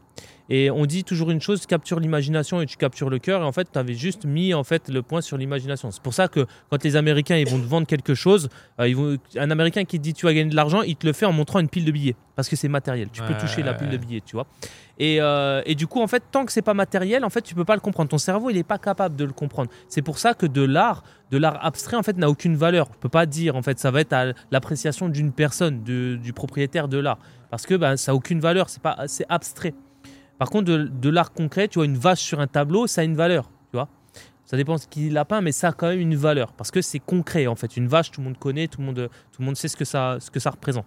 Et 0.50 0.70
on 0.70 0.86
dit 0.86 1.04
toujours 1.04 1.32
une 1.32 1.42
chose, 1.42 1.66
capture 1.66 2.00
l'imagination 2.00 2.62
et 2.62 2.68
tu 2.68 2.78
captures 2.78 3.10
le 3.10 3.18
cœur. 3.18 3.42
Et 3.42 3.44
en 3.44 3.52
fait, 3.52 3.68
tu 3.72 3.80
avais 3.80 3.96
juste 3.96 4.26
mis 4.26 4.54
en 4.54 4.64
fait 4.64 4.90
le 4.90 5.02
point 5.02 5.22
sur 5.22 5.38
l'imagination. 5.38 5.90
C'est 5.92 6.02
pour 6.04 6.14
ça 6.14 6.28
que 6.28 6.46
quand 6.70 6.84
les 6.84 6.96
Américains 6.96 7.36
ils 7.36 7.48
vont 7.50 7.58
te 7.60 7.66
vendre 7.66 7.88
quelque 7.88 8.14
chose, 8.14 8.50
euh, 8.80 8.88
ils 8.88 8.96
vont, 8.96 9.18
un 9.38 9.50
Américain 9.52 9.84
qui 9.86 9.98
te 9.98 10.04
dit 10.04 10.14
tu 10.14 10.26
vas 10.28 10.34
gagner 10.34 10.52
de 10.52 10.56
l'argent, 10.56 10.84
il 10.84 10.96
te 10.98 11.08
le 11.08 11.14
fait 11.14 11.26
en 11.26 11.32
montrant 11.34 11.60
une 11.60 11.68
pile 11.68 11.84
de 11.84 11.92
billets 11.92 12.16
parce 12.36 12.48
que 12.48 12.56
c'est 12.56 12.68
matériel. 12.68 13.10
Tu 13.12 13.22
peux 13.24 13.34
toucher 13.40 13.64
la 13.64 13.74
pile 13.74 13.90
de 13.90 13.98
billets, 13.98 14.22
tu 14.24 14.36
vois. 14.36 14.46
Et, 14.98 15.18
euh, 15.20 15.62
et 15.66 15.76
du 15.76 15.88
coup, 15.88 16.02
en 16.02 16.08
fait, 16.08 16.24
tant 16.32 16.46
que 16.46 16.52
c'est 16.52 16.62
pas 16.62 16.74
matériel, 16.74 17.26
en 17.26 17.30
fait, 17.30 17.42
tu 17.42 17.54
peux 17.54 17.66
pas 17.66 17.76
le 17.76 17.82
comprendre. 17.82 18.10
Ton 18.10 18.18
cerveau, 18.18 18.50
il 18.50 18.58
est 18.58 18.64
pas 18.64 18.78
capable 18.78 19.16
de 19.16 19.26
le 19.26 19.34
comprendre. 19.34 19.70
C'est 19.90 20.02
pour 20.02 20.20
ça 20.20 20.34
que 20.34 20.46
de 20.46 20.62
l'art, 20.62 21.04
de 21.32 21.38
l'art 21.38 21.64
abstrait, 21.66 21.98
en 21.98 22.04
fait, 22.04 22.18
n'a 22.18 22.30
aucune 22.30 22.56
valeur. 22.56 22.88
On 22.90 23.00
peut 23.00 23.10
pas 23.10 23.26
dire, 23.26 23.56
en 23.56 23.62
fait, 23.62 23.78
ça 23.78 23.92
va 23.92 24.02
être 24.02 24.14
à 24.14 24.28
l'appréciation 24.52 25.10
d'une 25.10 25.32
personne, 25.32 25.84
du 25.84 26.34
propriétaire 26.34 26.88
de 26.88 26.98
l'art, 26.98 27.20
parce 27.50 27.66
que 27.66 27.76
ben, 27.76 27.98
ça 27.98 28.12
a 28.12 28.16
aucune 28.16 28.40
valeur. 28.40 28.70
C'est 28.70 28.82
pas, 28.82 29.04
c'est 29.08 29.26
abstrait. 29.28 29.74
Par 30.38 30.50
contre, 30.50 30.72
de, 30.72 31.10
l'art 31.10 31.32
concret, 31.32 31.68
tu 31.68 31.80
vois, 31.80 31.86
une 31.86 31.98
vache 31.98 32.22
sur 32.22 32.40
un 32.40 32.48
tableau, 32.48 32.88
ça 32.88 33.02
a 33.02 33.04
une 33.04 33.16
valeur, 33.16 33.50
tu 33.72 33.78
vois. 33.78 33.88
Ça 34.46 34.58
dépend 34.58 34.76
de 34.76 34.82
qui 34.82 35.10
l'a 35.10 35.26
peint, 35.26 35.42
mais 35.42 35.52
ça 35.52 35.70
a 35.70 35.72
quand 35.72 35.88
même 35.88 36.00
une 36.00 36.16
valeur 36.16 36.54
parce 36.54 36.70
que 36.70 36.82
c'est 36.82 37.00
concret 37.00 37.48
en 37.48 37.56
fait. 37.56 37.78
Une 37.78 37.88
vache, 37.88 38.12
tout 38.12 38.22
le 38.22 38.26
monde 38.26 38.38
connaît, 38.38 38.68
tout 38.68 38.80
le 38.80 38.86
monde, 38.86 39.10
tout 39.32 39.42
le 39.42 39.46
monde 39.46 39.56
sait 39.56 39.68
ce 39.68 39.76
que 39.76 39.86
ça, 39.86 40.18
ce 40.20 40.30
que 40.30 40.40
ça 40.40 40.52
représente. 40.52 40.86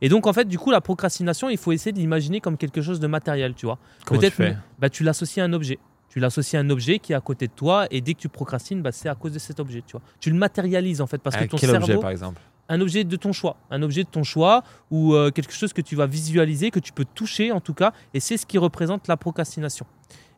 Et 0.00 0.08
donc 0.08 0.26
en 0.26 0.32
fait, 0.32 0.46
du 0.46 0.58
coup, 0.58 0.70
la 0.70 0.80
procrastination, 0.80 1.48
il 1.48 1.58
faut 1.58 1.72
essayer 1.72 1.92
de 1.92 1.98
l'imaginer 1.98 2.40
comme 2.40 2.56
quelque 2.56 2.82
chose 2.82 3.00
de 3.00 3.06
matériel, 3.06 3.54
tu 3.54 3.66
vois. 3.66 3.78
Tu 4.06 4.18
Peut-être, 4.18 4.34
fais 4.34 4.56
bah, 4.78 4.88
tu 4.88 5.02
l'associes 5.02 5.40
à 5.40 5.44
un 5.44 5.52
objet. 5.52 5.78
Tu 6.08 6.20
l'associes 6.20 6.56
à 6.56 6.60
un 6.60 6.70
objet 6.70 6.98
qui 6.98 7.12
est 7.12 7.16
à 7.16 7.20
côté 7.20 7.48
de 7.48 7.52
toi, 7.52 7.86
et 7.90 8.00
dès 8.00 8.14
que 8.14 8.20
tu 8.20 8.28
procrastines, 8.28 8.80
bah, 8.80 8.92
c'est 8.92 9.08
à 9.08 9.14
cause 9.14 9.32
de 9.32 9.38
cet 9.38 9.60
objet, 9.60 9.82
tu 9.86 9.92
vois. 9.92 10.02
Tu 10.20 10.30
le 10.30 10.36
matérialises 10.36 11.00
en 11.00 11.06
fait 11.06 11.18
parce 11.18 11.36
que 11.36 11.44
ton 11.44 11.56
quel 11.56 11.70
cerveau. 11.70 11.84
objet 11.84 11.98
par 11.98 12.10
exemple? 12.10 12.40
Un 12.70 12.80
objet 12.82 13.04
de 13.04 13.16
ton 13.16 13.32
choix, 13.32 13.56
un 13.70 13.82
objet 13.82 14.04
de 14.04 14.08
ton 14.08 14.22
choix 14.22 14.62
ou 14.90 15.14
euh, 15.14 15.30
quelque 15.30 15.54
chose 15.54 15.72
que 15.72 15.80
tu 15.80 15.96
vas 15.96 16.06
visualiser, 16.06 16.70
que 16.70 16.80
tu 16.80 16.92
peux 16.92 17.06
toucher 17.06 17.50
en 17.50 17.60
tout 17.60 17.72
cas, 17.74 17.92
et 18.12 18.20
c'est 18.20 18.36
ce 18.36 18.44
qui 18.44 18.58
représente 18.58 19.08
la 19.08 19.16
procrastination. 19.16 19.86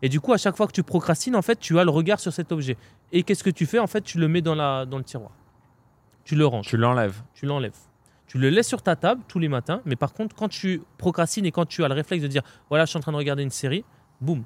Et 0.03 0.09
du 0.09 0.21
coup, 0.21 0.33
à 0.33 0.39
chaque 0.39 0.57
fois 0.57 0.67
que 0.67 0.73
tu 0.73 0.83
procrastines, 0.83 1.37
en 1.37 1.43
fait, 1.43 1.59
tu 1.59 1.79
as 1.79 1.85
le 1.85 1.91
regard 1.91 2.21
sur 2.21 2.33
cet 2.33 2.53
objet. 2.53 2.77
Et 3.13 3.23
qu'est-ce 3.23 3.45
que 3.45 3.51
tu 3.51 3.67
fais? 3.67 3.79
En 3.79 3.87
fait, 3.87 4.01
tu 4.03 4.19
le 4.19 4.29
mets 4.29 4.41
dans, 4.41 4.55
la, 4.55 4.87
dans 4.87 4.97
le 4.97 5.05
tiroir. 5.05 5.33
Tu 6.25 6.37
le 6.37 6.47
ranges. 6.47 6.67
Tu 6.67 6.77
l'enlèves. 6.77 7.21
Tu 7.35 7.47
l'enlèves. 7.47 7.77
Tu 8.31 8.39
le 8.39 8.49
laisses 8.49 8.69
sur 8.69 8.81
ta 8.81 8.95
table 8.95 9.23
tous 9.27 9.41
les 9.41 9.49
matins, 9.49 9.83
mais 9.85 9.97
par 9.97 10.13
contre, 10.13 10.37
quand 10.37 10.47
tu 10.47 10.83
procrastines 10.99 11.47
et 11.47 11.51
quand 11.51 11.67
tu 11.67 11.83
as 11.83 11.89
le 11.89 11.95
réflexe 11.95 12.23
de 12.23 12.29
dire 12.29 12.43
voilà, 12.69 12.85
je 12.85 12.91
suis 12.91 12.97
en 12.97 13.01
train 13.01 13.11
de 13.11 13.17
regarder 13.17 13.43
une 13.43 13.51
série, 13.51 13.85
boum, 14.21 14.45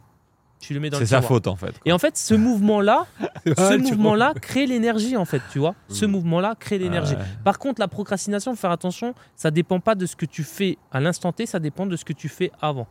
tu 0.58 0.72
le 0.72 0.80
mets 0.80 0.88
dans 0.88 0.98
le 0.98 1.04
C'est 1.04 1.10
sa 1.10 1.20
faute 1.20 1.46
en 1.46 1.54
fait. 1.54 1.78
Et 1.84 1.92
en 1.92 1.98
fait, 1.98 2.16
ce 2.16 2.32
mouvement-là, 2.32 3.04
ce 3.46 3.76
mouvement-là 3.76 4.32
crée 4.40 4.64
l'énergie 4.64 5.18
en 5.18 5.26
fait, 5.26 5.42
tu 5.52 5.58
vois. 5.58 5.74
Ce 5.90 6.06
mouvement-là 6.06 6.54
crée 6.58 6.78
l'énergie. 6.78 7.14
Par 7.44 7.58
contre, 7.58 7.78
la 7.78 7.86
procrastination, 7.86 8.56
faire 8.56 8.70
attention, 8.70 9.14
ça 9.36 9.50
dépend 9.50 9.80
pas 9.80 9.94
de 9.94 10.06
ce 10.06 10.16
que 10.16 10.24
tu 10.24 10.44
fais 10.44 10.78
à 10.90 11.00
l'instant 11.00 11.32
T, 11.32 11.44
ça 11.44 11.58
dépend 11.58 11.84
de 11.84 11.96
ce 11.96 12.06
que 12.06 12.14
tu 12.14 12.30
fais 12.30 12.50
avant, 12.62 12.86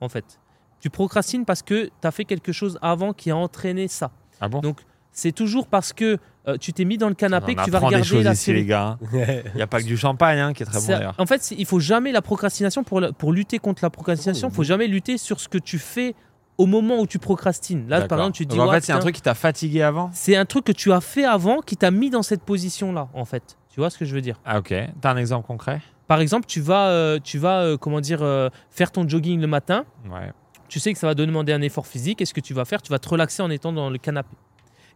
en 0.00 0.08
fait. 0.08 0.40
Tu 0.80 0.88
procrastines 0.88 1.44
parce 1.44 1.60
que 1.60 1.90
tu 2.00 2.08
as 2.08 2.12
fait 2.12 2.24
quelque 2.24 2.52
chose 2.52 2.78
avant 2.80 3.12
qui 3.12 3.30
a 3.30 3.36
entraîné 3.36 3.88
ça. 3.88 4.10
Ah 4.40 4.48
bon? 4.48 4.60
Donc, 4.60 4.80
c'est 5.12 5.32
toujours 5.32 5.66
parce 5.66 5.92
que 5.92 6.18
euh, 6.48 6.56
tu 6.56 6.72
t'es 6.72 6.84
mis 6.84 6.96
dans 6.96 7.08
le 7.08 7.14
canapé 7.14 7.54
que 7.54 7.64
tu 7.64 7.70
vas 7.70 7.78
regarder 7.78 7.98
des 7.98 8.04
choses 8.04 8.24
la 8.24 8.32
ici, 8.32 8.52
les 8.52 8.64
gars. 8.64 8.98
Il 9.12 9.52
n'y 9.56 9.62
a 9.62 9.66
pas 9.66 9.80
que 9.80 9.86
du 9.86 9.96
champagne 9.96 10.38
hein, 10.38 10.52
qui 10.52 10.62
est 10.62 10.66
très 10.66 10.80
bon 10.80 10.86
d'ailleurs. 10.86 11.14
En 11.18 11.26
fait, 11.26 11.50
il 11.56 11.66
faut 11.66 11.80
jamais 11.80 12.12
la 12.12 12.22
procrastination 12.22 12.82
pour, 12.82 13.02
pour 13.18 13.32
lutter 13.32 13.58
contre 13.58 13.84
la 13.84 13.90
procrastination. 13.90 14.48
Il 14.48 14.54
faut 14.54 14.62
jamais 14.62 14.86
lutter 14.86 15.18
sur 15.18 15.40
ce 15.40 15.48
que 15.48 15.58
tu 15.58 15.78
fais 15.78 16.14
au 16.60 16.66
moment 16.66 17.00
où 17.00 17.06
tu 17.06 17.18
procrastines. 17.18 17.88
Là, 17.88 18.02
par 18.02 18.18
exemple, 18.18 18.36
tu 18.36 18.46
te 18.46 18.52
dis. 18.52 18.60
en 18.60 18.70
fait, 18.70 18.82
c'est 18.82 18.92
un 18.92 18.98
truc 18.98 19.14
qui 19.14 19.22
t'a 19.22 19.34
fatigué 19.34 19.82
avant 19.82 20.10
C'est 20.12 20.36
un 20.36 20.44
truc 20.44 20.64
que 20.64 20.72
tu 20.72 20.92
as 20.92 21.00
fait 21.00 21.24
avant 21.24 21.60
qui 21.60 21.76
t'a 21.76 21.90
mis 21.90 22.10
dans 22.10 22.22
cette 22.22 22.42
position-là, 22.42 23.08
en 23.14 23.24
fait. 23.24 23.56
Tu 23.70 23.80
vois 23.80 23.88
ce 23.88 23.96
que 23.96 24.04
je 24.04 24.14
veux 24.14 24.20
dire? 24.20 24.40
Ah, 24.44 24.58
ok. 24.58 24.74
T'as 25.00 25.12
un 25.12 25.16
exemple 25.16 25.46
concret? 25.46 25.80
Par 26.06 26.20
exemple, 26.20 26.46
tu 26.46 26.60
vas, 26.60 26.88
euh, 26.88 27.18
tu 27.22 27.38
vas 27.38 27.62
euh, 27.62 27.76
comment 27.76 28.00
dire, 28.00 28.22
euh, 28.22 28.50
faire 28.70 28.90
ton 28.90 29.08
jogging 29.08 29.40
le 29.40 29.46
matin. 29.46 29.84
Ouais. 30.10 30.32
Tu 30.68 30.80
sais 30.80 30.92
que 30.92 30.98
ça 30.98 31.06
va 31.06 31.14
demander 31.14 31.52
un 31.52 31.62
effort 31.62 31.86
physique. 31.86 32.20
Et 32.20 32.26
ce 32.26 32.34
que 32.34 32.40
tu 32.40 32.52
vas 32.52 32.64
faire, 32.64 32.82
tu 32.82 32.90
vas 32.90 32.98
te 32.98 33.08
relaxer 33.08 33.42
en 33.42 33.50
étant 33.50 33.72
dans 33.72 33.88
le 33.88 33.98
canapé. 33.98 34.36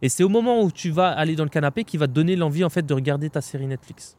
Et 0.01 0.09
c'est 0.09 0.23
au 0.23 0.29
moment 0.29 0.61
où 0.61 0.71
tu 0.71 0.89
vas 0.89 1.09
aller 1.09 1.35
dans 1.35 1.43
le 1.43 1.49
canapé 1.49 1.83
qui 1.83 1.97
va 1.97 2.07
te 2.07 2.13
donner 2.13 2.35
l'envie, 2.35 2.63
en 2.63 2.69
fait, 2.69 2.85
de 2.85 2.93
regarder 2.93 3.29
ta 3.29 3.41
série 3.41 3.67
Netflix. 3.67 4.17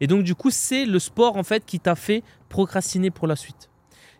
Et 0.00 0.06
donc, 0.06 0.22
du 0.22 0.34
coup, 0.34 0.50
c'est 0.50 0.86
le 0.86 0.98
sport, 0.98 1.36
en 1.36 1.42
fait, 1.42 1.64
qui 1.64 1.80
t'a 1.80 1.94
fait 1.94 2.22
procrastiner 2.48 3.10
pour 3.10 3.26
la 3.26 3.36
suite. 3.36 3.70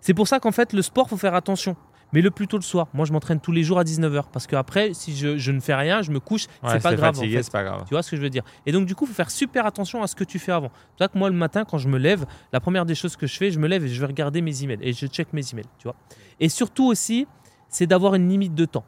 C'est 0.01 0.15
pour 0.15 0.29
ça 0.29 0.41
qu'en 0.41 0.53
fait, 0.53 0.73
le 0.73 0.83
sport, 0.83 1.09
faut 1.09 1.17
faire 1.17 1.35
attention 1.35 1.77
mais 2.13 2.21
le 2.21 2.31
plus 2.31 2.47
tôt 2.47 2.57
le 2.57 2.63
soir. 2.63 2.89
Moi, 2.95 3.05
je 3.05 3.13
m'entraîne 3.13 3.41
tous 3.41 3.53
les 3.53 3.63
jours 3.63 3.79
à 3.79 3.85
19h 3.85 4.25
parce 4.33 4.47
qu'après, 4.47 4.95
si 4.95 5.17
je, 5.17 5.51
ne 5.51 5.61
fais 5.61 5.75
rien, 5.75 6.03
je 6.03 6.11
me 6.11 6.21
couche, 6.21 6.47
c'est 6.67 6.83
pas 6.83 6.95
grave. 6.95 7.19
pas 7.53 7.65
grave. 7.65 7.85
Tu 7.87 7.95
vois 7.95 8.03
ce 8.03 8.11
que 8.11 8.17
je 8.17 8.23
veux 8.23 8.31
dire? 8.31 8.45
Et 8.67 8.73
donc, 8.73 8.87
du 8.87 8.95
coup, 8.95 9.05
il 9.05 9.09
faut 9.09 9.15
faire 9.15 9.31
super 9.31 9.67
attention 9.67 10.03
à 10.03 10.07
ce 10.07 10.15
que 10.15 10.25
tu 10.25 10.39
fais 10.39 10.53
avant. 10.53 10.71
C'est 10.93 11.05
vrai 11.05 11.13
que 11.13 11.19
moi, 11.19 11.29
le 11.29 11.37
matin, 11.37 11.65
quand 11.65 11.79
je 11.79 11.89
me 11.89 11.99
lève, 11.99 12.25
la 12.53 12.61
première 12.61 12.87
des 12.87 12.95
choses 12.95 13.17
que 13.17 13.27
je 13.27 13.37
fais, 13.37 13.51
je 13.51 13.59
me 13.59 13.69
lève 13.69 13.85
et 13.85 13.89
je 13.89 14.01
vais 14.01 14.07
regarder 14.07 14.41
mes 14.41 14.63
emails 14.63 14.79
et 14.81 14.93
je 14.93 15.07
check 15.07 15.33
mes 15.33 15.43
emails, 15.53 15.67
tu 15.79 15.85
vois. 15.85 15.97
Et 16.41 16.49
surtout 16.49 16.87
aussi, 16.87 17.27
c'est 17.69 17.87
d'avoir 17.87 18.15
une 18.15 18.29
limite 18.29 18.55
de 18.55 18.65
temps. 18.65 18.85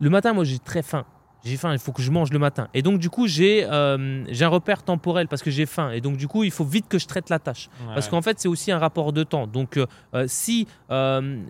Le 0.00 0.10
matin, 0.10 0.32
moi, 0.32 0.44
j'ai 0.44 0.58
très 0.58 0.82
faim 0.82 1.04
j'ai 1.44 1.56
faim, 1.56 1.72
il 1.72 1.78
faut 1.78 1.92
que 1.92 2.02
je 2.02 2.10
mange 2.10 2.30
le 2.32 2.38
matin. 2.38 2.68
Et 2.74 2.82
donc, 2.82 2.98
du 2.98 3.08
coup, 3.08 3.26
j'ai 3.26 3.64
euh, 3.64 4.24
un 4.28 4.48
repère 4.48 4.82
temporel 4.82 5.26
parce 5.26 5.42
que 5.42 5.50
j'ai 5.50 5.66
faim. 5.66 5.90
Et 5.90 6.00
donc, 6.00 6.16
du 6.16 6.28
coup, 6.28 6.44
il 6.44 6.50
faut 6.50 6.64
vite 6.64 6.86
que 6.88 6.98
je 6.98 7.06
traite 7.06 7.30
la 7.30 7.38
tâche. 7.38 7.70
Parce 7.94 8.08
qu'en 8.08 8.22
fait, 8.22 8.38
c'est 8.38 8.48
aussi 8.48 8.70
un 8.72 8.78
rapport 8.78 9.12
de 9.12 9.22
temps. 9.22 9.46
Donc, 9.46 9.76
euh, 9.76 9.86
euh, 10.14 10.24
si 10.28 10.66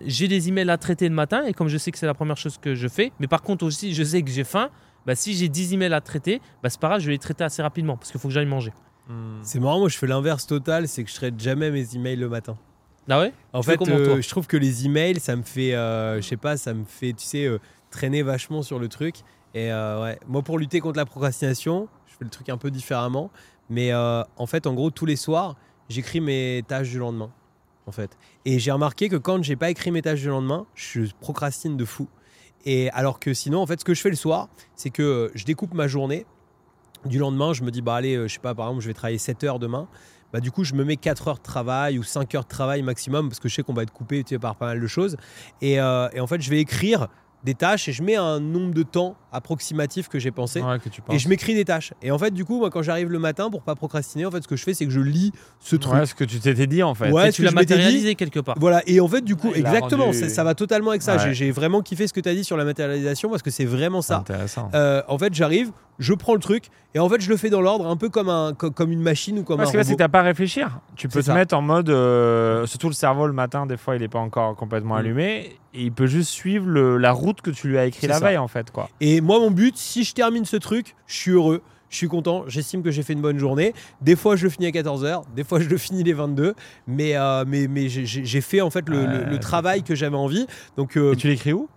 j'ai 0.05 0.27
des 0.27 0.47
emails 0.47 0.69
à 0.69 0.77
traiter 0.77 1.09
le 1.09 1.15
matin, 1.15 1.43
et 1.45 1.53
comme 1.53 1.67
je 1.67 1.77
sais 1.77 1.91
que 1.91 1.97
c'est 1.97 2.05
la 2.05 2.13
première 2.13 2.37
chose 2.37 2.57
que 2.57 2.75
je 2.75 2.87
fais, 2.87 3.11
mais 3.19 3.27
par 3.27 3.41
contre 3.41 3.65
aussi, 3.65 3.93
je 3.93 4.03
sais 4.03 4.21
que 4.21 4.29
j'ai 4.29 4.43
faim, 4.43 4.69
bah, 5.05 5.15
si 5.15 5.33
j'ai 5.33 5.49
10 5.49 5.73
emails 5.73 5.93
à 5.93 6.01
traiter, 6.01 6.41
bah, 6.61 6.69
c'est 6.69 6.79
pas 6.79 6.89
grave, 6.89 7.01
je 7.01 7.07
vais 7.07 7.13
les 7.13 7.19
traiter 7.19 7.43
assez 7.43 7.61
rapidement 7.61 7.97
parce 7.97 8.11
qu'il 8.11 8.19
faut 8.19 8.27
que 8.27 8.33
j'aille 8.33 8.45
manger. 8.45 8.71
Hmm. 9.09 9.39
C'est 9.41 9.59
marrant, 9.59 9.79
moi, 9.79 9.89
je 9.89 9.97
fais 9.97 10.07
l'inverse 10.07 10.45
total, 10.45 10.87
c'est 10.87 11.03
que 11.03 11.09
je 11.09 11.15
traite 11.15 11.39
jamais 11.39 11.71
mes 11.71 11.95
emails 11.95 12.17
le 12.17 12.29
matin. 12.29 12.55
Ah 13.09 13.19
ouais? 13.19 13.33
En 13.51 13.63
fait, 13.63 13.79
je 13.83 14.29
trouve 14.29 14.47
que 14.47 14.57
les 14.57 14.85
emails, 14.85 15.19
ça 15.19 15.35
me 15.35 15.41
fait, 15.41 15.71
je 15.71 16.21
sais 16.21 16.37
pas, 16.37 16.55
ça 16.55 16.73
me 16.73 16.85
fait, 16.85 17.13
tu 17.13 17.25
sais, 17.25 17.49
traîner 17.89 18.21
vachement 18.21 18.61
sur 18.61 18.79
le 18.79 18.87
truc. 18.87 19.15
Et 19.53 19.71
euh, 19.71 20.01
ouais, 20.01 20.19
moi 20.27 20.41
pour 20.41 20.57
lutter 20.57 20.79
contre 20.79 20.97
la 20.97 21.05
procrastination, 21.05 21.87
je 22.07 22.13
fais 22.13 22.23
le 22.23 22.29
truc 22.29 22.49
un 22.49 22.57
peu 22.57 22.71
différemment. 22.71 23.31
Mais 23.69 23.91
euh, 23.91 24.23
en 24.37 24.45
fait, 24.47 24.67
en 24.67 24.73
gros, 24.73 24.91
tous 24.91 25.05
les 25.05 25.15
soirs, 25.15 25.55
j'écris 25.89 26.21
mes 26.21 26.63
tâches 26.67 26.89
du 26.89 26.99
lendemain. 26.99 27.31
En 27.87 27.91
fait. 27.91 28.17
Et 28.45 28.59
j'ai 28.59 28.71
remarqué 28.71 29.09
que 29.09 29.15
quand 29.15 29.43
j'ai 29.43 29.55
pas 29.55 29.69
écrit 29.69 29.91
mes 29.91 30.01
tâches 30.01 30.21
du 30.21 30.27
lendemain, 30.27 30.67
je 30.75 31.01
procrastine 31.19 31.77
de 31.77 31.85
fou. 31.85 32.07
Et 32.63 32.91
alors 32.91 33.19
que 33.19 33.33
sinon, 33.33 33.59
en 33.59 33.65
fait, 33.65 33.79
ce 33.79 33.85
que 33.85 33.93
je 33.93 34.01
fais 34.01 34.11
le 34.11 34.15
soir, 34.15 34.49
c'est 34.75 34.91
que 34.91 35.01
euh, 35.01 35.31
je 35.33 35.45
découpe 35.45 35.73
ma 35.73 35.87
journée. 35.87 36.25
Du 37.05 37.17
lendemain, 37.17 37.53
je 37.53 37.63
me 37.63 37.71
dis, 37.71 37.81
bah 37.81 37.95
allez, 37.95 38.15
je 38.15 38.33
sais 38.33 38.39
pas, 38.39 38.53
par 38.53 38.67
exemple, 38.67 38.83
je 38.83 38.87
vais 38.87 38.93
travailler 38.93 39.17
7 39.17 39.43
heures 39.45 39.57
demain. 39.57 39.87
Bah, 40.31 40.39
du 40.39 40.51
coup, 40.51 40.63
je 40.63 40.75
me 40.75 40.83
mets 40.83 40.97
4 40.97 41.29
heures 41.29 41.37
de 41.37 41.43
travail 41.43 41.97
ou 41.97 42.03
5 42.03 42.35
heures 42.35 42.43
de 42.43 42.49
travail 42.49 42.83
maximum 42.83 43.29
parce 43.29 43.39
que 43.39 43.49
je 43.49 43.55
sais 43.55 43.63
qu'on 43.63 43.73
va 43.73 43.83
être 43.83 43.91
coupé 43.91 44.23
par 44.39 44.55
pas 44.55 44.67
mal 44.67 44.79
de 44.79 44.87
choses. 44.87 45.17
Et, 45.61 45.73
et 45.73 45.79
en 46.19 46.27
fait, 46.27 46.41
je 46.41 46.49
vais 46.51 46.59
écrire 46.59 47.07
des 47.43 47.55
tâches 47.55 47.87
et 47.87 47.91
je 47.91 48.03
mets 48.03 48.15
un 48.15 48.39
nombre 48.39 48.73
de 48.73 48.83
temps 48.83 49.15
approximatif 49.31 50.09
que 50.09 50.19
j'ai 50.19 50.31
pensé 50.31 50.61
et 51.09 51.19
je 51.19 51.29
m'écris 51.29 51.55
des 51.55 51.65
tâches. 51.65 51.93
Et 52.01 52.11
en 52.11 52.17
fait 52.17 52.31
du 52.31 52.45
coup 52.45 52.59
moi 52.59 52.69
quand 52.69 52.81
j'arrive 52.81 53.09
le 53.09 53.19
matin 53.19 53.49
pour 53.49 53.61
pas 53.63 53.75
procrastiner 53.75 54.25
en 54.25 54.31
fait 54.31 54.41
ce 54.41 54.47
que 54.47 54.55
je 54.55 54.63
fais 54.63 54.73
c'est 54.73 54.85
que 54.85 54.91
je 54.91 54.99
lis 54.99 55.31
ce 55.59 55.75
truc. 55.75 55.93
Ouais, 55.93 56.05
ce 56.05 56.13
que 56.13 56.23
tu 56.23 56.39
t'étais 56.39 56.67
dit 56.67 56.83
en 56.83 56.93
fait. 56.93 57.11
Ouais, 57.11 57.31
tu 57.31 57.43
l'as 57.43 57.51
matérialisé 57.51 58.15
quelque 58.15 58.39
part. 58.39 58.55
Voilà 58.59 58.81
et 58.85 58.99
en 58.99 59.07
fait 59.07 59.21
du 59.21 59.35
coup 59.35 59.51
exactement 59.53 60.11
ça 60.13 60.43
va 60.43 60.55
totalement 60.55 60.91
avec 60.91 61.01
ça. 61.01 61.31
J'ai 61.31 61.51
vraiment 61.51 61.81
kiffé 61.81 62.07
ce 62.07 62.13
que 62.13 62.19
tu 62.19 62.29
as 62.29 62.35
dit 62.35 62.43
sur 62.43 62.57
la 62.57 62.65
matérialisation 62.65 63.29
parce 63.29 63.41
que 63.41 63.51
c'est 63.51 63.65
vraiment 63.65 64.01
ça. 64.01 64.17
Intéressant. 64.17 64.69
Euh, 64.73 65.01
en 65.07 65.17
fait 65.17 65.33
j'arrive 65.33 65.71
je 66.01 66.13
prends 66.13 66.33
le 66.33 66.39
truc 66.39 66.65
et 66.95 66.99
en 66.99 67.07
fait 67.07 67.21
je 67.21 67.29
le 67.29 67.37
fais 67.37 67.49
dans 67.49 67.61
l'ordre 67.61 67.87
un 67.87 67.95
peu 67.95 68.09
comme 68.09 68.27
un 68.27 68.53
comme 68.53 68.91
une 68.91 69.01
machine 69.01 69.39
ou 69.39 69.43
comme 69.43 69.57
parce 69.57 69.71
que 69.71 69.77
là 69.77 69.83
c'est 69.83 69.93
que 69.93 69.97
t'as 69.97 70.09
pas 70.09 70.19
à 70.19 70.23
réfléchir 70.23 70.79
tu 70.95 71.07
peux 71.07 71.23
te 71.23 71.31
mettre 71.31 71.55
en 71.55 71.61
mode 71.61 71.89
euh, 71.89 72.65
surtout 72.65 72.87
le 72.87 72.93
cerveau 72.93 73.27
le 73.27 73.33
matin 73.33 73.65
des 73.65 73.77
fois 73.77 73.95
il 73.95 74.03
est 74.03 74.09
pas 74.09 74.19
encore 74.19 74.55
complètement 74.55 74.95
mm. 74.95 74.99
allumé 74.99 75.55
et 75.73 75.83
il 75.83 75.91
peut 75.91 76.07
juste 76.07 76.31
suivre 76.31 76.67
la 76.69 77.11
route 77.11 77.41
que 77.41 77.51
tu 77.51 77.69
lui 77.69 77.77
as 77.77 77.85
écrit 77.85 78.07
la 78.07 78.19
veille 78.19 78.37
en 78.37 78.47
fait 78.47 78.71
quoi 78.71 78.89
et 78.99 79.21
moi 79.21 79.39
mon 79.39 79.51
but 79.51 79.77
si 79.77 80.03
je 80.03 80.13
termine 80.13 80.43
ce 80.43 80.57
truc 80.57 80.95
je 81.05 81.15
suis 81.15 81.31
heureux 81.31 81.61
je 81.91 81.97
suis 81.97 82.07
content, 82.07 82.45
j'estime 82.47 82.81
que 82.83 82.89
j'ai 82.89 83.03
fait 83.03 83.11
une 83.11 83.21
bonne 83.21 83.37
journée. 83.37 83.73
Des 84.01 84.15
fois, 84.15 84.37
je 84.37 84.45
le 84.45 84.49
finis 84.49 84.67
à 84.67 84.69
14h, 84.69 85.23
des 85.35 85.43
fois, 85.43 85.59
je 85.59 85.67
le 85.67 85.77
finis 85.77 86.03
les 86.03 86.13
22, 86.13 86.55
mais, 86.87 87.17
euh, 87.17 87.43
mais, 87.45 87.67
mais 87.67 87.89
j'ai 87.89 88.41
fait 88.41 88.61
en 88.61 88.69
fait 88.69 88.87
le, 88.87 89.37
travail 89.39 89.83
que 89.83 89.93
j'avais 89.93 90.15
envie. 90.15 90.47
Donc, 90.77 90.95
euh, 90.95 91.11
et 91.11 91.15
tu 91.17 91.27
l'écris 91.27 91.51
où? 91.51 91.67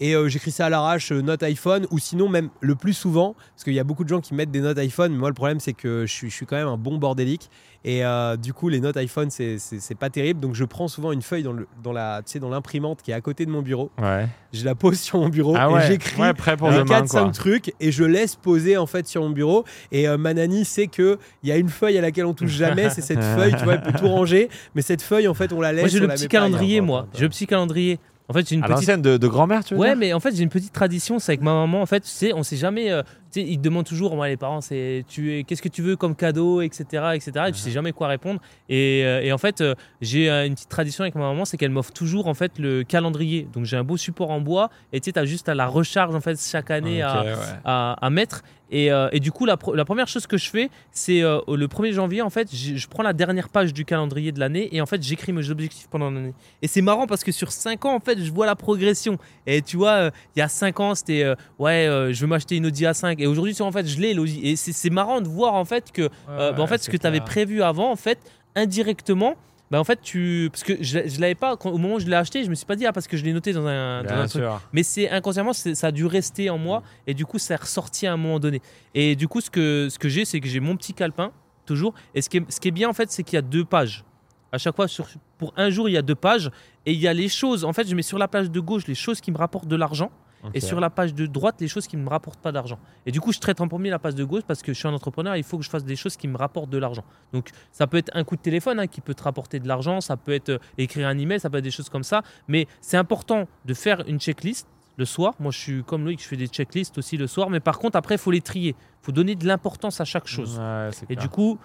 Et 0.00 0.14
euh, 0.14 0.28
j'écris 0.28 0.50
ça 0.50 0.66
à 0.66 0.70
l'arrache, 0.70 1.12
euh, 1.12 1.22
note 1.22 1.42
iPhone, 1.42 1.86
ou 1.90 1.98
sinon 1.98 2.28
même 2.28 2.50
le 2.60 2.74
plus 2.74 2.92
souvent, 2.92 3.34
parce 3.54 3.64
qu'il 3.64 3.74
y 3.74 3.80
a 3.80 3.84
beaucoup 3.84 4.04
de 4.04 4.08
gens 4.08 4.20
qui 4.20 4.34
mettent 4.34 4.50
des 4.50 4.60
notes 4.60 4.78
iPhone, 4.78 5.12
mais 5.12 5.18
moi 5.18 5.28
le 5.28 5.34
problème 5.34 5.60
c'est 5.60 5.72
que 5.72 6.06
je 6.06 6.12
suis, 6.12 6.30
je 6.30 6.34
suis, 6.34 6.46
quand 6.46 6.56
même 6.56 6.68
un 6.68 6.76
bon 6.76 6.98
bordélique. 6.98 7.50
Et 7.84 8.04
euh, 8.04 8.36
du 8.36 8.52
coup, 8.52 8.68
les 8.68 8.78
notes 8.78 8.96
iPhone, 8.96 9.28
c'est 9.30 9.98
pas 9.98 10.08
terrible. 10.08 10.38
Donc, 10.38 10.54
je 10.54 10.64
prends 10.64 10.86
souvent 10.86 11.10
une 11.10 11.20
feuille 11.20 11.42
dans, 11.42 11.52
le, 11.52 11.66
dans 11.82 11.92
la, 11.92 12.22
dans 12.40 12.48
l'imprimante 12.48 13.02
qui 13.02 13.10
est 13.10 13.14
à 13.14 13.20
côté 13.20 13.44
de 13.44 13.50
mon 13.50 13.60
bureau. 13.60 13.90
Ouais. 14.00 14.28
Je 14.52 14.64
la 14.64 14.76
pose 14.76 15.00
sur 15.00 15.18
mon 15.18 15.28
bureau 15.28 15.56
ah 15.58 15.68
et 15.68 15.88
j'écris 15.88 16.20
ouais, 16.20 16.30
4-5 16.30 17.32
trucs 17.32 17.74
et 17.80 17.90
je 17.90 18.04
laisse 18.04 18.36
poser 18.36 18.76
en 18.76 18.86
fait 18.86 19.08
sur 19.08 19.22
mon 19.22 19.30
bureau. 19.30 19.64
Et 19.90 20.06
Manani 20.16 20.64
sait 20.64 20.86
qu'il 20.86 21.18
y 21.42 21.50
a 21.50 21.56
une 21.56 21.70
feuille 21.70 21.98
à 21.98 22.02
laquelle 22.02 22.26
on 22.26 22.34
touche 22.34 22.52
jamais, 22.52 22.88
c'est 22.90 23.00
cette 23.00 23.24
feuille. 23.36 23.56
Tu 23.58 23.64
vois, 23.64 23.74
elle 23.74 23.82
peut 23.82 23.98
tout 23.98 24.08
ranger, 24.08 24.48
mais 24.76 24.82
cette 24.82 25.02
feuille, 25.02 25.26
en 25.26 25.34
fait, 25.34 25.52
on 25.52 25.60
la 25.60 25.72
laisse. 25.72 25.82
Moi, 25.82 25.88
j'ai 25.88 26.00
le 26.00 26.08
petit 26.08 26.28
calendrier, 26.28 26.80
moi. 26.80 27.08
J'ai 27.14 27.22
le 27.22 27.30
petit 27.30 27.48
calendrier. 27.48 27.98
En 28.32 28.34
fait, 28.34 28.48
j'ai 28.48 28.56
une 28.56 28.64
à 28.64 28.68
petite... 28.68 29.00
de, 29.00 29.16
de 29.18 29.28
grand-mère, 29.28 29.62
tu 29.64 29.74
veux 29.74 29.80
Ouais, 29.80 29.94
mais 29.94 30.12
en 30.12 30.20
fait, 30.20 30.34
j'ai 30.34 30.42
une 30.42 30.48
petite 30.48 30.72
tradition, 30.72 31.18
c'est 31.18 31.32
avec 31.32 31.42
ma 31.42 31.52
maman. 31.52 31.82
En 31.82 31.86
fait, 31.86 32.00
tu 32.00 32.08
sais, 32.08 32.32
on 32.32 32.42
sait 32.42 32.56
jamais. 32.56 32.90
Euh, 32.90 33.02
tu 33.32 33.40
sais, 33.40 33.46
ils 33.46 33.56
te 33.58 33.62
demandent 33.62 33.86
toujours, 33.86 34.14
moi, 34.14 34.28
les 34.28 34.36
parents, 34.36 34.60
c'est 34.60 35.04
tu 35.08 35.44
qu'est-ce 35.44 35.62
que 35.62 35.68
tu 35.68 35.82
veux 35.82 35.96
comme 35.96 36.14
cadeau, 36.14 36.60
etc., 36.60 36.84
etc. 37.14 37.46
Et 37.48 37.52
tu 37.52 37.58
sais 37.58 37.70
jamais 37.70 37.92
quoi 37.92 38.08
répondre. 38.08 38.40
Et, 38.68 39.02
euh, 39.04 39.22
et 39.22 39.32
en 39.32 39.38
fait, 39.38 39.60
euh, 39.60 39.74
j'ai 40.00 40.28
une 40.28 40.54
petite 40.54 40.68
tradition 40.68 41.02
avec 41.02 41.14
ma 41.14 41.22
maman, 41.22 41.44
c'est 41.44 41.56
qu'elle 41.56 41.70
m'offre 41.70 41.92
toujours 41.92 42.26
en 42.26 42.34
fait 42.34 42.58
le 42.58 42.84
calendrier. 42.84 43.48
Donc 43.52 43.64
j'ai 43.64 43.76
un 43.76 43.84
beau 43.84 43.96
support 43.96 44.30
en 44.30 44.40
bois. 44.40 44.70
Et 44.92 45.00
tu 45.00 45.10
sais, 45.10 45.18
as 45.18 45.24
juste 45.24 45.48
à 45.48 45.54
la 45.54 45.66
recharge 45.66 46.14
en 46.14 46.20
fait 46.20 46.38
chaque 46.40 46.70
année 46.70 47.02
à, 47.02 47.24
à, 47.64 47.92
à, 48.00 48.10
mettre. 48.10 48.42
Euh, 48.72 49.08
et, 49.12 49.20
du 49.20 49.32
coup, 49.32 49.44
la, 49.44 49.56
première 49.56 50.08
chose 50.08 50.26
que 50.26 50.36
je 50.36 50.48
fais, 50.48 50.70
c'est 50.90 51.22
euh, 51.22 51.40
le 51.48 51.66
1er 51.66 51.92
janvier, 51.92 52.22
en 52.22 52.30
fait, 52.30 52.48
je 52.54 52.86
prends 52.88 53.02
la 53.02 53.12
dernière 53.12 53.48
page 53.48 53.72
du 53.72 53.84
calendrier 53.84 54.32
de 54.32 54.40
l'année 54.40 54.68
et 54.74 54.80
en 54.80 54.86
fait, 54.86 55.02
j'écris 55.02 55.32
mes 55.32 55.50
objectifs 55.50 55.88
pendant 55.88 56.10
l'année. 56.10 56.34
Et 56.62 56.68
c'est 56.68 56.82
marrant 56.82 57.06
parce 57.06 57.22
que 57.22 57.32
sur 57.32 57.52
5 57.52 57.84
ans, 57.84 57.94
en 57.94 58.00
fait, 58.00 58.22
je 58.22 58.32
vois 58.32 58.46
la 58.46 58.56
progression. 58.56 59.18
Et 59.46 59.62
tu 59.62 59.76
vois, 59.76 59.92
euh, 59.92 60.10
il 60.34 60.38
y 60.38 60.42
a 60.42 60.48
5 60.48 60.80
ans, 60.80 60.94
c'était 60.94 61.34
ouais, 61.58 61.86
je 62.12 62.20
veux 62.20 62.26
m'acheter 62.26 62.56
une 62.56 62.66
Audi 62.66 62.84
A5. 62.84 63.21
Et 63.22 63.26
aujourd'hui, 63.28 63.54
en 63.60 63.70
fait, 63.70 63.86
je 63.86 64.00
l'ai. 64.00 64.16
Et 64.42 64.56
c'est 64.56 64.90
marrant 64.90 65.20
de 65.20 65.28
voir 65.28 65.54
en 65.54 65.64
fait 65.64 65.92
que 65.92 66.10
bah, 66.26 66.54
en 66.58 66.66
fait, 66.66 66.82
ce 66.82 66.90
que 66.90 66.96
tu 66.96 67.06
avais 67.06 67.20
prévu 67.20 67.62
avant, 67.62 67.90
en 67.90 67.96
fait, 67.96 68.18
indirectement, 68.56 69.36
bah 69.72 69.80
en 69.80 69.84
fait 69.84 70.02
tu 70.02 70.50
parce 70.52 70.64
que 70.64 70.74
je, 70.82 71.08
je 71.08 71.18
l'avais 71.18 71.34
pas 71.34 71.56
au 71.64 71.78
moment 71.78 71.94
où 71.94 71.98
je 71.98 72.04
l'ai 72.06 72.14
acheté 72.14 72.44
je 72.44 72.50
me 72.50 72.54
suis 72.54 72.66
pas 72.66 72.76
dit 72.76 72.84
ah 72.84 72.92
parce 72.92 73.06
que 73.06 73.16
je 73.16 73.24
l'ai 73.24 73.32
noté 73.32 73.54
dans 73.54 73.66
un, 73.66 74.04
truc. 74.28 74.44
mais 74.74 74.82
c'est 74.82 75.08
inconsciemment 75.08 75.54
ça 75.54 75.86
a 75.86 75.90
dû 75.90 76.04
rester 76.04 76.50
en 76.50 76.58
moi 76.58 76.82
et 77.06 77.14
du 77.14 77.24
coup 77.24 77.38
ça 77.38 77.54
est 77.54 77.62
ressorti 77.62 78.06
à 78.06 78.12
un 78.12 78.18
moment 78.18 78.38
donné. 78.38 78.60
Et 78.94 79.16
du 79.16 79.28
coup 79.28 79.40
ce 79.40 79.48
que 79.48 79.88
ce 79.90 79.98
que 79.98 80.10
j'ai 80.10 80.26
c'est 80.26 80.40
que 80.40 80.48
j'ai 80.48 80.60
mon 80.60 80.76
petit 80.76 80.92
calepin 80.92 81.32
toujours. 81.64 81.94
Et 82.14 82.20
ce 82.20 82.28
qui 82.28 82.36
est, 82.36 82.52
ce 82.52 82.60
qui 82.60 82.68
est 82.68 82.72
bien 82.72 82.90
en 82.90 82.92
fait 82.92 83.10
c'est 83.10 83.22
qu'il 83.22 83.36
y 83.36 83.38
a 83.38 83.42
deux 83.42 83.64
pages. 83.64 84.04
À 84.52 84.58
chaque 84.58 84.76
fois 84.76 84.88
sur, 84.88 85.08
pour 85.38 85.54
un 85.56 85.70
jour 85.70 85.88
il 85.88 85.92
y 85.92 85.96
a 85.96 86.02
deux 86.02 86.14
pages 86.14 86.50
et 86.84 86.92
il 86.92 87.00
y 87.00 87.08
a 87.08 87.14
les 87.14 87.30
choses. 87.30 87.64
En 87.64 87.72
fait 87.72 87.88
je 87.88 87.94
mets 87.94 88.02
sur 88.02 88.18
la 88.18 88.28
page 88.28 88.50
de 88.50 88.60
gauche 88.60 88.86
les 88.86 88.94
choses 88.94 89.22
qui 89.22 89.32
me 89.32 89.38
rapportent 89.38 89.68
de 89.68 89.76
l'argent 89.76 90.10
et 90.54 90.60
sur 90.60 90.80
la 90.80 90.90
page 90.90 91.14
de 91.14 91.26
droite 91.26 91.56
les 91.60 91.68
choses 91.68 91.86
qui 91.86 91.96
ne 91.96 92.02
me 92.02 92.08
rapportent 92.08 92.40
pas 92.40 92.52
d'argent. 92.52 92.78
Et 93.06 93.12
du 93.12 93.20
coup, 93.20 93.32
je 93.32 93.38
traite 93.38 93.60
en 93.60 93.68
premier 93.68 93.90
la 93.90 93.98
page 93.98 94.14
de 94.14 94.24
gauche 94.24 94.42
parce 94.46 94.62
que 94.62 94.72
je 94.72 94.78
suis 94.78 94.88
un 94.88 94.92
entrepreneur, 94.92 95.36
il 95.36 95.44
faut 95.44 95.58
que 95.58 95.64
je 95.64 95.70
fasse 95.70 95.84
des 95.84 95.96
choses 95.96 96.16
qui 96.16 96.28
me 96.28 96.36
rapportent 96.36 96.70
de 96.70 96.78
l'argent. 96.78 97.04
Donc, 97.32 97.50
ça 97.70 97.86
peut 97.86 97.96
être 97.96 98.10
un 98.14 98.24
coup 98.24 98.36
de 98.36 98.42
téléphone 98.42 98.80
hein, 98.80 98.86
qui 98.86 99.00
peut 99.00 99.14
te 99.14 99.22
rapporter 99.22 99.60
de 99.60 99.68
l'argent, 99.68 100.00
ça 100.00 100.16
peut 100.16 100.32
être 100.32 100.50
euh, 100.50 100.58
écrire 100.78 101.08
un 101.08 101.18
email, 101.18 101.40
ça 101.40 101.50
peut 101.50 101.58
être 101.58 101.64
des 101.64 101.70
choses 101.70 101.88
comme 101.88 102.02
ça. 102.02 102.22
Mais 102.48 102.66
c'est 102.80 102.96
important 102.96 103.46
de 103.64 103.74
faire 103.74 104.02
une 104.06 104.18
checklist 104.18 104.66
le 104.96 105.04
soir. 105.04 105.34
Moi, 105.40 105.50
je 105.52 105.58
suis 105.58 105.84
comme 105.84 106.06
lui, 106.06 106.16
je 106.18 106.26
fais 106.26 106.36
des 106.36 106.48
checklists 106.48 106.98
aussi 106.98 107.16
le 107.16 107.26
soir. 107.26 107.50
Mais 107.50 107.60
par 107.60 107.78
contre, 107.78 107.96
après, 107.96 108.16
il 108.16 108.20
faut 108.20 108.30
les 108.30 108.40
trier. 108.40 108.70
Il 108.78 109.04
faut 109.04 109.12
donner 109.12 109.34
de 109.34 109.46
l'importance 109.46 110.00
à 110.00 110.04
chaque 110.04 110.26
chose. 110.26 110.60
et 111.08 111.16
du 111.16 111.28
coup, 111.28 111.58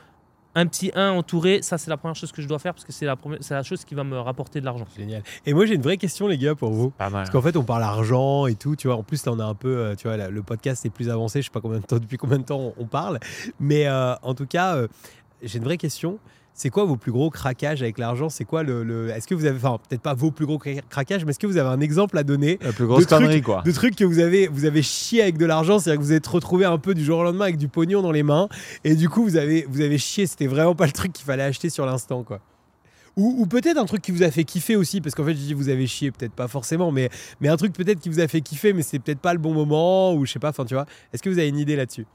un 0.58 0.66
petit 0.66 0.92
1 0.96 1.12
entouré, 1.12 1.62
ça 1.62 1.78
c'est 1.78 1.92
la 1.92 1.98
première 1.98 2.16
chose 2.16 2.32
que 2.32 2.42
je 2.42 2.48
dois 2.48 2.58
faire 2.58 2.74
parce 2.74 2.84
que 2.84 2.92
c'est 2.92 3.06
la, 3.06 3.16
première, 3.16 3.38
c'est 3.42 3.54
la 3.54 3.62
chose 3.62 3.86
qui 3.86 3.94
va 3.94 4.04
me 4.04 4.18
rapporter 4.18 4.60
de 4.60 4.66
l'argent. 4.66 4.88
Génial. 4.98 5.22
Et 5.46 5.54
moi 5.54 5.68
j'ai 5.68 5.76
une 5.76 5.84
vraie 5.84 5.98
question 5.98 6.26
les 6.26 6.40
gars 6.40 6.56
pour 6.56 6.72
vous. 6.72 6.90
Parce 6.98 7.30
qu'en 7.30 7.44
fait 7.44 7.56
on 7.56 7.64
parle 7.64 7.84
argent 7.84 8.48
et 8.48 8.56
tout, 8.56 8.76
tu 8.76 8.88
vois. 8.88 8.98
En 8.98 9.04
plus 9.04 9.24
là 9.28 9.34
on 9.34 9.40
a 9.40 9.46
un 9.46 9.54
peu, 9.54 9.78
euh, 9.78 9.96
tu 9.96 10.08
vois, 10.08 10.18
le 10.18 10.42
podcast 10.42 10.84
est 10.84 10.90
plus 10.90 11.12
avancé, 11.12 11.42
je 11.42 11.46
sais 11.46 11.52
pas 11.52 11.62
combien 11.62 11.80
de 11.80 11.86
temps, 11.86 12.00
depuis 12.00 12.18
combien 12.18 12.40
de 12.40 12.44
temps 12.44 12.74
on, 12.76 12.86
parle. 12.86 13.20
Mais 13.60 13.86
euh, 13.88 14.16
en 14.24 14.34
tout 14.34 14.48
cas, 14.48 14.76
euh, 14.78 14.88
j'ai 15.44 15.60
une 15.60 15.64
vraie 15.64 15.78
question. 15.78 16.18
C'est 16.58 16.72
quoi 16.72 16.86
vos 16.86 16.98
plus 16.98 17.12
gros 17.12 17.30
craquages 17.30 17.84
avec 17.84 18.00
l'argent? 18.00 18.30
C'est 18.30 18.44
quoi 18.44 18.64
le, 18.64 19.10
Est-ce 19.10 19.28
que 19.28 19.36
vous 19.36 19.46
avez, 19.46 19.58
enfin 19.58 19.78
peut-être 19.88 20.02
pas 20.02 20.16
vos 20.16 20.32
plus 20.32 20.48
gros 20.48 20.58
craquages, 20.58 21.24
mais 21.24 21.30
est-ce 21.30 21.38
que 21.38 21.46
vous 21.46 21.58
avez 21.58 21.70
un 21.70 21.80
exemple 21.80 22.18
à 22.18 22.24
donner? 22.24 22.58
La 22.64 22.74
plus 22.74 22.88
grosse 22.88 23.06
de 23.06 23.08
connerie, 23.08 23.44
quoi. 23.44 23.62
De 23.62 23.72
trucs 23.72 23.96
que 23.96 24.04
vous 24.04 24.18
avez, 24.18 24.48
vous 24.48 24.66
avez 24.66 24.82
chié 24.82 25.22
avec 25.22 25.38
de 25.38 25.46
l'argent, 25.46 25.78
c'est-à-dire 25.78 26.00
que 26.02 26.06
vous 26.06 26.14
êtes 26.14 26.26
retrouvé 26.26 26.66
un 26.66 26.80
peu 26.80 26.96
du 26.96 27.06
jour 27.06 27.20
au 27.20 27.24
lendemain 27.24 27.46
avec 27.46 27.58
du 27.58 27.68
pognon 27.68 28.02
dans 28.02 28.12
les 28.12 28.24
mains, 28.24 28.50
et 28.84 28.96
du 28.96 29.08
coup 29.08 29.24
vous 29.24 29.38
avez, 29.38 29.68
vous 29.70 29.82
avez 29.82 30.00
chié. 30.00 30.26
C'était 30.26 30.48
vraiment 30.48 30.74
pas 30.74 30.88
le 30.88 30.94
truc 30.94 31.14
qu'il 31.14 31.26
fallait 31.26 31.44
acheter 31.44 31.70
sur 31.70 31.86
l'instant, 31.86 32.24
quoi. 32.24 32.40
Ou, 33.16 33.46
peut-être 33.46 33.78
un 33.78 33.86
truc 33.86 34.02
qui 34.02 34.12
vous 34.12 34.24
a 34.24 34.32
fait 34.32 34.44
kiffer 34.44 34.76
aussi, 34.76 35.00
parce 35.00 35.14
qu'en 35.14 35.26
fait, 35.26 35.34
je 35.34 35.40
dis 35.40 35.54
vous 35.54 35.70
avez 35.70 35.86
chié, 35.86 36.10
peut-être 36.12 36.34
pas 36.34 36.48
forcément, 36.48 36.92
mais, 36.92 37.10
mais 37.40 37.50
un 37.50 37.58
truc 37.58 37.74
peut-être 37.74 38.00
qui 38.00 38.10
vous 38.10 38.20
a 38.20 38.28
fait 38.28 38.42
kiffer, 38.42 38.74
mais 38.74 38.82
c'est 38.82 38.98
peut-être 38.98 39.20
pas 39.20 39.34
le 39.34 39.40
bon 39.40 39.54
moment, 39.54 40.14
ou 40.16 40.26
je 40.26 40.32
sais 40.32 40.40
pas, 40.40 40.50
enfin 40.50 40.66
tu 40.66 40.74
vois. 40.74 40.88
Est-ce 41.14 41.22
que 41.22 41.30
vous 41.30 41.38
avez 41.38 41.50
une 41.50 41.58
idée 41.58 41.76
là-dessus? 41.76 42.08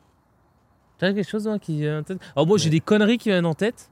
T'as 0.98 1.12
quelque 1.12 1.28
chose 1.28 1.48
qui 1.60 1.78
vient 1.78 2.00
en 2.00 2.02
tête? 2.02 2.18
Alors 2.34 2.48
moi, 2.48 2.58
j'ai 2.58 2.70
des 2.70 2.80
conneries 2.80 3.18
qui 3.18 3.28
viennent 3.28 3.46
en 3.46 3.54
tête. 3.54 3.88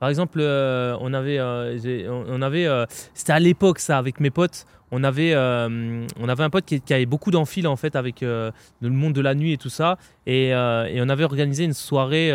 Par 0.00 0.08
exemple, 0.08 0.38
euh, 0.40 0.96
on 1.02 1.12
avait, 1.12 1.38
euh, 1.38 1.78
euh, 1.84 2.86
c'était 3.12 3.32
à 3.32 3.38
l'époque 3.38 3.78
ça 3.78 3.98
avec 3.98 4.18
mes 4.18 4.30
potes. 4.30 4.64
On 4.90 5.04
avait, 5.04 5.34
un 5.34 6.50
pote 6.50 6.64
qui, 6.64 6.82
avait 6.92 7.06
beaucoup 7.06 7.30
d'enfil 7.30 7.68
avec 7.94 8.22
le 8.22 8.52
monde 8.82 9.12
de 9.12 9.20
la 9.20 9.34
nuit 9.36 9.52
et 9.52 9.56
tout 9.58 9.68
ça. 9.68 9.98
Et, 10.26 10.52
on 10.54 11.08
avait 11.08 11.22
organisé 11.24 11.64
une 11.64 11.74
soirée, 11.74 12.32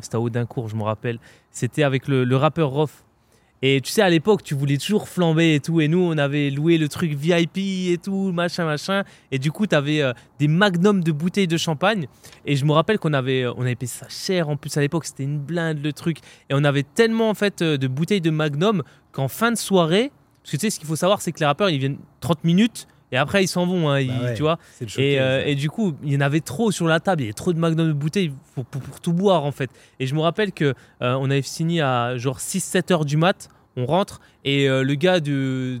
c'était 0.00 0.16
à 0.16 0.20
Audincourt, 0.20 0.68
je 0.68 0.76
me 0.76 0.82
rappelle. 0.82 1.18
C'était 1.50 1.82
avec 1.82 2.08
le, 2.08 2.24
le 2.24 2.36
rappeur 2.36 2.70
Roth. 2.70 3.04
Et 3.62 3.80
tu 3.82 3.90
sais, 3.90 4.00
à 4.00 4.08
l'époque, 4.08 4.42
tu 4.42 4.54
voulais 4.54 4.78
toujours 4.78 5.06
flamber 5.08 5.54
et 5.54 5.60
tout. 5.60 5.80
Et 5.80 5.88
nous, 5.88 5.98
on 5.98 6.16
avait 6.16 6.48
loué 6.48 6.78
le 6.78 6.88
truc 6.88 7.12
VIP 7.12 7.58
et 7.58 7.98
tout, 8.02 8.32
machin, 8.32 8.64
machin. 8.64 9.04
Et 9.30 9.38
du 9.38 9.52
coup, 9.52 9.66
tu 9.66 9.74
avais 9.74 10.00
euh, 10.00 10.12
des 10.38 10.48
magnums 10.48 11.04
de 11.04 11.12
bouteilles 11.12 11.46
de 11.46 11.58
champagne. 11.58 12.06
Et 12.46 12.56
je 12.56 12.64
me 12.64 12.72
rappelle 12.72 12.98
qu'on 12.98 13.12
avait, 13.12 13.42
euh, 13.42 13.52
on 13.56 13.62
avait 13.62 13.76
payé 13.76 13.90
ça 13.90 14.06
cher. 14.08 14.48
En 14.48 14.56
plus, 14.56 14.74
à 14.78 14.80
l'époque, 14.80 15.04
c'était 15.04 15.24
une 15.24 15.38
blinde 15.38 15.82
le 15.82 15.92
truc. 15.92 16.18
Et 16.48 16.54
on 16.54 16.64
avait 16.64 16.84
tellement, 16.84 17.28
en 17.28 17.34
fait, 17.34 17.60
euh, 17.60 17.76
de 17.76 17.86
bouteilles 17.86 18.22
de 18.22 18.30
magnum 18.30 18.82
qu'en 19.12 19.28
fin 19.28 19.50
de 19.52 19.58
soirée, 19.58 20.10
parce 20.42 20.52
que 20.52 20.56
tu 20.56 20.60
sais, 20.62 20.70
ce 20.70 20.78
qu'il 20.78 20.88
faut 20.88 20.96
savoir, 20.96 21.20
c'est 21.20 21.32
que 21.32 21.40
les 21.40 21.46
rappeurs, 21.46 21.68
ils 21.68 21.78
viennent 21.78 21.98
30 22.20 22.44
minutes. 22.44 22.86
Et 23.12 23.16
après, 23.16 23.42
ils 23.44 23.48
s'en 23.48 23.66
vont, 23.66 23.90
hein, 23.90 24.04
bah 24.04 24.34
tu 24.34 24.42
vois. 24.42 24.58
et, 24.98 25.18
et, 25.46 25.54
du 25.54 25.68
coup, 25.68 25.96
il 26.02 26.12
y 26.12 26.16
en 26.16 26.20
avait 26.20 26.40
trop 26.40 26.70
sur 26.70 26.86
la 26.86 27.00
table. 27.00 27.22
Il 27.22 27.24
y 27.24 27.28
avait 27.28 27.34
trop 27.34 27.52
de 27.52 27.60
de 27.60 27.92
bouteilles 27.92 28.32
pour, 28.54 28.64
pour, 28.64 29.00
tout 29.00 29.12
boire, 29.12 29.44
en 29.44 29.52
fait. 29.52 29.70
Et 29.98 30.06
je 30.06 30.14
me 30.14 30.20
rappelle 30.20 30.52
que 30.52 30.74
on 31.00 31.30
avait 31.30 31.42
signé 31.42 31.80
à 31.80 32.16
genre 32.16 32.38
6-7 32.38 32.92
heures 32.92 33.04
du 33.04 33.16
mat 33.16 33.48
on 33.76 33.86
rentre 33.86 34.20
et 34.44 34.68
euh, 34.68 34.82
le 34.82 34.94
gars 34.94 35.20
de, 35.20 35.80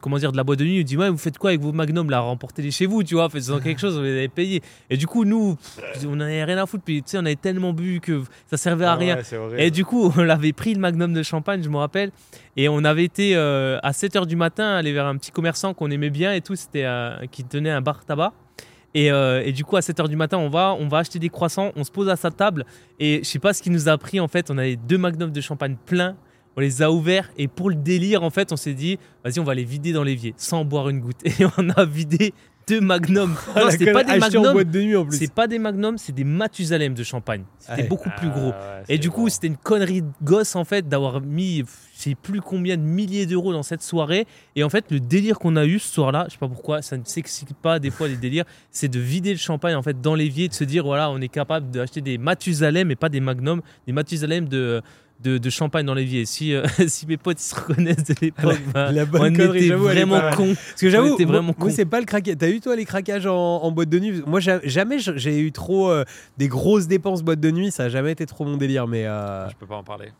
comment 0.00 0.18
dire 0.18 0.32
de 0.32 0.36
la 0.36 0.44
boîte 0.44 0.60
de 0.60 0.64
nuit 0.64 0.78
il 0.78 0.84
dit 0.84 0.96
ouais 0.96 1.10
vous 1.10 1.18
faites 1.18 1.38
quoi 1.38 1.50
avec 1.50 1.60
vos 1.60 1.72
magnums 1.72 2.08
là? 2.10 2.20
Remportez-les 2.20 2.70
chez 2.70 2.86
vous 2.86 3.02
tu 3.02 3.14
vois 3.14 3.28
faites 3.28 3.44
quelque 3.62 3.80
chose 3.80 3.96
vous 3.96 4.02
les 4.02 4.10
avez 4.10 4.28
payés 4.28 4.62
et 4.90 4.96
du 4.96 5.06
coup 5.06 5.24
nous 5.24 5.56
on 6.06 6.16
n'avait 6.16 6.44
rien 6.44 6.58
à 6.58 6.66
foutre 6.66 6.84
puis 6.84 7.02
tu 7.02 7.10
sais 7.10 7.18
on 7.18 7.24
avait 7.24 7.36
tellement 7.36 7.72
bu 7.72 8.00
que 8.00 8.22
ça 8.46 8.56
servait 8.56 8.84
à 8.84 8.92
ah 8.92 8.96
rien. 8.96 9.18
et 9.56 9.70
du 9.70 9.84
coup 9.84 10.12
on 10.16 10.28
avait 10.28 10.52
pris 10.52 10.74
le 10.74 10.80
magnum 10.80 11.12
de 11.12 11.22
champagne 11.22 11.62
je 11.62 11.68
me 11.68 11.78
rappelle 11.78 12.10
et 12.56 12.68
on 12.68 12.84
avait 12.84 13.04
été 13.04 13.34
euh, 13.34 13.78
à 13.82 13.90
7h 13.90 14.26
du 14.26 14.36
matin 14.36 14.76
aller 14.76 14.92
vers 14.92 15.06
un 15.06 15.16
petit 15.16 15.32
commerçant 15.32 15.74
qu'on 15.74 15.90
aimait 15.90 16.10
bien 16.10 16.32
et 16.32 16.40
tout 16.40 16.54
c'était 16.54 16.84
euh, 16.84 17.26
qui 17.30 17.44
tenait 17.44 17.70
un 17.70 17.80
bar 17.80 18.04
tabac. 18.04 18.32
Et, 18.94 19.08
et, 19.08 19.52
du 19.52 19.62
coup, 19.62 19.76
à 19.76 19.80
7h 19.80 20.08
du 20.08 20.16
matin, 20.16 20.38
on 20.38 20.48
va, 20.48 20.74
on 20.80 20.88
va 20.88 20.98
acheter 20.98 21.18
des 21.18 21.28
croissants, 21.28 21.70
on 21.76 21.84
se 21.84 21.90
pose 21.90 22.08
à 22.08 22.16
sa 22.16 22.30
table. 22.30 22.64
Et 22.98 23.18
je 23.22 23.28
sais 23.28 23.38
pas 23.38 23.52
ce 23.52 23.60
qui 23.60 23.68
nous 23.68 23.90
a 23.90 23.98
pris, 23.98 24.20
en 24.20 24.28
fait, 24.28 24.50
on 24.50 24.56
avait 24.56 24.76
deux 24.76 24.96
magnums 24.96 25.32
de 25.32 25.40
champagne 25.42 25.76
pleins 25.84 26.16
on 26.56 26.60
les 26.60 26.82
a 26.82 26.90
ouverts 26.90 27.30
et 27.36 27.48
pour 27.48 27.70
le 27.70 27.76
délire, 27.76 28.22
en 28.22 28.30
fait, 28.30 28.52
on 28.52 28.56
s'est 28.56 28.74
dit, 28.74 28.98
vas-y, 29.24 29.38
on 29.38 29.44
va 29.44 29.54
les 29.54 29.64
vider 29.64 29.92
dans 29.92 30.02
l'évier 30.02 30.34
sans 30.36 30.64
boire 30.64 30.88
une 30.88 31.00
goutte. 31.00 31.20
Et 31.24 31.44
on 31.58 31.68
a 31.70 31.84
vidé 31.84 32.32
deux 32.66 32.80
magnums. 32.80 33.36
Non, 33.56 33.70
c'était 33.70 33.92
pas 33.92 34.04
des 34.04 34.18
magnums. 34.18 35.10
C'est 35.10 35.32
pas 35.32 35.46
des 35.46 35.58
magnums, 35.58 35.98
c'est 35.98 36.12
des 36.12 36.24
Mathusalem 36.24 36.94
de 36.94 37.02
champagne. 37.04 37.44
C'était 37.58 37.84
beaucoup 37.84 38.10
plus 38.16 38.28
gros. 38.28 38.52
Ah, 38.54 38.82
et 38.88 38.98
du 38.98 39.10
coup, 39.10 39.28
c'était 39.28 39.46
une 39.46 39.56
connerie 39.56 40.02
de 40.02 40.10
gosse 40.22 40.56
en 40.56 40.64
fait 40.64 40.88
d'avoir 40.88 41.20
mis, 41.20 41.58
je 41.58 41.64
sais 42.02 42.14
plus 42.14 42.40
combien 42.40 42.76
de 42.76 42.82
milliers 42.82 43.26
d'euros 43.26 43.52
dans 43.52 43.62
cette 43.62 43.82
soirée. 43.82 44.26
Et 44.56 44.64
en 44.64 44.68
fait, 44.68 44.90
le 44.90 45.00
délire 45.00 45.38
qu'on 45.38 45.56
a 45.56 45.64
eu 45.64 45.78
ce 45.78 45.92
soir-là, 45.92 46.24
je 46.28 46.32
sais 46.32 46.38
pas 46.38 46.48
pourquoi, 46.48 46.82
ça 46.82 46.96
ne 46.96 47.04
s'explique 47.04 47.54
pas 47.54 47.78
des 47.78 47.90
fois 47.90 48.08
les 48.08 48.16
délires, 48.16 48.44
c'est 48.70 48.88
de 48.88 49.00
vider 49.00 49.32
le 49.32 49.38
champagne 49.38 49.74
en 49.74 49.82
fait 49.82 50.00
dans 50.00 50.14
l'évier, 50.14 50.48
de 50.48 50.54
se 50.54 50.64
dire 50.64 50.84
voilà, 50.84 51.10
on 51.10 51.20
est 51.20 51.28
capable 51.28 51.70
d'acheter 51.70 52.00
des 52.00 52.18
Mathusalem 52.18 52.90
et 52.90 52.96
pas 52.96 53.08
des 53.08 53.20
magnums, 53.20 53.62
des 53.86 53.92
Mathusalem 53.92 54.48
de 54.48 54.82
de, 55.22 55.50
champagne 55.50 55.86
dans 55.86 55.94
l'évier. 55.94 56.26
Si, 56.26 56.54
euh, 56.54 56.64
si 56.86 57.06
mes 57.06 57.16
potes 57.16 57.38
se 57.38 57.54
reconnaissent 57.54 58.04
de 58.04 58.14
l'époque, 58.20 58.60
bah, 58.72 58.90
on 59.14 59.26
était 59.26 59.70
vraiment 59.70 60.20
con. 60.32 60.54
Parce 60.54 60.80
que 60.80 60.90
j'avoue, 60.90 61.16
vraiment 61.16 61.54
moi, 61.56 61.70
c'est 61.70 61.84
pas 61.84 62.00
le 62.00 62.06
craquage. 62.06 62.36
T'as 62.38 62.48
eu 62.48 62.60
toi 62.60 62.76
les 62.76 62.84
craquages 62.84 63.26
en, 63.26 63.70
boîte 63.70 63.88
de 63.88 63.98
nuit? 63.98 64.22
Moi, 64.26 64.40
jamais 64.40 64.98
j'ai 64.98 65.40
eu 65.40 65.52
trop 65.52 65.90
euh, 65.90 66.04
des 66.36 66.48
grosses 66.48 66.86
dépenses 66.86 67.22
boîte 67.22 67.40
de 67.40 67.50
nuit. 67.50 67.70
Ça 67.70 67.84
a 67.84 67.88
jamais 67.88 68.12
été 68.12 68.26
trop 68.26 68.44
mon 68.44 68.56
délire. 68.56 68.86
Mais 68.86 69.06
euh, 69.06 69.48
je 69.48 69.56
peux 69.56 69.66
pas 69.66 69.76
en 69.76 69.84
parler. 69.84 70.10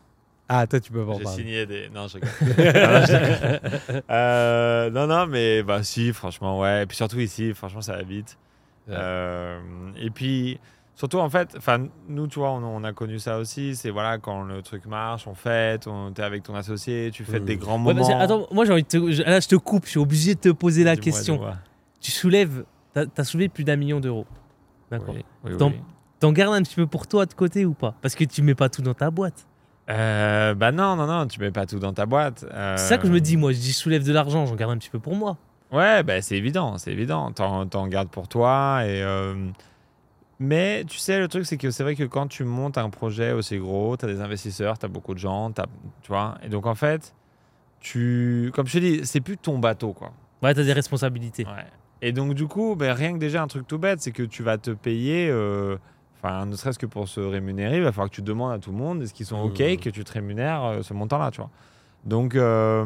Ah, 0.49 0.65
toi, 0.65 0.79
tu 0.79 0.91
peux 0.91 1.05
pas 1.05 1.13
en 1.13 1.19
parler. 1.19 1.37
J'ai 1.37 1.43
signé 1.43 1.65
des. 1.65 1.89
Non, 1.89 2.07
je 2.07 2.17
non, 4.93 5.07
non, 5.07 5.27
mais 5.27 5.63
bah 5.63 5.83
si, 5.83 6.13
franchement, 6.13 6.59
ouais. 6.59 6.83
Et 6.83 6.85
puis 6.85 6.95
surtout 6.95 7.19
ici, 7.19 7.53
franchement, 7.53 7.81
ça 7.81 7.93
va 7.93 8.03
vite. 8.03 8.37
et 8.89 10.09
puis. 10.13 10.59
Surtout, 10.97 11.19
en 11.19 11.29
fait, 11.29 11.53
enfin, 11.55 11.85
nous, 12.09 12.25
tu 12.25 12.39
vois, 12.39 12.53
on, 12.53 12.83
a 12.83 12.91
connu 12.91 13.19
ça 13.19 13.37
aussi. 13.37 13.75
C'est 13.75 13.91
voilà, 13.91 14.17
quand 14.17 14.41
le 14.41 14.63
truc 14.63 14.87
marche, 14.87 15.27
on 15.27 15.35
fête, 15.35 15.85
on 15.85 16.11
es 16.11 16.21
avec 16.21 16.41
ton 16.41 16.55
associé, 16.55 17.11
tu 17.13 17.23
fêtes 17.23 17.45
des 17.45 17.55
grands 17.55 17.77
moments. 17.77 18.19
attends, 18.19 18.47
moi, 18.51 18.65
j'ai 18.65 18.73
envie 18.73 18.81
de 18.81 18.87
te, 18.87 18.97
là, 19.21 19.39
je 19.39 19.47
te 19.47 19.55
coupe, 19.55 19.85
je 19.85 19.91
suis 19.91 19.99
obligé 19.99 20.33
de 20.33 20.39
te 20.39 20.49
poser 20.49 20.83
la 20.83 20.97
question. 20.97 21.39
Tu 22.01 22.09
soulèves, 22.09 22.65
tu 22.95 23.01
as, 23.15 23.23
soulevé 23.23 23.47
plus 23.47 23.63
d'un 23.63 23.75
million 23.75 23.99
d'euros. 23.99 24.25
D'accord. 24.89 25.13
Oui, 25.43 25.51
T'en 26.19 26.31
gardes 26.31 26.55
un 26.55 26.63
petit 26.63 26.73
peu 26.73 26.87
pour 26.87 27.05
toi 27.05 27.27
de 27.27 27.33
côté 27.35 27.63
ou 27.63 27.75
pas? 27.75 27.93
Parce 28.01 28.15
que 28.15 28.23
tu 28.23 28.41
mets 28.41 28.55
pas 28.55 28.69
tout 28.69 28.81
dans 28.81 28.95
ta 28.95 29.11
boîte. 29.11 29.45
Euh, 29.91 30.55
bah 30.55 30.71
non, 30.71 30.95
non, 30.95 31.05
non, 31.05 31.27
tu 31.27 31.39
mets 31.39 31.51
pas 31.51 31.67
tout 31.67 31.77
dans 31.77 31.93
ta 31.93 32.07
boîte. 32.07 32.43
C'est 32.49 32.77
ça 32.77 32.97
que 32.97 33.05
je 33.05 33.11
me 33.11 33.21
dis, 33.21 33.37
moi, 33.37 33.51
je 33.51 33.59
dis 33.59 33.71
soulève 33.71 34.03
de 34.03 34.11
l'argent, 34.13 34.47
j'en 34.47 34.55
garde 34.55 34.71
un 34.71 34.77
petit 34.77 34.89
peu 34.89 34.97
pour 34.97 35.15
moi. 35.15 35.37
Ouais, 35.71 36.01
bah 36.01 36.23
c'est 36.23 36.37
évident, 36.37 36.79
c'est 36.79 36.91
évident. 36.91 37.31
T'en 37.33 37.87
gardes 37.87 38.09
pour 38.09 38.27
toi 38.27 38.81
et. 38.83 39.03
Euh, 39.03 39.35
mais 40.39 40.83
tu 40.85 40.97
sais, 40.97 41.19
le 41.19 41.27
truc, 41.27 41.45
c'est 41.45 41.57
que 41.57 41.71
c'est 41.71 41.83
vrai 41.83 41.95
que 41.95 42.03
quand 42.03 42.27
tu 42.27 42.43
montes 42.43 42.77
un 42.77 42.89
projet 42.89 43.31
aussi 43.31 43.57
gros, 43.57 43.97
tu 43.97 44.05
as 44.05 44.07
des 44.07 44.21
investisseurs, 44.21 44.77
tu 44.77 44.85
as 44.85 44.89
beaucoup 44.89 45.13
de 45.13 45.19
gens, 45.19 45.51
tu 45.51 45.61
vois. 46.07 46.37
Et 46.43 46.49
donc, 46.49 46.67
en 46.67 46.75
fait, 46.75 47.15
tu. 47.79 48.51
Comme 48.53 48.67
je 48.67 48.73
te 48.73 48.77
dis, 48.77 49.05
c'est 49.05 49.21
plus 49.21 49.37
ton 49.37 49.57
bateau, 49.57 49.93
quoi. 49.93 50.11
Ouais, 50.43 50.53
tu 50.53 50.59
as 50.59 50.63
des 50.63 50.73
responsabilités. 50.73 51.45
Ouais. 51.45 51.65
Et 52.03 52.11
donc, 52.11 52.35
du 52.35 52.45
coup, 52.45 52.75
ben, 52.75 52.93
rien 52.93 53.13
que 53.13 53.17
déjà 53.17 53.41
un 53.41 53.47
truc 53.47 53.67
tout 53.67 53.79
bête, 53.79 54.01
c'est 54.01 54.11
que 54.11 54.21
tu 54.21 54.43
vas 54.43 54.59
te 54.59 54.69
payer. 54.69 55.27
Euh, 55.29 55.77
enfin, 56.21 56.45
ne 56.45 56.55
serait-ce 56.55 56.77
que 56.77 56.85
pour 56.85 57.07
se 57.07 57.19
rémunérer, 57.19 57.77
il 57.77 57.83
va 57.83 57.91
falloir 57.91 58.09
que 58.09 58.15
tu 58.15 58.21
demandes 58.21 58.53
à 58.53 58.59
tout 58.59 58.71
le 58.71 58.77
monde 58.77 59.01
est-ce 59.01 59.15
qu'ils 59.15 59.25
sont 59.25 59.39
OK 59.39 59.59
mmh. 59.59 59.77
que 59.77 59.89
tu 59.89 60.03
te 60.03 60.11
rémunères 60.11 60.63
euh, 60.63 60.81
ce 60.83 60.93
montant-là, 60.93 61.31
tu 61.31 61.41
vois. 61.41 61.49
Donc, 62.05 62.35
euh, 62.35 62.85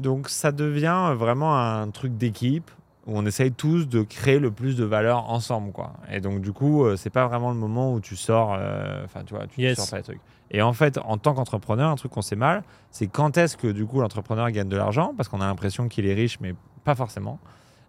donc, 0.00 0.28
ça 0.28 0.50
devient 0.50 1.14
vraiment 1.16 1.56
un 1.56 1.88
truc 1.90 2.16
d'équipe 2.16 2.68
où 3.06 3.18
on 3.18 3.26
essaye 3.26 3.52
tous 3.52 3.86
de 3.86 4.02
créer 4.02 4.38
le 4.38 4.50
plus 4.50 4.76
de 4.76 4.84
valeur 4.84 5.30
ensemble, 5.30 5.72
quoi. 5.72 5.92
Et 6.10 6.20
donc, 6.20 6.40
du 6.40 6.52
coup, 6.52 6.84
euh, 6.84 6.96
c'est 6.96 7.10
pas 7.10 7.26
vraiment 7.26 7.50
le 7.50 7.56
moment 7.56 7.92
où 7.92 8.00
tu 8.00 8.16
sors, 8.16 8.56
euh, 8.58 9.04
enfin, 9.04 9.24
tu 9.24 9.34
vois, 9.34 9.46
tu 9.46 9.74
sors 9.74 9.90
pas 9.90 9.98
les 9.98 10.02
trucs. 10.02 10.20
Et 10.50 10.62
en 10.62 10.72
fait, 10.72 10.98
en 11.04 11.18
tant 11.18 11.34
qu'entrepreneur, 11.34 11.90
un 11.90 11.96
truc 11.96 12.12
qu'on 12.12 12.22
sait 12.22 12.36
mal, 12.36 12.62
c'est 12.90 13.06
quand 13.06 13.36
est-ce 13.36 13.56
que, 13.56 13.66
du 13.66 13.84
coup, 13.84 14.00
l'entrepreneur 14.00 14.50
gagne 14.50 14.68
de 14.68 14.76
l'argent, 14.76 15.12
parce 15.16 15.28
qu'on 15.28 15.40
a 15.40 15.46
l'impression 15.46 15.88
qu'il 15.88 16.06
est 16.06 16.14
riche, 16.14 16.38
mais 16.40 16.54
pas 16.84 16.94
forcément. 16.94 17.38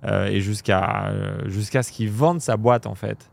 Euh, 0.04 0.28
et 0.28 0.42
jusqu'à 0.42 1.14
jusqu'à 1.46 1.82
ce 1.82 1.92
qu'il 1.92 2.10
vende 2.12 2.42
sa 2.42 2.58
boîte, 2.58 2.86
en 2.86 2.96
fait. 2.96 3.30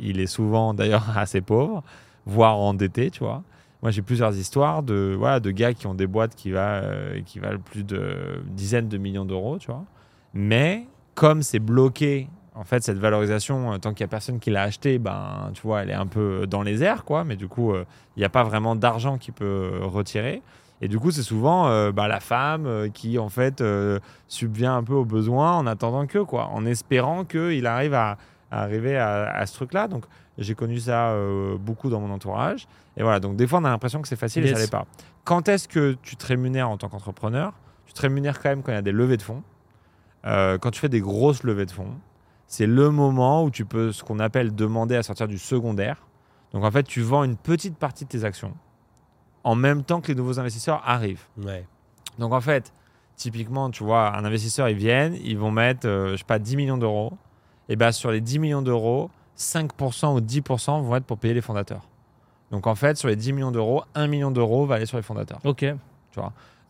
il 0.00 0.20
est 0.20 0.26
souvent, 0.26 0.72
d'ailleurs, 0.72 1.04
assez 1.18 1.40
pauvre, 1.42 1.82
voire 2.24 2.56
endetté, 2.56 3.10
tu 3.10 3.20
vois. 3.20 3.42
Moi, 3.82 3.90
j'ai 3.90 4.02
plusieurs 4.02 4.34
histoires 4.36 4.82
de, 4.82 5.14
voilà, 5.16 5.40
de 5.40 5.50
gars 5.50 5.74
qui 5.74 5.86
ont 5.86 5.94
des 5.94 6.06
boîtes 6.06 6.34
qui, 6.34 6.50
va, 6.50 6.82
qui 7.26 7.38
valent 7.38 7.58
plus 7.58 7.84
de 7.84 8.42
dizaines 8.46 8.88
de 8.88 8.96
millions 8.96 9.26
d'euros, 9.26 9.58
tu 9.58 9.70
vois 9.70 9.84
mais 10.36 10.86
comme 11.14 11.42
c'est 11.42 11.58
bloqué, 11.58 12.28
en 12.54 12.64
fait, 12.64 12.82
cette 12.82 12.98
valorisation, 12.98 13.72
euh, 13.72 13.78
tant 13.78 13.92
qu'il 13.94 14.04
n'y 14.04 14.08
a 14.08 14.10
personne 14.10 14.38
qui 14.38 14.50
l'a 14.50 14.62
acheté, 14.62 14.98
ben, 14.98 15.50
tu 15.54 15.62
vois, 15.62 15.82
elle 15.82 15.90
est 15.90 15.94
un 15.94 16.06
peu 16.06 16.46
dans 16.46 16.62
les 16.62 16.82
airs, 16.82 17.04
quoi. 17.04 17.24
Mais 17.24 17.36
du 17.36 17.48
coup, 17.48 17.72
euh, 17.72 17.84
il 18.16 18.20
n'y 18.20 18.24
a 18.24 18.28
pas 18.28 18.44
vraiment 18.44 18.76
d'argent 18.76 19.18
qui 19.18 19.32
peut 19.32 19.80
retirer. 19.82 20.42
Et 20.82 20.88
du 20.88 20.98
coup, 20.98 21.10
c'est 21.10 21.22
souvent 21.22 21.68
euh, 21.68 21.90
bah, 21.90 22.06
la 22.06 22.20
femme 22.20 22.66
euh, 22.66 22.88
qui, 22.88 23.18
en 23.18 23.30
fait, 23.30 23.60
euh, 23.60 23.98
subvient 24.28 24.66
un 24.66 24.82
peu 24.82 24.92
aux 24.92 25.06
besoins 25.06 25.52
en 25.52 25.66
attendant 25.66 26.06
que, 26.06 26.18
quoi, 26.18 26.46
en 26.48 26.66
espérant 26.66 27.24
qu'il 27.24 27.66
arrive 27.66 27.94
à, 27.94 28.18
à 28.50 28.62
arriver 28.62 28.96
à, 28.96 29.30
à 29.34 29.46
ce 29.46 29.54
truc-là. 29.54 29.88
Donc, 29.88 30.04
j'ai 30.38 30.54
connu 30.54 30.78
ça 30.78 31.10
euh, 31.12 31.56
beaucoup 31.58 31.88
dans 31.88 32.00
mon 32.00 32.12
entourage. 32.12 32.66
Et 32.98 33.02
voilà, 33.02 33.20
donc 33.20 33.36
des 33.36 33.46
fois, 33.46 33.58
on 33.60 33.64
a 33.64 33.70
l'impression 33.70 34.02
que 34.02 34.08
c'est 34.08 34.16
facile 34.16 34.44
et 34.44 34.52
ça 34.52 34.58
l'est 34.58 34.70
pas. 34.70 34.86
Quand 35.24 35.48
est-ce 35.48 35.66
que 35.66 35.96
tu 36.02 36.16
te 36.16 36.26
rémunères 36.26 36.68
en 36.68 36.76
tant 36.76 36.88
qu'entrepreneur? 36.88 37.52
Tu 37.86 37.94
te 37.94 38.02
rémunères 38.02 38.38
quand 38.40 38.50
même 38.50 38.62
quand 38.62 38.72
il 38.72 38.76
y 38.76 38.78
a 38.78 38.82
des 38.82 38.92
levées 38.92 39.16
de 39.16 39.22
fonds. 39.22 39.42
Euh, 40.26 40.58
quand 40.58 40.70
tu 40.70 40.80
fais 40.80 40.88
des 40.88 41.00
grosses 41.00 41.42
levées 41.42 41.66
de 41.66 41.70
fonds, 41.70 41.94
c'est 42.46 42.66
le 42.66 42.90
moment 42.90 43.44
où 43.44 43.50
tu 43.50 43.64
peux, 43.64 43.92
ce 43.92 44.04
qu'on 44.04 44.18
appelle, 44.18 44.54
demander 44.54 44.96
à 44.96 45.02
sortir 45.02 45.28
du 45.28 45.38
secondaire. 45.38 46.06
Donc, 46.52 46.64
en 46.64 46.70
fait, 46.70 46.84
tu 46.84 47.00
vends 47.00 47.24
une 47.24 47.36
petite 47.36 47.76
partie 47.76 48.04
de 48.04 48.08
tes 48.10 48.24
actions 48.24 48.54
en 49.46 49.54
même 49.54 49.84
temps 49.84 50.00
que 50.00 50.08
les 50.08 50.16
nouveaux 50.16 50.40
investisseurs 50.40 50.82
arrivent. 50.84 51.22
Ouais. 51.38 51.64
Donc 52.18 52.32
en 52.32 52.40
fait, 52.40 52.72
typiquement, 53.14 53.70
tu 53.70 53.84
vois, 53.84 54.16
un 54.16 54.24
investisseur, 54.24 54.68
ils 54.68 54.76
viennent, 54.76 55.16
ils 55.22 55.38
vont 55.38 55.52
mettre, 55.52 55.86
euh, 55.86 56.12
je 56.12 56.16
sais 56.16 56.24
pas, 56.24 56.40
10 56.40 56.56
millions 56.56 56.76
d'euros. 56.76 57.12
Et 57.68 57.76
bien 57.76 57.92
sur 57.92 58.10
les 58.10 58.20
10 58.20 58.40
millions 58.40 58.62
d'euros, 58.62 59.08
5% 59.38 60.16
ou 60.16 60.20
10% 60.20 60.82
vont 60.82 60.96
être 60.96 61.04
pour 61.04 61.18
payer 61.18 61.32
les 61.32 61.40
fondateurs. 61.40 61.88
Donc 62.50 62.66
en 62.66 62.74
fait, 62.74 62.96
sur 62.96 63.06
les 63.08 63.14
10 63.14 63.34
millions 63.34 63.52
d'euros, 63.52 63.84
1 63.94 64.08
million 64.08 64.32
d'euros 64.32 64.66
va 64.66 64.76
aller 64.76 64.86
sur 64.86 64.96
les 64.96 65.04
fondateurs. 65.04 65.38
Ok. 65.44 65.64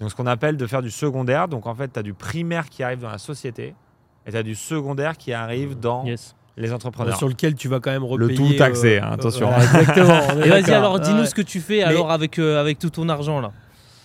Donc 0.00 0.10
ce 0.10 0.14
qu'on 0.14 0.26
appelle 0.26 0.56
de 0.56 0.66
faire 0.66 0.82
du 0.82 0.90
secondaire. 0.90 1.48
Donc 1.48 1.66
en 1.66 1.74
fait, 1.74 1.92
tu 1.92 1.98
as 1.98 2.02
du 2.02 2.12
primaire 2.14 2.68
qui 2.68 2.82
arrive 2.82 3.00
dans 3.00 3.10
la 3.10 3.18
société 3.18 3.74
et 4.26 4.30
tu 4.30 4.36
as 4.36 4.42
du 4.42 4.54
secondaire 4.54 5.16
qui 5.16 5.32
arrive 5.32 5.78
dans 5.78 6.04
Yes. 6.04 6.34
les 6.56 6.72
entrepreneurs. 6.72 7.16
Sur 7.16 7.28
lequel 7.28 7.54
tu 7.54 7.68
vas 7.68 7.80
quand 7.80 7.90
même 7.90 8.02
Le 8.02 8.08
repayer. 8.08 8.34
tout 8.36 8.52
taxé, 8.58 8.98
euh, 8.98 9.02
hein, 9.04 9.12
attention. 9.12 9.48
ouais, 9.48 9.56
exactement. 9.64 10.20
Et 10.44 10.48
vas-y 10.48 10.70
alors, 10.72 11.00
dis-nous 11.00 11.20
Ouais. 11.20 11.26
ce 11.26 11.34
que 11.34 11.42
tu 11.42 11.60
fais 11.60 11.78
Mais- 11.78 11.82
alors 11.84 12.10
avec, 12.10 12.38
euh, 12.38 12.60
avec 12.60 12.78
tout 12.78 12.90
ton 12.90 13.08
argent 13.08 13.40
là. 13.40 13.52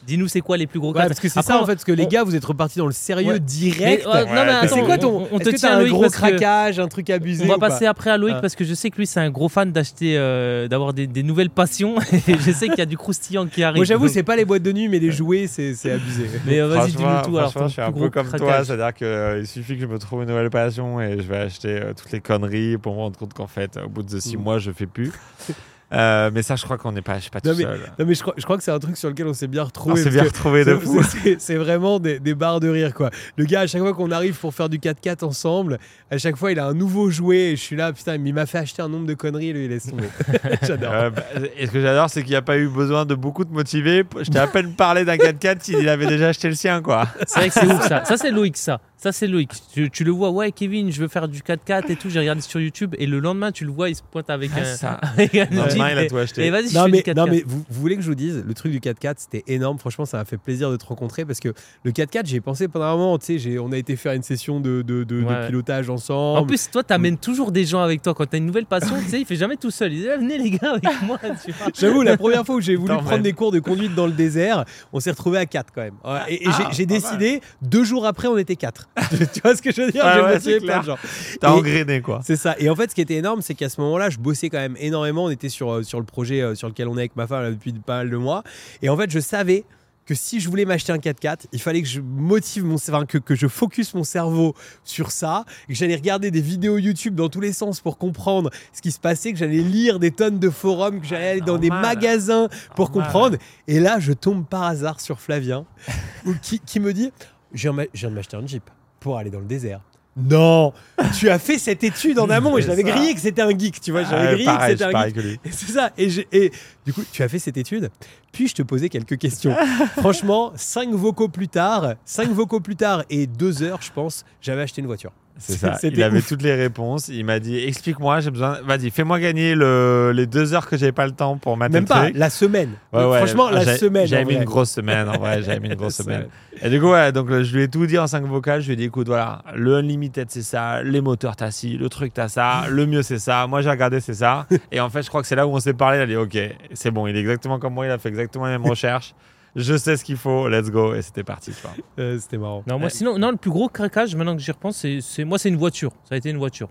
Dis-nous 0.08 0.28
c'est 0.28 0.42
quoi 0.42 0.58
les 0.58 0.66
plus 0.68 0.80
gros 0.80 0.94
Ouais, 0.94 1.02
cas. 1.02 1.08
parce 1.08 1.20
que 1.20 1.30
c'est 1.30 1.40
Après, 1.40 1.54
ça 1.54 1.60
on- 1.60 1.64
en 1.64 1.66
fait, 1.66 1.74
parce 1.76 1.84
que 1.84 1.92
les 1.92 2.08
gars, 2.08 2.24
vous 2.24 2.36
êtes 2.36 2.44
repartis 2.44 2.80
dans 2.80 2.88
le 2.88 2.92
sérieux 2.92 3.34
Ouais. 3.34 3.40
direct. 3.40 4.06
Mais, 4.06 4.16
euh, 4.16 4.26
non, 4.26 4.60
mais 4.62 4.68
c'est 4.68 4.82
quoi 4.82 4.96
on- 4.96 4.98
ton. 4.98 5.10
on, 5.10 5.28
on 5.34 5.40
Est-ce 5.40 5.50
te 5.50 5.54
que 5.54 5.56
tient 5.58 5.70
t'as 5.70 5.76
un 5.76 5.80
Loïc 5.80 5.92
gros 5.94 6.02
parce 6.02 6.16
que 6.16 6.20
craquage, 6.20 6.80
un 6.80 6.88
truc 6.88 7.10
abusé 7.12 7.44
on 7.46 7.48
va 7.48 7.58
pas 7.60 7.70
passer 7.70 7.86
après 7.86 8.10
à 8.10 8.18
Loïc 8.18 8.34
Ah. 8.38 8.42
parce 8.42 8.56
que 8.56 8.64
je 8.66 8.74
sais 8.74 8.90
que 8.90 8.98
lui 8.98 9.06
c'est 9.06 9.20
un 9.20 9.30
gros 9.30 9.48
fan 9.48 9.72
d'acheter, 9.72 10.16
euh, 10.18 10.68
d'avoir 10.68 10.94
des, 10.94 11.06
des 11.08 11.22
nouvelles 11.24 11.50
passions 11.52 11.96
et 12.28 12.36
je 12.40 12.52
sais 12.52 12.68
qu'il 12.68 12.80
y 12.80 12.82
a 12.82 12.86
du 12.88 12.98
croustillant 12.98 13.46
qui 13.46 13.64
arrive. 13.64 13.78
Moi 13.78 13.86
j'avoue, 13.86 14.06
Donc- 14.06 14.14
c'est 14.14 14.24
pas 14.24 14.36
les 14.36 14.46
boîtes 14.46 14.64
de 14.64 14.72
nuit, 14.72 14.88
mais 14.90 15.00
les 15.00 15.12
jouets, 15.12 15.46
c'est 15.48 15.76
c'est 15.76 15.92
abusé. 15.92 16.26
Mais 16.48 16.60
euh, 16.60 16.68
vas-y, 16.68 16.92
dis-nous 16.94 17.22
tout 17.24 17.38
alors. 17.38 17.54
je 17.56 17.68
suis 17.70 17.82
un 17.82 17.92
peu 17.92 18.00
gros 18.00 18.10
comme 18.10 18.28
toi, 18.28 18.38
craquage. 18.40 18.66
c'est-à-dire 18.66 18.94
qu'il 18.94 19.48
suffit 19.48 19.76
que 19.76 19.82
je 19.82 19.86
me 19.88 20.00
trouve 20.00 20.24
une 20.24 20.30
nouvelle 20.30 20.50
passion 20.50 21.00
et 21.00 21.18
je 21.18 21.28
vais 21.28 21.38
acheter 21.38 21.70
euh, 21.82 21.94
toutes 21.96 22.12
les 22.12 22.22
conneries 22.22 22.78
pour 22.78 22.96
me 22.96 23.00
rendre 23.02 23.18
compte 23.20 23.34
qu'en 23.34 23.48
fait, 23.48 23.78
au 23.78 23.88
bout 23.90 24.02
de 24.04 24.20
six 24.20 24.36
Mm. 24.36 24.42
mois, 24.42 24.58
je 24.58 24.72
fais 24.72 24.88
plus. 24.88 25.12
Euh, 25.94 26.32
mais 26.34 26.42
ça, 26.42 26.56
je 26.56 26.64
crois 26.64 26.78
qu'on 26.78 26.92
n'est 26.94 27.02
pas, 27.02 27.16
je 27.18 27.22
suis 27.24 27.30
pas 27.30 27.40
Non, 27.44 27.52
tout 27.52 27.58
mais- 27.58 27.64
seul. 27.64 27.80
Non 28.00 28.06
mais 28.06 28.14
je 28.14 28.22
crois, 28.22 28.34
je 28.38 28.44
crois 28.44 28.58
que 28.58 28.64
c'est 28.64 28.72
un 28.72 28.80
truc 28.80 28.96
sur 28.96 29.10
lequel 29.10 29.28
on 29.28 29.34
s'est 29.34 29.48
bien 29.48 29.64
On 29.64 29.66
retrouvé. 29.66 29.98
s'est 29.98 30.04
parce 30.04 30.14
bien 30.16 30.24
retrouvé 30.24 30.64
de 30.66 30.80
c'est- 30.80 30.86
fou. 30.86 31.36
c'est- 31.40 31.56
vraiment 31.56 32.00
des, 32.00 32.20
des 32.20 32.34
barres 32.34 32.60
de 32.62 32.70
rire 32.70 32.94
quoi. 32.94 33.10
Le 33.36 33.44
gars 33.46 33.62
à 33.62 33.68
chaque 33.68 33.82
fois 33.82 33.94
qu'on 33.94 34.10
arrive 34.12 34.38
pour 34.38 34.54
faire 34.54 34.70
du 34.70 34.80
4x4 34.80 35.24
ensemble, 35.26 35.80
à 36.10 36.18
chaque 36.18 36.38
fois 36.38 36.52
il 36.52 36.60
a 36.60 36.66
un 36.68 36.74
nouveau 36.74 37.10
jouet 37.10 37.52
et 37.52 37.56
je 37.56 37.62
suis 37.62 37.76
là 37.76 37.92
putain 37.92 38.18
mais 38.18 38.30
il 38.30 38.34
m'a 38.34 38.46
fait 38.46 38.60
acheter 38.60 38.82
un 38.82 38.88
nombre 38.90 39.06
de 39.06 39.14
conneries 39.14 39.52
lui 39.54 39.66
il 39.66 39.70
laisse 39.70 39.88
tomber. 39.88 40.08
J'adore. 40.66 40.94
Euh, 40.94 41.10
bah, 41.10 41.24
et 41.58 41.68
ce 41.68 41.72
que 41.72 41.82
j'adore, 41.82 42.10
c'est 42.10 42.22
qu'il 42.22 42.32
n'y 42.32 42.36
a 42.38 42.42
pas 42.42 42.58
eu 42.58 42.68
besoin 42.70 43.06
de 43.06 43.16
beaucoup 43.16 43.44
de 43.44 43.52
motiver. 43.52 44.04
Je 44.22 44.30
t'ai 44.30 44.40
à 44.40 44.48
peine 44.48 44.74
parlé 44.74 45.04
d'un 45.06 45.18
4x4, 45.18 45.70
il 45.80 45.90
avait 45.90 46.08
déjà 46.08 46.30
acheté 46.30 46.48
le 46.48 46.56
sien, 46.56 46.82
quoi. 46.82 47.08
C'est 47.28 47.40
vrai 47.40 47.48
que 47.50 47.54
c'est 47.56 47.66
ouf 47.68 47.88
ça. 47.88 48.06
Ça 48.06 48.16
c'est 48.18 48.32
Loïc 48.32 48.56
ça. 48.58 48.80
Ça 49.04 49.12
c'est 49.12 49.26
Loïc. 49.26 49.50
Tu, 49.74 49.90
tu 49.90 50.04
le 50.04 50.12
vois, 50.12 50.30
ouais 50.30 50.52
Kevin, 50.52 50.92
je 50.92 51.02
veux 51.02 51.08
faire 51.08 51.28
du 51.28 51.40
4x4 51.40 51.92
et 51.92 51.96
tout. 51.96 52.12
J'ai 52.12 52.20
regardé 52.20 52.42
sur 52.42 52.60
YouTube 52.60 52.94
et 53.00 53.08
le 53.08 53.18
lendemain 53.20 53.52
tu 53.52 53.66
le 53.66 53.72
vois, 53.72 53.90
il 53.90 53.96
se 53.96 54.04
pointe 54.04 54.30
avec 54.30 54.52
un. 54.56 54.64
ça. 54.64 54.92
avec 55.02 55.34
un 55.34 55.48
Non, 55.50 55.64
Jeep 55.64 55.78
il 55.78 55.82
a 55.82 56.04
et- 56.04 56.08
tout 56.08 56.18
Et 56.20 56.22
acheté. 56.22 56.50
vas-y, 56.52 56.70
je 56.70 56.76
Non 56.76 56.84
fais 56.86 56.92
mais, 56.92 56.98
du 57.02 57.04
4x4. 57.12 57.16
non 57.16 57.26
mais 57.26 57.44
vous, 57.44 57.66
vous 57.68 57.82
voulez 57.82 57.96
que 57.96 58.04
je 58.04 58.08
vous 58.10 58.14
dise, 58.16 58.44
le 58.46 58.54
truc 58.54 58.72
du 58.72 58.80
4x4 58.80 59.14
c'était 59.18 59.44
énorme, 59.48 59.80
franchement 59.80 60.06
ça 60.06 60.18
m'a 60.18 60.26
fait 60.26 60.38
plaisir 60.38 60.70
de 60.70 60.78
te 60.78 60.86
rencontrer 60.86 61.26
parce 61.26 61.40
que 61.40 61.50
le 61.84 61.92
4x4 61.92 62.28
j'ai 62.28 62.42
pensé 62.42 62.68
pendant 62.68 62.86
un 62.86 62.96
moment, 62.96 63.18
tu 63.18 63.40
sais, 63.40 63.58
on 63.58 63.72
a 63.72 63.78
été 63.78 63.96
faire 63.96 64.14
une 64.14 64.22
session 64.22 64.60
de, 64.60 64.84
de, 64.84 65.04
de- 65.04 65.22
de 65.22 65.26
Ouais. 65.26 65.48
pilotage 65.48 65.90
En 65.90 65.94
ensemble. 65.96 66.48
plus, 66.48 66.70
toi, 66.70 66.84
t'amènes 66.84 67.18
toujours 67.18 67.52
des 67.52 67.66
gens 67.66 67.82
avec 67.82 68.04
toi. 68.04 68.14
Quand 68.14 68.28
t'as 68.28 68.38
une 68.38 68.46
nouvelle 68.46 68.66
passion, 68.68 68.96
tu 69.02 69.10
sais, 69.10 69.20
il 69.20 69.26
fait 69.26 69.36
jamais 69.36 69.56
tout 69.58 69.72
seul. 69.72 69.94
Il 69.94 70.02
dit, 70.02 70.10
Ah, 70.10 70.18
venez 70.18 70.38
les 70.38 70.52
gars 70.52 70.74
avec 70.74 71.02
moi. 71.04 71.20
J'avoue, 71.80 72.02
la 72.04 72.18
première 72.18 72.46
fois 72.46 72.56
où 72.56 72.62
j'ai 72.62 72.76
voulu 72.76 72.94
prendre 72.98 73.24
des 73.24 73.34
cours 73.34 73.52
de 73.52 73.60
conduite 73.60 73.96
dans 73.96 74.06
le 74.06 74.12
désert, 74.14 74.66
on 74.94 75.00
s'est 75.00 75.10
retrouvé 75.12 75.40
à 75.40 75.46
4 75.48 75.72
quand 75.74 75.82
même. 75.82 75.96
Et, 76.28 76.36
et 76.36 76.46
j'ai- 76.46 76.52
Ah, 76.66 76.70
j'ai 76.72 76.86
décidé, 76.86 77.42
deux 77.64 77.84
jours 77.84 78.06
après, 78.06 78.28
on 78.28 78.38
était 78.38 78.56
4. 78.56 78.90
tu 79.34 79.40
vois 79.42 79.56
ce 79.56 79.62
que 79.62 79.72
je 79.72 79.82
veux 79.82 79.92
dire? 79.92 80.04
J'ai 80.14 80.22
ouais, 80.22 80.40
c'est 80.40 80.60
plein 80.60 80.80
de 80.80 80.86
gens. 80.86 80.98
T'as 81.40 81.52
engrainé, 81.52 82.02
quoi. 82.02 82.22
C'est 82.24 82.36
ça. 82.36 82.56
Et 82.60 82.70
en 82.70 82.76
fait, 82.76 82.90
ce 82.90 82.96
qui 82.96 83.02
était 83.02 83.16
énorme, 83.16 83.42
c'est 83.42 83.56
qu'à 83.56 83.70
ce 83.70 83.80
moment-là, 83.82 84.10
je 84.10 84.18
bossais 84.18 84.50
quand 84.50 84.60
même 84.60 84.76
énormément. 84.80 85.26
On 85.26 85.30
était 85.30 85.50
sur, 85.50 85.72
euh, 85.72 85.84
sur 85.84 86.00
le 86.00 86.06
projet 86.06 86.42
euh, 86.42 86.56
sur 86.56 86.68
lequel 86.68 86.88
on 86.88 86.98
est 86.98 87.02
avec 87.02 87.16
ma 87.16 87.28
femme 87.28 87.44
là, 87.44 87.52
depuis 87.52 87.72
pas 87.74 87.98
mal 87.98 88.10
de 88.10 88.18
mois. 88.18 88.44
Et 88.82 88.90
en 88.90 88.98
fait, 88.98 89.10
je 89.10 89.20
savais 89.20 89.64
que 90.06 90.16
si 90.16 90.40
je 90.40 90.50
voulais 90.50 90.66
m'acheter 90.66 90.92
un 90.92 90.98
4x4, 90.98 91.46
il 91.54 91.62
fallait 91.62 91.82
que 91.82 91.88
je 91.88 92.02
motive 92.02 92.66
mon 92.66 92.76
enfin, 92.76 93.06
que, 93.06 93.18
que 93.18 93.36
je 93.36 93.48
focus 93.48 93.94
mon 93.94 94.04
cerveau 94.04 94.56
sur 94.84 95.12
ça, 95.12 95.46
que 95.70 95.74
j'allais 95.74 95.96
regarder 95.96 96.32
des 96.32 96.42
vidéos 96.42 96.78
YouTube 96.78 97.16
dans 97.16 97.30
tous 97.30 97.40
les 97.40 97.54
sens 97.54 97.80
pour 97.80 97.98
comprendre 97.98 98.50
ce 98.74 98.82
qui 98.82 98.92
se 98.92 99.00
passait, 99.00 99.32
que 99.32 99.38
j'allais 99.38 99.62
lire 99.62 100.00
des 100.00 100.12
tonnes 100.12 100.40
de 100.40 100.50
forums, 100.50 101.00
que 101.00 101.08
j'allais 101.08 101.30
aller 101.30 101.42
dans 101.42 101.58
des 101.58 101.70
magasins 101.70 102.50
pour 102.76 102.90
Normal. 102.90 103.06
comprendre. 103.06 103.38
Et 103.68 103.80
là, 103.80 104.00
je 104.00 104.12
tombe 104.12 104.46
par 104.46 104.64
hasard 104.64 105.00
sur 105.00 105.20
Flavien, 105.20 105.66
qui, 106.42 106.60
qui 106.60 106.80
me 106.80 106.94
dit 106.94 107.12
Je 107.54 107.70
je 107.94 108.00
viens 108.02 108.10
de 108.10 108.16
m'acheter 108.16 108.36
un 108.38 108.46
Jeep 108.46 108.70
pour 109.02 109.18
aller 109.18 109.30
dans 109.30 109.40
le 109.40 109.46
désert. 109.46 109.82
Non, 110.18 110.74
tu 111.18 111.30
as 111.30 111.40
fait 111.40 111.58
cette 111.58 111.86
étude 111.86 112.20
en 112.20 112.30
amont 112.30 112.58
et 112.58 112.62
j'avais 112.62 112.84
grillé 112.84 113.14
que 113.14 113.20
c'était 113.22 113.42
un 113.42 113.58
geek, 113.58 113.80
tu 113.80 113.92
vois, 113.92 114.04
j'avais 114.04 114.36
grillé 114.36 114.46
que 114.46 114.68
c'était 114.68 114.84
un 114.84 115.08
geek. 115.08 115.40
c'est 115.52 115.72
ça. 115.72 115.92
Et 115.98 116.52
du 116.86 116.94
coup, 116.94 117.04
tu 117.12 117.24
as 117.24 117.30
fait 117.30 117.40
cette 117.40 117.56
étude, 117.56 117.90
puis 118.34 118.48
je 118.50 118.56
te 118.56 118.62
posais 118.62 118.90
quelques 118.90 119.18
questions. 119.18 119.56
Franchement, 119.98 120.52
cinq 120.56 120.90
vocaux 120.90 121.30
plus 121.30 121.48
tard, 121.48 121.96
cinq 122.04 122.30
vocaux 122.30 122.60
plus 122.60 122.76
tard 122.76 123.04
et 123.10 123.26
deux 123.26 123.64
heures, 123.64 123.82
je 123.82 123.92
pense, 123.92 124.26
j'avais 124.42 124.64
acheté 124.64 124.82
une 124.82 124.88
voiture. 124.88 125.12
C'est 125.38 125.54
ça. 125.54 125.78
Il 125.84 126.02
avait 126.04 126.20
ouf. 126.20 126.28
toutes 126.28 126.42
les 126.44 126.54
réponses. 126.56 127.08
Il 127.08 127.26
m'a 127.26 127.40
dit 127.40 127.58
explique-moi, 127.58 128.20
j'ai 128.20 128.30
besoin. 128.32 128.60
Vas-y, 128.64 128.92
fais-moi 128.92 129.20
gagner 129.20 129.56
le... 129.56 130.12
les 130.16 130.28
deux 130.28 130.54
heures 130.54 130.68
que 130.68 130.78
j'avais 130.78 130.92
pas 130.92 131.06
le 131.06 131.14
temps 131.14 131.38
pour 131.38 131.58
mater 131.58 131.74
Même 131.74 131.84
le 131.84 131.88
pas 131.88 132.04
truc. 132.04 132.18
la 132.18 132.30
semaine. 132.30 132.72
Ouais, 132.94 133.04
ouais. 133.06 133.18
Franchement, 133.18 133.48
Ah, 133.50 133.54
la 133.54 133.64
j'ai- 133.64 133.78
semaine. 133.78 134.06
J'avais 134.08 134.26
mis 134.26 134.36
une 134.36 134.44
grosse 134.44 134.72
semaine, 134.72 135.10
en 135.10 135.18
vrai. 135.18 135.42
J'avais 135.42 135.60
mis 135.60 135.70
une 135.70 135.76
grosse 135.76 135.98
La 136.00 136.04
semaine. 136.06 136.28
Et 136.62 136.70
du 136.70 136.80
coup, 136.80 136.92
ouais, 136.92 137.12
donc 137.12 137.30
euh, 137.32 137.44
je 137.44 137.56
lui 137.56 137.64
ai 137.64 137.68
tout 137.68 137.86
dit 137.88 137.98
en 137.98 138.08
5 138.08 138.24
vocales. 138.26 138.62
Je 138.62 138.68
lui 138.68 138.74
ai 138.74 138.76
dit 138.76 138.84
écoute, 138.84 139.08
voilà, 139.08 139.42
le 139.56 139.76
Unlimited, 139.78 140.28
c'est 140.30 140.42
ça. 140.44 140.84
Les 140.84 141.02
moteurs, 141.02 141.36
t'as 141.36 141.50
ci. 141.52 141.78
Le 141.78 141.90
truc, 141.90 142.14
t'as 142.14 142.28
ça. 142.28 142.64
Le 142.70 142.86
mieux, 142.86 143.02
c'est 143.02 143.20
ça. 143.20 143.48
Moi, 143.48 143.62
j'ai 143.62 143.70
regardé, 143.70 144.00
c'est 144.00 144.14
ça. 144.14 144.46
Et 144.72 144.80
en 144.80 144.90
fait, 144.90 145.02
je 145.02 145.10
crois 145.10 145.22
que 145.22 145.28
c'est 145.28 145.36
là 145.36 145.48
où 145.48 145.52
on 145.56 145.60
s'est 145.60 145.74
parlé. 145.74 145.98
Il 145.98 146.02
a 146.02 146.06
dit 146.08 146.16
ok, 146.16 146.38
c'est 146.74 146.92
bon. 146.92 147.08
Il 147.08 147.16
est 147.16 147.20
exactement 147.20 147.58
comme 147.58 147.74
moi. 147.74 147.86
Il 147.86 147.92
a 147.92 147.98
fait 147.98 148.10
exactement 148.10 148.46
les 148.46 148.52
mêmes 148.52 148.66
recherches. 148.70 149.16
Je 149.56 149.76
sais 149.78 149.98
ce 149.98 150.04
qu'il 150.06 150.18
faut. 150.18 150.48
Let's 150.48 150.70
go. 150.72 150.94
Et 150.94 151.02
c'était 151.02 151.24
parti. 151.24 151.52
tu 151.52 151.62
vois. 151.62 151.72
Euh, 152.00 152.18
C'était 152.20 152.38
marrant. 152.38 152.64
Non, 152.68 152.80
moi, 152.80 152.90
sinon, 152.90 153.18
non, 153.20 153.32
le 153.32 153.38
plus 153.38 153.52
gros 153.52 153.68
craquage, 153.70 154.16
maintenant 154.16 154.36
que 154.36 154.42
j'y 154.42 154.52
repense, 154.52 154.78
c'est, 154.78 155.02
c'est- 155.02 155.26
moi, 155.26 155.38
c'est 155.38 155.50
une 155.50 155.58
voiture. 155.58 155.92
Ça 156.08 156.16
a 156.16 156.18
été 156.18 156.30
une 156.30 156.38
voiture. 156.38 156.70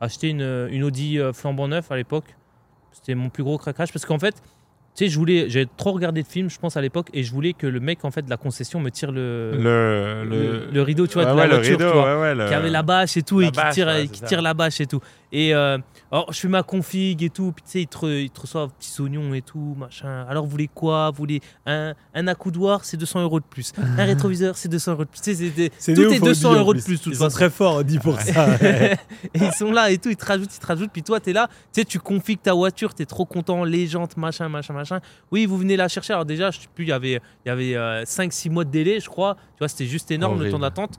Acheter 0.00 0.28
une, 0.28 0.68
une 0.70 0.84
Audi 0.84 1.18
euh, 1.18 1.32
flambant 1.32 1.68
neuf 1.68 1.90
à 1.90 1.96
l'époque, 1.96 2.36
c'était 2.92 3.14
mon 3.14 3.28
plus 3.30 3.42
gros 3.42 3.58
craquage 3.58 3.92
parce 3.92 4.06
qu'en 4.06 4.18
fait, 4.18 4.34
tu 4.94 5.04
sais, 5.04 5.08
je 5.08 5.18
voulais, 5.18 5.50
j'avais 5.50 5.68
trop 5.76 5.92
regardé 5.92 6.22
de 6.22 6.26
films, 6.26 6.48
je 6.50 6.58
pense 6.58 6.76
à 6.76 6.80
l'époque, 6.80 7.08
et 7.12 7.22
je 7.22 7.32
voulais 7.32 7.52
que 7.52 7.66
le 7.66 7.78
mec 7.80 8.04
en 8.04 8.10
fait 8.10 8.22
de 8.22 8.30
la 8.30 8.36
concession 8.38 8.80
me 8.80 8.90
tire 8.90 9.12
le, 9.12 9.52
Le, 9.58 10.24
le, 10.24 10.68
le 10.72 10.82
rideau, 10.82 11.06
tu 11.06 11.14
vois, 11.14 11.24
ouais, 11.24 11.30
de 11.32 11.36
la 11.36 11.42
ouais, 11.42 11.48
le 11.48 11.54
voiture, 11.56 11.78
rideau, 11.78 11.90
tu 11.90 11.96
vois, 11.96 12.14
ouais, 12.16 12.20
ouais, 12.22 12.34
le- 12.34 12.46
qui 12.48 12.54
avait 12.54 12.70
la 12.70 12.82
bâche 12.82 13.16
et 13.16 13.22
tout, 13.22 13.40
la 13.40 13.48
et 13.48 13.50
qui 13.50 13.56
bâche, 13.56 13.74
tire, 13.74 13.96
qui 14.10 14.22
tire 14.22 14.40
la 14.42 14.54
bâche 14.54 14.80
et 14.80 14.86
tout. 14.86 15.00
Et 15.32 15.54
euh, 15.54 15.76
alors, 16.12 16.32
je 16.32 16.40
fais 16.40 16.48
ma 16.48 16.62
config 16.62 17.22
et 17.22 17.30
tout, 17.30 17.52
puis 17.52 17.62
tu 17.64 17.70
sais, 17.70 17.82
ils 17.82 17.86
te, 17.86 18.06
ils 18.06 18.30
te 18.30 18.40
reçoivent 18.40 18.70
petits 18.78 19.00
oignons 19.00 19.32
et 19.32 19.42
tout, 19.42 19.74
machin. 19.78 20.26
Alors, 20.28 20.44
vous 20.44 20.50
voulez 20.50 20.68
quoi? 20.72 21.10
Vous 21.10 21.16
voulez 21.18 21.40
un, 21.66 21.94
un 22.14 22.26
accoudoir, 22.26 22.84
c'est 22.84 22.96
200 22.96 23.22
euros 23.22 23.38
de 23.38 23.44
plus. 23.44 23.72
Un 23.78 24.04
rétroviseur, 24.04 24.56
c'est 24.56 24.68
200 24.68 24.92
euros 24.92 25.04
de 25.04 25.08
plus. 25.10 25.20
Tu 25.20 25.34
sais, 25.34 25.50
des- 25.50 25.70
tout 25.70 26.00
est 26.02 26.18
ouf, 26.18 26.20
200 26.22 26.48
Audi, 26.50 26.56
en 26.56 26.60
euros 26.60 26.74
de 26.74 26.80
plus, 26.82 26.94
de 26.94 27.00
Ils 27.00 27.02
toute 27.04 27.14
sont 27.14 27.28
très 27.28 27.48
forts, 27.50 27.84
dit 27.84 27.98
pour 27.98 28.20
ça. 28.20 28.48
et 28.62 28.96
ils 29.34 29.52
sont 29.52 29.70
là 29.70 29.90
et 29.90 29.98
tout, 29.98 30.08
ils 30.10 30.16
te 30.16 30.26
rajoutent, 30.26 30.54
ils 30.54 30.58
te 30.58 30.66
rajoutent, 30.66 30.90
puis 30.92 31.02
toi, 31.02 31.20
t'es 31.20 31.32
là, 31.32 31.48
tu 31.72 31.80
sais, 31.80 31.84
tu 31.84 32.00
configues 32.00 32.42
ta 32.42 32.54
voiture, 32.54 32.92
t'es 32.94 33.06
trop 33.06 33.24
content, 33.24 33.62
les 33.64 33.86
jantes, 33.86 34.16
machin, 34.16 34.48
machin, 34.48 34.74
machin. 34.74 35.00
Oui, 35.30 35.46
vous 35.46 35.58
venez 35.58 35.76
la 35.76 35.86
chercher. 35.88 36.12
Alors, 36.14 36.24
déjà, 36.24 36.50
je 36.50 36.58
sais 36.60 36.66
plus, 36.74 36.84
il 36.86 36.88
y 36.88 36.92
avait, 36.92 37.20
y 37.46 37.50
avait 37.50 37.74
5-6 38.04 38.50
mois 38.50 38.64
de 38.64 38.70
délai, 38.70 38.98
je 39.00 39.08
crois. 39.08 39.36
Tu 39.52 39.58
vois, 39.60 39.68
c'était 39.68 39.86
juste 39.86 40.10
énorme 40.10 40.34
le 40.34 40.40
Horrible. 40.40 40.52
temps 40.52 40.58
d'attente. 40.58 40.98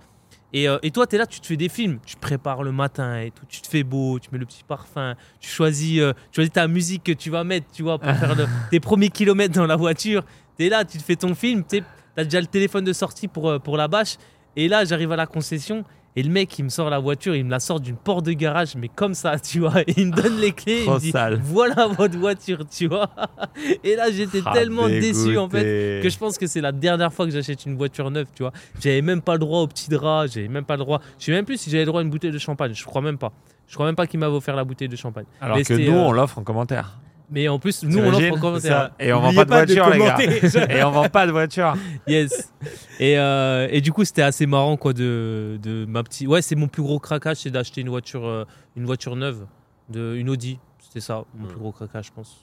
Et, 0.53 0.67
euh, 0.67 0.77
et 0.83 0.91
toi, 0.91 1.07
tu 1.07 1.15
es 1.15 1.19
là, 1.19 1.25
tu 1.25 1.39
te 1.39 1.47
fais 1.47 1.55
des 1.57 1.69
films, 1.69 1.99
tu 2.05 2.15
te 2.15 2.19
prépares 2.19 2.61
le 2.63 2.71
matin 2.73 3.19
et 3.21 3.31
tout, 3.31 3.45
tu 3.47 3.61
te 3.61 3.67
fais 3.67 3.83
beau, 3.83 4.19
tu 4.19 4.29
mets 4.31 4.37
le 4.37 4.45
petit 4.45 4.63
parfum, 4.67 5.15
tu 5.39 5.49
choisis, 5.49 5.99
euh, 6.01 6.13
tu 6.31 6.35
choisis 6.37 6.51
ta 6.51 6.67
musique 6.67 7.03
que 7.03 7.11
tu 7.13 7.29
vas 7.29 7.43
mettre, 7.43 7.67
tu 7.71 7.83
vois, 7.83 7.97
pour 7.97 8.13
faire 8.15 8.35
le- 8.35 8.47
tes 8.69 8.79
premiers 8.81 9.09
kilomètres 9.09 9.53
dans 9.55 9.65
la 9.65 9.75
voiture. 9.77 10.23
Tu 10.57 10.65
es 10.65 10.69
là, 10.69 10.83
tu 10.83 10.97
te 10.97 11.03
fais 11.03 11.15
ton 11.15 11.33
film, 11.35 11.63
tu 11.67 11.81
as 12.17 12.23
déjà 12.25 12.41
le 12.41 12.47
téléphone 12.47 12.83
de 12.83 12.91
sortie 12.93 13.27
pour, 13.29 13.49
euh, 13.49 13.59
pour 13.59 13.77
la 13.77 13.87
bâche. 13.87 14.17
Et 14.57 14.67
là, 14.67 14.83
j'arrive 14.83 15.13
à 15.13 15.15
la 15.15 15.25
concession 15.25 15.85
et 16.15 16.23
le 16.23 16.29
mec, 16.29 16.57
il 16.59 16.63
me 16.63 16.69
sort 16.69 16.89
la 16.89 16.99
voiture, 16.99 17.35
il 17.35 17.45
me 17.45 17.51
la 17.51 17.59
sort 17.59 17.79
d'une 17.79 17.95
porte 17.95 18.25
de 18.25 18.33
garage, 18.33 18.75
mais 18.75 18.89
comme 18.89 19.13
ça, 19.13 19.39
tu 19.39 19.59
vois. 19.59 19.81
Et 19.81 19.93
il 19.97 20.07
me 20.07 20.15
donne 20.15 20.37
les 20.39 20.51
clés, 20.51 20.83
il 20.85 20.91
me 20.91 20.99
dit 20.99 21.11
sale. 21.11 21.39
Voilà 21.43 21.87
votre 21.87 22.17
voiture, 22.17 22.65
tu 22.69 22.87
vois. 22.87 23.09
Et 23.83 23.95
là, 23.95 24.11
j'étais 24.11 24.41
Ah, 24.45 24.51
tellement 24.53 24.87
déçu 24.87 25.37
en 25.37 25.49
fait 25.49 26.01
que 26.03 26.09
je 26.09 26.17
pense 26.17 26.37
que 26.37 26.47
c'est 26.47 26.61
la 26.61 26.71
dernière 26.71 27.13
fois 27.13 27.25
que 27.25 27.31
j'achète 27.31 27.65
une 27.65 27.77
voiture 27.77 28.11
neuve, 28.11 28.27
tu 28.35 28.43
vois. 28.43 28.51
J'avais 28.81 29.01
même 29.01 29.21
pas 29.21 29.33
le 29.33 29.39
droit 29.39 29.59
au 29.61 29.67
petit 29.67 29.89
drap, 29.89 30.27
j'avais 30.27 30.47
même 30.47 30.65
pas 30.65 30.75
le 30.75 30.83
droit. 30.83 31.01
Je 31.19 31.25
sais 31.25 31.31
même 31.31 31.45
plus 31.45 31.57
si 31.57 31.69
j'avais 31.69 31.83
le 31.83 31.87
droit 31.87 32.01
à 32.01 32.03
une 32.03 32.09
bouteille 32.09 32.31
de 32.31 32.37
champagne, 32.39 32.73
je 32.73 32.83
crois 32.85 33.01
même 33.01 33.17
pas. 33.17 33.31
Je 33.67 33.75
crois 33.75 33.85
même 33.85 33.95
pas 33.95 34.05
qu'il 34.05 34.19
m'avait 34.19 34.35
offert 34.35 34.55
la 34.57 34.65
bouteille 34.65 34.89
de 34.89 34.97
champagne. 34.97 35.25
Alors 35.39 35.55
Mais 35.55 35.63
que 35.63 35.73
nous, 35.73 35.93
euh, 35.95 36.03
on 36.03 36.11
l'offre 36.11 36.37
en 36.39 36.43
commentaire. 36.43 36.99
Mais 37.31 37.47
en 37.47 37.59
plus, 37.59 37.83
nous, 37.83 37.97
on 37.97 38.11
l'offre 38.11 38.33
en 38.33 38.39
commentaire. 38.39 38.91
Et 38.99 39.13
on 39.13 39.21
vend 39.21 39.33
pas 39.33 39.45
de 39.65 39.73
voiture, 39.73 39.89
les 39.89 39.99
gars. 39.99 40.17
et 40.69 40.83
on 40.83 40.91
vend 40.91 41.09
pas 41.09 41.25
de 41.25 41.31
voiture. 41.31 41.73
Yes. 42.05 42.51
Et, 42.99 43.17
euh, 43.17 43.69
et 43.71 43.79
du 43.79 43.93
coup, 43.93 44.03
c'était 44.03 44.21
assez 44.21 44.45
marrant, 44.45 44.75
quoi, 44.75 44.91
de, 44.91 45.57
de 45.63 45.85
ma 45.85 46.03
petite. 46.03 46.27
Ouais, 46.27 46.41
c'est 46.41 46.55
mon 46.55 46.67
plus 46.67 46.83
gros 46.83 46.99
craquage, 46.99 47.37
c'est 47.37 47.49
d'acheter 47.49 47.81
une 47.81 47.89
voiture, 47.89 48.25
euh, 48.25 48.45
une 48.75 48.85
voiture 48.85 49.15
neuve, 49.15 49.45
de, 49.89 50.15
une 50.15 50.29
Audi. 50.29 50.59
C'était 50.79 50.99
ça, 50.99 51.23
mon 51.33 51.47
plus 51.47 51.57
gros 51.57 51.71
craquage, 51.71 52.07
je 52.07 52.11
pense. 52.11 52.37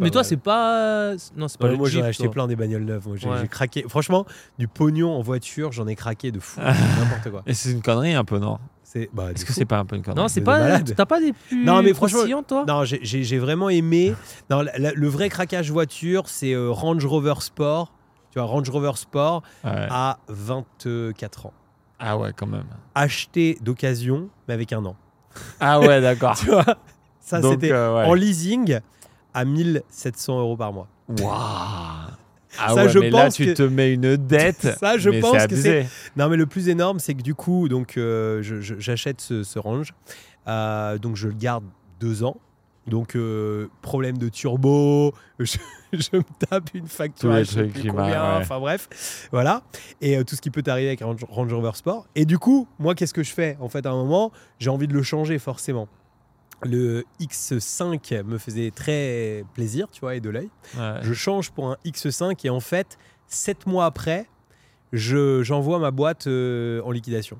Mais 0.00 0.10
toi, 0.10 0.24
c'est 0.24 0.36
pas. 0.36 1.12
Non, 1.36 1.48
c'est 1.48 1.58
pas. 1.58 1.70
moi, 1.72 1.88
j'en 1.88 2.00
ai 2.00 2.08
acheté 2.08 2.28
plein 2.28 2.46
des 2.46 2.56
bagnoles 2.56 2.84
neuves. 2.84 3.06
j'ai 3.16 3.48
craqué. 3.48 3.84
Franchement, 3.88 4.24
du 4.58 4.68
pognon 4.68 5.12
en 5.12 5.20
voiture, 5.20 5.72
j'en 5.72 5.86
ai 5.86 5.96
craqué 5.96 6.32
de 6.32 6.40
fou. 6.40 6.60
N'importe 6.62 7.30
quoi. 7.30 7.42
Et 7.46 7.54
c'est 7.54 7.72
une 7.72 7.82
connerie 7.82 8.14
un 8.14 8.24
peu, 8.24 8.38
non? 8.38 8.58
Bah, 9.12 9.32
Est-ce 9.32 9.44
que 9.44 9.52
c'est 9.52 9.64
pas 9.64 9.78
un 9.78 9.84
peu 9.84 9.96
une 9.96 10.02
connerie 10.02 10.20
Non, 10.20 10.28
c'est 10.28 10.40
pas. 10.40 10.80
T'as 10.80 11.06
pas 11.06 11.20
des 11.20 11.32
plus. 11.32 11.64
Non, 11.64 11.82
mais 11.82 11.94
franchement, 11.94 12.42
toi? 12.42 12.64
Non, 12.66 12.84
j'ai 12.84 13.38
vraiment 13.38 13.68
aimé. 13.68 14.14
Non, 14.50 14.62
le 14.62 15.08
vrai 15.08 15.28
craquage 15.28 15.70
voiture, 15.70 16.28
c'est 16.28 16.52
euh, 16.52 16.70
Range 16.70 17.04
Rover 17.04 17.34
Sport. 17.40 17.92
Tu 18.30 18.38
vois, 18.38 18.48
Range 18.48 18.68
Rover 18.68 18.92
Sport 18.96 19.42
à 19.64 20.18
24 20.28 21.46
ans. 21.46 21.52
Ah 21.98 22.18
ouais, 22.18 22.32
quand 22.36 22.46
même. 22.46 22.64
Acheté 22.94 23.56
d'occasion, 23.60 24.28
mais 24.48 24.54
avec 24.54 24.72
un 24.72 24.84
an. 24.84 24.96
Ah 25.60 25.80
ouais, 25.80 26.00
d'accord. 26.00 26.36
tu 26.38 26.46
vois 26.46 26.64
Ça, 27.20 27.40
c'était 27.42 27.72
euh, 27.72 28.04
en 28.04 28.14
leasing 28.14 28.80
à 29.32 29.44
1700 29.44 30.40
euros 30.40 30.56
par 30.56 30.72
mois. 30.72 30.88
Waouh 31.08 32.14
ah 32.58 32.68
ça, 32.68 32.84
ouais, 32.84 32.88
je 32.88 32.98
mais 32.98 33.10
pense 33.10 33.38
là, 33.38 33.46
tu 33.46 33.54
te 33.54 33.62
mets 33.62 33.92
une 33.92 34.16
dette. 34.16 34.76
ça, 34.80 34.98
je 34.98 35.10
pense 35.20 35.46
que 35.46 35.56
c'est. 35.56 35.86
Non, 36.16 36.28
mais 36.28 36.36
le 36.36 36.46
plus 36.46 36.68
énorme, 36.68 36.98
c'est 36.98 37.14
que 37.14 37.22
du 37.22 37.34
coup, 37.34 37.68
donc, 37.68 37.96
euh, 37.96 38.42
j'achète 38.42 39.20
ce, 39.20 39.58
range. 39.58 39.94
Euh, 40.46 40.98
donc, 40.98 41.16
je 41.16 41.28
le 41.28 41.34
garde 41.34 41.64
deux 42.00 42.24
ans. 42.24 42.36
Donc, 42.86 43.16
euh, 43.16 43.68
problème 43.80 44.18
de 44.18 44.28
turbo, 44.28 45.14
je, 45.38 45.56
me 46.12 46.22
tape 46.38 46.68
une 46.74 46.86
facture, 46.86 47.30
enfin 47.30 48.60
bref, 48.60 49.28
voilà. 49.32 49.62
Et 50.02 50.22
tout 50.24 50.36
ce 50.36 50.42
qui 50.42 50.50
peut 50.50 50.62
arriver 50.66 50.88
avec 50.88 51.00
un 51.00 51.16
Range 51.28 51.54
Rover 51.54 51.70
Sport. 51.74 52.06
Et 52.14 52.26
du 52.26 52.38
coup, 52.38 52.68
moi, 52.78 52.94
qu'est-ce 52.94 53.14
que 53.14 53.22
je 53.22 53.32
fais 53.32 53.56
En 53.60 53.70
fait, 53.70 53.86
à 53.86 53.90
un 53.90 53.96
moment, 53.96 54.32
j'ai 54.58 54.68
envie 54.68 54.86
de 54.86 54.92
le 54.92 55.02
changer 55.02 55.38
forcément 55.38 55.88
le 56.62 57.04
X5 57.20 58.22
me 58.24 58.38
faisait 58.38 58.70
très 58.70 59.44
plaisir, 59.54 59.88
tu 59.90 60.00
vois, 60.00 60.14
et 60.14 60.20
de 60.20 60.30
l'œil. 60.30 60.50
Je 61.02 61.12
change 61.12 61.50
pour 61.50 61.70
un 61.70 61.76
X5 61.84 62.38
et 62.44 62.50
en 62.50 62.60
fait, 62.60 62.98
sept 63.26 63.66
mois 63.66 63.86
après, 63.86 64.26
j'envoie 64.92 65.78
ma 65.78 65.90
boîte 65.90 66.26
euh, 66.26 66.80
en 66.82 66.90
liquidation. 66.90 67.38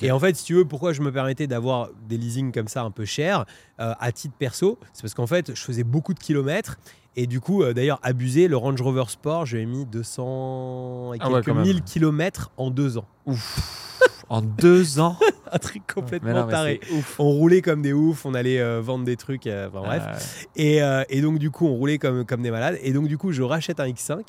Et 0.00 0.10
en 0.12 0.20
fait, 0.20 0.36
si 0.36 0.44
tu 0.44 0.54
veux, 0.54 0.64
pourquoi 0.64 0.92
je 0.92 1.02
me 1.02 1.10
permettais 1.10 1.46
d'avoir 1.46 1.90
des 2.08 2.16
leasings 2.16 2.52
comme 2.52 2.68
ça 2.68 2.82
un 2.82 2.90
peu 2.90 3.04
chers 3.04 3.44
euh, 3.80 3.92
à 3.98 4.12
titre 4.12 4.34
perso, 4.38 4.78
c'est 4.92 5.02
parce 5.02 5.14
qu'en 5.14 5.26
fait, 5.26 5.54
je 5.54 5.60
faisais 5.60 5.84
beaucoup 5.84 6.14
de 6.14 6.20
kilomètres. 6.20 6.78
Et 7.16 7.26
du 7.26 7.40
coup, 7.40 7.62
euh, 7.62 7.72
d'ailleurs, 7.72 8.00
abusé, 8.02 8.48
le 8.48 8.56
Range 8.56 8.80
Rover 8.80 9.04
Sport, 9.08 9.46
j'ai 9.46 9.64
mis 9.66 9.86
200 9.86 11.14
et 11.14 11.18
ah 11.20 11.28
quelques 11.28 11.48
mille 11.48 11.82
kilomètres 11.82 12.50
en 12.56 12.70
deux 12.70 12.98
ans. 12.98 13.06
Ouf 13.26 13.90
en 14.28 14.42
deux 14.42 14.98
ans. 15.00 15.16
un 15.54 15.58
truc 15.58 15.82
complètement 15.92 16.46
taré. 16.46 16.80
On 17.18 17.30
roulait 17.30 17.62
comme 17.62 17.82
des 17.82 17.92
oufs, 17.92 18.26
on 18.26 18.34
allait 18.34 18.60
euh, 18.60 18.80
vendre 18.80 19.04
des 19.04 19.16
trucs, 19.16 19.46
euh, 19.46 19.68
enfin 19.68 19.80
bref. 19.80 20.46
Et, 20.56 20.82
euh, 20.82 21.04
et, 21.08 21.20
donc 21.20 21.38
du 21.38 21.50
coup, 21.50 21.66
on 21.66 21.74
roulait 21.74 21.98
comme, 21.98 22.24
comme 22.24 22.42
des 22.42 22.50
malades. 22.50 22.78
Et 22.82 22.92
donc 22.92 23.08
du 23.08 23.16
coup, 23.18 23.32
je 23.32 23.42
rachète 23.42 23.80
un 23.80 23.86
X5, 23.86 24.22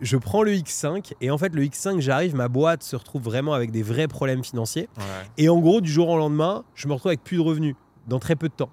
je 0.00 0.16
prends 0.16 0.42
le 0.42 0.52
X5, 0.52 1.12
et 1.20 1.30
en 1.30 1.38
fait, 1.38 1.54
le 1.54 1.62
X5, 1.62 2.00
j'arrive, 2.00 2.34
ma 2.34 2.48
boîte 2.48 2.82
se 2.82 2.96
retrouve 2.96 3.22
vraiment 3.22 3.52
avec 3.52 3.70
des 3.70 3.82
vrais 3.82 4.08
problèmes 4.08 4.44
financiers. 4.44 4.88
Et 5.36 5.48
en 5.48 5.58
gros, 5.58 5.80
du 5.80 5.90
jour 5.90 6.08
au 6.08 6.16
lendemain, 6.16 6.64
je 6.74 6.88
me 6.88 6.94
retrouve 6.94 7.10
avec 7.10 7.24
plus 7.24 7.36
de 7.36 7.42
revenus 7.42 7.74
dans 8.06 8.18
très 8.18 8.36
peu 8.36 8.48
de 8.48 8.54
temps. 8.54 8.70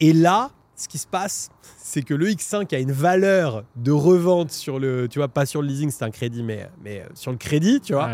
Et 0.00 0.12
là, 0.12 0.50
ce 0.82 0.88
qui 0.88 0.98
se 0.98 1.06
passe, 1.06 1.50
c'est 1.78 2.02
que 2.02 2.14
le 2.14 2.28
X5 2.28 2.74
a 2.74 2.78
une 2.78 2.92
valeur 2.92 3.64
de 3.76 3.92
revente 3.92 4.50
sur 4.50 4.78
le, 4.78 5.08
tu 5.08 5.18
vois, 5.18 5.28
pas 5.28 5.46
sur 5.46 5.62
le 5.62 5.68
leasing, 5.68 5.90
c'est 5.90 6.04
un 6.04 6.10
crédit, 6.10 6.42
mais, 6.42 6.68
mais 6.82 7.04
sur 7.14 7.30
le 7.30 7.36
crédit, 7.36 7.80
tu 7.80 7.92
vois. 7.92 8.10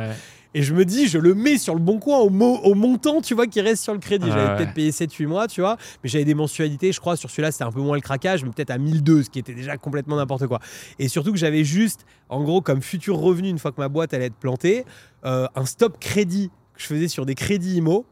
Et 0.55 0.63
je 0.63 0.75
me 0.75 0.85
dis, 0.85 1.09
je 1.09 1.19
le 1.19 1.35
mets 1.35 1.59
sur 1.59 1.75
le 1.75 1.81
bon 1.81 1.99
coin 1.99 2.19
au, 2.19 2.31
au 2.31 2.75
montant, 2.75 3.21
tu 3.21 3.35
vois, 3.35 3.47
qui 3.47 3.61
reste 3.61 3.83
sur 3.83 3.93
le 3.93 3.99
crédit. 3.99 4.27
J'avais 4.29 4.57
peut-être 4.57 4.75
payé 4.75 4.91
7-8 4.91 5.27
mois, 5.27 5.47
tu 5.47 5.61
vois, 5.61 5.77
mais 6.03 6.09
j'avais 6.09 6.25
des 6.25 6.35
mensualités, 6.35 6.93
je 6.93 7.01
crois, 7.01 7.17
sur 7.17 7.31
celui-là, 7.31 7.53
c'était 7.53 7.65
un 7.65 7.73
peu 7.73 7.81
moins 7.81 7.97
le 7.97 8.03
craquage, 8.03 8.45
mais 8.45 8.51
peut-être 8.51 8.71
à 8.71 8.79
1002, 8.79 9.25
ce 9.25 9.31
qui 9.31 9.39
était 9.39 9.55
déjà 9.55 9.77
complètement 9.77 10.17
n'importe 10.17 10.47
quoi. 10.47 10.59
Et 10.99 11.09
surtout 11.09 11.33
que 11.33 11.39
j'avais 11.39 11.65
juste, 11.65 12.07
en 12.29 12.43
gros, 12.43 12.61
comme 12.61 12.83
futur 12.83 13.19
revenu, 13.19 13.49
une 13.49 13.59
fois 13.59 13.73
que 13.73 13.81
ma 13.81 13.89
boîte 13.89 14.15
allait 14.15 14.27
être 14.27 14.37
plantée, 14.37 14.85
euh, 15.25 15.47
un 15.55 15.65
stop 15.65 15.99
crédit 16.01 16.51
que 16.75 16.83
je 16.83 16.87
faisais 16.87 17.09
sur 17.09 17.27
des 17.27 17.35
crédits 17.35 17.77
IMO 17.77 18.07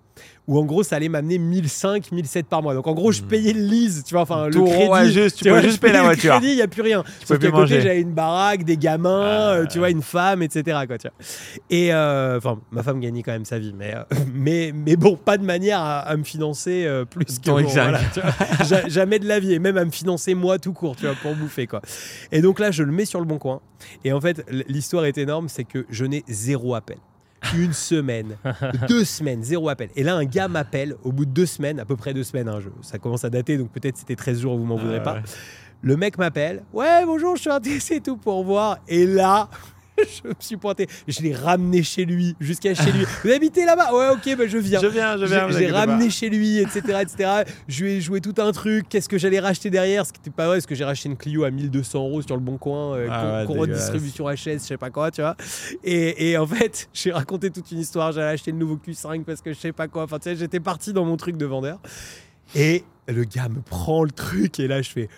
où 0.49 0.59
en 0.59 0.65
gros 0.65 0.83
ça 0.83 0.97
allait 0.97 1.09
m'amener 1.09 1.39
1005, 1.39 2.13
1007 2.13 2.47
par 2.47 2.63
mois. 2.63 2.75
Donc 2.75 2.87
en 2.87 2.95
gros, 2.95 3.13
je 3.13 3.23
hmm. 3.23 3.27
payais 3.27 3.53
le 3.53 3.61
lease, 3.61 4.05
tu 4.05 4.15
vois, 4.15 4.23
enfin 4.23 4.47
le 4.47 4.61
crédit. 4.61 5.13
juste, 5.13 5.39
tu, 5.39 5.45
peux 5.45 5.63
juste 5.63 5.81
payer 5.81 5.95
la 5.95 6.03
voiture. 6.03 6.35
Le 6.35 6.39
crédit, 6.39 6.53
il 6.53 6.57
n'y 6.57 6.63
a 6.63 6.69
plus 6.69 6.83
rien. 6.83 7.03
Tu 7.21 7.27
Sauf 7.27 7.39
qu'à 7.39 7.51
côté, 7.51 7.81
j'avais 7.81 8.01
une 8.01 8.13
baraque, 8.13 8.65
des 8.65 8.77
gamins, 8.77 9.23
ah, 9.23 9.55
euh, 9.55 9.67
tu 9.67 9.79
vois, 9.79 9.91
une 9.91 10.03
femme, 10.03 10.43
etc. 10.43 10.79
Quoi, 10.87 10.99
tu 10.99 11.09
vois. 11.09 11.27
Et 11.71 11.93
euh, 11.93 12.39
enfin, 12.39 12.61
ma 12.71 12.83
femme 12.83 13.01
gagnait 13.01 13.23
quand 13.23 13.33
même 13.33 13.45
sa 13.45 13.59
vie, 13.59 13.75
mais, 13.77 13.95
euh, 13.95 14.03
mais, 14.35 14.73
mais 14.75 14.97
bon, 14.97 15.17
pas 15.17 15.39
de 15.39 15.45
manière 15.45 15.81
à, 15.81 16.17
me 16.17 16.25
financer 16.25 16.89
plus 17.11 17.39
que. 17.39 17.51
Bon, 17.51 17.63
voilà, 17.63 18.01
jamais 18.89 19.19
de 19.19 19.27
la 19.27 19.41
vie, 19.41 19.55
et 19.55 19.59
même 19.59 19.77
à 19.77 19.85
me 19.85 19.91
financer 19.91 20.35
moi 20.35 20.59
tout 20.59 20.73
court, 20.73 20.97
tu 20.97 21.07
vois, 21.07 21.15
pour 21.15 21.35
bouffer, 21.35 21.67
quoi. 21.67 21.83
Et 22.33 22.41
donc 22.41 22.61
là, 22.61 22.71
je 22.71 22.83
le 22.83 22.93
mets 22.93 23.05
sur 23.05 23.21
le 23.21 23.27
bon 23.27 23.39
coin. 23.39 23.61
Et 24.05 24.13
en 24.13 24.21
fait, 24.21 24.45
l'histoire 24.69 25.05
est 25.05 25.19
énorme, 25.19 25.49
c'est 25.49 25.65
que 25.65 25.85
je 25.91 26.05
n'ai 26.05 26.25
zéro 26.29 26.75
appel 26.75 26.99
une 27.55 27.73
semaine, 27.73 28.37
deux 28.89 29.05
semaines, 29.05 29.43
zéro 29.43 29.69
appel. 29.69 29.91
Et 29.97 30.03
là, 30.03 30.15
un 30.17 30.25
gars 30.25 30.49
m'appelle 30.49 30.97
au 31.05 31.13
bout 31.13 31.25
de 31.25 31.31
deux 31.31 31.47
semaines, 31.47 31.81
à 31.81 31.85
peu 31.85 31.97
près 31.97 32.15
deux 32.15 32.25
semaines. 32.25 32.49
Hein, 32.49 32.61
ça 32.83 32.99
commence 32.99 33.25
à 33.25 33.31
dater, 33.31 33.59
donc 33.59 33.71
peut-être 33.71 33.97
c'était 33.97 34.17
13 34.17 34.41
jours, 34.41 34.57
vous 34.57 34.65
m'en 34.65 34.77
voudrez 34.77 35.03
pas. 35.03 35.21
Le 35.83 35.97
mec 35.97 36.19
m'appelle. 36.19 36.65
Ouais, 36.73 37.05
bonjour, 37.05 37.37
je 37.37 37.43
suis 37.43 37.51
intéressé 37.51 38.01
tout 38.01 38.17
pour 38.17 38.43
voir. 38.45 38.79
Et 38.89 39.07
là, 39.07 39.49
je 40.25 40.29
me 40.29 40.35
suis 40.39 40.57
pointé. 40.57 40.87
Je 41.09 41.23
l'ai 41.23 41.35
ramené 41.35 41.83
chez 41.83 42.05
lui, 42.05 42.37
jusqu'à 42.41 42.75
chez 42.75 42.93
lui. 42.93 43.05
Vous 43.25 43.31
habitez 43.31 43.65
là-bas? 43.65 43.95
Ouais, 43.95 44.09
ok, 44.11 44.37
bah, 44.37 44.47
je 44.47 44.59
viens. 44.59 44.81
Je 44.81 44.87
viens, 44.87 45.17
je 45.17 45.25
viens. 45.25 45.51
Je 45.51 45.59
l'ai 45.59 45.71
ramené 45.71 46.11
chez 46.11 46.29
lui, 46.29 46.59
etc., 46.59 46.81
etc. 47.01 47.31
Je 47.69 47.85
lui 47.85 47.93
ai 47.93 48.01
joué 48.01 48.21
tout 48.21 48.35
un 48.39 48.53
truc. 48.53 48.89
Qu'est-ce 48.89 49.09
que 49.09 49.19
j'allais 49.19 49.41
racheter 49.41 49.71
derrière? 49.71 50.07
Ce 50.07 50.13
qui 50.13 50.21
n'était 50.21 50.31
pas 50.31 50.47
vrai, 50.47 50.57
parce 50.57 50.67
que 50.67 50.75
j'ai 50.75 50.85
racheté 50.85 51.09
une 51.09 51.17
Clio 51.17 51.45
à 51.45 51.51
1200 51.51 51.99
euros 51.99 52.23
sur 52.23 52.37
le 52.37 52.43
bon 52.43 52.59
coin, 52.59 52.95
euh, 52.95 53.09
ah 53.11 53.45
redistribution 53.47 54.27
HS, 54.29 54.37
je 54.45 54.59
sais 54.59 54.77
pas 54.77 54.91
quoi, 54.91 55.11
tu 55.11 55.23
vois. 55.23 55.37
Et, 55.83 56.31
et 56.31 56.39
en 56.39 56.47
fait, 56.47 56.89
j'ai 56.95 57.13
raconté 57.13 57.51
toute 57.51 57.71
une 57.71 57.79
histoire. 57.79 58.13
J'allais 58.13 58.33
acheter 58.33 58.53
le 58.53 58.59
nouveau 58.59 58.77
Q5 58.77 59.25
parce 59.25 59.41
que 59.41 59.53
je 59.53 59.59
sais 59.59 59.73
pas 59.73 59.89
quoi. 59.89 60.05
Enfin, 60.05 60.19
tu 60.19 60.25
sais, 60.25 60.37
j'étais 60.37 60.61
parti 60.61 60.93
dans 60.93 61.05
mon 61.05 61.17
truc 61.17 61.37
de 61.37 61.47
vendeur. 61.47 61.81
Et 62.55 62.85
le 63.09 63.25
gars 63.25 63.49
me 63.49 63.61
prend 63.61 64.05
le 64.05 64.11
truc 64.11 64.59
et 64.59 64.69
là 64.69 64.83
je 64.83 64.91
fais 64.91 65.09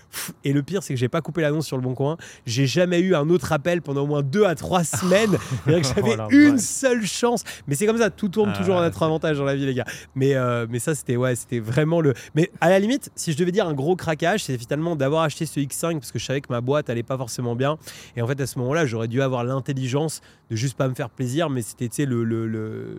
et 0.44 0.52
le 0.52 0.62
pire 0.62 0.82
c'est 0.82 0.94
que 0.94 1.00
j'ai 1.00 1.08
pas 1.08 1.20
coupé 1.20 1.42
l'annonce 1.42 1.66
sur 1.66 1.76
le 1.76 1.82
bon 1.82 1.94
coin. 1.94 2.16
J'ai 2.46 2.66
jamais 2.66 3.00
eu 3.00 3.14
un 3.14 3.28
autre 3.30 3.52
appel 3.52 3.82
pendant 3.82 4.02
au 4.02 4.06
moins 4.06 4.22
deux 4.22 4.44
à 4.44 4.54
trois 4.54 4.84
semaines. 4.84 5.36
J'avais 5.66 6.16
oh 6.18 6.30
une 6.30 6.58
seule 6.58 7.04
chance. 7.06 7.44
Mais 7.66 7.74
c'est 7.74 7.86
comme 7.86 7.98
ça 7.98 8.10
tout 8.10 8.28
tourne 8.28 8.52
toujours 8.52 8.76
en 8.76 8.80
notre 8.80 9.02
avantage 9.02 9.38
dans 9.38 9.44
la 9.44 9.56
vie 9.56 9.66
les 9.66 9.74
gars. 9.74 9.86
Mais 10.14 10.34
euh, 10.34 10.66
mais 10.68 10.78
ça 10.78 10.94
c'était 10.94 11.16
ouais 11.16 11.34
c'était 11.34 11.60
vraiment 11.60 12.00
le 12.00 12.14
mais 12.34 12.50
à 12.60 12.70
la 12.70 12.78
limite 12.78 13.10
si 13.14 13.32
je 13.32 13.38
devais 13.38 13.52
dire 13.52 13.66
un 13.66 13.74
gros 13.74 13.96
craquage 13.96 14.44
c'est 14.44 14.58
finalement 14.58 14.96
d'avoir 14.96 15.22
acheté 15.22 15.46
ce 15.46 15.60
X5 15.60 15.94
parce 15.94 16.12
que 16.12 16.18
je 16.18 16.24
savais 16.24 16.40
que 16.40 16.52
ma 16.52 16.60
boîte 16.60 16.90
allait 16.90 17.02
pas 17.02 17.16
forcément 17.16 17.56
bien. 17.56 17.78
Et 18.16 18.22
en 18.22 18.26
fait 18.26 18.40
à 18.40 18.46
ce 18.46 18.58
moment 18.58 18.74
là 18.74 18.86
j'aurais 18.86 19.08
dû 19.08 19.22
avoir 19.22 19.44
l'intelligence 19.44 20.20
de 20.50 20.56
juste 20.56 20.76
pas 20.76 20.88
me 20.88 20.94
faire 20.94 21.10
plaisir 21.10 21.50
mais 21.50 21.62
c'était 21.62 22.04
le, 22.04 22.24
le, 22.24 22.46
le 22.46 22.98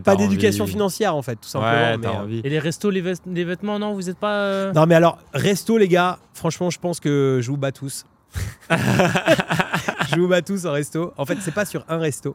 pas, 0.00 0.16
d'éducation 0.16 0.66
financière 0.66 1.14
en 1.14 1.22
fait 1.22 1.36
tout 1.36 1.48
simplement 1.48 2.26
euh, 2.28 2.40
et 2.42 2.48
les 2.48 2.58
restos 2.58 2.90
les, 2.90 3.02
les 3.26 3.44
vêtements 3.44 3.78
non 3.78 3.94
vous 3.94 4.10
êtes 4.10 4.13
pas. 4.14 4.40
Euh, 4.40 4.72
non, 4.72 4.86
mais 4.86 4.94
alors, 4.94 5.18
resto, 5.32 5.78
les 5.78 5.88
gars, 5.88 6.18
franchement, 6.32 6.70
je 6.70 6.78
pense 6.78 7.00
que 7.00 7.40
je 7.42 7.50
vous 7.50 7.56
bats 7.56 7.72
tous. 7.72 8.04
je 8.70 10.18
vous 10.18 10.28
bats 10.28 10.42
tous 10.42 10.66
en 10.66 10.72
resto. 10.72 11.12
En 11.16 11.24
fait, 11.24 11.38
c'est 11.40 11.54
pas 11.54 11.64
sur 11.64 11.84
un 11.88 11.98
resto. 11.98 12.34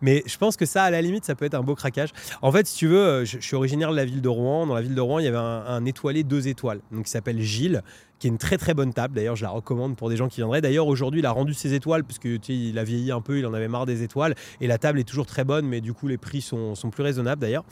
Mais 0.00 0.22
je 0.26 0.36
pense 0.36 0.56
que 0.56 0.66
ça, 0.66 0.84
à 0.84 0.90
la 0.90 1.00
limite, 1.00 1.24
ça 1.24 1.34
peut 1.34 1.44
être 1.44 1.54
un 1.54 1.62
beau 1.62 1.74
craquage. 1.74 2.10
En 2.42 2.52
fait, 2.52 2.66
si 2.66 2.76
tu 2.76 2.86
veux, 2.86 2.98
euh, 2.98 3.24
je, 3.24 3.38
suis 3.38 3.56
originaire 3.56 3.90
de 3.90 3.96
la 3.96 4.04
ville 4.04 4.20
de 4.20 4.28
Rouen. 4.28 4.66
Dans 4.66 4.74
la 4.74 4.82
ville 4.82 4.94
de 4.94 5.00
Rouen, 5.00 5.18
il 5.18 5.24
y 5.24 5.28
avait 5.28 5.36
un, 5.36 5.84
étoilé 5.84 6.24
deux 6.24 6.48
étoiles, 6.48 6.80
donc 6.92 7.04
qui 7.04 7.10
s'appelle 7.10 7.40
Gilles, 7.40 7.82
qui 8.18 8.26
est 8.26 8.30
une 8.30 8.38
très 8.38 8.58
très 8.58 8.74
bonne 8.74 8.92
table. 8.92 9.14
D'ailleurs, 9.14 9.36
je 9.36 9.42
la 9.42 9.50
recommande 9.50 9.96
pour 9.96 10.08
des 10.08 10.16
gens 10.16 10.28
qui 10.28 10.36
viendraient. 10.36 10.60
D'ailleurs, 10.60 10.86
aujourd'hui, 10.86 11.20
il 11.20 11.26
a 11.26 11.30
rendu 11.30 11.54
ses 11.54 11.74
étoiles 11.74 12.04
parce 12.04 12.18
que 12.18 12.38
il 12.48 12.78
a 12.78 12.84
vieilli 12.84 13.10
un 13.10 13.20
peu, 13.20 13.38
il 13.38 13.46
en 13.46 13.54
avait 13.54 13.68
marre 13.68 13.86
des 13.86 14.02
étoiles. 14.02 14.34
Et 14.60 14.66
la 14.66 14.78
table 14.78 15.00
est 15.00 15.04
toujours 15.04 15.26
très 15.26 15.44
bonne, 15.44 15.66
mais 15.66 15.80
du 15.80 15.92
coup, 15.92 16.08
les 16.08 16.18
prix 16.18 16.40
sont, 16.40 16.74
sont 16.74 16.90
plus 16.90 17.02
raisonnables 17.02 17.40
d'ailleurs. 17.40 17.64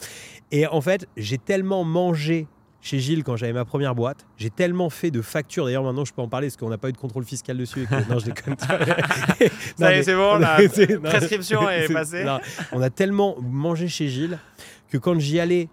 Et 0.51 0.67
en 0.67 0.81
fait, 0.81 1.07
j'ai 1.17 1.39
tellement 1.39 1.85
mangé 1.85 2.47
chez 2.85 3.01
Gilles 3.01 3.25
quand 3.25 3.37
j'avais 3.37 3.55
ma 3.55 3.65
première 3.65 3.95
boîte. 3.95 4.27
J'ai 4.37 4.51
tellement 4.51 4.91
fait 4.91 5.11
de 5.11 5.23
factures. 5.23 5.65
D'ailleurs, 5.65 5.83
maintenant, 5.83 6.05
je 6.05 6.13
peux 6.13 6.21
en 6.21 6.29
parler 6.29 6.49
parce 6.49 6.59
qu'on 6.59 6.69
n'a 6.69 6.77
pas 6.77 6.91
eu 6.91 6.93
de 6.93 6.99
contrôle 6.99 7.25
fiscal 7.25 7.57
dessus. 7.57 7.89
non, 8.11 8.19
je 8.19 8.27
déconne. 8.27 8.57
Ça 9.79 9.95
y 9.95 9.99
est, 9.99 10.03
c'est 10.03 10.15
bon, 10.15 10.37
la 10.37 10.59
prescription 11.03 11.69
est, 11.69 11.91
passée. 11.91 12.27
on 12.73 12.83
a 12.83 12.91
tellement 12.91 13.37
mangé 13.41 13.89
chez 13.89 14.09
Gilles 14.09 14.39
que 14.91 14.99
quand 14.99 15.19
j'y 15.19 15.41
allais 15.41 15.69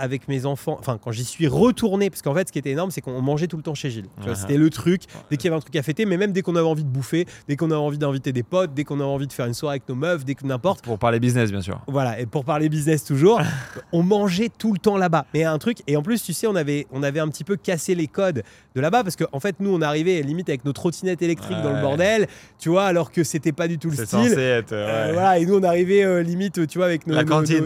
avec 0.00 0.28
mes 0.28 0.46
enfants, 0.46 0.76
enfin 0.78 0.98
quand 1.02 1.12
j'y 1.12 1.24
suis 1.24 1.46
retourné, 1.46 2.10
parce 2.10 2.22
qu'en 2.22 2.34
fait 2.34 2.48
ce 2.48 2.52
qui 2.52 2.58
était 2.58 2.70
énorme 2.70 2.90
c'est 2.90 3.00
qu'on 3.00 3.20
mangeait 3.20 3.46
tout 3.46 3.56
le 3.56 3.62
temps 3.62 3.74
chez 3.74 3.90
Gilles. 3.90 4.08
C'était 4.34 4.56
le 4.56 4.70
truc, 4.70 5.02
dès 5.30 5.36
qu'il 5.36 5.46
y 5.46 5.48
avait 5.48 5.56
un 5.56 5.60
truc 5.60 5.76
à 5.76 5.82
fêter, 5.82 6.06
mais 6.06 6.16
même 6.16 6.32
dès 6.32 6.42
qu'on 6.42 6.56
avait 6.56 6.66
envie 6.66 6.84
de 6.84 6.88
bouffer, 6.88 7.26
dès 7.48 7.56
qu'on 7.56 7.70
avait 7.70 7.80
envie 7.80 7.98
d'inviter 7.98 8.32
des 8.32 8.42
potes, 8.42 8.74
dès 8.74 8.84
qu'on 8.84 8.96
avait 8.96 9.04
envie 9.04 9.26
de 9.26 9.32
faire 9.32 9.46
une 9.46 9.54
soirée 9.54 9.74
avec 9.74 9.88
nos 9.88 9.94
meufs, 9.94 10.24
dès 10.24 10.34
que 10.34 10.46
n'importe. 10.46 10.82
Pour 10.82 10.98
parler 10.98 11.20
business 11.20 11.50
bien 11.50 11.60
sûr. 11.60 11.80
Voilà, 11.86 12.18
et 12.18 12.26
pour 12.26 12.44
parler 12.44 12.68
business 12.68 13.04
toujours, 13.04 13.40
on 13.92 14.02
mangeait 14.02 14.50
tout 14.56 14.72
le 14.72 14.78
temps 14.78 14.96
là-bas. 14.96 15.26
Mais 15.34 15.44
un 15.44 15.58
truc, 15.58 15.78
et 15.86 15.96
en 15.96 16.02
plus 16.02 16.22
tu 16.22 16.32
sais, 16.32 16.46
on 16.46 16.56
avait, 16.56 16.86
on 16.90 17.02
avait 17.02 17.20
un 17.20 17.28
petit 17.28 17.44
peu 17.44 17.56
cassé 17.56 17.94
les 17.94 18.06
codes 18.06 18.42
de 18.74 18.80
là-bas, 18.80 19.02
parce 19.02 19.16
qu'en 19.16 19.26
en 19.32 19.40
fait 19.40 19.56
nous 19.60 19.74
on 19.74 19.82
arrivait 19.82 20.22
limite 20.22 20.48
avec 20.48 20.64
nos 20.64 20.72
trottinettes 20.72 21.22
électriques 21.22 21.62
dans 21.62 21.72
le 21.72 21.80
bordel, 21.80 22.26
tu 22.58 22.68
vois, 22.68 22.84
alors 22.84 23.12
que 23.12 23.24
c'était 23.24 23.52
pas 23.52 23.68
du 23.68 23.78
tout 23.78 23.90
le 23.90 24.04
style. 24.04 24.38
Être, 24.38 24.72
euh, 24.72 25.10
voilà, 25.12 25.38
et 25.38 25.46
nous 25.46 25.56
on 25.56 25.62
arrivait 25.62 26.04
euh, 26.04 26.22
limite, 26.22 26.66
tu 26.66 26.78
vois, 26.78 26.86
avec 26.86 27.06
nos, 27.06 27.20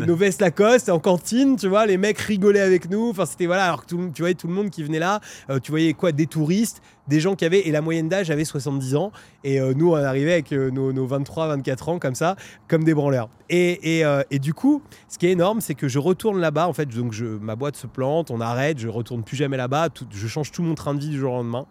nos, 0.07 0.17
vestes 0.17 0.41
Lacoste 0.41 0.89
en 0.89 0.99
cantine, 0.99 1.57
tu 1.57 1.69
vois, 1.69 1.87
les 1.87 1.97
mecs 1.97 2.19
rigolaient 2.25 2.61
avec 2.61 2.91
nous. 2.91 3.11
Enfin, 3.11 3.27
c'était 3.27 3.47
voilà, 3.47 3.67
alors 3.67 3.85
que 3.85 3.95
tu 3.95 4.23
voyais 4.23 4.35
tout 4.35 4.49
le 4.49 4.55
monde 4.55 4.71
qui 4.71 4.83
venait 4.83 4.99
là, 4.99 5.21
euh, 5.51 5.59
tu 5.61 5.71
voyais 5.71 5.93
quoi, 5.93 6.13
des 6.13 6.27
touristes, 6.27 6.83
des 7.09 7.21
gens 7.21 7.35
qui 7.35 7.45
avaient, 7.45 7.61
et 7.61 7.71
la 7.71 7.83
moyenne 7.83 8.09
d'âge 8.09 8.31
avait 8.31 8.45
70 8.45 8.97
ans, 8.97 9.13
et 9.45 9.61
nous 9.61 9.91
on 9.91 9.97
arrivait 9.97 10.33
avec 10.33 10.53
nos, 10.53 11.07
23, 11.07 11.49
24 11.49 11.89
ans 11.91 11.99
comme 11.99 12.15
ça, 12.15 12.35
comme 12.67 12.83
des 12.83 12.95
branleurs. 12.95 13.29
Et, 13.51 13.99
et, 14.01 14.05
et 14.31 14.39
du 14.39 14.55
coup, 14.55 14.81
ce 15.09 15.19
qui 15.19 15.27
est 15.27 15.33
énorme, 15.33 15.61
c'est 15.61 15.75
que 15.75 15.87
je 15.87 15.99
retourne 15.99 16.41
là-bas, 16.41 16.67
en 16.67 16.73
fait, 16.73 16.87
donc 16.87 17.13
je, 17.13 17.27
ma 17.27 17.57
boîte 17.57 17.77
se 17.77 17.87
plante, 17.87 18.31
on 18.31 18.41
arrête, 18.41 18.79
je 18.79 18.89
retourne 18.89 19.23
plus 19.23 19.37
jamais 19.37 19.59
là-bas, 19.59 19.89
je 20.11 20.27
change 20.27 20.51
tout 20.51 20.63
mon 20.63 20.75
train 20.75 20.95
de 20.95 21.01
vie 21.01 21.11
du 21.11 21.19
jour 21.19 21.35
au 21.35 21.37
lendemain. 21.37 21.67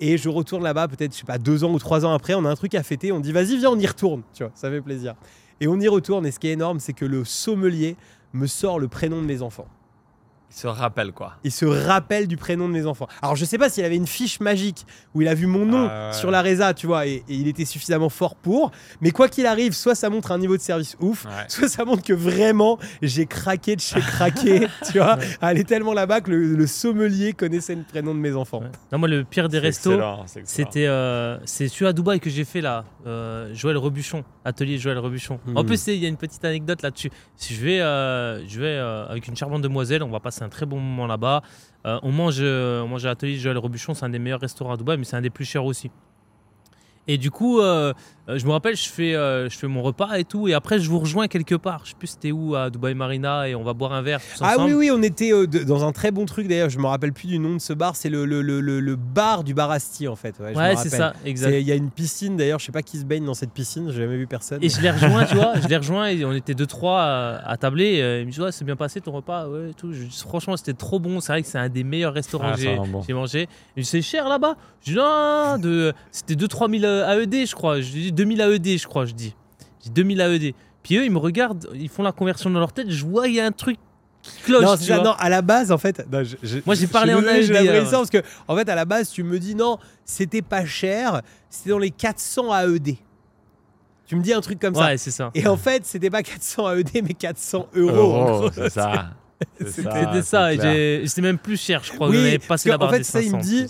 Et 0.00 0.16
je 0.16 0.30
retourne 0.30 0.64
là-bas, 0.64 0.88
peut-être, 0.88 1.12
je 1.12 1.18
sais 1.18 1.26
pas, 1.26 1.38
deux 1.38 1.62
ans 1.62 1.72
ou 1.72 1.78
trois 1.78 2.06
ans 2.06 2.12
après, 2.12 2.34
on 2.34 2.44
a 2.46 2.48
un 2.48 2.56
truc 2.56 2.74
à 2.74 2.82
fêter, 2.82 3.12
on 3.12 3.20
dit 3.20 3.32
vas-y, 3.32 3.58
viens, 3.58 3.70
on 3.70 3.78
y 3.78 3.86
retourne, 3.86 4.22
tu 4.32 4.42
vois, 4.42 4.52
ça 4.54 4.70
fait 4.70 4.80
plaisir. 4.80 5.14
Et 5.60 5.68
on 5.68 5.78
y 5.78 5.88
retourne, 5.88 6.24
et 6.26 6.30
ce 6.30 6.38
qui 6.38 6.48
est 6.48 6.52
énorme, 6.52 6.80
c'est 6.80 6.94
que 6.94 7.04
le 7.04 7.24
sommelier 7.24 7.96
me 8.32 8.46
sort 8.46 8.78
le 8.78 8.88
prénom 8.88 9.20
de 9.20 9.26
mes 9.26 9.42
enfants. 9.42 9.66
Il 10.50 10.56
se 10.56 10.66
rappelle 10.66 11.12
quoi 11.12 11.34
Il 11.44 11.52
se 11.52 11.64
rappelle 11.64 12.26
du 12.26 12.36
prénom 12.36 12.68
de 12.68 12.72
mes 12.72 12.84
enfants. 12.84 13.06
Alors 13.22 13.36
je 13.36 13.44
sais 13.44 13.56
pas 13.56 13.70
s'il 13.70 13.84
avait 13.84 13.96
une 13.96 14.08
fiche 14.08 14.40
magique 14.40 14.84
où 15.14 15.22
il 15.22 15.28
a 15.28 15.34
vu 15.34 15.46
mon 15.46 15.64
nom 15.64 15.88
ah, 15.88 16.12
sur 16.12 16.32
la 16.32 16.42
résa, 16.42 16.74
tu 16.74 16.88
vois, 16.88 17.06
et, 17.06 17.22
il 17.28 17.46
était 17.46 17.64
suffisamment 17.64 18.08
fort 18.08 18.34
pour. 18.34 18.72
Mais 19.00 19.12
quoi 19.12 19.28
qu'il 19.28 19.46
arrive, 19.46 19.74
soit 19.74 19.94
ça 19.94 20.10
montre 20.10 20.32
un 20.32 20.38
niveau 20.38 20.56
de 20.56 20.62
service 20.62 20.96
ouf, 20.98 21.24
soit 21.48 21.68
ça 21.68 21.84
montre 21.84 22.02
que 22.02 22.12
vraiment 22.12 22.78
j'ai 23.00 23.26
craqué 23.26 23.76
de 23.76 23.80
chez 23.80 24.00
craqué, 24.00 24.66
tu 24.90 24.98
vois. 24.98 25.18
Elle 25.40 25.58
est 25.58 25.64
tellement 25.68 25.94
là-bas 25.94 26.20
que 26.20 26.32
le, 26.32 26.66
sommelier 26.66 27.32
connaissait 27.32 27.74
le 27.74 27.84
prénom 27.84 28.14
de 28.14 28.20
mes 28.20 28.34
enfants. 28.34 28.62
Non, 28.92 28.98
moi 28.98 29.08
le 29.08 29.24
pire 29.24 29.48
des 29.48 29.58
restos, 29.58 30.00
c'était 30.44 30.86
euh, 30.86 31.38
c'est 31.44 31.68
celui 31.68 31.86
à 31.86 31.92
Dubaï 31.92 32.18
que 32.18 32.30
j'ai 32.30 32.44
fait 32.44 32.60
là, 32.60 32.84
euh, 33.06 33.54
Joël 33.54 33.76
Rebuchon, 33.76 34.24
atelier 34.44 34.78
Joël 34.78 34.98
Rebuchon. 34.98 35.38
En 35.54 35.62
hmm. 35.62 35.66
plus 35.66 35.86
il 35.86 35.96
y 35.96 36.06
a 36.06 36.08
une 36.08 36.16
petite 36.16 36.44
anecdote 36.44 36.82
là-dessus. 36.82 37.10
Si 37.36 37.54
je 37.54 37.64
vais, 37.64 37.80
euh, 37.80 38.46
je 38.48 38.60
vais 38.60 38.76
avec 38.76 39.28
une 39.28 39.36
charmante 39.36 39.62
demoiselle, 39.62 40.02
on 40.02 40.10
va 40.10 40.20
passer 40.20 40.39
un 40.44 40.48
très 40.48 40.66
bon 40.66 40.80
moment 40.80 41.06
là-bas. 41.06 41.42
Euh, 41.86 41.98
on 42.02 42.12
mange, 42.12 42.38
euh, 42.40 42.82
on 42.82 42.88
mange 42.88 43.04
à 43.04 43.08
l'atelier 43.08 43.36
Joël 43.36 43.58
Robuchon, 43.58 43.94
c'est 43.94 44.04
un 44.04 44.10
des 44.10 44.18
meilleurs 44.18 44.40
restaurants 44.40 44.72
à 44.72 44.76
Dubaï, 44.76 44.98
mais 44.98 45.04
c'est 45.04 45.16
un 45.16 45.22
des 45.22 45.30
plus 45.30 45.44
chers 45.44 45.64
aussi. 45.64 45.90
Et 47.06 47.18
du 47.18 47.30
coup, 47.30 47.60
euh, 47.60 47.92
euh, 48.30 48.38
je 48.38 48.46
me 48.46 48.52
rappelle, 48.52 48.76
je 48.76 48.88
fais, 48.88 49.14
euh, 49.14 49.48
je 49.48 49.56
fais 49.56 49.66
mon 49.66 49.82
repas 49.82 50.16
et 50.16 50.24
tout, 50.24 50.48
et 50.48 50.54
après 50.54 50.78
je 50.78 50.88
vous 50.88 50.98
rejoins 50.98 51.28
quelque 51.28 51.54
part. 51.54 51.82
Je 51.84 51.90
sais 51.90 51.96
plus 51.98 52.08
c'était 52.08 52.32
où 52.32 52.54
à 52.54 52.70
Dubaï 52.70 52.94
Marina 52.94 53.48
et 53.48 53.54
on 53.54 53.62
va 53.62 53.72
boire 53.72 53.92
un 53.92 54.02
verre. 54.02 54.20
ah 54.40 54.56
oui 54.58 54.72
oui, 54.72 54.90
on 54.92 55.02
était 55.02 55.32
dans 55.46 55.84
un 55.84 55.92
très 55.92 56.10
bon 56.10 56.26
truc 56.26 56.48
d'ailleurs. 56.48 56.70
Je 56.70 56.78
me 56.78 56.86
rappelle 56.86 57.12
plus 57.12 57.28
du 57.28 57.38
nom 57.38 57.54
de 57.54 57.60
ce 57.60 57.72
bar. 57.72 57.96
C'est 57.96 58.08
le, 58.08 58.24
le, 58.24 58.42
le, 58.42 58.60
le, 58.60 58.96
bar 58.96 59.44
du 59.44 59.54
bar 59.54 59.70
Asti 59.70 60.08
en 60.08 60.16
fait. 60.16 60.38
Ouais, 60.38 60.76
c'est 60.76 60.90
ça, 60.90 61.14
exact. 61.24 61.50
Il 61.52 61.66
y 61.66 61.72
a 61.72 61.74
une 61.74 61.90
piscine 61.90 62.36
d'ailleurs. 62.36 62.58
Je 62.58 62.66
sais 62.66 62.72
pas 62.72 62.82
qui 62.82 62.98
se 62.98 63.04
baigne 63.04 63.24
dans 63.24 63.34
cette 63.34 63.52
piscine. 63.52 63.90
J'ai 63.90 64.02
jamais 64.02 64.16
vu 64.16 64.26
personne. 64.26 64.62
Et 64.62 64.68
je 64.68 64.80
l'ai 64.80 64.90
rejoint, 64.90 65.24
tu 65.24 65.34
vois. 65.34 65.54
Je 65.60 65.68
l'ai 65.68 65.76
rejoint 65.76 66.06
et 66.08 66.24
on 66.24 66.32
était 66.32 66.54
deux 66.54 66.66
trois 66.66 67.02
à, 67.44 67.56
tabler. 67.56 68.20
il 68.20 68.26
me 68.26 68.30
dit 68.30 68.40
ouais, 68.40 68.52
c'est 68.52 68.64
bien 68.64 68.76
passé 68.76 69.00
ton 69.00 69.12
repas. 69.12 69.48
Ouais, 69.48 69.72
tout. 69.76 69.92
franchement, 70.26 70.56
c'était 70.56 70.74
trop 70.74 70.98
bon. 70.98 71.20
C'est 71.20 71.32
vrai 71.32 71.42
que 71.42 71.48
c'est 71.48 71.58
un 71.58 71.68
des 71.68 71.84
meilleurs 71.84 72.14
restaurants 72.14 72.52
ah, 72.52 72.56
que 72.56 72.60
j'ai 73.06 73.12
mangé. 73.12 73.48
C'est 73.82 74.02
cher 74.02 74.28
là-bas. 74.28 74.56
Je 74.82 74.92
dis 74.92 74.96
non, 74.96 75.58
de, 75.58 75.92
c'était 76.10 76.34
2-3 76.34 76.80
000 76.80 77.20
AED, 77.20 77.46
je 77.46 77.54
crois. 77.54 77.80
Je 77.80 77.90
dis 77.90 78.12
2000 78.20 78.40
AED, 78.40 78.78
je 78.78 78.86
crois 78.86 79.06
je 79.06 79.14
dis. 79.14 79.34
J'ai 79.82 79.90
2000 79.90 80.20
AED. 80.20 80.54
Puis 80.82 80.96
eux, 80.96 81.04
ils 81.04 81.10
me 81.10 81.18
regardent, 81.18 81.68
ils 81.74 81.88
font 81.88 82.02
la 82.02 82.12
conversion 82.12 82.50
dans 82.50 82.60
leur 82.60 82.72
tête. 82.72 82.90
Je 82.90 83.04
vois, 83.04 83.28
il 83.28 83.34
y 83.34 83.40
a 83.40 83.46
un 83.46 83.52
truc 83.52 83.78
qui 84.22 84.42
cloche. 84.42 84.64
Non, 84.64 84.76
tu 84.76 84.92
non, 84.92 85.12
à 85.18 85.28
la 85.30 85.40
base, 85.40 85.72
en 85.72 85.78
fait. 85.78 86.06
Moi, 86.66 86.74
j'ai 86.74 86.86
parlé 86.86 87.14
en 87.14 87.22
AED. 87.22 87.42
J'ai 87.44 87.78
hein. 87.78 87.84
parce 87.90 88.10
que, 88.10 88.22
en 88.46 88.56
fait, 88.56 88.68
à 88.68 88.74
la 88.74 88.84
base, 88.84 89.10
tu 89.10 89.22
me 89.22 89.38
dis 89.38 89.54
non, 89.54 89.78
c'était 90.04 90.42
pas 90.42 90.66
cher, 90.66 91.22
c'était 91.48 91.70
dans 91.70 91.78
les 91.78 91.90
400 91.90 92.54
AED. 92.54 92.96
Tu 94.06 94.16
me 94.16 94.22
dis 94.22 94.34
un 94.34 94.40
truc 94.40 94.58
comme 94.58 94.74
ça. 94.74 94.86
Ouais, 94.86 94.98
c'est 94.98 95.12
ça. 95.12 95.30
Et 95.34 95.46
en 95.46 95.56
fait, 95.56 95.86
c'était 95.86 96.10
pas 96.10 96.22
400 96.22 96.74
AED, 96.74 96.90
mais 97.04 97.14
400 97.14 97.68
euros. 97.74 98.50
c'est 98.52 98.70
ça. 98.70 99.10
C'était 99.64 100.22
ça. 100.22 100.50
C'était 100.52 101.22
même 101.22 101.38
plus 101.38 101.58
cher, 101.58 101.82
je 101.82 101.92
crois. 101.92 102.08
Oui, 102.10 102.38
passé 102.38 102.68
la 102.68 102.82
En 102.82 102.90
fait, 102.90 103.04
ça, 103.04 103.22
il 103.22 103.34
me 103.34 103.40
dit. 103.40 103.66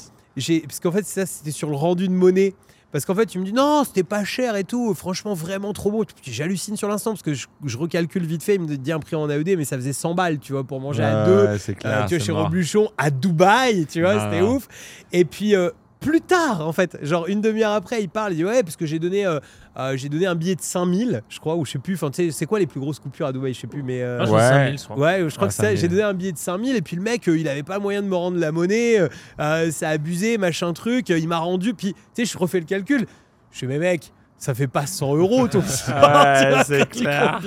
Parce 0.63 0.81
qu'en 0.81 0.93
fait, 0.93 1.07
ça, 1.07 1.27
c'était 1.27 1.51
sur 1.51 1.71
le 1.71 1.77
rendu 1.77 2.09
de 2.09 2.13
monnaie. 2.13 2.55
Parce 2.93 3.05
qu'en 3.05 3.15
fait, 3.15 3.27
tu 3.27 3.39
me 3.39 3.45
dis 3.45 3.53
non, 3.53 3.85
c'était 3.85 4.03
pas 4.03 4.25
cher 4.25 4.57
et 4.57 4.65
tout, 4.65 4.95
franchement, 4.95 5.35
vraiment 5.35 5.73
trop 5.73 5.91
beau. 5.91 6.05
J'hallucine 6.23 6.77
sur 6.77 6.89
l'instant 6.89 7.13
parce 7.13 7.23
que 7.23 7.35
je, 7.35 7.79
recalcule 7.79 8.25
vite 8.25 8.43
fait, 8.43 8.57
il 8.57 8.63
me 8.63 8.77
dit 8.77 8.93
un 8.93 8.99
prix 8.99 9.17
en 9.17 9.31
AED, 9.31 9.57
mais 9.57 9.65
ça 9.65 9.77
faisait 9.77 9.93
100 9.93 10.15
balles, 10.15 10.39
tu 10.39 10.53
vois, 10.53 10.65
pour 10.65 10.81
manger 10.81 11.05
à 11.05 11.25
deux. 11.25 11.59
C'est 11.59 11.75
clair. 11.75 12.03
Euh, 12.03 12.07
tu 12.07 12.17
vois, 12.17 12.25
chez 12.25 12.33
Robluchon 12.33 12.91
à 12.99 13.11
Dubaï, 13.11 13.87
tu 13.87 14.01
vois, 14.01 14.25
c'était 14.25 14.43
ouf. 14.43 14.67
Et 15.13 15.25
puis, 15.25 15.55
euh, 15.55 15.71
plus 16.01 16.23
tard, 16.23 16.67
en 16.67 16.73
fait. 16.73 16.99
Genre 17.03 17.27
une 17.29 17.41
demi-heure 17.41 17.73
après, 17.73 18.03
il 18.03 18.09
parle, 18.09 18.33
il 18.33 18.37
dit 18.37 18.45
ouais, 18.45 18.63
parce 18.63 18.77
que 18.77 18.87
j'ai 18.87 18.99
donné, 18.99 19.27
euh, 19.27 19.39
euh, 19.79 19.97
j'ai 19.97 20.09
donné 20.09 20.27
un 20.27 20.35
billet 20.35 20.55
de 20.55 20.63
5000, 20.63 21.23
je 21.29 21.39
crois, 21.39 21.57
ou 21.57 21.65
je 21.65 21.73
sais 21.73 21.79
plus. 21.79 21.95
Enfin, 21.95 22.11
tu 22.11 22.25
sais, 22.25 22.31
c'est 22.31 22.47
quoi 22.47 22.59
les 22.59 22.67
plus 22.67 22.81
grosses 22.81 22.99
coupures 22.99 23.27
à 23.27 23.33
Dubaï? 23.33 23.53
Je 23.55 23.61
sais 23.61 23.67
plus, 23.67 23.83
mais. 23.83 24.03
Euh, 24.03 24.27
ouais. 24.27 24.41
5000, 24.41 24.79
je 24.79 24.85
crois. 24.85 24.99
Ouais, 24.99 25.29
je 25.29 25.37
crois 25.37 25.49
que 25.49 25.55
c'est 25.55 25.77
J'ai 25.77 25.89
donné 25.89 26.03
un 26.03 26.15
billet 26.15 26.33
de 26.33 26.39
5000 26.39 26.75
et 26.75 26.83
puis 26.83 26.97
le 26.97 27.03
mec, 27.03 27.27
il 27.27 27.47
avait 27.49 27.63
pas 27.63 27.79
moyen 27.79 28.03
de 28.03 28.09
me 28.09 28.17
rendre 28.17 28.39
la 28.39 28.51
monnaie, 28.51 28.99
ça 29.39 29.89
a 29.89 29.91
abusé, 29.91 30.39
machin 30.39 30.73
truc. 30.73 31.11
il 31.11 31.29
m'a 31.29 31.39
rendu, 31.39 31.75
puis 31.75 31.95
tu 32.15 32.25
sais, 32.25 32.33
je 32.33 32.39
refais 32.39 32.61
le 32.61 32.67
calcul. 32.67 33.07
Je 33.51 33.59
suis, 33.59 33.67
mais 33.67 33.79
mec, 33.79 34.13
ça 34.41 34.55
fait 34.55 34.67
pas 34.67 34.87
100 34.87 35.17
euros 35.17 35.47
ton 35.49 35.59
ouais, 35.61 36.63
c'est 36.65 36.89
clair. 36.89 37.41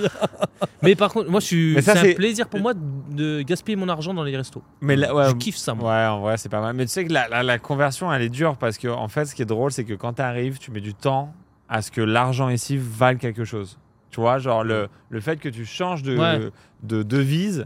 mais 0.83 0.95
par 0.95 1.11
contre, 1.11 1.29
moi, 1.29 1.39
je 1.39 1.45
suis. 1.45 1.77
C'est 1.81 2.11
un 2.11 2.13
plaisir 2.13 2.47
pour 2.47 2.59
moi 2.59 2.73
de 2.75 3.41
gaspiller 3.41 3.75
mon 3.75 3.89
argent 3.89 4.13
dans 4.13 4.23
les 4.23 4.37
restos. 4.37 4.61
Mais 4.79 4.95
ouais, 5.11 5.29
je 5.29 5.35
kiffe 5.35 5.57
ça. 5.57 5.73
Moi. 5.73 5.91
Ouais, 5.91 6.05
en 6.05 6.21
vrai, 6.21 6.37
c'est 6.37 6.49
pas 6.49 6.61
mal. 6.61 6.75
Mais 6.75 6.85
tu 6.85 6.91
sais 6.91 7.03
que 7.03 7.11
la, 7.11 7.41
la, 7.41 7.57
conversion, 7.57 8.13
elle 8.13 8.21
est 8.21 8.29
dure 8.29 8.57
parce 8.57 8.77
que 8.77 8.87
en 8.87 9.07
fait, 9.07 9.25
ce 9.25 9.33
qui 9.33 9.41
est 9.41 9.45
drôle, 9.45 9.71
c'est 9.71 9.85
que 9.85 9.95
quand 9.95 10.13
tu 10.13 10.21
arrives, 10.21 10.59
tu 10.59 10.69
mets 10.69 10.81
du 10.81 10.93
temps 10.93 11.33
à 11.67 11.81
ce 11.81 11.89
que 11.89 12.01
l'argent 12.01 12.49
ici 12.49 12.77
vale 12.79 13.17
quelque 13.17 13.43
chose. 13.43 13.79
Tu 14.11 14.21
vois, 14.21 14.37
genre 14.37 14.63
le, 14.63 14.87
le 15.09 15.19
fait 15.19 15.37
que 15.37 15.49
tu 15.49 15.65
changes 15.65 16.03
de, 16.03 16.51
de 16.83 17.01
devise. 17.01 17.65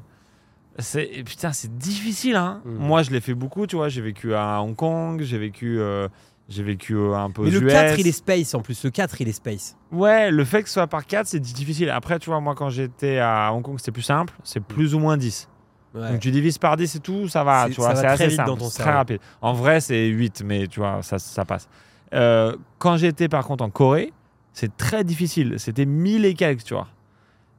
C'est 0.79 1.23
putain, 1.25 1.51
c'est 1.51 1.77
difficile. 1.77 2.37
Hein. 2.37 2.61
Mm. 2.63 2.75
Moi, 2.77 3.03
je 3.03 3.11
l'ai 3.11 3.19
fait 3.19 3.33
beaucoup. 3.33 3.67
Tu 3.67 3.75
vois, 3.75 3.89
j'ai 3.89 4.01
vécu 4.01 4.33
à 4.33 4.61
Hong 4.61 4.75
Kong, 4.75 5.21
j'ai 5.21 5.37
vécu 5.37 5.79
euh, 5.81 6.07
j'ai 6.49 6.63
vécu 6.63 6.95
euh, 6.95 7.13
un 7.13 7.29
peu. 7.29 7.43
Mais 7.43 7.51
le 7.51 7.61
4, 7.61 7.99
il 7.99 8.07
est 8.07 8.11
space 8.11 8.53
en 8.53 8.61
plus. 8.61 8.83
Le 8.83 8.89
4, 8.89 9.19
il 9.21 9.27
est 9.27 9.33
space. 9.33 9.75
Ouais, 9.91 10.31
le 10.31 10.45
fait 10.45 10.63
que 10.63 10.69
ce 10.69 10.75
soit 10.75 10.87
par 10.87 11.05
4, 11.05 11.27
c'est 11.27 11.39
difficile. 11.39 11.89
Après, 11.89 12.19
tu 12.19 12.29
vois, 12.29 12.39
moi, 12.39 12.55
quand 12.55 12.69
j'étais 12.69 13.19
à 13.19 13.51
Hong 13.53 13.61
Kong, 13.61 13.75
c'était 13.77 13.91
plus 13.91 14.01
simple. 14.01 14.33
C'est 14.43 14.63
plus 14.63 14.95
ou 14.95 14.99
moins 14.99 15.17
10. 15.17 15.49
Donc 15.93 16.19
tu 16.19 16.31
divises 16.31 16.57
par 16.57 16.77
10 16.77 16.95
et 16.95 16.99
tout, 16.99 17.27
ça 17.27 17.43
va. 17.43 17.67
Tu 17.69 17.81
vois, 17.81 17.95
c'est 17.95 18.05
assez 18.05 18.29
simple. 18.29 18.51
C'est 18.69 18.83
très 18.83 18.91
rapide. 18.91 19.19
En 19.41 19.53
vrai, 19.53 19.81
c'est 19.81 20.07
8, 20.07 20.43
mais 20.45 20.67
tu 20.67 20.79
vois, 20.79 21.01
ça, 21.01 21.17
ça 21.19 21.43
passe. 21.43 21.67
Euh, 22.13 22.55
quand 22.77 22.97
j'étais 22.97 23.27
par 23.27 23.45
contre 23.45 23.63
en 23.63 23.69
Corée, 23.69 24.13
c'est 24.53 24.75
très 24.77 25.03
difficile. 25.03 25.55
C'était 25.57 25.85
1000 25.85 26.25
et 26.25 26.33
quelques, 26.35 26.63
tu 26.63 26.73
vois. 26.73 26.87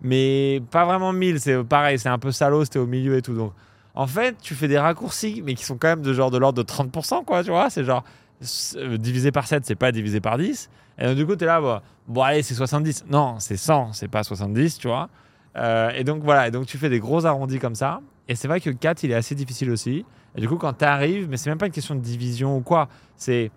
Mais 0.00 0.62
pas 0.70 0.84
vraiment 0.84 1.12
1000, 1.12 1.40
c'est 1.40 1.64
pareil, 1.64 1.98
c'est 1.98 2.08
un 2.08 2.18
peu 2.18 2.30
salaud, 2.30 2.64
c'était 2.64 2.78
au 2.78 2.86
milieu 2.86 3.16
et 3.16 3.22
tout. 3.22 3.34
Donc 3.34 3.52
en 3.94 4.06
fait, 4.06 4.36
tu 4.40 4.54
fais 4.54 4.68
des 4.68 4.78
raccourcis, 4.78 5.42
mais 5.44 5.54
qui 5.54 5.64
sont 5.64 5.76
quand 5.76 5.88
même 5.88 6.02
de 6.02 6.12
genre 6.12 6.30
de 6.30 6.38
l'ordre 6.38 6.62
de 6.62 6.66
30%, 6.66 7.24
quoi, 7.24 7.42
tu 7.42 7.50
vois. 7.50 7.68
C'est 7.68 7.84
genre 7.84 8.04
divisé 8.40 9.32
par 9.32 9.46
7, 9.46 9.64
c'est 9.64 9.74
pas 9.74 9.92
divisé 9.92 10.20
par 10.20 10.38
10. 10.38 10.70
Et 10.98 11.04
donc, 11.04 11.16
du 11.16 11.26
coup, 11.26 11.36
tu 11.36 11.44
es 11.44 11.46
là, 11.46 11.60
bah, 11.60 11.82
bon, 12.06 12.22
allez, 12.22 12.42
c'est 12.42 12.54
70. 12.54 13.06
Non, 13.08 13.36
c'est 13.38 13.56
100, 13.56 13.92
c'est 13.92 14.08
pas 14.08 14.22
70, 14.22 14.78
tu 14.78 14.88
vois. 14.88 15.08
Euh, 15.56 15.90
et 15.90 16.04
donc, 16.04 16.22
voilà, 16.22 16.48
et 16.48 16.50
donc 16.50 16.66
tu 16.66 16.78
fais 16.78 16.88
des 16.88 17.00
gros 17.00 17.26
arrondis 17.26 17.58
comme 17.58 17.74
ça. 17.74 18.00
Et 18.28 18.34
c'est 18.34 18.48
vrai 18.48 18.60
que 18.60 18.70
4, 18.70 19.02
il 19.04 19.10
est 19.10 19.14
assez 19.14 19.34
difficile 19.34 19.70
aussi. 19.70 20.04
Et 20.36 20.40
du 20.40 20.48
coup, 20.48 20.56
quand 20.56 20.72
tu 20.72 20.84
arrives, 20.84 21.28
mais 21.28 21.36
c'est 21.36 21.50
même 21.50 21.58
pas 21.58 21.66
une 21.66 21.72
question 21.72 21.94
de 21.94 22.00
division 22.00 22.56
ou 22.56 22.60
quoi, 22.60 22.88
c'est. 23.16 23.50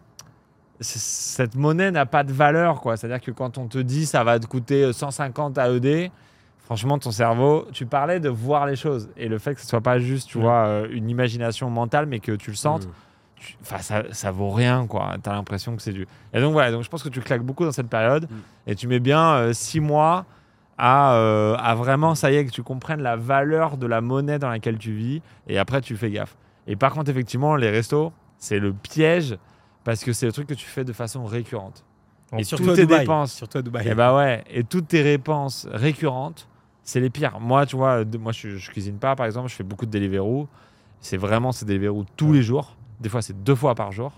Cette 0.83 1.53
monnaie 1.53 1.91
n'a 1.91 2.07
pas 2.07 2.23
de 2.23 2.33
valeur, 2.33 2.81
quoi. 2.81 2.97
C'est-à-dire 2.97 3.21
que 3.21 3.29
quand 3.29 3.59
on 3.59 3.67
te 3.67 3.77
dit 3.77 4.07
ça 4.07 4.23
va 4.23 4.39
te 4.39 4.47
coûter 4.47 4.91
150 4.91 5.59
AED, 5.59 6.09
franchement, 6.57 6.97
ton 6.97 7.11
cerveau, 7.11 7.67
tu 7.71 7.85
parlais 7.85 8.19
de 8.19 8.29
voir 8.29 8.65
les 8.65 8.75
choses. 8.75 9.09
Et 9.15 9.27
le 9.27 9.37
fait 9.37 9.53
que 9.53 9.61
ce 9.61 9.67
soit 9.67 9.81
pas 9.81 9.99
juste, 9.99 10.29
tu 10.29 10.39
vois, 10.39 10.65
euh, 10.65 10.87
une 10.89 11.07
imagination 11.07 11.69
mentale, 11.69 12.07
mais 12.07 12.19
que 12.19 12.31
tu 12.31 12.49
le 12.49 12.55
sentes. 12.55 12.87
Mm. 12.87 12.91
Enfin, 13.61 13.79
ça, 13.79 14.03
ça 14.11 14.31
vaut 14.31 14.49
rien, 14.49 14.87
quoi. 14.87 15.15
T'as 15.21 15.33
l'impression 15.33 15.75
que 15.75 15.81
c'est 15.81 15.93
du. 15.93 16.07
Et 16.33 16.39
donc, 16.39 16.53
voilà, 16.53 16.71
donc 16.71 16.83
je 16.83 16.89
pense 16.89 17.03
que 17.03 17.09
tu 17.09 17.21
claques 17.21 17.43
beaucoup 17.43 17.65
dans 17.65 17.71
cette 17.71 17.89
période 17.89 18.29
mm. 18.29 18.35
et 18.67 18.75
tu 18.75 18.87
mets 18.87 18.99
bien 18.99 19.33
euh, 19.33 19.53
six 19.53 19.79
mois 19.79 20.25
à, 20.77 21.15
euh, 21.15 21.55
à, 21.57 21.75
vraiment, 21.75 22.15
ça 22.15 22.31
y 22.31 22.35
est, 22.35 22.45
que 22.45 22.51
tu 22.51 22.63
comprennes 22.63 23.01
la 23.01 23.15
valeur 23.15 23.77
de 23.77 23.87
la 23.87 24.01
monnaie 24.01 24.39
dans 24.39 24.49
laquelle 24.49 24.77
tu 24.77 24.93
vis 24.93 25.21
et 25.47 25.57
après, 25.57 25.81
tu 25.81 25.95
fais 25.95 26.09
gaffe. 26.09 26.35
Et 26.67 26.75
par 26.75 26.93
contre, 26.93 27.09
effectivement, 27.09 27.55
les 27.55 27.69
restos, 27.69 28.11
c'est 28.37 28.59
le 28.59 28.73
piège 28.73 29.37
parce 29.83 30.03
que 30.03 30.13
c'est 30.13 30.25
le 30.25 30.31
truc 30.31 30.47
que 30.47 30.53
tu 30.53 30.65
fais 30.65 30.83
de 30.83 30.93
façon 30.93 31.25
récurrente. 31.25 31.83
Et, 32.37 32.43
surtout 32.43 32.65
toutes 32.65 32.75
tes 32.75 32.85
dépenses. 32.85 33.33
Surtout 33.33 33.57
à 33.57 33.61
Dubaï. 33.61 33.85
Et 33.87 33.91
eh 33.91 33.95
bah 33.95 34.15
ouais, 34.15 34.43
et 34.49 34.63
toutes 34.63 34.87
tes 34.87 35.03
dépenses 35.03 35.67
récurrentes 35.69 36.47
c'est 36.83 36.99
les 36.99 37.09
pires. 37.09 37.39
Moi, 37.39 37.65
tu 37.65 37.75
vois, 37.75 38.03
moi 38.19 38.31
je, 38.31 38.57
je, 38.57 38.71
cuisine 38.71 38.97
pas, 38.97 39.15
par 39.15 39.25
exemple, 39.25 39.49
je 39.49 39.55
fais 39.55 39.63
beaucoup 39.63 39.85
de 39.85 39.91
Deliveroo. 39.91 40.47
C'est 40.99 41.17
vraiment 41.17 41.51
ces 41.51 41.65
Deliveroo 41.65 42.05
tous 42.15 42.33
les 42.33 42.43
jours. 42.43 42.75
Des 43.01 43.09
fois, 43.09 43.21
c'est 43.21 43.43
deux 43.43 43.55
fois 43.55 43.75
par 43.75 43.91
jour. 43.91 44.13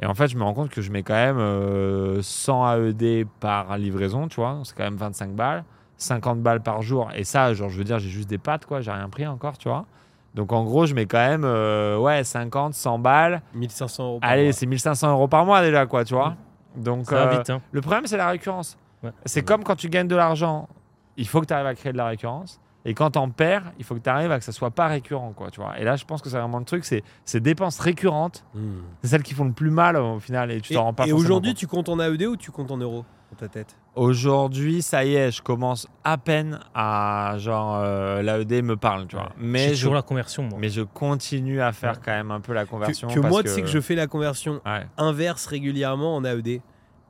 Et 0.00 0.06
en 0.06 0.14
fait, 0.14 0.28
je 0.28 0.36
me 0.36 0.42
rends 0.42 0.54
compte 0.54 0.70
que 0.70 0.80
je 0.80 0.90
mets 0.90 1.02
quand 1.02 1.14
même 1.14 2.22
100 2.22 2.76
AED 2.76 3.26
par 3.40 3.76
livraison, 3.76 4.26
tu 4.28 4.36
vois. 4.36 4.60
C'est 4.64 4.74
quand 4.74 4.84
même 4.84 4.96
25 4.96 5.32
balles. 5.32 5.64
50 5.96 6.40
balles 6.40 6.62
par 6.62 6.82
jour. 6.82 7.10
Et 7.14 7.24
ça, 7.24 7.52
genre, 7.54 7.68
je 7.68 7.78
veux 7.78 7.84
dire, 7.84 7.98
j'ai 7.98 8.08
juste 8.08 8.28
des 8.28 8.38
pâtes, 8.38 8.66
quoi. 8.66 8.80
J'ai 8.80 8.90
rien 8.90 9.08
pris 9.08 9.26
encore, 9.26 9.58
tu 9.58 9.68
vois. 9.68 9.86
Donc, 10.34 10.52
en 10.52 10.64
gros, 10.64 10.86
je 10.86 10.94
mets 10.94 11.06
quand 11.06 11.18
même, 11.18 11.44
euh, 11.44 11.98
ouais, 11.98 12.24
50, 12.24 12.74
100 12.74 12.98
balles. 12.98 13.42
1500 13.54 14.04
euros. 14.04 14.18
Allez, 14.22 14.52
c'est 14.52 14.66
1500 14.66 15.12
euros 15.12 15.28
par 15.28 15.44
mois 15.44 15.60
déjà, 15.60 15.86
quoi, 15.86 16.04
tu 16.04 16.14
vois. 16.14 16.36
Donc, 16.74 17.12
vite, 17.12 17.50
hein. 17.50 17.60
le 17.70 17.80
problème, 17.80 18.06
c'est 18.06 18.16
la 18.16 18.28
récurrence. 18.28 18.78
C'est 19.26 19.42
comme 19.42 19.64
quand 19.64 19.76
tu 19.76 19.88
gagnes 19.88 20.08
de 20.08 20.16
l'argent, 20.16 20.68
il 21.16 21.26
faut 21.26 21.40
que 21.40 21.46
tu 21.46 21.52
arrives 21.52 21.66
à 21.66 21.74
créer 21.74 21.92
de 21.92 21.98
la 21.98 22.06
récurrence. 22.06 22.60
Et 22.84 22.94
quand 22.94 23.12
t'en 23.12 23.30
perds, 23.30 23.72
il 23.78 23.84
faut 23.84 23.94
que 23.94 24.00
tu 24.00 24.10
arrives 24.10 24.30
à 24.32 24.38
que 24.38 24.44
ça 24.44 24.52
soit 24.52 24.70
pas 24.70 24.88
récurrent, 24.88 25.32
quoi, 25.32 25.50
tu 25.50 25.60
vois. 25.60 25.78
Et 25.78 25.84
là, 25.84 25.96
je 25.96 26.04
pense 26.04 26.20
que 26.20 26.28
c'est 26.28 26.38
vraiment 26.38 26.58
le 26.58 26.64
truc, 26.64 26.84
c'est 26.84 27.02
ces 27.24 27.40
dépenses 27.40 27.78
récurrentes, 27.78 28.44
hmm. 28.54 28.80
c'est 29.02 29.08
celles 29.08 29.22
qui 29.22 29.34
font 29.34 29.44
le 29.44 29.52
plus 29.52 29.70
mal 29.70 29.96
au 29.96 30.18
final, 30.18 30.50
et 30.50 30.60
tu 30.60 30.74
t'en 30.74 30.84
rends 30.84 30.94
pas. 30.94 31.06
Et 31.06 31.12
aujourd'hui, 31.12 31.54
tu 31.54 31.66
comptes 31.66 31.88
en 31.88 32.00
AED 32.00 32.22
ou 32.22 32.36
tu 32.36 32.50
comptes 32.50 32.70
en 32.70 32.78
euros 32.78 33.04
dans 33.30 33.36
ta 33.36 33.48
tête? 33.48 33.76
Aujourd'hui, 33.94 34.80
ça 34.80 35.04
y 35.04 35.14
est, 35.14 35.30
je 35.30 35.42
commence 35.42 35.86
à 36.02 36.16
peine 36.16 36.58
à 36.74 37.34
genre 37.38 37.76
euh, 37.76 38.22
l'AED 38.22 38.64
me 38.64 38.76
parle, 38.76 39.06
tu 39.06 39.16
vois. 39.16 39.32
Mais 39.36 39.74
je 39.74 39.88
la 39.88 40.02
conversion, 40.02 40.44
moi. 40.44 40.58
Mais 40.60 40.70
je 40.70 40.82
continue 40.82 41.60
à 41.60 41.72
faire 41.72 42.00
quand 42.00 42.12
même 42.12 42.30
un 42.30 42.40
peu 42.40 42.54
la 42.54 42.64
conversion. 42.64 43.08
Que, 43.08 43.20
moi, 43.20 43.42
tu 43.42 43.50
sais 43.50 43.62
que 43.62 43.68
je 43.68 43.80
fais 43.80 43.94
la 43.94 44.06
conversion 44.06 44.60
inverse 44.96 45.46
régulièrement 45.46 46.16
en 46.16 46.24
AED. 46.24 46.62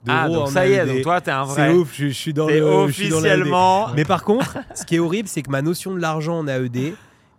Ah, 0.09 0.29
donc 0.29 0.49
ça 0.49 0.67
y 0.67 0.73
est, 0.73 0.85
donc 0.85 1.03
toi, 1.03 1.21
t'es 1.21 1.31
un 1.31 1.45
vrai. 1.45 1.69
C'est 1.69 1.75
ouf, 1.75 1.95
je, 1.95 2.09
suis 2.09 2.35
dans 2.35 2.49
le. 2.49 2.61
officiellement. 2.63 3.89
Mais 3.95 4.05
par 4.05 4.25
contre, 4.25 4.59
ce 4.75 4.85
qui 4.85 4.97
est 4.97 4.99
horrible, 4.99 5.29
c'est 5.29 5.43
que 5.43 5.51
ma 5.51 5.63
notion 5.63 5.95
de 5.95 6.01
l'argent 6.01 6.39
en 6.39 6.49
AED 6.49 6.95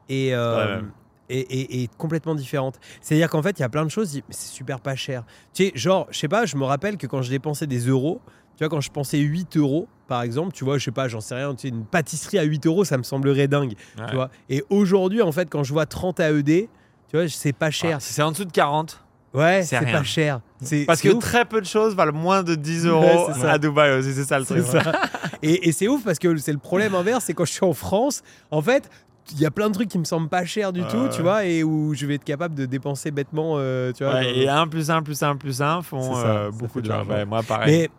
est, 0.10 0.34
euh, 0.34 0.81
est, 1.30 1.94
complètement 1.98 2.35
différente. 2.35 2.80
C'est-à-dire 3.02 3.30
qu'en 3.30 3.41
fait, 3.41 3.60
il 3.60 3.61
y 3.61 3.65
a 3.65 3.69
plein 3.69 3.85
de 3.85 3.91
choses, 3.91 4.22
c'est 4.30 4.48
super 4.48 4.80
pas 4.80 4.95
cher. 4.95 5.23
Tu 5.53 5.65
sais, 5.65 5.72
genre, 5.76 6.07
je 6.11 6.19
sais 6.19 6.27
pas, 6.27 6.45
je 6.45 6.56
me 6.56 6.64
rappelle 6.64 6.98
que 6.98 7.07
quand 7.07 7.22
je 7.22 7.30
dépensais 7.30 7.68
des 7.68 7.88
euros, 7.88 8.22
tu 8.56 8.64
vois, 8.64 8.69
quand 8.69 8.81
je 8.81 8.91
pensais 8.91 9.18
8 9.18 9.57
euros, 9.57 9.88
par 10.07 10.22
exemple, 10.22 10.53
tu 10.53 10.64
vois, 10.64 10.77
je 10.77 10.85
sais 10.85 10.91
pas, 10.91 11.07
j'en 11.07 11.22
sais 11.22 11.35
rien, 11.35 11.56
tu 11.56 11.64
sais, 11.64 11.68
une 11.69 11.85
pâtisserie 11.85 12.38
à 12.38 12.44
8 12.44 12.65
euros, 12.68 12.85
ça 12.85 12.98
me 12.98 13.03
semblerait 13.03 13.48
dingue. 13.48 13.73
Tu 14.07 14.15
vois. 14.15 14.30
Et 14.49 14.64
aujourd'hui, 14.69 15.22
en 15.22 15.31
fait, 15.31 15.49
quand 15.49 15.64
je 15.64 15.73
vois 15.73 15.85
30 15.85 16.19
AED, 16.19 16.69
tu 17.10 17.18
vois, 17.18 17.27
c'est 17.27 17.53
pas 17.53 17.72
cher. 17.72 17.98
Ah, 17.98 17.99
c'est 17.99 18.22
en 18.22 18.31
dessous 18.31 18.45
de 18.45 18.52
40. 18.52 19.03
Ouais, 19.34 19.64
c'est 19.64 19.80
pas 19.80 20.03
cher. 20.03 20.41
Parce 20.85 21.01
que 21.01 21.10
très 21.19 21.45
peu 21.45 21.60
de 21.60 21.65
choses 21.65 21.95
valent 21.95 22.14
moins 22.14 22.43
de 22.43 22.55
10 22.55 22.85
euros 22.85 23.30
à 23.43 23.57
Dubaï 23.57 23.97
aussi, 23.97 24.14
c'est 24.14 24.26
ça 24.26 24.39
le 24.39 24.45
truc. 24.45 24.64
et, 25.41 25.68
et 25.68 25.72
c'est 25.72 25.88
ouf 25.88 26.03
parce 26.03 26.19
que 26.19 26.38
c'est 26.38 26.53
le 26.53 26.60
problème 26.60 26.95
inverse, 26.95 27.26
c'est 27.26 27.34
quand 27.34 27.45
je 27.45 27.51
suis 27.51 27.65
en 27.65 27.73
France, 27.73 28.22
en 28.51 28.61
fait, 28.61 28.89
il 29.31 29.39
y 29.39 29.45
a 29.45 29.51
plein 29.51 29.69
de 29.69 29.73
trucs 29.73 29.89
qui 29.89 29.97
me 29.97 30.03
semblent 30.03 30.30
pas 30.30 30.45
chers 30.45 30.73
du 30.73 30.81
tout, 30.84 31.07
tu 31.11 31.22
vois, 31.22 31.45
et 31.45 31.64
où 31.64 31.93
je 31.93 32.05
vais 32.05 32.15
être 32.15 32.23
capable 32.23 32.55
de 32.55 32.65
dépenser 32.65 33.11
bêtement, 33.11 33.55
euh, 33.57 33.91
tu 33.93 34.03
vois. 34.03 34.23
et 34.23 34.47
1 34.47 34.68
plus 34.68 34.89
1 34.89 35.01
plus 35.01 35.23
1 35.23 35.38
plus 35.38 35.61
1 35.61 35.81
font 35.81 36.18
euh, 36.18 36.51
beaucoup 36.51 36.81
de 36.81 36.89
Ouais, 36.91 37.26
moi, 37.26 37.41
pareil. 37.43 37.89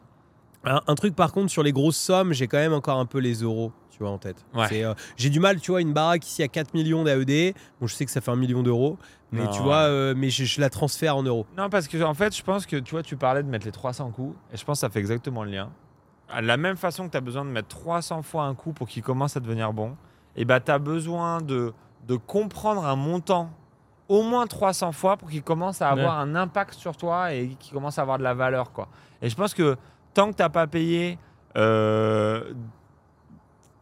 Mais 0.64 0.70
un, 0.86 0.94
truc, 0.94 1.14
par 1.14 1.32
contre, 1.32 1.50
sur 1.50 1.62
les 1.62 1.72
grosses 1.72 1.96
sommes, 1.96 2.32
j'ai 2.32 2.46
quand 2.46 2.58
même 2.58 2.72
encore 2.72 2.98
un 2.98 3.06
peu 3.06 3.18
les 3.18 3.42
euros 3.42 3.72
tu 3.94 4.02
vois, 4.02 4.10
en 4.10 4.18
tête. 4.18 4.44
Euh, 4.56 4.94
j'ai 5.16 5.30
du 5.30 5.38
mal, 5.38 5.60
tu 5.60 5.70
vois, 5.70 5.80
une 5.80 5.92
baraque 5.92 6.26
ici 6.26 6.42
à 6.42 6.48
4 6.48 6.74
millions 6.74 7.04
d'AED. 7.04 7.54
Bon, 7.80 7.86
je 7.86 7.94
sais 7.94 8.04
que 8.04 8.10
ça 8.10 8.20
fait 8.20 8.32
un 8.32 8.36
million 8.36 8.62
d'euros, 8.62 8.98
mais 9.30 9.48
tu 9.50 9.60
vois, 9.62 9.82
euh, 9.82 10.14
mais 10.16 10.30
je, 10.30 10.60
la 10.60 10.68
transfère 10.68 11.16
en 11.16 11.22
euros. 11.22 11.46
Non, 11.56 11.68
parce 11.68 11.86
que 11.86 12.02
en 12.02 12.14
fait, 12.14 12.36
je 12.36 12.42
pense 12.42 12.66
que 12.66 12.76
tu 12.76 12.90
vois, 12.90 13.02
tu 13.02 13.16
parlais 13.16 13.42
de 13.42 13.48
mettre 13.48 13.66
les 13.66 13.72
300 13.72 14.10
coups, 14.10 14.36
et 14.52 14.56
je 14.56 14.64
pense 14.64 14.78
que 14.78 14.80
ça 14.80 14.90
fait 14.90 14.98
exactement 14.98 15.44
le 15.44 15.52
lien. 15.52 15.70
À 16.28 16.42
la 16.42 16.56
même 16.56 16.76
façon 16.76 17.06
que 17.06 17.12
tu 17.12 17.16
as 17.16 17.20
besoin 17.20 17.44
de 17.44 17.50
mettre 17.50 17.68
300 17.68 18.22
fois 18.22 18.44
un 18.44 18.54
coup 18.54 18.72
pour 18.72 18.88
qu'il 18.88 19.02
commence 19.02 19.36
à 19.36 19.40
devenir 19.40 19.72
bon, 19.72 19.96
et 20.34 20.44
bah 20.44 20.58
tu 20.58 20.72
as 20.72 20.78
besoin 20.78 21.40
de, 21.40 21.72
de 22.08 22.16
comprendre 22.16 22.84
un 22.84 22.96
montant 22.96 23.50
au 24.08 24.22
moins 24.22 24.46
300 24.46 24.92
fois 24.92 25.16
pour 25.16 25.30
qu'il 25.30 25.42
commence 25.42 25.80
à 25.80 25.88
avoir 25.88 26.18
un 26.18 26.34
impact 26.34 26.74
sur 26.74 26.96
toi 26.96 27.32
et 27.32 27.48
qu'il 27.58 27.72
commence 27.72 27.98
à 27.98 28.02
avoir 28.02 28.18
de 28.18 28.22
la 28.22 28.34
valeur. 28.34 28.72
Quoi. 28.72 28.88
Et 29.22 29.30
je 29.30 29.36
pense 29.36 29.54
que 29.54 29.76
tant 30.12 30.30
que 30.30 30.36
tu 30.36 30.42
n'as 30.42 30.48
pas 30.48 30.66
payé 30.66 31.18
euh, 31.56 32.52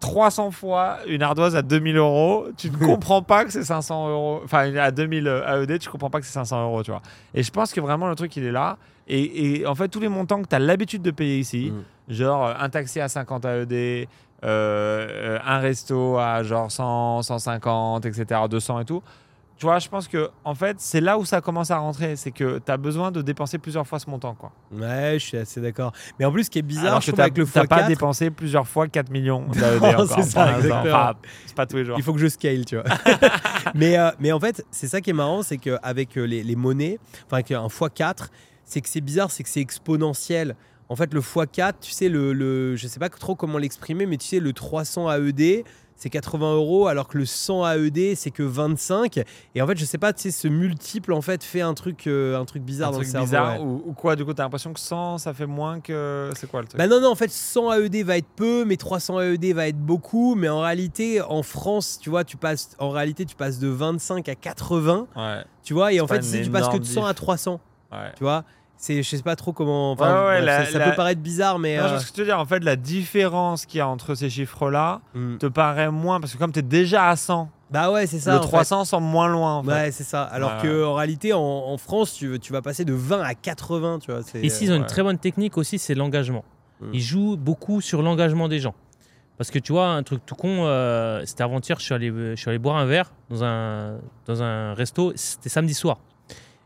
300 0.03 0.51
fois 0.51 0.99
une 1.07 1.23
ardoise 1.23 1.55
à 1.55 1.63
2000 1.63 1.97
euros, 1.97 2.49
tu 2.59 2.71
ne 2.71 2.77
comprends 2.87 3.23
pas 3.23 3.45
que 3.45 3.53
c'est 3.53 3.63
500 3.63 4.11
euros. 4.11 4.41
Enfin, 4.45 4.75
à 4.77 4.91
2000 4.91 5.27
AED, 5.27 5.79
tu 5.79 5.89
comprends 5.89 6.11
pas 6.11 6.21
que 6.21 6.27
c'est 6.27 6.33
500 6.33 6.65
euros, 6.65 6.83
tu 6.83 6.91
vois. 6.91 7.03
Et 7.33 7.43
je 7.43 7.51
pense 7.51 7.73
que 7.73 7.81
vraiment 7.81 8.09
le 8.09 8.17
truc, 8.17 8.37
il 8.37 8.45
est 8.45 8.53
là. 8.53 8.77
Et, 9.09 9.65
en 9.67 9.75
fait, 9.75 9.89
tous 9.89 10.01
les 10.01 10.09
montants 10.09 10.43
que 10.43 10.49
tu 10.49 10.55
as 10.55 10.59
l'habitude 10.59 11.03
de 11.03 11.11
payer 11.11 11.39
ici, 11.39 11.73
mm. 11.73 12.13
genre 12.13 12.55
un 12.59 12.69
taxi 12.69 13.01
à 13.01 13.09
50 13.09 13.45
AED, 13.45 14.09
euh, 14.45 15.39
un 15.45 15.59
resto 15.59 16.19
à 16.19 16.43
genre 16.43 16.71
100, 16.71 17.23
150, 17.23 18.05
etc., 18.07 18.41
200 18.51 18.81
et 18.81 18.85
tout, 18.85 19.03
tu 19.63 19.67
vois, 19.67 19.79
je 19.79 19.89
pense 19.89 20.09
que 20.09 20.29
en 20.45 20.57
fait, 20.57 20.81
c'est 20.81 21.01
là 21.01 21.17
où 21.17 21.25
ça 21.25 21.41
commence 21.41 21.71
à 21.71 21.79
rentrer. 21.79 22.17
C'est 22.17 22.33
que 22.33 22.59
tu 22.59 22.73
as 22.73 22.77
besoin 22.77 23.13
de 23.13 23.23
dépenser 23.23 23.59
plusieurs 23.59 23.87
fois 23.87 24.01
ce 24.01 24.11
montant. 24.11 24.35
Quoi. 24.35 24.51
Ouais, 24.73 25.13
je 25.21 25.25
suis 25.25 25.37
assez 25.37 25.61
d'accord. 25.61 25.93
Mais 26.19 26.25
en 26.25 26.33
plus, 26.33 26.47
ce 26.47 26.51
qui 26.51 26.59
est 26.59 26.63
bizarre, 26.63 27.01
je 27.01 27.13
que 27.13 27.43
tu 27.45 27.59
n'as 27.59 27.67
pas 27.69 27.85
dépensé 27.85 28.33
plusieurs 28.33 28.67
fois 28.67 28.89
4 28.89 29.11
millions 29.11 29.47
C'est 29.53 30.23
ça, 30.23 30.57
exactement. 30.59 31.13
c'est 31.47 31.55
pas 31.55 31.67
tous 31.67 31.77
les 31.77 31.85
jours. 31.85 31.95
Il 31.97 32.03
faut 32.03 32.13
que 32.13 32.19
je 32.19 32.27
scale, 32.27 32.65
tu 32.65 32.75
vois. 32.75 32.87
mais, 33.77 33.97
euh, 33.97 34.11
mais 34.19 34.33
en 34.33 34.41
fait, 34.41 34.67
c'est 34.73 34.89
ça 34.89 35.01
qui 35.01 35.11
est 35.11 35.13
marrant, 35.13 35.45
c'est 35.45 35.59
qu'avec 35.59 36.19
euh, 36.19 36.25
les, 36.25 36.43
les 36.43 36.57
monnaies, 36.57 36.99
enfin, 37.27 37.37
avec 37.37 37.53
un 37.53 37.65
x4, 37.65 38.31
c'est 38.65 38.81
que 38.81 38.89
c'est 38.89 39.01
bizarre, 39.01 39.31
c'est 39.31 39.45
que 39.45 39.49
c'est 39.49 39.61
exponentiel. 39.61 40.57
En 40.89 40.97
fait, 40.97 41.15
le 41.15 41.21
x4, 41.21 41.75
tu 41.81 41.93
sais, 41.93 42.09
le, 42.09 42.33
le, 42.33 42.75
je 42.75 42.89
sais 42.89 42.99
pas 42.99 43.11
trop 43.11 43.37
comment 43.37 43.59
l'exprimer, 43.59 44.07
mais 44.07 44.17
tu 44.17 44.27
sais, 44.27 44.41
le 44.41 44.53
300 44.53 45.09
AED, 45.09 45.65
c'est 46.03 46.11
80 46.11 46.55
euros, 46.55 46.89
alors 46.89 47.07
que 47.07 47.17
le 47.17 47.25
100 47.25 47.65
AED, 47.65 48.17
c'est 48.17 48.33
que 48.33 48.43
25. 48.43 49.21
Et 49.55 49.63
en 49.63 49.67
fait, 49.69 49.79
je 49.79 49.85
sais 49.85 49.99
pas, 49.99 50.13
tu 50.13 50.23
sais, 50.23 50.31
ce 50.33 50.49
multiple, 50.49 51.13
en 51.13 51.23
fait, 51.23 51.45
fait 51.45 51.61
un 51.61 51.75
truc, 51.75 52.09
euh, 52.09 52.37
un 52.37 52.45
truc 52.45 52.65
bizarre 52.65 52.89
un 52.89 52.93
dans 52.93 52.99
truc 52.99 53.07
le 53.07 53.13
cerveau. 53.13 53.27
Bizarre, 53.27 53.63
ou, 53.63 53.93
quoi, 53.93 54.17
du 54.17 54.25
coup, 54.25 54.35
t'as 54.35 54.43
l'impression 54.43 54.73
que 54.73 54.81
100, 54.81 55.19
ça 55.19 55.33
fait 55.33 55.47
moins 55.47 55.79
que. 55.79 56.31
C'est 56.35 56.51
quoi 56.51 56.63
le 56.63 56.67
truc? 56.67 56.77
Bah 56.77 56.89
non, 56.89 57.01
non, 57.01 57.13
en 57.13 57.15
fait, 57.15 57.31
100 57.31 57.73
AED 57.75 58.05
va 58.05 58.17
être 58.17 58.27
peu, 58.35 58.65
mais 58.65 58.77
300 58.77 59.21
AED 59.21 59.55
va 59.55 59.69
être 59.69 59.79
beaucoup. 59.79 60.35
Mais 60.35 60.49
en 60.49 60.61
réalité, 60.61 61.23
en 61.23 61.45
France, 61.45 62.01
tu 62.03 62.11
vois, 62.11 62.25
tu 62.25 62.37
passes, 62.37 62.71
en 62.81 62.91
réalité, 62.91 63.25
tu 63.25 63.37
passes 63.37 63.61
de 63.61 63.69
25 63.69 64.29
à 64.29 64.35
80. 64.35 65.07
Ouais. 65.15 65.45
Tu 65.63 65.73
vois, 65.73 65.93
et 65.93 66.01
en 66.01 66.09
fait, 66.09 66.19
tu 66.19 66.51
passes 66.51 66.69
que 66.69 66.79
de 66.79 66.85
100 66.85 67.07
à 67.07 67.15
300. 67.15 67.61
Ouais. 67.93 67.99
Tu 68.17 68.25
vois 68.25 68.45
c'est 68.83 69.03
je 69.03 69.17
sais 69.17 69.23
pas 69.23 69.37
trop 69.37 69.53
comment 69.53 69.97
ça, 69.97 70.65
peut 70.73 70.97
paraître 70.97 71.21
bizarre 71.21 71.61
mais 71.61 71.79
non, 71.79 72.01
ce 72.01 72.11
que 72.11 72.17
te 72.17 72.23
dire 72.23 72.39
en 72.39 72.45
fait 72.45 72.65
la 72.65 72.75
différence 72.75 73.65
qu'il 73.65 73.79
y 73.79 73.81
a 73.81 73.87
entre 73.87 74.17
ces 74.17 74.29
chiffres 74.29 74.71
là 74.71 75.01
hmm. 75.15 75.39
te 75.39 75.47
paraît 75.47 75.91
moins 75.91 76.19
parce 76.21 76.33
que 76.33 76.39
comme 76.39 76.51
tu 76.51 76.59
es 76.59 76.63
déjà 76.63 77.09
à 77.09 77.17
100 77.17 77.49
bah 77.71 77.91
ouais, 77.91 78.07
c'est 78.07 78.19
ça. 78.19 78.35
Le 78.35 78.41
300 78.41 78.85
semble 78.85 79.07
moins 79.07 79.29
loin. 79.29 79.57
En 79.57 79.63
fait. 79.63 79.71
Ouais, 79.71 79.91
c'est 79.93 80.05
ça. 80.05 80.25
Alors 80.25 80.59
que 80.59 80.85
en 80.85 80.93
réalité, 80.93 81.33
en, 81.33 81.79
France, 81.79 82.13
tu, 82.13 82.39
tu, 82.39 82.53
vas 82.53 82.61
passer 82.61 82.85
de 82.85 82.93
20 82.93 83.23
à 83.23 83.35
80. 83.35 84.01
Tu 84.01 84.13
vois, 84.13 84.21
Ici, 84.43 84.65
ils 84.65 84.73
ont 84.73 84.77
une 84.77 84.85
très 84.85 85.03
bonne 85.03 85.17
technique 85.17 85.57
aussi, 85.57 85.79
c'est 85.79 85.95
l'engagement. 85.95 86.45
Hmm. 86.83 86.91
Ils 86.93 87.01
jouent 87.01 87.39
beaucoup 87.39 87.81
sur 87.81 88.03
l'engagement 88.03 88.47
des 88.47 88.59
gens. 88.59 88.75
Parce 89.39 89.51
que 89.51 89.59
tu 89.59 89.73
vois, 89.73 89.89
un 89.89 90.03
truc 90.03 90.21
tout 90.27 90.35
con, 90.35 90.67
euh, 90.67 91.23
c'était 91.25 91.45
avant-hier, 91.45 91.79
je, 91.79 91.85
suis 91.85 91.95
allé, 91.95 92.11
je 92.11 92.35
suis 92.37 92.51
allé 92.51 92.59
boire 92.59 92.77
un 92.77 92.85
verre 92.85 93.11
dans 93.31 93.43
un, 93.43 93.97
dans 94.27 94.43
un 94.43 94.75
resto, 94.75 95.15
c'était 95.17 95.49
samedi 95.49 95.73
soir. 95.73 95.97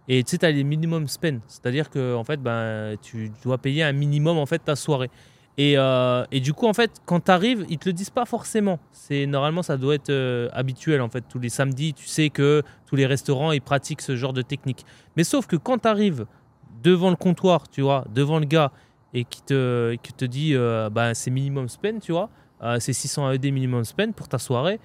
Et 0.09 0.23
tu 0.23 0.31
sais, 0.31 0.39
tu 0.39 0.47
as 0.47 0.51
les 0.51 0.65
minimum 0.65 1.09
spend, 1.09 1.41
c'est-à-dire 1.49 1.91
que 1.91 2.15
en 2.15 2.23
fait, 2.23 2.41
ben, 2.41 2.97
tu 3.03 3.33
dois 3.43 3.59
payer 3.59 3.83
un 3.83 3.93
minimum 3.93 4.39
en 4.39 4.47
fait 4.47 4.61
ta 4.61 4.77
soirée. 4.77 5.11
Et, 5.59 5.75
euh, 5.77 6.25
et 6.31 6.41
du 6.41 6.53
coup, 6.53 6.67
en 6.67 6.75
fait, 6.75 7.01
quand 7.07 7.21
tu 7.25 7.31
arrives, 7.31 7.65
ils 7.69 7.79
te 7.79 7.89
le 7.89 7.93
disent 7.95 8.11
pas 8.11 8.27
forcément. 8.27 8.79
C'est 8.93 9.27
normalement, 9.27 9.63
ça 9.63 9.77
doit 9.79 9.95
être 9.95 10.11
euh, 10.11 10.49
habituel 10.53 11.01
en 11.01 11.09
fait. 11.09 11.25
Tous 11.29 11.39
les 11.39 11.49
samedis, 11.49 11.95
tu 11.95 12.07
sais 12.07 12.29
que 12.29 12.63
tous 12.87 12.97
les 12.97 13.07
restaurants 13.07 13.53
ils 13.53 13.63
pratiquent 13.63 14.03
ce 14.03 14.17
genre 14.17 14.33
de 14.33 14.43
technique. 14.43 14.85
Mais 15.17 15.25
sauf 15.25 15.47
que 15.47 15.57
quand 15.57 15.79
tu 15.79 15.89
arrives 15.89 16.27
devant 16.83 17.11
le 17.11 17.17
comptoir, 17.17 17.69
tu 17.69 17.81
vois, 17.81 18.05
devant 18.15 18.39
le 18.39 18.45
gars 18.45 18.71
et 19.15 19.25
qui 19.25 19.43
te, 19.43 19.95
qui 20.03 20.13
te 20.13 20.25
dit, 20.27 20.55
euh, 20.55 20.91
ben, 20.91 21.15
c'est 21.15 21.31
minimum 21.31 21.69
spend, 21.69 22.01
tu 22.01 22.13
vois, 22.13 22.29
c'est 22.79 22.93
600 22.93 23.33
AED 23.33 23.47
minimum 23.47 23.85
spend 23.85 24.13
pour 24.15 24.29
ta 24.29 24.39
soirée, 24.39 24.79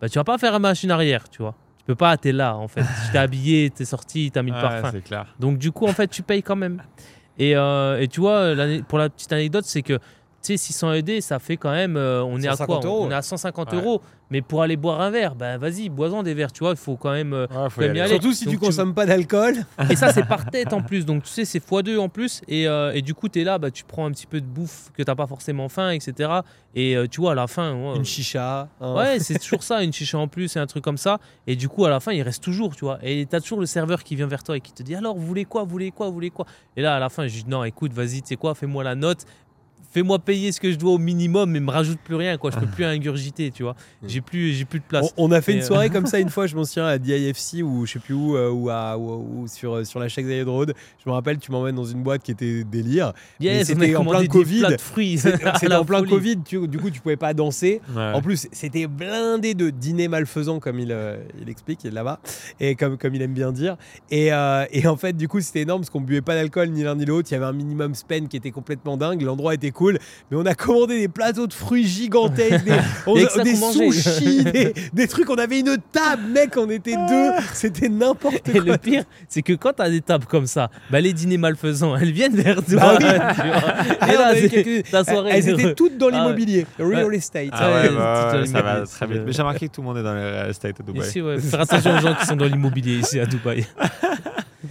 ben, 0.00 0.08
tu 0.08 0.18
vas 0.18 0.24
pas 0.24 0.36
faire 0.36 0.54
un 0.54 0.58
machine 0.58 0.90
arrière, 0.90 1.28
tu 1.30 1.40
vois. 1.40 1.54
Tu 1.82 1.86
peux 1.86 1.94
pas, 1.96 2.16
t'es 2.16 2.30
là 2.30 2.56
en 2.56 2.68
fait. 2.68 2.82
tu 2.82 3.10
t'es 3.10 3.18
habillé, 3.18 3.70
t'es 3.70 3.84
sorti, 3.84 4.30
t'as 4.32 4.42
mis 4.42 4.52
le 4.52 4.60
parfum. 4.60 4.92
Clair. 5.00 5.26
Donc 5.40 5.58
du 5.58 5.72
coup, 5.72 5.86
en 5.86 5.92
fait, 5.92 6.06
tu 6.06 6.22
payes 6.22 6.42
quand 6.42 6.54
même. 6.56 6.80
Et, 7.38 7.56
euh, 7.56 8.00
et 8.00 8.06
tu 8.08 8.20
vois, 8.20 8.54
pour 8.88 8.98
la 8.98 9.08
petite 9.08 9.32
anecdote, 9.32 9.64
c'est 9.64 9.82
que 9.82 9.98
tu 10.42 10.48
sais, 10.48 10.56
600 10.56 10.92
ED, 10.94 11.20
ça 11.20 11.38
fait 11.38 11.56
quand 11.56 11.70
même. 11.70 11.96
Euh, 11.96 12.24
on 12.24 12.40
est 12.40 12.48
à 12.48 12.56
quoi 12.56 12.80
On 12.84 13.10
est 13.10 13.14
à 13.14 13.22
150 13.22 13.74
euros. 13.74 14.02
Mais 14.30 14.40
pour 14.40 14.62
aller 14.62 14.78
boire 14.78 15.02
un 15.02 15.10
verre, 15.10 15.34
ben 15.34 15.58
vas-y, 15.58 15.90
bois-en 15.90 16.22
des 16.22 16.32
verres, 16.32 16.52
tu 16.52 16.60
vois, 16.60 16.70
il 16.70 16.78
faut 16.78 16.96
quand 16.96 17.12
même, 17.12 17.34
euh, 17.34 17.46
y 17.78 17.84
aller. 17.84 18.08
Surtout 18.08 18.32
si 18.32 18.46
tu 18.46 18.56
consommes 18.56 18.94
pas 18.94 19.04
d'alcool. 19.04 19.56
Et 19.90 19.94
ça, 19.94 20.10
c'est 20.10 20.26
par 20.26 20.50
tête 20.50 20.72
en 20.72 20.80
plus. 20.80 21.04
Donc 21.04 21.24
tu 21.24 21.28
sais, 21.28 21.44
c'est 21.44 21.62
x2 21.62 21.98
en 21.98 22.08
plus. 22.08 22.40
Et, 22.48 22.66
euh, 22.66 22.92
et 22.94 23.02
du 23.02 23.12
coup, 23.12 23.28
tu 23.28 23.42
es 23.42 23.44
là, 23.44 23.58
bah, 23.58 23.70
tu 23.70 23.84
prends 23.84 24.06
un 24.06 24.10
petit 24.10 24.26
peu 24.26 24.40
de 24.40 24.46
bouffe 24.46 24.90
que 24.96 25.02
t'as 25.02 25.14
pas 25.14 25.26
forcément 25.26 25.68
faim, 25.68 25.90
etc. 25.90 26.30
Et 26.74 26.96
tu 27.10 27.20
vois, 27.20 27.32
à 27.32 27.34
la 27.34 27.46
fin. 27.46 27.94
une 27.94 28.06
chicha. 28.06 28.70
Hein. 28.80 28.94
Ouais, 28.94 29.18
c'est 29.20 29.38
toujours 29.38 29.62
ça, 29.62 29.82
une 29.82 29.92
chicha 29.92 30.16
en 30.16 30.28
plus 30.28 30.56
et 30.56 30.58
un 30.58 30.66
truc 30.66 30.82
comme 30.82 30.96
ça. 30.96 31.18
Et 31.46 31.54
du 31.54 31.68
coup, 31.68 31.84
à 31.84 31.90
la 31.90 32.00
fin, 32.00 32.12
il 32.12 32.22
reste 32.22 32.42
toujours, 32.42 32.74
tu 32.74 32.86
vois. 32.86 32.98
Et 33.02 33.26
tu 33.26 33.36
as 33.36 33.40
toujours 33.42 33.60
le 33.60 33.66
serveur 33.66 34.02
qui 34.02 34.16
vient 34.16 34.26
vers 34.26 34.42
toi 34.42 34.56
et 34.56 34.60
qui 34.60 34.72
te 34.72 34.82
dit 34.82 34.94
alors, 34.94 35.14
vous 35.14 35.26
voulez 35.26 35.44
quoi, 35.44 35.64
vous 35.64 35.68
voulez 35.68 35.90
quoi, 35.90 36.06
vous 36.06 36.14
voulez 36.14 36.30
quoi? 36.30 36.46
Et 36.78 36.80
là, 36.80 36.96
à 36.96 36.98
la 36.98 37.10
fin, 37.10 37.26
je 37.26 37.34
dis 37.34 37.44
non, 37.46 37.64
écoute, 37.64 37.92
vas-y, 37.92 38.22
tu 38.22 38.28
sais 38.28 38.36
quoi, 38.36 38.54
fais-moi 38.54 38.82
la 38.82 38.94
note 38.94 39.26
fais-moi 39.92 40.18
payer 40.18 40.52
ce 40.52 40.60
que 40.60 40.72
je 40.72 40.76
dois 40.76 40.92
au 40.92 40.98
minimum, 40.98 41.50
mais 41.50 41.60
me 41.60 41.70
rajoute 41.70 41.98
plus 42.00 42.14
rien, 42.14 42.38
quoi. 42.38 42.50
Je 42.50 42.58
peux 42.58 42.66
plus 42.66 42.84
ingurgiter, 42.84 43.50
tu 43.50 43.62
vois. 43.62 43.76
Mm. 44.02 44.08
J'ai 44.08 44.20
plus, 44.20 44.52
j'ai 44.52 44.64
plus 44.64 44.80
de 44.80 44.84
place. 44.84 45.12
On, 45.16 45.30
a 45.30 45.40
fait 45.40 45.52
une 45.52 45.62
soirée 45.62 45.90
comme 45.90 46.06
ça 46.06 46.18
une 46.18 46.30
fois, 46.30 46.46
je 46.46 46.56
m'en 46.56 46.64
souviens 46.64 46.86
à 46.86 46.98
DIFC 46.98 47.62
ou 47.62 47.86
je 47.86 47.92
sais 47.92 47.98
plus 47.98 48.14
où, 48.14 48.36
ou, 48.36 48.70
à, 48.70 48.96
ou, 48.98 49.46
sur, 49.46 49.86
sur 49.86 50.00
la 50.00 50.08
Cheikh 50.08 50.26
Zayed 50.26 50.48
Road. 50.48 50.74
Je 51.04 51.08
me 51.08 51.14
rappelle, 51.14 51.38
tu 51.38 51.52
m'emmènes 51.52 51.76
dans 51.76 51.84
une 51.84 52.02
boîte 52.02 52.22
qui 52.22 52.30
était 52.30 52.64
délire. 52.64 53.12
c'était 53.40 53.96
en 53.96 54.04
plein 54.04 54.26
Covid. 54.26 54.62
C'était 55.16 55.74
en 55.74 55.84
plein 55.84 56.02
Covid, 56.04 56.36
du 56.36 56.78
coup, 56.78 56.90
tu 56.90 57.00
pouvais 57.00 57.16
pas 57.16 57.34
danser. 57.34 57.80
En 57.96 58.22
plus, 58.22 58.48
c'était 58.52 58.86
blindé 58.86 59.54
de 59.54 59.70
dîners 59.70 60.08
malfaisants, 60.08 60.60
comme 60.60 60.78
il, 60.78 60.96
il 61.40 61.48
explique 61.48 61.82
là-bas, 61.84 62.20
et 62.60 62.74
comme, 62.74 62.98
comme 62.98 63.14
il 63.14 63.22
aime 63.22 63.34
bien 63.34 63.52
dire. 63.52 63.76
Et, 64.10 64.30
et 64.72 64.86
en 64.86 64.96
fait, 64.96 65.16
du 65.16 65.28
coup, 65.28 65.40
c'était 65.40 65.60
énorme 65.60 65.82
parce 65.82 65.90
qu'on 65.90 66.00
buvait 66.00 66.22
pas 66.22 66.34
d'alcool 66.34 66.70
ni 66.70 66.82
l'un 66.82 66.94
ni 66.94 67.04
l'autre. 67.04 67.28
Il 67.30 67.34
y 67.34 67.36
avait 67.36 67.46
un 67.46 67.52
minimum 67.52 67.94
spend 67.94 68.28
qui 68.28 68.36
était 68.36 68.50
complètement 68.50 68.96
dingue. 68.96 69.22
L'endroit 69.22 69.54
était 69.54 69.70
cool, 69.70 69.81
mais 69.90 70.36
on 70.36 70.46
a 70.46 70.54
commandé 70.54 70.98
des 71.00 71.08
plateaux 71.08 71.46
de 71.46 71.52
fruits 71.52 71.86
gigantesques, 71.86 72.64
des, 72.64 73.42
des 73.44 73.56
sushis, 73.56 74.44
des, 74.92 75.08
trucs. 75.08 75.28
On 75.30 75.36
avait 75.36 75.60
une 75.60 75.76
table, 75.92 76.22
mec, 76.32 76.56
on 76.56 76.68
était 76.70 76.96
deux. 76.96 77.30
C'était 77.54 77.88
n'importe 77.88 78.50
quoi. 78.50 78.54
Et 78.54 78.60
le 78.60 78.76
pire, 78.76 79.04
c'est 79.28 79.42
que 79.42 79.52
quand 79.52 79.72
t'as 79.74 79.90
des 79.90 80.00
tables 80.00 80.26
comme 80.26 80.46
ça, 80.46 80.70
bah, 80.90 81.00
les 81.00 81.12
dîners 81.12 81.38
malfaisants, 81.38 81.96
elles 81.96 82.12
viennent 82.12 82.36
vers 82.36 82.64
toi. 82.64 82.98
Bah 82.98 82.98
et 84.08 84.16
là, 84.16 84.34
quelques... 84.34 84.86
soirée, 84.86 85.30
elles 85.32 85.48
étaient 85.48 85.74
toutes 85.74 85.98
dans 85.98 86.08
ah 86.08 86.18
l'immobilier, 86.18 86.66
real 86.78 87.14
estate. 87.14 87.48
Ah 87.52 87.88
bah, 87.88 88.46
ça 88.46 88.62
va 88.62 88.82
très 88.82 89.06
vite. 89.06 89.22
Mais 89.26 89.32
j'ai 89.32 89.42
remarqué 89.42 89.68
que 89.68 89.74
tout 89.74 89.80
le 89.80 89.86
monde 89.86 89.98
est 89.98 90.02
dans 90.02 90.14
le 90.14 90.20
real 90.20 90.50
estate 90.50 90.80
à 90.80 90.82
Dubaï. 90.82 91.06
Ici, 91.06 91.20
ouais, 91.20 91.38
faire 91.38 91.60
attention 91.60 91.96
aux 91.96 92.00
gens 92.00 92.14
qui 92.14 92.26
sont 92.26 92.36
dans 92.36 92.46
l'immobilier 92.46 92.98
ici 92.98 93.18
à 93.18 93.26
Dubaï. 93.26 93.66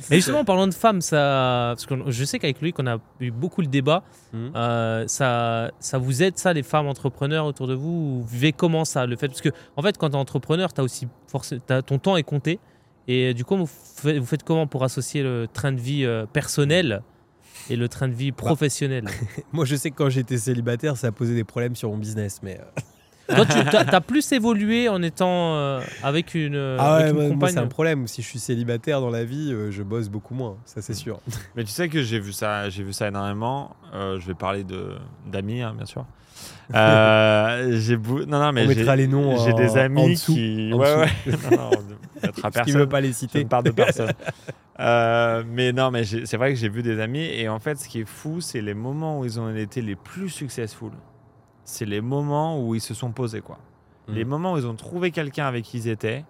Et 0.09 0.15
justement, 0.15 0.39
en 0.39 0.45
parlant 0.45 0.67
de 0.67 0.73
femmes, 0.73 1.01
ça, 1.01 1.73
parce 1.75 1.85
que 1.85 1.95
je 2.07 2.23
sais 2.23 2.39
qu'avec 2.39 2.61
lui, 2.61 2.73
qu'on 2.73 2.87
a 2.87 2.97
eu 3.19 3.31
beaucoup 3.31 3.61
le 3.61 3.67
débat, 3.67 4.03
mhm. 4.33 4.51
euh, 4.55 5.07
ça, 5.07 5.71
ça 5.79 5.97
vous 5.97 6.23
aide, 6.23 6.37
ça, 6.37 6.53
les 6.53 6.63
femmes 6.63 6.87
entrepreneurs 6.87 7.45
autour 7.45 7.67
de 7.67 7.73
vous? 7.73 8.21
Vous 8.21 8.25
vivez 8.25 8.53
comment 8.53 8.85
ça 8.85 9.05
le 9.05 9.15
fait? 9.15 9.27
Parce 9.27 9.41
que, 9.41 9.49
en 9.75 9.81
fait, 9.81 9.97
quand 9.97 10.09
tu 10.09 10.15
es 10.15 10.19
entrepreneur, 10.19 10.69
as 10.75 10.83
aussi 10.83 11.07
as, 11.69 11.81
ton 11.81 11.99
temps 11.99 12.17
est 12.17 12.23
compté. 12.23 12.59
Et 13.07 13.33
du 13.33 13.45
coup, 13.45 13.57
vous 13.57 13.67
faites, 13.67 14.17
vous 14.17 14.25
faites 14.25 14.43
comment 14.43 14.67
pour 14.67 14.83
associer 14.83 15.23
le 15.23 15.47
train 15.51 15.71
de 15.71 15.79
vie 15.79 16.05
euh, 16.05 16.25
personnel 16.25 17.01
et 17.69 17.75
le 17.75 17.89
train 17.89 18.07
de 18.07 18.13
vie 18.13 18.31
bah, 18.31 18.37
professionnel? 18.37 19.05
Moi, 19.51 19.65
je 19.65 19.75
sais 19.75 19.91
que 19.91 19.95
quand 19.95 20.09
j'étais 20.09 20.37
célibataire, 20.37 20.97
ça 20.97 21.07
a 21.07 21.11
posé 21.11 21.35
des 21.35 21.43
problèmes 21.43 21.75
sur 21.75 21.89
mon 21.89 21.97
business, 21.97 22.39
mais. 22.43 22.59
Euh, 22.59 22.81
toi, 23.27 23.45
tu 23.45 23.95
as, 23.95 24.01
plus 24.01 24.31
évolué 24.31 24.89
en 24.89 25.01
étant 25.01 25.55
euh, 25.55 25.81
avec 26.03 26.35
une, 26.35 26.77
ah 26.79 26.95
avec 26.95 27.13
une 27.13 27.29
compagne. 27.29 27.53
C'est 27.53 27.59
un 27.59 27.67
problème. 27.67 28.07
Si 28.07 28.21
je 28.21 28.27
suis 28.27 28.39
célibataire 28.39 29.01
dans 29.01 29.09
la 29.09 29.23
vie, 29.23 29.51
euh, 29.51 29.71
je 29.71 29.83
bosse 29.83 30.09
beaucoup 30.09 30.33
moins. 30.33 30.57
Ça, 30.65 30.81
c'est 30.81 30.93
sûr. 30.93 31.19
Mais 31.55 31.63
tu 31.63 31.71
sais 31.71 31.89
que 31.89 32.01
j'ai 32.01 32.19
vu 32.19 32.33
ça, 32.33 32.69
j'ai 32.69 32.83
vu 32.83 32.93
ça 32.93 33.07
énormément. 33.07 33.75
Euh, 33.93 34.19
je 34.19 34.27
vais 34.27 34.33
parler 34.33 34.63
de 34.63 34.95
d'amis, 35.25 35.61
hein, 35.61 35.73
bien 35.75 35.85
sûr. 35.85 36.05
j'ai 36.73 37.97
non, 37.97 38.39
non, 38.39 38.51
mais 38.53 38.63
on 38.63 38.67
mettra 38.67 38.95
les 38.95 39.05
noms. 39.05 39.37
J'ai 39.45 39.53
des 39.53 39.77
amis 39.77 40.15
qui. 40.15 40.73
ouais, 40.73 40.95
ouais. 40.95 41.11
non, 41.51 41.69
non, 41.69 42.79
veut 42.79 42.89
pas 42.89 43.01
les 43.01 43.13
citer. 43.13 43.39
Je 43.39 43.43
ne 43.43 43.49
parle 43.49 43.65
de 43.65 43.71
personne. 43.71 44.13
mais 44.79 45.73
non, 45.73 45.91
mais 45.91 46.03
c'est 46.05 46.37
vrai 46.37 46.53
que 46.53 46.59
j'ai 46.59 46.69
vu 46.69 46.81
des 46.81 46.99
amis 46.99 47.25
et 47.25 47.49
en 47.49 47.59
fait, 47.59 47.77
ce 47.77 47.87
qui 47.87 47.99
est 47.99 48.07
fou, 48.07 48.41
c'est 48.41 48.61
les 48.61 48.73
moments 48.73 49.19
où 49.19 49.25
ils 49.25 49.39
ont 49.39 49.53
été 49.53 49.81
les 49.81 49.95
plus 49.95 50.29
successful 50.29 50.91
c'est 51.63 51.85
les 51.85 52.01
moments 52.01 52.61
où 52.61 52.75
ils 52.75 52.81
se 52.81 52.93
sont 52.93 53.11
posés, 53.11 53.41
quoi. 53.41 53.59
Mm. 54.07 54.13
Les 54.13 54.25
moments 54.25 54.53
où 54.53 54.57
ils 54.57 54.67
ont 54.67 54.75
trouvé 54.75 55.11
quelqu'un 55.11 55.45
avec 55.45 55.65
qui 55.65 55.77
ils 55.77 55.87
étaient, 55.87 56.25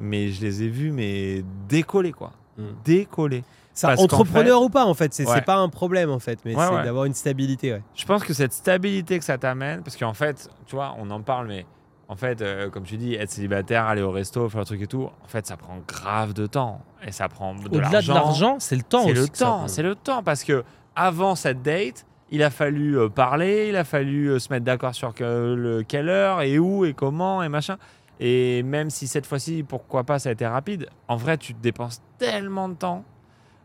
mais 0.00 0.28
je 0.28 0.40
les 0.40 0.62
ai 0.64 0.68
vus, 0.68 0.92
mais 0.92 1.44
décoller, 1.68 2.12
quoi. 2.12 2.32
Mm. 2.56 2.62
Décoller. 2.84 3.44
Ça, 3.74 3.94
entrepreneur 3.96 4.60
ou 4.60 4.68
pas, 4.68 4.84
en 4.84 4.92
fait, 4.92 5.14
c'est 5.14 5.44
pas 5.44 5.56
un 5.56 5.70
problème, 5.70 6.10
en 6.10 6.18
fait, 6.18 6.38
mais 6.44 6.52
c'est 6.52 6.84
d'avoir 6.84 7.06
une 7.06 7.14
stabilité, 7.14 7.80
Je 7.94 8.04
pense 8.04 8.22
que 8.22 8.34
cette 8.34 8.52
stabilité 8.52 9.18
que 9.18 9.24
ça 9.24 9.38
t'amène, 9.38 9.82
parce 9.82 9.96
qu'en 9.96 10.12
fait, 10.12 10.50
tu 10.66 10.76
vois, 10.76 10.94
on 10.98 11.10
en 11.10 11.22
parle, 11.22 11.48
mais 11.48 11.64
en 12.08 12.16
fait, 12.16 12.42
euh, 12.42 12.68
comme 12.68 12.82
tu 12.82 12.98
dis, 12.98 13.14
être 13.14 13.30
célibataire, 13.30 13.86
aller 13.86 14.02
au 14.02 14.10
resto, 14.10 14.46
faire 14.50 14.60
un 14.60 14.64
truc 14.64 14.82
et 14.82 14.86
tout, 14.86 15.04
en 15.04 15.28
fait, 15.28 15.46
ça 15.46 15.56
prend 15.56 15.78
grave 15.88 16.34
de 16.34 16.46
temps. 16.46 16.82
Et 17.06 17.12
ça 17.12 17.28
prend 17.30 17.54
de 17.54 17.78
l'argent. 17.78 17.88
Au-delà 17.88 18.02
de 18.02 18.08
l'argent, 18.08 18.56
c'est 18.58 18.76
le 18.76 18.82
temps 18.82 19.04
C'est 19.04 19.14
le 19.14 19.28
temps, 19.28 19.68
c'est 19.68 19.82
le 19.82 19.94
temps, 19.94 20.22
parce 20.22 20.44
que 20.44 20.64
avant 20.94 21.34
cette 21.34 21.62
date, 21.62 22.04
il 22.32 22.42
a 22.42 22.50
fallu 22.50 22.98
euh, 22.98 23.08
parler, 23.08 23.68
il 23.68 23.76
a 23.76 23.84
fallu 23.84 24.28
euh, 24.28 24.38
se 24.38 24.50
mettre 24.50 24.64
d'accord 24.64 24.94
sur 24.94 25.14
quelle 25.14 26.08
heure 26.08 26.40
et 26.40 26.58
où 26.58 26.84
et 26.84 26.94
comment 26.94 27.42
et 27.42 27.48
machin. 27.48 27.76
Et 28.20 28.62
même 28.62 28.88
si 28.88 29.06
cette 29.06 29.26
fois-ci, 29.26 29.62
pourquoi 29.62 30.04
pas, 30.04 30.18
ça 30.18 30.30
a 30.30 30.32
été 30.32 30.46
rapide, 30.46 30.88
en 31.08 31.16
vrai, 31.16 31.36
tu 31.36 31.54
te 31.54 31.60
dépenses 31.60 32.00
tellement 32.18 32.68
de 32.68 32.74
temps. 32.74 33.04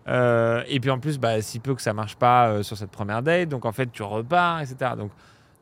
Euh, 0.09 0.63
et 0.67 0.79
puis 0.79 0.89
en 0.89 0.99
plus, 0.99 1.17
bah, 1.17 1.41
si 1.41 1.59
peu 1.59 1.75
que 1.75 1.81
ça 1.81 1.93
marche 1.93 2.15
pas 2.17 2.61
sur 2.63 2.77
cette 2.77 2.91
première 2.91 3.23
date, 3.23 3.49
donc 3.49 3.65
en 3.65 3.71
fait, 3.71 3.91
tu 3.91 4.03
repars, 4.03 4.59
etc. 4.59 4.91
Donc, 4.97 5.11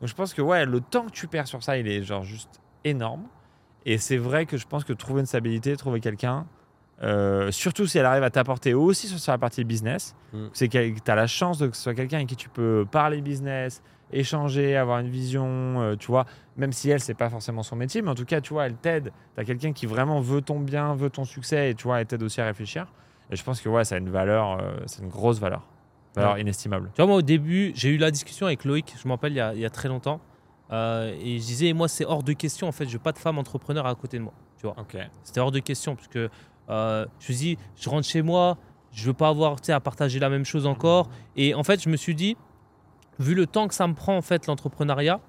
donc 0.00 0.08
je 0.08 0.14
pense 0.14 0.34
que 0.34 0.42
ouais, 0.42 0.66
le 0.66 0.80
temps 0.80 1.06
que 1.06 1.12
tu 1.12 1.28
perds 1.28 1.46
sur 1.46 1.62
ça, 1.62 1.78
il 1.78 1.86
est 1.88 2.02
genre 2.02 2.24
juste 2.24 2.60
énorme. 2.84 3.24
Et 3.84 3.98
c'est 3.98 4.16
vrai 4.16 4.46
que 4.46 4.56
je 4.56 4.66
pense 4.66 4.82
que 4.82 4.92
trouver 4.92 5.20
une 5.20 5.26
stabilité, 5.26 5.76
trouver 5.76 6.00
quelqu'un, 6.00 6.46
euh, 7.02 7.50
surtout 7.50 7.86
si 7.86 7.98
elle 7.98 8.06
arrive 8.06 8.22
à 8.22 8.30
t'apporter 8.30 8.72
aussi 8.72 9.08
sur 9.08 9.32
la 9.32 9.38
partie 9.38 9.64
business. 9.64 10.14
Mm. 10.32 10.46
C'est 10.52 10.68
que 10.68 10.98
tu 10.98 11.10
as 11.10 11.14
la 11.14 11.26
chance 11.26 11.58
de 11.58 11.66
que 11.66 11.76
ce 11.76 11.82
soit 11.82 11.94
quelqu'un 11.94 12.18
avec 12.18 12.28
qui 12.28 12.36
tu 12.36 12.48
peux 12.48 12.86
parler 12.90 13.20
business, 13.20 13.82
échanger, 14.12 14.76
avoir 14.76 15.00
une 15.00 15.10
vision, 15.10 15.46
euh, 15.46 15.96
tu 15.96 16.06
vois. 16.06 16.24
Même 16.56 16.72
si 16.72 16.88
elle, 16.90 17.00
c'est 17.00 17.14
pas 17.14 17.28
forcément 17.28 17.62
son 17.62 17.76
métier, 17.76 18.02
mais 18.02 18.10
en 18.10 18.14
tout 18.14 18.24
cas, 18.24 18.40
tu 18.40 18.54
vois, 18.54 18.66
elle 18.66 18.76
t'aide. 18.76 19.12
Tu 19.34 19.40
as 19.40 19.44
quelqu'un 19.44 19.72
qui 19.72 19.86
vraiment 19.86 20.20
veut 20.20 20.40
ton 20.40 20.60
bien, 20.60 20.94
veut 20.94 21.10
ton 21.10 21.24
succès, 21.24 21.70
et 21.70 21.74
tu 21.74 21.84
vois, 21.84 22.00
elle 22.00 22.06
t'aide 22.06 22.22
aussi 22.22 22.40
à 22.40 22.46
réfléchir. 22.46 22.86
Et 23.30 23.36
je 23.36 23.42
pense 23.42 23.60
que 23.60 23.68
ouais, 23.68 23.84
ça 23.84 23.96
a 23.96 23.98
une 23.98 24.10
valeur, 24.10 24.58
euh, 24.60 24.76
c'est 24.86 25.02
une 25.02 25.08
grosse 25.08 25.38
valeur. 25.38 25.62
Valeur 26.14 26.38
inestimable. 26.38 26.90
Tu 26.94 27.02
vois, 27.02 27.06
moi, 27.06 27.16
au 27.16 27.22
début, 27.22 27.72
j'ai 27.74 27.90
eu 27.90 27.98
la 27.98 28.10
discussion 28.10 28.46
avec 28.46 28.64
Loïc, 28.64 28.94
je 29.02 29.06
me 29.06 29.12
rappelle, 29.12 29.32
il 29.32 29.36
y 29.36 29.40
a, 29.40 29.52
il 29.52 29.60
y 29.60 29.66
a 29.66 29.70
très 29.70 29.88
longtemps. 29.88 30.22
et 30.70 31.38
je 31.38 31.44
disais, 31.44 31.74
moi, 31.74 31.88
c'est 31.88 32.06
hors 32.06 32.22
de 32.22 32.32
question, 32.32 32.66
en 32.68 32.72
fait, 32.72 32.86
je 32.86 32.92
veux 32.94 33.02
pas 33.02 33.12
de 33.12 33.18
femme 33.18 33.36
entrepreneur 33.36 33.84
à 33.84 33.94
côté 33.94 34.16
de 34.16 34.22
moi. 34.22 34.32
Tu 34.56 34.66
vois. 34.66 34.76
C'était 35.24 35.40
hors 35.40 35.50
de 35.50 35.58
question, 35.58 35.94
parce 35.94 36.08
que 36.08 36.30
euh, 36.70 37.06
je 37.20 37.32
me 37.32 37.36
suis 37.36 37.46
dit, 37.54 37.58
je 37.76 37.88
rentre 37.88 38.06
chez 38.06 38.22
moi, 38.22 38.58
je 38.92 39.06
veux 39.06 39.14
pas 39.14 39.28
avoir 39.28 39.56
à 39.68 39.80
partager 39.80 40.18
la 40.18 40.28
même 40.28 40.44
chose 40.44 40.66
encore. 40.66 41.08
Et 41.36 41.54
en 41.54 41.62
fait, 41.62 41.82
je 41.82 41.88
me 41.88 41.96
suis 41.96 42.14
dit, 42.14 42.36
vu 43.18 43.34
le 43.34 43.46
temps 43.46 43.68
que 43.68 43.74
ça 43.74 43.86
me 43.86 43.94
prend 43.94 44.16
en 44.16 44.22
fait 44.22 44.46
l'entrepreneuriat, 44.46 45.20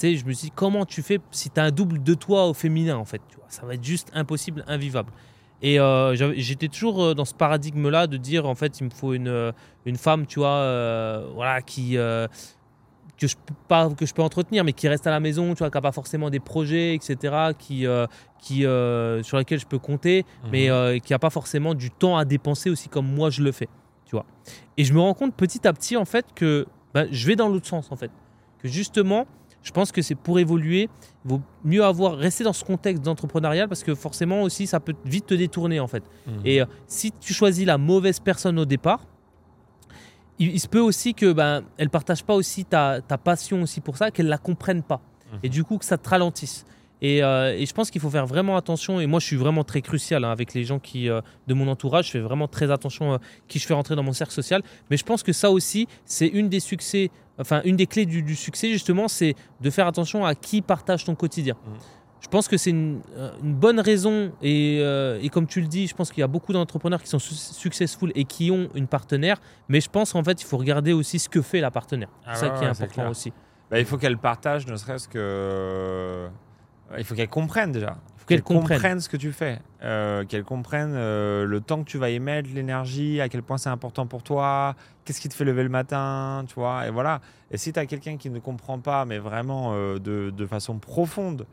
je 0.00 0.24
me 0.24 0.32
suis 0.32 0.48
dit, 0.48 0.52
comment 0.54 0.84
tu 0.84 1.00
fais 1.02 1.20
si 1.30 1.48
tu 1.50 1.60
as 1.60 1.64
un 1.64 1.70
double 1.70 2.02
de 2.02 2.14
toi 2.14 2.48
au 2.48 2.54
féminin 2.54 2.96
en 2.96 3.04
fait 3.04 3.20
tu 3.28 3.36
vois, 3.36 3.46
Ça 3.48 3.64
va 3.64 3.74
être 3.74 3.84
juste 3.84 4.10
impossible, 4.14 4.64
invivable. 4.66 5.12
Et 5.64 5.78
euh, 5.78 6.16
j'étais 6.34 6.66
toujours 6.66 7.04
euh, 7.04 7.14
dans 7.14 7.24
ce 7.24 7.34
paradigme-là 7.34 8.08
de 8.08 8.16
dire, 8.16 8.48
en 8.48 8.56
fait, 8.56 8.80
il 8.80 8.84
me 8.86 8.90
faut 8.90 9.14
une, 9.14 9.52
une 9.86 9.96
femme, 9.96 10.26
tu 10.26 10.40
vois, 10.40 11.22
voilà, 11.34 11.62
qui 11.62 11.96
que 13.22 13.28
je 13.28 13.36
peux 13.36 13.54
pas 13.68 13.88
que 13.90 14.04
je 14.04 14.12
peux 14.12 14.22
entretenir 14.22 14.64
mais 14.64 14.72
qui 14.72 14.88
reste 14.88 15.06
à 15.06 15.10
la 15.10 15.20
maison 15.20 15.54
tu 15.54 15.58
vois 15.58 15.70
qui 15.70 15.78
a 15.78 15.80
pas 15.80 15.92
forcément 15.92 16.28
des 16.28 16.40
projets 16.40 16.94
etc 16.94 17.52
qui 17.56 17.86
euh, 17.86 18.06
qui 18.40 18.66
euh, 18.66 19.22
sur 19.22 19.38
lesquels 19.38 19.60
je 19.60 19.66
peux 19.66 19.78
compter 19.78 20.24
mais 20.50 20.66
mhm. 20.66 20.72
euh, 20.72 20.98
qui 20.98 21.14
a 21.14 21.20
pas 21.20 21.30
forcément 21.30 21.74
du 21.74 21.90
temps 21.90 22.16
à 22.16 22.24
dépenser 22.24 22.68
aussi 22.68 22.88
comme 22.88 23.06
moi 23.06 23.30
je 23.30 23.42
le 23.42 23.52
fais 23.52 23.68
tu 24.04 24.16
vois 24.16 24.26
et 24.76 24.84
je 24.84 24.92
me 24.92 24.98
rends 24.98 25.14
compte 25.14 25.34
petit 25.36 25.66
à 25.68 25.72
petit 25.72 25.96
en 25.96 26.04
fait 26.04 26.26
que 26.34 26.66
ben, 26.94 27.06
je 27.12 27.26
vais 27.28 27.36
dans 27.36 27.48
l'autre 27.48 27.66
sens 27.66 27.92
en 27.92 27.96
fait 27.96 28.10
que 28.58 28.66
justement 28.66 29.26
je 29.62 29.70
pense 29.70 29.92
que 29.92 30.02
c'est 30.02 30.16
pour 30.16 30.40
évoluer 30.40 30.88
il 31.24 31.30
vaut 31.30 31.40
mieux 31.62 31.84
avoir 31.84 32.16
rester 32.16 32.42
dans 32.42 32.52
ce 32.52 32.64
contexte 32.64 33.04
d'entrepreneuriat 33.04 33.68
parce 33.68 33.84
que 33.84 33.94
forcément 33.94 34.42
aussi 34.42 34.66
ça 34.66 34.80
peut 34.80 34.94
vite 35.04 35.26
te 35.26 35.34
détourner 35.34 35.78
en 35.78 35.86
fait 35.86 36.02
mhm. 36.26 36.40
et 36.44 36.60
si 36.88 37.12
tu 37.12 37.32
choisis 37.32 37.64
la 37.64 37.78
mauvaise 37.78 38.18
personne 38.18 38.58
au 38.58 38.64
départ 38.64 39.06
il, 40.38 40.58
se 40.60 40.68
peut 40.68 40.80
aussi 40.80 41.14
que 41.14 41.32
ben 41.32 41.62
elle 41.76 41.90
partage 41.90 42.24
pas 42.24 42.34
aussi 42.34 42.64
ta, 42.64 43.00
passion 43.22 43.62
aussi 43.62 43.80
pour 43.80 43.96
ça, 43.96 44.10
qu'elle 44.10 44.28
la 44.28 44.38
comprenne 44.38 44.82
pas, 44.82 45.00
mhm. 45.32 45.38
et 45.42 45.48
du 45.48 45.64
coup 45.64 45.78
que 45.78 45.84
ça 45.84 45.98
te 45.98 46.08
ralentisse. 46.08 46.64
Euh, 47.02 47.56
et, 47.56 47.66
je 47.66 47.74
pense 47.74 47.90
qu'il 47.90 48.00
faut 48.00 48.10
faire 48.10 48.26
vraiment 48.26 48.56
attention. 48.56 49.00
Et 49.00 49.06
moi, 49.06 49.20
je 49.20 49.26
suis 49.26 49.36
vraiment 49.36 49.64
très 49.64 49.82
crucial 49.82 50.24
hein, 50.24 50.30
avec 50.30 50.54
les 50.54 50.64
gens 50.64 50.78
qui 50.78 51.08
euh, 51.08 51.20
de 51.46 51.54
mon 51.54 51.68
entourage. 51.68 52.06
Je 52.06 52.10
fais 52.12 52.20
vraiment 52.20 52.48
très 52.48 52.70
attention 52.70 53.12
à 53.12 53.14
euh, 53.16 53.18
qui 53.48 53.58
je 53.58 53.66
fais 53.66 53.74
rentrer 53.74 53.96
dans 53.96 54.02
mon 54.02 54.12
cercle 54.12 54.32
social. 54.32 54.62
Mais 54.90 54.96
je 54.96 55.04
pense 55.04 55.22
que 55.22 55.32
ça 55.32 55.50
aussi, 55.50 55.88
c'est 56.04 56.28
une 56.28 56.48
des 56.48 56.60
succès, 56.60 57.10
enfin 57.38 57.60
une 57.64 57.76
des 57.76 57.86
clés 57.86 58.06
du, 58.06 58.36
succès 58.36 58.70
justement, 58.70 59.08
c'est 59.08 59.34
de 59.60 59.70
faire 59.70 59.86
attention 59.86 60.24
à 60.24 60.34
qui 60.34 60.62
partage 60.62 61.04
ton 61.04 61.14
quotidien. 61.14 61.56
Mhm. 61.66 61.74
Je 62.22 62.28
pense 62.28 62.46
que 62.46 62.56
c'est 62.56 62.70
une, 62.70 63.02
euh, 63.16 63.32
bonne 63.42 63.80
raison 63.80 64.32
euh, 64.44 65.18
et, 65.20 65.28
comme 65.28 65.48
tu 65.48 65.60
le 65.60 65.66
dis, 65.66 65.88
je 65.88 65.94
pense 65.94 66.12
qu'il 66.12 66.20
y 66.20 66.24
a 66.24 66.28
beaucoup 66.28 66.52
d'entrepreneurs 66.52 67.02
qui 67.02 67.08
sont 67.08 67.18
successful 67.18 68.12
et 68.14 68.24
qui 68.24 68.52
ont 68.52 68.68
une 68.76 68.86
partenaire, 68.86 69.40
mais 69.68 69.80
je 69.80 69.90
pense 69.90 70.12
qu'en 70.12 70.22
fait 70.22 70.40
il 70.40 70.44
faut 70.44 70.56
regarder 70.56 70.92
aussi 70.92 71.18
ce 71.18 71.28
que 71.28 71.42
fait 71.42 71.60
la 71.60 71.72
partenaire. 71.72 72.08
c'est 72.32 72.46
ça 72.46 72.52
ah 72.54 72.58
qui 72.58 72.64
est 72.64 72.68
important 72.68 73.10
aussi. 73.10 73.32
Bah, 73.70 73.80
il 73.80 73.84
faut 73.84 73.96
qu'elle 73.96 74.18
partage, 74.18 74.68
ne 74.68 74.76
serait-ce 74.76 75.08
que, 75.08 75.18
euh, 75.18 76.28
il 76.96 77.02
faut 77.02 77.16
qu'elle 77.16 77.28
comprenne 77.28 77.72
déjà. 77.72 77.96
Il 78.16 78.20
faut 78.20 78.26
qu'elle 78.26 78.42
comprenne. 78.42 79.00
ce 79.00 79.08
que 79.08 79.16
tu 79.16 79.32
fais, 79.32 79.58
qu'elle 79.80 80.44
comprenne 80.44 80.94
le 80.94 81.60
temps 81.60 81.82
que 81.82 81.90
tu 81.90 81.98
vas 81.98 82.10
y 82.10 82.20
mettre, 82.20 82.50
l'énergie, 82.54 83.20
à 83.20 83.28
quel 83.28 83.42
point 83.42 83.58
c'est 83.58 83.68
important 83.68 84.06
pour 84.06 84.22
toi, 84.22 84.76
qu'est-ce 85.04 85.20
qui 85.20 85.28
te 85.28 85.34
fait 85.34 85.44
lever 85.44 85.64
le 85.64 85.70
matin, 85.70 86.44
tu 86.46 86.54
vois, 86.54 86.86
et 86.86 86.90
voilà. 86.90 87.20
Et 87.50 87.56
si 87.56 87.72
tu 87.72 87.80
as 87.80 87.86
quelqu'un 87.86 88.16
qui 88.16 88.30
ne 88.30 88.38
comprend 88.38 88.78
pas, 88.78 89.04
mais 89.06 89.18
vraiment 89.18 89.74
de, 89.74 90.30
de 90.30 90.46
façon 90.46 90.78
profonde, 90.78 91.46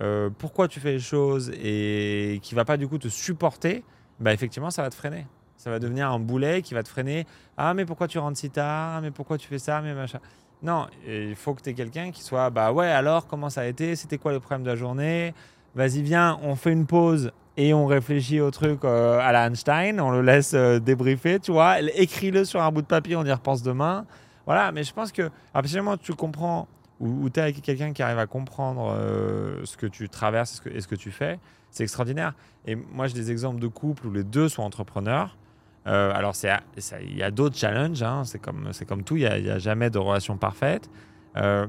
euh, 0.00 0.30
pourquoi 0.38 0.68
tu 0.68 0.80
fais 0.80 0.92
les 0.92 0.98
choses 1.00 1.50
et 1.62 2.40
qui 2.42 2.54
va 2.54 2.64
pas 2.64 2.76
du 2.76 2.86
coup 2.86 2.98
te 2.98 3.08
supporter, 3.08 3.82
bah 4.20 4.32
effectivement 4.32 4.70
ça 4.70 4.82
va 4.82 4.90
te 4.90 4.94
freiner. 4.94 5.26
Ça 5.56 5.70
va 5.70 5.78
devenir 5.78 6.10
un 6.10 6.18
boulet 6.18 6.62
qui 6.62 6.74
va 6.74 6.82
te 6.82 6.88
freiner. 6.88 7.26
Ah 7.56 7.74
mais 7.74 7.86
pourquoi 7.86 8.08
tu 8.08 8.18
rentres 8.18 8.38
si 8.38 8.50
tard? 8.50 8.96
Ah 8.96 9.00
mais 9.00 9.10
pourquoi 9.10 9.38
tu 9.38 9.48
fais 9.48 9.58
ça? 9.58 9.80
Mais 9.80 9.94
machin. 9.94 10.20
Non, 10.62 10.86
il 11.06 11.34
faut 11.34 11.54
que 11.54 11.62
tu 11.62 11.70
aies 11.70 11.74
quelqu'un 11.74 12.10
qui 12.10 12.22
soit 12.22 12.50
bah 12.50 12.72
ouais, 12.72 12.86
alors 12.86 13.26
comment 13.26 13.50
ça 13.50 13.62
a 13.62 13.66
été? 13.66 13.96
C'était 13.96 14.18
quoi 14.18 14.32
le 14.32 14.40
problème 14.40 14.64
de 14.64 14.70
la 14.70 14.76
journée? 14.76 15.34
Vas-y, 15.74 16.02
viens, 16.02 16.38
on 16.42 16.56
fait 16.56 16.72
une 16.72 16.86
pause 16.86 17.32
et 17.58 17.74
on 17.74 17.86
réfléchit 17.86 18.40
au 18.40 18.50
truc 18.50 18.84
euh, 18.84 19.18
à 19.18 19.32
la 19.32 19.46
Einstein, 19.46 20.00
on 20.00 20.10
le 20.10 20.22
laisse 20.22 20.52
euh, 20.54 20.78
débriefer, 20.78 21.40
tu 21.40 21.52
vois. 21.52 21.80
Écris-le 21.80 22.44
sur 22.44 22.62
un 22.62 22.70
bout 22.70 22.82
de 22.82 22.86
papier, 22.86 23.16
on 23.16 23.24
y 23.24 23.32
repense 23.32 23.62
demain. 23.62 24.06
Voilà, 24.46 24.72
mais 24.72 24.84
je 24.84 24.92
pense 24.92 25.12
que 25.12 25.30
absolument 25.52 25.96
tu 25.96 26.14
comprends 26.14 26.68
ou, 27.00 27.28
tu 27.28 27.40
es 27.40 27.42
avec 27.42 27.60
quelqu'un 27.62 27.92
qui 27.92 28.02
arrive 28.02 28.18
à 28.18 28.26
comprendre 28.26 28.94
euh, 28.96 29.64
ce 29.64 29.76
que 29.76 29.86
tu 29.86 30.08
traverses 30.08 30.54
ce 30.54 30.60
que, 30.62 30.70
et 30.70 30.80
ce 30.80 30.88
que 30.88 30.94
tu 30.94 31.10
fais, 31.10 31.38
c'est 31.70 31.82
extraordinaire. 31.82 32.34
Et 32.66 32.74
moi, 32.74 33.06
j'ai 33.06 33.14
des 33.14 33.30
exemples 33.30 33.60
de 33.60 33.68
couples 33.68 34.06
où 34.06 34.12
les 34.12 34.24
deux 34.24 34.48
sont 34.48 34.62
entrepreneurs. 34.62 35.36
alors, 35.84 36.34
il 36.42 37.16
y 37.16 37.22
a 37.22 37.30
d'autres 37.30 37.56
challenges, 37.56 38.02
hein, 38.02 38.24
c'est 38.24 38.38
comme, 38.38 38.70
comme 38.88 39.04
tout, 39.04 39.16
il 39.16 39.28
n'y 39.42 39.50
a, 39.50 39.58
jamais 39.58 39.90
de 39.90 39.98
relation 39.98 40.36
parfaite. 40.36 40.90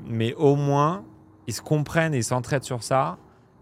mais 0.08 0.34
au 0.36 0.56
moins, 0.56 1.04
ils 1.48 1.54
se 1.54 1.62
comprennent 1.62 2.14
et 2.14 2.18
ils 2.18 2.24
s'entraident 2.24 2.64
sur 2.64 2.84
ça. 2.84 3.18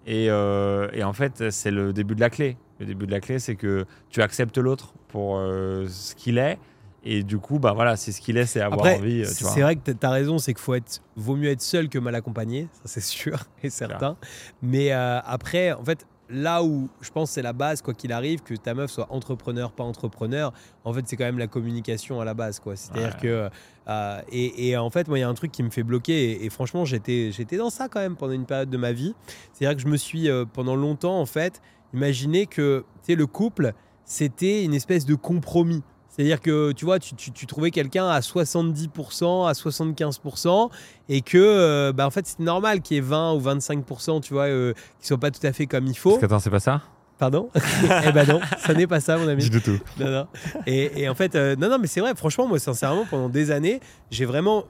Euh, 0.07 0.89
et, 0.93 1.03
en 1.03 1.13
fait, 1.13 1.49
c'est 1.51 1.71
le 1.71 1.93
début 1.93 2.15
de 2.15 2.19
la 2.19 2.29
clé. 2.29 2.57
Le 2.79 2.85
début 2.85 3.05
de 3.05 3.11
la 3.11 3.19
clé, 3.19 3.39
c'est 3.39 3.55
que 3.55 3.85
tu 4.09 4.21
acceptes 4.21 4.57
l'autre 4.57 4.93
pour 5.07 5.37
euh, 5.37 5.87
ce 5.87 6.15
qu'il 6.15 6.37
est. 6.37 6.59
Et 7.05 7.23
du 7.23 7.37
coup, 7.37 7.59
bah 7.59 7.73
voilà, 7.73 7.95
c'est 7.95 8.11
ce 8.11 8.19
qu'il 8.19 8.37
est, 8.37 8.45
c'est 8.45 8.61
avoir 8.61 8.85
envie. 8.95 9.21
Euh, 9.21 9.25
c'est 9.25 9.61
vrai 9.61 9.75
que 9.75 9.91
tu 9.91 10.05
as 10.05 10.09
raison, 10.09 10.39
c'est 10.39 10.53
qu'il 10.53 10.63
faut 10.63 10.73
être, 10.73 11.01
vaut 11.15 11.35
mieux 11.35 11.49
être 11.49 11.61
seul 11.61 11.87
que 11.87 11.99
mal 11.99 12.15
accompagné, 12.15 12.67
ça 12.73 12.81
c'est 12.85 13.01
sûr 13.01 13.37
et 13.63 13.69
certain. 13.69 14.17
Mais 14.61 14.91
après, 14.91 15.71
en 15.73 15.83
fait, 15.83 16.05
là 16.29 16.63
où 16.63 16.89
je 17.01 17.11
pense 17.11 17.31
c'est 17.31 17.41
la 17.41 17.53
base, 17.53 17.81
quoi 17.81 17.93
qu'il 17.93 18.11
arrive, 18.11 18.41
que 18.41 18.53
ta 18.55 18.73
meuf 18.73 18.91
soit 18.91 19.07
entrepreneur, 19.09 19.71
pas 19.71 19.83
entrepreneur, 19.83 20.53
en 20.83 20.93
fait, 20.93 21.03
c'est 21.07 21.15
quand 21.15 21.25
même 21.25 21.37
la 21.37 21.47
communication 21.47 22.19
à 22.21 22.25
la 22.25 22.33
base, 22.33 22.59
quoi. 22.59 22.75
C'est-à-dire 22.75 23.17
que. 23.17 23.49
Euh, 23.87 24.21
et, 24.31 24.75
en 24.77 24.89
fait, 24.89 25.07
moi, 25.07 25.17
il 25.19 25.21
y 25.21 25.23
a 25.23 25.29
un 25.29 25.33
truc 25.33 25.51
qui 25.51 25.63
me 25.63 25.69
fait 25.69 25.83
bloquer, 25.83 26.43
et, 26.43 26.49
franchement, 26.49 26.85
j'étais, 26.85 27.31
j'étais 27.31 27.57
dans 27.57 27.69
ça 27.69 27.87
quand 27.87 27.99
même 27.99 28.15
pendant 28.15 28.33
une 28.33 28.45
période 28.45 28.69
de 28.69 28.77
ma 28.77 28.91
vie. 28.91 29.13
C'est-à-dire 29.53 29.75
que 29.75 29.81
je 29.81 29.87
me 29.87 29.97
suis, 29.97 30.29
euh, 30.29 30.45
pendant 30.45 30.75
longtemps, 30.75 31.19
en 31.19 31.25
fait, 31.25 31.61
imaginé 31.93 32.47
que, 32.47 32.83
tu 33.03 33.11
sais, 33.11 33.15
le 33.15 33.27
couple, 33.27 33.73
c'était 34.03 34.63
une 34.63 34.73
espèce 34.73 35.05
de 35.05 35.15
compromis. 35.15 35.83
C'est-à-dire 36.15 36.39
que 36.39 36.71
tu 36.71 36.85
vois, 36.85 36.97
tu, 36.99 37.45
trouvais 37.45 37.71
quelqu'un 37.71 38.07
à 38.07 38.21
70%, 38.21 39.49
à 39.49 39.51
75%, 39.51 40.69
et 41.09 41.21
que 41.21 41.37
euh, 41.37 41.91
bah, 41.91 42.07
en 42.07 42.09
fait 42.09 42.25
c'est 42.25 42.39
normal 42.39 42.81
qu'il 42.81 42.95
y 42.95 42.97
ait 42.99 43.01
20 43.01 43.33
ou 43.33 43.41
25%, 43.41 44.21
tu 44.21 44.33
vois, 44.33 44.43
euh, 44.43 44.73
qui 44.73 45.03
ne 45.03 45.07
soient 45.07 45.17
pas 45.17 45.31
tout 45.31 45.45
à 45.45 45.51
fait 45.51 45.65
comme 45.65 45.87
il 45.87 45.97
faut. 45.97 46.11
Parce 46.11 46.21
que 46.21 46.25
attends, 46.25 46.39
c'est 46.39 46.49
pas 46.49 46.61
ça? 46.61 46.81
Pardon? 47.17 47.49
Eh 48.07 48.11
ben 48.13 48.25
non, 48.27 48.39
ça 48.59 48.73
n'est 48.73 48.87
pas 48.87 49.01
ça, 49.01 49.17
mon 49.17 49.27
ami. 49.27 49.49
Du 49.49 49.61
tout. 49.61 49.77
Non, 49.99 50.09
non. 50.09 50.27
Et, 50.65 51.09
en 51.09 51.15
fait, 51.15 51.35
euh, 51.35 51.55
non, 51.57 51.69
non, 51.69 51.79
mais 51.79 51.87
c'est 51.87 51.99
vrai, 51.99 52.15
franchement, 52.15 52.47
moi, 52.47 52.59
sincèrement, 52.59 53.05
pendant 53.09 53.29
des 53.29 53.51
années, 53.51 53.81
j'ai 54.09 54.25
vraiment 54.25 54.65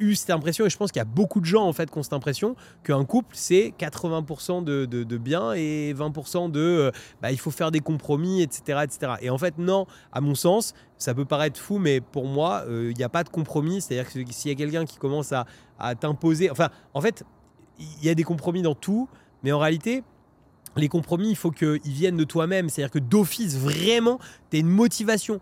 eu 0.00 0.14
cette 0.14 0.30
impression, 0.30 0.66
et 0.66 0.70
je 0.70 0.76
pense 0.76 0.92
qu'il 0.92 1.00
y 1.00 1.02
a 1.02 1.04
beaucoup 1.04 1.40
de 1.40 1.44
gens 1.44 1.64
en 1.64 1.72
fait 1.72 1.90
qui 1.90 1.98
ont 1.98 2.02
cette 2.02 2.12
impression, 2.12 2.56
qu'un 2.84 3.04
couple 3.04 3.34
c'est 3.34 3.74
80% 3.78 4.64
de, 4.64 4.84
de, 4.84 5.18
bien 5.18 5.52
et 5.52 5.94
20% 5.94 6.50
de 6.50 6.60
euh, 6.60 6.90
bah, 7.22 7.32
il 7.32 7.38
faut 7.38 7.50
faire 7.50 7.70
des 7.70 7.80
compromis, 7.80 8.42
etc., 8.42 8.80
etc. 8.84 9.12
Et 9.20 9.30
en 9.30 9.38
fait, 9.38 9.58
non, 9.58 9.86
à 10.12 10.20
mon 10.20 10.34
sens, 10.34 10.74
ça 10.96 11.14
peut 11.14 11.24
paraître 11.24 11.60
fou, 11.60 11.78
mais 11.78 12.00
pour 12.00 12.26
moi, 12.26 12.64
euh, 12.66 12.90
il 12.90 12.96
n'y 12.96 13.04
a 13.04 13.08
pas 13.08 13.24
de 13.24 13.28
compromis. 13.28 13.80
C'est-à-dire 13.80 14.12
que 14.12 14.32
s'il 14.32 14.50
y 14.50 14.54
a 14.54 14.56
quelqu'un 14.56 14.84
qui 14.84 14.98
commence 14.98 15.32
à, 15.32 15.46
à 15.78 15.94
t'imposer, 15.94 16.50
enfin, 16.50 16.68
en 16.94 17.00
fait, 17.00 17.24
il 17.78 18.04
y 18.04 18.08
a 18.08 18.14
des 18.14 18.24
compromis 18.24 18.62
dans 18.62 18.74
tout, 18.74 19.08
mais 19.42 19.52
en 19.52 19.58
réalité, 19.58 20.02
les 20.76 20.88
compromis, 20.88 21.30
il 21.30 21.36
faut 21.36 21.50
qu'ils 21.50 21.80
viennent 21.84 22.16
de 22.16 22.24
toi-même. 22.24 22.68
C'est-à-dire 22.68 22.90
que 22.90 22.98
d'office, 22.98 23.56
vraiment, 23.56 24.18
tu 24.50 24.56
as 24.56 24.60
une 24.60 24.68
motivation 24.68 25.40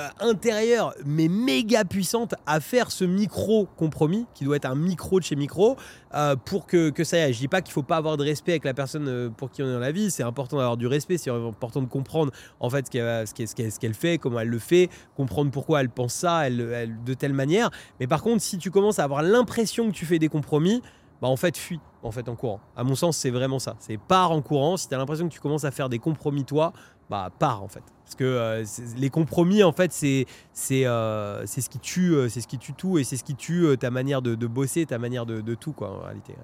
euh, 0.00 0.08
intérieure 0.20 0.94
mais 1.04 1.28
méga 1.28 1.84
puissante 1.84 2.34
à 2.46 2.60
faire 2.60 2.90
ce 2.90 3.04
micro 3.04 3.68
compromis 3.76 4.24
qui 4.32 4.44
doit 4.44 4.56
être 4.56 4.64
un 4.64 4.74
micro 4.74 5.20
de 5.20 5.24
chez 5.24 5.36
micro 5.36 5.76
euh, 6.14 6.34
pour 6.34 6.66
que, 6.66 6.88
que, 6.88 7.04
ça 7.04 7.18
y 7.18 7.20
aille. 7.20 7.34
Je 7.34 7.40
dis 7.40 7.48
pas 7.48 7.60
qu'il 7.60 7.74
faut 7.74 7.82
pas 7.82 7.98
avoir 7.98 8.16
de 8.16 8.24
respect 8.24 8.52
avec 8.52 8.64
la 8.64 8.72
personne 8.72 9.06
euh, 9.06 9.28
pour 9.28 9.50
qui 9.50 9.62
on 9.62 9.66
est 9.66 9.72
dans 9.72 9.78
la 9.78 9.92
vie, 9.92 10.10
c'est 10.10 10.22
important 10.22 10.56
d'avoir 10.56 10.78
du 10.78 10.86
respect, 10.86 11.18
c'est 11.18 11.30
important 11.30 11.82
de 11.82 11.88
comprendre 11.88 12.32
en 12.58 12.70
fait 12.70 12.86
ce 12.86 12.90
qu'elle 13.34 13.48
ce 13.48 13.78
qu'elle 13.78 13.92
fait, 13.92 14.16
comment 14.16 14.40
elle 14.40 14.48
le 14.48 14.58
fait, 14.58 14.88
comprendre 15.14 15.50
pourquoi 15.50 15.82
elle 15.82 15.90
pense 15.90 16.14
ça 16.14 16.46
elle, 16.46 16.96
de 17.04 17.12
telle 17.12 17.34
manière. 17.34 17.70
Mais 18.00 18.06
par 18.06 18.22
contre, 18.22 18.40
si 18.40 18.56
tu 18.56 18.70
commences 18.70 18.98
à 18.98 19.04
avoir 19.04 19.22
l'impression 19.22 19.88
que 19.88 19.94
tu 19.94 20.06
fais 20.06 20.18
des 20.18 20.28
compromis, 20.28 20.80
bah 21.20 21.28
en 21.28 21.36
fait 21.36 21.58
fuis 21.58 21.80
en 22.02 22.10
fait 22.10 22.30
en 22.30 22.34
courant. 22.34 22.60
À 22.76 22.82
mon 22.82 22.94
sens, 22.94 23.18
c'est 23.18 23.30
vraiment 23.30 23.58
ça. 23.58 23.76
C'est 23.78 23.98
pars 23.98 24.32
en 24.32 24.40
courant. 24.40 24.78
Si 24.78 24.88
tu 24.88 24.94
as 24.94 24.98
l'impression 24.98 25.28
que 25.28 25.34
tu 25.34 25.40
commences 25.40 25.64
à 25.64 25.70
faire 25.70 25.88
des 25.88 25.98
compromis 25.98 26.44
toi, 26.44 26.72
bah 27.10 27.30
pars 27.38 27.62
en 27.62 27.68
fait. 27.68 27.82
Parce 28.12 28.18
que 28.18 28.24
euh, 28.24 28.64
les 28.98 29.08
compromis, 29.08 29.62
en 29.62 29.72
fait, 29.72 29.90
c'est 29.90 30.26
c'est 30.52 30.84
euh, 30.84 31.46
ce 31.46 31.66
qui 31.70 31.78
tue, 31.78 32.14
euh, 32.14 32.28
c'est 32.28 32.42
ce 32.42 32.46
qui 32.46 32.58
tue 32.58 32.74
tout 32.74 32.98
et 32.98 33.04
c'est 33.04 33.16
ce 33.16 33.24
qui 33.24 33.34
tue 33.34 33.74
ta 33.80 33.90
manière 33.90 34.20
de, 34.20 34.34
bosser, 34.46 34.84
ta 34.84 34.98
manière 34.98 35.24
de, 35.24 35.54
tout, 35.54 35.72
quoi, 35.72 35.96
en 35.96 36.00
réalité. 36.00 36.34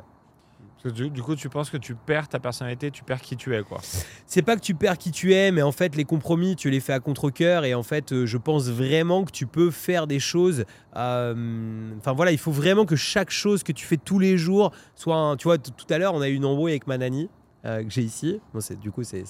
du, 0.86 1.23
coup, 1.23 1.36
tu 1.36 1.51
penses 1.51 1.69
que 1.69 1.77
tu 1.77 1.95
perds 1.95 2.28
ta 2.28 2.39
personnalité, 2.39 2.90
tu 2.90 3.05
perds 3.05 3.20
qui 3.20 3.36
tu 3.36 3.55
es, 3.55 3.62
quoi. 3.62 3.81
C'est 4.27 4.40
pas 4.40 4.57
que 4.57 4.62
tu 4.62 4.74
perds 4.74 4.97
qui 4.97 5.11
tu 5.11 5.35
es, 5.35 5.53
mais 5.53 5.61
en 5.61 5.73
fait, 5.73 5.95
les 5.95 6.05
compromis, 6.05 6.57
tu 6.57 6.70
les 6.70 6.81
fais 6.81 6.95
à 6.95 7.01
contre-coeur 7.01 7.66
et 7.66 7.74
en 7.74 7.82
fait, 7.82 8.24
je 8.24 8.39
pense 8.39 8.70
vraiment 8.70 9.24
que 9.24 9.31
tu 9.31 9.47
peux 9.47 9.70
faire 9.70 10.07
des 10.07 10.20
choses. 10.20 10.65
Enfin 10.95 12.15
voilà, 12.16 12.32
il 12.32 12.39
faut 12.39 12.53
vraiment 12.53 12.86
que 12.86 12.97
chaque 12.97 13.31
chose 13.31 13.62
que 13.62 13.73
tu 13.73 13.85
fais 13.85 13.99
tous 13.99 14.19
les 14.19 14.39
jours 14.39 14.73
soit. 14.95 15.36
tu 15.39 15.45
vois, 15.45 15.59
tout 15.59 15.86
à 15.90 15.99
l'heure, 15.99 16.15
on 16.15 16.23
a 16.23 16.31
eu 16.31 16.35
une 16.35 16.47
embrouille 16.47 16.73
avec 16.73 16.86
ma 16.86 16.97
nanny. 16.97 17.28
Euh, 17.64 17.82
que 17.82 17.90
j'ai 17.90 18.02
ici. 18.02 18.40
Bon, 18.55 18.60
du 18.80 18.93
coup, 18.93 19.02
c'est 19.02 19.24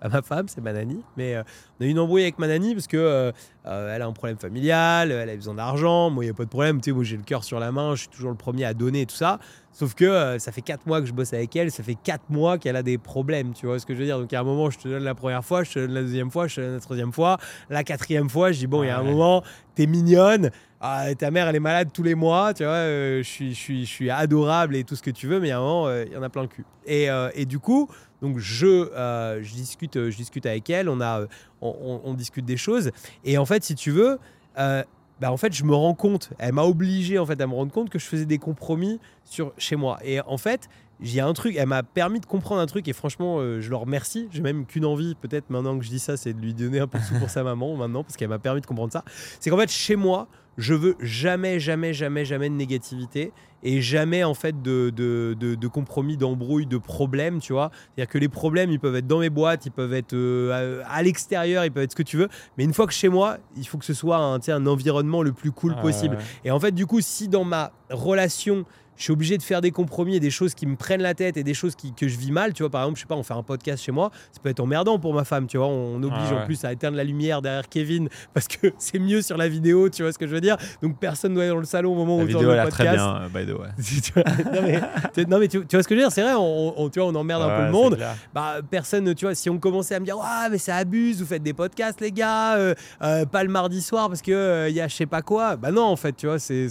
pas 0.00 0.08
ma 0.08 0.22
femme, 0.22 0.48
c'est 0.48 0.62
ma 0.62 0.72
nanny. 0.72 1.02
Mais 1.18 1.34
euh, 1.34 1.42
on 1.78 1.84
a 1.84 1.86
eu 1.86 1.90
une 1.90 1.98
embrouille 1.98 2.22
avec 2.22 2.38
ma 2.38 2.48
nanny 2.48 2.74
parce 2.74 2.86
que 2.86 2.96
euh, 2.96 3.32
elle 3.64 4.00
a 4.00 4.06
un 4.06 4.12
problème 4.12 4.38
familial, 4.38 5.12
elle 5.12 5.28
a 5.28 5.36
besoin 5.36 5.54
d'argent. 5.54 6.08
Moi, 6.08 6.24
il 6.24 6.28
n'y 6.28 6.30
a 6.30 6.34
pas 6.34 6.44
de 6.44 6.48
problème. 6.48 6.80
Tu 6.80 6.90
sais, 6.90 6.94
moi, 6.94 7.04
j'ai 7.04 7.18
le 7.18 7.22
cœur 7.22 7.44
sur 7.44 7.60
la 7.60 7.72
main, 7.72 7.94
je 7.94 8.00
suis 8.00 8.08
toujours 8.08 8.30
le 8.30 8.36
premier 8.36 8.64
à 8.64 8.72
donner 8.72 9.02
et 9.02 9.06
tout 9.06 9.14
ça. 9.14 9.38
Sauf 9.70 9.94
que 9.94 10.38
ça 10.38 10.52
fait 10.52 10.62
4 10.62 10.86
mois 10.86 11.00
que 11.00 11.06
je 11.06 11.12
bosse 11.12 11.34
avec 11.34 11.54
elle, 11.56 11.70
ça 11.70 11.82
fait 11.82 11.96
4 11.96 12.30
mois 12.30 12.58
qu'elle 12.58 12.76
a 12.76 12.82
des 12.82 12.96
problèmes. 12.96 13.52
Tu 13.52 13.66
vois 13.66 13.78
ce 13.78 13.84
que 13.84 13.92
je 13.92 13.98
veux 13.98 14.04
dire? 14.04 14.18
Donc, 14.18 14.32
à 14.32 14.40
un 14.40 14.44
moment, 14.44 14.70
je 14.70 14.78
te 14.78 14.88
donne 14.88 15.02
la 15.02 15.16
première 15.16 15.44
fois, 15.44 15.64
je 15.64 15.72
te 15.72 15.78
donne 15.80 15.92
la 15.92 16.02
deuxième 16.02 16.30
fois, 16.30 16.46
je 16.46 16.56
te 16.56 16.60
donne 16.60 16.74
la 16.74 16.80
troisième 16.80 17.12
fois. 17.12 17.38
La 17.68 17.84
quatrième 17.84 18.30
fois, 18.30 18.52
je 18.52 18.60
dis, 18.60 18.66
bon, 18.66 18.82
il 18.82 18.86
y 18.86 18.90
a 18.90 18.98
un 18.98 19.02
moment, 19.02 19.42
t'es 19.74 19.86
mignonne. 19.86 20.50
Ah, 20.86 21.14
ta 21.16 21.30
mère 21.30 21.48
elle 21.48 21.56
est 21.56 21.60
malade 21.60 21.88
tous 21.94 22.02
les 22.02 22.14
mois, 22.14 22.52
tu 22.52 22.64
vois, 22.64 22.84
je, 22.84 23.22
suis, 23.24 23.54
je, 23.54 23.58
suis, 23.58 23.86
je 23.86 23.90
suis 23.90 24.10
adorable 24.10 24.76
et 24.76 24.84
tout 24.84 24.96
ce 24.96 25.02
que 25.02 25.10
tu 25.10 25.26
veux, 25.26 25.40
mais 25.40 25.50
un 25.50 25.60
moment, 25.60 25.90
il 25.90 26.12
y 26.12 26.16
en 26.16 26.22
a 26.22 26.28
plein 26.28 26.42
le 26.42 26.48
cul. 26.48 26.66
Et, 26.84 27.08
et 27.34 27.46
du 27.46 27.58
coup, 27.58 27.88
donc 28.24 28.38
je, 28.38 28.66
euh, 28.66 29.42
je, 29.42 29.52
discute, 29.52 29.94
je 30.08 30.16
discute 30.16 30.46
avec 30.46 30.70
elle, 30.70 30.88
on, 30.88 31.02
a, 31.02 31.26
on, 31.60 32.14
discute 32.14 32.46
des 32.46 32.56
choses. 32.56 32.90
Et 33.22 33.36
en 33.36 33.44
fait, 33.44 33.62
si 33.62 33.74
tu 33.74 33.90
veux, 33.90 34.18
euh, 34.58 34.82
bah 35.20 35.30
en 35.30 35.36
fait, 35.36 35.52
je 35.52 35.62
me 35.62 35.74
rends 35.74 35.92
compte, 35.92 36.30
elle 36.38 36.54
m'a 36.54 36.62
obligé 36.62 37.18
en 37.18 37.26
fait 37.26 37.38
à 37.42 37.46
me 37.46 37.52
rendre 37.52 37.70
compte 37.70 37.90
que 37.90 37.98
je 37.98 38.06
faisais 38.06 38.24
des 38.24 38.38
compromis 38.38 38.98
sur 39.24 39.52
chez 39.58 39.76
moi. 39.76 39.98
Et 40.02 40.22
en 40.22 40.38
fait, 40.38 40.70
j'ai 41.04 41.20
un 41.20 41.32
truc, 41.34 41.54
elle 41.56 41.68
m'a 41.68 41.82
permis 41.82 42.18
de 42.18 42.26
comprendre 42.26 42.60
un 42.60 42.66
truc 42.66 42.88
et 42.88 42.92
franchement, 42.92 43.36
euh, 43.38 43.60
je 43.60 43.70
leur 43.70 43.80
remercie. 43.80 44.28
J'ai 44.32 44.40
même 44.40 44.64
qu'une 44.64 44.86
envie, 44.86 45.14
peut-être 45.14 45.50
maintenant 45.50 45.78
que 45.78 45.84
je 45.84 45.90
dis 45.90 45.98
ça, 45.98 46.16
c'est 46.16 46.32
de 46.32 46.40
lui 46.40 46.54
donner 46.54 46.80
un 46.80 46.86
peu 46.86 46.98
de 46.98 47.04
sous 47.04 47.14
pour 47.18 47.30
sa 47.30 47.44
maman 47.44 47.76
maintenant, 47.76 48.02
parce 48.02 48.16
qu'elle 48.16 48.28
m'a 48.28 48.38
permis 48.38 48.62
de 48.62 48.66
comprendre 48.66 48.92
ça. 48.92 49.04
C'est 49.38 49.50
qu'en 49.50 49.58
fait, 49.58 49.70
chez 49.70 49.96
moi, 49.96 50.28
je 50.56 50.72
veux 50.74 50.96
jamais, 51.00 51.60
jamais, 51.60 51.92
jamais, 51.92 52.24
jamais 52.24 52.48
de 52.48 52.54
négativité 52.54 53.32
et 53.62 53.80
jamais 53.80 54.24
en 54.24 54.34
fait 54.34 54.62
de, 54.62 54.90
de, 54.90 55.34
de, 55.34 55.68
compromis, 55.68 56.16
d'embrouille, 56.16 56.66
de 56.66 56.78
problèmes, 56.78 57.40
tu 57.40 57.52
vois. 57.52 57.70
C'est-à-dire 57.72 58.12
que 58.12 58.18
les 58.18 58.28
problèmes, 58.28 58.70
ils 58.70 58.78
peuvent 58.78 58.94
être 58.94 59.06
dans 59.06 59.20
mes 59.20 59.30
boîtes, 59.30 59.66
ils 59.66 59.72
peuvent 59.72 59.94
être 59.94 60.12
euh, 60.14 60.82
à, 60.86 61.02
l'extérieur, 61.02 61.64
ils 61.64 61.72
peuvent 61.72 61.82
être 61.82 61.92
ce 61.92 61.96
que 61.96 62.02
tu 62.02 62.16
veux, 62.16 62.28
mais 62.56 62.64
une 62.64 62.74
fois 62.74 62.86
que 62.86 62.92
chez 62.92 63.08
moi, 63.08 63.38
il 63.56 63.66
faut 63.66 63.78
que 63.78 63.84
ce 63.86 63.94
soit 63.94 64.18
un, 64.18 64.38
un 64.46 64.66
environnement 64.66 65.22
le 65.22 65.32
plus 65.32 65.50
cool 65.50 65.74
possible. 65.76 66.18
Et 66.44 66.50
en 66.50 66.60
fait, 66.60 66.72
du 66.72 66.86
coup, 66.86 67.00
si 67.00 67.28
dans 67.28 67.44
ma 67.44 67.72
relation, 67.90 68.64
je 68.96 69.04
suis 69.04 69.12
obligé 69.12 69.38
de 69.38 69.42
faire 69.42 69.60
des 69.60 69.70
compromis 69.70 70.16
et 70.16 70.20
des 70.20 70.30
choses 70.30 70.54
qui 70.54 70.66
me 70.66 70.76
prennent 70.76 71.02
la 71.02 71.14
tête 71.14 71.36
et 71.36 71.44
des 71.44 71.54
choses 71.54 71.74
qui, 71.74 71.92
que 71.92 72.08
je 72.08 72.18
vis 72.18 72.30
mal. 72.30 72.52
Tu 72.52 72.62
vois, 72.62 72.70
par 72.70 72.82
exemple, 72.82 72.98
je 72.98 73.02
sais 73.02 73.08
pas, 73.08 73.16
on 73.16 73.22
fait 73.22 73.34
un 73.34 73.42
podcast 73.42 73.82
chez 73.82 73.92
moi, 73.92 74.10
ça 74.32 74.40
peut 74.42 74.48
être 74.48 74.60
emmerdant 74.60 74.98
pour 74.98 75.14
ma 75.14 75.24
femme. 75.24 75.46
Tu 75.46 75.56
vois, 75.56 75.66
on 75.66 76.02
oblige 76.02 76.32
en 76.32 76.44
plus 76.44 76.64
à 76.64 76.72
éteindre 76.72 76.96
la 76.96 77.04
lumière 77.04 77.42
derrière 77.42 77.68
Kevin 77.68 78.08
parce 78.34 78.48
que 78.48 78.72
c'est 78.78 78.98
mieux 78.98 79.22
sur 79.22 79.36
la 79.36 79.48
vidéo. 79.48 79.88
Tu 79.88 80.02
vois 80.02 80.12
ce 80.12 80.18
que 80.18 80.26
je 80.26 80.34
veux 80.34 80.40
dire 80.40 80.56
Donc 80.82 80.98
personne 80.98 81.34
doit 81.34 81.44
être 81.44 81.50
dans 81.50 81.58
le 81.58 81.64
salon 81.64 81.92
au 81.92 81.96
moment 81.96 82.16
où 82.16 82.20
on 82.20 82.26
tourne 82.26 82.46
le 82.46 82.62
podcast. 82.62 82.70
très 82.70 82.92
bien, 82.92 83.22
euh, 83.22 83.28
by 83.28 83.46
the 83.46 83.56
way. 83.56 85.24
non 85.28 85.38
mais, 85.38 85.48
tu, 85.48 85.58
vois 85.58 85.82
ce 85.82 85.88
que 85.88 85.94
je 85.94 86.00
veux 86.00 86.06
dire? 86.06 86.12
C'est 86.12 86.22
vrai, 86.22 86.34
on, 86.36 86.88
tu 86.90 87.00
vois, 87.00 87.08
on 87.08 87.14
emmerde 87.14 87.42
un 87.42 87.56
peu 87.56 87.64
le 87.66 87.72
monde. 87.72 87.98
Bah 88.32 88.56
personne, 88.70 89.14
tu 89.14 89.24
vois, 89.24 89.34
si 89.34 89.50
on 89.50 89.58
commençait 89.58 89.94
à 89.94 90.00
me 90.00 90.04
dire, 90.04 90.16
ah 90.22 90.48
mais 90.50 90.58
ça 90.58 90.76
abuse, 90.76 91.20
vous 91.20 91.26
faites 91.26 91.42
des 91.42 91.52
podcasts 91.52 92.00
les 92.00 92.12
gars, 92.12 92.56
euh, 92.56 92.74
euh, 93.02 93.24
pas 93.26 93.42
le 93.44 93.50
mardi 93.50 93.80
soir 93.80 94.08
parce 94.08 94.22
que 94.22 94.68
il 94.68 94.74
y 94.74 94.80
a 94.80 94.88
je 94.88 94.94
sais 94.94 95.06
pas 95.06 95.22
quoi. 95.22 95.56
Bah 95.56 95.70
non 95.70 95.84
en 95.84 95.96
fait, 95.96 96.12
tu 96.12 96.26
vois, 96.26 96.38
c'est, 96.38 96.68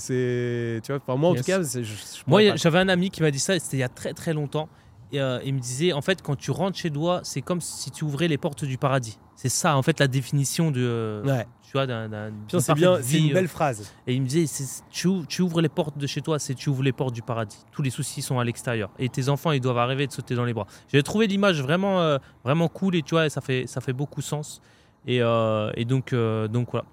tu 0.83 0.91
vois, 0.91 0.99
pour 0.99 1.17
moi 1.17 1.31
en 1.31 1.35
tout 1.35 1.43
cas, 1.43 1.63
c'est 1.63 1.83
moi, 2.27 2.55
j'avais 2.55 2.79
un 2.79 2.89
ami 2.89 3.09
qui 3.09 3.21
m'a 3.21 3.31
dit 3.31 3.39
ça, 3.39 3.57
c'était 3.59 3.77
il 3.77 3.81
y 3.81 3.83
a 3.83 3.89
très 3.89 4.13
très 4.13 4.33
longtemps. 4.33 4.69
Et 5.13 5.21
euh, 5.21 5.39
il 5.45 5.53
me 5.53 5.59
disait, 5.59 5.93
en 5.93 6.01
fait, 6.01 6.23
quand 6.23 6.35
tu 6.35 6.49
rentres 6.49 6.77
chez 6.77 6.89
toi, 6.89 7.21
c'est 7.23 7.43
comme 7.43 7.61
si 7.61 7.91
tu 7.91 8.03
ouvrais 8.03 8.27
les 8.27 8.39
portes 8.39 8.65
du 8.65 8.79
paradis. 8.79 9.19
C'est 9.35 9.49
ça, 9.49 9.77
en 9.77 9.83
fait, 9.83 9.99
la 9.99 10.07
définition 10.07 10.71
de, 10.71 11.21
ouais. 11.23 11.45
tu 11.61 11.73
vois, 11.73 11.85
d'un. 11.85 12.31
C'est 12.47 12.73
bien, 12.73 12.97
c'est 12.99 13.19
une 13.19 13.31
belle 13.31 13.47
phrase. 13.47 13.91
Et 14.07 14.15
il 14.15 14.23
me 14.23 14.27
disait, 14.27 14.51
tu, 14.89 15.09
tu, 15.27 15.43
ouvres 15.43 15.61
les 15.61 15.69
portes 15.69 15.99
de 15.99 16.07
chez 16.07 16.21
toi, 16.21 16.39
c'est 16.39 16.55
tu 16.55 16.69
ouvres 16.69 16.81
les 16.81 16.93
portes 16.93 17.13
du 17.13 17.21
paradis. 17.21 17.63
Tous 17.71 17.83
les 17.83 17.91
soucis 17.91 18.23
sont 18.23 18.39
à 18.39 18.43
l'extérieur. 18.43 18.89
Et 18.97 19.07
tes 19.07 19.29
enfants, 19.29 19.51
ils 19.51 19.61
doivent 19.61 19.77
arriver 19.77 20.05
et 20.05 20.07
te 20.07 20.13
sauter 20.15 20.33
dans 20.33 20.45
les 20.45 20.53
bras. 20.53 20.65
J'ai 20.91 21.03
trouvé 21.03 21.27
l'image 21.27 21.61
vraiment, 21.61 22.01
euh, 22.01 22.17
vraiment 22.43 22.67
cool 22.67 22.95
et 22.95 23.03
tu 23.03 23.13
vois, 23.13 23.29
ça 23.29 23.41
fait, 23.41 23.67
ça 23.67 23.81
fait 23.81 23.93
beaucoup 23.93 24.21
sens. 24.21 24.61
Et, 25.05 25.21
euh, 25.21 25.71
et 25.75 25.85
donc, 25.85 26.15
donc 26.49 26.71
voilà. 26.71 26.85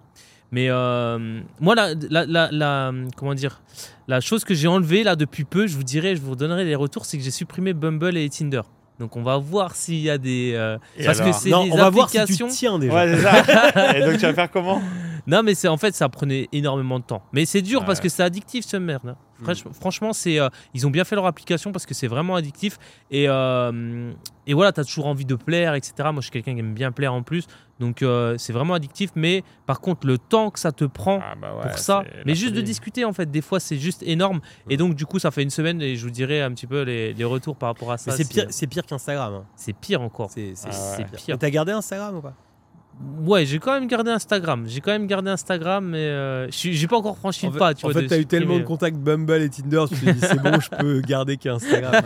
Mais 0.53 0.69
euh, 0.69 1.41
moi, 1.61 1.75
la, 1.75 1.95
la, 2.09 2.49
la, 2.51 2.93
comment 3.17 3.35
dire, 3.35 3.63
la 4.09 4.21
chose 4.21 4.45
que 4.45 4.55
j'ai 4.55 4.69
enlevée 4.69 5.05
là 5.05 5.17
depuis 5.17 5.45
peu, 5.45 5.67
je 5.67 5.77
vous 5.77 5.85
dirais, 5.85 6.17
je 6.17 6.21
vous 6.21 6.37
donnerai 6.37 6.65
les 6.65 6.75
retours, 6.75 7.05
c'est 7.05 7.17
que 7.17 7.23
j'ai 7.23 7.31
supprimé 7.31 7.73
Bumble 7.73 8.17
et 8.17 8.29
Tinder. 8.29 8.63
Donc 9.01 9.17
on 9.17 9.23
va 9.23 9.39
voir 9.39 9.75
s'il 9.75 10.01
y 10.01 10.11
a 10.11 10.19
des 10.19 10.53
euh, 10.55 10.77
parce 11.03 11.23
que 11.23 11.33
c'est 11.33 11.49
des 11.49 11.55
on 11.55 11.75
va 11.75 11.89
voir 11.89 12.11
si 12.11 12.23
tu 12.27 12.47
tiens 12.49 12.79
déjà. 12.79 12.95
Ouais, 12.95 13.17
ça. 13.17 13.97
et 13.97 14.01
donc 14.03 14.13
tu 14.19 14.27
vas 14.27 14.35
faire 14.35 14.51
comment? 14.51 14.83
Non 15.27 15.43
mais 15.43 15.55
c'est 15.55 15.69
en 15.69 15.79
fait 15.79 15.95
ça 15.95 16.11
prenait 16.11 16.49
énormément 16.53 16.99
de 16.99 17.05
temps. 17.05 17.23
Mais 17.33 17.47
c'est 17.47 17.63
dur 17.63 17.87
parce 17.87 17.99
que 17.99 18.11
c'est 18.11 18.23
addictif 18.23 18.67
ce 18.67 18.77
merde. 18.77 19.09
Hein. 19.09 19.17
Mm. 19.41 19.73
Franchement, 19.73 20.13
c'est 20.13 20.39
euh, 20.39 20.51
ils 20.75 20.87
ont 20.87 20.91
bien 20.91 21.05
fait 21.05 21.15
leur 21.15 21.25
application 21.25 21.73
parce 21.73 21.87
que 21.87 21.95
c'est 21.95 22.09
vraiment 22.09 22.37
addictif 22.37 22.79
et 23.11 23.25
euh, 23.27 24.13
et 24.47 24.53
voilà, 24.53 24.73
tu 24.73 24.81
as 24.81 24.85
toujours 24.85 25.07
envie 25.07 25.25
de 25.25 25.35
plaire, 25.35 25.75
etc. 25.75 25.95
Moi, 25.99 26.17
je 26.17 26.23
suis 26.23 26.31
quelqu'un 26.31 26.55
qui 26.55 26.61
aime 26.61 26.75
bien 26.75 26.93
plaire 26.93 27.15
en 27.15 27.23
plus. 27.23 27.47
Donc, 27.81 28.03
euh, 28.03 28.37
c'est 28.39 28.53
vraiment 28.53 28.75
addictif. 28.75 29.11
Mais 29.17 29.43
par 29.67 29.81
contre, 29.81 30.07
le 30.07 30.19
temps 30.19 30.51
que 30.51 30.61
ça 30.61 30.71
te 30.71 30.85
prend 30.85 31.21
ah, 31.23 31.35
bah 31.35 31.57
pour 31.63 31.79
ça, 31.79 32.05
mais 32.27 32.35
juste 32.35 32.55
de 32.55 32.61
discuter, 32.61 33.05
en 33.05 33.13
fait, 33.13 33.31
des 33.31 33.41
fois, 33.41 33.59
c'est 33.59 33.79
juste 33.79 34.03
énorme. 34.03 34.41
Et 34.69 34.77
donc, 34.77 34.95
du 34.95 35.07
coup, 35.07 35.19
ça 35.19 35.31
fait 35.31 35.43
une 35.43 35.51
semaine 35.51 35.81
et 35.83 35.97
je 35.97 36.05
vous 36.05 36.11
dirai 36.11 36.43
un 36.43 36.53
petit 36.53 36.67
peu 36.67 36.83
les, 36.83 37.25
retours 37.25 37.57
par 37.57 37.69
rapport 37.69 37.93
à 37.93 37.99
ça. 37.99 38.13
C'est 38.13 38.29
pire, 38.29 38.47
pire 38.69 38.87
qu'Instagram. 38.87 39.35
Hein. 39.35 39.45
C'est 39.57 39.73
pire 39.73 40.03
encore. 40.03 40.31
C'est 40.31 40.55
ah 40.67 40.97
pire. 41.17 41.39
T'as 41.39 41.51
gardé 41.51 41.73
Instagram 41.73 42.17
ou 42.17 42.21
pas? 42.21 42.35
Ouais, 43.01 43.47
j'ai 43.47 43.59
quand 43.59 43.73
même 43.73 43.87
gardé 43.87 44.11
Instagram. 44.11 44.65
J'ai 44.67 44.81
quand 44.81 44.91
même 44.91 45.07
gardé 45.07 45.31
Instagram, 45.31 45.89
mais 45.89 45.99
euh, 45.99 46.51
j'ai 46.51 46.87
pas 46.87 46.99
encore 46.99 47.17
franchi 47.17 47.47
le 47.47 47.53
pas. 47.53 47.73
Tu 47.73 47.87
en 47.87 47.91
fait, 47.91 48.07
t'as 48.07 48.19
eu 48.19 48.27
tellement 48.27 48.59
de 48.59 48.65
contacts 48.65 48.99
Bumble 48.99 49.43
et 49.43 49.49
Tinder, 49.49 49.85
tu 49.89 49.97
t'es 49.97 50.13
dit 50.13 50.21
c'est 50.21 50.41
bon, 50.41 50.61
je 50.61 50.69
peux 50.69 51.01
garder 51.01 51.39
qu'Instagram. 51.39 51.95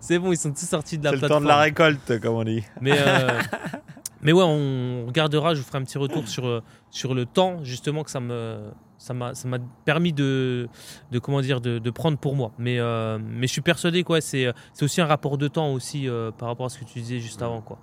c'est 0.00 0.18
bon, 0.18 0.32
ils 0.32 0.36
sont 0.36 0.50
tous 0.50 0.66
sortis 0.66 0.98
de 0.98 1.04
la 1.04 1.10
plateforme. 1.10 1.28
C'est 1.28 1.34
le 1.34 1.38
temps 1.38 1.40
de 1.40 1.48
la 1.48 1.58
récolte, 1.58 2.20
comme 2.20 2.34
on 2.34 2.44
dit. 2.44 2.64
Mais, 2.80 2.98
euh, 2.98 3.40
mais 4.22 4.32
ouais, 4.32 4.44
on 4.44 5.06
regardera. 5.06 5.54
Je 5.54 5.60
vous 5.60 5.66
ferai 5.66 5.78
un 5.78 5.84
petit 5.84 5.98
retour 5.98 6.26
sur, 6.26 6.46
euh, 6.46 6.60
sur 6.90 7.14
le 7.14 7.26
temps, 7.26 7.62
justement, 7.62 8.02
que 8.02 8.10
ça 8.10 8.20
me 8.20 8.58
ça 8.96 9.12
m'a 9.12 9.58
permis 9.84 10.14
de, 10.14 10.66
de 11.12 11.18
comment 11.18 11.42
dire 11.42 11.60
de, 11.60 11.78
de, 11.78 11.90
prendre 11.90 12.16
pour 12.16 12.36
moi 12.36 12.52
mais 12.56 12.78
euh, 12.78 13.18
mais 13.20 13.46
je 13.46 13.52
suis 13.52 13.60
persuadé 13.60 14.02
quoi 14.02 14.22
c'est 14.22 14.50
c'est 14.72 14.82
aussi 14.82 15.02
un 15.02 15.04
rapport 15.04 15.36
de 15.36 15.46
temps 15.46 15.74
aussi 15.74 16.08
par 16.38 16.48
rapport 16.48 16.64
à 16.64 16.68
ce 16.70 16.78
que 16.78 16.86
tu 16.86 17.00
disais 17.00 17.18
juste 17.18 17.42
avant 17.42 17.60
quoi 17.60 17.78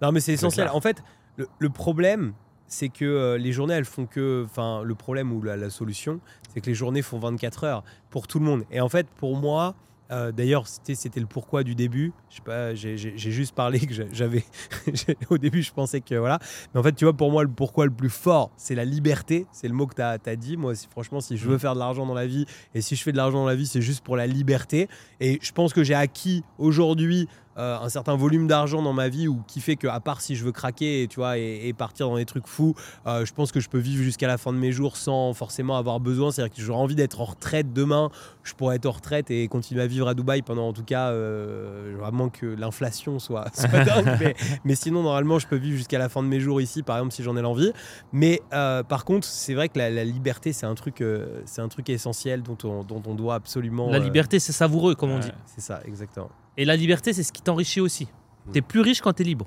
non, 0.00 0.12
mais 0.12 0.20
c'est 0.20 0.32
essentiel. 0.32 0.68
En 0.72 0.80
fait, 0.80 1.02
le, 1.36 1.70
problème, 1.70 2.34
c'est 2.66 2.88
que 2.88 3.04
euh, 3.04 3.38
les 3.38 3.52
journées, 3.52 3.74
elles 3.74 3.84
font 3.84 4.06
que. 4.06 4.44
Enfin, 4.44 4.82
le 4.82 4.94
problème 4.94 5.32
ou 5.32 5.42
la, 5.42 5.70
solution, 5.70 6.20
c'est 6.52 6.60
que 6.60 6.66
les 6.66 6.74
journées 6.74 7.02
font 7.02 7.18
24 7.18 7.64
heures 7.64 7.84
pour 8.10 8.26
tout 8.26 8.38
le 8.38 8.44
monde. 8.44 8.64
Et 8.70 8.80
en 8.80 8.88
fait, 8.88 9.06
pour 9.16 9.36
moi, 9.36 9.74
euh, 10.12 10.30
D'ailleurs, 10.30 10.66
c'était 10.66 11.20
le 11.20 11.26
pourquoi 11.26 11.64
du 11.64 11.74
début. 11.74 12.12
Je 12.28 12.36
sais 12.36 12.42
pas, 12.42 12.74
j'ai 12.74 12.96
juste 13.16 13.54
parlé 13.54 13.80
que 13.80 13.94
j'avais. 14.12 14.44
au 15.30 15.38
début, 15.38 15.62
je 15.62 15.72
pensais 15.72 16.00
que 16.02 16.14
voilà. 16.14 16.38
Mais 16.74 16.80
en 16.80 16.82
fait, 16.82 16.92
tu 16.92 17.04
vois, 17.04 17.14
pour 17.14 17.30
moi, 17.30 17.42
le 17.42 17.48
pourquoi 17.48 17.86
le 17.86 17.90
plus 17.90 18.10
fort, 18.10 18.50
c'est 18.56 18.74
la 18.74 18.84
liberté. 18.84 19.46
C'est 19.52 19.68
le 19.68 19.74
mot 19.74 19.86
que 19.86 19.94
tu 19.94 20.02
as, 20.02 20.18
as, 20.24 20.36
dit. 20.36 20.58
Moi, 20.58 20.74
franchement, 20.90 21.20
si 21.20 21.38
je 21.38 21.48
veux 21.48 21.56
mm. 21.56 21.60
faire 21.60 21.74
de 21.74 21.78
l'argent 21.78 22.04
dans 22.04 22.14
la 22.14 22.26
vie 22.26 22.44
et 22.74 22.82
si 22.82 22.94
je 22.94 23.02
fais 23.02 23.12
de 23.12 23.16
l'argent 23.16 23.38
dans 23.38 23.46
la 23.46 23.54
vie, 23.54 23.66
c'est 23.66 23.80
juste 23.80 24.04
pour 24.04 24.16
la 24.16 24.26
liberté. 24.26 24.88
Et 25.20 25.38
je 25.40 25.52
pense 25.52 25.72
que 25.72 25.82
j'ai 25.82 25.94
acquis 25.94 26.44
aujourd'hui 26.58 27.26
euh, 27.58 27.78
un 27.78 27.88
certain 27.90 28.16
volume 28.16 28.46
d'argent 28.46 28.80
dans 28.80 28.94
ma 28.94 29.10
vie 29.10 29.28
ou 29.28 29.42
qui 29.46 29.60
fait 29.60 29.76
que 29.76 29.86
à 29.86 30.00
part 30.00 30.22
si 30.22 30.36
je 30.36 30.44
veux 30.44 30.52
craquer 30.52 31.06
tu 31.10 31.16
vois 31.16 31.36
et, 31.36 31.72
partir 31.76 32.08
dans 32.08 32.16
des 32.16 32.24
trucs 32.24 32.46
fous 32.46 32.74
euh, 33.06 33.26
je 33.26 33.32
pense 33.34 33.52
que 33.52 33.60
je 33.60 33.68
peux 33.68 33.78
vivre 33.78 34.02
jusqu'à 34.02 34.26
la 34.26 34.38
fin 34.38 34.52
de 34.52 34.58
mes 34.58 34.72
jours 34.72 34.96
sans 34.96 35.34
forcément 35.34 35.76
avoir 35.76 36.00
besoin. 36.00 36.30
C'est 36.30 36.42
à 36.42 36.48
dire 36.48 36.56
que 36.56 36.62
j'aurais 36.62 36.80
envie 36.80 36.94
d'être 36.94 37.20
en 37.20 37.24
retraite 37.24 37.72
demain 37.72 38.10
je 38.42 38.54
pourrais 38.54 38.76
être 38.76 38.86
en 38.86 38.92
retraite 38.92 39.30
et 39.30 39.46
continuer 39.48 39.82
à 39.82 39.86
vivre 39.86 40.08
à 40.08 40.14
Dubaï 40.14 40.42
pendant 40.42 40.68
en 40.68 40.72
tout 40.72 40.82
cas 40.82 41.10
euh, 41.10 41.94
vraiment 41.98 42.28
que 42.28 42.46
l'inflation 42.46 43.18
soit, 43.18 43.44
dingue 43.72 44.34
mais, 44.64 44.74
sinon 44.74 45.02
normalement 45.02 45.38
je 45.38 45.46
peux 45.46 45.56
vivre 45.56 45.76
jusqu'à 45.76 45.98
la 45.98 46.08
fin 46.08 46.22
de 46.22 46.28
mes 46.28 46.40
jours 46.40 46.60
ici 46.60 46.82
par 46.82 46.96
exemple 46.96 47.12
si 47.12 47.22
j'en 47.22 47.36
ai 47.36 47.42
l'envie. 47.42 47.72
Mais 48.12 48.40
par 48.50 49.04
contre 49.04 49.26
c'est 49.26 49.54
vrai 49.54 49.68
que 49.68 49.78
la, 49.78 50.04
liberté 50.04 50.52
c'est 50.52 50.66
un 50.66 50.74
truc 50.74 51.04
c'est 51.44 51.60
un 51.60 51.68
truc 51.68 51.90
essentiel 51.90 52.42
dont 52.42 52.58
on, 52.64 52.82
dont 52.82 53.02
on 53.06 53.14
doit 53.14 53.34
absolument 53.34 53.90
la 53.90 53.98
liberté 53.98 54.38
c'est 54.38 54.52
savoureux 54.52 54.94
comme 54.94 55.10
on 55.10 55.18
dit. 55.18 55.32
c'est 55.46 55.60
ça 55.60 55.80
exactement 55.84 56.30
et 56.56 56.64
la 56.64 56.76
liberté, 56.76 57.12
c'est 57.12 57.22
ce 57.22 57.32
qui 57.32 57.42
t'enrichit 57.42 57.80
aussi. 57.80 58.08
Tu 58.52 58.58
es 58.58 58.62
plus 58.62 58.80
riche 58.80 59.00
quand 59.00 59.12
tu 59.12 59.22
es 59.22 59.24
libre. 59.24 59.46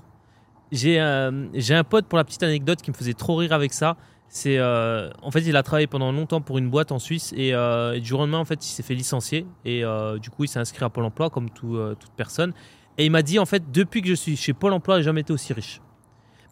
J'ai 0.71 0.99
euh, 0.99 1.47
j'ai 1.53 1.75
un 1.75 1.83
pote, 1.83 2.05
pour 2.07 2.17
la 2.17 2.23
petite 2.23 2.43
anecdote, 2.43 2.81
qui 2.81 2.91
me 2.91 2.95
faisait 2.95 3.13
trop 3.13 3.35
rire 3.35 3.53
avec 3.53 3.73
ça. 3.73 3.97
C'est 4.27 4.57
euh, 4.57 5.11
en 5.21 5.31
fait, 5.31 5.41
il 5.41 5.55
a 5.55 5.63
travaillé 5.63 5.87
pendant 5.87 6.11
longtemps 6.11 6.41
pour 6.41 6.57
une 6.57 6.69
boîte 6.69 6.91
en 6.91 6.99
Suisse 6.99 7.33
et, 7.37 7.53
euh, 7.53 7.99
du 7.99 8.05
jour 8.05 8.19
au 8.19 8.23
lendemain, 8.23 8.39
en 8.39 8.45
fait, 8.45 8.65
il 8.65 8.69
s'est 8.69 8.83
fait 8.83 8.95
licencier 8.95 9.45
et 9.63 9.83
du 10.19 10.29
coup, 10.29 10.45
il 10.45 10.47
s'est 10.47 10.59
inscrit 10.59 10.83
à 10.83 10.89
Pôle 10.89 11.05
Emploi 11.05 11.29
comme 11.29 11.49
tout, 11.49 11.77
toute 11.99 12.11
personne. 12.17 12.53
Et 12.97 13.05
il 13.05 13.11
m'a 13.11 13.21
dit 13.21 13.39
en 13.39 13.45
fait, 13.45 13.71
depuis 13.71 14.01
que 14.01 14.07
je 14.07 14.13
suis 14.13 14.35
chez 14.35 14.53
Pôle 14.53 14.73
Emploi, 14.73 14.97
j'ai 14.97 15.03
jamais 15.03 15.21
été 15.21 15.33
aussi 15.33 15.53
riche. 15.53 15.81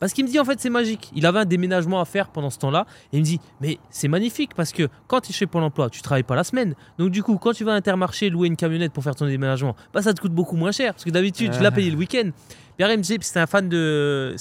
Parce 0.03 0.11
qu'il 0.11 0.25
me 0.25 0.29
dit 0.29 0.37
en 0.37 0.43
fait 0.43 0.59
c'est 0.59 0.69
magique. 0.69 1.13
Il 1.15 1.25
avait 1.25 1.39
un 1.39 1.45
déménagement 1.45 2.01
à 2.01 2.03
faire 2.03 2.27
pendant 2.27 2.49
ce 2.49 2.59
temps-là. 2.59 2.85
Et 3.13 3.17
il 3.17 3.19
me 3.21 3.25
dit 3.25 3.39
mais 3.61 3.77
c'est 3.89 4.09
magnifique 4.09 4.53
parce 4.53 4.73
que 4.73 4.89
quand 5.07 5.21
tu 5.21 5.29
es 5.29 5.33
chez 5.33 5.45
Pôle 5.45 5.63
emploi, 5.63 5.89
tu 5.89 6.01
travailles 6.01 6.23
pas 6.23 6.35
la 6.35 6.43
semaine. 6.43 6.75
Donc 6.97 7.09
du 7.09 7.23
coup, 7.23 7.37
quand 7.37 7.53
tu 7.53 7.63
vas 7.63 7.71
à 7.71 7.75
Intermarché 7.75 8.29
louer 8.29 8.49
une 8.49 8.57
camionnette 8.57 8.91
pour 8.91 9.01
faire 9.01 9.15
ton 9.15 9.25
déménagement, 9.25 9.77
bah, 9.93 10.01
ça 10.01 10.13
te 10.13 10.19
coûte 10.19 10.33
beaucoup 10.33 10.57
moins 10.57 10.73
cher. 10.73 10.91
Parce 10.91 11.05
que 11.05 11.09
d'habitude, 11.09 11.53
tu 11.53 11.63
l'as 11.63 11.71
payé 11.71 11.89
le 11.89 11.95
week-end. 11.95 12.31
Pierre 12.75 12.97
me 12.97 13.03
c'est 13.03 13.39
un 13.39 13.47
fan 13.47 13.69
de. 13.69 14.35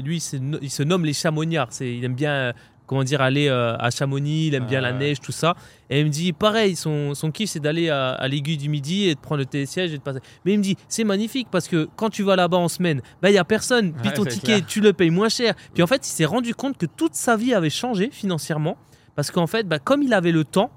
Lui, 0.00 0.16
il 0.16 0.70
se 0.70 0.82
nomme 0.82 1.04
les 1.04 1.12
Chamonniards. 1.12 1.70
Il 1.80 2.04
aime 2.04 2.14
bien 2.14 2.52
comment 2.86 3.04
dire, 3.04 3.20
aller 3.20 3.48
euh, 3.48 3.76
à 3.78 3.90
Chamonix, 3.90 4.48
il 4.48 4.54
aime 4.54 4.66
bien 4.66 4.80
la 4.80 4.92
neige, 4.92 5.20
tout 5.20 5.32
ça. 5.32 5.54
Et 5.90 6.00
il 6.00 6.06
me 6.06 6.10
dit, 6.10 6.32
pareil, 6.32 6.76
son, 6.76 7.14
son 7.14 7.30
kiff, 7.30 7.50
c'est 7.50 7.60
d'aller 7.60 7.90
à, 7.90 8.26
l'aiguille 8.28 8.56
du 8.56 8.68
midi 8.68 9.08
et 9.08 9.14
de 9.14 9.20
prendre 9.20 9.38
le 9.38 9.46
télésiège 9.46 9.92
et 9.92 9.98
de 9.98 10.02
passer. 10.02 10.20
Mais 10.44 10.52
il 10.52 10.58
me 10.58 10.62
dit, 10.62 10.76
c'est 10.88 11.04
magnifique 11.04 11.48
parce 11.50 11.68
que 11.68 11.88
quand 11.96 12.10
tu 12.10 12.22
vas 12.22 12.36
là-bas 12.36 12.56
en 12.56 12.68
semaine, 12.68 13.02
bah, 13.22 13.30
il 13.30 13.32
n'y 13.32 13.38
a 13.38 13.44
personne. 13.44 13.92
Puis 13.92 14.12
ton 14.12 14.24
ticket, 14.24 14.62
tu 14.62 14.80
le 14.80 14.92
payes 14.92 15.10
moins 15.10 15.28
cher. 15.28 15.54
Puis 15.74 15.82
en 15.82 15.86
fait, 15.86 16.06
il 16.06 16.10
s'est 16.10 16.24
rendu 16.24 16.54
compte 16.54 16.78
que 16.78 16.86
toute 16.86 17.14
sa 17.14 17.36
vie 17.36 17.54
avait 17.54 17.70
changé 17.70 18.10
financièrement 18.10 18.76
parce 19.14 19.30
qu'en 19.30 19.46
fait, 19.46 19.66
bah, 19.66 19.78
comme 19.78 20.02
il 20.02 20.12
avait 20.12 20.32
le 20.32 20.44
temps, 20.44 20.70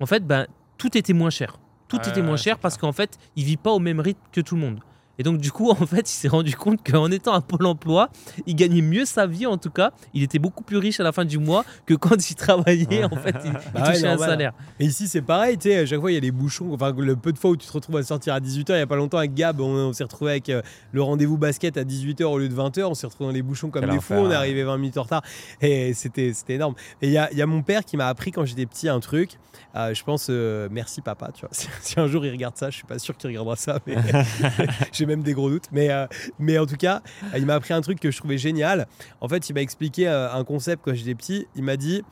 en 0.00 0.06
fait, 0.06 0.26
bah, 0.26 0.46
tout 0.78 0.96
était 0.96 1.12
moins 1.12 1.30
cher. 1.30 1.56
Tout 1.88 1.98
était 2.08 2.22
moins 2.22 2.38
cher 2.38 2.58
parce 2.58 2.78
qu'en 2.78 2.92
fait, 2.92 3.18
il 3.36 3.44
vit 3.44 3.58
pas 3.58 3.70
au 3.70 3.78
même 3.78 4.00
rythme 4.00 4.20
que 4.32 4.40
tout 4.40 4.54
le 4.54 4.62
monde. 4.62 4.80
Et 5.22 5.24
donc, 5.24 5.38
du 5.38 5.52
coup, 5.52 5.70
en 5.70 5.86
fait, 5.86 6.10
il 6.10 6.14
s'est 6.14 6.26
rendu 6.26 6.56
compte 6.56 6.80
qu'en 6.84 7.08
étant 7.12 7.32
à 7.32 7.40
Pôle 7.40 7.64
emploi, 7.66 8.08
il 8.48 8.56
gagnait 8.56 8.82
mieux 8.82 9.04
sa 9.04 9.24
vie, 9.28 9.46
en 9.46 9.56
tout 9.56 9.70
cas. 9.70 9.92
Il 10.14 10.24
était 10.24 10.40
beaucoup 10.40 10.64
plus 10.64 10.78
riche 10.78 10.98
à 10.98 11.04
la 11.04 11.12
fin 11.12 11.24
du 11.24 11.38
mois 11.38 11.64
que 11.86 11.94
quand 11.94 12.28
il 12.28 12.34
travaillait, 12.34 13.04
en 13.04 13.16
fait, 13.16 13.36
il, 13.44 13.52
bah 13.74 13.82
touchait 13.82 14.08
un 14.08 14.18
salaire. 14.18 14.52
Et 14.80 14.86
ici, 14.86 15.06
c'est 15.06 15.22
pareil, 15.22 15.56
tu 15.58 15.68
sais, 15.68 15.78
à 15.78 15.86
chaque 15.86 16.00
fois, 16.00 16.10
il 16.10 16.14
y 16.14 16.18
a 16.18 16.20
des 16.20 16.32
bouchons. 16.32 16.72
Enfin, 16.72 16.92
le 16.98 17.14
peu 17.14 17.32
de 17.32 17.38
fois 17.38 17.52
où 17.52 17.56
tu 17.56 17.68
te 17.68 17.72
retrouves 17.72 17.98
à 17.98 18.02
sortir 18.02 18.34
à 18.34 18.40
18h, 18.40 18.70
il 18.70 18.74
n'y 18.74 18.80
a 18.80 18.86
pas 18.88 18.96
longtemps, 18.96 19.18
avec 19.18 19.32
Gab, 19.34 19.60
on, 19.60 19.92
s'est 19.92 20.02
retrouvé 20.02 20.32
avec 20.32 20.48
euh, 20.48 20.60
le 20.90 21.02
rendez-vous 21.02 21.38
basket 21.38 21.76
à 21.76 21.84
18h 21.84 22.24
au 22.24 22.38
lieu 22.38 22.48
de 22.48 22.54
20h. 22.56 22.82
On 22.82 22.94
s'est 22.94 23.06
retrouvé 23.06 23.28
dans 23.28 23.34
les 23.34 23.42
bouchons 23.42 23.70
comme 23.70 23.88
des 23.88 24.00
fous. 24.00 24.14
On 24.14 24.30
est 24.32 24.34
arrivé 24.34 24.64
20 24.64 24.76
minutes 24.78 24.98
en 24.98 25.04
retard. 25.04 25.22
Et 25.60 25.94
c'était 25.94 26.32
énorme. 26.48 26.74
Et 27.00 27.06
il 27.06 27.12
y 27.12 27.18
a, 27.18 27.32
y 27.32 27.42
a, 27.42 27.46
mon 27.46 27.62
père 27.62 27.84
qui 27.84 27.96
m'a 27.96 28.08
appris 28.08 28.32
quand 28.32 28.44
j'étais 28.44 28.66
petit 28.66 28.88
un 28.88 28.98
truc. 28.98 29.38
Euh, 29.74 29.94
je 29.94 30.02
pense, 30.02 30.26
euh, 30.30 30.68
merci 30.70 31.00
papa, 31.00 31.30
tu 31.32 31.42
vois. 31.42 31.50
Si, 31.82 31.98
un 31.98 32.06
jour 32.06 32.24
il 32.24 32.30
regarde 32.30 32.56
ça, 32.56 32.70
je 32.70 32.76
suis 32.76 32.86
pas 32.86 32.98
sûr 32.98 33.16
qu'il 33.16 33.28
regardera 33.28 33.56
ça, 33.56 33.78
mais 33.86 33.96
j'ai 34.92 35.06
même 35.12 35.22
des 35.22 35.34
gros 35.34 35.50
doutes. 35.50 35.68
Mais, 35.72 35.90
euh, 35.90 36.06
mais 36.38 36.58
en 36.58 36.66
tout 36.66 36.76
cas, 36.76 37.02
il 37.36 37.46
m'a 37.46 37.54
appris 37.54 37.74
un 37.74 37.80
truc 37.80 38.00
que 38.00 38.10
je 38.10 38.18
trouvais 38.18 38.38
génial. 38.38 38.86
En 39.20 39.28
fait, 39.28 39.48
il 39.48 39.54
m'a 39.54 39.62
expliqué 39.62 40.08
un 40.08 40.44
concept 40.44 40.82
quand 40.84 40.94
j'étais 40.94 41.14
petit. 41.14 41.46
Il 41.54 41.62
m'a 41.62 41.76
dit, 41.76 42.02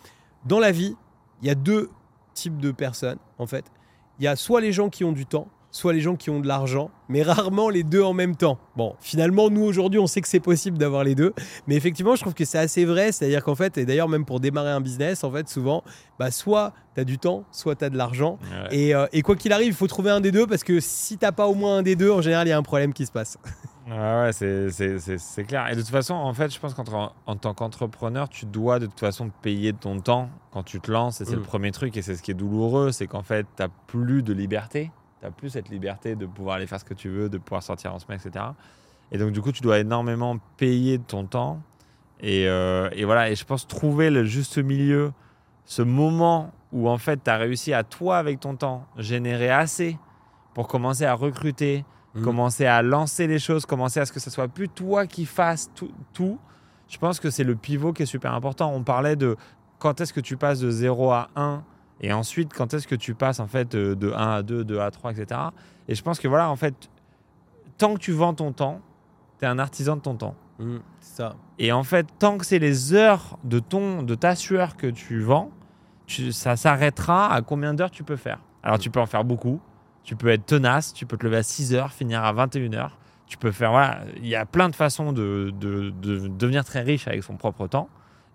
dans 0.44 0.58
la 0.58 0.72
vie, 0.72 0.96
il 1.42 1.48
y 1.48 1.50
a 1.50 1.54
deux 1.54 1.90
types 2.34 2.58
de 2.58 2.70
personnes, 2.70 3.18
en 3.38 3.46
fait. 3.46 3.64
Il 4.18 4.24
y 4.24 4.28
a 4.28 4.36
soit 4.36 4.60
les 4.60 4.72
gens 4.72 4.88
qui 4.88 5.04
ont 5.04 5.12
du 5.12 5.26
temps, 5.26 5.48
soit 5.70 5.92
les 5.92 6.00
gens 6.00 6.16
qui 6.16 6.30
ont 6.30 6.40
de 6.40 6.48
l'argent, 6.48 6.90
mais 7.08 7.22
rarement 7.22 7.68
les 7.68 7.82
deux 7.82 8.02
en 8.02 8.12
même 8.12 8.36
temps. 8.36 8.58
Bon, 8.76 8.94
finalement, 9.00 9.50
nous 9.50 9.62
aujourd'hui, 9.62 9.98
on 9.98 10.06
sait 10.06 10.20
que 10.20 10.28
c'est 10.28 10.40
possible 10.40 10.78
d'avoir 10.78 11.04
les 11.04 11.14
deux, 11.14 11.32
mais 11.66 11.76
effectivement, 11.76 12.16
je 12.16 12.22
trouve 12.22 12.34
que 12.34 12.44
c'est 12.44 12.58
assez 12.58 12.84
vrai, 12.84 13.12
c'est-à-dire 13.12 13.44
qu'en 13.44 13.54
fait, 13.54 13.78
et 13.78 13.86
d'ailleurs 13.86 14.08
même 14.08 14.24
pour 14.24 14.40
démarrer 14.40 14.70
un 14.70 14.80
business, 14.80 15.24
en 15.24 15.30
fait, 15.30 15.48
souvent, 15.48 15.84
bah, 16.18 16.30
soit 16.30 16.72
tu 16.94 17.00
as 17.00 17.04
du 17.04 17.18
temps, 17.18 17.44
soit 17.50 17.76
tu 17.76 17.84
as 17.84 17.90
de 17.90 17.96
l'argent, 17.96 18.38
euh, 18.72 19.06
et, 19.12 19.22
quoi 19.22 19.36
qu'il 19.36 19.52
arrive, 19.52 19.68
il 19.68 19.74
faut 19.74 19.86
trouver 19.86 20.10
un 20.10 20.20
des 20.20 20.32
deux, 20.32 20.46
parce 20.46 20.64
que 20.64 20.80
si 20.80 21.18
t'as 21.18 21.32
pas 21.32 21.46
au 21.46 21.54
moins 21.54 21.78
un 21.78 21.82
des 21.82 21.96
deux, 21.96 22.10
en 22.10 22.22
général, 22.22 22.46
il 22.46 22.50
y 22.50 22.52
a 22.52 22.58
un 22.58 22.62
problème 22.62 22.92
qui 22.92 23.06
se 23.06 23.12
passe. 23.12 23.38
Ouais, 23.90 24.30
c'est 24.32 25.44
clair. 25.48 25.66
Et 25.68 25.74
de 25.74 25.80
toute 25.80 25.90
façon, 25.90 26.14
en 26.14 26.32
fait, 26.32 26.54
je 26.54 26.60
pense 26.60 26.74
qu'en 26.74 27.12
en 27.26 27.36
tant 27.36 27.54
qu'entrepreneur, 27.54 28.28
tu 28.28 28.46
dois 28.46 28.78
de 28.78 28.86
toute 28.86 29.00
façon 29.00 29.32
payer 29.42 29.72
ton 29.72 29.98
temps 29.98 30.30
quand 30.52 30.62
tu 30.62 30.80
te 30.80 30.92
lances. 30.92 31.20
Et 31.20 31.24
c'est 31.24 31.34
le 31.34 31.40
mm. 31.40 31.44
premier 31.44 31.70
truc. 31.72 31.96
Et 31.96 32.02
c'est 32.02 32.14
ce 32.14 32.22
qui 32.22 32.30
est 32.30 32.34
douloureux, 32.34 32.92
c'est 32.92 33.08
qu'en 33.08 33.24
fait, 33.24 33.46
tu 33.56 33.62
n'as 33.62 33.68
plus 33.88 34.22
de 34.22 34.32
liberté 34.32 34.92
tu 35.22 35.30
plus 35.32 35.50
cette 35.50 35.68
liberté 35.68 36.16
de 36.16 36.26
pouvoir 36.26 36.56
aller 36.56 36.66
faire 36.66 36.80
ce 36.80 36.84
que 36.84 36.94
tu 36.94 37.08
veux, 37.08 37.28
de 37.28 37.38
pouvoir 37.38 37.62
sortir 37.62 37.94
en 37.94 37.98
semaine, 37.98 38.18
etc. 38.24 38.44
Et 39.12 39.18
donc, 39.18 39.32
du 39.32 39.40
coup, 39.40 39.52
tu 39.52 39.62
dois 39.62 39.78
énormément 39.78 40.38
payer 40.56 40.98
de 40.98 41.02
ton 41.02 41.26
temps. 41.26 41.60
Et, 42.20 42.48
euh, 42.48 42.88
et 42.92 43.04
voilà, 43.04 43.30
et 43.30 43.34
je 43.34 43.44
pense 43.44 43.66
trouver 43.66 44.10
le 44.10 44.24
juste 44.24 44.58
milieu, 44.58 45.12
ce 45.64 45.82
moment 45.82 46.52
où 46.72 46.88
en 46.88 46.98
fait, 46.98 47.24
tu 47.24 47.30
as 47.30 47.36
réussi 47.36 47.72
à 47.72 47.82
toi, 47.82 48.18
avec 48.18 48.40
ton 48.40 48.56
temps, 48.56 48.86
générer 48.96 49.50
assez 49.50 49.98
pour 50.54 50.68
commencer 50.68 51.04
à 51.04 51.14
recruter, 51.14 51.84
mmh. 52.14 52.22
commencer 52.22 52.66
à 52.66 52.82
lancer 52.82 53.26
les 53.26 53.38
choses, 53.38 53.66
commencer 53.66 54.00
à 54.00 54.06
ce 54.06 54.12
que 54.12 54.20
ce 54.20 54.30
soit 54.30 54.48
plus 54.48 54.68
toi 54.68 55.06
qui 55.06 55.26
fasses 55.26 55.70
tout. 55.74 55.92
tout. 56.12 56.38
Je 56.88 56.98
pense 56.98 57.20
que 57.20 57.30
c'est 57.30 57.44
le 57.44 57.56
pivot 57.56 57.92
qui 57.92 58.02
est 58.02 58.06
super 58.06 58.34
important. 58.34 58.72
On 58.72 58.82
parlait 58.82 59.16
de 59.16 59.36
quand 59.78 60.00
est-ce 60.00 60.12
que 60.12 60.20
tu 60.20 60.36
passes 60.36 60.60
de 60.60 60.70
0 60.70 61.10
à 61.10 61.30
1 61.36 61.62
et 62.00 62.12
ensuite, 62.12 62.52
quand 62.54 62.72
est-ce 62.74 62.88
que 62.88 62.94
tu 62.94 63.14
passes 63.14 63.40
en 63.40 63.46
fait 63.46 63.72
de 63.72 64.12
1 64.12 64.16
à 64.16 64.42
2, 64.42 64.64
2 64.64 64.80
à 64.80 64.90
3, 64.90 65.12
etc. 65.12 65.40
Et 65.88 65.94
je 65.94 66.02
pense 66.02 66.18
que 66.18 66.28
voilà, 66.28 66.50
en 66.50 66.56
fait, 66.56 66.88
tant 67.78 67.94
que 67.94 67.98
tu 67.98 68.12
vends 68.12 68.34
ton 68.34 68.52
temps, 68.52 68.80
tu 69.38 69.44
es 69.44 69.48
un 69.48 69.58
artisan 69.58 69.96
de 69.96 70.00
ton 70.00 70.14
temps. 70.14 70.34
Mmh, 70.58 70.78
ça. 71.00 71.36
Et 71.58 71.72
en 71.72 71.82
fait, 71.82 72.06
tant 72.18 72.38
que 72.38 72.46
c'est 72.46 72.58
les 72.58 72.94
heures 72.94 73.38
de, 73.44 73.58
ton, 73.58 74.02
de 74.02 74.14
ta 74.14 74.34
sueur 74.34 74.76
que 74.76 74.86
tu 74.86 75.20
vends, 75.20 75.50
tu, 76.06 76.32
ça 76.32 76.56
s'arrêtera 76.56 77.32
à 77.32 77.42
combien 77.42 77.74
d'heures 77.74 77.90
tu 77.90 78.04
peux 78.04 78.16
faire. 78.16 78.38
Alors, 78.62 78.78
tu 78.78 78.90
peux 78.90 79.00
en 79.00 79.06
faire 79.06 79.24
beaucoup. 79.24 79.60
Tu 80.02 80.16
peux 80.16 80.28
être 80.28 80.46
tenace, 80.46 80.94
tu 80.94 81.06
peux 81.06 81.16
te 81.16 81.24
lever 81.24 81.38
à 81.38 81.42
6 81.42 81.74
heures, 81.74 81.92
finir 81.92 82.24
à 82.24 82.32
21 82.32 82.72
heures. 82.74 82.98
Tu 83.26 83.36
peux 83.36 83.52
faire, 83.52 83.70
voilà, 83.70 84.00
il 84.16 84.26
y 84.26 84.34
a 84.34 84.44
plein 84.44 84.68
de 84.68 84.74
façons 84.74 85.12
de, 85.12 85.52
de, 85.56 85.90
de 85.90 86.28
devenir 86.28 86.64
très 86.64 86.80
riche 86.80 87.06
avec 87.06 87.22
son 87.22 87.36
propre 87.36 87.66
temps. 87.66 87.88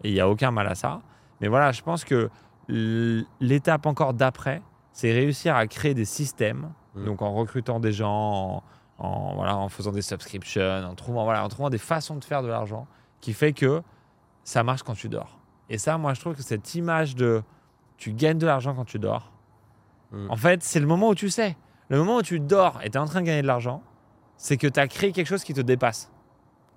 Et 0.03 0.09
il 0.09 0.13
n'y 0.13 0.19
a 0.21 0.29
aucun 0.29 0.51
mal 0.51 0.67
à 0.67 0.75
ça. 0.75 1.01
Mais 1.41 1.47
voilà, 1.47 1.71
je 1.71 1.81
pense 1.81 2.05
que 2.05 2.29
l'étape 2.67 3.85
encore 3.85 4.13
d'après, 4.13 4.61
c'est 4.91 5.11
réussir 5.11 5.55
à 5.55 5.67
créer 5.67 5.93
des 5.93 6.05
systèmes, 6.05 6.71
mmh. 6.95 7.05
donc 7.05 7.21
en 7.21 7.33
recrutant 7.33 7.79
des 7.79 7.91
gens, 7.91 8.63
en, 8.97 9.35
voilà, 9.35 9.57
en 9.57 9.69
faisant 9.69 9.91
des 9.91 10.01
subscriptions, 10.01 10.85
en 10.85 10.95
trouvant, 10.95 11.23
voilà, 11.25 11.43
en 11.43 11.49
trouvant 11.49 11.69
des 11.69 11.77
façons 11.77 12.15
de 12.15 12.23
faire 12.23 12.41
de 12.41 12.47
l'argent 12.47 12.87
qui 13.21 13.33
fait 13.33 13.53
que 13.53 13.81
ça 14.43 14.63
marche 14.63 14.83
quand 14.83 14.93
tu 14.93 15.09
dors. 15.09 15.39
Et 15.69 15.77
ça, 15.77 15.97
moi, 15.97 16.13
je 16.13 16.21
trouve 16.21 16.35
que 16.35 16.43
cette 16.43 16.75
image 16.75 17.15
de 17.15 17.43
tu 17.97 18.13
gagnes 18.13 18.37
de 18.37 18.45
l'argent 18.45 18.73
quand 18.73 18.85
tu 18.85 18.99
dors, 18.99 19.31
mmh. 20.11 20.31
en 20.31 20.35
fait, 20.35 20.63
c'est 20.63 20.79
le 20.79 20.87
moment 20.87 21.09
où 21.09 21.15
tu 21.15 21.29
sais. 21.29 21.57
Le 21.89 21.97
moment 21.97 22.17
où 22.17 22.21
tu 22.23 22.39
dors 22.39 22.81
et 22.81 22.89
tu 22.89 22.97
es 22.97 22.99
en 22.99 23.05
train 23.05 23.21
de 23.21 23.27
gagner 23.27 23.41
de 23.41 23.47
l'argent, 23.47 23.83
c'est 24.37 24.57
que 24.57 24.67
tu 24.67 24.79
as 24.79 24.87
créé 24.87 25.11
quelque 25.11 25.27
chose 25.27 25.43
qui 25.43 25.53
te 25.53 25.61
dépasse. 25.61 26.11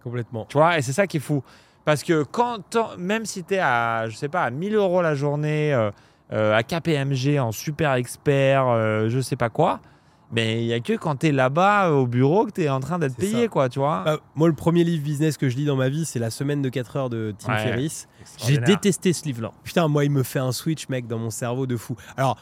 Complètement. 0.02 0.44
Tu 0.46 0.58
vois, 0.58 0.78
et 0.78 0.82
c'est 0.82 0.92
ça 0.92 1.06
qui 1.06 1.16
est 1.16 1.20
fou. 1.20 1.42
Parce 1.88 2.02
que 2.02 2.22
quand, 2.22 2.58
même 2.98 3.24
si 3.24 3.44
tu 3.44 3.54
es 3.54 3.60
à, 3.60 4.10
je 4.10 4.14
sais 4.14 4.28
pas, 4.28 4.42
à 4.42 4.50
1000 4.50 4.74
euros 4.74 5.00
la 5.00 5.14
journée, 5.14 5.72
euh, 5.72 5.90
euh, 6.34 6.54
à 6.54 6.62
KPMG 6.62 7.38
en 7.40 7.50
super 7.50 7.94
expert, 7.94 8.66
euh, 8.68 9.08
je 9.08 9.20
sais 9.20 9.36
pas 9.36 9.48
quoi, 9.48 9.80
mais 10.30 10.62
il 10.62 10.66
n'y 10.66 10.74
a 10.74 10.80
que 10.80 10.92
quand 10.92 11.16
tu 11.16 11.28
es 11.28 11.32
là-bas 11.32 11.92
au 11.92 12.06
bureau 12.06 12.44
que 12.44 12.50
tu 12.50 12.64
es 12.64 12.68
en 12.68 12.80
train 12.80 12.98
d'être 12.98 13.16
payé, 13.16 13.48
quoi, 13.48 13.70
tu 13.70 13.78
vois. 13.78 14.02
Bah, 14.04 14.18
moi, 14.34 14.48
le 14.48 14.54
premier 14.54 14.84
livre 14.84 15.02
business 15.02 15.38
que 15.38 15.48
je 15.48 15.56
lis 15.56 15.64
dans 15.64 15.76
ma 15.76 15.88
vie, 15.88 16.04
c'est 16.04 16.18
La 16.18 16.28
semaine 16.28 16.60
de 16.60 16.68
4 16.68 16.96
heures 16.96 17.08
de 17.08 17.34
Tim 17.38 17.56
Ferriss. 17.56 18.06
J'ai 18.36 18.58
détesté 18.58 19.14
ce 19.14 19.24
livre-là. 19.24 19.52
Putain, 19.64 19.88
moi, 19.88 20.04
il 20.04 20.10
me 20.10 20.22
fait 20.22 20.40
un 20.40 20.52
switch, 20.52 20.90
mec, 20.90 21.06
dans 21.06 21.18
mon 21.18 21.30
cerveau 21.30 21.66
de 21.66 21.78
fou. 21.78 21.96
Alors, 22.18 22.36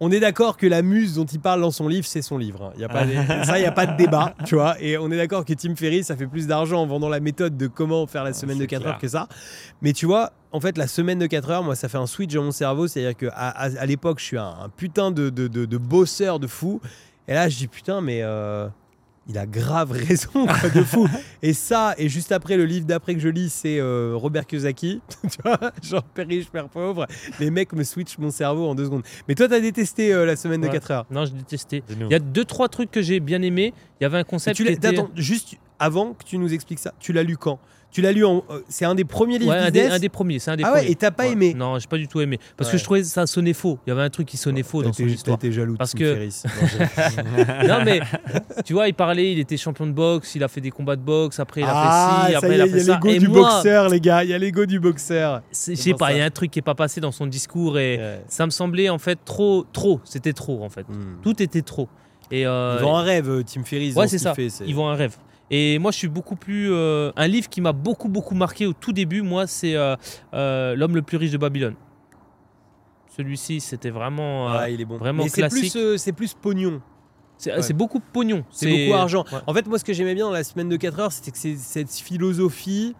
on 0.00 0.10
est 0.12 0.20
d'accord 0.20 0.56
que 0.56 0.66
la 0.66 0.82
muse 0.82 1.14
dont 1.14 1.24
il 1.24 1.40
parle 1.40 1.60
dans 1.60 1.70
son 1.70 1.88
livre, 1.88 2.06
c'est 2.06 2.22
son 2.22 2.38
livre. 2.38 2.72
Il 2.76 2.84
hein. 2.84 2.88
Y 2.88 2.90
a 2.90 3.34
pas 3.36 3.44
ça, 3.44 3.58
il 3.58 3.62
n'y 3.62 3.66
a 3.66 3.72
pas 3.72 3.86
de 3.86 3.96
débat, 3.96 4.34
tu 4.44 4.54
vois. 4.54 4.80
Et 4.80 4.96
on 4.96 5.10
est 5.10 5.16
d'accord 5.16 5.44
que 5.44 5.52
Tim 5.54 5.74
Ferriss, 5.74 6.06
ça 6.06 6.16
fait 6.16 6.26
plus 6.26 6.46
d'argent 6.46 6.82
en 6.82 6.86
vendant 6.86 7.08
la 7.08 7.20
méthode 7.20 7.56
de 7.56 7.66
comment 7.66 8.06
faire 8.06 8.24
la 8.24 8.32
semaine 8.32 8.58
de 8.58 8.64
4 8.64 8.86
heures 8.86 8.98
que 8.98 9.08
ça. 9.08 9.28
Mais 9.82 9.92
tu 9.92 10.06
vois, 10.06 10.32
en 10.52 10.60
fait, 10.60 10.78
la 10.78 10.86
semaine 10.86 11.18
de 11.18 11.26
4 11.26 11.50
heures, 11.50 11.62
moi, 11.64 11.74
ça 11.74 11.88
fait 11.88 11.98
un 11.98 12.06
switch 12.06 12.32
dans 12.32 12.44
mon 12.44 12.52
cerveau. 12.52 12.86
C'est-à-dire 12.86 13.16
qu'à 13.16 13.30
à, 13.30 13.86
l'époque, 13.86 14.20
je 14.20 14.24
suis 14.24 14.38
un, 14.38 14.70
putain 14.76 15.10
de, 15.10 15.30
de, 15.30 15.48
de, 15.48 15.76
bosseur 15.78 16.38
de 16.38 16.46
fou. 16.46 16.80
Et 17.26 17.34
là, 17.34 17.48
je 17.48 17.56
dis 17.56 17.68
putain, 17.68 18.00
mais 18.00 18.20
euh, 18.22 18.68
il 19.28 19.36
a 19.38 19.46
grave 19.46 19.92
raison, 20.08 20.46
quoi, 20.46 20.70
de 20.70 20.82
fou. 20.82 21.08
et 21.42 21.52
ça, 21.52 21.94
et 21.98 22.08
juste 22.08 22.32
après, 22.32 22.56
le 22.56 22.64
livre 22.64 22.86
d'après 22.86 23.14
que 23.14 23.20
je 23.20 23.28
lis, 23.28 23.50
c'est 23.50 23.78
euh, 23.78 24.12
Robert 24.14 24.46
Kiyosaki. 24.46 25.00
tu 25.22 25.28
vois, 25.44 25.58
genre 25.82 26.02
Père 26.02 26.26
riche, 26.26 26.46
Père 26.46 26.68
pauvre. 26.68 27.06
Les 27.38 27.50
mecs 27.50 27.72
me 27.72 27.84
switchent 27.84 28.18
mon 28.18 28.30
cerveau 28.30 28.66
en 28.66 28.74
deux 28.74 28.86
secondes. 28.86 29.02
Mais 29.28 29.34
toi, 29.34 29.48
t'as 29.48 29.60
détesté 29.60 30.12
euh, 30.12 30.24
la 30.24 30.36
semaine 30.36 30.60
de 30.60 30.68
4 30.68 30.90
heures 30.90 31.06
Non, 31.10 31.24
j'ai 31.24 31.32
détesté. 31.32 31.82
Il 31.90 32.10
y 32.10 32.14
a 32.14 32.18
deux, 32.18 32.44
trois 32.44 32.68
trucs 32.68 32.90
que 32.90 33.02
j'ai 33.02 33.20
bien 33.20 33.42
aimé. 33.42 33.74
Il 34.00 34.04
y 34.04 34.06
avait 34.06 34.18
un 34.18 34.24
concept. 34.24 34.56
Tu 34.56 34.64
qui 34.64 34.72
était... 34.72 34.88
Attends, 34.88 35.10
juste 35.14 35.56
avant 35.78 36.14
que 36.14 36.24
tu 36.24 36.38
nous 36.38 36.52
expliques 36.52 36.78
ça, 36.78 36.92
tu 36.98 37.12
l'as 37.12 37.22
lu 37.22 37.36
quand? 37.36 37.58
Tu 37.90 38.02
l'as 38.02 38.12
lu 38.12 38.24
en. 38.24 38.44
Euh, 38.50 38.60
c'est 38.68 38.84
un 38.84 38.94
des 38.94 39.04
premiers 39.04 39.38
livres. 39.38 39.52
Ouais, 39.52 39.58
un, 39.58 39.70
des, 39.70 39.86
un 39.86 39.98
des, 39.98 40.10
premiers. 40.10 40.38
C'est 40.38 40.50
un 40.50 40.56
des 40.56 40.64
ah 40.64 40.74
ouais, 40.74 40.90
et 40.90 40.94
t'as 40.94 41.10
pas 41.10 41.26
aimé 41.26 41.54
Non, 41.54 41.78
j'ai 41.78 41.86
pas 41.86 41.96
du 41.96 42.06
tout 42.06 42.20
aimé. 42.20 42.38
Parce 42.56 42.70
que 42.70 42.76
je 42.76 42.84
trouvais 42.84 43.02
ça 43.02 43.26
sonnait 43.26 43.54
faux. 43.54 43.78
Il 43.86 43.90
y 43.90 43.92
avait 43.92 44.02
un 44.02 44.10
truc 44.10 44.26
qui 44.26 44.36
sonnait 44.36 44.62
faux 44.62 44.82
dans 44.82 44.92
son 44.92 45.04
histoire. 45.04 45.38
T'étais 45.38 45.52
jaloux 45.54 45.76
Parce 45.76 45.94
que. 45.94 46.28
non, 47.66 47.78
mais 47.84 48.00
tu 48.64 48.74
vois, 48.74 48.88
il 48.88 48.94
parlait, 48.94 49.32
il 49.32 49.38
était 49.38 49.56
champion 49.56 49.86
de 49.86 49.92
boxe, 49.92 50.34
il 50.34 50.44
a 50.44 50.48
fait 50.48 50.60
des 50.60 50.70
combats 50.70 50.96
de 50.96 51.02
boxe, 51.02 51.40
après 51.40 51.62
il 51.62 51.64
a 51.64 51.72
ah, 51.72 52.20
fait 52.26 52.30
ci, 52.30 52.36
après 52.36 52.54
il 52.56 52.60
a 52.60 52.66
fait 52.66 52.80
ça. 52.80 53.00
Il 53.02 53.10
y 53.10 53.16
a 53.16 53.18
l'ego 53.18 53.26
du 53.26 53.28
boxeur, 53.28 53.88
les 53.88 54.00
gars. 54.00 54.24
Il 54.24 54.30
y 54.30 54.34
a 54.34 54.38
l'ego 54.38 54.66
du 54.66 54.80
boxeur. 54.80 55.42
Je 55.50 55.74
sais 55.74 55.94
pas, 55.94 56.12
il 56.12 56.18
y 56.18 56.20
a 56.20 56.24
un 56.24 56.30
truc 56.30 56.50
qui 56.50 56.58
est 56.58 56.62
pas 56.62 56.74
passé 56.74 57.00
dans 57.00 57.12
son 57.12 57.26
discours 57.26 57.78
et 57.78 58.20
ça 58.28 58.44
me 58.44 58.50
semblait 58.50 58.90
en 58.90 58.98
fait 58.98 59.18
trop, 59.24 59.64
trop. 59.72 60.00
C'était 60.04 60.34
trop 60.34 60.62
en 60.62 60.68
fait. 60.68 60.86
Hmm. 60.88 61.22
Tout 61.22 61.42
était 61.42 61.62
trop. 61.62 61.88
Et 62.30 62.46
euh, 62.46 62.76
ils 62.78 62.84
vont 62.84 62.94
un 62.94 63.02
rêve, 63.02 63.42
Tim 63.44 63.64
Ferriss. 63.64 63.94
Ouais, 63.94 64.06
c'est 64.06 64.18
ça. 64.18 64.34
Ils 64.66 64.74
vont 64.74 64.88
un 64.88 64.94
rêve. 64.94 65.16
Et 65.50 65.78
moi, 65.78 65.90
je 65.90 65.96
suis 65.96 66.08
beaucoup 66.08 66.36
plus. 66.36 66.72
Euh, 66.72 67.10
un 67.16 67.26
livre 67.26 67.48
qui 67.48 67.60
m'a 67.60 67.72
beaucoup, 67.72 68.08
beaucoup 68.08 68.34
marqué 68.34 68.66
au 68.66 68.72
tout 68.72 68.92
début, 68.92 69.22
moi, 69.22 69.46
c'est 69.46 69.74
euh, 69.74 69.96
euh, 70.34 70.74
L'homme 70.74 70.94
le 70.94 71.02
plus 71.02 71.16
riche 71.16 71.30
de 71.30 71.38
Babylone. 71.38 71.74
Celui-ci, 73.16 73.60
c'était 73.60 73.90
vraiment, 73.90 74.48
ah, 74.48 74.70
il 74.70 74.80
est 74.80 74.84
bon. 74.84 74.96
vraiment 74.96 75.24
Mais 75.24 75.30
classique. 75.30 75.72
C'est 75.72 76.12
plus, 76.12 76.32
plus 76.32 76.34
pognon. 76.34 76.80
C'est 77.36 77.72
beaucoup 77.72 78.00
pognon. 78.00 78.44
C'est 78.50 78.70
beaucoup 78.70 78.94
argent. 78.94 79.24
En 79.46 79.54
fait, 79.54 79.66
moi, 79.66 79.78
ce 79.78 79.84
que 79.84 79.92
j'aimais 79.92 80.14
bien 80.14 80.26
dans 80.26 80.32
la 80.32 80.44
semaine 80.44 80.68
de 80.68 80.76
4 80.76 81.00
heures, 81.00 81.12
c'était 81.12 81.30
que 81.30 81.38
c'est 81.38 81.56
cette 81.56 81.90
philosophie, 81.90 82.94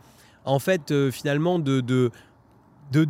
en 0.44 0.58
fait, 0.58 1.10
finalement, 1.10 1.58
de, 1.58 1.80
de, 1.80 2.10
de 2.92 3.06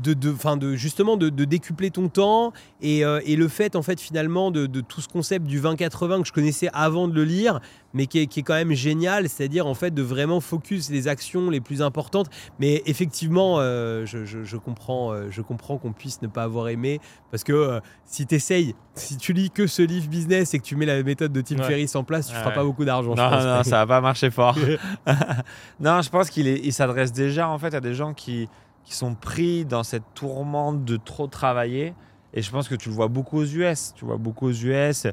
de, 0.00 0.14
de, 0.14 0.56
de 0.56 0.74
justement 0.74 1.16
de, 1.16 1.28
décupler 1.28 1.90
ton 1.90 2.08
temps 2.08 2.52
et, 2.80 3.04
euh, 3.04 3.20
et, 3.24 3.36
le 3.36 3.48
fait 3.48 3.76
en 3.76 3.82
fait 3.82 4.00
finalement 4.00 4.50
de, 4.50 4.66
tout 4.80 5.00
ce 5.00 5.08
concept 5.08 5.46
du 5.46 5.60
20-80 5.60 6.22
que 6.22 6.28
je 6.28 6.32
connaissais 6.32 6.68
avant 6.72 7.08
de 7.08 7.14
le 7.14 7.24
lire 7.24 7.60
mais 7.92 8.06
qui 8.06 8.20
est, 8.20 8.26
qui 8.26 8.40
est 8.40 8.42
quand 8.42 8.54
même 8.54 8.72
génial 8.72 9.28
c'est-à-dire 9.28 9.66
en 9.66 9.74
fait 9.74 9.92
de 9.92 10.02
vraiment 10.02 10.40
focus 10.40 10.90
les 10.90 11.08
actions 11.08 11.50
les 11.50 11.60
plus 11.60 11.82
importantes. 11.82 12.28
Mais 12.58 12.82
effectivement 12.86 13.56
euh, 13.58 14.06
je, 14.06 14.24
je, 14.24 14.56
comprends 14.56 15.12
euh, 15.12 15.28
je 15.30 15.42
comprends 15.42 15.78
qu'on 15.78 15.92
puisse 15.92 16.22
ne 16.22 16.28
pas 16.28 16.44
avoir 16.44 16.68
aimé 16.68 17.00
parce 17.30 17.44
que 17.44 17.80
si 18.04 18.26
tu 18.26 18.34
essayes 18.34 18.74
si 18.94 19.16
tu 19.16 19.32
lis 19.32 19.50
que 19.50 19.66
ce 19.66 19.82
livre 19.82 20.08
business 20.08 20.54
et 20.54 20.58
que 20.58 20.64
tu 20.64 20.76
mets 20.76 20.86
la 20.86 21.02
méthode 21.02 21.32
de 21.32 21.40
Tim 21.40 21.62
Ferriss 21.62 21.94
en 21.96 22.04
place 22.04 22.28
tu 22.28 22.34
feras 22.34 22.52
pas 22.52 22.64
beaucoup 22.64 22.84
d'argent 22.84 23.14
non, 23.14 23.30
non 23.30 23.62
ça 23.62 23.84
va 23.84 23.86
pas 23.86 24.00
marcher 24.00 24.30
fort. 24.30 24.56
Non 25.80 26.02
je 26.02 26.10
pense 26.10 26.30
qu'il 26.30 26.46
il 26.46 26.72
s'adresse 26.72 27.12
déjà 27.12 27.48
en 27.48 27.58
fait 27.58 27.74
à 27.74 27.80
des 27.80 27.94
gens 27.94 28.14
qui 28.14 28.48
qui 28.84 28.94
sont 28.94 29.14
pris 29.14 29.64
dans 29.64 29.82
cette 29.82 30.02
tourmente 30.14 30.84
de 30.84 30.96
trop 30.96 31.26
travailler. 31.26 31.94
Et 32.34 32.42
je 32.42 32.50
pense 32.50 32.68
que 32.68 32.74
tu 32.74 32.88
le 32.88 32.94
vois 32.94 33.08
beaucoup 33.08 33.38
aux 33.38 33.44
US. 33.44 33.92
Tu 33.94 34.04
vois 34.04 34.16
beaucoup 34.16 34.46
aux 34.46 34.52
US. 34.52 35.06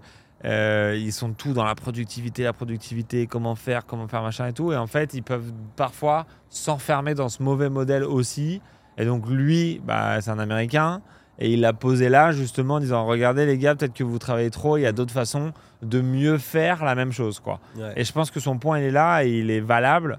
Euh, 0.46 0.96
ils 0.98 1.14
sont 1.14 1.34
tous 1.34 1.54
dans 1.54 1.64
la 1.64 1.76
productivité, 1.76 2.44
la 2.44 2.54
productivité, 2.54 3.26
comment 3.26 3.56
faire, 3.56 3.86
comment 3.86 4.08
faire 4.08 4.22
machin 4.22 4.48
et 4.48 4.54
tout. 4.54 4.72
Et 4.72 4.78
en 4.78 4.88
fait, 4.88 5.14
ils 5.14 5.24
peuvent 5.24 5.52
parfois 5.76 6.26
s'enfermer 6.50 7.16
dans 7.16 7.30
ce 7.30 7.42
mauvais 7.42 7.70
modèle 7.70 8.04
aussi. 8.04 8.62
Et 8.98 9.06
donc 9.06 9.28
lui, 9.28 9.82
bah, 9.84 10.22
c'est 10.22 10.32
un 10.32 10.40
Américain. 10.40 11.02
Et 11.40 11.54
il 11.54 11.62
l'a 11.62 11.74
posé 11.74 12.10
là 12.10 12.32
justement 12.32 12.76
en 12.76 12.80
disant 12.80 13.06
regardez 13.06 13.46
les 13.46 13.60
gars 13.60 13.76
peut-être 13.76 13.94
que 13.94 14.04
vous 14.04 14.18
travaillez 14.18 14.50
trop 14.50 14.78
il 14.78 14.82
y 14.82 14.86
a 14.88 14.92
d'autres 14.92 15.14
façons 15.14 15.54
de 15.84 16.02
mieux 16.02 16.40
faire 16.40 16.84
la 16.84 16.96
même 16.96 17.12
chose 17.12 17.40
quoi 17.40 17.60
et 17.96 18.04
je 18.04 18.12
pense 18.12 18.32
que 18.32 18.40
son 18.40 18.58
point 18.58 18.80
il 18.80 18.86
est 18.86 18.92
là 18.92 19.24
et 19.24 19.30
il 19.30 19.52
est 19.52 19.60
valable 19.60 20.18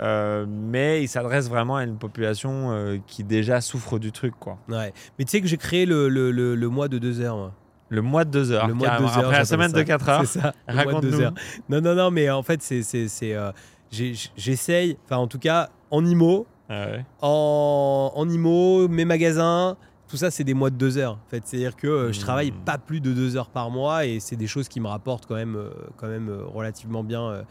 euh, 0.00 0.46
mais 0.48 1.02
il 1.02 1.08
s'adresse 1.08 1.48
vraiment 1.48 1.76
à 1.76 1.84
une 1.84 1.98
population 1.98 2.72
euh, 2.72 2.98
qui 3.06 3.24
déjà 3.24 3.60
souffre 3.60 3.98
du 3.98 4.12
truc. 4.12 4.34
Quoi. 4.38 4.58
Ouais. 4.68 4.92
Mais 5.18 5.24
tu 5.24 5.32
sais 5.32 5.40
que 5.40 5.46
j'ai 5.46 5.58
créé 5.58 5.84
le, 5.84 6.08
le, 6.08 6.30
le, 6.30 6.68
mois 6.68 6.88
de 6.88 6.98
deux 6.98 7.20
heures. 7.20 7.52
Le 7.88 8.02
mois 8.02 8.24
de 8.24 8.30
deux 8.30 8.52
heures. 8.52 8.66
Le 8.66 8.74
mois 8.74 8.90
de 8.90 8.98
deux 8.98 9.04
heures. 9.04 9.18
Après 9.18 9.38
la 9.38 9.44
semaine 9.44 9.72
de 9.72 9.82
4 9.82 10.08
heures. 10.08 10.20
C'est 10.26 10.40
ça. 10.40 10.54
Raconte-nous. 10.68 11.20
Non, 11.68 11.80
non, 11.80 11.94
non, 11.94 12.10
mais 12.10 12.30
en 12.30 12.42
fait, 12.42 12.62
c'est, 12.62 12.82
c'est, 12.82 13.34
euh, 13.34 13.50
j'essaye, 13.90 14.96
enfin 15.04 15.16
en 15.16 15.26
tout 15.26 15.38
cas, 15.38 15.68
en 15.90 16.04
IMO, 16.04 16.46
ah 16.68 16.86
en, 17.20 18.12
en 18.14 18.28
IMO, 18.28 18.88
mes 18.88 19.04
magasins, 19.04 19.76
tout 20.08 20.16
ça, 20.16 20.30
c'est 20.30 20.44
des 20.44 20.54
mois 20.54 20.70
de 20.70 20.76
deux 20.76 20.98
heures. 20.98 21.18
En 21.26 21.30
fait, 21.30 21.42
c'est-à-dire 21.44 21.76
que 21.76 22.10
je 22.12 22.18
mmh. 22.18 22.22
travaille 22.22 22.52
pas 22.52 22.78
plus 22.78 23.00
de 23.00 23.12
deux 23.12 23.36
heures 23.36 23.50
par 23.50 23.70
mois 23.70 24.06
et 24.06 24.18
c'est 24.20 24.36
des 24.36 24.46
choses 24.46 24.68
qui 24.68 24.80
me 24.80 24.88
rapportent 24.88 25.26
quand 25.26 25.34
même, 25.34 25.58
quand 25.96 26.08
même 26.08 26.30
relativement 26.54 27.04
bien 27.04 27.22
euh, 27.22 27.42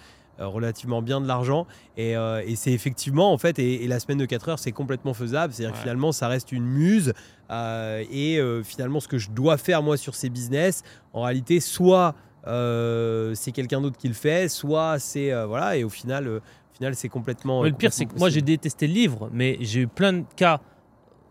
relativement 0.47 1.01
bien 1.01 1.21
de 1.21 1.27
l'argent. 1.27 1.67
Euh, 1.97 2.41
et, 2.45 2.55
c'est 2.55 2.71
effectivement, 2.71 3.31
en 3.31 3.37
fait, 3.37 3.59
et, 3.59 3.87
la 3.87 3.99
semaine 3.99 4.17
de 4.17 4.25
4 4.25 4.49
heures, 4.49 4.59
c'est 4.59 4.71
complètement 4.71 5.13
faisable. 5.13 5.53
C'est-à-dire 5.53 5.73
que 5.73 5.79
finalement, 5.79 6.11
ça 6.11 6.27
reste 6.27 6.51
une 6.51 6.65
muse. 6.65 7.13
Euh, 7.51 8.03
et 8.11 8.39
finalement, 8.63 8.99
ce 8.99 9.07
que 9.07 9.17
je 9.17 9.29
dois 9.31 9.57
faire, 9.57 9.83
moi, 9.83 9.97
sur 9.97 10.15
ces 10.15 10.29
business, 10.29 10.83
en 11.13 11.23
réalité, 11.23 11.59
soit 11.59 12.15
c'est 12.45 13.51
quelqu'un 13.51 13.81
d'autre 13.81 13.97
qui 13.97 14.07
le 14.07 14.13
fait, 14.13 14.49
soit 14.49 14.99
c'est. 14.99 15.31
voilà, 15.45 15.77
et 15.77 15.83
au 15.83 15.89
final. 15.89 16.27
au 16.27 16.41
final, 16.75 16.95
c'est 16.95 17.09
complètement. 17.09 17.63
le 17.63 17.71
pire, 17.71 17.93
c'est 17.93 18.05
que 18.05 18.17
moi 18.17 18.29
j'ai 18.29 18.41
détesté 18.41 18.87
le 18.87 18.93
livre, 18.93 19.29
mais 19.33 19.57
j'ai 19.61 19.81
eu 19.81 19.87
plein 19.87 20.13
de 20.13 20.25
cas 20.35 20.61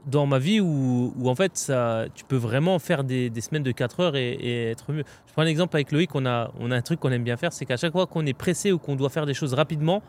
dans 0.08 0.26
ma 0.26 0.38
vie 0.38 0.60
où, 0.60 1.12
en 1.24 1.34
fait 1.34 1.56
ça, 1.56 2.06
tu 2.14 2.24
peux 2.24 2.36
vraiment 2.36 2.78
faire 2.78 3.04
des, 3.04 3.30
des 3.30 3.40
semaines 3.40 3.62
de 3.62 3.72
4 3.72 4.00
heures 4.00 4.16
et, 4.16 4.70
être 4.70 4.92
mieux. 4.92 5.04
Je 5.26 5.32
prends 5.32 5.42
un 5.42 5.46
exemple 5.46 5.76
avec 5.76 5.92
Loïc, 5.92 6.14
on 6.14 6.26
a, 6.26 6.50
on 6.58 6.70
a 6.70 6.76
un 6.76 6.82
truc 6.82 7.00
qu'on 7.00 7.12
aime 7.12 7.24
bien 7.24 7.36
faire, 7.36 7.52
c'est 7.52 7.66
qu'à 7.66 7.76
chaque 7.76 7.92
fois 7.92 8.06
qu'on 8.06 8.24
est 8.26 8.34
pressé 8.34 8.72
ou 8.72 8.78
qu'on 8.78 8.96
doit 8.96 9.10
faire 9.10 9.26
des 9.26 9.34
choses 9.34 9.54
rapidement, 9.54 10.02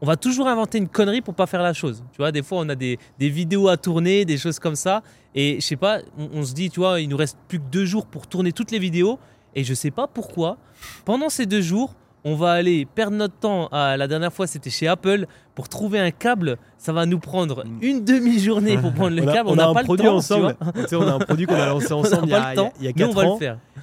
on 0.00 0.06
va 0.06 0.16
toujours 0.16 0.48
inventer 0.48 0.78
une 0.78 0.88
connerie 0.88 1.20
pour 1.20 1.34
pas 1.34 1.46
faire 1.46 1.62
la 1.62 1.72
chose. 1.72 2.04
Tu 2.12 2.18
vois, 2.18 2.32
des 2.32 2.42
fois 2.42 2.58
on 2.58 2.68
a 2.68 2.74
des, 2.74 2.98
des 3.18 3.28
vidéos 3.28 3.68
à 3.68 3.76
tourner, 3.76 4.24
des 4.24 4.38
choses 4.38 4.58
comme 4.58 4.76
ça, 4.76 5.02
et 5.34 5.56
je 5.60 5.66
sais 5.66 5.76
pas, 5.76 5.98
on, 6.18 6.28
on, 6.34 6.44
se 6.44 6.54
dit, 6.54 6.70
tu 6.70 6.80
vois, 6.80 7.00
il 7.00 7.08
nous 7.08 7.16
reste 7.16 7.38
plus 7.48 7.58
que 7.58 7.66
deux 7.70 7.84
jours 7.84 8.06
pour 8.06 8.26
tourner 8.26 8.52
toutes 8.52 8.70
les 8.70 8.78
vidéos, 8.78 9.18
et 9.54 9.64
je 9.64 9.74
sais 9.74 9.90
pas 9.90 10.06
pourquoi, 10.06 10.58
pendant 11.04 11.28
ces 11.28 11.46
deux 11.46 11.62
jours, 11.62 11.94
on 12.24 12.34
va 12.34 12.52
aller 12.52 12.86
perdre 12.86 13.16
notre 13.16 13.34
temps. 13.34 13.68
À, 13.68 13.96
la 13.96 14.08
dernière 14.08 14.32
fois, 14.32 14.46
c'était 14.46 14.70
chez 14.70 14.88
Apple 14.88 15.26
pour 15.54 15.68
trouver 15.68 15.98
un 15.98 16.10
câble. 16.10 16.56
Ça 16.78 16.92
va 16.92 17.06
nous 17.06 17.18
prendre 17.18 17.64
mm. 17.64 17.78
une 17.82 18.04
demi-journée 18.04 18.78
pour 18.78 18.92
prendre 18.92 19.14
le 19.14 19.22
câble. 19.32 19.50
On, 19.50 19.56
n'a 19.56 19.72
pas 19.72 19.80
un 19.80 19.84
produit 19.84 20.08
ensemble. 20.08 20.56
on 20.92 21.08
a 21.08 21.12
un 21.12 21.18
produit 21.18 21.46
qu'on 21.46 21.54
a 21.54 21.66
lancé 21.66 21.92
ensemble 21.92 22.24
il 22.26 22.30
y 22.30 22.34
a, 22.34 22.54
il 22.80 22.84
y 22.86 22.88
a 22.88 22.92
4 22.92 23.24
ans. 23.24 23.38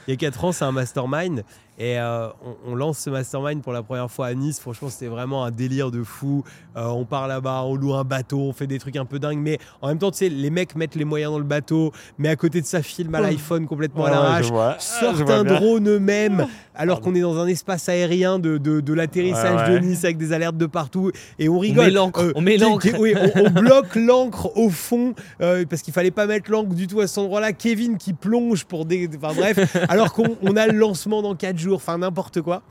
Il 0.07 0.11
y 0.11 0.13
a 0.13 0.15
4 0.15 0.45
ans, 0.45 0.51
c'est 0.51 0.65
un 0.65 0.71
mastermind. 0.71 1.43
Et 1.81 1.97
euh, 1.97 2.27
on, 2.67 2.75
lance 2.75 2.99
ce 2.99 3.09
mastermind 3.09 3.63
pour 3.63 3.73
la 3.73 3.81
première 3.81 4.09
fois 4.11 4.27
à 4.27 4.35
Nice. 4.35 4.59
Franchement, 4.59 4.89
c'était 4.89 5.07
vraiment 5.07 5.45
un 5.45 5.49
délire 5.49 5.89
de 5.89 6.03
fou. 6.03 6.43
Euh, 6.77 6.85
on 6.85 7.05
part 7.05 7.27
là-bas, 7.27 7.63
on 7.63 7.73
loue 7.73 7.95
un 7.95 8.03
bateau, 8.03 8.37
on 8.37 8.53
fait 8.53 8.67
des 8.67 8.77
trucs 8.77 8.97
un 8.97 9.05
peu 9.05 9.17
dingues. 9.17 9.39
Mais 9.39 9.57
en 9.81 9.87
même 9.87 9.97
temps, 9.97 10.11
tu 10.11 10.19
sais, 10.19 10.29
les 10.29 10.51
mecs 10.51 10.75
mettent 10.75 10.93
les 10.93 11.05
moyens 11.05 11.31
dans 11.31 11.39
le 11.39 11.43
bateau, 11.43 11.91
mais 12.19 12.29
à 12.29 12.35
côté 12.35 12.61
de 12.61 12.67
ça, 12.67 12.83
filment 12.83 13.15
à 13.15 13.21
l'iPhone 13.21 13.65
complètement 13.65 14.05
à 14.05 14.11
l'arrache, 14.11 14.51
sortent 14.77 15.27
un 15.27 15.43
drone 15.43 15.89
eux-mêmes, 15.89 16.45
alors 16.75 17.01
qu'on 17.01 17.15
est 17.15 17.21
dans 17.21 17.39
un 17.39 17.47
espace 17.47 17.89
aérien 17.89 18.37
de, 18.37 18.59
de, 18.59 18.93
l'atterrissage 18.93 19.67
de 19.71 19.79
Nice 19.79 20.03
avec 20.03 20.17
des 20.17 20.33
alertes 20.33 20.57
de 20.57 20.67
partout. 20.67 21.11
Et 21.39 21.49
on 21.49 21.57
rigole. 21.57 21.85
On 22.35 22.41
met 22.41 22.57
l'encre. 22.57 22.89
Euh, 22.89 22.99
oui, 22.99 23.15
on, 23.35 23.49
bloque 23.59 23.95
l'encre 23.95 24.55
au 24.55 24.69
fond 24.69 25.15
parce 25.39 25.81
qu'il 25.81 25.95
fallait 25.95 26.11
pas 26.11 26.27
mettre 26.27 26.51
l'encre 26.51 26.75
du 26.75 26.85
tout 26.85 26.99
à 26.99 27.07
cet 27.07 27.17
endroit-là. 27.17 27.53
Kevin 27.53 27.97
qui 27.97 28.13
plonge 28.13 28.65
pour 28.65 28.85
des. 28.85 29.09
Enfin 29.17 29.33
bref, 29.35 29.75
alors 29.89 30.13
qu'on 30.13 30.55
a 30.55 30.67
le 30.67 30.77
lancement 30.77 31.23
dans 31.23 31.33
4 31.33 31.57
jours 31.57 31.70
enfin 31.73 31.97
n'importe 31.97 32.41
quoi. 32.41 32.63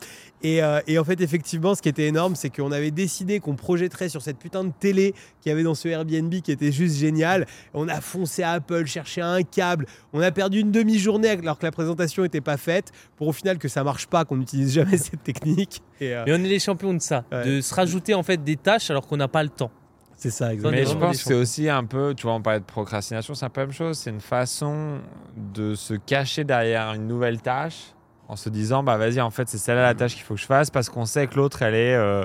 Euh, 0.44 0.80
et, 0.86 0.98
en 0.98 1.04
fait, 1.04 1.20
effectivement, 1.20 1.74
ce 1.74 1.82
qui 1.82 1.88
était 1.88 2.06
énorme, 2.06 2.34
c'est 2.34 2.50
qu'on 2.50 2.72
avait 2.72 2.90
décidé 2.90 3.40
qu'on 3.40 3.56
projetterait 3.56 4.08
sur 4.08 4.22
cette 4.22 4.38
putain 4.38 4.64
de 4.64 4.72
télé 4.78 5.14
qu'il 5.40 5.50
y 5.50 5.52
avait 5.52 5.62
dans 5.62 5.74
ce 5.74 5.88
Airbnb 5.88 6.32
qui 6.40 6.52
était 6.52 6.72
juste 6.72 6.96
génial. 6.96 7.46
On 7.74 7.88
a 7.88 8.00
foncé 8.00 8.42
à 8.42 8.52
Apple, 8.52 8.86
cherché 8.86 9.20
un 9.20 9.42
câble. 9.42 9.86
On 10.12 10.20
a 10.20 10.30
perdu 10.30 10.60
une 10.60 10.72
demi-journée 10.72 11.28
alors 11.28 11.58
que 11.58 11.66
la 11.66 11.72
présentation 11.72 12.22
n'était 12.22 12.40
pas 12.40 12.56
faite 12.56 12.92
pour 13.16 13.28
au 13.28 13.32
final 13.32 13.58
que 13.58 13.68
ça 13.68 13.84
marche 13.84 14.06
pas, 14.06 14.24
qu'on 14.24 14.36
n'utilise 14.36 14.72
jamais 14.72 14.96
cette 14.96 15.22
technique. 15.22 15.82
Et, 16.00 16.14
euh, 16.14 16.24
on 16.26 16.44
est 16.44 16.48
les 16.48 16.58
champions 16.58 16.94
de 16.94 17.00
ça, 17.00 17.24
de 17.44 17.60
se 17.60 17.74
rajouter 17.74 18.14
en 18.14 18.22
fait 18.22 18.42
des 18.42 18.56
tâches 18.56 18.90
alors 18.90 19.06
qu'on 19.06 19.18
n'a 19.18 19.28
pas 19.28 19.42
le 19.42 19.50
temps. 19.50 19.70
C'est 20.16 20.30
ça, 20.30 20.52
exactement. 20.52 20.82
Mais 20.82 20.86
je 20.86 20.98
pense 20.98 21.16
que 21.16 21.24
c'est 21.24 21.34
aussi 21.34 21.68
un 21.70 21.84
peu, 21.84 22.14
tu 22.14 22.24
vois, 22.24 22.34
on 22.34 22.42
parlait 22.42 22.60
de 22.60 22.64
procrastination, 22.64 23.34
c'est 23.34 23.46
un 23.46 23.48
peu 23.48 23.62
la 23.62 23.68
même 23.68 23.74
chose. 23.74 23.96
C'est 23.96 24.10
une 24.10 24.20
façon 24.20 24.98
de 25.34 25.74
se 25.74 25.94
cacher 25.94 26.44
derrière 26.44 26.92
une 26.92 27.06
nouvelle 27.06 27.40
tâche 27.40 27.94
en 28.30 28.36
se 28.36 28.48
disant 28.48 28.84
bah 28.84 28.96
vas-y 28.96 29.20
en 29.20 29.30
fait 29.30 29.48
c'est 29.48 29.58
celle-là 29.58 29.82
la 29.82 29.94
tâche 29.94 30.14
qu'il 30.14 30.22
faut 30.22 30.34
que 30.34 30.40
je 30.40 30.46
fasse 30.46 30.70
parce 30.70 30.88
qu'on 30.88 31.04
sait 31.04 31.26
que 31.26 31.34
l'autre 31.34 31.62
elle 31.62 31.74
est 31.74 31.96
euh, 31.96 32.24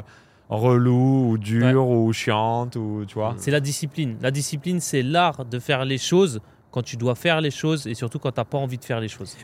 relou 0.49 1.31
ou 1.31 1.37
dure 1.39 1.87
ou 1.87 2.13
chiante 2.13 2.75
ou 2.75 3.05
tu 3.07 3.15
vois. 3.15 3.33
C'est 3.37 3.49
la 3.49 3.59
discipline. 3.59 4.15
La 4.21 4.29
discipline 4.29 4.79
c'est 4.79 5.01
l'art 5.01 5.45
de 5.45 5.57
faire 5.57 5.83
les 5.83 5.97
choses 5.97 6.41
quand 6.69 6.83
tu 6.83 6.95
dois 6.95 7.15
faire 7.15 7.41
les 7.41 7.49
choses 7.49 7.87
et 7.87 7.95
surtout 7.95 8.19
quand 8.19 8.31
tu 8.31 8.39
n'as 8.39 8.45
pas 8.45 8.59
envie 8.59 8.77
de 8.77 8.85
faire 8.85 8.99
les 8.99 9.07
choses. 9.07 9.35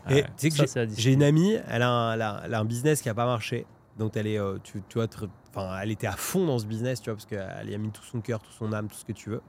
J'ai 0.96 1.12
une 1.12 1.24
amie, 1.24 1.56
elle 1.68 1.82
a, 1.82 1.90
un, 1.90 2.12
elle, 2.14 2.22
a, 2.54 2.60
un, 2.60 2.64
business 2.64 3.02
qui 3.02 3.08
n'a 3.08 3.14
pas 3.14 3.26
marché. 3.26 3.66
Donc 3.98 4.16
elle 4.16 4.28
est, 4.28 4.38
euh, 4.38 4.58
tu, 4.62 4.82
tu 4.88 4.98
vois, 4.98 5.08
enfin, 5.50 5.80
elle 5.82 5.90
était 5.90 6.06
à 6.06 6.12
fond 6.12 6.46
dans 6.46 6.58
ce 6.60 6.66
business, 6.66 7.00
tu 7.00 7.10
vois, 7.10 7.16
parce 7.16 7.26
qu'elle 7.26 7.70
y 7.70 7.74
a 7.74 7.78
mis 7.78 7.90
tout 7.90 8.04
son 8.04 8.20
cœur, 8.20 8.38
tout 8.38 8.52
son 8.52 8.72
âme, 8.72 8.86
tout 8.88 8.96
ce 8.96 9.04
que 9.04 9.12
tu 9.12 9.30
veux. 9.30 9.42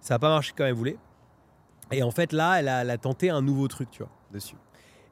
Ça 0.00 0.14
n'a 0.14 0.18
pas 0.18 0.30
marché 0.30 0.52
comme 0.56 0.66
elle 0.66 0.74
voulait. 0.74 0.96
Et 1.92 2.02
en 2.02 2.10
fait, 2.10 2.32
là, 2.32 2.58
elle 2.58 2.68
a, 2.68 2.82
elle 2.82 2.90
a 2.90 2.98
tenté 2.98 3.30
un 3.30 3.42
nouveau 3.42 3.68
truc, 3.68 3.90
tu 3.90 4.02
vois, 4.02 4.10
dessus. 4.32 4.56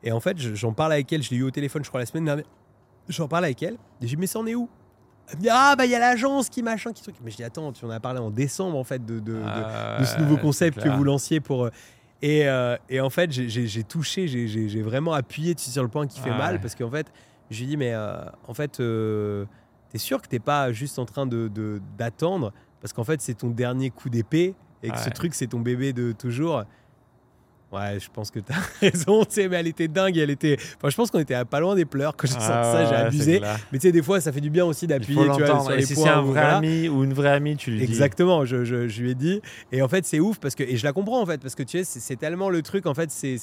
Et 0.04 0.12
en 0.12 0.20
fait, 0.20 0.38
j'en 0.38 0.72
parle 0.72 0.92
avec 0.92 1.10
elle, 1.12 1.22
je 1.22 1.30
l'ai 1.30 1.38
eu 1.38 1.42
au 1.42 1.50
téléphone, 1.50 1.82
je 1.82 1.88
crois, 1.88 1.98
la 1.98 2.06
semaine 2.06 2.26
dernière. 2.26 2.44
J'en 3.08 3.26
parle 3.26 3.46
avec 3.46 3.62
elle, 3.62 3.74
et 3.74 3.78
je 4.02 4.08
dis, 4.08 4.16
mais 4.16 4.26
ça 4.26 4.38
en 4.38 4.46
est 4.46 4.54
où? 4.54 4.68
Elle 5.28 5.36
me 5.38 5.42
dit, 5.42 5.48
ah, 5.50 5.74
bah 5.76 5.86
il 5.86 5.90
y 5.90 5.94
a 5.94 5.98
l'agence 5.98 6.50
qui 6.50 6.62
machin, 6.62 6.92
qui 6.92 7.02
truc. 7.02 7.16
Mais 7.24 7.30
je 7.30 7.36
dis, 7.36 7.44
attends, 7.44 7.72
tu 7.72 7.84
en 7.86 7.90
as 7.90 8.00
parlé 8.00 8.20
en 8.20 8.30
décembre, 8.30 8.76
en 8.76 8.84
fait, 8.84 9.04
de, 9.04 9.18
de, 9.18 9.32
de, 9.32 10.04
ce 10.04 10.20
nouveau 10.20 10.36
concept 10.36 10.82
que 10.82 10.88
vous 10.90 11.04
lanciez 11.04 11.40
pour. 11.40 11.64
Euh, 11.64 11.70
et, 12.20 12.46
euh, 12.46 12.76
et 12.90 13.00
en 13.00 13.10
fait, 13.10 13.32
j'ai 13.32 13.82
touché, 13.82 14.28
j'ai 14.28 14.82
vraiment 14.82 15.14
appuyé 15.14 15.54
sur 15.56 15.82
le 15.82 15.88
point 15.88 16.06
qui 16.06 16.20
fait 16.20 16.30
mal, 16.30 16.60
parce 16.60 16.74
qu'en 16.74 16.90
fait, 16.90 17.10
je 17.50 17.60
lui 17.60 17.66
dis, 17.68 17.76
mais 17.78 17.94
euh, 17.94 18.24
en 18.46 18.52
fait, 18.52 18.82
t'es 19.88 19.98
sûr 19.98 20.20
que 20.20 20.28
t'es 20.28 20.38
pas 20.38 20.70
juste 20.72 20.98
en 20.98 21.06
train 21.06 21.26
d'attendre, 21.26 22.52
parce 22.82 22.92
qu'en 22.92 23.04
fait, 23.04 23.22
c'est 23.22 23.34
ton 23.34 23.48
dernier 23.48 23.88
coup 23.88 24.10
d'épée, 24.10 24.54
et 24.82 24.90
que 24.90 24.98
ce 24.98 25.08
truc, 25.08 25.34
c'est 25.34 25.46
ton 25.46 25.60
bébé 25.60 25.94
de 25.94 26.12
toujours. 26.12 26.64
Ouais, 27.74 27.98
je 27.98 28.08
pense 28.12 28.30
que 28.30 28.38
tu 28.38 28.52
as 28.52 28.56
raison, 28.80 29.24
tu 29.24 29.32
sais, 29.32 29.48
mais 29.48 29.56
elle 29.56 29.66
était 29.66 29.88
dingue, 29.88 30.16
elle 30.16 30.30
était... 30.30 30.56
Enfin, 30.76 30.90
je 30.90 30.96
pense 30.96 31.10
qu'on 31.10 31.18
était 31.18 31.44
pas 31.44 31.58
loin 31.58 31.74
des 31.74 31.84
pleurs 31.84 32.16
quand 32.16 32.28
j'ai 32.28 32.34
senti 32.34 32.46
ça, 32.46 32.62
ah 32.62 32.86
j'ai 32.88 32.94
abusé. 32.94 33.40
Mais 33.72 33.78
tu 33.78 33.88
sais, 33.88 33.92
des 33.92 34.02
fois, 34.02 34.20
ça 34.20 34.32
fait 34.32 34.40
du 34.40 34.50
bien 34.50 34.64
aussi 34.64 34.86
d'appuyer, 34.86 35.20
tu 35.34 35.42
vois, 35.42 35.60
sur 35.60 35.70
les 35.70 35.84
si 35.84 35.96
c'est 35.96 36.08
un 36.08 36.22
vrai 36.22 36.42
ami 36.42 36.88
ou 36.88 37.02
une 37.02 37.12
vraie 37.12 37.32
amie, 37.32 37.56
tu 37.56 37.72
lui 37.72 37.78
dis. 37.78 37.84
Exactement, 37.84 38.44
je, 38.44 38.64
je, 38.64 38.86
je, 38.86 39.02
lui 39.02 39.10
ai 39.10 39.14
dit. 39.14 39.40
Et 39.72 39.82
en 39.82 39.88
fait, 39.88 40.04
c'est 40.04 40.20
ouf, 40.20 40.38
parce 40.38 40.54
que... 40.54 40.62
Et 40.62 40.76
je 40.76 40.84
la 40.84 40.92
comprends, 40.92 41.20
en 41.20 41.26
fait, 41.26 41.40
parce 41.40 41.56
que 41.56 41.64
tu 41.64 41.82
sais, 41.82 42.00
c'est 42.00 42.16
tellement 42.16 42.48
le 42.48 42.62
truc, 42.62 42.86
en 42.86 42.94
fait, 42.94 43.10
c'est... 43.10 43.38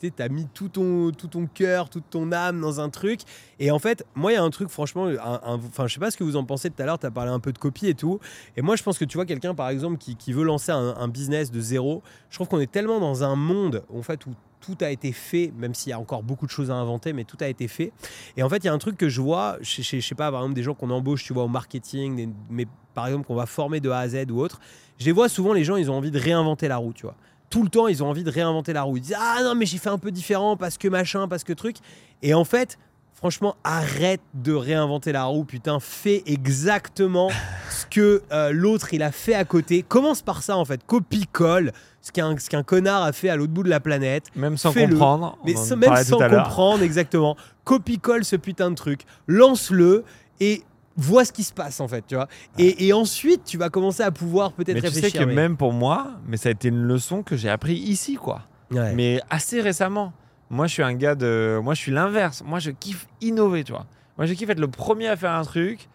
Tu 0.00 0.12
as 0.18 0.28
mis 0.28 0.46
tout 0.52 0.68
ton, 0.68 1.12
tout 1.12 1.28
ton 1.28 1.46
cœur, 1.46 1.88
toute 1.88 2.10
ton 2.10 2.32
âme 2.32 2.60
dans 2.60 2.80
un 2.80 2.88
truc. 2.88 3.20
Et 3.60 3.70
en 3.70 3.78
fait, 3.78 4.04
moi, 4.16 4.32
il 4.32 4.34
y 4.34 4.38
a 4.38 4.42
un 4.42 4.50
truc, 4.50 4.70
franchement, 4.70 5.08
enfin, 5.44 5.86
je 5.86 5.94
sais 5.94 6.00
pas 6.00 6.10
ce 6.10 6.16
que 6.16 6.24
vous 6.24 6.36
en 6.36 6.44
pensez 6.44 6.70
tout 6.70 6.82
à 6.82 6.86
l'heure, 6.86 6.98
tu 6.98 7.06
as 7.06 7.10
parlé 7.10 7.30
un 7.30 7.40
peu 7.40 7.52
de 7.52 7.58
copie 7.58 7.86
et 7.86 7.94
tout. 7.94 8.18
Et 8.56 8.62
moi, 8.62 8.74
je 8.74 8.82
pense 8.82 8.98
que 8.98 9.04
tu 9.04 9.16
vois 9.16 9.26
quelqu'un, 9.26 9.54
par 9.54 9.68
exemple, 9.68 9.98
qui, 9.98 10.16
qui 10.16 10.32
veut 10.32 10.44
lancer 10.44 10.72
un, 10.72 10.96
un 10.98 11.08
business 11.08 11.52
de 11.52 11.60
zéro, 11.60 12.02
je 12.30 12.36
trouve 12.36 12.48
qu'on 12.48 12.60
est 12.60 12.70
tellement 12.70 12.98
dans 12.98 13.22
un 13.22 13.36
monde 13.36 13.67
en 13.94 14.02
fait, 14.02 14.26
où 14.26 14.30
tout 14.60 14.76
a 14.80 14.90
été 14.90 15.12
fait, 15.12 15.52
même 15.56 15.74
s'il 15.74 15.90
y 15.90 15.92
a 15.92 15.98
encore 15.98 16.22
beaucoup 16.22 16.46
de 16.46 16.50
choses 16.50 16.70
à 16.70 16.74
inventer, 16.74 17.12
mais 17.12 17.24
tout 17.24 17.36
a 17.40 17.48
été 17.48 17.68
fait. 17.68 17.92
Et 18.36 18.42
en 18.42 18.48
fait, 18.48 18.58
il 18.58 18.66
y 18.66 18.68
a 18.68 18.72
un 18.72 18.78
truc 18.78 18.96
que 18.96 19.08
je 19.08 19.20
vois, 19.20 19.56
je, 19.60 19.82
je, 19.82 20.00
sais 20.00 20.14
pas, 20.14 20.30
par 20.30 20.40
exemple, 20.40 20.54
des 20.54 20.62
gens 20.62 20.74
qu'on 20.74 20.90
embauche, 20.90 21.24
tu 21.24 21.32
vois, 21.32 21.44
au 21.44 21.48
marketing, 21.48 22.32
mais 22.50 22.66
par 22.94 23.06
exemple, 23.06 23.26
qu'on 23.26 23.34
va 23.34 23.46
former 23.46 23.80
de 23.80 23.90
A 23.90 23.98
à 23.98 24.08
Z 24.08 24.26
ou 24.30 24.40
autre, 24.40 24.60
je 24.98 25.04
les 25.04 25.12
vois 25.12 25.28
souvent, 25.28 25.52
les 25.52 25.64
gens, 25.64 25.76
ils 25.76 25.90
ont 25.90 25.94
envie 25.94 26.10
de 26.10 26.18
réinventer 26.18 26.68
la 26.68 26.76
roue, 26.76 26.92
tu 26.92 27.02
vois. 27.02 27.14
Tout 27.50 27.62
le 27.62 27.70
temps, 27.70 27.88
ils 27.88 28.02
ont 28.02 28.08
envie 28.08 28.24
de 28.24 28.30
réinventer 28.30 28.72
la 28.72 28.82
roue. 28.82 28.98
Ils 28.98 29.02
disent 29.02 29.16
Ah 29.18 29.38
non, 29.42 29.54
mais 29.54 29.64
j'ai 29.64 29.78
fait 29.78 29.88
un 29.88 29.96
peu 29.96 30.10
différent 30.10 30.56
parce 30.56 30.76
que 30.76 30.88
machin, 30.88 31.28
parce 31.28 31.44
que 31.44 31.54
truc. 31.54 31.76
Et 32.20 32.34
en 32.34 32.44
fait, 32.44 32.78
franchement, 33.18 33.56
arrête 33.64 34.20
de 34.32 34.52
réinventer 34.52 35.10
la 35.10 35.24
roue, 35.24 35.42
putain, 35.42 35.80
fais 35.80 36.22
exactement 36.26 37.30
ce 37.70 37.84
que 37.84 38.22
euh, 38.30 38.52
l'autre 38.52 38.94
il 38.94 39.02
a 39.02 39.10
fait 39.10 39.34
à 39.34 39.44
côté. 39.44 39.82
Commence 39.82 40.22
par 40.22 40.44
ça 40.44 40.56
en 40.56 40.64
fait, 40.64 40.86
copie-colle 40.86 41.72
ce 42.00 42.12
qu'un 42.12 42.62
connard 42.62 43.02
a 43.02 43.12
fait 43.12 43.28
à 43.28 43.34
l'autre 43.34 43.52
bout 43.52 43.64
de 43.64 43.68
la 43.68 43.80
planète. 43.80 44.26
Même 44.36 44.56
sans 44.56 44.72
comprendre. 44.72 45.36
Mais 45.44 45.54
même 45.76 45.96
sans 46.04 46.18
comprendre, 46.18 46.82
exactement. 46.82 47.36
Copie-colle 47.64 48.24
ce 48.24 48.36
putain 48.36 48.70
de 48.70 48.76
truc, 48.76 49.02
lance-le 49.26 50.04
et 50.38 50.62
vois 50.96 51.24
ce 51.24 51.32
qui 51.32 51.42
se 51.42 51.52
passe 51.52 51.80
en 51.80 51.88
fait, 51.88 52.04
tu 52.06 52.14
vois. 52.14 52.28
Et, 52.56 52.92
ensuite, 52.92 53.42
tu 53.44 53.58
vas 53.58 53.68
commencer 53.68 54.04
à 54.04 54.12
pouvoir 54.12 54.52
peut-être 54.52 54.80
réfléchir. 54.80 55.10
Tu 55.10 55.18
sais 55.18 55.24
que 55.24 55.30
même 55.30 55.56
pour 55.56 55.72
moi, 55.72 56.12
mais 56.28 56.36
ça 56.36 56.50
a 56.50 56.52
été 56.52 56.68
une 56.68 56.82
leçon 56.82 57.24
que 57.24 57.36
j'ai 57.36 57.48
appris 57.48 57.74
ici, 57.74 58.14
quoi. 58.14 58.42
Mais 58.70 59.20
assez 59.28 59.60
récemment. 59.60 60.12
Moi, 60.50 60.66
je 60.66 60.72
suis 60.72 60.82
un 60.82 60.94
gars 60.94 61.14
de. 61.14 61.60
Moi, 61.62 61.74
je 61.74 61.80
suis 61.80 61.92
l'inverse. 61.92 62.42
Moi, 62.44 62.58
je 62.58 62.70
kiffe 62.70 63.06
innover, 63.20 63.64
tu 63.64 63.72
vois. 63.72 63.86
Moi, 64.16 64.26
je 64.26 64.34
kiffe 64.34 64.48
être 64.48 64.60
le 64.60 64.68
premier 64.68 65.08
à 65.08 65.16
faire 65.16 65.32
un 65.32 65.44
truc. 65.44 65.88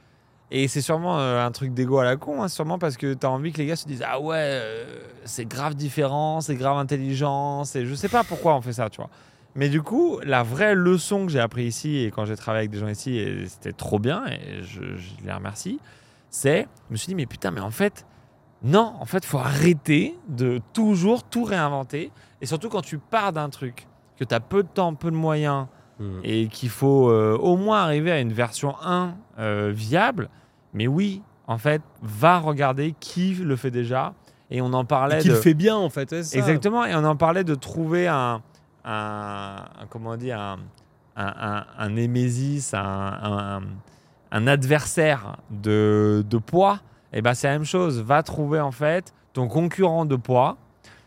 Et 0.51 0.67
c'est 0.67 0.81
sûrement 0.81 1.19
euh, 1.19 1.43
un 1.43 1.51
truc 1.51 1.73
d'ego 1.73 1.97
à 1.97 2.03
la 2.03 2.15
con, 2.15 2.43
hein, 2.43 2.47
sûrement 2.47 2.77
parce 2.77 2.95
que 2.95 3.15
tu 3.15 3.25
as 3.25 3.29
envie 3.29 3.51
que 3.51 3.57
les 3.57 3.65
gars 3.65 3.75
se 3.75 3.87
disent 3.87 4.03
Ah 4.07 4.19
ouais, 4.19 4.35
euh, 4.37 4.99
c'est 5.25 5.45
grave 5.45 5.73
différent, 5.73 6.41
c'est 6.41 6.55
grave 6.55 6.77
intelligent. 6.77 7.63
Et 7.73 7.85
je 7.85 7.95
sais 7.95 8.09
pas 8.09 8.23
pourquoi 8.23 8.55
on 8.55 8.61
fait 8.61 8.73
ça, 8.73 8.89
tu 8.89 8.97
vois. 8.97 9.09
Mais 9.55 9.69
du 9.69 9.81
coup, 9.81 10.19
la 10.23 10.43
vraie 10.43 10.75
leçon 10.75 11.25
que 11.25 11.31
j'ai 11.31 11.39
appris 11.39 11.65
ici 11.65 12.03
et 12.03 12.11
quand 12.11 12.25
j'ai 12.25 12.35
travaillé 12.35 12.61
avec 12.61 12.71
des 12.71 12.79
gens 12.79 12.87
ici, 12.87 13.17
et 13.17 13.47
c'était 13.47 13.71
trop 13.71 13.99
bien, 13.99 14.25
et 14.27 14.61
je, 14.61 14.95
je 14.95 15.25
les 15.25 15.31
remercie, 15.31 15.79
c'est 16.29 16.67
je 16.89 16.93
me 16.93 16.97
suis 16.97 17.07
dit 17.07 17.15
Mais 17.15 17.25
putain, 17.25 17.49
mais 17.49 17.61
en 17.61 17.71
fait, 17.71 18.05
non, 18.63 18.93
en 18.99 19.05
fait, 19.05 19.25
faut 19.25 19.39
arrêter 19.39 20.15
de 20.27 20.61
toujours 20.73 21.23
tout 21.23 21.43
réinventer. 21.43 22.11
Et 22.41 22.45
surtout 22.45 22.69
quand 22.69 22.81
tu 22.81 22.99
pars 22.99 23.33
d'un 23.33 23.49
truc 23.49 23.87
que 24.23 24.29
tu 24.29 24.35
as 24.35 24.39
peu 24.39 24.63
de 24.63 24.67
temps, 24.67 24.93
peu 24.93 25.11
de 25.11 25.15
moyens 25.15 25.67
hmm. 25.99 26.19
et 26.23 26.47
qu'il 26.47 26.69
faut 26.69 27.09
euh, 27.09 27.37
au 27.37 27.57
moins 27.57 27.83
arriver 27.83 28.11
à 28.11 28.19
une 28.19 28.33
version 28.33 28.75
1 28.83 29.15
euh, 29.39 29.71
viable. 29.73 30.29
Mais 30.73 30.87
oui, 30.87 31.21
en 31.47 31.57
fait, 31.57 31.81
va 32.01 32.39
regarder 32.39 32.95
qui 32.99 33.35
le 33.35 33.55
fait 33.55 33.71
déjà. 33.71 34.13
Et 34.49 34.61
on 34.61 34.73
en 34.73 34.85
parlait. 34.85 35.19
Qui 35.19 35.29
le 35.29 35.35
fait 35.35 35.53
bien, 35.53 35.75
en 35.75 35.89
fait. 35.89 36.13
Exactement. 36.13 36.85
Et 36.85 36.93
on 36.95 37.03
en 37.03 37.15
parlait 37.15 37.43
de 37.43 37.55
trouver 37.55 38.07
un. 38.07 38.41
un, 38.85 39.65
comment 39.89 40.15
dire 40.15 40.39
un, 40.39 40.59
un, 41.15 41.65
un, 41.77 41.89
némésis, 41.89 42.73
un, 42.73 43.61
adversaire 44.31 45.37
de, 45.49 46.23
de 46.27 46.37
poids. 46.37 46.79
Et 47.13 47.21
ben 47.21 47.33
c'est 47.33 47.47
la 47.47 47.53
même 47.53 47.65
chose. 47.65 48.01
Va 48.01 48.23
trouver 48.23 48.59
en 48.59 48.71
fait 48.71 49.13
ton 49.33 49.47
concurrent 49.47 50.05
de 50.05 50.15
poids, 50.15 50.57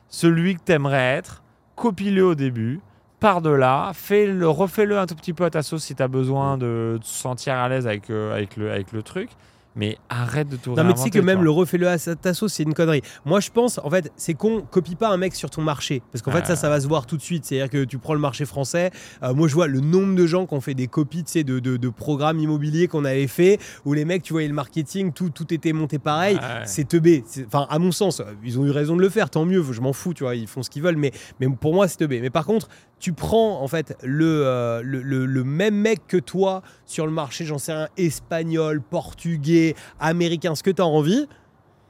celui 0.09 0.57
que 0.57 0.61
tu 0.67 0.73
aimerais 0.73 1.17
être, 1.17 1.43
copie-le 1.77 2.27
au 2.27 2.35
début, 2.35 2.81
par 3.21 3.41
de 3.41 3.51
là, 3.51 3.93
fais-le, 3.95 4.49
refais-le 4.49 4.99
un 4.99 5.07
tout 5.07 5.15
petit 5.15 5.33
peu 5.33 5.45
à 5.45 5.51
ta 5.51 5.63
sauce 5.63 5.85
si 5.85 5.95
tu 5.95 6.03
as 6.03 6.09
besoin 6.09 6.59
de 6.59 6.99
te 7.01 7.07
sentir 7.07 7.55
à 7.55 7.69
l'aise 7.69 7.87
avec, 7.87 8.11
euh, 8.11 8.35
avec, 8.35 8.57
le, 8.57 8.71
avec 8.71 8.93
le 8.93 9.03
truc 9.03 9.31
mais 9.77 9.99
arrête 10.09 10.49
de 10.49 10.57
tout 10.57 10.75
Non, 10.75 10.85
mais 10.85 10.95
tu 10.95 11.03
sais 11.03 11.11
que 11.11 11.19
même 11.19 11.43
le 11.43 11.51
refais-le 11.51 11.87
à 11.87 11.99
ta 11.99 12.35
sauce, 12.35 12.55
c'est 12.55 12.63
une 12.63 12.75
connerie. 12.75 13.03
Moi, 13.27 13.41
je 13.41 13.51
pense, 13.51 13.79
en 13.79 13.91
fait, 13.91 14.11
c'est 14.17 14.33
qu'on 14.33 14.63
copie 14.63 14.97
pas 14.97 15.11
un 15.11 15.19
mec 15.19 15.35
sur 15.35 15.51
ton 15.51 15.61
marché. 15.61 16.03
Parce 16.11 16.23
qu'en 16.23 16.33
fait, 16.33 16.47
ça, 16.47 16.57
ça 16.57 16.71
va 16.71 16.81
se 16.81 16.89
voir 16.89 17.07
tout 17.07 17.19
de 17.19 17.23
suite. 17.23 17.45
C'est-à-dire 17.45 17.69
que 17.69 17.85
tu 17.85 17.99
prends 17.99 18.15
le 18.15 18.21
marché 18.21 18.47
français. 18.47 18.91
Euh, 19.23 19.35
moi, 19.35 19.49
je 19.49 19.55
vois 19.55 19.67
le 19.67 19.81
nombre 19.81 20.17
de 20.17 20.27
gens 20.27 20.47
qui 20.47 20.55
ont 20.55 20.63
fait 20.63 20.75
des 20.75 20.87
copies 20.87 21.23
de, 21.23 21.59
de, 21.59 21.77
de, 21.77 21.89
programmes 21.91 22.39
immobiliers 22.39 22.89
qu'on 22.89 23.05
avait 23.05 23.27
fait, 23.27 23.59
où 23.85 23.93
les 23.93 24.07
mecs, 24.07 24.23
tu 24.23 24.33
vois, 24.33 24.43
le 24.43 24.53
marketing, 24.55 25.13
tout, 25.13 25.29
tout 25.29 25.53
était 25.53 25.75
monté 25.75 25.99
pareil. 25.99 26.39
C'est 26.65 26.89
teubé. 26.89 27.23
Enfin, 27.47 27.67
à 27.69 27.79
mon 27.79 27.93
sens, 27.93 28.23
ils 28.43 28.59
ont 28.59 28.65
eu 28.65 28.71
raison 28.71 28.97
de 28.97 29.03
le 29.03 29.11
faire, 29.11 29.29
tant 29.29 29.45
mieux. 29.45 29.63
Je 29.73 29.81
m'en 29.83 29.93
fous, 29.93 30.15
tu 30.15 30.25
vois, 30.25 30.37
ils 30.37 30.47
font 30.47 30.63
ce 30.63 30.71
qu'ils 30.71 30.83
veulent. 30.83 30.97
Mais, 30.97 31.13
mais 31.39 31.49
pour 31.49 31.75
moi, 31.75 31.87
c'est 31.87 31.99
teubé. 31.99 32.21
Mais 32.23 32.31
par 32.31 32.47
contre, 32.47 32.69
tu 32.99 33.13
prends 33.13 33.63
en 33.63 33.69
fait 33.69 33.97
euh, 34.05 34.81
le, 34.83 35.03
le, 35.03 35.27
le, 35.27 35.45
même 35.45 35.75
mec 35.75 36.07
que 36.07 36.17
toi 36.17 36.63
sur 36.87 37.07
le 37.07 37.13
marché, 37.13 37.45
j'en 37.45 37.59
sais 37.59 37.73
un, 37.73 37.89
espagnol, 37.97 38.81
portugais, 38.81 39.75
américain, 40.01 40.55
ce 40.55 40.63
que 40.63 40.71
tu 40.71 40.83
as 40.83 40.87
envie, 40.87 41.27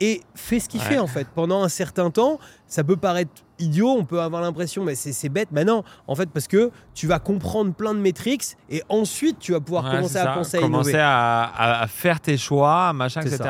et 0.00 0.20
fais 0.34 0.60
ce 0.60 0.68
qu'il 0.68 0.80
fait 0.80 0.98
en 0.98 1.06
fait. 1.06 1.26
Pendant 1.34 1.62
un 1.62 1.68
certain 1.68 2.10
temps, 2.10 2.38
ça 2.66 2.84
peut 2.84 2.96
paraître 2.96 3.30
idiot, 3.58 3.88
on 3.88 4.04
peut 4.04 4.20
avoir 4.20 4.42
l'impression, 4.42 4.84
mais 4.84 4.94
c'est 4.94 5.28
bête. 5.28 5.48
Mais 5.52 5.64
non, 5.64 5.84
en 6.06 6.14
fait, 6.14 6.28
parce 6.28 6.48
que 6.48 6.70
tu 6.94 7.06
vas 7.06 7.18
comprendre 7.18 7.72
plein 7.72 7.94
de 7.94 8.00
métriques 8.00 8.56
et 8.68 8.82
ensuite 8.88 9.38
tu 9.38 9.52
vas 9.52 9.60
pouvoir 9.60 9.90
commencer 9.90 10.18
à 10.18 10.34
penser 10.34 10.58
à 10.58 10.60
Commencer 10.60 10.98
à, 10.98 11.80
à, 11.80 11.86
faire 11.86 12.20
tes 12.20 12.36
choix, 12.36 12.92
machin, 12.92 13.22
etc. 13.22 13.48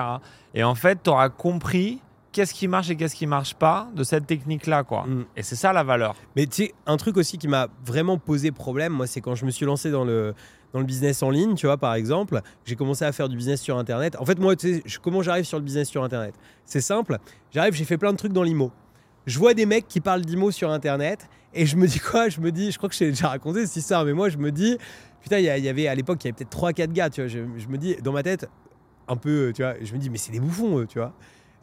Et 0.54 0.62
en 0.62 0.74
fait, 0.74 1.02
tu 1.02 1.10
auras 1.10 1.30
compris 1.30 2.00
qu'est-ce 2.36 2.52
qui 2.52 2.68
marche 2.68 2.90
et 2.90 2.96
qu'est-ce 2.96 3.14
qui 3.14 3.26
marche 3.26 3.54
pas 3.54 3.88
de 3.94 4.04
cette 4.04 4.26
technique-là, 4.26 4.84
quoi. 4.84 5.04
Mm. 5.06 5.24
Et 5.38 5.42
c'est 5.42 5.56
ça 5.56 5.72
la 5.72 5.82
valeur. 5.82 6.14
Mais 6.36 6.44
tu 6.44 6.64
sais, 6.64 6.74
un 6.84 6.98
truc 6.98 7.16
aussi 7.16 7.38
qui 7.38 7.48
m'a 7.48 7.68
vraiment 7.82 8.18
posé 8.18 8.50
problème, 8.52 8.92
moi, 8.92 9.06
c'est 9.06 9.22
quand 9.22 9.34
je 9.34 9.46
me 9.46 9.50
suis 9.50 9.64
lancé 9.64 9.90
dans 9.90 10.04
le 10.04 10.34
dans 10.74 10.80
le 10.80 10.84
business 10.84 11.22
en 11.22 11.30
ligne, 11.30 11.54
tu 11.54 11.64
vois, 11.64 11.78
par 11.78 11.94
exemple, 11.94 12.42
j'ai 12.66 12.76
commencé 12.76 13.06
à 13.06 13.12
faire 13.12 13.30
du 13.30 13.36
business 13.36 13.62
sur 13.62 13.78
Internet. 13.78 14.16
En 14.20 14.26
fait, 14.26 14.38
moi, 14.38 14.54
tu 14.54 14.82
sais, 14.82 14.98
comment 15.00 15.22
j'arrive 15.22 15.46
sur 15.46 15.56
le 15.56 15.64
business 15.64 15.88
sur 15.88 16.04
Internet? 16.04 16.34
C'est 16.66 16.82
simple. 16.82 17.16
J'arrive, 17.50 17.72
j'ai 17.72 17.86
fait 17.86 17.96
plein 17.96 18.12
de 18.12 18.18
trucs 18.18 18.34
dans 18.34 18.42
l'IMO. 18.42 18.70
Je 19.24 19.38
vois 19.38 19.54
des 19.54 19.64
mecs 19.64 19.88
qui 19.88 20.02
parlent 20.02 20.20
d'IMO 20.20 20.50
sur 20.50 20.70
Internet 20.70 21.30
et 21.54 21.64
je 21.64 21.76
me 21.76 21.86
dis 21.86 22.00
quoi? 22.00 22.28
Je 22.28 22.40
me 22.40 22.52
dis, 22.52 22.70
je 22.70 22.76
crois 22.76 22.90
que 22.90 22.94
j'ai 22.94 23.08
déjà 23.08 23.28
raconté 23.28 23.64
cette 23.64 23.76
histoire, 23.76 24.04
mais 24.04 24.12
moi, 24.12 24.28
je 24.28 24.36
me 24.36 24.52
dis, 24.52 24.76
putain, 25.22 25.38
il 25.38 25.44
y, 25.44 25.68
avait 25.68 25.88
à 25.88 25.94
l'époque, 25.94 26.22
il 26.24 26.26
y 26.26 26.28
avait 26.28 26.36
peut-être 26.36 26.54
3-4 26.54 26.92
gars, 26.92 27.08
tu 27.08 27.22
vois. 27.22 27.28
Je, 27.28 27.38
je, 27.56 27.68
me 27.68 27.78
dis, 27.78 27.96
dans 28.02 28.12
ma 28.12 28.22
tête, 28.22 28.46
un 29.08 29.16
peu, 29.16 29.52
tu 29.54 29.62
vois, 29.62 29.76
je 29.80 29.94
me 29.94 29.98
dis, 29.98 30.10
mais 30.10 30.18
c'est 30.18 30.32
des 30.32 30.40
bouffons, 30.40 30.80
eux, 30.80 30.86
tu 30.86 30.98
vois. 30.98 31.14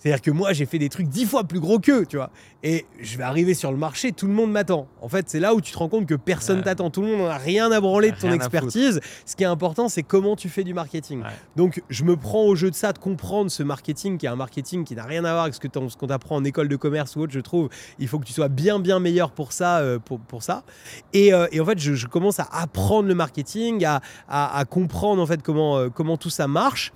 C'est-à-dire 0.03 0.21
que 0.21 0.31
moi, 0.31 0.51
j'ai 0.51 0.65
fait 0.65 0.80
des 0.80 0.89
trucs 0.89 1.07
dix 1.07 1.25
fois 1.25 1.45
plus 1.45 1.61
gros 1.61 1.80
qu'eux, 1.80 2.05
tu 2.05 2.17
vois. 2.17 2.30
Et 2.61 2.85
je 2.99 3.17
vais 3.17 3.23
arriver 3.23 3.53
sur 3.53 3.71
le 3.71 3.77
marché, 3.77 4.11
tout 4.11 4.27
le 4.27 4.34
monde 4.34 4.51
m'attend. 4.51 4.85
En 5.01 5.07
fait, 5.07 5.30
c'est 5.30 5.39
là 5.39 5.55
où 5.55 5.61
tu 5.61 5.71
te 5.71 5.77
rends 5.77 5.88
compte 5.88 6.07
que 6.07 6.15
personne 6.15 6.61
t'attend. 6.61 6.89
Tout 6.89 7.03
le 7.03 7.07
monde 7.07 7.25
n'a 7.30 7.38
rien 7.38 7.71
à 7.71 7.80
branler 7.80 8.11
de 8.11 8.17
ton 8.17 8.34
expertise. 8.34 8.99
Ce 9.25 9.38
qui 9.38 9.43
est 9.43 9.47
important, 9.47 9.88
c'est 9.88 10.03
comment 10.03 10.35
tu 10.35 10.49
fais 10.49 10.65
du 10.65 10.73
marketing. 10.73 11.23
Donc, 11.55 11.81
je 11.89 12.03
me 12.03 12.17
prends 12.17 12.43
au 12.43 12.53
jeu 12.53 12.69
de 12.69 12.75
ça, 12.75 12.91
de 12.91 12.97
comprendre 12.97 13.49
ce 13.49 13.63
marketing, 13.63 14.17
qui 14.17 14.25
est 14.25 14.30
un 14.30 14.35
marketing 14.35 14.84
qui 14.84 14.93
n'a 14.93 15.05
rien 15.05 15.23
à 15.23 15.31
voir 15.31 15.43
avec 15.43 15.55
ce 15.55 15.97
qu'on 15.97 16.07
t'apprend 16.07 16.35
en 16.35 16.43
école 16.43 16.67
de 16.67 16.75
commerce 16.75 17.15
ou 17.15 17.21
autre, 17.21 17.31
je 17.31 17.39
trouve. 17.39 17.69
Il 17.97 18.09
faut 18.09 18.19
que 18.19 18.25
tu 18.25 18.34
sois 18.34 18.49
bien, 18.49 18.81
bien 18.81 18.99
meilleur 18.99 19.31
pour 19.31 19.53
ça. 19.53 19.80
Euh, 19.80 19.99
pour, 19.99 20.19
pour, 20.19 20.43
ça. 20.43 20.63
Et, 21.13 21.34
euh, 21.34 21.47
et, 21.53 21.61
en 21.61 21.65
fait, 21.65 21.80
je, 21.80 22.07
commence 22.07 22.41
à 22.41 22.47
apprendre 22.51 23.07
le 23.07 23.15
marketing, 23.15 23.85
à, 23.85 24.01
à, 24.27 24.65
comprendre 24.65 25.21
en 25.21 25.25
fait 25.25 25.41
comment, 25.41 25.77
euh, 25.77 25.89
comment 25.89 26.17
tout 26.17 26.30
ça 26.30 26.49
marche. 26.49 26.91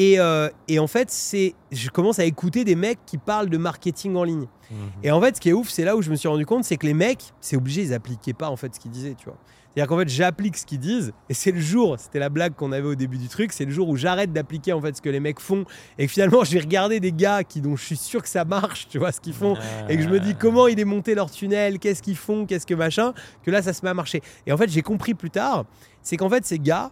Euh, 0.00 0.48
et, 0.68 0.78
en 0.78 0.86
fait, 0.86 1.10
c'est, 1.10 1.54
je 1.70 1.90
commence 1.90 2.18
à 2.18 2.24
écouter 2.24 2.64
des 2.64 2.74
mecs 2.74 2.98
qui 3.06 3.18
parlent 3.18 3.50
de 3.50 3.58
marketing 3.58 4.16
en 4.16 4.24
ligne. 4.24 4.46
Mhm. 4.70 4.76
Et 5.02 5.10
en 5.10 5.20
fait, 5.20 5.36
ce 5.36 5.40
qui 5.40 5.50
est 5.50 5.52
ouf, 5.52 5.68
c'est 5.68 5.84
là 5.84 5.96
où 5.96 6.02
je 6.02 6.10
me 6.10 6.16
suis 6.16 6.28
rendu 6.28 6.46
compte, 6.46 6.64
c'est 6.64 6.76
que 6.76 6.86
les 6.86 6.94
mecs, 6.94 7.32
c'est 7.40 7.56
obligé, 7.56 7.82
ils 7.82 7.90
n'appliquaient 7.90 8.32
pas 8.32 8.48
en 8.48 8.56
fait 8.56 8.74
ce 8.74 8.80
qu'ils 8.80 8.90
disaient, 8.90 9.14
tu 9.14 9.26
vois. 9.26 9.36
C'est-à-dire 9.74 9.88
qu'en 9.88 9.98
fait, 9.98 10.08
j'applique 10.08 10.58
ce 10.58 10.66
qu'ils 10.66 10.80
disent, 10.80 11.14
et 11.30 11.34
c'est 11.34 11.50
le 11.50 11.60
jour, 11.60 11.96
c'était 11.98 12.18
la 12.18 12.28
blague 12.28 12.54
qu'on 12.54 12.72
avait 12.72 12.88
au 12.88 12.94
début 12.94 13.16
du 13.16 13.28
truc, 13.28 13.54
c'est 13.54 13.64
le 13.64 13.70
jour 13.70 13.88
où 13.88 13.96
j'arrête 13.96 14.30
d'appliquer 14.30 14.74
en 14.74 14.82
fait 14.82 14.94
ce 14.94 15.00
que 15.00 15.08
les 15.08 15.20
mecs 15.20 15.40
font, 15.40 15.64
et 15.98 16.06
que 16.06 16.12
finalement, 16.12 16.44
je 16.44 16.52
vais 16.52 16.60
regarder 16.60 17.00
des 17.00 17.12
gars 17.12 17.42
qui, 17.42 17.62
dont 17.62 17.74
je 17.74 17.84
suis 17.84 17.96
sûr 17.96 18.20
que 18.22 18.28
ça 18.28 18.44
marche, 18.44 18.86
tu 18.88 18.98
vois, 18.98 19.12
ce 19.12 19.20
qu'ils 19.20 19.32
font, 19.32 19.56
et 19.88 19.96
que 19.96 20.02
je 20.02 20.08
me 20.08 20.20
dis 20.20 20.34
comment 20.34 20.66
ils 20.68 20.78
est 20.78 20.84
monté 20.84 21.14
leur 21.14 21.30
tunnel, 21.30 21.78
qu'est-ce 21.78 22.02
qu'ils 22.02 22.16
font, 22.16 22.44
qu'est-ce 22.44 22.66
que 22.66 22.74
machin, 22.74 23.14
que 23.42 23.50
là, 23.50 23.62
ça 23.62 23.72
se 23.72 23.82
met 23.82 23.90
à 23.90 23.94
marcher. 23.94 24.20
Et 24.46 24.52
en 24.52 24.58
fait, 24.58 24.68
j'ai 24.68 24.82
compris 24.82 25.14
plus 25.14 25.30
tard, 25.30 25.64
c'est 26.02 26.18
qu'en 26.18 26.28
fait, 26.28 26.44
ces 26.44 26.58
gars, 26.58 26.90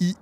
ils, 0.00 0.14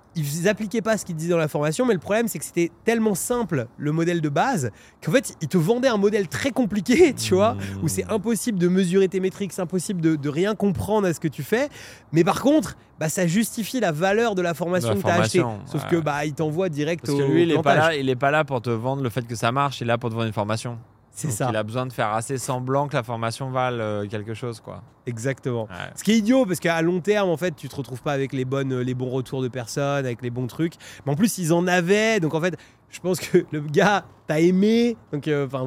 n'appliquaient 0.43 0.81
pas 0.81 0.97
ce 0.97 1.05
qu'ils 1.05 1.15
disaient 1.15 1.31
dans 1.31 1.37
la 1.37 1.47
formation, 1.47 1.85
mais 1.85 1.93
le 1.93 1.99
problème 1.99 2.27
c'est 2.27 2.39
que 2.39 2.45
c'était 2.45 2.71
tellement 2.83 3.15
simple 3.15 3.67
le 3.77 3.91
modèle 3.91 4.19
de 4.19 4.29
base 4.29 4.71
qu'en 5.03 5.11
fait 5.11 5.37
ils 5.41 5.47
te 5.47 5.57
vendaient 5.57 5.87
un 5.87 5.97
modèle 5.97 6.27
très 6.27 6.51
compliqué, 6.51 7.13
tu 7.17 7.33
vois, 7.33 7.55
où 7.81 7.87
c'est 7.87 8.03
mmh. 8.03 8.13
impossible 8.13 8.59
de 8.59 8.67
mesurer 8.67 9.07
tes 9.07 9.19
métriques, 9.19 9.53
c'est 9.53 9.61
impossible 9.61 10.01
de, 10.01 10.29
rien 10.29 10.53
comprendre 10.53 11.07
à 11.07 11.13
ce 11.13 11.19
que 11.19 11.27
tu 11.27 11.41
fais. 11.41 11.69
Mais 12.11 12.23
par 12.23 12.41
contre, 12.41 12.77
bah, 12.99 13.09
ça 13.09 13.25
justifie 13.25 13.79
la 13.79 13.91
valeur 13.91 14.35
de 14.35 14.41
la 14.41 14.53
formation 14.53 14.93
que 14.93 15.01
tu 15.01 15.07
as 15.07 15.15
achetée. 15.15 15.43
Sauf 15.65 15.87
que 15.87 15.95
bah, 15.95 16.25
il 16.25 16.33
t'envoie 16.33 16.69
direct 16.69 17.05
Parce 17.05 17.17
que 17.17 17.23
lui, 17.23 17.43
il 17.43 17.51
est, 17.51 17.61
pas 17.61 17.75
là, 17.75 17.95
il 17.95 18.09
est 18.09 18.15
pas 18.15 18.29
là 18.29 18.43
pour 18.43 18.61
te 18.61 18.69
vendre 18.69 19.01
le 19.01 19.09
fait 19.09 19.25
que 19.25 19.35
ça 19.35 19.51
marche, 19.51 19.81
il 19.81 19.85
est 19.85 19.87
là 19.87 19.97
pour 19.97 20.09
te 20.09 20.15
vendre 20.15 20.27
une 20.27 20.33
formation. 20.33 20.77
C'est 21.19 21.31
ça. 21.31 21.47
Il 21.49 21.55
a 21.55 21.63
besoin 21.63 21.85
de 21.85 21.93
faire 21.93 22.09
assez 22.13 22.37
semblant 22.37 22.87
que 22.87 22.95
la 22.95 23.03
formation 23.03 23.49
vale 23.51 23.81
euh, 23.81 24.07
quelque 24.07 24.33
chose, 24.33 24.59
quoi. 24.59 24.81
Exactement. 25.05 25.67
Ce 25.95 26.03
qui 26.03 26.11
est 26.11 26.17
idiot 26.17 26.45
parce 26.45 26.59
qu'à 26.59 26.81
long 26.81 27.01
terme, 27.01 27.29
en 27.29 27.37
fait, 27.37 27.55
tu 27.55 27.67
te 27.67 27.75
retrouves 27.75 28.01
pas 28.01 28.13
avec 28.13 28.31
les 28.31 28.45
bonnes, 28.45 28.79
les 28.79 28.93
bons 28.93 29.09
retours 29.09 29.41
de 29.41 29.47
personnes, 29.47 30.05
avec 30.05 30.21
les 30.21 30.29
bons 30.29 30.47
trucs. 30.47 30.75
Mais 31.05 31.11
en 31.11 31.15
plus, 31.15 31.37
ils 31.37 31.51
en 31.51 31.67
avaient. 31.67 32.19
Donc 32.19 32.33
en 32.35 32.41
fait, 32.41 32.57
je 32.89 32.99
pense 32.99 33.19
que 33.19 33.45
le 33.51 33.61
gars 33.61 34.05
t'a 34.27 34.39
aimé. 34.39 34.95
Donc 35.11 35.27
euh, 35.27 35.47
enfin 35.47 35.65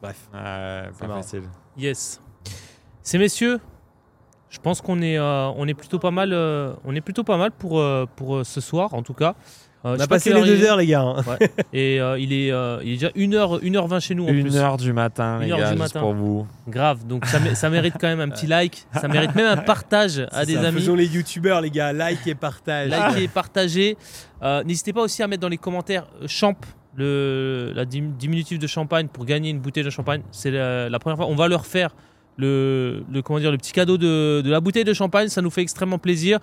bref. 0.00 0.28
pas 0.32 0.90
facile. 0.92 1.44
Yes. 1.76 2.20
Ces 3.02 3.18
messieurs, 3.18 3.60
je 4.50 4.58
pense 4.58 4.80
qu'on 4.80 5.00
est, 5.00 5.18
euh, 5.18 5.48
on 5.56 5.66
est 5.68 5.74
plutôt 5.74 5.98
pas 5.98 6.10
mal, 6.10 6.34
on 6.84 6.94
est 6.94 7.00
plutôt 7.00 7.24
pas 7.24 7.36
mal 7.36 7.52
pour, 7.52 7.82
pour 8.16 8.44
ce 8.44 8.60
soir, 8.60 8.92
en 8.94 9.02
tout 9.02 9.14
cas. 9.14 9.34
Euh, 9.84 9.96
on 9.96 10.00
a 10.00 10.06
passé 10.06 10.32
les 10.32 10.42
deux 10.42 10.62
heures, 10.64 10.76
les 10.76 10.86
gars. 10.86 11.00
Hein. 11.00 11.38
Et 11.72 12.00
euh, 12.00 12.18
il, 12.18 12.32
est, 12.34 12.52
euh, 12.52 12.80
il 12.82 12.92
est 12.92 12.96
déjà 12.96 13.08
1h, 13.08 13.62
1h20 13.62 14.00
chez 14.00 14.14
nous. 14.14 14.26
En 14.26 14.32
1h 14.32 14.78
du 14.78 14.92
matin, 14.92 15.38
les 15.40 15.48
gars, 15.48 15.74
juste 15.74 15.98
pour 15.98 16.12
vous. 16.12 16.46
Grave, 16.68 17.06
donc 17.06 17.24
ça, 17.24 17.38
ça, 17.54 17.70
mérite 17.70 17.94
quand 17.98 18.08
même 18.08 18.20
un 18.20 18.28
petit 18.28 18.46
like. 18.46 18.86
Ça 18.92 19.08
mérite 19.08 19.34
même 19.34 19.46
un 19.46 19.56
partage 19.56 20.26
à 20.32 20.44
des 20.46 20.56
amis. 20.58 20.80
Faisons 20.80 20.94
les 20.94 21.06
youtubeurs, 21.06 21.60
les 21.60 21.70
gars. 21.70 21.92
Like 21.92 22.26
et 22.26 22.34
partage. 22.34 22.90
Like 22.90 23.18
et 23.18 23.28
partagez. 23.28 23.96
N'hésitez 24.64 24.92
pas 24.92 25.02
aussi 25.02 25.22
à 25.22 25.26
mettre 25.26 25.42
dans 25.42 25.48
les 25.48 25.58
commentaires 25.58 26.06
champ 26.26 26.56
le, 26.96 27.72
la 27.74 27.84
diminutif 27.84 28.58
de 28.58 28.66
champagne 28.66 29.06
pour 29.06 29.24
gagner 29.24 29.50
une 29.50 29.60
bouteille 29.60 29.84
de 29.84 29.90
champagne. 29.90 30.22
C'est 30.30 30.50
la, 30.50 30.98
première 30.98 31.16
fois. 31.16 31.26
On 31.26 31.36
va 31.36 31.48
leur 31.48 31.64
faire 31.64 31.94
le, 32.36 33.02
le, 33.10 33.22
comment 33.22 33.38
dire, 33.38 33.50
le 33.50 33.58
petit 33.58 33.72
cadeau 33.72 33.96
de, 33.96 34.42
de 34.42 34.50
la 34.50 34.60
bouteille 34.60 34.84
de 34.84 34.92
champagne. 34.92 35.28
Ça 35.28 35.40
nous 35.40 35.50
fait 35.50 35.62
extrêmement 35.62 35.98
plaisir. 35.98 36.38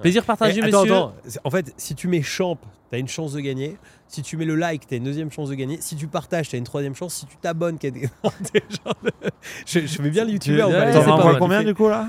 Plaisir 0.00 0.24
partagé, 0.24 0.60
monsieur. 0.60 0.78
Attends, 0.78 1.14
En 1.44 1.50
fait, 1.50 1.72
si 1.76 1.94
tu 1.94 2.08
mets 2.08 2.22
champ, 2.22 2.58
tu 2.90 2.96
as 2.96 2.98
une 2.98 3.08
chance 3.08 3.32
de 3.32 3.40
gagner. 3.40 3.76
Si 4.08 4.22
tu 4.22 4.36
mets 4.36 4.44
le 4.44 4.56
like, 4.56 4.86
tu 4.88 4.94
as 4.94 4.96
une 4.96 5.04
deuxième 5.04 5.30
chance 5.30 5.50
de 5.50 5.54
gagner. 5.54 5.78
Si 5.80 5.94
tu 5.94 6.08
partages, 6.08 6.48
tu 6.48 6.56
as 6.56 6.58
une 6.58 6.64
troisième 6.64 6.96
chance. 6.96 7.14
Si 7.14 7.26
tu 7.26 7.36
t'abonnes, 7.36 7.78
je, 7.82 9.80
je 9.80 9.86
fais 9.86 10.10
bien 10.10 10.24
le 10.24 10.32
youtubeur. 10.32 10.70
T'en 10.92 11.12
envoies 11.12 11.36
combien 11.36 11.62
du 11.62 11.74
coup 11.74 11.88
là 11.88 12.08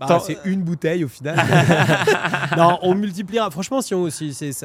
bah, 0.00 0.18
C'est 0.24 0.38
une 0.44 0.62
bouteille 0.62 1.04
au 1.04 1.08
final. 1.08 1.36
non, 2.56 2.78
on 2.82 2.94
multipliera. 2.94 3.50
Franchement, 3.50 3.82
si 3.82 3.94
on, 3.94 4.08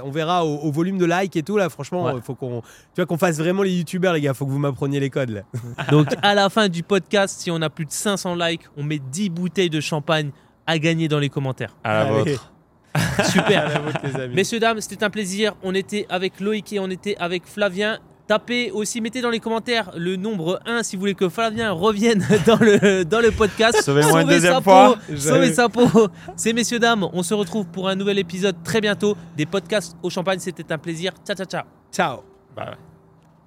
on 0.03 0.11
verra 0.11 0.45
au, 0.45 0.71
volume 0.71 0.97
de 0.97 1.05
like 1.05 1.35
et 1.35 1.43
tout 1.43 1.57
là. 1.57 1.69
Franchement, 1.69 2.15
il 2.15 2.21
faut 2.21 2.35
qu'on, 2.35 2.61
tu 2.61 2.67
vois, 2.97 3.05
qu'on 3.05 3.17
fasse 3.17 3.37
vraiment 3.37 3.63
les 3.63 3.77
youtubeurs, 3.77 4.13
les 4.13 4.21
gars. 4.21 4.33
Faut 4.33 4.45
que 4.45 4.51
vous 4.51 4.59
m'appreniez 4.59 4.99
les 4.99 5.09
codes 5.09 5.29
là. 5.29 5.41
Donc 5.91 6.07
à 6.21 6.33
la 6.33 6.49
fin 6.49 6.69
du 6.69 6.83
podcast, 6.83 7.39
si 7.39 7.51
on 7.51 7.61
a 7.61 7.69
plus 7.69 7.85
de 7.85 7.91
500 7.91 8.35
likes, 8.35 8.63
on 8.77 8.83
met 8.83 8.99
10 8.99 9.29
bouteilles 9.29 9.69
de 9.69 9.81
champagne 9.81 10.31
à 10.67 10.79
gagner 10.79 11.07
dans 11.07 11.19
les 11.19 11.29
commentaires. 11.29 11.75
À 11.83 12.03
la 12.03 12.11
vôtre. 12.11 12.50
Super. 13.31 13.81
Messieurs, 14.33 14.59
dames, 14.59 14.81
c'était 14.81 15.03
un 15.03 15.09
plaisir. 15.09 15.53
On 15.63 15.73
était 15.73 16.05
avec 16.09 16.39
Loïc 16.39 16.73
et 16.73 16.79
on 16.79 16.89
était 16.89 17.15
avec 17.17 17.45
Flavien. 17.45 17.99
Tapez 18.27 18.71
aussi, 18.71 19.01
mettez 19.01 19.21
dans 19.21 19.29
les 19.29 19.39
commentaires 19.39 19.91
le 19.97 20.15
nombre 20.15 20.61
1 20.65 20.83
si 20.83 20.95
vous 20.95 21.01
voulez 21.01 21.15
que 21.15 21.27
Flavien 21.27 21.71
revienne 21.71 22.25
dans 22.45 22.57
le, 22.57 23.03
dans 23.03 23.19
le 23.19 23.31
podcast. 23.31 23.81
Sauvez-moi 23.81 24.21
une 24.21 24.29
deuxième 24.29 24.61
fois. 24.61 24.95
Sauvez 25.17 25.53
sa 25.53 25.67
peau. 25.67 25.89
C'est 26.35 26.53
messieurs, 26.53 26.79
dames, 26.79 27.07
on 27.11 27.23
se 27.23 27.33
retrouve 27.33 27.65
pour 27.65 27.89
un 27.89 27.95
nouvel 27.95 28.19
épisode 28.19 28.55
très 28.63 28.79
bientôt 28.79 29.17
des 29.35 29.45
podcasts 29.45 29.97
au 30.01 30.09
champagne. 30.09 30.39
C'était 30.39 30.71
un 30.71 30.77
plaisir. 30.77 31.11
Ciao, 31.25 31.35
ciao, 31.35 31.45
ciao. 31.45 31.63
Ciao. 31.91 32.23
Bye. 32.55 32.90